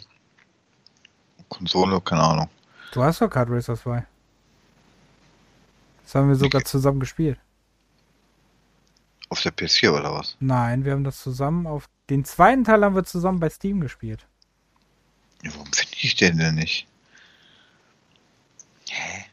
Konsole, 1.49 2.01
keine 2.01 2.23
Ahnung. 2.23 2.49
Du 2.91 3.03
hast 3.03 3.21
doch 3.21 3.29
Card 3.29 3.49
Racer 3.51 3.77
2. 3.77 4.03
Das 6.03 6.15
haben 6.15 6.27
wir 6.29 6.35
sogar 6.35 6.61
okay. 6.61 6.69
zusammen 6.71 6.99
gespielt. 6.99 7.37
Auf 9.29 9.41
der 9.41 9.51
PC 9.51 9.89
oder 9.93 10.11
was? 10.13 10.37
Nein, 10.39 10.85
wir 10.85 10.93
haben 10.93 11.03
das 11.03 11.21
zusammen 11.21 11.67
auf. 11.67 11.87
Den 12.09 12.25
zweiten 12.25 12.63
Teil 12.63 12.83
haben 12.83 12.95
wir 12.95 13.03
zusammen 13.03 13.39
bei 13.39 13.49
Steam 13.51 13.79
gespielt. 13.81 14.25
Ja, 15.43 15.51
warum 15.53 15.71
finde 15.73 15.93
ich 15.99 16.15
den 16.15 16.37
denn 16.39 16.55
nicht? 16.55 16.87
Hä? 18.95 19.25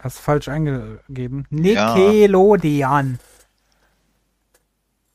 Hast 0.00 0.18
falsch 0.20 0.48
eingegeben. 0.48 1.46
Nickelodeon. 1.50 3.12
Ja. 3.12 3.18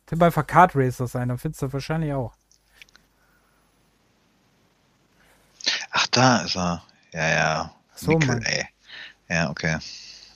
Tipp 0.05 0.21
einfach 0.21 0.45
Kart 0.45 0.75
Racer 0.75 1.07
sein, 1.07 1.29
dann 1.29 1.37
findest 1.37 1.61
du 1.61 1.73
wahrscheinlich 1.73 2.13
auch. 2.13 2.33
Ach, 5.91 6.07
da 6.07 6.41
ist 6.41 6.55
er. 6.57 6.83
Ja, 7.13 7.27
ja. 7.29 7.75
so, 7.95 8.11
Nickel, 8.11 8.41
ey. 8.45 8.67
Ja, 9.29 9.49
okay. 9.49 9.77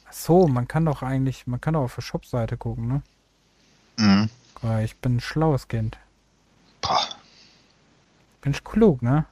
Ach 0.10 0.14
so, 0.14 0.48
man 0.48 0.68
kann 0.68 0.86
doch 0.86 1.04
eigentlich, 1.04 1.46
man 1.46 1.60
kann 1.62 1.74
doch 1.74 1.82
auf 1.82 1.96
der 1.96 2.02
Shop-Seite 2.02 2.58
gucken, 2.58 2.88
ne? 2.88 3.02
Mhm. 3.98 4.30
Ich 4.84 4.96
bin 4.98 5.18
ein 5.18 5.22
schlaues 5.22 5.68
Kind. 5.68 5.98
Boah. 6.82 7.08
Bin 8.42 8.54
ich 8.54 8.64
klug, 8.64 9.02
ne? 9.02 9.26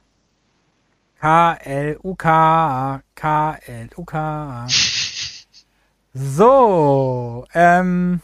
K-L-U-K, 1.20 3.00
K-L-U-K. 3.14 4.66
So, 6.14 7.46
ähm. 7.54 8.22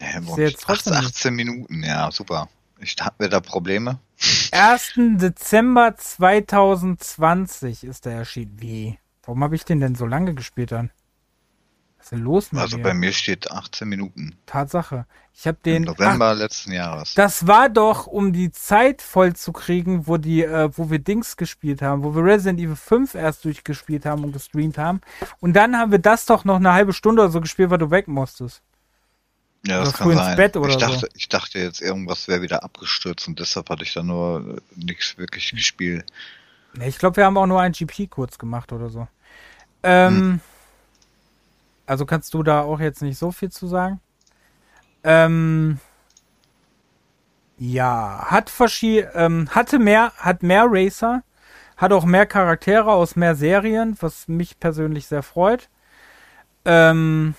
Hey, 0.00 0.20
boah, 0.22 0.38
jetzt 0.38 0.68
18, 0.68 0.94
18 0.94 1.34
Minuten, 1.34 1.82
ja, 1.84 2.10
super. 2.10 2.48
Ich 2.80 2.96
habe 3.00 3.24
wieder 3.26 3.40
Probleme. 3.40 3.98
1. 4.52 4.94
Dezember 5.20 5.94
2020 5.96 7.84
ist 7.84 8.06
er 8.06 8.12
erschienen. 8.12 8.56
Wie? 8.60 8.98
Warum 9.24 9.44
habe 9.44 9.54
ich 9.54 9.64
den 9.64 9.78
denn 9.80 9.94
so 9.94 10.06
lange 10.06 10.34
gespielt 10.34 10.72
dann? 10.72 10.90
Was 12.00 12.12
ist 12.12 12.18
los 12.18 12.52
mit 12.52 12.62
Also 12.62 12.76
dir? 12.78 12.82
bei 12.82 12.94
mir 12.94 13.12
steht 13.12 13.50
18 13.50 13.88
Minuten. 13.88 14.34
Tatsache. 14.46 15.06
Ich 15.34 15.46
habe 15.46 15.58
den. 15.64 15.76
Im 15.84 15.88
November 15.88 16.32
ach, 16.34 16.38
letzten 16.38 16.72
Jahres. 16.72 17.14
Das 17.14 17.46
war 17.46 17.68
doch, 17.68 18.06
um 18.06 18.32
die 18.32 18.50
Zeit 18.50 19.00
voll 19.02 19.34
zu 19.34 19.52
kriegen, 19.52 20.06
wo 20.06 20.16
die, 20.16 20.42
äh, 20.42 20.70
wo 20.76 20.90
wir 20.90 20.98
Dings 20.98 21.36
gespielt 21.36 21.82
haben, 21.82 22.02
wo 22.02 22.14
wir 22.14 22.24
Resident 22.24 22.58
Evil 22.58 22.76
5 22.76 23.14
erst 23.14 23.44
durchgespielt 23.44 24.06
haben 24.06 24.24
und 24.24 24.32
gestreamt 24.32 24.78
haben. 24.78 25.00
Und 25.40 25.52
dann 25.54 25.76
haben 25.76 25.92
wir 25.92 25.98
das 25.98 26.26
doch 26.26 26.44
noch 26.44 26.56
eine 26.56 26.72
halbe 26.72 26.92
Stunde 26.92 27.22
oder 27.22 27.30
so 27.30 27.40
gespielt, 27.40 27.70
weil 27.70 27.78
du 27.78 27.90
weg 27.90 28.08
musstest. 28.08 28.62
Ja, 29.66 29.80
das 29.80 29.90
oder 29.90 29.98
kann 29.98 30.14
sein. 30.16 30.36
Bett 30.36 30.56
oder 30.56 30.70
ich, 30.70 30.76
dachte, 30.78 30.98
so. 31.00 31.06
ich 31.14 31.28
dachte 31.28 31.58
jetzt, 31.58 31.82
irgendwas 31.82 32.28
wäre 32.28 32.40
wieder 32.40 32.64
abgestürzt 32.64 33.28
und 33.28 33.38
deshalb 33.40 33.68
hatte 33.68 33.82
ich 33.82 33.92
da 33.92 34.02
nur 34.02 34.60
nichts 34.74 35.18
wirklich 35.18 35.50
gespielt. 35.50 36.06
Ich 36.80 36.98
glaube, 36.98 37.16
wir 37.16 37.26
haben 37.26 37.36
auch 37.36 37.46
nur 37.46 37.60
ein 37.60 37.72
GP 37.72 38.08
kurz 38.08 38.38
gemacht 38.38 38.72
oder 38.72 38.88
so. 38.88 39.06
Ähm, 39.82 40.16
hm. 40.16 40.40
Also 41.90 42.06
kannst 42.06 42.32
du 42.34 42.44
da 42.44 42.60
auch 42.62 42.78
jetzt 42.78 43.02
nicht 43.02 43.18
so 43.18 43.32
viel 43.32 43.50
zu 43.50 43.66
sagen. 43.66 43.98
Ähm, 45.02 45.80
ja, 47.58 48.26
hat 48.30 48.48
verschi 48.48 49.00
ähm, 49.14 49.48
hatte 49.50 49.78
mehr, 49.80 50.12
hat 50.18 50.42
mehr 50.44 50.66
Racer, 50.68 51.24
hat 51.76 51.92
auch 51.92 52.04
mehr 52.04 52.26
Charaktere 52.26 52.92
aus 52.92 53.16
mehr 53.16 53.34
Serien, 53.34 53.96
was 54.00 54.28
mich 54.28 54.60
persönlich 54.60 55.08
sehr 55.08 55.22
freut. 55.24 55.68
Ähm, 56.64 57.34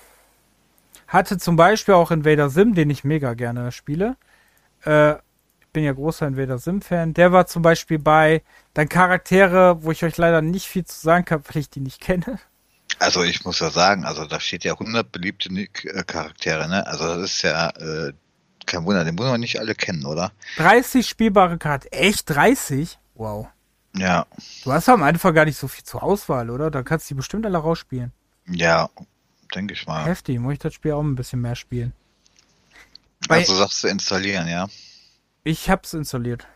hatte 1.08 1.38
zum 1.38 1.56
Beispiel 1.56 1.94
auch 1.94 2.10
Invader 2.10 2.50
Sim, 2.50 2.74
den 2.74 2.90
ich 2.90 3.04
mega 3.04 3.32
gerne 3.34 3.72
spiele. 3.72 4.16
Äh, 4.82 5.14
bin 5.72 5.82
ja 5.84 5.94
großer 5.94 6.26
Invader 6.26 6.58
Sim-Fan. 6.58 7.14
Der 7.14 7.32
war 7.32 7.46
zum 7.46 7.62
Beispiel 7.62 7.98
bei 7.98 8.42
dann 8.74 8.90
Charaktere, 8.90 9.82
wo 9.82 9.92
ich 9.92 10.04
euch 10.04 10.18
leider 10.18 10.42
nicht 10.42 10.66
viel 10.66 10.84
zu 10.84 11.00
sagen 11.00 11.24
kann, 11.24 11.40
weil 11.48 11.56
ich 11.60 11.70
die 11.70 11.80
nicht 11.80 12.02
kenne 12.02 12.38
also 13.02 13.22
ich 13.24 13.44
muss 13.44 13.60
ja 13.60 13.70
sagen, 13.70 14.04
also 14.04 14.24
da 14.26 14.40
steht 14.40 14.64
ja 14.64 14.72
100 14.74 15.10
beliebte 15.10 15.48
Charaktere, 16.06 16.68
ne? 16.68 16.86
Also 16.86 17.06
das 17.20 17.32
ist 17.36 17.42
ja 17.42 17.70
äh, 17.70 18.12
kein 18.66 18.84
Wunder, 18.84 19.04
den 19.04 19.16
muss 19.16 19.26
man 19.26 19.40
nicht 19.40 19.58
alle 19.58 19.74
kennen, 19.74 20.06
oder? 20.06 20.32
30 20.56 21.06
spielbare 21.06 21.58
Karten. 21.58 21.88
Echt 21.90 22.30
30? 22.30 22.98
Wow. 23.14 23.48
Ja. 23.94 24.26
Du 24.64 24.72
hast 24.72 24.88
am 24.88 25.02
Anfang 25.02 25.34
gar 25.34 25.44
nicht 25.44 25.58
so 25.58 25.68
viel 25.68 25.84
zur 25.84 26.02
Auswahl, 26.02 26.48
oder? 26.50 26.70
Da 26.70 26.82
kannst 26.82 27.06
du 27.06 27.14
die 27.14 27.16
bestimmt 27.16 27.44
alle 27.44 27.58
rausspielen. 27.58 28.12
Ja, 28.46 28.88
denke 29.54 29.74
ich 29.74 29.86
mal. 29.86 30.04
Heftig, 30.06 30.38
muss 30.38 30.54
ich 30.54 30.58
das 30.60 30.72
Spiel 30.74 30.92
auch 30.92 31.02
ein 31.02 31.14
bisschen 31.16 31.40
mehr 31.40 31.56
spielen. 31.56 31.92
Also 33.28 33.54
sagst 33.54 33.84
du 33.84 33.88
installieren, 33.88 34.48
ja? 34.48 34.66
Ich 35.44 35.68
hab's 35.68 35.92
installiert. 35.92 36.46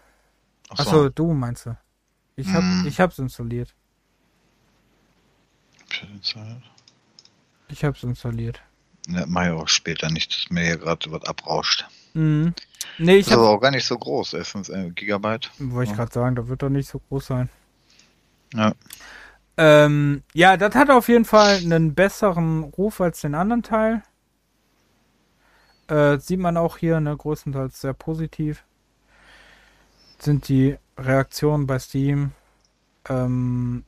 Achso, 0.69 0.83
Ach 0.85 0.91
so, 0.93 1.09
du 1.09 1.33
meinst 1.35 1.67
du. 1.67 1.77
Ich, 2.37 2.49
hab, 2.49 2.63
mm. 2.63 2.85
ich 2.87 3.01
hab's 3.01 3.19
installiert. 3.19 3.75
Ich 7.71 7.85
hab's 7.85 8.03
installiert. 8.03 8.61
Ne, 9.09 9.25
mach 9.29 9.45
ich 9.45 9.51
auch 9.51 9.69
später 9.69 10.11
nicht, 10.11 10.35
dass 10.35 10.51
mir 10.51 10.65
hier 10.65 10.77
gerade 10.79 11.11
was 11.13 11.23
abrauscht. 11.25 11.87
Mhm. 12.15 12.55
Nee, 12.99 13.17
ich 13.17 13.27
ist 13.29 13.33
aber 13.33 13.51
auch 13.51 13.61
gar 13.61 13.71
nicht 13.71 13.87
so 13.87 13.97
groß, 13.99 14.35
ey, 14.35 14.45
5 14.45 14.69
äh, 14.71 14.91
Gigabyte. 14.91 15.51
Wollte 15.59 15.89
ja. 15.89 15.93
ich 15.93 15.97
gerade 15.99 16.13
sagen, 16.13 16.35
da 16.37 16.49
wird 16.49 16.63
doch 16.63 16.69
nicht 16.71 16.89
so 16.89 16.99
groß 16.99 17.27
sein. 17.27 17.49
Ja. 18.55 18.73
Ähm, 19.57 20.23
ja, 20.33 20.57
das 20.57 20.75
hat 20.75 20.91
auf 20.91 21.09
jeden 21.09 21.25
Fall 21.25 21.57
einen 21.57 21.95
besseren 21.95 22.63
Ruf 22.65 23.01
als 23.01 23.21
den 23.21 23.35
anderen 23.35 23.63
Teil. 23.63 24.03
Äh, 25.89 26.19
sieht 26.19 26.41
man 26.41 26.57
auch 26.57 26.79
hier, 26.79 27.01
ne, 27.01 27.17
größtenteils 27.17 27.81
sehr 27.81 27.95
positiv. 27.95 28.65
Sind 30.19 30.49
die 30.49 30.77
Reaktionen 30.99 31.67
bei 31.67 31.79
Steam. 31.79 32.33
Ähm, 33.09 33.85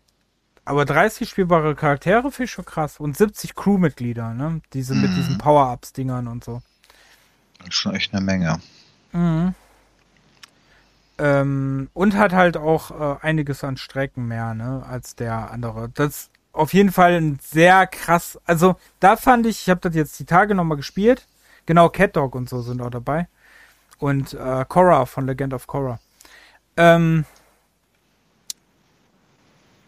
aber 0.69 0.85
30 0.85 1.29
spielbare 1.31 1.75
Charaktere 1.75 2.31
finde 2.31 2.45
ich 2.45 2.51
schon 2.51 2.65
krass. 2.67 3.01
Und 3.01 3.17
70 3.17 3.55
Crewmitglieder, 3.55 4.35
ne? 4.35 4.61
Diese 4.75 4.95
mhm. 4.95 5.01
mit 5.03 5.17
diesen 5.17 5.39
Power-Ups-Dingern 5.39 6.29
und 6.29 6.45
so. 6.45 6.61
Das 7.61 7.69
ist 7.69 7.75
schon 7.75 7.95
echt 7.97 8.13
eine 8.13 8.23
Menge. 8.23 8.61
Mhm. 9.13 9.55
Ähm, 11.17 11.89
und 11.95 12.17
hat 12.17 12.33
halt 12.35 12.59
auch 12.59 12.91
äh, 12.91 13.17
einiges 13.25 13.65
an 13.65 13.79
Strecken 13.79 14.29
mehr, 14.29 14.53
ne, 14.55 14.85
als 14.89 15.17
der 15.17 15.51
andere. 15.51 15.89
Das 15.95 16.29
auf 16.53 16.75
jeden 16.75 16.93
Fall 16.93 17.15
ein 17.19 17.39
sehr 17.43 17.87
krass. 17.87 18.39
Also 18.45 18.77
da 19.01 19.17
fand 19.17 19.47
ich, 19.47 19.63
ich 19.63 19.71
habe 19.71 19.81
das 19.81 19.95
jetzt 19.95 20.19
die 20.21 20.27
Tage 20.27 20.55
nochmal 20.55 20.77
gespielt. 20.77 21.25
Genau, 21.67 21.89
CatDog 21.89 22.35
und 22.35 22.47
so 22.49 22.61
sind 22.61 22.83
auch 22.83 22.91
dabei. 22.91 23.27
Und 23.99 24.35
äh, 24.35 24.65
Korra 24.69 25.07
von 25.07 25.27
Legend 25.27 25.55
of 25.55 25.67
Korra. 25.67 25.99
Ähm, 26.77 27.25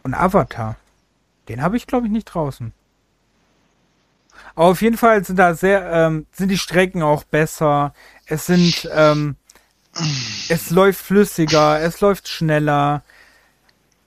und 0.03 0.15
Avatar. 0.15 0.77
Den 1.49 1.63
habe 1.63 1.77
ich, 1.77 1.87
glaube 1.87 2.07
ich, 2.07 2.13
nicht 2.13 2.27
draußen. 2.27 2.73
Aber 4.55 4.67
auf 4.67 4.83
jeden 4.83 4.97
Fall 4.97 5.25
sind 5.25 5.37
da 5.37 5.55
sehr, 5.55 5.91
ähm, 5.93 6.27
sind 6.33 6.49
die 6.49 6.59
Strecken 6.59 7.03
auch 7.03 7.25
besser. 7.25 7.95
Es 8.27 8.47
sind, 8.47 8.89
ähm, 8.95 9.37
es 10.49 10.71
läuft 10.71 11.01
flüssiger, 11.05 11.81
es 11.81 12.01
läuft 12.01 12.29
schneller. 12.29 13.03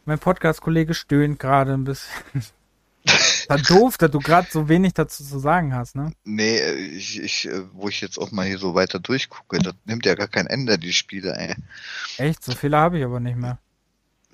Mein 0.06 0.20
Podcast-Kollege 0.20 0.94
stöhnt 0.94 1.40
gerade 1.40 1.74
ein 1.74 1.84
bisschen. 1.84 2.12
war 3.50 3.58
doof, 3.60 3.98
dass 3.98 4.12
du 4.12 4.20
gerade 4.20 4.48
so 4.50 4.70
wenig 4.70 4.94
dazu 4.94 5.24
zu 5.26 5.38
sagen 5.40 5.76
hast, 5.76 5.96
ne? 5.96 6.14
Nee, 6.24 6.58
äh, 6.60 6.74
ich, 6.76 7.20
ich, 7.22 7.48
äh, 7.50 7.64
wo 7.74 7.90
ich 7.90 8.00
jetzt 8.00 8.18
auch 8.18 8.32
mal 8.32 8.46
hier 8.46 8.58
so 8.58 8.74
weiter 8.76 9.00
durchgucke, 9.00 9.60
das 9.60 9.74
nimmt 9.86 10.06
ja 10.06 10.16
gar 10.16 10.30
kein 10.30 10.48
Ende, 10.48 10.80
die 10.80 10.94
Spiele, 10.94 11.38
ey. 11.38 11.56
Echt? 12.18 12.42
So 12.44 12.54
viele 12.54 12.78
habe 12.78 12.98
ich 13.00 13.04
aber 13.06 13.20
nicht 13.20 13.38
mehr. 13.38 13.58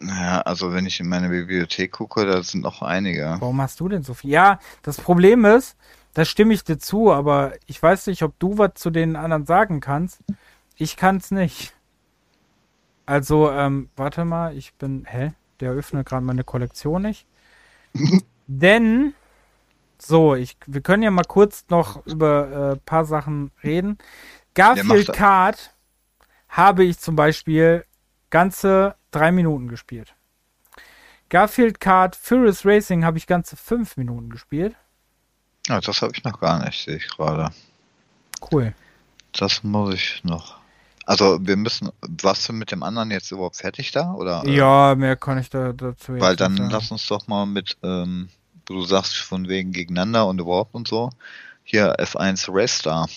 Naja, 0.02 0.40
also 0.42 0.74
wenn 0.74 0.86
ich 0.86 1.00
in 1.00 1.10
meine 1.10 1.30
Bibliothek 1.30 1.92
gucke, 1.92 2.26
da 2.26 2.42
sind 2.42 2.64
noch 2.64 2.82
einige. 2.82 3.36
Warum 3.40 3.62
hast 3.62 3.80
du 3.82 3.90
denn 3.90 4.02
so 4.04 4.14
viel? 4.14 4.30
Ja, 4.30 4.60
das 4.82 4.98
Problem 4.98 5.44
ist, 5.46 5.76
da 6.14 6.24
stimme 6.24 6.54
ich 6.54 6.64
dir 6.64 6.80
zu, 6.80 7.12
aber 7.12 7.54
ich 7.66 7.82
weiß 7.84 8.08
nicht, 8.08 8.24
ob 8.24 8.38
du 8.40 8.58
was 8.58 8.74
zu 8.76 8.90
den 8.92 9.16
anderen 9.18 9.46
sagen 9.46 9.82
kannst. 9.82 10.20
Ich 10.78 10.96
kann's 10.96 11.32
nicht. 11.32 11.74
Also, 13.06 13.52
ähm, 13.52 13.90
warte 13.98 14.24
mal, 14.24 14.56
ich 14.58 14.74
bin. 14.76 15.06
Hä? 15.08 15.34
Der 15.60 15.72
öffnet 15.72 16.08
gerade 16.08 16.24
meine 16.26 16.46
Kollektion 16.46 17.02
nicht. 17.02 17.26
Denn. 18.48 19.14
So, 20.02 20.34
ich, 20.34 20.56
wir 20.66 20.80
können 20.80 21.04
ja 21.04 21.12
mal 21.12 21.26
kurz 21.26 21.66
noch 21.68 22.06
über 22.06 22.48
ein 22.48 22.74
äh, 22.74 22.76
paar 22.86 23.04
Sachen 23.04 23.52
reden. 23.66 23.98
Garfield 24.54 25.12
Card 25.12 25.74
habe 26.48 26.86
ich 26.86 27.00
zum 27.00 27.18
Beispiel 27.18 27.84
ganze 28.30 28.96
drei 29.12 29.32
Minuten 29.32 29.68
gespielt. 29.68 30.14
Garfield 31.30 31.80
Kart 31.80 32.16
Furious 32.16 32.66
Racing 32.66 33.04
habe 33.04 33.18
ich 33.18 33.28
ganze 33.28 33.56
fünf 33.56 33.98
Minuten 33.98 34.30
gespielt. 34.30 34.76
Ja, 35.68 35.80
das 35.80 36.02
habe 36.02 36.12
ich 36.16 36.24
noch 36.24 36.40
gar 36.40 36.64
nicht, 36.64 36.84
sehe 36.84 36.98
ich 36.98 37.08
gerade. 37.10 37.54
Cool. 38.52 38.74
Das 39.34 39.64
muss 39.64 39.94
ich 39.94 40.24
noch. 40.24 40.58
Also 41.06 41.38
wir 41.46 41.56
müssen, 41.56 41.92
warst 42.02 42.50
du 42.50 42.54
mit 42.54 42.72
dem 42.72 42.82
anderen 42.82 43.12
jetzt 43.12 43.32
überhaupt 43.32 43.58
fertig 43.58 43.92
da? 43.92 44.14
Oder, 44.14 44.46
ja, 44.48 44.96
mehr 44.96 45.16
kann 45.16 45.38
ich 45.38 45.50
da 45.50 45.74
dazu 45.74 46.18
Weil 46.20 46.36
dann 46.36 46.58
sagen. 46.58 46.70
lass 46.72 46.92
uns 46.92 47.06
doch 47.08 47.28
mal 47.28 47.46
mit, 47.46 47.78
ähm, 47.84 48.30
du 48.66 48.84
sagst 48.84 49.16
von 49.18 49.48
wegen 49.48 49.72
gegeneinander 49.72 50.28
und 50.28 50.40
überhaupt 50.40 50.74
und 50.74 50.88
so, 50.88 51.10
hier 51.64 51.96
F1 52.00 52.48
Race 52.52 52.78
Star. 52.78 53.08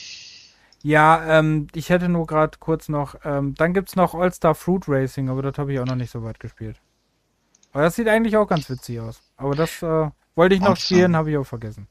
Ja, 0.82 1.38
ähm, 1.38 1.68
ich 1.74 1.90
hätte 1.90 2.08
nur 2.08 2.26
gerade 2.26 2.58
kurz 2.58 2.88
noch, 2.88 3.14
ähm, 3.24 3.54
dann 3.54 3.72
gibt 3.72 3.90
es 3.90 3.96
noch 3.96 4.14
All-Star 4.14 4.54
Fruit 4.54 4.84
Racing, 4.88 5.28
aber 5.30 5.40
das 5.42 5.56
habe 5.56 5.72
ich 5.72 5.78
auch 5.78 5.86
noch 5.86 5.94
nicht 5.94 6.10
so 6.10 6.24
weit 6.24 6.40
gespielt. 6.40 6.80
Aber 7.72 7.82
das 7.84 7.94
sieht 7.94 8.08
eigentlich 8.08 8.36
auch 8.36 8.46
ganz 8.46 8.68
witzig 8.68 9.00
aus. 9.00 9.20
Aber 9.36 9.54
das 9.54 9.80
äh, 9.82 10.10
wollte 10.34 10.54
ich 10.56 10.60
noch 10.60 10.76
spielen, 10.76 11.14
habe 11.16 11.30
ich 11.30 11.36
auch 11.38 11.44
vergessen. 11.46 11.86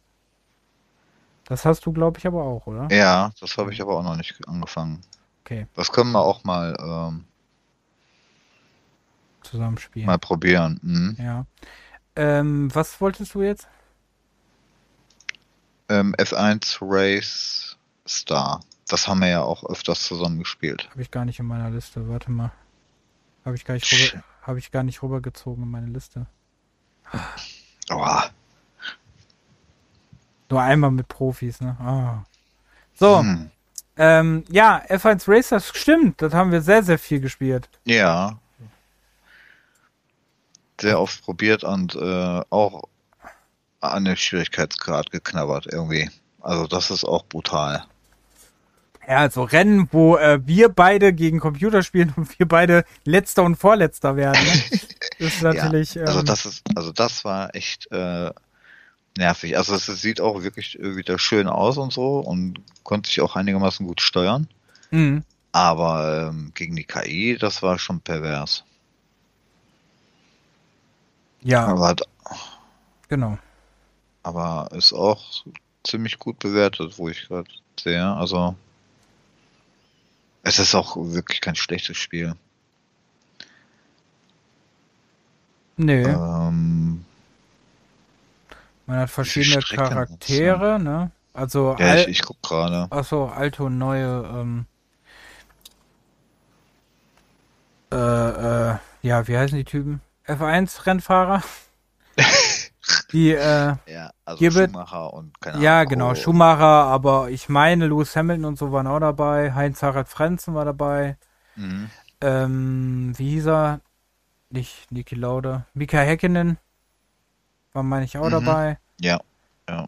Das 1.46 1.64
hast 1.64 1.86
du, 1.86 1.94
glaube 1.94 2.20
ich, 2.20 2.28
aber 2.28 2.44
auch, 2.44 2.68
oder? 2.68 2.88
Ja, 2.92 3.32
das 3.40 3.58
habe 3.58 3.72
ich 3.72 3.82
aber 3.82 3.98
auch 3.98 4.04
noch 4.04 4.18
nicht 4.18 4.38
angefangen. 4.48 5.00
Okay. 5.46 5.68
Das 5.74 5.92
können 5.92 6.12
wir 6.12 6.20
auch 6.22 6.44
mal 6.44 6.76
ähm, 6.80 7.26
zusammenspielen. 9.44 10.06
Mal 10.06 10.18
probieren. 10.20 10.80
Mhm. 10.84 11.16
Ja. 11.18 11.46
Ähm, 12.16 12.74
was 12.76 13.00
wolltest 13.00 13.34
du 13.34 13.42
jetzt? 13.42 13.68
Ähm, 15.88 16.14
F1 16.16 16.78
Race 16.82 17.78
Star. 18.08 18.60
Das 18.92 19.08
haben 19.08 19.22
wir 19.22 19.30
ja 19.30 19.42
auch 19.42 19.64
öfters 19.64 20.04
zusammen 20.04 20.38
gespielt. 20.40 20.90
Habe 20.92 21.02
ich 21.02 21.12
gar 21.12 21.24
nicht 21.24 21.40
in 21.40 21.46
meiner 21.46 21.70
Liste, 21.70 22.10
warte 22.10 22.30
mal. 22.30 22.52
Habe 23.46 23.56
ich, 23.56 23.64
hab 24.44 24.58
ich 24.58 24.70
gar 24.70 24.84
nicht 24.84 25.02
rübergezogen 25.02 25.64
in 25.64 25.72
meine 25.72 25.88
Liste. 25.88 26.26
Oha. 27.90 28.18
Ah. 28.26 28.30
Nur 30.50 30.62
einmal 30.62 30.92
mit 30.92 31.08
Profis, 31.08 31.62
ne? 31.62 31.78
Ah. 31.80 32.26
So. 32.94 33.22
Hm. 33.22 33.50
Ähm, 33.96 34.44
ja, 34.50 34.82
F1 34.90 35.24
Racers, 35.26 35.70
stimmt. 35.74 36.22
Das 36.22 36.34
haben 36.34 36.52
wir 36.52 36.62
sehr, 36.62 36.84
sehr 36.84 37.00
viel 37.00 37.22
gespielt. 37.22 37.70
Ja. 37.86 38.38
Sehr 40.82 41.00
oft 41.00 41.24
probiert 41.24 41.64
und 41.64 41.96
äh, 41.96 42.42
auch 42.50 42.84
an 43.80 44.04
den 44.04 44.18
Schwierigkeitsgrad 44.18 45.12
geknabbert 45.12 45.68
irgendwie. 45.72 46.12
Also 46.42 46.68
das 46.68 46.92
ist 46.92 47.06
auch 47.06 47.24
brutal 47.24 47.86
also 49.18 49.44
Rennen, 49.44 49.88
wo 49.92 50.18
äh, 50.18 50.40
wir 50.46 50.70
beide 50.70 51.14
gegen 51.14 51.40
Computer 51.40 51.84
spielen 51.84 52.14
und 52.16 52.38
wir 52.40 52.48
beide 52.48 52.86
letzter 53.04 53.44
und 53.44 53.56
vorletzter 53.56 54.16
werden. 54.16 54.40
Ne? 54.44 54.80
ist 55.20 55.42
natürlich. 55.42 55.96
Ja, 55.96 56.04
also 56.06 56.20
ähm, 56.20 56.26
das 56.26 56.46
ist, 56.46 56.64
also 56.76 56.92
das 56.92 57.26
war 57.26 57.54
echt 57.56 57.92
äh, 57.92 58.32
nervig. 59.18 59.58
Also 59.58 59.76
es 59.76 59.86
sieht 59.86 60.22
auch 60.22 60.44
wirklich 60.44 60.78
wieder 60.82 61.20
schön 61.20 61.48
aus 61.48 61.78
und 61.78 61.92
so 61.94 62.20
und 62.20 62.60
konnte 62.84 63.08
sich 63.10 63.22
auch 63.22 63.36
einigermaßen 63.36 63.86
gut 63.86 64.02
steuern. 64.02 64.48
Mhm. 64.92 65.24
Aber 65.52 66.30
ähm, 66.30 66.52
gegen 66.56 66.76
die 66.76 66.86
KI, 66.86 67.38
das 67.40 67.62
war 67.62 67.78
schon 67.78 68.00
pervers. 68.00 68.64
Ja. 71.42 71.66
Aber, 71.66 71.96
genau. 73.10 73.38
Aber 74.24 74.70
ist 74.74 74.94
auch 74.94 75.44
ziemlich 75.84 76.20
gut 76.20 76.40
bewertet, 76.40 76.94
wo 76.98 77.10
ich 77.10 77.28
gerade 77.28 77.50
sehe. 77.78 78.14
Also 78.14 78.56
es 80.44 80.60
ist 80.60 80.74
auch 80.76 80.96
wirklich 80.98 81.42
kein 81.42 81.56
schlechtes 81.56 81.98
Spiel. 81.98 82.34
Nö. 85.78 86.04
Ähm, 86.04 87.06
Man 88.88 88.98
hat 89.00 89.10
verschiedene 89.10 89.62
Charaktere, 89.62 90.74
nutzen. 90.80 90.84
ne? 90.84 91.12
Also 91.34 91.76
ja, 91.80 91.96
ich, 91.96 92.08
ich 92.08 92.22
guck 92.24 92.42
gerade. 92.42 92.88
Achso, 92.92 93.28
alte 93.30 93.64
und 93.64 93.78
neue. 93.78 94.06
Ähm, 94.34 94.66
äh, 97.92 97.96
äh, 97.96 98.78
ja, 99.04 99.28
wie 99.28 99.38
heißen 99.38 99.58
die 99.58 99.64
Typen? 99.64 100.02
F1-Rennfahrer? 100.28 101.42
Die, 103.12 103.30
äh, 103.32 103.76
ja, 103.88 104.10
also 104.26 104.40
Gibbet, 104.40 104.72
Schumacher 104.72 105.14
und 105.14 105.40
keine 105.40 105.56
Ahnung. 105.56 105.64
Ja, 105.64 105.84
genau, 105.84 106.12
oh. 106.12 106.16
Schumacher, 106.16 106.66
aber 106.88 107.30
ich 107.30 107.48
meine, 107.48 107.88
Lewis 107.88 108.16
Hamilton 108.16 108.46
und 108.46 108.58
so 108.58 108.72
waren 108.72 108.88
auch 108.88 109.00
dabei. 109.00 109.54
Heinz-Harald 109.54 110.08
Frenzen 110.08 110.56
war 110.56 110.66
dabei. 110.66 111.18
Mhm. 111.56 111.90
Ähm, 112.22 113.14
wie 113.18 113.30
hieß 113.32 113.48
er? 113.48 113.82
Nicht 114.50 114.92
Niki 114.92 115.16
Lauda. 115.16 115.66
Mika 115.76 116.00
Häkkinen 116.00 116.58
war, 117.74 117.84
meine 117.84 118.06
ich, 118.06 118.18
auch 118.18 118.26
mhm. 118.26 118.32
dabei. 118.32 118.80
Ja, 119.00 119.20
ja. 119.70 119.86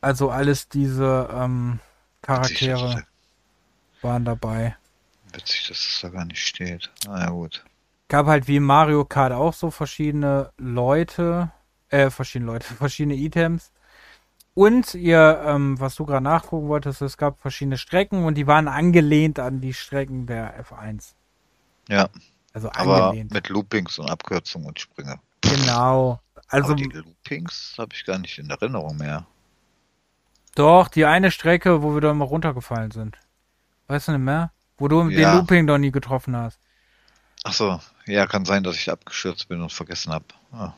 Also 0.00 0.30
alles 0.30 0.68
diese 0.68 1.28
ähm, 1.32 1.80
Charaktere 2.22 2.90
Witzig, 2.92 3.06
waren 4.02 4.24
dabei. 4.24 4.76
Witzig, 5.32 5.66
dass 5.68 5.78
es 5.78 6.00
das 6.00 6.00
da 6.02 6.08
gar 6.16 6.24
nicht 6.24 6.44
steht. 6.46 6.88
Na 7.06 7.20
ja, 7.24 7.30
gut. 7.30 7.64
Gab 8.08 8.26
halt 8.26 8.46
wie 8.46 8.60
Mario 8.60 9.04
Kart 9.04 9.32
auch 9.32 9.52
so 9.52 9.72
verschiedene 9.72 10.52
Leute, 10.58 11.50
äh, 11.90 12.10
verschiedene 12.10 12.50
Leute, 12.52 12.66
verschiedene 12.74 13.14
Items. 13.14 13.70
Und 14.54 14.94
ihr, 14.94 15.42
ähm, 15.44 15.78
was 15.78 15.96
du 15.96 16.06
gerade 16.06 16.24
nachgucken 16.24 16.68
wolltest, 16.68 17.02
es 17.02 17.18
gab 17.18 17.38
verschiedene 17.38 17.76
Strecken 17.76 18.24
und 18.24 18.34
die 18.36 18.46
waren 18.46 18.68
angelehnt 18.68 19.38
an 19.38 19.60
die 19.60 19.74
Strecken 19.74 20.26
der 20.26 20.64
F1. 20.64 21.12
Ja. 21.88 22.08
Also 22.54 22.70
angelehnt. 22.70 23.30
Aber 23.30 23.34
mit 23.36 23.48
Loopings 23.50 23.98
und 23.98 24.10
Abkürzungen 24.10 24.68
und 24.68 24.80
Sprünge. 24.80 25.20
Genau. 25.42 26.20
Also 26.48 26.68
Aber 26.72 26.76
die 26.76 26.84
Loopings 26.86 27.74
habe 27.76 27.90
ich 27.94 28.04
gar 28.06 28.18
nicht 28.18 28.38
in 28.38 28.48
Erinnerung 28.48 28.96
mehr. 28.96 29.26
Doch, 30.54 30.88
die 30.88 31.04
eine 31.04 31.30
Strecke, 31.30 31.82
wo 31.82 31.92
wir 31.92 32.00
da 32.00 32.10
immer 32.12 32.24
runtergefallen 32.24 32.92
sind. 32.92 33.18
Weißt 33.88 34.08
du 34.08 34.12
nicht 34.12 34.22
mehr? 34.22 34.52
Wo 34.78 34.88
du 34.88 35.10
ja. 35.10 35.32
den 35.32 35.38
Looping 35.38 35.66
doch 35.66 35.76
nie 35.76 35.90
getroffen 35.90 36.34
hast. 36.34 36.58
Ach 37.44 37.52
so, 37.52 37.78
ja, 38.06 38.26
kann 38.26 38.46
sein, 38.46 38.62
dass 38.64 38.76
ich 38.76 38.90
abgestürzt 38.90 39.48
bin 39.48 39.60
und 39.60 39.70
vergessen 39.70 40.12
habe. 40.14 40.24
Ah. 40.50 40.72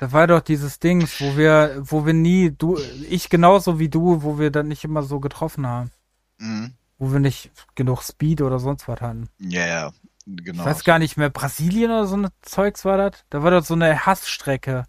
Da 0.00 0.12
war 0.12 0.26
doch 0.26 0.40
dieses 0.40 0.78
Dings, 0.78 1.20
wo 1.20 1.36
wir, 1.36 1.76
wo 1.78 2.06
wir 2.06 2.14
nie, 2.14 2.50
du, 2.56 2.78
ich 3.10 3.28
genauso 3.28 3.78
wie 3.78 3.90
du, 3.90 4.22
wo 4.22 4.38
wir 4.38 4.50
dann 4.50 4.66
nicht 4.68 4.82
immer 4.82 5.02
so 5.02 5.20
getroffen 5.20 5.66
haben. 5.66 5.90
Mhm. 6.38 6.72
Wo 6.98 7.12
wir 7.12 7.20
nicht 7.20 7.50
genug 7.74 8.02
Speed 8.02 8.40
oder 8.40 8.58
sonst 8.58 8.88
was 8.88 9.02
hatten. 9.02 9.28
Ja, 9.38 9.66
ja, 9.66 9.92
genau. 10.26 10.62
Ich 10.62 10.66
weiß 10.70 10.84
gar 10.84 10.98
nicht 10.98 11.18
mehr, 11.18 11.28
Brasilien 11.28 11.90
oder 11.90 12.06
so 12.06 12.16
ein 12.16 12.22
ne 12.22 12.32
Zeugs 12.40 12.86
war 12.86 12.96
das? 12.96 13.22
Da 13.28 13.42
war 13.42 13.50
doch 13.50 13.62
so 13.62 13.74
eine 13.74 14.06
Hassstrecke, 14.06 14.86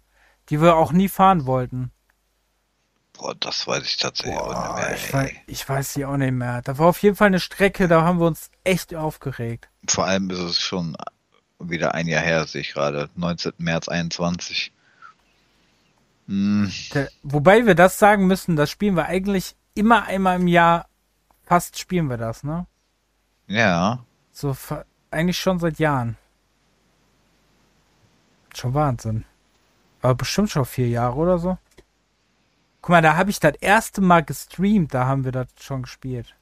die 0.48 0.62
wir 0.62 0.76
auch 0.76 0.92
nie 0.92 1.10
fahren 1.10 1.44
wollten. 1.44 1.92
Boah, 3.12 3.34
das 3.34 3.66
weiß 3.66 3.84
ich 3.86 3.98
tatsächlich 3.98 4.34
Boah, 4.34 4.46
auch 4.76 4.76
nicht 4.78 4.82
mehr. 4.86 4.94
Ich 4.96 5.12
weiß, 5.12 5.30
ich 5.46 5.68
weiß 5.68 5.92
die 5.92 6.06
auch 6.06 6.16
nicht 6.16 6.32
mehr. 6.32 6.62
Da 6.62 6.78
war 6.78 6.86
auf 6.86 7.02
jeden 7.02 7.16
Fall 7.16 7.26
eine 7.26 7.38
Strecke, 7.40 7.86
da 7.86 8.00
haben 8.00 8.18
wir 8.18 8.26
uns 8.28 8.50
echt 8.64 8.94
aufgeregt. 8.94 9.68
Vor 9.90 10.06
allem 10.06 10.30
ist 10.30 10.38
es 10.38 10.58
schon 10.58 10.96
wieder 11.58 11.92
ein 11.94 12.08
Jahr 12.08 12.22
her, 12.22 12.46
sehe 12.46 12.62
ich 12.62 12.72
gerade. 12.72 13.10
19. 13.14 13.52
März 13.58 13.88
21. 13.88 14.72
Mm. 16.28 16.68
wobei 17.24 17.66
wir 17.66 17.74
das 17.74 17.98
sagen 17.98 18.26
müssen, 18.28 18.54
das 18.56 18.70
spielen 18.70 18.94
wir 18.96 19.06
eigentlich 19.06 19.56
immer 19.74 20.04
einmal 20.04 20.38
im 20.40 20.46
Jahr, 20.46 20.86
fast 21.46 21.78
spielen 21.78 22.08
wir 22.08 22.16
das, 22.16 22.44
ne? 22.44 22.66
Ja. 23.48 24.04
So, 24.32 24.56
eigentlich 25.10 25.38
schon 25.38 25.58
seit 25.58 25.78
Jahren. 25.78 26.16
Schon 28.54 28.72
Wahnsinn. 28.74 29.24
Aber 30.00 30.14
bestimmt 30.14 30.50
schon 30.50 30.64
vier 30.64 30.88
Jahre 30.88 31.16
oder 31.16 31.38
so. 31.38 31.58
Guck 32.82 32.90
mal, 32.90 33.02
da 33.02 33.16
habe 33.16 33.30
ich 33.30 33.40
das 33.40 33.54
erste 33.60 34.00
Mal 34.00 34.24
gestreamt, 34.24 34.94
da 34.94 35.06
haben 35.06 35.24
wir 35.24 35.32
das 35.32 35.48
schon 35.60 35.82
gespielt. 35.82 36.34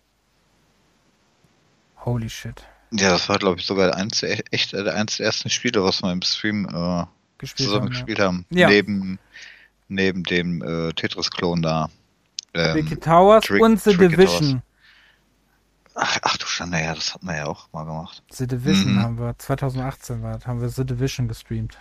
Holy 2.04 2.30
shit. 2.30 2.64
Ja, 2.92 3.10
das 3.10 3.28
war, 3.28 3.38
glaube 3.38 3.60
ich, 3.60 3.66
sogar 3.66 3.94
eins, 3.94 4.22
echt, 4.22 4.74
eins 4.74 5.16
der 5.16 5.26
ersten 5.26 5.48
Spiele, 5.50 5.82
was 5.84 6.02
wir 6.02 6.12
im 6.12 6.22
Stream 6.22 6.66
äh, 6.66 7.04
gespielt 7.38 7.68
zusammen 7.68 7.84
haben, 7.86 7.90
gespielt 7.90 8.18
ja. 8.18 8.26
haben. 8.26 8.46
Ja. 8.50 8.68
Neben 8.68 9.18
neben 9.90 10.22
dem 10.22 10.62
äh, 10.62 10.92
Tetris-Klon 10.92 11.62
da. 11.62 11.88
Ähm, 12.54 12.72
Tricky 12.72 12.96
Towers 12.96 13.44
Trick, 13.44 13.60
und 13.62 13.80
The 13.80 13.92
Tricky 13.94 14.16
Division. 14.16 14.62
Ach, 15.94 16.18
ach, 16.22 16.36
du 16.38 16.46
Schande, 16.46 16.78
ja, 16.80 16.94
das 16.94 17.12
hat 17.12 17.22
man 17.22 17.36
ja 17.36 17.46
auch 17.46 17.68
mal 17.72 17.84
gemacht. 17.84 18.22
The 18.30 18.46
Division 18.46 18.94
mhm. 18.94 19.00
haben 19.02 19.18
wir, 19.18 19.34
2018 19.38 20.22
war, 20.22 20.40
haben 20.46 20.60
wir 20.60 20.68
The 20.68 20.84
Division 20.86 21.28
gestreamt. 21.28 21.76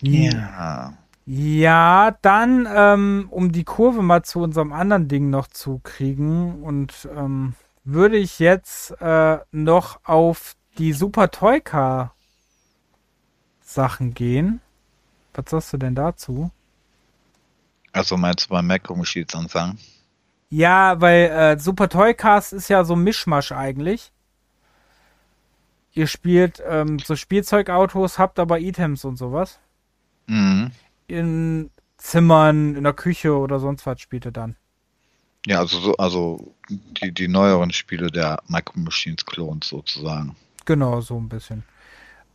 Ja. 0.00 0.94
Ja, 1.26 2.16
dann, 2.22 2.66
ähm, 2.72 3.26
um 3.30 3.52
die 3.52 3.62
Kurve 3.64 4.02
mal 4.02 4.24
zu 4.24 4.40
unserem 4.40 4.72
anderen 4.72 5.06
Ding 5.08 5.30
noch 5.30 5.46
zu 5.46 5.80
kriegen 5.84 6.62
und 6.64 7.08
ähm, 7.16 7.54
würde 7.84 8.16
ich 8.16 8.40
jetzt 8.40 8.92
äh, 9.00 9.38
noch 9.52 10.00
auf 10.04 10.54
die 10.78 10.92
Super 10.92 11.30
Toy 11.30 11.60
Car 11.60 12.14
Sachen 13.72 14.14
gehen. 14.14 14.60
Was 15.34 15.50
sagst 15.50 15.72
du 15.72 15.76
denn 15.78 15.94
dazu? 15.94 16.50
Also 17.92 18.16
meinst 18.16 18.46
du 18.46 18.50
bei 18.50 18.62
Mac 18.62 18.88
um 18.90 19.02
anfangen? 19.32 19.78
Ja, 20.50 21.00
weil 21.00 21.24
äh, 21.30 21.58
Super 21.58 21.88
Toycast 21.88 22.52
ist 22.52 22.68
ja 22.68 22.84
so 22.84 22.94
ein 22.94 23.02
Mischmasch 23.02 23.52
eigentlich. 23.52 24.12
Ihr 25.94 26.06
spielt 26.06 26.62
ähm, 26.66 26.98
so 26.98 27.16
Spielzeugautos, 27.16 28.18
habt 28.18 28.38
aber 28.38 28.60
Items 28.60 29.04
und 29.04 29.16
sowas. 29.16 29.58
Mhm. 30.26 30.72
In 31.06 31.70
Zimmern, 31.96 32.76
in 32.76 32.84
der 32.84 32.92
Küche 32.94 33.36
oder 33.36 33.58
sonst 33.58 33.84
was 33.86 34.00
spielt 34.00 34.26
ihr 34.26 34.32
dann. 34.32 34.56
Ja, 35.46 35.58
also 35.58 35.78
so, 35.80 35.96
also 35.96 36.54
die, 36.68 37.12
die 37.12 37.28
neueren 37.28 37.72
Spiele 37.72 38.10
der 38.10 38.42
Micro 38.46 38.78
Machines 38.78 39.24
Klons 39.26 39.68
sozusagen. 39.68 40.36
Genau, 40.64 41.00
so 41.00 41.18
ein 41.18 41.28
bisschen. 41.28 41.64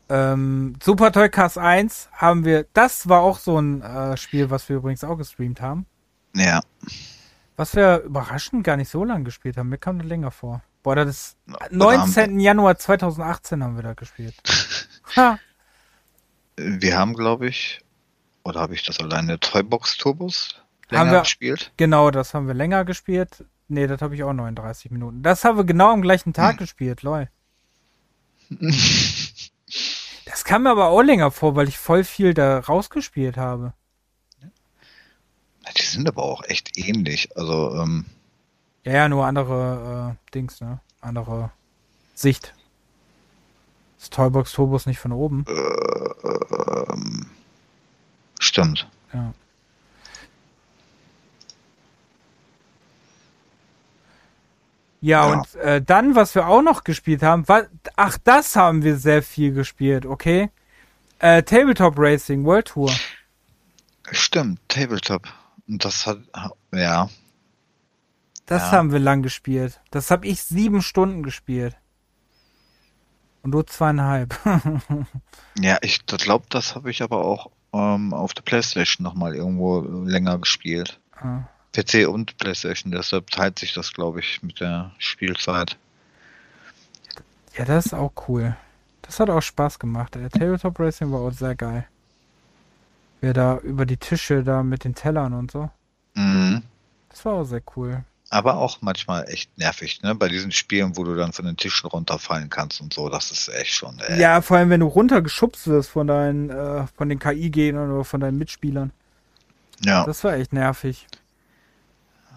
Ähm, 0.09 0.75
Super 0.81 1.11
Toy 1.11 1.29
Cars 1.29 1.57
1 1.57 2.09
haben 2.13 2.45
wir, 2.45 2.65
das 2.73 3.09
war 3.09 3.21
auch 3.21 3.39
so 3.39 3.59
ein 3.59 3.81
äh, 3.81 4.17
Spiel, 4.17 4.49
was 4.49 4.69
wir 4.69 4.77
übrigens 4.77 5.03
auch 5.03 5.17
gestreamt 5.17 5.61
haben. 5.61 5.85
Ja. 6.35 6.61
Was 7.57 7.75
wir 7.75 7.99
überraschend 8.03 8.63
gar 8.63 8.77
nicht 8.77 8.89
so 8.89 9.03
lange 9.03 9.23
gespielt 9.25 9.57
haben. 9.57 9.69
Mir 9.69 9.77
kam 9.77 9.99
das 9.99 10.07
länger 10.07 10.31
vor. 10.31 10.61
Boah, 10.83 10.95
das 10.95 11.07
ist 11.07 11.37
19. 11.71 12.39
Äh, 12.39 12.43
Januar 12.43 12.77
2018 12.77 13.61
haben 13.63 13.75
wir 13.75 13.83
da 13.83 13.93
gespielt. 13.93 14.35
ha. 15.15 15.39
Wir 16.59 16.97
haben, 16.97 17.13
glaube 17.13 17.47
ich, 17.47 17.81
oder 18.43 18.61
habe 18.61 18.73
ich 18.73 18.81
das 18.83 18.99
alleine 18.99 19.39
Toybox 19.39 19.95
Turbos 19.97 20.59
länger 20.89 20.99
haben 21.05 21.11
wir, 21.11 21.19
gespielt? 21.19 21.71
Genau, 21.77 22.09
das 22.09 22.33
haben 22.33 22.47
wir 22.47 22.55
länger 22.55 22.83
gespielt. 22.83 23.45
Nee, 23.67 23.85
das 23.85 24.01
habe 24.01 24.15
ich 24.15 24.23
auch 24.23 24.33
39 24.33 24.89
Minuten. 24.89 25.21
Das 25.21 25.43
haben 25.43 25.57
wir 25.59 25.65
genau 25.65 25.91
am 25.91 26.01
gleichen 26.01 26.33
Tag 26.33 26.53
hm. 26.53 26.57
gespielt, 26.57 27.03
lol. 27.03 27.29
kam 30.47 30.63
mir 30.63 30.69
aber 30.71 30.87
auch 30.87 31.01
länger 31.01 31.29
vor, 31.29 31.55
weil 31.57 31.67
ich 31.67 31.77
voll 31.77 32.05
viel 32.05 32.33
da 32.33 32.59
rausgespielt 32.59 33.35
habe. 33.35 33.73
Die 35.77 35.81
sind 35.83 36.07
aber 36.07 36.23
auch 36.23 36.41
echt 36.45 36.77
ähnlich. 36.77 37.35
Also, 37.35 37.75
ähm, 37.75 38.05
ja, 38.85 38.93
ja, 38.93 39.09
nur 39.09 39.25
andere 39.25 40.15
äh, 40.15 40.31
Dings, 40.33 40.61
ne? 40.61 40.79
Andere 41.01 41.51
Sicht. 42.15 42.53
Ist 43.99 44.13
Toybox 44.13 44.53
Turbos 44.53 44.85
nicht 44.85 44.99
von 44.99 45.11
oben. 45.11 45.43
Äh, 45.49 46.93
ähm, 46.93 47.25
stimmt. 48.39 48.87
Ja. 49.13 49.33
Ja, 55.01 55.27
ja. 55.29 55.33
und 55.33 55.55
äh, 55.55 55.81
dann, 55.81 56.15
was 56.15 56.33
wir 56.35 56.47
auch 56.47 56.61
noch 56.61 56.83
gespielt 56.83 57.21
haben, 57.23 57.47
war, 57.47 57.63
ach, 57.95 58.17
das 58.23 58.55
haben 58.55 58.83
wir 58.83 58.97
sehr 58.97 59.21
viel 59.23 59.53
gespielt, 59.53 60.05
okay? 60.05 60.49
Äh, 61.19 61.43
Tabletop 61.43 61.95
Racing 61.97 62.45
World 62.45 62.67
Tour. 62.69 62.91
Stimmt, 64.11 64.59
Tabletop. 64.69 65.27
Und 65.67 65.83
das 65.83 66.05
hat, 66.07 66.19
ja. 66.73 67.09
Das 68.45 68.63
ja. 68.63 68.71
haben 68.71 68.91
wir 68.91 68.99
lang 68.99 69.21
gespielt. 69.21 69.79
Das 69.91 70.09
habe 70.09 70.25
ich 70.27 70.43
sieben 70.43 70.81
Stunden 70.81 71.23
gespielt. 71.23 71.75
Und 73.43 73.51
du 73.51 73.61
zweieinhalb. 73.63 74.37
ja, 75.59 75.77
ich 75.81 76.05
glaube, 76.05 76.45
das 76.49 76.75
habe 76.75 76.89
ich 76.89 77.01
aber 77.03 77.23
auch 77.25 77.51
ähm, 77.73 78.13
auf 78.13 78.33
der 78.33 78.43
Playstation 78.43 79.03
nochmal 79.03 79.35
irgendwo 79.35 79.81
länger 79.81 80.37
gespielt. 80.39 80.99
Ah. 81.15 81.43
PC 81.77 82.07
und 82.07 82.35
PlayStation, 82.37 82.91
deshalb 82.91 83.29
teilt 83.29 83.59
sich 83.59 83.73
das, 83.75 83.93
glaube 83.93 84.19
ich, 84.19 84.41
mit 84.41 84.59
der 84.59 84.91
Spielzeit. 84.97 85.77
Ja, 87.55 87.65
das 87.65 87.87
ist 87.87 87.93
auch 87.93 88.11
cool. 88.27 88.55
Das 89.03 89.19
hat 89.19 89.29
auch 89.29 89.41
Spaß 89.41 89.77
gemacht. 89.77 90.15
Der 90.15 90.29
Tabletop 90.29 90.79
Racing 90.79 91.11
war 91.11 91.21
auch 91.21 91.31
sehr 91.31 91.55
geil. 91.55 91.87
Wer 93.21 93.33
da 93.33 93.57
über 93.59 93.85
die 93.85 93.97
Tische 93.97 94.43
da 94.43 94.63
mit 94.63 94.83
den 94.85 94.95
Tellern 94.95 95.33
und 95.33 95.51
so. 95.51 95.69
Mhm. 96.15 96.63
Das 97.09 97.23
war 97.25 97.33
auch 97.33 97.45
sehr 97.45 97.61
cool. 97.75 98.03
Aber 98.29 98.57
auch 98.57 98.79
manchmal 98.81 99.29
echt 99.29 99.55
nervig, 99.57 100.01
ne? 100.01 100.13
Bei 100.13 100.27
diesen 100.27 100.51
Spielen, 100.51 100.97
wo 100.97 101.03
du 101.03 101.15
dann 101.15 101.31
von 101.31 101.45
den 101.45 101.57
Tischen 101.57 101.87
runterfallen 101.87 102.49
kannst 102.49 102.81
und 102.81 102.93
so, 102.93 103.07
das 103.09 103.31
ist 103.31 103.47
echt 103.49 103.73
schon. 103.73 103.99
Ey. 103.99 104.17
Äh, 104.17 104.19
ja, 104.21 104.41
vor 104.41 104.57
allem, 104.57 104.69
wenn 104.69 104.81
du 104.81 104.87
runtergeschubst 104.87 105.67
wirst 105.67 105.91
von 105.91 106.07
deinen, 106.07 106.49
äh, 106.49 106.85
von 106.97 107.07
den 107.07 107.19
KI-Gegnern 107.19 107.89
oder 107.91 108.03
von 108.03 108.19
deinen 108.19 108.37
Mitspielern. 108.37 108.91
Ja. 109.85 110.05
Das 110.05 110.23
war 110.25 110.33
echt 110.33 110.51
nervig. 110.51 111.05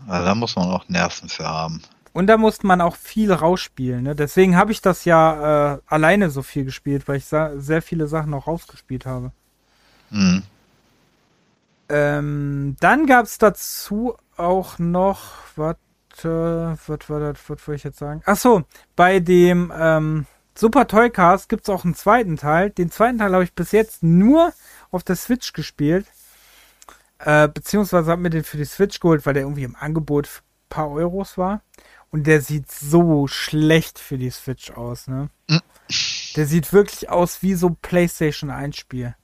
Also 0.08 0.24
da 0.26 0.34
muss 0.34 0.56
man 0.56 0.68
auch 0.70 0.88
Nerven 0.88 1.28
für 1.28 1.44
haben. 1.46 1.82
Und 2.12 2.26
da 2.26 2.36
musste 2.36 2.66
man 2.66 2.80
auch 2.80 2.96
viel 2.96 3.32
rausspielen. 3.32 4.02
Ne? 4.02 4.14
Deswegen 4.16 4.56
habe 4.56 4.72
ich 4.72 4.80
das 4.80 5.04
ja 5.04 5.74
äh, 5.74 5.78
alleine 5.86 6.30
so 6.30 6.42
viel 6.42 6.64
gespielt, 6.64 7.06
weil 7.06 7.16
ich 7.16 7.24
sehr 7.26 7.82
viele 7.82 8.08
Sachen 8.08 8.34
auch 8.34 8.46
rausgespielt 8.46 9.06
habe. 9.06 9.30
Mhm. 10.10 10.42
Ähm, 11.88 12.76
dann 12.80 13.06
gab 13.06 13.26
es 13.26 13.38
dazu 13.38 14.14
auch 14.36 14.78
noch, 14.78 15.32
was 15.56 15.76
äh, 16.24 16.26
was 16.28 17.08
war 17.08 17.20
das, 17.20 17.36
was 17.46 17.66
wollte 17.66 17.74
ich 17.74 17.84
jetzt 17.84 17.98
sagen? 17.98 18.22
Achso, 18.26 18.62
bei 18.96 19.20
dem 19.20 19.72
ähm, 19.76 20.26
Super 20.56 20.86
Toycast 20.86 21.48
gibt 21.48 21.62
es 21.64 21.68
auch 21.68 21.84
einen 21.84 21.94
zweiten 21.94 22.36
Teil. 22.36 22.70
Den 22.70 22.90
zweiten 22.90 23.18
Teil 23.18 23.32
habe 23.32 23.44
ich 23.44 23.54
bis 23.54 23.70
jetzt 23.72 24.02
nur 24.02 24.52
auf 24.90 25.04
der 25.04 25.16
Switch 25.16 25.52
gespielt. 25.52 26.06
Äh, 27.24 27.48
beziehungsweise 27.48 28.10
hat 28.10 28.18
mir 28.18 28.30
den 28.30 28.44
für 28.44 28.56
die 28.56 28.64
Switch 28.64 28.98
geholt, 28.98 29.26
weil 29.26 29.34
der 29.34 29.42
irgendwie 29.42 29.64
im 29.64 29.76
Angebot 29.76 30.26
ein 30.28 30.68
paar 30.70 30.90
Euros 30.90 31.36
war. 31.36 31.62
Und 32.10 32.26
der 32.26 32.40
sieht 32.40 32.72
so 32.72 33.26
schlecht 33.28 33.98
für 33.98 34.18
die 34.18 34.30
Switch 34.30 34.70
aus, 34.70 35.06
ne? 35.06 35.28
Hm. 35.48 35.60
Der 36.36 36.46
sieht 36.46 36.72
wirklich 36.72 37.08
aus 37.10 37.42
wie 37.42 37.54
so 37.54 37.68
ein 37.68 37.76
PlayStation 37.82 38.50
1 38.50 38.76
Spiel. 38.76 39.14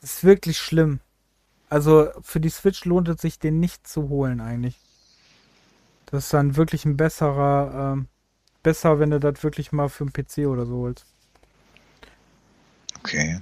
Das 0.00 0.14
ist 0.14 0.24
wirklich 0.24 0.58
schlimm. 0.58 1.00
Also 1.68 2.08
für 2.22 2.40
die 2.40 2.48
Switch 2.50 2.84
lohnt 2.86 3.08
es 3.08 3.20
sich, 3.20 3.38
den 3.38 3.60
nicht 3.60 3.86
zu 3.86 4.08
holen 4.08 4.40
eigentlich. 4.40 4.76
Das 6.06 6.24
ist 6.24 6.32
dann 6.32 6.56
wirklich 6.56 6.84
ein 6.86 6.96
besserer, 6.96 7.94
ähm, 7.94 8.06
besser, 8.62 8.98
wenn 9.00 9.10
du 9.10 9.20
das 9.20 9.42
wirklich 9.44 9.70
mal 9.72 9.88
für 9.88 10.06
den 10.06 10.12
PC 10.12 10.46
oder 10.48 10.64
so 10.66 10.76
holst. 10.76 11.04
Okay. 13.00 13.40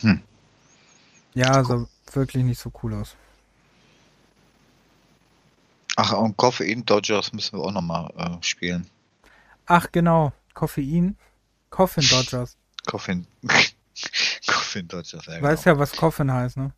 Hm. 0.00 0.22
Ja, 1.34 1.62
so 1.64 1.88
wirklich 2.12 2.44
nicht 2.44 2.60
so 2.60 2.72
cool 2.82 2.94
aus. 2.94 3.14
Ach, 5.96 6.12
und 6.12 6.36
Koffein 6.36 6.84
Dodgers 6.86 7.32
müssen 7.32 7.58
wir 7.58 7.64
auch 7.64 7.72
nochmal 7.72 8.12
äh, 8.16 8.42
spielen. 8.42 8.88
Ach, 9.66 9.88
genau. 9.90 10.32
Koffein. 10.54 11.16
Coffin 11.70 12.04
Dodgers. 12.10 12.56
Coffin. 12.86 13.26
Coffin 14.46 14.86
Dodgers, 14.86 15.26
ja. 15.26 15.36
Genau. 15.36 15.48
Weißt 15.48 15.64
ja, 15.66 15.78
was 15.78 15.92
Coffin 15.92 16.32
heißt, 16.32 16.56
ne? 16.56 16.72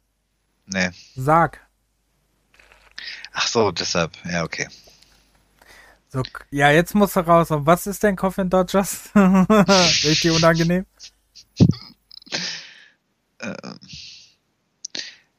Nee. 0.66 0.90
Sag. 1.16 1.60
Ach 3.32 3.46
so, 3.46 3.70
deshalb. 3.70 4.12
Ja, 4.24 4.42
okay. 4.44 4.68
So, 6.08 6.22
ja, 6.50 6.70
jetzt 6.70 6.94
musst 6.94 7.16
du 7.16 7.20
raus. 7.20 7.50
Und 7.50 7.66
was 7.66 7.86
ist 7.86 8.02
denn 8.02 8.16
Coffin 8.16 8.48
Dodgers? 8.50 9.10
Richtig 9.14 10.30
unangenehm. 10.32 10.86
Äh, 13.40 13.54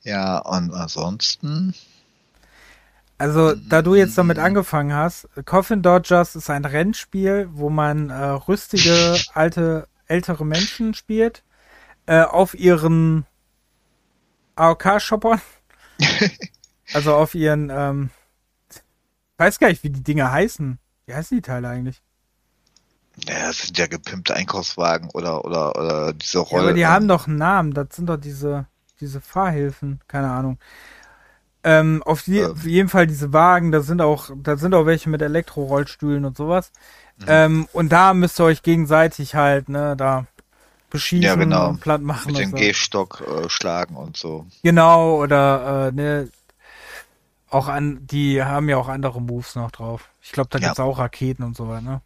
ja, 0.01 0.39
und 0.39 0.73
ansonsten. 0.73 1.75
Also, 3.17 3.51
hm. 3.51 3.65
da 3.69 3.81
du 3.81 3.95
jetzt 3.95 4.17
damit 4.17 4.39
angefangen 4.39 4.93
hast, 4.93 5.29
Coffin 5.45 5.81
Dodgers 5.81 6.35
ist 6.35 6.49
ein 6.49 6.65
Rennspiel, 6.65 7.49
wo 7.51 7.69
man 7.69 8.09
äh, 8.09 8.13
rüstige, 8.15 9.15
alte, 9.33 9.87
ältere 10.07 10.45
Menschen 10.45 10.93
spielt, 10.93 11.43
äh, 12.07 12.21
auf 12.23 12.55
ihren 12.55 13.25
AOK-Shoppern. 14.55 15.41
also 16.93 17.13
auf 17.13 17.35
ihren, 17.35 17.69
ähm, 17.71 18.09
weiß 19.37 19.59
gar 19.59 19.67
nicht, 19.67 19.83
wie 19.83 19.91
die 19.91 20.03
Dinge 20.03 20.31
heißen. 20.31 20.79
Wie 21.05 21.13
heißen 21.13 21.37
die 21.37 21.41
Teile 21.43 21.67
eigentlich? 21.69 22.01
Ja, 23.27 23.47
das 23.47 23.59
sind 23.63 23.77
ja 23.77 23.87
gepimpte 23.87 24.33
Einkaufswagen 24.35 25.09
oder, 25.13 25.43
oder, 25.45 25.75
oder 25.77 26.13
diese 26.13 26.39
Rollen. 26.39 26.61
Ja, 26.63 26.67
aber 26.69 26.73
die 26.73 26.81
ne? 26.81 26.89
haben 26.89 27.07
doch 27.07 27.27
einen 27.27 27.37
Namen. 27.37 27.73
Das 27.73 27.87
sind 27.91 28.07
doch 28.07 28.17
diese, 28.17 28.65
diese 28.99 29.19
Fahrhilfen. 29.21 29.99
Keine 30.07 30.31
Ahnung. 30.31 30.57
Ähm, 31.63 32.01
auf 32.05 32.25
je, 32.25 32.43
ähm. 32.43 32.55
jeden 32.63 32.89
Fall 32.89 33.07
diese 33.07 33.33
Wagen. 33.33 33.71
Da 33.71 33.81
sind 33.81 34.01
auch, 34.01 34.29
da 34.41 34.57
sind 34.57 34.73
auch 34.73 34.85
welche 34.85 35.09
mit 35.09 35.21
Elektrorollstühlen 35.21 36.25
und 36.25 36.37
sowas. 36.37 36.71
Mhm. 37.17 37.25
Ähm, 37.27 37.67
und 37.73 37.89
da 37.91 38.13
müsst 38.13 38.39
ihr 38.39 38.45
euch 38.45 38.63
gegenseitig 38.63 39.35
halt, 39.35 39.69
ne, 39.69 39.95
da 39.95 40.25
beschießen 40.89 41.23
ja, 41.23 41.35
genau. 41.35 41.69
und 41.69 41.79
platt 41.81 42.01
machen. 42.01 42.31
Mit 42.31 42.39
dem 42.41 42.51
so. 42.51 42.57
Gehstock 42.57 43.21
äh, 43.21 43.49
schlagen 43.49 43.95
und 43.97 44.17
so. 44.17 44.45
Genau, 44.63 45.21
oder, 45.21 45.87
äh, 45.87 45.91
ne, 45.91 46.29
auch 47.49 47.67
an, 47.67 47.99
die 48.07 48.41
haben 48.41 48.69
ja 48.69 48.77
auch 48.77 48.87
andere 48.87 49.21
Moves 49.21 49.55
noch 49.55 49.71
drauf. 49.71 50.09
Ich 50.21 50.31
glaube, 50.31 50.49
da 50.49 50.57
ja. 50.59 50.71
es 50.71 50.79
auch 50.79 50.97
Raketen 50.99 51.43
und 51.43 51.55
so 51.55 51.67
weiter, 51.67 51.81
ne? 51.81 52.01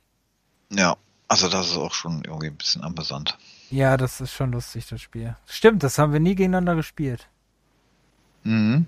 Ja, 0.69 0.97
also 1.27 1.47
das 1.49 1.71
ist 1.71 1.77
auch 1.77 1.93
schon 1.93 2.23
irgendwie 2.23 2.47
ein 2.47 2.55
bisschen 2.57 2.83
amüsant. 2.83 3.37
Ja, 3.69 3.97
das 3.97 4.21
ist 4.21 4.33
schon 4.33 4.51
lustig, 4.51 4.87
das 4.87 5.01
Spiel. 5.01 5.35
Stimmt, 5.45 5.83
das 5.83 5.97
haben 5.97 6.13
wir 6.13 6.19
nie 6.19 6.35
gegeneinander 6.35 6.75
gespielt. 6.75 7.27
Mhm. 8.43 8.85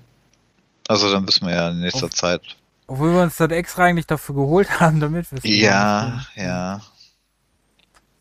Also 0.88 1.12
dann 1.12 1.28
wissen 1.28 1.48
wir 1.48 1.56
ja 1.56 1.70
in 1.70 1.80
nächster 1.80 2.06
Auf, 2.06 2.12
Zeit. 2.14 2.42
Obwohl 2.88 3.12
wir 3.14 3.22
uns 3.24 3.38
das 3.38 3.50
extra 3.52 3.86
eigentlich 3.86 4.08
dafür 4.08 4.36
geholt 4.36 4.80
haben, 4.80 5.00
damit 5.00 5.30
wir 5.32 5.40
es 5.44 5.44
Ja, 5.44 6.26
ja. 6.36 6.82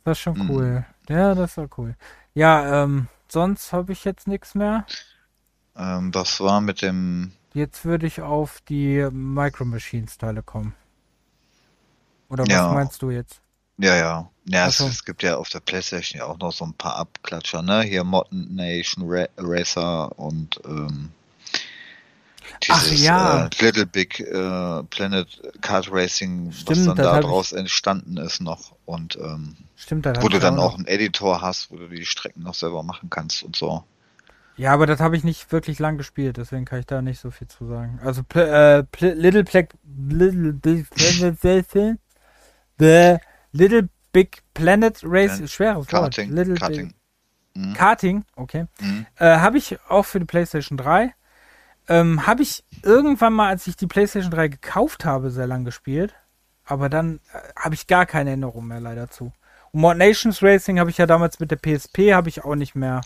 Das 0.05 0.19
ist 0.19 0.23
schon 0.23 0.39
mhm. 0.39 0.51
cool. 0.51 0.87
Ja, 1.09 1.35
das 1.35 1.57
war 1.57 1.69
cool. 1.79 1.95
Ja, 2.35 2.85
ähm, 2.85 3.09
sonst 3.29 3.73
habe 3.73 3.93
ich 3.93 4.05
jetzt 4.05 4.27
nichts 4.27 4.55
mehr. 4.55 4.87
Ähm, 5.77 6.11
das 6.11 6.41
war 6.41 6.61
mit 6.61 6.83
dem. 6.83 7.33
Jetzt 7.55 7.85
würde 7.85 8.07
ich 8.07 8.21
auf 8.21 8.61
die 8.63 9.09
Micro 9.11 9.65
Machines 9.65 10.19
Teile 10.19 10.43
kommen. 10.43 10.75
Oder 12.29 12.45
was 12.45 12.53
ja. 12.53 12.73
meinst 12.73 13.01
du 13.03 13.11
jetzt? 13.11 13.41
Ja, 13.79 13.97
ja. 13.97 14.31
Ja, 14.49 14.65
also. 14.65 14.85
es, 14.87 14.91
es, 14.93 15.05
gibt 15.05 15.23
ja 15.23 15.37
auf 15.37 15.49
der 15.49 15.61
Playstation 15.61 16.21
ja 16.21 16.27
auch 16.27 16.39
noch 16.39 16.53
so 16.53 16.65
ein 16.65 16.75
paar 16.75 16.97
Abklatscher, 16.97 17.63
ne? 17.63 17.83
Hier 17.83 18.05
Modern 18.05 18.55
Nation 18.55 19.05
Ra 19.09 19.27
Racer 19.39 20.17
und 20.19 20.61
ähm, 20.65 21.11
dieses 22.63 22.93
Ach, 23.03 23.05
ja. 23.05 23.47
Äh, 23.47 23.51
Little 23.65 23.87
Big 23.87 24.21
äh, 24.21 24.83
Planet 24.85 25.27
Kart 25.61 25.91
Racing, 25.91 26.53
Stimmt, 26.53 26.69
was 26.69 26.85
dann 26.87 26.97
daraus 26.97 27.53
entstanden 27.53 28.17
ist 28.19 28.41
noch. 28.41 28.75
Und 28.87 29.17
ähm, 29.17 29.57
Stimmt, 29.77 30.07
wo 30.21 30.29
du 30.29 30.39
dann 30.39 30.59
auch 30.61 30.77
einen 30.77 30.87
Editor 30.87 31.43
hast, 31.43 31.71
wo 31.73 31.77
du 31.77 31.89
die 31.89 32.07
Strecken 32.07 32.45
noch 32.45 32.55
selber 32.55 32.85
machen 32.85 33.11
kannst 33.11 33.43
und 33.43 33.57
so. 33.57 33.85
Ja, 34.57 34.73
aber 34.73 34.87
das 34.87 35.01
habe 35.01 35.17
ich 35.17 35.25
nicht 35.25 35.53
wirklich 35.53 35.81
lang 35.81 35.99
gespielt, 35.99 36.39
deswegen 36.39 36.65
kann 36.65 36.79
ich 36.79 36.87
da 36.87 37.03
nicht 37.03 37.21
so 37.21 37.31
viel 37.31 37.49
zu 37.49 37.67
sagen. 37.67 38.01
Also 38.03 38.23
äh, 38.37 38.85
Little 39.03 39.45
Black 39.45 39.75
Little 39.99 40.53
Big 40.53 40.89
Planet 40.89 41.37
Racing. 41.45 41.99
Little 43.53 43.89
Big 44.13 44.43
Planet 44.55 44.99
Race, 45.05 45.39
ja. 45.39 45.47
schweres 45.47 45.87
Karting, 45.87 46.29
Wort. 46.31 46.37
Little 46.37 46.55
Karting. 46.57 46.95
Mhm. 47.55 47.75
Karting, 47.75 48.25
okay. 48.37 48.67
Mhm. 48.81 49.07
Äh, 49.19 49.39
habe 49.39 49.59
ich 49.59 49.79
auch 49.89 50.05
für 50.05 50.19
die 50.19 50.27
PlayStation 50.27 50.77
3. 50.79 51.15
Ähm, 51.89 52.27
habe 52.27 52.43
ich 52.43 52.65
irgendwann 52.83 53.33
mal, 53.33 53.49
als 53.49 53.67
ich 53.67 53.77
die 53.77 53.87
PlayStation 53.87 54.31
3 54.31 54.49
gekauft 54.49 55.05
habe, 55.05 55.31
sehr 55.31 55.47
lang 55.47 55.65
gespielt. 55.65 56.15
Aber 56.65 56.89
dann 56.89 57.21
äh, 57.33 57.39
habe 57.61 57.75
ich 57.75 57.87
gar 57.87 58.07
keine 58.07 58.31
Erinnerung 58.31 58.67
mehr 58.67 58.81
leider 58.81 59.09
zu. 59.09 59.33
Und 59.73 59.81
Mod 59.81 59.97
Nations 59.97 60.43
Racing 60.43 60.79
habe 60.81 60.91
ich 60.91 60.99
ja 60.99 61.07
damals 61.07 61.39
mit 61.39 61.51
der 61.51 61.57
PSP, 61.57 62.13
habe 62.13 62.29
ich 62.29 62.45
auch 62.45 62.57
nicht 62.57 62.75
mehr. 62.75 63.03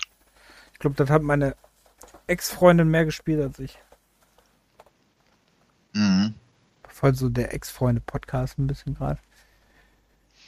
Ich 0.72 0.78
glaube, 0.78 0.96
das 0.96 1.10
hat 1.10 1.22
meine 1.22 1.54
Ex-Freundin 2.26 2.88
mehr 2.88 3.04
gespielt 3.04 3.42
als 3.42 3.58
ich. 3.58 3.78
Mhm. 5.92 6.34
Voll 6.88 7.14
so 7.14 7.28
der 7.28 7.52
Ex-Freunde-Podcast 7.52 8.58
ein 8.58 8.66
bisschen 8.66 8.94
gerade. 8.94 9.20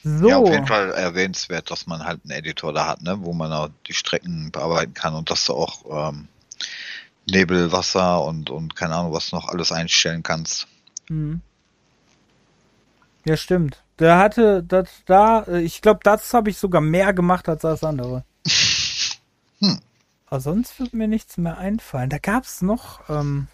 So. 0.03 0.27
Ja, 0.27 0.37
auf 0.37 0.49
jeden 0.49 0.67
Fall 0.67 0.91
erwähnenswert, 0.91 1.71
dass 1.71 1.87
man 1.87 2.03
halt 2.03 2.21
einen 2.23 2.31
Editor 2.37 2.73
da 2.73 2.87
hat, 2.87 3.01
ne, 3.01 3.15
wo 3.21 3.31
man 3.31 3.53
auch 3.53 3.69
die 3.87 3.93
Strecken 3.93 4.51
bearbeiten 4.51 4.93
kann 4.93 5.15
und 5.15 5.29
dass 5.31 5.45
du 5.45 5.53
auch 5.53 6.09
ähm, 6.09 6.27
Nebel, 7.29 7.71
Wasser 7.71 8.21
und, 8.25 8.49
und 8.49 8.75
keine 8.75 8.95
Ahnung, 8.95 9.13
was 9.13 9.31
noch 9.31 9.47
alles 9.47 9.71
einstellen 9.71 10.21
kannst. 10.21 10.67
Mhm. 11.07 11.39
Ja, 13.23 13.37
stimmt. 13.37 13.81
Der 13.97 14.17
hatte 14.17 14.61
das 14.63 14.89
da, 15.05 15.43
äh, 15.43 15.61
ich 15.61 15.81
glaube, 15.81 16.01
das 16.03 16.33
habe 16.33 16.49
ich 16.49 16.57
sogar 16.57 16.81
mehr 16.81 17.13
gemacht 17.13 17.47
als 17.49 17.61
das 17.61 17.83
andere. 17.83 18.23
Hm. 19.59 19.69
hm. 19.69 19.79
Aber 20.25 20.41
sonst 20.41 20.79
wird 20.79 20.93
mir 20.95 21.07
nichts 21.07 21.37
mehr 21.37 21.59
einfallen. 21.59 22.09
Da 22.09 22.17
gab 22.17 22.43
es 22.43 22.63
noch, 22.63 23.07
ähm, 23.07 23.47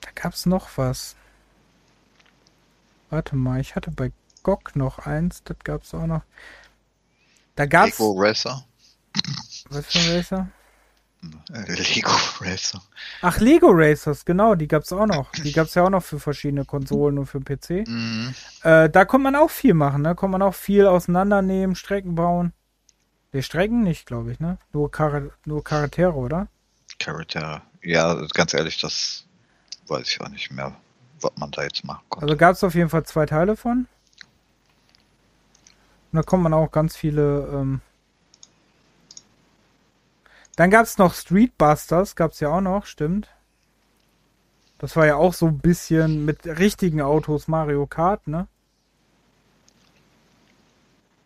da 0.00 0.08
gab 0.14 0.34
es 0.34 0.46
noch 0.46 0.68
was. 0.76 1.16
Warte 3.10 3.36
mal, 3.36 3.60
ich 3.60 3.76
hatte 3.76 3.90
bei 3.90 4.12
GOG 4.42 4.76
noch 4.76 4.98
eins, 5.00 5.42
das 5.44 5.58
gab 5.64 5.82
es 5.82 5.94
auch 5.94 6.06
noch. 6.06 6.22
Da 7.56 7.66
gab 7.66 7.88
es. 7.88 7.98
Lego 7.98 8.12
Racer. 8.18 8.64
Was 9.70 9.86
für 9.86 9.98
ein 10.00 10.16
Racer? 10.16 10.48
Äh, 11.52 11.72
Lego 11.82 12.10
Racer. 12.40 12.82
Ach, 13.22 13.38
Lego 13.40 13.68
Racers, 13.70 14.24
genau, 14.24 14.54
die 14.54 14.66
gab 14.68 14.82
es 14.82 14.92
auch 14.92 15.06
noch. 15.06 15.30
Die 15.32 15.52
gab 15.52 15.68
es 15.68 15.74
ja 15.74 15.84
auch 15.84 15.90
noch 15.90 16.02
für 16.02 16.18
verschiedene 16.20 16.64
Konsolen 16.66 17.18
und 17.18 17.26
für 17.26 17.40
den 17.40 17.44
PC. 17.84 17.88
Mhm. 17.88 18.34
Äh, 18.62 18.90
da 18.90 19.04
konnte 19.04 19.24
man 19.24 19.36
auch 19.36 19.50
viel 19.50 19.72
machen, 19.74 20.02
ne? 20.02 20.14
Konnte 20.14 20.32
man 20.32 20.42
auch 20.42 20.54
viel 20.54 20.86
auseinandernehmen, 20.86 21.76
Strecken 21.76 22.14
bauen. 22.16 22.52
Die 23.32 23.42
Strecken 23.42 23.82
nicht, 23.82 24.06
glaube 24.06 24.32
ich, 24.32 24.40
ne? 24.40 24.58
Nur, 24.72 24.90
Char 24.94 25.22
nur 25.46 25.62
Charaktere, 25.64 26.12
oder? 26.14 26.48
Charaktere. 26.98 27.62
Ja, 27.82 28.14
ganz 28.34 28.52
ehrlich, 28.52 28.80
das 28.80 29.24
weiß 29.86 30.08
ich 30.08 30.20
auch 30.20 30.28
nicht 30.28 30.50
mehr 30.50 30.76
was 31.20 31.32
man 31.36 31.50
da 31.50 31.62
jetzt 31.62 31.84
machen 31.84 32.04
konnte. 32.08 32.26
Also 32.26 32.36
gab 32.36 32.52
es 32.54 32.64
auf 32.64 32.74
jeden 32.74 32.90
Fall 32.90 33.04
zwei 33.04 33.26
Teile 33.26 33.56
von. 33.56 33.86
Und 36.12 36.16
da 36.18 36.22
kommen 36.22 36.42
man 36.42 36.54
auch 36.54 36.70
ganz 36.70 36.96
viele. 36.96 37.48
Ähm 37.52 37.80
Dann 40.56 40.70
gab 40.70 40.84
es 40.84 40.98
noch 40.98 41.14
Streetbusters, 41.14 42.16
gab 42.16 42.32
es 42.32 42.40
ja 42.40 42.48
auch 42.50 42.60
noch, 42.60 42.86
stimmt. 42.86 43.28
Das 44.78 44.96
war 44.96 45.06
ja 45.06 45.16
auch 45.16 45.34
so 45.34 45.46
ein 45.46 45.58
bisschen 45.58 46.24
mit 46.24 46.44
richtigen 46.46 47.00
Autos 47.00 47.48
Mario 47.48 47.86
Kart, 47.86 48.26
ne? 48.26 48.46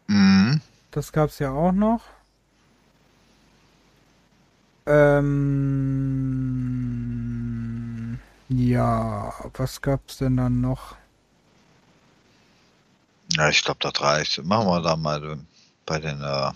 Mhm. 0.06 0.60
Das 0.90 1.12
gab 1.12 1.30
es 1.30 1.38
ja 1.38 1.50
auch 1.50 1.72
noch. 1.72 2.02
Ähm. 4.86 6.47
Ja, 8.50 9.34
was 9.54 9.80
gab 9.82 10.08
es 10.08 10.18
denn 10.18 10.38
dann 10.38 10.62
noch? 10.62 10.96
Ja, 13.32 13.50
ich 13.50 13.62
glaube, 13.62 13.80
das 13.82 14.00
reicht. 14.00 14.42
Machen 14.42 14.66
wir 14.68 14.80
da 14.80 14.96
mal 14.96 15.38
bei 15.84 15.98
den. 16.00 16.22
Äh 16.22 16.52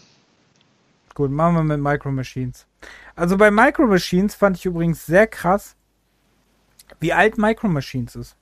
Gut, 1.15 1.31
machen 1.31 1.55
wir 1.57 1.63
mit 1.63 1.81
Micro 1.81 2.11
Machines. 2.11 2.65
Also 3.15 3.37
bei 3.37 3.51
Micro 3.51 3.87
Machines 3.87 4.35
fand 4.35 4.57
ich 4.57 4.65
übrigens 4.65 5.05
sehr 5.05 5.27
krass, 5.27 5.77
wie 6.99 7.13
alt 7.13 7.37
Micro 7.37 7.69
Machines 7.69 8.17
ist. 8.17 8.37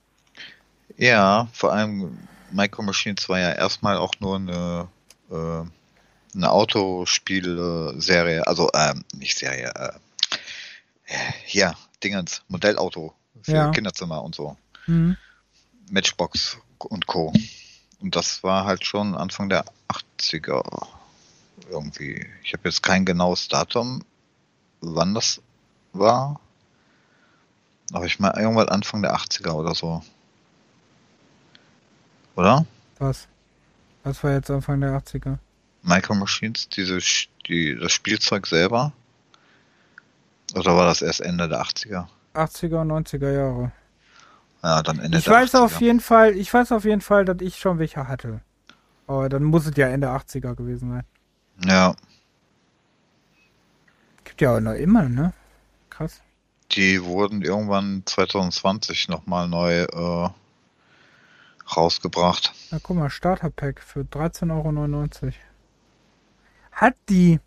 Ja, 0.95 1.49
vor 1.51 1.73
allem 1.73 2.17
Micro 2.51 2.83
Machines 2.83 3.27
war 3.27 3.39
ja 3.39 3.51
erstmal 3.51 3.97
auch 3.97 4.13
nur 4.21 4.37
eine, 4.37 4.87
äh, 5.29 6.35
eine 6.37 6.49
Autospielserie, 6.51 8.47
also 8.47 8.69
ähm, 8.73 9.03
nicht 9.15 9.37
Serie, 9.37 9.73
äh, 9.75 9.91
ja, 11.47 11.73
Dingens, 12.01 12.43
Modellauto 12.47 13.13
für 13.41 13.51
ja. 13.53 13.69
Kinderzimmer 13.71 14.21
und 14.23 14.35
so. 14.35 14.57
Mhm. 14.87 15.15
Matchbox 15.89 16.57
und 16.79 17.07
Co. 17.07 17.33
Und 17.99 18.15
das 18.15 18.43
war 18.43 18.65
halt 18.65 18.85
schon 18.85 19.15
Anfang 19.15 19.49
der 19.49 19.65
80er 20.17 20.87
irgendwie. 21.69 22.25
Ich 22.43 22.53
habe 22.53 22.67
jetzt 22.67 22.81
kein 22.83 23.05
genaues 23.05 23.47
Datum, 23.47 24.03
wann 24.81 25.13
das 25.13 25.41
war. 25.93 26.39
Aber 27.93 28.05
ich 28.05 28.19
meine, 28.19 28.39
irgendwann 28.39 28.69
Anfang 28.69 29.01
der 29.01 29.15
80er 29.15 29.51
oder 29.53 29.75
so. 29.75 30.01
Oder? 32.35 32.65
Was? 32.99 33.27
Was 34.03 34.23
war 34.23 34.31
jetzt 34.31 34.49
Anfang 34.49 34.81
der 34.81 34.91
80er? 34.91 35.37
Micro 35.83 36.15
Machines, 36.15 36.69
diese, 36.69 36.99
die, 37.47 37.75
das 37.75 37.91
Spielzeug 37.91 38.47
selber? 38.47 38.93
Oder 40.55 40.75
war 40.75 40.85
das 40.85 41.01
erst 41.01 41.21
Ende 41.21 41.47
der 41.49 41.61
80er? 41.63 42.07
80er, 42.33 42.83
90er 42.85 43.31
Jahre. 43.31 43.71
Ja, 44.63 44.81
dann 44.83 44.99
Ende 44.99 45.17
ich 45.17 45.27
weiß 45.27 45.53
80er. 45.55 45.63
auf 45.63 45.81
jeden 45.81 45.99
Fall, 45.99 46.35
ich 46.35 46.53
weiß 46.53 46.71
auf 46.71 46.85
jeden 46.85 47.01
Fall, 47.01 47.25
dass 47.25 47.37
ich 47.41 47.57
schon 47.57 47.79
welche 47.79 48.07
hatte. 48.07 48.41
Aber 49.07 49.29
dann 49.29 49.43
muss 49.43 49.65
es 49.67 49.75
ja 49.75 49.87
Ende 49.87 50.07
80er 50.09 50.55
gewesen 50.55 50.91
sein. 50.91 51.03
Ja. 51.65 51.95
Gibt 54.23 54.41
ja 54.41 54.55
auch 54.55 54.59
noch 54.59 54.73
immer, 54.73 55.09
ne? 55.09 55.33
Krass. 55.89 56.21
Die 56.71 57.03
wurden 57.03 57.41
irgendwann 57.41 58.03
2020 58.05 59.09
nochmal 59.09 59.49
neu 59.49 59.81
äh, 59.81 60.29
rausgebracht. 61.75 62.53
Na 62.71 62.77
guck 62.81 62.95
mal, 62.97 63.09
Starterpack 63.09 63.81
für 63.81 64.01
13,99 64.01 65.23
Euro. 65.23 65.33
Hat 66.71 66.95
die. 67.09 67.39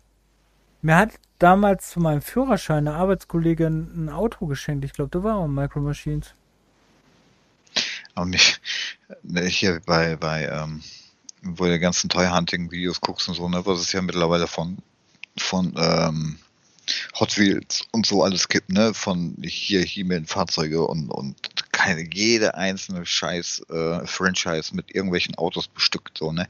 Mir 0.83 0.97
hat 0.97 1.13
damals 1.39 1.89
zu 1.89 1.99
meinem 1.99 2.21
Führerschein 2.21 2.87
eine 2.87 2.93
Arbeitskollegin 2.97 3.91
ein 4.05 4.09
Auto 4.09 4.45
geschenkt. 4.45 4.85
Ich 4.85 4.93
glaube, 4.93 5.11
da 5.11 5.23
war 5.23 5.35
auch 5.37 5.47
Micro 5.47 5.79
Machines. 5.81 6.33
Aber 8.13 8.25
mich, 8.27 8.57
ne, 9.23 9.41
hier 9.43 9.81
bei, 9.85 10.15
bei 10.15 10.45
ähm, 10.47 10.81
wo 11.41 11.65
die 11.65 11.79
ganzen 11.79 12.09
Toy 12.09 12.27
Hunting 12.27 12.71
Videos 12.71 13.01
guckst 13.01 13.27
und 13.27 13.35
so, 13.35 13.49
ne, 13.49 13.65
was 13.65 13.79
es 13.79 13.91
ja 13.91 14.01
mittlerweile 14.01 14.47
von, 14.47 14.77
von 15.37 15.73
ähm, 15.77 16.39
Hot 17.19 17.37
Wheels 17.37 17.83
und 17.91 18.05
so 18.05 18.23
alles 18.23 18.47
gibt, 18.47 18.69
ne, 18.71 18.93
von 18.93 19.35
hier 19.43 19.81
hier 19.81 20.05
man 20.05 20.25
fahrzeuge 20.25 20.83
und, 20.87 21.09
und 21.09 21.35
keine, 21.73 22.07
jede 22.13 22.55
einzelne 22.55 23.05
Scheiß 23.05 23.63
äh, 23.69 24.07
Franchise 24.07 24.73
mit 24.73 24.95
irgendwelchen 24.95 25.35
Autos 25.35 25.67
bestückt, 25.67 26.17
so, 26.17 26.31
ne. 26.31 26.47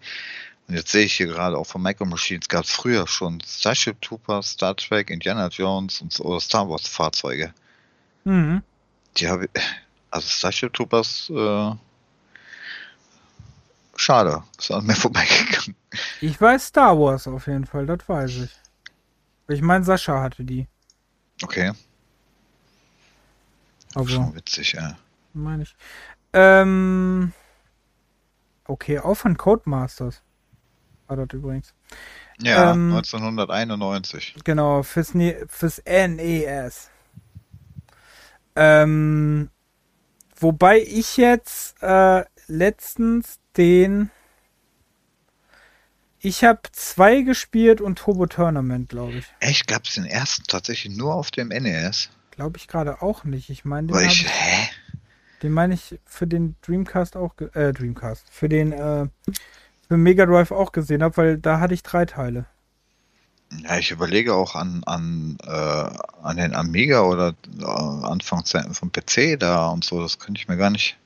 Und 0.67 0.75
jetzt 0.75 0.87
sehe 0.91 1.05
ich 1.05 1.15
hier 1.15 1.27
gerade 1.27 1.57
auch 1.57 1.65
von 1.67 1.81
Micro 1.81 2.05
Machines 2.05 2.47
gab 2.47 2.63
es 2.63 2.71
früher 2.71 3.07
schon 3.07 3.39
Starship 3.41 4.01
Troopers, 4.01 4.51
Star 4.51 4.75
Trek, 4.75 5.09
Indiana 5.11 5.47
Jones 5.47 6.01
und 6.01 6.11
so, 6.11 6.39
Star 6.39 6.67
Wars 6.69 6.87
Fahrzeuge. 6.87 7.53
Mhm. 8.23 8.63
Die 9.17 9.29
habe 9.29 9.45
ich, 9.53 9.61
also 10.09 10.27
Starship 10.27 10.73
Troopers, 10.73 11.29
äh, 11.29 11.71
schade, 13.95 14.43
ist 14.57 14.71
an 14.71 14.85
mir 14.87 14.95
vorbeigegangen. 14.95 15.75
Ich 16.21 16.39
weiß 16.41 16.65
Star 16.67 16.97
Wars 16.99 17.27
auf 17.27 17.45
jeden 17.45 17.65
Fall, 17.67 17.85
das 17.85 17.99
weiß 18.07 18.31
ich. 18.37 18.51
Ich 19.47 19.61
meine, 19.61 19.83
Sascha 19.85 20.19
hatte 20.19 20.43
die. 20.43 20.67
Okay. 21.43 21.71
Aber 23.93 23.99
also. 24.05 24.15
schon 24.15 24.35
witzig, 24.35 24.71
ja. 24.73 24.97
Meine 25.33 25.63
ich. 25.63 25.75
Ähm, 26.33 27.33
okay, 28.65 28.97
auch 28.97 29.13
von 29.15 29.37
Codemasters 29.37 30.23
war 31.07 31.17
das 31.17 31.27
übrigens. 31.33 31.73
Ja, 32.41 32.71
ähm, 32.73 32.93
1991. 32.93 34.35
Genau, 34.43 34.83
fürs, 34.83 35.13
e, 35.15 35.45
fürs 35.47 35.81
NES. 35.85 36.89
Ähm, 38.55 39.49
wobei 40.37 40.81
ich 40.81 41.17
jetzt 41.17 41.81
äh, 41.83 42.25
letztens 42.47 43.39
den. 43.57 44.09
Ich 46.19 46.43
habe 46.43 46.61
zwei 46.71 47.21
gespielt 47.21 47.81
und 47.81 47.99
Turbo 47.99 48.25
Tournament, 48.25 48.89
glaube 48.89 49.13
ich. 49.13 49.27
Echt? 49.41 49.67
Gab 49.67 49.85
es 49.85 49.93
den 49.93 50.05
ersten 50.05 50.43
tatsächlich 50.45 50.95
nur 50.97 51.13
auf 51.13 51.29
dem 51.31 51.49
NES? 51.49 52.09
Glaube 52.31 52.57
ich 52.57 52.67
gerade 52.67 53.01
auch 53.03 53.23
nicht. 53.25 53.49
Ich 53.51 53.63
meine, 53.63 53.87
den, 53.91 53.97
ich, 54.07 54.25
hä? 54.27 54.69
den 55.43 55.51
meine 55.51 55.75
ich 55.75 55.99
für 56.03 56.25
den 56.25 56.55
Dreamcast 56.63 57.15
auch. 57.15 57.33
Äh, 57.53 57.71
Dreamcast. 57.73 58.25
Für 58.31 58.49
den. 58.49 58.71
Äh, 58.71 59.07
für 59.87 59.97
Mega 59.97 60.25
Drive 60.25 60.51
auch 60.51 60.71
gesehen 60.71 61.03
habe, 61.03 61.15
weil 61.17 61.37
da 61.37 61.59
hatte 61.59 61.73
ich 61.73 61.83
drei 61.83 62.05
Teile. 62.05 62.45
Ja, 63.63 63.77
ich 63.77 63.91
überlege 63.91 64.33
auch 64.33 64.55
an, 64.55 64.81
an, 64.85 65.37
äh, 65.45 65.89
an 66.23 66.37
den 66.37 66.55
Amiga 66.55 67.01
oder 67.01 67.35
äh, 67.59 67.63
Anfangszeiten 67.65 68.73
vom 68.73 68.91
PC 68.91 69.39
da 69.39 69.67
und 69.67 69.83
so, 69.83 70.01
das 70.01 70.17
könnte 70.17 70.41
ich 70.41 70.47
mir 70.47 70.57
gar 70.57 70.71
nicht 70.71 70.97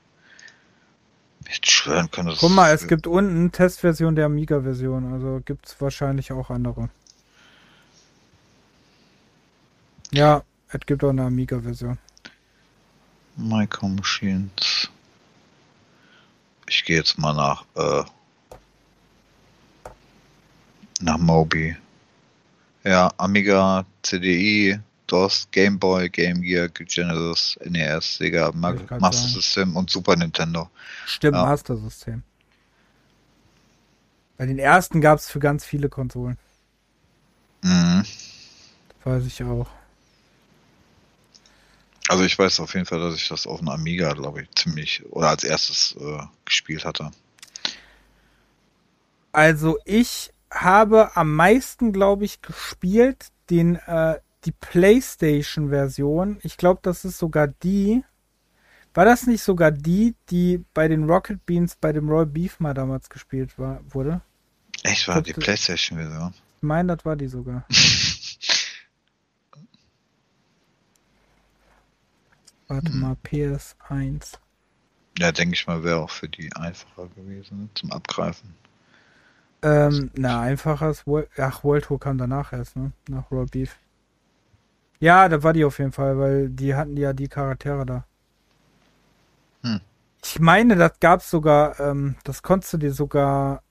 mitschwören 1.44 2.10
können. 2.10 2.34
Guck 2.38 2.50
mal, 2.50 2.72
es 2.72 2.88
gibt 2.88 3.06
unten 3.06 3.52
Testversion 3.52 4.14
der 4.16 4.26
Amiga-Version, 4.26 5.12
also 5.12 5.40
gibt 5.44 5.66
es 5.66 5.80
wahrscheinlich 5.80 6.32
auch 6.32 6.48
andere. 6.50 6.88
Ja, 10.10 10.42
es 10.70 10.80
gibt 10.86 11.04
auch 11.04 11.10
eine 11.10 11.26
Amiga-Version. 11.26 11.98
Micro 13.36 13.88
Machines. 13.88 14.90
Ich 16.68 16.84
gehe 16.84 16.96
jetzt 16.96 17.18
mal 17.18 17.32
nach 17.34 17.64
äh, 17.74 18.04
nach 21.00 21.18
Moby. 21.18 21.76
Ja, 22.84 23.12
Amiga, 23.16 23.84
CDI, 24.02 24.78
DOS, 25.06 25.48
Game 25.50 25.78
Boy, 25.78 26.08
Game 26.08 26.40
Gear, 26.42 26.68
Genesis, 26.68 27.58
NES, 27.64 28.16
Sega, 28.16 28.52
Mag 28.54 28.90
Master 29.00 29.22
sagen. 29.28 29.34
System 29.34 29.76
und 29.76 29.90
Super 29.90 30.16
Nintendo. 30.16 30.70
Stimmt, 31.06 31.36
ja. 31.36 31.44
Master 31.44 31.76
System. 31.76 32.22
Bei 34.38 34.46
den 34.46 34.58
ersten 34.58 35.00
gab 35.00 35.18
es 35.18 35.28
für 35.28 35.40
ganz 35.40 35.64
viele 35.64 35.88
Konsolen. 35.88 36.38
Mhm. 37.62 38.04
weiß 39.04 39.26
ich 39.26 39.42
auch. 39.44 39.68
Also 42.08 42.24
ich 42.24 42.38
weiß 42.38 42.58
auf 42.60 42.72
jeden 42.74 42.86
Fall, 42.86 42.98
dass 43.00 43.14
ich 43.14 43.28
das 43.28 43.46
auf 43.46 43.58
dem 43.58 43.68
Amiga, 43.68 44.12
glaube 44.14 44.42
ich, 44.42 44.50
ziemlich 44.56 45.04
oder 45.10 45.28
als 45.28 45.44
erstes 45.44 45.94
äh, 46.00 46.22
gespielt 46.46 46.84
hatte. 46.84 47.10
Also 49.32 49.76
ich 49.84 50.32
habe 50.52 51.16
am 51.16 51.34
meisten, 51.34 51.92
glaube 51.92 52.24
ich, 52.24 52.42
gespielt 52.42 53.30
den, 53.50 53.76
äh, 53.76 54.18
die 54.44 54.50
PlayStation-Version. 54.52 56.38
Ich 56.42 56.56
glaube, 56.56 56.80
das 56.82 57.04
ist 57.04 57.18
sogar 57.18 57.46
die. 57.48 58.04
War 58.92 59.04
das 59.04 59.24
nicht 59.26 59.42
sogar 59.42 59.70
die, 59.70 60.16
die 60.30 60.64
bei 60.74 60.88
den 60.88 61.08
Rocket 61.08 61.46
Beans 61.46 61.76
bei 61.76 61.92
dem 61.92 62.08
Roy 62.08 62.26
Beef 62.26 62.58
mal 62.58 62.74
damals 62.74 63.08
gespielt 63.08 63.56
war, 63.58 63.80
wurde? 63.88 64.20
Echt, 64.82 65.06
war 65.06 65.22
die 65.22 65.32
PlayStation-Version? 65.32 66.34
Ich 66.34 66.62
meine, 66.62 66.96
das 66.96 67.04
war 67.04 67.14
die 67.14 67.28
sogar. 67.28 67.64
Warte 72.66 72.90
mal, 72.92 73.16
PS1. 73.24 74.32
Ja, 75.18 75.30
denke 75.32 75.54
ich 75.54 75.66
mal, 75.66 75.82
wäre 75.84 75.98
auch 76.00 76.08
für 76.10 76.28
die 76.28 76.50
einfacher 76.54 77.08
gewesen, 77.14 77.62
ne, 77.62 77.68
zum 77.74 77.90
Abgreifen. 77.92 78.54
Ähm, 79.62 80.10
na, 80.16 80.40
einfaches 80.40 81.06
World 81.06 81.28
Ach, 81.36 81.64
World 81.64 81.84
Tour 81.84 82.00
kam 82.00 82.16
danach 82.18 82.52
erst, 82.52 82.76
ne? 82.76 82.92
Nach 83.08 83.30
Raw 83.30 83.44
Beef. 83.50 83.76
Ja, 85.00 85.28
da 85.28 85.42
war 85.42 85.52
die 85.52 85.64
auf 85.64 85.78
jeden 85.78 85.92
Fall, 85.92 86.18
weil 86.18 86.48
die 86.48 86.74
hatten 86.74 86.96
ja 86.96 87.12
die 87.12 87.28
Charaktere 87.28 87.84
da. 87.86 88.04
Hm. 89.62 89.80
Ich 90.24 90.40
meine, 90.40 90.76
das 90.76 90.92
gab's 91.00 91.30
sogar, 91.30 91.78
ähm, 91.80 92.16
das 92.24 92.42
konntest 92.42 92.72
du 92.74 92.78
dir 92.78 92.92
sogar 92.92 93.62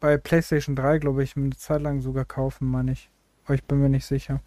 bei 0.00 0.16
PlayStation 0.16 0.76
3, 0.76 0.98
glaube 0.98 1.24
ich, 1.24 1.36
eine 1.36 1.50
Zeit 1.50 1.82
lang 1.82 2.00
sogar 2.00 2.24
kaufen, 2.24 2.68
meine 2.68 2.92
ich. 2.92 3.08
Aber 3.44 3.54
ich 3.54 3.64
bin 3.64 3.78
mir 3.80 3.88
nicht 3.88 4.06
sicher. 4.06 4.40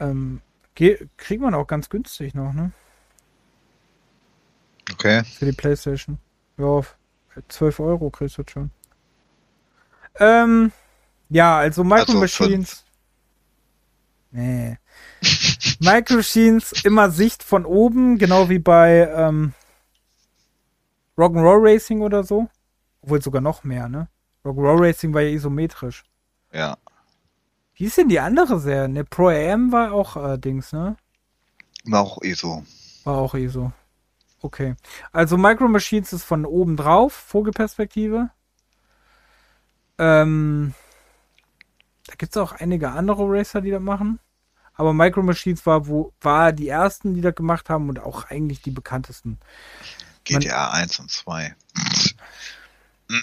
Ähm, 0.00 0.40
kriegt 0.74 1.40
man 1.42 1.54
auch 1.54 1.66
ganz 1.66 1.88
günstig 1.90 2.34
noch, 2.34 2.52
ne? 2.52 2.72
Okay. 4.92 5.22
Für 5.24 5.44
die 5.46 5.52
PlayStation. 5.52 6.18
Ja, 6.56 6.64
auf 6.64 6.96
12 7.48 7.78
äh, 7.78 7.82
Euro 7.82 8.10
kriegst 8.10 8.38
du 8.38 8.42
schon. 8.50 8.70
Ähm, 10.18 10.72
ja, 11.28 11.56
also 11.58 11.84
Micro 11.84 12.00
also 12.20 12.20
Machines. 12.20 12.84
Fünf. 14.30 14.30
Nee. 14.30 14.78
Micro 15.80 16.16
Machines 16.16 16.84
immer 16.84 17.10
Sicht 17.10 17.42
von 17.42 17.64
oben, 17.64 18.18
genau 18.18 18.48
wie 18.48 18.58
bei 18.58 19.08
ähm, 19.14 19.52
Rock'n'Roll 21.16 21.62
Racing 21.74 22.02
oder 22.02 22.24
so. 22.24 22.48
Obwohl 23.02 23.22
sogar 23.22 23.40
noch 23.42 23.64
mehr, 23.64 23.88
ne? 23.88 24.08
Rock'n'Roll 24.44 24.80
Racing 24.86 25.14
war 25.14 25.22
ja 25.22 25.30
isometrisch. 25.30 26.04
Ja. 26.52 26.76
Wie 27.74 27.84
ist 27.84 27.96
denn 27.96 28.08
die 28.08 28.18
andere 28.20 28.58
Serie? 28.58 28.88
Ne, 28.88 29.04
Pro 29.04 29.28
AM 29.28 29.70
war 29.70 29.92
auch 29.92 30.16
äh, 30.16 30.36
Dings, 30.38 30.72
ne? 30.72 30.96
War 31.84 32.00
auch 32.00 32.20
ISO. 32.22 32.64
E 33.02 33.06
war 33.06 33.18
auch 33.18 33.34
ISO. 33.34 33.66
E 33.66 33.70
okay. 34.46 34.74
Also 35.12 35.36
Micro 35.36 35.68
Machines 35.68 36.12
ist 36.12 36.24
von 36.24 36.44
oben 36.44 36.76
drauf, 36.76 37.12
Vogelperspektive. 37.12 38.30
Ähm, 39.98 40.74
da 42.06 42.14
gibt 42.16 42.34
es 42.34 42.40
auch 42.40 42.52
einige 42.52 42.90
andere 42.90 43.24
Racer, 43.24 43.60
die 43.60 43.70
das 43.72 43.82
machen. 43.82 44.18
Aber 44.74 44.92
Micro 44.92 45.22
Machines 45.22 45.66
war, 45.66 45.88
wo, 45.88 46.12
war 46.20 46.52
die 46.52 46.68
ersten, 46.68 47.14
die 47.14 47.20
das 47.20 47.34
gemacht 47.34 47.68
haben 47.68 47.88
und 47.88 47.98
auch 47.98 48.30
eigentlich 48.30 48.62
die 48.62 48.70
bekanntesten. 48.70 49.38
GTA 50.24 50.66
man, 50.70 50.80
1 50.82 51.00
und 51.00 51.10
2. 51.10 51.56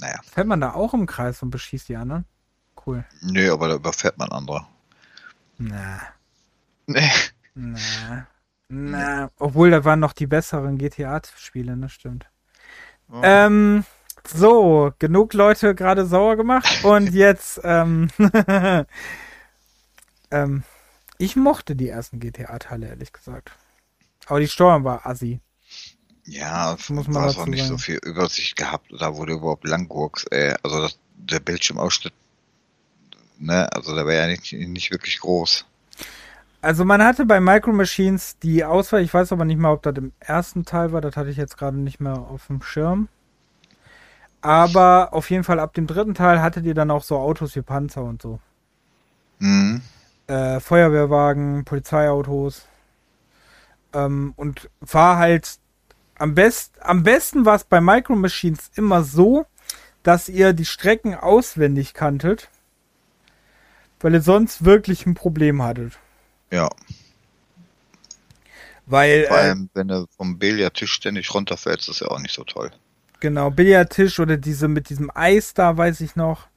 naja. 0.00 0.20
Fällt 0.32 0.46
man 0.46 0.60
da 0.62 0.72
auch 0.72 0.94
im 0.94 1.06
Kreis 1.06 1.42
und 1.42 1.50
beschießt 1.50 1.88
die 1.90 1.96
anderen? 1.96 2.24
Cool. 2.86 3.04
Nö, 3.20 3.42
nee, 3.42 3.48
aber 3.50 3.68
da 3.68 3.74
überfährt 3.74 4.16
man 4.16 4.30
andere. 4.32 4.66
Na. 5.58 6.00
Nee. 6.86 7.10
Na. 7.54 8.26
Na. 8.68 9.30
Obwohl, 9.36 9.70
da 9.70 9.84
waren 9.84 10.00
noch 10.00 10.14
die 10.14 10.26
besseren 10.26 10.78
GTA-Spiele, 10.78 11.76
ne? 11.76 11.90
Stimmt. 11.90 12.30
Oh. 13.12 13.20
Ähm, 13.22 13.84
so, 14.28 14.92
genug 14.98 15.34
Leute 15.34 15.74
gerade 15.74 16.06
sauer 16.06 16.36
gemacht 16.36 16.84
und 16.84 17.10
jetzt, 17.12 17.60
ähm, 17.64 18.08
ähm, 20.30 20.62
ich 21.18 21.36
mochte 21.36 21.76
die 21.76 21.88
ersten 21.88 22.20
GTA-Teile, 22.20 22.88
ehrlich 22.88 23.12
gesagt. 23.12 23.52
Aber 24.26 24.40
die 24.40 24.48
Steuerung 24.48 24.84
war 24.84 25.06
assi. 25.06 25.40
Ja, 26.24 26.72
das 26.74 26.88
muss 26.90 27.08
man 27.08 27.28
auch 27.28 27.46
nicht 27.46 27.60
sagen. 27.64 27.72
so 27.72 27.78
viel 27.78 27.96
Übersicht 28.04 28.56
gehabt 28.56 28.86
da 28.98 29.16
wurde 29.16 29.32
überhaupt 29.32 29.66
Langwurks, 29.66 30.24
Äh, 30.30 30.54
also 30.62 30.80
das, 30.82 30.98
der 31.16 31.40
Bildschirmausschnitt, 31.40 32.12
ne, 33.38 33.70
also 33.72 33.94
der 33.94 34.04
war 34.04 34.12
ja 34.12 34.26
nicht, 34.26 34.52
nicht 34.52 34.90
wirklich 34.92 35.18
groß. 35.20 35.66
Also 36.62 36.84
man 36.84 37.02
hatte 37.02 37.24
bei 37.24 37.40
Micro 37.40 37.72
Machines 37.72 38.38
die 38.38 38.64
Auswahl, 38.64 39.00
ich 39.00 39.12
weiß 39.12 39.32
aber 39.32 39.46
nicht 39.46 39.58
mal, 39.58 39.72
ob 39.72 39.82
das 39.82 39.94
im 39.96 40.12
ersten 40.20 40.64
Teil 40.66 40.92
war, 40.92 41.00
das 41.00 41.16
hatte 41.16 41.30
ich 41.30 41.38
jetzt 41.38 41.56
gerade 41.56 41.78
nicht 41.78 42.00
mehr 42.00 42.14
auf 42.18 42.46
dem 42.46 42.62
Schirm. 42.62 43.08
Aber 44.42 45.10
auf 45.12 45.30
jeden 45.30 45.44
Fall 45.44 45.60
ab 45.60 45.74
dem 45.74 45.86
dritten 45.86 46.14
Teil 46.14 46.40
hattet 46.40 46.64
ihr 46.64 46.74
dann 46.74 46.90
auch 46.90 47.02
so 47.02 47.16
Autos 47.18 47.54
wie 47.56 47.62
Panzer 47.62 48.02
und 48.02 48.22
so. 48.22 48.40
Mhm. 49.38 49.82
Äh, 50.26 50.60
Feuerwehrwagen, 50.60 51.64
Polizeiautos. 51.64 52.62
Ähm, 53.92 54.32
und 54.36 54.70
war 54.80 55.18
halt 55.18 55.58
am, 56.16 56.34
best, 56.34 56.80
am 56.82 57.02
besten 57.02 57.44
war 57.44 57.56
es 57.56 57.64
bei 57.64 57.80
Micro 57.80 58.14
Machines 58.16 58.70
immer 58.76 59.02
so, 59.02 59.46
dass 60.02 60.28
ihr 60.28 60.52
die 60.54 60.64
Strecken 60.64 61.14
auswendig 61.14 61.92
kanntet, 61.92 62.48
weil 64.00 64.14
ihr 64.14 64.22
sonst 64.22 64.64
wirklich 64.64 65.04
ein 65.04 65.14
Problem 65.14 65.62
hattet. 65.62 65.98
Ja. 66.50 66.70
Weil. 68.86 69.26
Vor 69.26 69.36
äh, 69.36 69.40
allem, 69.40 69.64
äh, 69.64 69.68
wenn 69.78 69.88
du 69.88 70.06
vom 70.16 70.38
Billardtisch 70.38 70.92
ständig 70.92 71.34
runterfällst, 71.34 71.88
ist 71.90 72.00
ja 72.00 72.08
auch 72.08 72.20
nicht 72.20 72.34
so 72.34 72.44
toll. 72.44 72.70
Genau, 73.20 73.50
Billardtisch 73.50 74.18
oder 74.18 74.38
diese 74.38 74.66
mit 74.66 74.88
diesem 74.88 75.10
Eis 75.14 75.52
da, 75.52 75.76
weiß 75.76 76.00
ich 76.00 76.16
noch. 76.16 76.48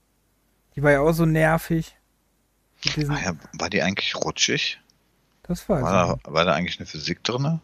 Die 0.75 0.82
war 0.83 0.92
ja 0.92 1.01
auch 1.01 1.11
so 1.11 1.25
nervig. 1.25 1.98
Ah 3.09 3.19
ja, 3.19 3.35
war 3.59 3.69
die 3.69 3.82
eigentlich 3.83 4.16
rutschig? 4.16 4.80
Das 5.43 5.67
weiß 5.69 5.83
war 5.83 6.16
ich. 6.16 6.22
Da, 6.24 6.32
war 6.32 6.45
da 6.45 6.53
eigentlich 6.53 6.80
eine 6.80 6.85
Physik 6.85 7.22
drin? 7.24 7.59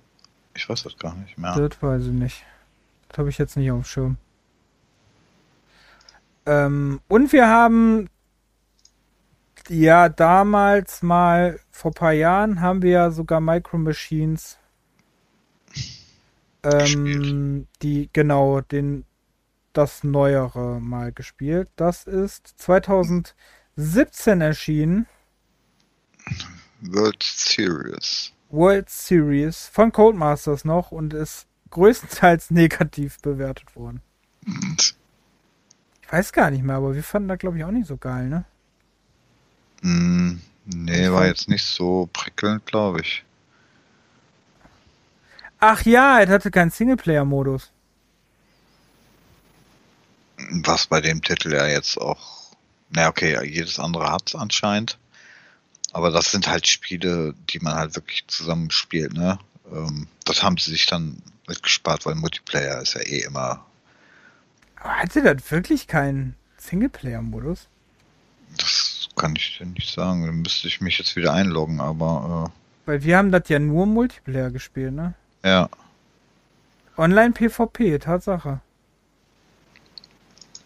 Ich 0.53 0.68
weiß 0.68 0.84
das 0.84 0.98
gar 0.98 1.16
nicht 1.16 1.38
mehr. 1.38 1.56
Das 1.56 1.82
weiß 1.82 2.03
ich 2.03 2.11
nicht. 2.11 2.44
Das 3.08 3.18
habe 3.19 3.30
ich 3.30 3.38
jetzt 3.38 3.56
nicht 3.56 3.72
auf 3.72 3.80
dem 3.80 3.84
Schirm. 3.86 4.18
Ähm, 6.45 7.00
und 7.08 7.32
wir 7.32 7.48
haben 7.48 8.10
ja 9.69 10.10
damals 10.10 11.02
mal, 11.03 11.60
vor 11.72 11.92
ein 11.92 11.95
paar 11.95 12.11
Jahren, 12.11 12.60
haben 12.60 12.82
wir 12.82 12.92
ja 12.92 13.11
sogar 13.11 13.40
Micro 13.40 13.78
Machines 13.78 14.58
ähm, 16.64 17.68
die 17.82 18.10
genau 18.14 18.62
den 18.62 19.06
das 19.74 20.04
neuere 20.04 20.80
mal 20.80 21.12
gespielt. 21.12 21.70
Das 21.76 22.06
ist 22.06 22.48
2017 22.58 24.42
erschienen. 24.42 25.06
World 26.82 27.22
Series. 27.24 28.32
World 28.50 28.90
Series 28.90 29.68
von 29.68 29.92
Codemasters 29.92 30.66
noch 30.66 30.92
und 30.92 31.14
ist 31.14 31.46
größtenteils 31.70 32.50
negativ 32.52 33.20
bewertet 33.22 33.76
worden. 33.76 34.02
Und? 34.46 34.96
Ich 36.02 36.12
weiß 36.12 36.34
gar 36.34 36.50
nicht 36.50 36.64
mehr, 36.64 36.76
aber 36.76 36.96
wir 36.96 37.04
fanden 37.04 37.28
da 37.30 37.36
glaube 37.36 37.58
ich 37.58 37.64
auch 37.64 37.72
nicht 37.72 37.88
so 37.88 37.96
geil, 37.98 38.28
ne? 38.28 38.46
Mm, 39.84 40.40
nee, 40.66 41.10
war 41.12 41.28
jetzt 41.28 41.48
nicht 41.48 41.64
so 41.64 42.10
prickelnd, 42.12 42.66
glaube 42.66 43.02
ich. 43.02 43.24
Ach 45.62 45.82
ja, 45.84 46.22
es 46.22 46.30
hatte 46.30 46.52
keinen 46.52 46.72
Singleplayer-Modus. 46.72 47.72
Was 50.64 50.88
bei 50.88 51.02
dem 51.02 51.22
Titel 51.22 51.54
ja 51.54 51.68
jetzt 51.68 51.98
auch. 52.00 52.44
Na 52.92 53.02
naja, 53.02 53.10
okay, 53.10 53.46
jedes 53.46 53.78
andere 53.78 54.10
hat 54.10 54.24
es 54.30 54.36
anscheinend. 54.36 54.98
Aber 55.92 56.12
das 56.12 56.32
sind 56.32 56.48
halt 56.48 56.66
Spiele, 56.66 57.34
die 57.50 57.60
man 57.60 57.74
halt 57.74 57.96
wirklich 57.96 58.24
zusammenspielt, 58.28 59.14
ne? 59.14 59.38
Ähm, 59.72 60.08
das 60.24 60.44
haben 60.44 60.58
sie 60.58 60.72
sich 60.72 60.86
dann 60.86 61.22
mitgespart, 61.48 62.06
weil 62.06 62.16
Multiplayer 62.16 62.82
ist 62.82 62.94
ja 62.94 63.02
eh 63.02 63.24
immer. 63.24 63.66
Aber 64.78 64.96
hat 64.96 65.12
sie 65.12 65.22
das 65.22 65.52
wirklich 65.52 65.88
keinen 65.88 66.36
Singleplayer-Modus? 66.58 67.68
Das 68.56 69.10
kann 69.18 69.36
ich 69.36 69.58
dir 69.58 69.66
nicht 69.66 69.92
sagen. 69.94 70.26
Dann 70.26 70.42
müsste 70.42 70.70
ich 70.70 70.80
mich 70.80 70.98
jetzt 71.00 71.18
wieder 71.18 71.34
einloggen, 71.34 71.82
aber. 71.82 72.46
Äh 72.50 72.52
weil 72.86 73.04
wir 73.04 73.18
haben 73.18 73.32
das 73.34 73.50
ja 73.50 73.60
nur 73.60 73.86
Multiplayer 73.88 74.52
gespielt, 74.52 74.94
ne? 74.94 75.16
Ja. 75.43 75.69
Online-PvP, 76.98 78.00
Tatsache. 78.01 78.59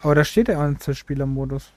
Aber 0.01 0.15
da 0.15 0.23
steht 0.25 0.47
der 0.47 0.59
Einzelspielermodus. 0.59 1.69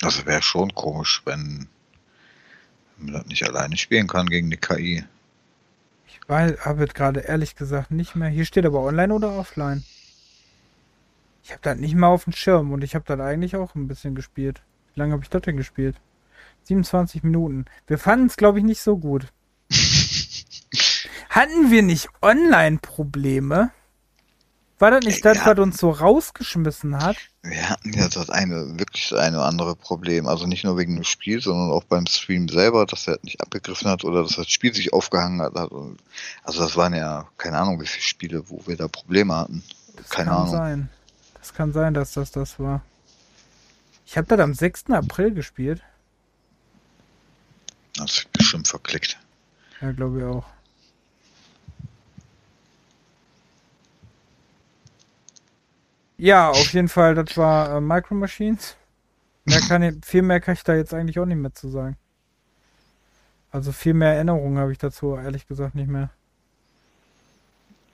Das 0.00 0.16
also 0.16 0.26
wäre 0.26 0.42
schon 0.42 0.74
komisch, 0.74 1.22
wenn, 1.24 1.66
man 2.98 3.14
das 3.14 3.26
nicht 3.26 3.44
alleine 3.44 3.76
spielen 3.76 4.06
kann 4.06 4.26
gegen 4.26 4.50
die 4.50 4.56
KI. 4.56 5.04
Ich 6.08 6.20
habe 6.28 6.86
gerade 6.88 7.20
ehrlich 7.20 7.54
gesagt 7.54 7.90
nicht 7.90 8.14
mehr. 8.16 8.28
Hier 8.30 8.44
steht 8.44 8.66
aber 8.66 8.80
online 8.80 9.14
oder 9.14 9.34
offline. 9.38 9.84
Ich 11.42 11.50
habe 11.52 11.60
das 11.62 11.78
nicht 11.78 11.94
mehr 11.94 12.08
auf 12.08 12.24
dem 12.24 12.32
Schirm 12.32 12.72
und 12.72 12.82
ich 12.82 12.94
habe 12.94 13.04
das 13.06 13.20
eigentlich 13.20 13.56
auch 13.56 13.74
ein 13.74 13.88
bisschen 13.88 14.14
gespielt. 14.14 14.62
Wie 14.94 15.00
lange 15.00 15.12
habe 15.12 15.22
ich 15.22 15.28
das 15.30 15.42
denn 15.42 15.56
gespielt? 15.58 15.96
27 16.64 17.22
Minuten. 17.22 17.66
Wir 17.86 17.98
fanden 17.98 18.26
es, 18.26 18.36
glaube 18.36 18.58
ich, 18.58 18.64
nicht 18.64 18.80
so 18.82 18.96
gut. 18.96 19.26
Hatten 21.30 21.70
wir 21.70 21.82
nicht 21.82 22.08
Online-Probleme? 22.22 23.70
War 24.80 24.90
das 24.90 25.04
nicht 25.04 25.24
das, 25.24 25.46
was 25.46 25.58
uns 25.58 25.78
so 25.78 25.88
rausgeschmissen 25.90 26.98
hat? 26.98 27.16
Wir 27.42 27.70
hatten 27.70 27.92
ja 27.92 28.08
das 28.08 28.28
eine, 28.28 28.78
wirklich 28.78 29.08
das 29.08 29.18
eine 29.20 29.40
andere 29.42 29.76
Problem. 29.76 30.26
Also 30.26 30.46
nicht 30.46 30.64
nur 30.64 30.76
wegen 30.76 30.96
dem 30.96 31.04
Spiel, 31.04 31.40
sondern 31.40 31.70
auch 31.70 31.84
beim 31.84 32.06
Stream 32.06 32.48
selber, 32.48 32.84
dass 32.84 33.06
er 33.06 33.18
nicht 33.22 33.40
abgegriffen 33.40 33.88
hat 33.88 34.04
oder 34.04 34.22
dass 34.24 34.34
das 34.34 34.48
Spiel 34.50 34.74
sich 34.74 34.92
aufgehangen 34.92 35.40
hat. 35.40 35.56
Also, 35.56 35.94
also 36.42 36.60
das 36.60 36.76
waren 36.76 36.92
ja, 36.92 37.26
keine 37.38 37.58
Ahnung, 37.58 37.80
wie 37.80 37.86
viele 37.86 38.02
Spiele, 38.02 38.50
wo 38.50 38.62
wir 38.66 38.76
da 38.76 38.88
Probleme 38.88 39.34
hatten. 39.36 39.62
Das 39.96 40.10
keine 40.10 40.30
kann 40.30 40.38
Ahnung. 40.40 40.50
Sein. 40.52 40.88
Das 41.38 41.54
kann 41.54 41.72
sein, 41.72 41.94
dass 41.94 42.12
das 42.12 42.32
das 42.32 42.58
war. 42.58 42.82
Ich 44.06 44.16
habe 44.18 44.26
das 44.26 44.40
am 44.40 44.54
6. 44.54 44.86
April 44.90 45.30
gespielt. 45.32 45.82
Das 47.96 48.18
ist 48.18 48.32
bestimmt 48.32 48.66
verklickt. 48.68 49.16
Ja, 49.80 49.92
glaube 49.92 50.18
ich 50.18 50.24
auch. 50.24 50.46
Ja, 56.16 56.50
auf 56.50 56.72
jeden 56.72 56.88
Fall, 56.88 57.14
das 57.14 57.36
war 57.36 57.76
äh, 57.76 57.80
Micro 57.80 58.14
Machines. 58.14 58.76
Mehr 59.46 59.58
ich, 59.90 60.04
viel 60.06 60.22
mehr 60.22 60.40
kann 60.40 60.54
ich 60.54 60.62
da 60.62 60.74
jetzt 60.74 60.94
eigentlich 60.94 61.18
auch 61.18 61.26
nicht 61.26 61.36
mehr 61.38 61.52
zu 61.54 61.68
sagen. 61.68 61.96
Also 63.50 63.72
viel 63.72 63.94
mehr 63.94 64.14
Erinnerungen 64.14 64.58
habe 64.58 64.72
ich 64.72 64.78
dazu 64.78 65.16
ehrlich 65.16 65.46
gesagt 65.46 65.74
nicht 65.74 65.88
mehr. 65.88 66.10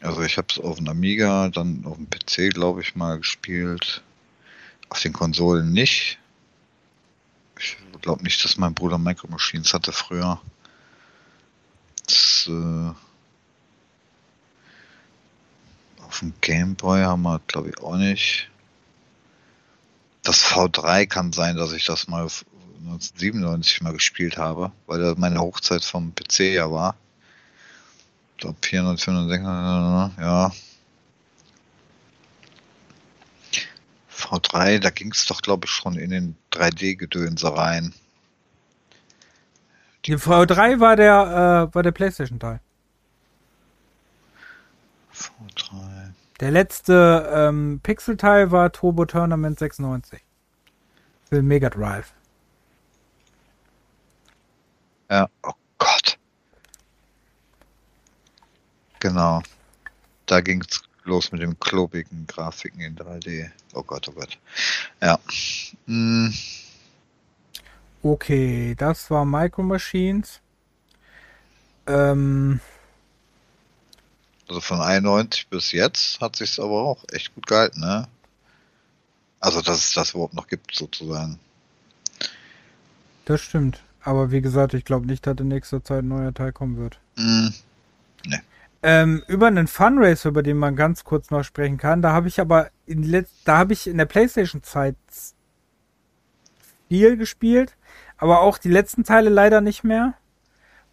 Also 0.01 0.23
ich 0.23 0.37
habe 0.39 0.47
es 0.51 0.59
auf 0.59 0.77
dem 0.79 0.89
Amiga, 0.89 1.49
dann 1.49 1.85
auf 1.85 1.97
dem 1.97 2.09
PC, 2.09 2.55
glaube 2.55 2.81
ich, 2.83 2.95
mal 2.95 3.19
gespielt. 3.19 4.03
Auf 4.91 5.01
den 5.01 5.13
Konsolen 5.13 5.73
nicht. 5.73 6.19
Ich 7.61 7.77
glaube 8.01 8.23
nicht, 8.25 8.43
dass 8.43 8.57
mein 8.57 8.73
Bruder 8.73 8.97
Micro 8.97 9.29
Machines 9.29 9.75
hatte 9.75 9.93
früher. 9.93 10.41
Das, 12.07 12.49
äh, 12.49 12.93
auf 16.03 16.21
dem 16.21 16.33
Game 16.41 16.75
Boy 16.75 17.03
haben 17.03 17.23
wir, 17.23 17.39
glaube 17.47 17.69
ich, 17.69 17.79
auch 17.83 17.97
nicht. 17.97 18.49
Das 20.23 20.43
V3 20.43 21.07
kann 21.07 21.33
sein, 21.35 21.57
dass 21.57 21.73
ich 21.73 21.85
das 21.85 22.09
mal 22.09 22.23
1997 22.85 23.83
mal 23.83 23.93
gespielt 23.93 24.39
habe, 24.39 24.73
weil 24.87 25.01
das 25.03 25.19
meine 25.19 25.41
Hochzeit 25.41 25.85
vom 25.85 26.15
PC 26.15 26.55
ja 26.55 26.71
war. 26.71 26.97
Ich 28.37 28.41
glaube 28.43 28.57
94, 28.63 29.05
95, 29.05 30.19
ja. 30.19 30.51
V3, 34.21 34.79
da 34.79 34.91
ging 34.91 35.13
es 35.13 35.27
doch, 35.27 35.41
glaube 35.43 35.65
ich, 35.67 35.71
schon 35.71 35.97
in 35.97 36.11
den 36.11 36.37
3D-Gedönse 36.53 37.57
rein. 37.57 37.95
Die 40.05 40.17
V3 40.17 40.81
war 40.81 40.97
der, 40.97 41.69
äh, 41.71 41.75
war 41.75 41.83
der 41.83 41.93
PlayStation-Teil. 41.93 42.61
V3. 45.15 46.13
Der 46.41 46.51
letzte 46.51 47.31
ähm, 47.35 47.81
Pixel-Teil 47.83 48.51
war 48.51 48.73
Turbo 48.73 49.05
Tournament 49.05 49.59
96. 49.59 50.21
Für 51.29 51.43
Mega 51.43 51.69
Drive. 51.69 52.13
Ja, 55.11 55.29
oh 55.43 55.53
Gott. 55.79 56.19
Genau. 59.01 59.43
Da 60.27 60.41
ging 60.41 60.63
es 60.67 60.83
Los 61.05 61.33
mit 61.33 61.41
dem 61.41 61.59
klobigen 61.59 62.27
Grafiken 62.27 62.81
in 62.81 62.97
3D. 62.97 63.51
Oh 63.75 63.83
Gott, 63.83 64.09
oh 64.09 64.13
Gott. 64.13 64.39
Ja. 65.01 65.19
Hm. 65.87 66.35
Okay, 68.03 68.75
das 68.77 69.11
war 69.11 69.25
Micro 69.25 69.63
Machines. 69.63 70.41
Ähm. 71.87 72.61
Also 74.49 74.61
von 74.61 74.81
91 74.81 75.49
bis 75.49 75.73
jetzt 75.73 76.21
hat 76.21 76.37
sich 76.37 76.59
aber 76.59 76.83
auch 76.83 77.05
echt 77.13 77.35
gut 77.35 77.47
gehalten, 77.47 77.81
ne? 77.81 78.07
Also, 79.39 79.63
dass 79.63 79.79
es 79.79 79.93
das 79.95 80.11
überhaupt 80.13 80.35
noch 80.35 80.49
gibt, 80.49 80.75
sozusagen. 80.75 81.39
Das 83.25 83.41
stimmt. 83.41 83.83
Aber 84.03 84.31
wie 84.33 84.43
gesagt, 84.43 84.75
ich 84.75 84.85
glaube 84.85 85.07
nicht, 85.07 85.27
dass 85.27 85.37
in 85.39 85.49
nächster 85.49 85.83
Zeit 85.83 86.03
ein 86.05 86.09
neuer 86.09 86.35
Teil 86.35 86.53
kommen 86.53 86.77
wird. 86.77 86.99
Mm. 87.17 87.49
Ne. 88.27 88.43
Ähm, 88.83 89.23
über 89.27 89.47
einen 89.49 89.69
Fundraiser, 89.69 90.31
über 90.31 90.43
den 90.43 90.57
man 90.57 90.75
ganz 90.75 91.05
kurz 91.05 91.31
noch 91.31 91.45
sprechen 91.45 91.77
kann, 91.77 92.01
da 92.01 92.13
habe 92.13 92.29
ich 92.29 92.41
aber 92.41 92.71
in 92.87 93.03
Letz 93.03 93.29
da 93.45 93.59
habe 93.59 93.75
ich 93.75 93.87
in 93.87 93.99
der 93.99 94.07
PlayStation-Zeit 94.07 94.97
viel 96.89 97.17
gespielt, 97.19 97.77
aber 98.17 98.41
auch 98.41 98.57
die 98.57 98.71
letzten 98.71 99.05
Teile 99.05 99.29
leider 99.29 99.61
nicht 99.61 99.85
mehr. 99.85 100.15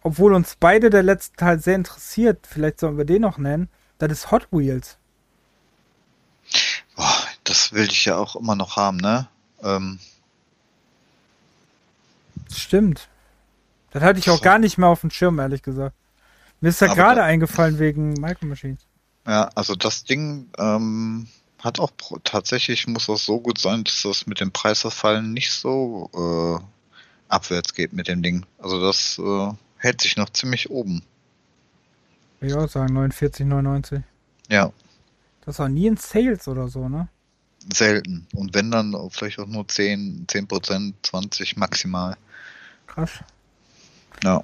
Obwohl 0.02 0.34
uns 0.34 0.56
beide 0.60 0.90
der 0.90 1.02
letzte 1.02 1.36
Teil 1.36 1.58
sehr 1.60 1.74
interessiert, 1.76 2.46
vielleicht 2.46 2.78
sollen 2.78 2.98
wir 2.98 3.04
den 3.04 3.22
noch 3.22 3.38
nennen, 3.38 3.68
das 3.98 4.12
ist 4.12 4.30
Hot 4.30 4.48
Wheels. 4.50 4.98
Boah, 6.94 7.18
das 7.44 7.72
will 7.72 7.84
ich 7.86 8.04
ja 8.04 8.16
auch 8.18 8.36
immer 8.36 8.54
noch 8.54 8.76
haben, 8.76 8.98
ne? 8.98 9.28
Ähm. 9.62 9.98
Stimmt. 12.54 13.08
Das 13.90 14.02
hatte 14.02 14.18
ich 14.18 14.28
auch 14.30 14.42
gar 14.42 14.58
nicht 14.58 14.76
mehr 14.78 14.88
auf 14.88 15.00
dem 15.00 15.10
Schirm, 15.10 15.38
ehrlich 15.38 15.62
gesagt. 15.62 15.94
Mir 16.60 16.70
ist 16.70 16.80
ja 16.80 16.92
gerade 16.92 17.22
eingefallen 17.22 17.78
wegen 17.78 18.14
Micro 18.14 18.46
Machines. 18.46 18.80
Ja, 19.26 19.50
also 19.54 19.74
das 19.74 20.04
Ding 20.04 20.48
ähm, 20.58 21.28
hat 21.60 21.78
auch 21.78 21.92
tatsächlich, 22.24 22.86
muss 22.88 23.06
das 23.06 23.24
so 23.24 23.40
gut 23.40 23.58
sein, 23.58 23.84
dass 23.84 24.02
das 24.02 24.26
mit 24.26 24.40
dem 24.40 24.50
Preisverfallen 24.50 25.32
nicht 25.32 25.52
so 25.52 26.10
äh, 26.60 26.64
abwärts 27.28 27.74
geht 27.74 27.92
mit 27.92 28.08
dem 28.08 28.22
Ding. 28.22 28.44
Also 28.58 28.80
das 28.80 29.18
äh, 29.18 29.52
hält 29.76 30.00
sich 30.00 30.16
noch 30.16 30.30
ziemlich 30.30 30.70
oben. 30.70 31.02
Würde 32.40 32.52
ich 32.54 32.60
auch 32.60 32.68
sagen, 32.68 32.96
49,99. 32.96 34.02
Ja. 34.48 34.72
Das 35.44 35.58
war 35.60 35.68
nie 35.68 35.86
in 35.86 35.96
Sales 35.96 36.48
oder 36.48 36.68
so, 36.68 36.88
ne? 36.88 37.08
Selten. 37.72 38.26
Und 38.34 38.54
wenn 38.54 38.70
dann 38.70 38.94
vielleicht 39.10 39.38
auch 39.38 39.46
nur 39.46 39.66
10, 39.68 40.26
10%, 40.26 40.94
20 41.02 41.56
maximal. 41.56 42.16
Krass. 42.86 43.10
Ja. 44.24 44.42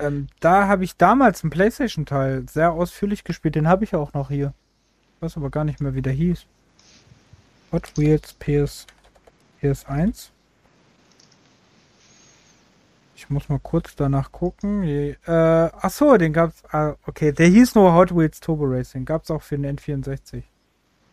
Ähm, 0.00 0.28
da 0.40 0.68
habe 0.68 0.84
ich 0.84 0.96
damals 0.96 1.42
einen 1.42 1.50
PlayStation-Teil 1.50 2.48
sehr 2.48 2.72
ausführlich 2.72 3.24
gespielt. 3.24 3.56
Den 3.56 3.68
habe 3.68 3.84
ich 3.84 3.94
auch 3.96 4.12
noch 4.14 4.28
hier. 4.28 4.54
Ich 5.16 5.22
weiß 5.22 5.36
aber 5.36 5.50
gar 5.50 5.64
nicht 5.64 5.80
mehr, 5.80 5.94
wie 5.94 6.02
der 6.02 6.12
hieß. 6.12 6.44
Hot 7.72 7.92
Wheels 7.98 8.32
PS, 8.34 8.86
PS1. 9.60 10.28
Ich 13.16 13.28
muss 13.28 13.48
mal 13.48 13.58
kurz 13.58 13.96
danach 13.96 14.30
gucken. 14.30 14.84
Äh, 14.84 15.16
ach 15.26 15.90
so, 15.90 16.16
den 16.16 16.32
gab's. 16.32 16.62
Ah, 16.70 16.94
okay, 17.06 17.32
der 17.32 17.48
hieß 17.48 17.74
nur 17.74 17.92
Hot 17.92 18.14
Wheels 18.16 18.38
Turbo 18.38 18.64
Racing. 18.64 19.04
Gab 19.04 19.24
es 19.24 19.30
auch 19.32 19.42
für 19.42 19.58
den 19.58 19.76
N64. 19.78 20.44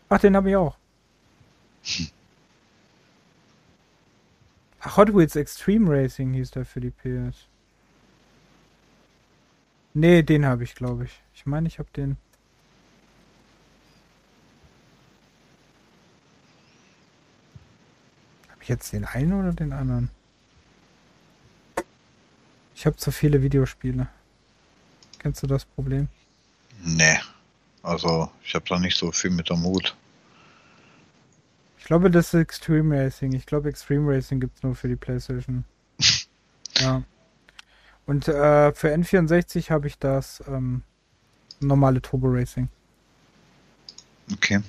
Ach, 0.09 0.19
den 0.19 0.35
habe 0.35 0.51
ich 0.51 0.55
auch. 0.55 0.77
Ach, 4.81 4.97
Hot 4.97 5.11
Wheels 5.15 5.35
Extreme 5.35 5.89
Racing 5.89 6.33
hieß 6.33 6.51
der 6.51 6.65
für 6.65 6.79
die 6.81 6.91
PS. 6.91 7.47
Nee, 9.97 10.23
den 10.25 10.45
habe 10.45 10.65
ich, 10.65 10.75
glaube 10.75 11.05
ich. 11.05 11.11
Ich 11.33 11.45
meine, 11.45 11.69
ich 11.69 11.79
habe 11.79 11.89
den. 11.95 12.17
Habe 18.49 18.61
ich 18.61 18.67
jetzt 18.67 18.91
den 18.91 19.05
einen 19.05 19.31
oder 19.31 19.53
den 19.53 19.71
anderen? 19.71 20.09
Ich 22.75 22.85
habe 22.85 22.97
zu 22.97 23.11
viele 23.13 23.41
Videospiele. 23.41 24.09
Kennst 25.19 25.41
du 25.41 25.47
das 25.47 25.63
Problem? 25.63 26.09
Nee. 26.83 27.17
Also, 27.81 28.29
ich 28.43 28.53
habe 28.53 28.65
da 28.67 28.77
nicht 28.77 28.97
so 28.97 29.13
viel 29.13 29.31
mit 29.31 29.47
der 29.49 29.55
Mut. 29.55 29.95
Ich 31.79 31.85
glaube, 31.85 32.11
das 32.11 32.33
ist 32.33 32.41
Extreme 32.41 32.99
Racing. 33.05 33.31
Ich 33.31 33.45
glaube, 33.45 33.69
Extreme 33.69 34.13
Racing 34.13 34.41
gibt 34.41 34.57
es 34.57 34.63
nur 34.63 34.75
für 34.75 34.89
die 34.89 34.97
PlayStation. 34.97 35.63
ja. 36.79 37.01
Und 38.05 38.27
äh, 38.27 38.71
für 38.73 38.93
N64 38.93 39.69
habe 39.71 39.87
ich 39.87 39.97
das 39.97 40.43
ähm, 40.47 40.83
normale 41.59 42.01
Turbo 42.01 42.27
Racing. 42.27 42.69
Okay. 44.31 44.61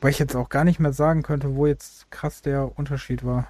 Weil 0.00 0.10
ich 0.10 0.18
jetzt 0.18 0.34
auch 0.36 0.48
gar 0.48 0.64
nicht 0.64 0.80
mehr 0.80 0.92
sagen 0.92 1.22
könnte, 1.22 1.54
wo 1.54 1.66
jetzt 1.66 2.10
krass 2.10 2.42
der 2.42 2.76
Unterschied 2.78 3.24
war. 3.24 3.48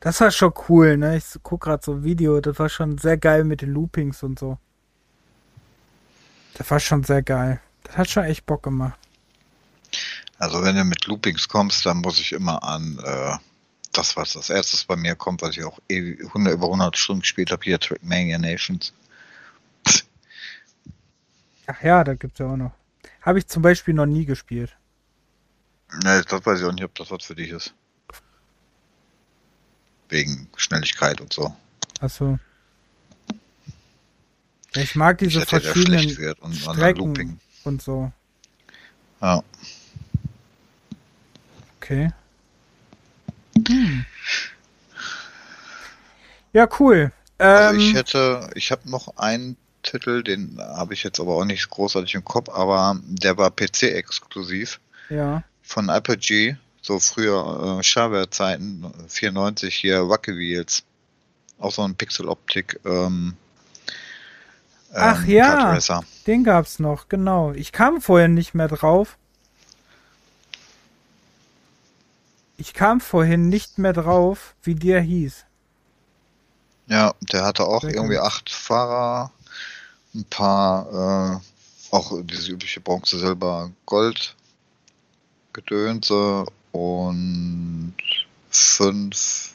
Das 0.00 0.20
war 0.22 0.30
schon 0.30 0.54
cool, 0.70 0.96
ne? 0.96 1.18
Ich 1.18 1.24
guck 1.42 1.62
gerade 1.62 1.84
so 1.84 1.92
ein 1.92 2.04
Video, 2.04 2.40
das 2.40 2.58
war 2.58 2.70
schon 2.70 2.96
sehr 2.96 3.18
geil 3.18 3.44
mit 3.44 3.60
den 3.60 3.72
Loopings 3.72 4.22
und 4.22 4.38
so. 4.38 4.56
Das 6.56 6.70
war 6.70 6.80
schon 6.80 7.04
sehr 7.04 7.22
geil. 7.22 7.60
Das 7.84 7.96
hat 7.98 8.08
schon 8.08 8.24
echt 8.24 8.46
Bock 8.46 8.62
gemacht. 8.62 8.98
Also 10.38 10.62
wenn 10.62 10.76
du 10.76 10.84
mit 10.84 11.06
Loopings 11.06 11.48
kommst, 11.48 11.84
dann 11.84 11.98
muss 11.98 12.18
ich 12.18 12.32
immer 12.32 12.62
an 12.62 12.98
äh, 13.04 13.36
das, 13.92 14.16
war 14.16 14.24
das 14.24 14.50
Erste, 14.50 14.76
was 14.76 14.84
bei 14.84 14.96
mir 14.96 15.14
kommt, 15.16 15.42
weil 15.42 15.50
ich 15.50 15.64
auch 15.64 15.78
100, 15.90 15.90
eh 15.90 15.98
über 16.54 16.66
100 16.66 16.96
Stunden 16.96 17.22
gespielt 17.22 17.50
habe, 17.50 17.62
hier 17.64 17.78
Trackmania 17.78 18.38
Nations. 18.38 18.92
Ach 21.66 21.82
ja, 21.82 22.02
da 22.04 22.14
gibt 22.14 22.34
es 22.34 22.38
ja 22.40 22.46
auch 22.52 22.56
noch. 22.56 22.72
Habe 23.22 23.38
ich 23.38 23.46
zum 23.46 23.62
Beispiel 23.62 23.94
noch 23.94 24.06
nie 24.06 24.24
gespielt. 24.24 24.76
Ne, 26.04 26.24
das 26.28 26.44
weiß 26.46 26.60
ich 26.60 26.66
auch 26.66 26.72
nicht, 26.72 26.84
ob 26.84 26.94
das 26.94 27.10
was 27.10 27.24
für 27.24 27.34
dich 27.34 27.50
ist. 27.50 27.72
Wegen 30.08 30.48
Schnelligkeit 30.56 31.20
und 31.20 31.32
so. 31.32 31.54
Achso. 32.00 32.38
Ich 34.74 34.94
mag 34.94 35.18
diese 35.18 35.40
ich 35.42 35.48
verschiedenen 35.48 36.16
und, 36.40 36.54
Strecken 36.54 37.40
und 37.64 37.82
so. 37.82 38.10
Ja. 39.20 39.42
Okay. 41.76 42.12
Hm. 43.70 44.04
Ja, 46.52 46.68
cool. 46.80 47.12
Ähm, 47.38 47.56
also 47.56 47.78
ich 47.80 47.88
ähm, 47.90 47.94
hätte, 47.96 48.50
ich 48.54 48.72
habe 48.72 48.90
noch 48.90 49.16
einen 49.16 49.56
Titel, 49.82 50.22
den 50.22 50.58
habe 50.60 50.94
ich 50.94 51.04
jetzt 51.04 51.20
aber 51.20 51.36
auch 51.36 51.44
nicht 51.44 51.70
großartig 51.70 52.14
im 52.14 52.24
Kopf, 52.24 52.48
aber 52.52 52.98
der 53.04 53.38
war 53.38 53.50
PC-exklusiv. 53.50 54.80
Ja. 55.08 55.44
Von 55.62 55.88
Apogee, 55.88 56.56
so 56.82 56.98
früher 56.98 57.78
äh, 57.78 57.82
Shareware-Zeiten, 57.82 58.92
94 59.08 59.72
hier, 59.74 60.08
Wacky 60.08 60.36
Wheels. 60.36 60.82
Auch 61.58 61.72
so 61.72 61.82
ein 61.82 61.94
Pixel-Optik. 61.94 62.80
Ähm, 62.84 63.34
Ach 64.92 65.22
ähm, 65.24 65.30
ja, 65.30 65.78
den 66.26 66.42
gab 66.42 66.64
es 66.64 66.80
noch, 66.80 67.08
genau. 67.08 67.52
Ich 67.52 67.70
kam 67.70 68.00
vorher 68.00 68.28
nicht 68.28 68.54
mehr 68.54 68.66
drauf. 68.66 69.16
Ich 72.60 72.74
kam 72.74 73.00
vorhin 73.00 73.48
nicht 73.48 73.78
mehr 73.78 73.94
drauf, 73.94 74.54
wie 74.62 74.74
der 74.74 75.00
hieß. 75.00 75.46
Ja, 76.88 77.14
der 77.32 77.42
hatte 77.42 77.64
auch 77.64 77.80
Sehr 77.80 77.94
irgendwie 77.94 78.18
acht 78.18 78.50
Fahrer, 78.50 79.32
ein 80.14 80.26
paar, 80.26 81.40
äh, 81.90 81.96
auch 81.96 82.12
diese 82.22 82.52
übliche 82.52 82.82
Bronze, 82.82 83.18
Silber, 83.18 83.70
Gold, 83.86 84.36
Gedönse 85.54 86.44
und 86.72 87.94
fünf, 88.50 89.54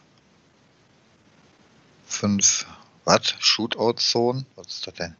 fünf, 2.07 2.65
was? 3.03 3.27
Shootout-Zonen? 3.39 4.47
Was 4.55 4.67
ist 4.69 4.87
das 4.87 4.95
denn? 4.95 5.15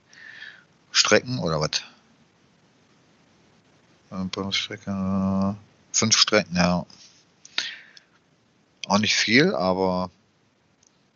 Strecken 0.91 1.37
oder 1.37 1.59
was? 1.61 1.83
Äh, 4.09 4.23
Bundesstrecke, 4.23 4.89
äh, 4.91 5.53
fünf 5.95 6.17
Strecken, 6.17 6.55
ja. 6.55 6.83
Auch 8.87 8.99
nicht 8.99 9.15
viel, 9.15 9.53
aber 9.55 10.11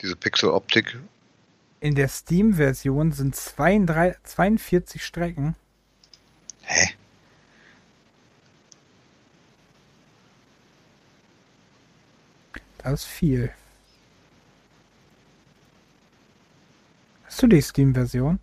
diese 0.01 0.15
Pixel-Optik. 0.15 0.97
In 1.81 1.95
der 1.95 2.07
Steam-Version 2.07 3.11
sind 3.11 3.35
32, 3.35 4.19
42 4.23 5.05
Strecken. 5.05 5.55
Hä? 6.63 6.89
Das 12.79 13.01
ist 13.01 13.05
viel. 13.05 13.51
Hast 17.25 17.41
du 17.43 17.47
die 17.47 17.61
Steam-Version? 17.61 18.39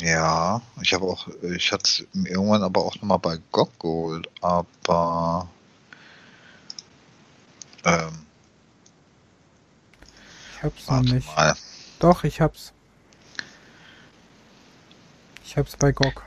Ja, 0.00 0.62
ich 0.80 0.94
habe 0.94 1.04
auch, 1.06 1.28
ich 1.42 1.72
hatte 1.72 1.84
es 1.84 2.06
irgendwann 2.12 2.62
aber 2.62 2.84
auch 2.84 2.94
nochmal 2.96 3.18
bei 3.18 3.38
GOG 3.50 3.78
geholt, 3.80 4.28
aber 4.40 5.48
ähm, 7.84 8.24
hab's 10.62 10.88
Warte 10.88 11.06
noch 11.06 11.14
nicht. 11.14 11.36
Mal. 11.36 11.56
Doch, 11.98 12.24
ich 12.24 12.40
hab's. 12.40 12.72
Ich 15.44 15.56
hab's 15.56 15.76
bei 15.76 15.92
GOG. 15.92 16.22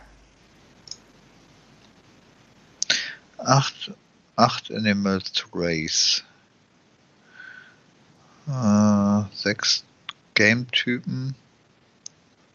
Acht, 3.38 3.92
acht 4.36 4.72
Animals 4.72 5.32
to 5.32 5.48
Race. 5.54 6.24
Äh, 8.48 9.24
sechs 9.36 9.84
Game-Typen. 10.36 11.36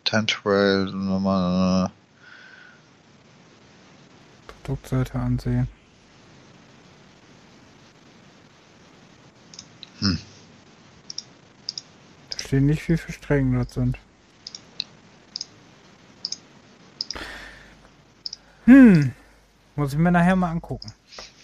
Tantrail, 0.05 0.87
nochmal. 0.87 1.87
Äh, 1.87 1.91
Produktseite 4.65 5.19
ansehen. 5.19 5.69
Hm 10.01 10.19
verstehe 12.51 12.61
nicht, 12.61 12.89
wie 12.89 12.97
viele 12.97 13.13
Strecken 13.13 13.55
dort 13.55 13.71
sind. 13.71 13.97
Hm, 18.67 19.13
muss 19.77 19.93
ich 19.93 19.99
mir 20.01 20.11
nachher 20.11 20.35
mal 20.35 20.51
angucken. 20.51 20.93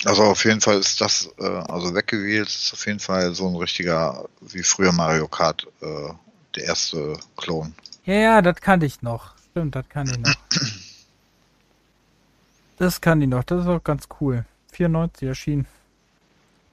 Also 0.05 0.23
auf 0.25 0.45
jeden 0.45 0.61
Fall 0.61 0.79
ist 0.81 1.01
das, 1.01 1.31
äh, 1.39 1.45
also 1.45 1.95
weggewählt 1.95 2.49
ist 2.49 2.73
auf 2.73 2.85
jeden 2.87 2.99
Fall 3.01 3.35
so 3.35 3.49
ein 3.49 3.55
richtiger, 3.57 4.29
wie 4.41 4.63
früher 4.65 4.91
Mario 4.93 5.29
Kart, 5.29 5.67
äh, 5.81 6.09
der 6.57 6.65
erste 6.65 7.17
Klon. 7.37 7.73
Ja, 8.05 8.15
ja, 8.15 8.43
das 8.43 8.61
kann 8.61 8.83
ich 8.83 9.01
noch. 9.03 9.31
Stimmt, 9.51 9.75
das 9.77 9.89
kann 9.89 10.09
ich 10.11 10.19
noch. 10.19 10.35
das 12.79 13.01
kann 13.01 13.23
ich 13.23 13.29
noch, 13.29 13.45
das 13.45 13.63
ist 13.63 13.69
auch 13.69 13.83
ganz 13.83 14.09
cool. 14.21 14.45
94 14.73 15.29
erschienen. 15.29 15.67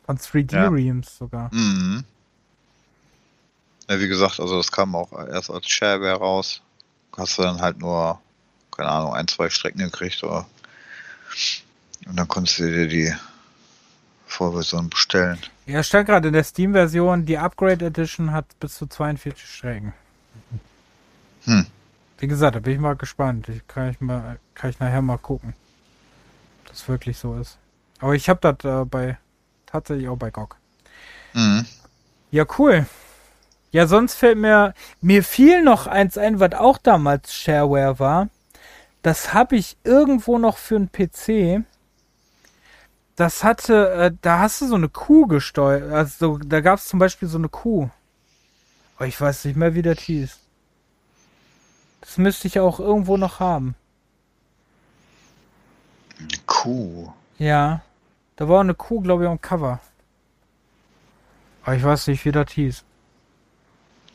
Von 0.07 0.17
3D 0.17 0.53
ja. 0.55 0.67
Realms 0.69 1.17
sogar. 1.17 1.53
Mhm. 1.53 2.03
Ja, 3.89 3.99
wie 3.99 4.07
gesagt, 4.07 4.39
also 4.39 4.57
das 4.57 4.71
kam 4.71 4.95
auch 4.95 5.11
erst 5.11 5.49
als 5.49 5.67
Shareware 5.67 6.17
raus. 6.17 6.61
Hast 7.17 7.37
du 7.37 7.41
dann 7.41 7.61
halt 7.61 7.79
nur, 7.79 8.19
keine 8.75 8.89
Ahnung, 8.89 9.13
ein, 9.13 9.27
zwei 9.27 9.49
Strecken 9.49 9.79
gekriegt 9.79 10.23
oder 10.23 10.45
und 12.05 12.15
dann 12.17 12.27
konntest 12.27 12.59
du 12.59 12.69
dir 12.71 12.87
die 12.87 13.13
Vorversion 14.27 14.89
bestellen. 14.89 15.39
Ja, 15.65 15.81
stand 15.81 16.05
gerade 16.07 16.27
in 16.27 16.33
der 16.33 16.43
Steam-Version, 16.43 17.25
die 17.25 17.37
Upgrade 17.37 17.85
Edition 17.85 18.31
hat 18.31 18.45
bis 18.59 18.75
zu 18.75 18.85
42 18.87 19.43
Strecken. 19.43 19.93
Hm. 21.45 21.65
Wie 22.19 22.27
gesagt, 22.27 22.55
da 22.55 22.59
bin 22.59 22.73
ich 22.73 22.79
mal 22.79 22.95
gespannt. 22.95 23.49
Ich 23.49 23.67
kann, 23.67 23.89
ich 23.91 23.99
mal, 24.01 24.37
kann 24.53 24.69
ich 24.69 24.79
nachher 24.79 25.01
mal 25.01 25.17
gucken, 25.17 25.53
ob 26.61 26.69
das 26.71 26.87
wirklich 26.87 27.17
so 27.17 27.35
ist. 27.39 27.57
Aber 27.99 28.15
ich 28.15 28.29
habe 28.29 28.39
das 28.53 28.63
äh, 28.65 28.85
bei 28.85 29.17
tatsächlich 29.65 30.07
auch 30.09 30.17
bei 30.17 30.29
GOG. 30.29 30.55
Mhm. 31.33 31.65
Ja, 32.31 32.45
cool. 32.59 32.85
Ja, 33.73 33.87
sonst 33.87 34.13
fällt 34.13 34.37
mir, 34.37 34.75
mir 35.01 35.23
fiel 35.23 35.63
noch 35.63 35.87
eins 35.87 36.15
ein, 36.19 36.39
was 36.39 36.53
auch 36.53 36.77
damals 36.77 37.33
Shareware 37.33 37.97
war. 37.97 38.29
Das 39.01 39.33
habe 39.33 39.55
ich 39.55 39.77
irgendwo 39.83 40.37
noch 40.37 40.57
für 40.59 40.75
einen 40.75 40.91
PC. 40.91 41.65
Das 43.15 43.43
hatte, 43.43 43.89
äh, 43.93 44.11
da 44.21 44.39
hast 44.39 44.61
du 44.61 44.67
so 44.67 44.75
eine 44.75 44.89
Kuh 44.89 45.25
gesteuert. 45.25 45.91
Also 45.91 46.37
da 46.37 46.61
gab 46.61 46.77
es 46.77 46.87
zum 46.87 46.99
Beispiel 46.99 47.27
so 47.27 47.39
eine 47.39 47.49
Kuh. 47.49 47.89
Aber 48.97 49.05
oh, 49.05 49.07
ich 49.07 49.19
weiß 49.19 49.43
nicht 49.45 49.57
mehr, 49.57 49.73
wie 49.73 49.81
das 49.81 49.99
hieß. 50.01 50.37
Das 52.01 52.17
müsste 52.19 52.47
ich 52.47 52.59
auch 52.59 52.79
irgendwo 52.79 53.17
noch 53.17 53.39
haben. 53.39 53.73
Eine 56.19 56.27
Kuh. 56.45 57.11
Ja. 57.39 57.81
Da 58.35 58.47
war 58.47 58.59
eine 58.61 58.75
Kuh, 58.75 59.01
glaube 59.01 59.23
ich, 59.23 59.29
am 59.31 59.41
Cover. 59.41 59.79
Aber 61.63 61.71
oh, 61.71 61.75
ich 61.75 61.83
weiß 61.83 62.05
nicht, 62.05 62.23
wie 62.25 62.31
das 62.31 62.51
hieß. 62.51 62.83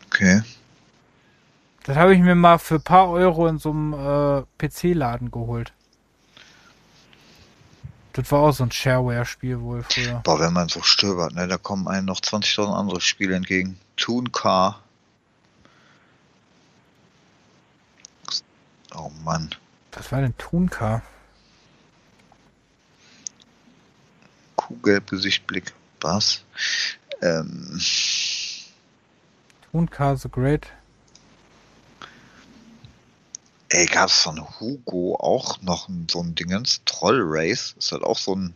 Okay. 0.09 0.43
Das 1.85 1.97
habe 1.97 2.15
ich 2.15 2.21
mir 2.21 2.35
mal 2.35 2.59
für 2.59 2.77
ein 2.77 2.83
paar 2.83 3.09
Euro 3.09 3.47
in 3.47 3.59
so 3.59 3.71
einem 3.71 3.93
äh, 3.93 4.43
PC-Laden 4.59 5.31
geholt. 5.31 5.73
Das 8.15 8.31
war 8.33 8.41
auch 8.41 8.53
so 8.53 8.65
ein 8.65 8.73
Shareware-Spiel 8.73 9.61
wohl 9.61 9.85
früher. 9.85 10.21
Boah, 10.25 10.41
wenn 10.41 10.53
man 10.53 10.69
so 10.69 10.83
stöbert, 10.83 11.35
ne, 11.35 11.47
da 11.47 11.57
kommen 11.57 11.87
einem 11.87 12.07
noch 12.07 12.21
20.000 12.21 12.75
andere 12.75 13.01
Spiele 13.01 13.37
entgegen. 13.37 13.79
Toon 13.97 14.33
Car. 14.33 14.81
Oh 18.95 19.11
Mann. 19.25 19.51
Was 19.93 20.11
war 20.11 20.21
denn 20.21 20.37
Toon 20.37 20.69
Car? 20.69 21.03
Kugelb, 24.57 25.09
Gesicht, 25.09 25.47
Blick. 25.47 25.73
Was? 26.01 26.43
Ähm 27.23 27.81
und 29.79 29.91
Karl 29.91 30.17
the 30.19 30.29
Great. 30.29 30.67
Ey, 33.71 33.87
gab 33.87 34.09
es 34.09 34.17
von 34.21 34.41
Hugo 34.59 35.17
auch 35.17 35.61
noch 35.63 35.89
so 36.11 36.21
ein 36.21 36.35
Dingens? 36.35 36.83
Troll 36.85 37.21
Race? 37.23 37.75
Ist 37.79 37.93
halt 37.93 38.03
auch 38.03 38.19
so 38.19 38.35
ein 38.35 38.55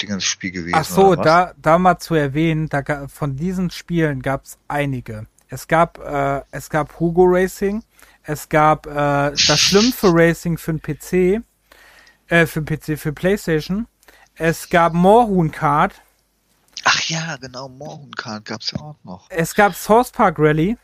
Dingens-Spiel 0.00 0.50
gewesen. 0.52 0.76
Ach 0.78 0.84
so, 0.84 1.14
da, 1.16 1.54
da 1.60 1.78
mal 1.78 1.98
zu 1.98 2.14
erwähnen, 2.14 2.68
da, 2.68 3.08
von 3.08 3.36
diesen 3.36 3.70
Spielen 3.70 4.22
gab 4.22 4.44
es 4.44 4.58
einige. 4.68 5.26
Es 5.48 5.66
gab, 5.68 5.98
äh, 5.98 6.42
es 6.50 6.70
gab 6.70 7.00
Hugo 7.00 7.24
Racing, 7.26 7.82
es 8.22 8.48
gab 8.48 8.86
äh, 8.86 8.90
das 8.94 9.58
schlimmste 9.60 10.08
Racing 10.12 10.58
für 10.58 10.74
den 10.74 10.82
PC, 10.82 11.42
äh, 12.30 12.46
für 12.46 12.62
den 12.62 12.78
PC, 12.78 12.98
für 13.00 13.12
Playstation. 13.12 13.86
Es 14.36 14.68
gab 14.68 14.92
Moorhuhn 14.92 15.50
Kart. 15.50 15.92
Ach 16.84 17.00
ja, 17.08 17.36
genau, 17.36 17.68
Morhonkart 17.68 18.44
gab 18.44 18.60
es 18.60 18.72
ja 18.72 18.80
auch 18.80 18.96
noch. 19.04 19.26
Es 19.30 19.54
gab 19.54 19.74
Source 19.74 20.10
Park 20.10 20.36
Rally. 20.38 20.76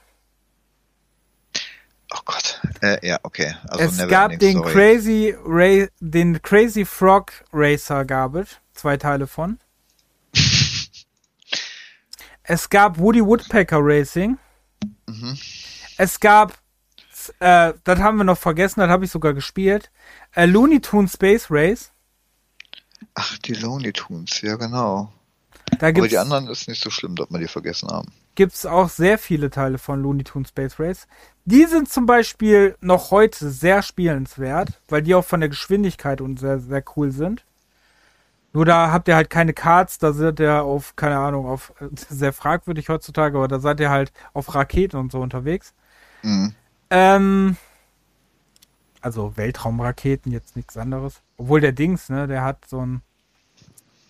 Oh 2.15 2.19
Gott. 2.25 2.61
Äh, 2.83 3.07
ja, 3.07 3.19
okay. 3.23 3.55
Also 3.69 3.85
es 4.05 4.09
gab 4.09 4.39
den 4.39 4.63
Crazy 4.63 5.35
Ra 5.45 5.87
den 6.01 6.41
Crazy 6.41 6.85
Frog 6.85 7.33
Racer 7.53 8.05
gab 8.05 8.35
es. 8.37 8.57
Zwei 8.75 8.97
Teile 8.97 9.27
von. 9.27 9.59
es 12.45 12.71
gab 12.71 12.99
Woody 12.99 13.25
Woodpecker 13.25 13.79
Racing. 13.81 14.39
Mhm. 15.07 15.37
Es 15.99 16.21
gab 16.21 16.57
äh, 17.41 17.75
das 17.85 17.99
haben 17.99 18.17
wir 18.17 18.25
noch 18.25 18.39
vergessen, 18.39 18.81
das 18.81 18.89
habe 18.89 19.05
ich 19.05 19.11
sogar 19.11 19.35
gespielt. 19.35 19.91
Äh, 20.35 20.47
Looney 20.47 20.81
Tunes 20.81 21.13
Space 21.13 21.49
Race. 21.51 21.91
Ach, 23.15 23.37
die 23.39 23.53
Looney 23.55 23.93
Tunes, 23.93 24.41
ja 24.41 24.57
genau. 24.57 25.13
Da 25.79 25.89
gibt's, 25.93 26.01
Aber 26.01 26.09
die 26.09 26.19
anderen 26.19 26.49
ist 26.49 26.69
nicht 26.69 26.83
so 26.83 26.91
schlimm, 26.91 27.15
dass 27.15 27.31
wir 27.31 27.39
die 27.39 27.47
vergessen 27.47 27.89
haben. 27.89 28.09
Gibt 28.35 28.55
es 28.55 28.67
auch 28.67 28.89
sehr 28.89 29.19
viele 29.19 29.51
Teile 29.51 29.79
von 29.79 30.03
Looney 30.03 30.25
Tunes 30.25 30.49
Space 30.49 30.79
Race. 30.79 31.07
Die 31.45 31.65
sind 31.67 31.89
zum 31.89 32.05
Beispiel 32.07 32.77
noch 32.81 33.11
heute 33.11 33.51
sehr 33.51 33.83
spielenswert, 33.83 34.71
weil 34.89 35.03
die 35.03 35.15
auch 35.15 35.25
von 35.25 35.41
der 35.41 35.49
Geschwindigkeit 35.49 36.21
und 36.21 36.41
sehr, 36.41 36.59
sehr 36.59 36.83
cool 36.97 37.11
sind. 37.13 37.45
Nur 38.53 38.65
da 38.65 38.91
habt 38.91 39.09
ihr 39.09 39.15
halt 39.15 39.31
keine 39.31 39.53
Cards, 39.53 39.99
da 39.99 40.13
seid 40.13 40.41
ihr 40.41 40.63
auf, 40.65 40.97
keine 40.97 41.19
Ahnung, 41.19 41.47
auf 41.47 41.73
sehr 42.09 42.33
fragwürdig 42.33 42.89
heutzutage, 42.89 43.37
aber 43.37 43.47
da 43.49 43.61
seid 43.61 43.79
ihr 43.81 43.91
halt 43.91 44.13
auf 44.33 44.55
Raketen 44.55 44.97
und 44.99 45.13
so 45.13 45.21
unterwegs. 45.21 45.75
Mhm. 46.23 46.55
Ähm, 46.91 47.57
also 49.01 49.37
Weltraumraketen, 49.37 50.33
jetzt 50.33 50.57
nichts 50.57 50.77
anderes. 50.77 51.21
Obwohl 51.37 51.61
der 51.61 51.73
Dings, 51.73 52.09
ne, 52.09 52.27
der 52.27 52.43
hat 52.43 52.65
so 52.67 52.85
ein 52.85 53.03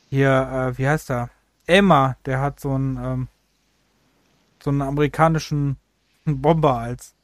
hier, 0.09 0.73
äh, 0.77 0.79
wie 0.79 0.89
heißt 0.89 1.11
der? 1.11 1.29
Emma, 1.69 2.17
der 2.25 2.41
hat 2.41 2.59
so 2.59 2.75
einen, 2.75 2.97
ähm, 2.97 3.29
so 4.63 4.71
einen 4.71 4.83
amerikanischen 4.83 5.77
Bomber 6.25 6.79
als 6.79 7.15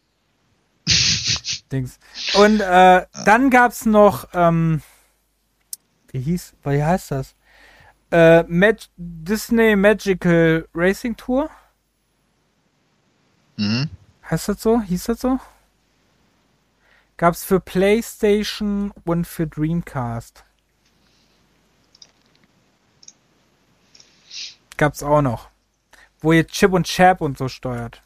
Dings. 1.72 1.98
Und 2.34 2.60
äh, 2.60 3.06
dann 3.24 3.50
gab's 3.50 3.86
noch, 3.86 4.28
ähm, 4.34 4.82
wie 6.08 6.20
hieß, 6.20 6.52
wie 6.62 6.84
heißt 6.84 7.10
das? 7.10 7.34
Äh, 8.12 8.42
Mag 8.44 8.76
Disney 8.96 9.74
Magical 9.74 10.68
Racing 10.74 11.16
Tour. 11.16 11.48
Mhm. 13.56 13.88
Heißt 14.30 14.50
das 14.50 14.62
so? 14.62 14.80
Hieß 14.82 15.04
das 15.04 15.20
so? 15.20 15.40
Gab's 17.16 17.44
für 17.44 17.60
PlayStation 17.60 18.92
und 19.04 19.26
für 19.26 19.46
Dreamcast. 19.46 20.44
Gab's 24.76 25.02
auch 25.02 25.22
noch. 25.22 25.48
Wo 26.20 26.32
ihr 26.32 26.46
Chip 26.46 26.72
und 26.72 26.86
Chap 26.86 27.20
und 27.20 27.38
so 27.38 27.48
steuert. 27.48 28.02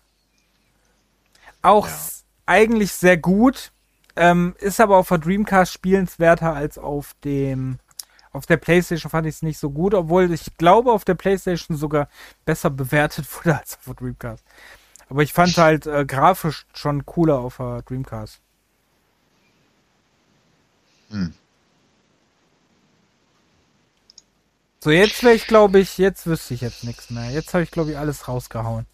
Auch 1.63 1.87
ja. 1.89 1.95
eigentlich 2.47 2.93
sehr 2.93 3.17
gut. 3.17 3.73
Ähm, 4.17 4.55
ist 4.59 4.81
aber 4.81 4.97
auf 4.97 5.09
der 5.09 5.19
Dreamcast 5.19 5.73
spielenswerter 5.73 6.53
als 6.55 6.79
auf 6.79 7.15
dem 7.25 7.79
auf 8.33 8.47
der 8.47 8.59
PlayStation 8.59 9.11
fand 9.11 9.27
ich 9.27 9.37
es 9.37 9.43
nicht 9.43 9.59
so 9.59 9.71
gut, 9.71 9.95
obwohl 9.95 10.31
ich 10.33 10.57
glaube, 10.59 10.93
auf 10.93 11.05
der 11.05 11.15
PlayStation 11.15 11.77
sogar 11.77 12.09
besser 12.45 12.69
bewertet 12.71 13.27
wurde 13.37 13.59
als 13.59 13.77
auf 13.79 13.85
der 13.87 13.95
Dreamcast. 13.95 14.45
Aber 15.09 15.23
ich 15.23 15.33
fand 15.33 15.57
halt 15.57 15.87
äh, 15.87 16.05
grafisch 16.05 16.67
schon 16.75 17.07
cooler 17.07 17.39
auf 17.39 17.57
der 17.57 17.83
Dreamcast. 17.83 18.41
Hm. 21.11 21.33
So, 24.81 24.91
jetzt 24.93 25.25
wäre 25.25 25.35
ich, 25.35 25.49
glaube 25.49 25.81
ich, 25.81 25.99
jetzt 25.99 26.27
wüsste 26.29 26.55
ich 26.55 26.61
jetzt 26.61 26.85
nichts 26.85 27.11
mehr. 27.11 27.31
Jetzt 27.33 27.53
habe 27.53 27.65
ich, 27.65 27.71
glaube 27.73 27.91
ich, 27.91 27.99
alles 27.99 28.29
rausgehauen. 28.29 28.87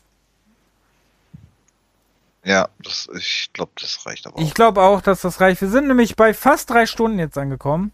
Ja, 2.43 2.69
das, 2.83 3.09
ich 3.19 3.51
glaube, 3.53 3.73
das 3.81 4.07
reicht 4.07 4.27
aber. 4.27 4.37
Auch. 4.37 4.41
Ich 4.41 4.55
glaube 4.55 4.81
auch, 4.83 5.03
dass 5.03 5.21
das 5.21 5.41
reicht. 5.43 5.61
Wir 5.61 5.69
sind 5.69 5.89
nämlich 5.89 6.17
bei 6.17 6.33
fast 6.33 6.71
drei 6.71 6.87
Stunden 6.87 7.19
jetzt 7.19 7.37
angekommen. 7.37 7.93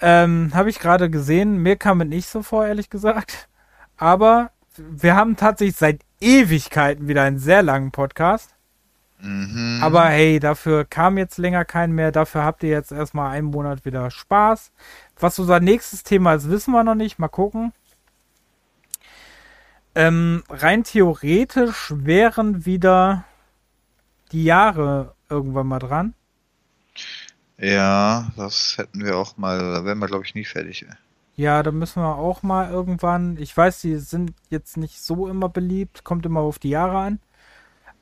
Ähm, 0.00 0.50
habe 0.54 0.68
ich 0.68 0.78
gerade 0.78 1.08
gesehen. 1.08 1.56
Mir 1.58 1.76
kam 1.76 2.02
es 2.02 2.08
nicht 2.08 2.28
so 2.28 2.42
vor, 2.42 2.66
ehrlich 2.66 2.90
gesagt. 2.90 3.48
Aber 3.96 4.50
wir 4.76 5.16
haben 5.16 5.36
tatsächlich 5.36 5.76
seit 5.76 6.00
Ewigkeiten 6.20 7.08
wieder 7.08 7.22
einen 7.22 7.38
sehr 7.38 7.62
langen 7.62 7.92
Podcast. 7.92 8.50
Mhm. 9.20 9.80
Aber 9.82 10.04
hey, 10.04 10.38
dafür 10.38 10.84
kam 10.84 11.16
jetzt 11.16 11.38
länger 11.38 11.64
kein 11.64 11.92
mehr. 11.92 12.12
Dafür 12.12 12.44
habt 12.44 12.62
ihr 12.62 12.68
jetzt 12.70 12.92
erstmal 12.92 13.30
einen 13.30 13.46
Monat 13.46 13.86
wieder 13.86 14.10
Spaß. 14.10 14.70
Was 15.18 15.38
unser 15.38 15.60
nächstes 15.60 16.02
Thema 16.02 16.34
ist, 16.34 16.50
wissen 16.50 16.72
wir 16.72 16.84
noch 16.84 16.94
nicht. 16.94 17.18
Mal 17.18 17.28
gucken. 17.28 17.72
Ähm, 19.94 20.44
rein 20.50 20.84
theoretisch 20.84 21.92
wären 21.96 22.66
wieder 22.66 23.24
die 24.30 24.44
Jahre 24.44 25.14
irgendwann 25.30 25.66
mal 25.68 25.78
dran. 25.78 26.14
Ja, 27.56 28.28
das 28.36 28.74
hätten 28.76 29.02
wir 29.02 29.16
auch 29.16 29.38
mal, 29.38 29.58
da 29.58 29.84
wären 29.86 29.98
wir, 29.98 30.06
glaube 30.06 30.26
ich, 30.26 30.34
nie 30.34 30.44
fertig. 30.44 30.84
Ja, 31.36 31.62
da 31.62 31.70
müssen 31.72 32.02
wir 32.02 32.16
auch 32.16 32.42
mal 32.42 32.70
irgendwann, 32.70 33.38
ich 33.38 33.56
weiß, 33.56 33.80
die 33.80 33.96
sind 33.96 34.32
jetzt 34.50 34.76
nicht 34.76 35.00
so 35.02 35.28
immer 35.28 35.48
beliebt, 35.48 36.04
kommt 36.04 36.26
immer 36.26 36.40
auf 36.40 36.58
die 36.58 36.68
Jahre 36.70 36.98
an, 36.98 37.20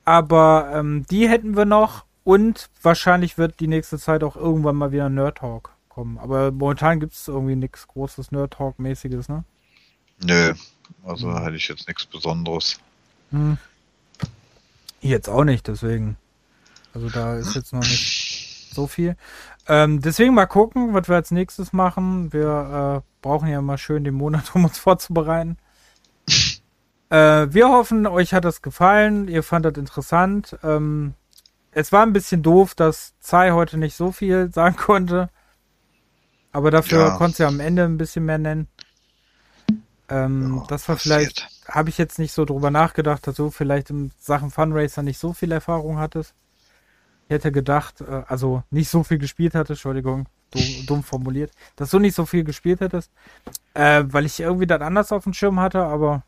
aber 0.05 0.70
ähm, 0.75 1.07
die 1.10 1.28
hätten 1.28 1.57
wir 1.57 1.65
noch 1.65 2.05
und 2.25 2.68
wahrscheinlich 2.83 3.39
wird 3.39 3.60
die 3.60 3.68
nächste 3.68 3.99
Zeit 4.01 4.25
auch 4.25 4.34
irgendwann 4.36 4.76
mal 4.76 4.91
wieder 4.91 5.09
Nerd 5.09 5.39
Talk 5.39 5.73
kommen. 5.94 6.18
Aber 6.18 6.50
momentan 6.52 7.00
gibt 7.00 7.14
es 7.14 7.28
irgendwie 7.28 7.56
nichts 7.56 7.86
großes 7.86 8.32
Nerd-Talk-mäßiges, 8.32 9.28
ne? 9.28 9.44
Nö, 10.23 10.55
also 11.05 11.28
mhm. 11.28 11.40
hätte 11.42 11.56
ich 11.56 11.68
jetzt 11.68 11.89
nichts 11.89 12.06
Besonderes. 12.06 12.78
Hm. 13.31 13.58
Jetzt 15.00 15.28
auch 15.28 15.44
nicht, 15.44 15.66
deswegen. 15.68 16.16
Also 16.94 17.08
da 17.10 17.34
ist 17.36 17.55
jetzt 17.55 17.73
noch 17.73 17.81
nicht 17.81 18.70
so 18.73 18.86
viel. 18.86 19.16
Ähm, 19.66 20.00
deswegen 20.00 20.34
mal 20.34 20.47
gucken, 20.47 20.94
was 20.94 21.08
wir 21.08 21.16
als 21.16 21.31
nächstes 21.31 21.73
machen. 21.73 22.32
Wir 22.32 23.02
äh, 23.05 23.12
brauchen 23.23 23.48
ja 23.48 23.60
mal 23.60 23.78
schön 23.78 24.05
den 24.05 24.14
Monat, 24.14 24.55
um 24.55 24.64
uns 24.64 24.78
vorzubereiten. 24.78 25.56
Äh, 27.10 27.52
wir 27.52 27.68
hoffen, 27.68 28.06
euch 28.06 28.32
hat 28.32 28.47
das 28.47 28.62
gefallen. 28.62 29.28
Ihr 29.28 29.42
fandet 29.42 29.76
interessant. 29.76 30.56
Ähm, 30.64 31.12
es 31.70 31.92
war 31.92 32.02
ein 32.02 32.14
bisschen 32.14 32.42
doof, 32.42 32.74
dass 32.74 33.12
Zai 33.20 33.52
heute 33.52 33.76
nicht 33.76 33.94
so 33.94 34.10
viel 34.10 34.50
sagen 34.50 34.76
konnte. 34.76 35.28
Aber 36.55 36.70
dafür 36.70 37.00
ja. 37.00 37.10
konntest 37.16 37.41
du 37.41 37.42
ja 37.42 37.49
am 37.49 37.58
Ende 37.58 37.83
ein 37.84 37.99
bisschen 37.99 38.24
mehr 38.24 38.39
nennen. 38.39 38.68
Ähm, 40.08 40.58
ja, 40.60 40.65
das 40.68 40.89
war 40.89 40.94
passiert. 40.94 41.00
vielleicht, 41.00 41.49
habe 41.68 41.89
ich 41.89 41.99
jetzt 41.99 42.20
nicht 42.20 42.33
so 42.33 42.44
drüber 42.44 42.70
nachgedacht, 42.70 43.26
dass 43.26 43.34
du 43.34 43.50
vielleicht 43.50 43.91
in 43.91 44.12
Sachen 44.20 44.52
Fundraiser 44.52 45.02
nicht 45.02 45.18
so 45.18 45.33
viel 45.33 45.50
Erfahrung 45.50 45.99
hattest. 45.99 46.33
Ich 47.26 47.31
hätte 47.34 47.50
gedacht, 47.50 48.00
äh, 48.02 48.23
also 48.28 48.62
nicht 48.70 48.89
so 48.89 49.02
viel 49.02 49.18
gespielt 49.18 49.55
hattest, 49.57 49.81
Entschuldigung, 49.81 50.26
dumm, 50.52 50.62
dumm 50.86 51.02
formuliert, 51.02 51.50
dass 51.74 51.91
du 51.91 51.99
nicht 51.99 52.15
so 52.15 52.24
viel 52.24 52.44
gespielt 52.44 52.78
hättest, 52.81 53.10
äh, 53.74 54.05
weil 54.07 54.24
ich 54.24 54.39
irgendwie 54.39 54.68
das 54.68 54.81
anders 54.81 55.10
auf 55.10 55.24
dem 55.24 55.34
Schirm 55.34 55.58
hatte, 55.58 55.83
aber 55.83 56.23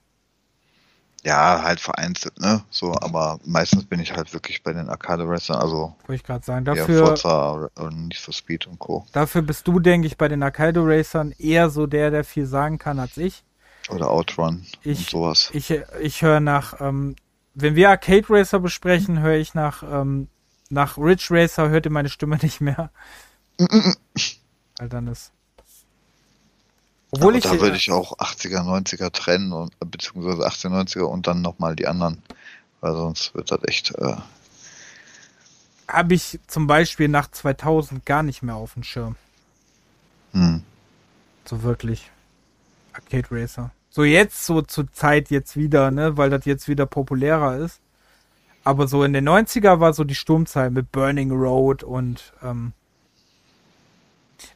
ja, 1.27 1.61
halt 1.65 1.81
vereinzelt, 1.81 2.39
ne? 2.41 2.63
So, 2.71 2.93
aber 3.01 3.41
meistens 3.45 3.85
bin 3.85 3.99
ich 3.99 4.13
halt 4.15 4.33
wirklich 4.33 4.63
bei 4.63 4.73
den 4.73 4.89
Arcade-Wrestlern, 4.89 5.59
also. 5.61 5.97
Wollte 6.07 6.15
ich 6.15 6.23
gerade 6.23 6.45
sagen, 6.45 6.65
dafür. 6.65 7.05
Forza 7.05 7.69
und 7.75 8.07
Need 8.07 8.17
for 8.17 8.33
Speed 8.33 8.69
und 8.69 8.79
Co. 8.79 9.05
Dafür 9.11 9.43
bist 9.43 9.67
du, 9.67 9.81
denke 9.81 10.07
ich, 10.07 10.17
bei 10.19 10.29
den 10.29 10.41
Arcade-Racern 10.45 11.33
eher 11.37 11.69
so 11.69 11.89
der, 11.89 12.13
der 12.13 12.23
viel 12.23 12.47
sagen 12.47 12.79
kann 12.79 13.01
als 13.01 13.17
ich. 13.17 13.43
Oder 13.89 14.09
Outrun 14.13 14.65
ich, 14.83 15.01
und 15.01 15.11
sowas. 15.11 15.51
Ich, 15.53 15.69
ich 16.01 16.23
höre 16.23 16.39
nach, 16.39 16.81
ähm, 16.81 17.17
wenn 17.55 17.75
wir 17.75 17.91
Arcade-Racer 17.91 18.61
besprechen, 18.61 19.19
höre 19.19 19.35
ich 19.35 19.53
nach, 19.53 19.83
ähm, 19.83 20.29
nach 20.71 20.97
Ridge 20.97 21.27
Racer, 21.31 21.71
hört 21.71 21.87
ihr 21.89 21.93
meine 21.93 22.09
Stimme 22.09 22.39
nicht 22.41 22.61
mehr. 22.61 22.93
Mm, 23.59 23.65
mm, 23.65 23.89
mm. 23.89 23.99
Weil 24.79 24.89
dann 24.91 25.09
ist 25.09 25.33
obwohl 27.13 27.37
ich 27.37 27.45
da 27.45 27.61
würde 27.61 27.77
ich 27.77 27.91
auch 27.91 28.19
80er, 28.19 28.63
90er 28.63 29.13
trennen, 29.13 29.53
und, 29.53 29.73
beziehungsweise 29.91 30.47
80er, 30.47 30.83
90er 30.89 31.03
und 31.03 31.27
dann 31.27 31.41
nochmal 31.43 31.77
die 31.77 31.87
anderen. 31.87 32.23
Weil 32.81 32.93
sonst 32.93 33.35
wird 33.35 33.51
das 33.51 33.61
echt. 33.67 33.95
Äh 33.97 34.17
Habe 35.89 36.15
ich 36.15 36.41
zum 36.47 36.67
Beispiel 36.67 37.09
nach 37.09 37.31
2000 37.31 38.05
gar 38.05 38.23
nicht 38.23 38.43
mehr 38.43 38.57
auf 38.57 38.75
dem 38.75 38.83
Schirm. 38.83 39.17
Hm. 40.33 40.63
So 41.45 41.63
wirklich. 41.63 42.11
Arcade 42.93 43.31
Racer. 43.31 43.71
So 43.91 44.03
jetzt, 44.05 44.45
so 44.45 44.61
zur 44.63 44.93
Zeit 44.93 45.31
jetzt 45.31 45.57
wieder, 45.57 45.91
ne, 45.91 46.17
weil 46.17 46.29
das 46.29 46.45
jetzt 46.45 46.69
wieder 46.69 46.87
populärer 46.87 47.57
ist. 47.59 47.81
Aber 48.65 48.89
so 48.89 49.05
in 49.05 49.13
den 49.13 49.29
90er 49.29 49.79
war 49.81 49.93
so 49.95 50.03
die 50.03 50.17
Sturmzeit 50.17 50.73
mit 50.73 50.91
Burning 50.93 51.31
Road 51.31 51.85
und 51.85 52.33
ähm, 52.43 52.73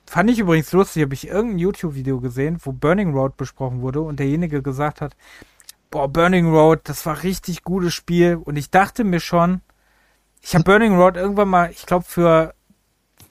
Fand 0.06 0.30
ich 0.30 0.38
übrigens 0.38 0.72
lustig, 0.72 1.02
habe 1.02 1.14
ich 1.14 1.28
irgendein 1.28 1.58
YouTube-Video 1.58 2.20
gesehen, 2.20 2.58
wo 2.64 2.72
Burning 2.72 3.12
Road 3.12 3.36
besprochen 3.36 3.80
wurde 3.82 4.00
und 4.00 4.20
derjenige 4.20 4.62
gesagt 4.62 5.00
hat, 5.00 5.16
boah, 5.90 6.08
Burning 6.08 6.50
Road, 6.50 6.80
das 6.84 7.04
war 7.06 7.22
richtig 7.22 7.62
gutes 7.62 7.94
Spiel 7.94 8.36
und 8.36 8.56
ich 8.56 8.70
dachte 8.70 9.04
mir 9.04 9.20
schon, 9.20 9.60
ich 10.42 10.54
habe 10.54 10.64
Burning 10.64 10.96
Road 10.96 11.16
irgendwann 11.16 11.48
mal, 11.48 11.70
ich 11.70 11.86
glaube, 11.86 12.04
für 12.06 12.54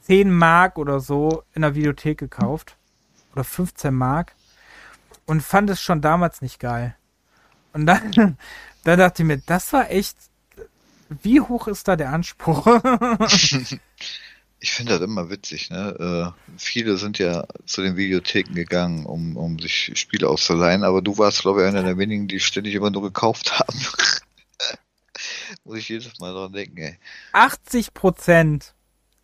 10 0.04 0.32
Mark 0.32 0.78
oder 0.78 1.00
so 1.00 1.44
in 1.54 1.62
der 1.62 1.76
Videothek 1.76 2.18
gekauft 2.18 2.78
oder 3.34 3.44
15 3.44 3.94
Mark 3.94 4.34
und 5.26 5.42
fand 5.42 5.70
es 5.70 5.82
schon 5.82 6.02
damals 6.02 6.42
nicht 6.42 6.60
geil. 6.60 6.96
Und 7.74 7.86
dann, 7.86 8.12
dann 8.84 9.00
dachte 9.00 9.24
ich 9.24 9.28
mir, 9.28 9.38
das 9.38 9.72
war 9.74 9.90
echt, 9.90 10.18
wie 11.22 11.42
hoch 11.42 11.68
ist 11.68 11.88
da 11.88 11.96
der 11.96 12.10
Anspruch? 12.12 12.66
ich 14.60 14.72
finde 14.74 14.94
das 14.94 15.02
immer 15.02 15.30
witzig. 15.30 15.70
Ne? 15.70 16.34
Äh, 16.38 16.54
viele 16.58 16.98
sind 16.98 17.18
ja 17.18 17.46
zu 17.66 17.82
den 17.82 17.96
Videotheken 17.96 18.54
gegangen, 18.56 19.06
um, 19.06 19.38
um 19.38 19.58
sich 19.60 19.92
Spiele 19.98 20.28
auszuleihen, 20.28 20.84
aber 20.84 21.02
du 21.02 21.18
warst, 21.18 21.42
glaube 21.42 21.62
ich, 21.62 21.68
einer 21.68 21.84
der 21.84 21.98
wenigen, 21.98 22.28
die 22.28 22.40
ständig 22.40 22.76
immer 22.76 22.92
nur 22.92 23.02
gekauft 23.04 23.58
haben. 23.60 23.80
Muss 25.64 25.78
ich 25.78 25.90
jedes 25.90 26.20
Mal 26.20 26.34
dran 26.34 26.52
denken, 26.54 26.78
ey. 26.80 27.00
80 27.34 27.94
Prozent, 27.94 28.74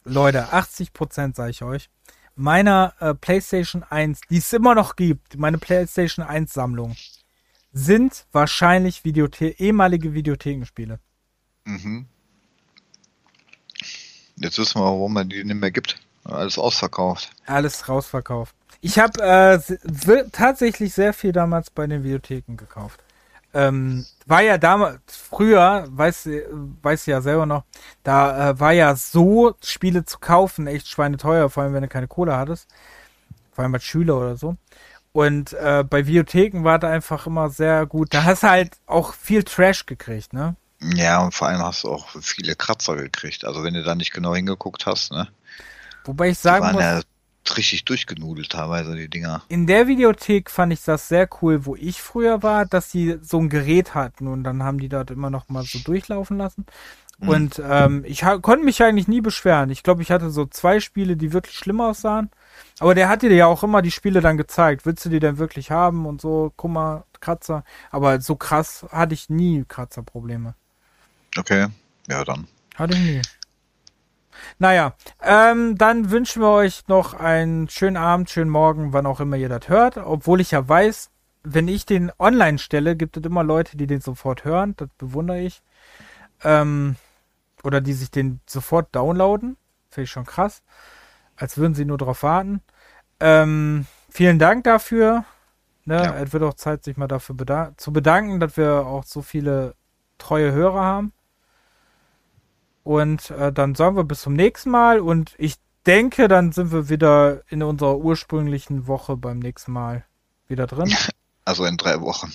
Leute, 0.04 0.54
80 0.54 0.94
Prozent, 0.94 1.36
sage 1.36 1.52
ich 1.52 1.64
euch, 1.64 1.90
meiner 2.36 2.94
äh, 3.00 3.14
PlayStation 3.14 3.84
1, 3.84 4.22
die 4.30 4.38
es 4.38 4.52
immer 4.54 4.76
noch 4.76 4.96
gibt, 4.96 5.38
meine 5.38 5.58
PlayStation 5.58 6.26
1 6.26 6.54
Sammlung, 6.54 6.96
sind 7.74 8.26
wahrscheinlich 8.32 9.04
Videothe 9.06 9.50
ehemalige 9.60 10.14
Videothekenspiele. 10.14 11.00
Mhm. 11.66 12.08
Jetzt 14.38 14.58
wissen 14.58 14.82
wir, 14.82 14.86
warum 14.86 15.14
man 15.14 15.30
die 15.30 15.44
nicht 15.44 15.60
mehr 15.60 15.72
gibt. 15.72 15.98
Alles 16.26 16.58
ausverkauft. 16.60 17.30
Alles 17.46 17.88
rausverkauft. 17.88 18.54
Ich 18.82 19.00
habe 19.00 19.22
äh, 19.24 20.24
tatsächlich 20.32 20.94
sehr 20.94 21.14
viel 21.14 21.32
damals 21.32 21.70
bei 21.70 21.88
den 21.88 22.04
Videotheken 22.04 22.56
gekauft. 22.58 23.00
Ähm, 23.54 24.06
war 24.26 24.42
ja 24.42 24.58
damals, 24.58 24.98
früher, 25.08 25.86
weiß, 25.90 26.30
weiß 26.82 27.06
ja 27.06 27.22
selber 27.22 27.46
noch, 27.46 27.64
da 28.04 28.50
äh, 28.50 28.60
war 28.60 28.74
ja 28.74 28.96
so, 28.98 29.56
Spiele 29.64 30.04
zu 30.04 30.20
kaufen 30.20 30.68
echt 30.68 30.90
schweineteuer, 30.90 31.50
vor 31.50 31.64
allem 31.64 31.74
wenn 31.74 31.84
du 31.84 31.88
keine 31.88 32.08
Kohle 32.10 32.36
hattest. 32.36 32.68
Vor 33.54 33.64
allem 33.64 33.74
als 33.74 33.86
Schüler 33.86 34.18
oder 34.18 34.36
so. 34.36 34.58
Und 35.14 35.54
äh, 35.54 35.86
bei 35.90 36.06
Videotheken 36.06 36.66
war 36.66 36.78
da 36.78 36.90
einfach 36.90 37.26
immer 37.28 37.50
sehr 37.50 37.86
gut. 37.86 38.14
Da 38.14 38.24
hast 38.26 38.44
du 38.44 38.50
halt 38.50 38.72
auch 38.88 39.14
viel 39.14 39.44
Trash 39.44 39.86
gekriegt, 39.86 40.34
ne? 40.34 40.56
Ja, 40.94 41.20
und 41.20 41.34
vor 41.34 41.48
allem 41.48 41.62
hast 41.64 41.84
du 41.84 41.90
auch 41.92 42.08
viele 42.22 42.56
Kratzer 42.56 42.96
gekriegt. 42.96 43.44
Also 43.46 43.64
wenn 43.64 43.74
du 43.74 43.84
da 43.84 43.96
nicht 43.96 44.14
genau 44.14 44.36
hingeguckt 44.36 44.86
hast, 44.86 45.12
ne? 45.12 45.28
Wobei 46.04 46.30
ich 46.30 46.40
sagen 46.40 46.64
die 46.72 46.76
waren 46.80 46.96
muss, 46.98 47.04
ja 47.06 47.56
richtig 47.58 47.86
durchgenudelt 47.86 48.52
teilweise 48.52 48.96
die 48.96 49.08
Dinger. 49.08 49.44
In 49.50 49.68
der 49.68 49.86
Videothek 49.88 50.50
fand 50.50 50.74
ich 50.74 50.84
das 50.84 51.08
sehr 51.08 51.28
cool, 51.42 51.66
wo 51.68 51.76
ich 51.76 52.02
früher 52.02 52.42
war, 52.44 52.66
dass 52.66 52.92
sie 52.92 53.18
so 53.22 53.38
ein 53.40 53.50
Gerät 53.50 53.94
hatten 53.96 54.28
und 54.28 54.44
dann 54.44 54.64
haben 54.64 54.80
die 54.80 54.90
dort 54.90 55.12
immer 55.12 55.30
noch 55.30 55.48
mal 55.50 55.64
so 55.64 55.78
durchlaufen 55.80 56.38
lassen. 56.40 56.66
Mhm. 57.20 57.30
Und 57.30 57.62
ähm, 57.64 58.04
ich 58.08 58.22
konnte 58.24 58.66
mich 58.66 58.82
eigentlich 58.82 59.08
nie 59.08 59.22
beschweren. 59.22 59.70
Ich 59.70 59.84
glaube, 59.84 60.02
ich 60.02 60.10
hatte 60.12 60.32
so 60.32 60.46
zwei 60.48 60.80
Spiele, 60.80 61.18
die 61.18 61.34
wirklich 61.34 61.56
schlimm 61.58 61.82
aussahen. 61.82 62.32
Aber 62.80 62.96
der 62.96 63.10
hat 63.10 63.22
dir 63.22 63.32
ja 63.32 63.46
auch 63.46 63.62
immer 63.64 63.82
die 63.84 63.92
Spiele 63.92 64.22
dann 64.22 64.38
gezeigt. 64.38 64.86
Willst 64.88 65.06
du 65.06 65.10
die 65.10 65.20
denn 65.20 65.38
wirklich 65.38 65.70
haben 65.72 66.06
und 66.08 66.22
so? 66.22 66.52
Kummer, 66.56 67.06
Kratzer. 67.20 67.64
Aber 67.92 68.22
so 68.22 68.36
krass 68.36 68.86
hatte 68.92 69.14
ich 69.14 69.30
nie 69.30 69.66
Kratzerprobleme. 69.68 70.56
Okay, 71.38 71.68
ja 72.10 72.24
dann. 72.24 72.48
Hatte 72.76 72.94
ich 72.94 73.00
nie. 73.00 73.22
Naja, 74.58 74.96
ähm, 75.22 75.78
dann 75.78 76.12
wünschen 76.12 76.42
wir 76.42 76.50
euch 76.50 76.88
noch 76.88 77.14
einen 77.14 77.68
schönen 77.70 77.98
Abend, 77.98 78.30
schönen 78.30 78.50
Morgen, 78.52 78.94
wann 78.94 79.06
auch 79.06 79.20
immer 79.20 79.36
ihr 79.36 79.50
das 79.50 79.68
hört. 79.68 79.98
Obwohl 79.98 80.40
ich 80.40 80.52
ja 80.52 80.68
weiß, 80.68 81.10
wenn 81.44 81.68
ich 81.68 81.86
den 81.86 82.12
online 82.20 82.58
stelle, 82.58 82.96
gibt 82.96 83.18
es 83.18 83.24
immer 83.24 83.44
Leute, 83.44 83.76
die 83.76 83.88
den 83.88 84.02
sofort 84.02 84.46
hören. 84.46 84.74
Das 84.78 84.90
bewundere 84.98 85.42
ich. 85.42 85.62
Ähm, 86.44 86.96
oder 87.64 87.82
die 87.82 87.94
sich 87.94 88.12
den 88.12 88.40
sofort 88.46 88.96
downloaden. 88.96 89.58
Finde 89.90 90.06
ich 90.06 90.12
schon 90.12 90.26
krass. 90.26 90.64
Als 91.36 91.58
würden 91.58 91.76
sie 91.76 91.86
nur 91.86 91.98
drauf 91.98 92.24
warten. 92.24 92.62
Ähm, 93.20 93.86
vielen 94.10 94.40
Dank 94.40 94.64
dafür. 94.64 95.26
Ne? 95.84 95.98
Ja. 96.02 96.16
Es 96.16 96.32
wird 96.32 96.44
auch 96.44 96.54
Zeit, 96.54 96.86
sich 96.86 96.96
mal 96.98 97.08
dafür 97.08 97.36
bedan 97.36 97.74
zu 97.78 97.92
bedanken, 97.92 98.40
dass 98.40 98.56
wir 98.58 98.86
auch 98.86 99.04
so 99.04 99.22
viele 99.22 99.76
treue 100.18 100.52
Hörer 100.54 100.82
haben. 100.82 101.12
Und 102.86 103.32
äh, 103.32 103.52
dann 103.52 103.74
sagen 103.74 103.96
wir 103.96 104.04
bis 104.04 104.22
zum 104.22 104.34
nächsten 104.34 104.70
Mal. 104.70 105.00
Und 105.00 105.34
ich 105.40 105.56
denke, 105.88 106.28
dann 106.28 106.52
sind 106.52 106.72
wir 106.72 106.88
wieder 106.88 107.42
in 107.50 107.64
unserer 107.64 107.98
ursprünglichen 107.98 108.86
Woche 108.88 109.18
beim 109.18 109.40
nächsten 109.40 109.72
Mal 109.74 110.06
wieder 110.48 110.68
drin. 110.68 110.96
Also 111.46 111.66
in 111.66 111.78
drei 111.78 112.00
Wochen. 112.02 112.32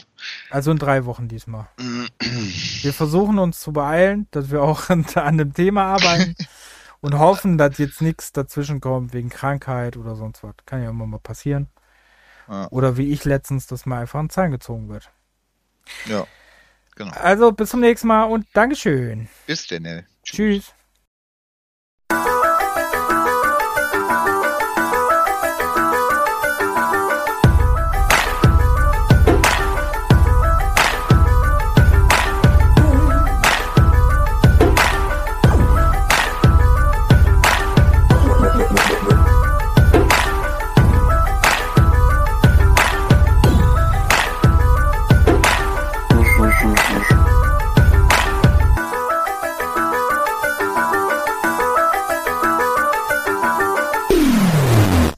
Also 0.51 0.73
in 0.73 0.79
drei 0.79 1.05
Wochen 1.05 1.29
diesmal. 1.29 1.69
wir 2.19 2.93
versuchen 2.93 3.39
uns 3.39 3.61
zu 3.61 3.73
beeilen, 3.73 4.27
dass 4.33 4.51
wir 4.51 4.61
auch 4.63 4.91
an 5.15 5.39
dem 5.39 5.55
Thema 5.55 5.85
arbeiten 5.85 6.35
und 7.01 7.17
hoffen, 7.17 7.57
dass 7.57 7.79
jetzt 7.79 8.03
nichts 8.03 8.33
dazwischen 8.33 8.81
kommt 8.81 9.13
wegen 9.13 9.29
Krankheit 9.29 9.97
oder 9.97 10.17
sonst 10.17 10.43
was. 10.43 10.55
Kann 10.67 10.83
ja 10.83 10.91
immer 10.91 11.07
mal 11.07 11.21
passieren. 11.21 11.69
Ja. 12.49 12.67
Oder 12.73 12.97
wie 12.97 13.13
ich 13.13 13.25
letztens, 13.25 13.69
dass 13.69 13.87
mal 13.87 14.01
einfach 14.01 14.19
ein 14.19 14.31
Zahn 14.31 14.51
gezogen 14.51 14.89
wird. 14.89 15.13
Ja. 16.07 16.27
Genau. 16.97 17.13
Also 17.13 17.53
bis 17.53 17.71
zum 17.71 17.79
nächsten 17.81 18.09
Mal 18.09 18.25
und 18.25 18.45
Dankeschön. 18.53 19.29
Bis 19.47 19.69
denn. 19.69 19.85
Ey. 19.85 20.03
Tschüss. 20.23 20.73
Tschüss. 22.13 22.40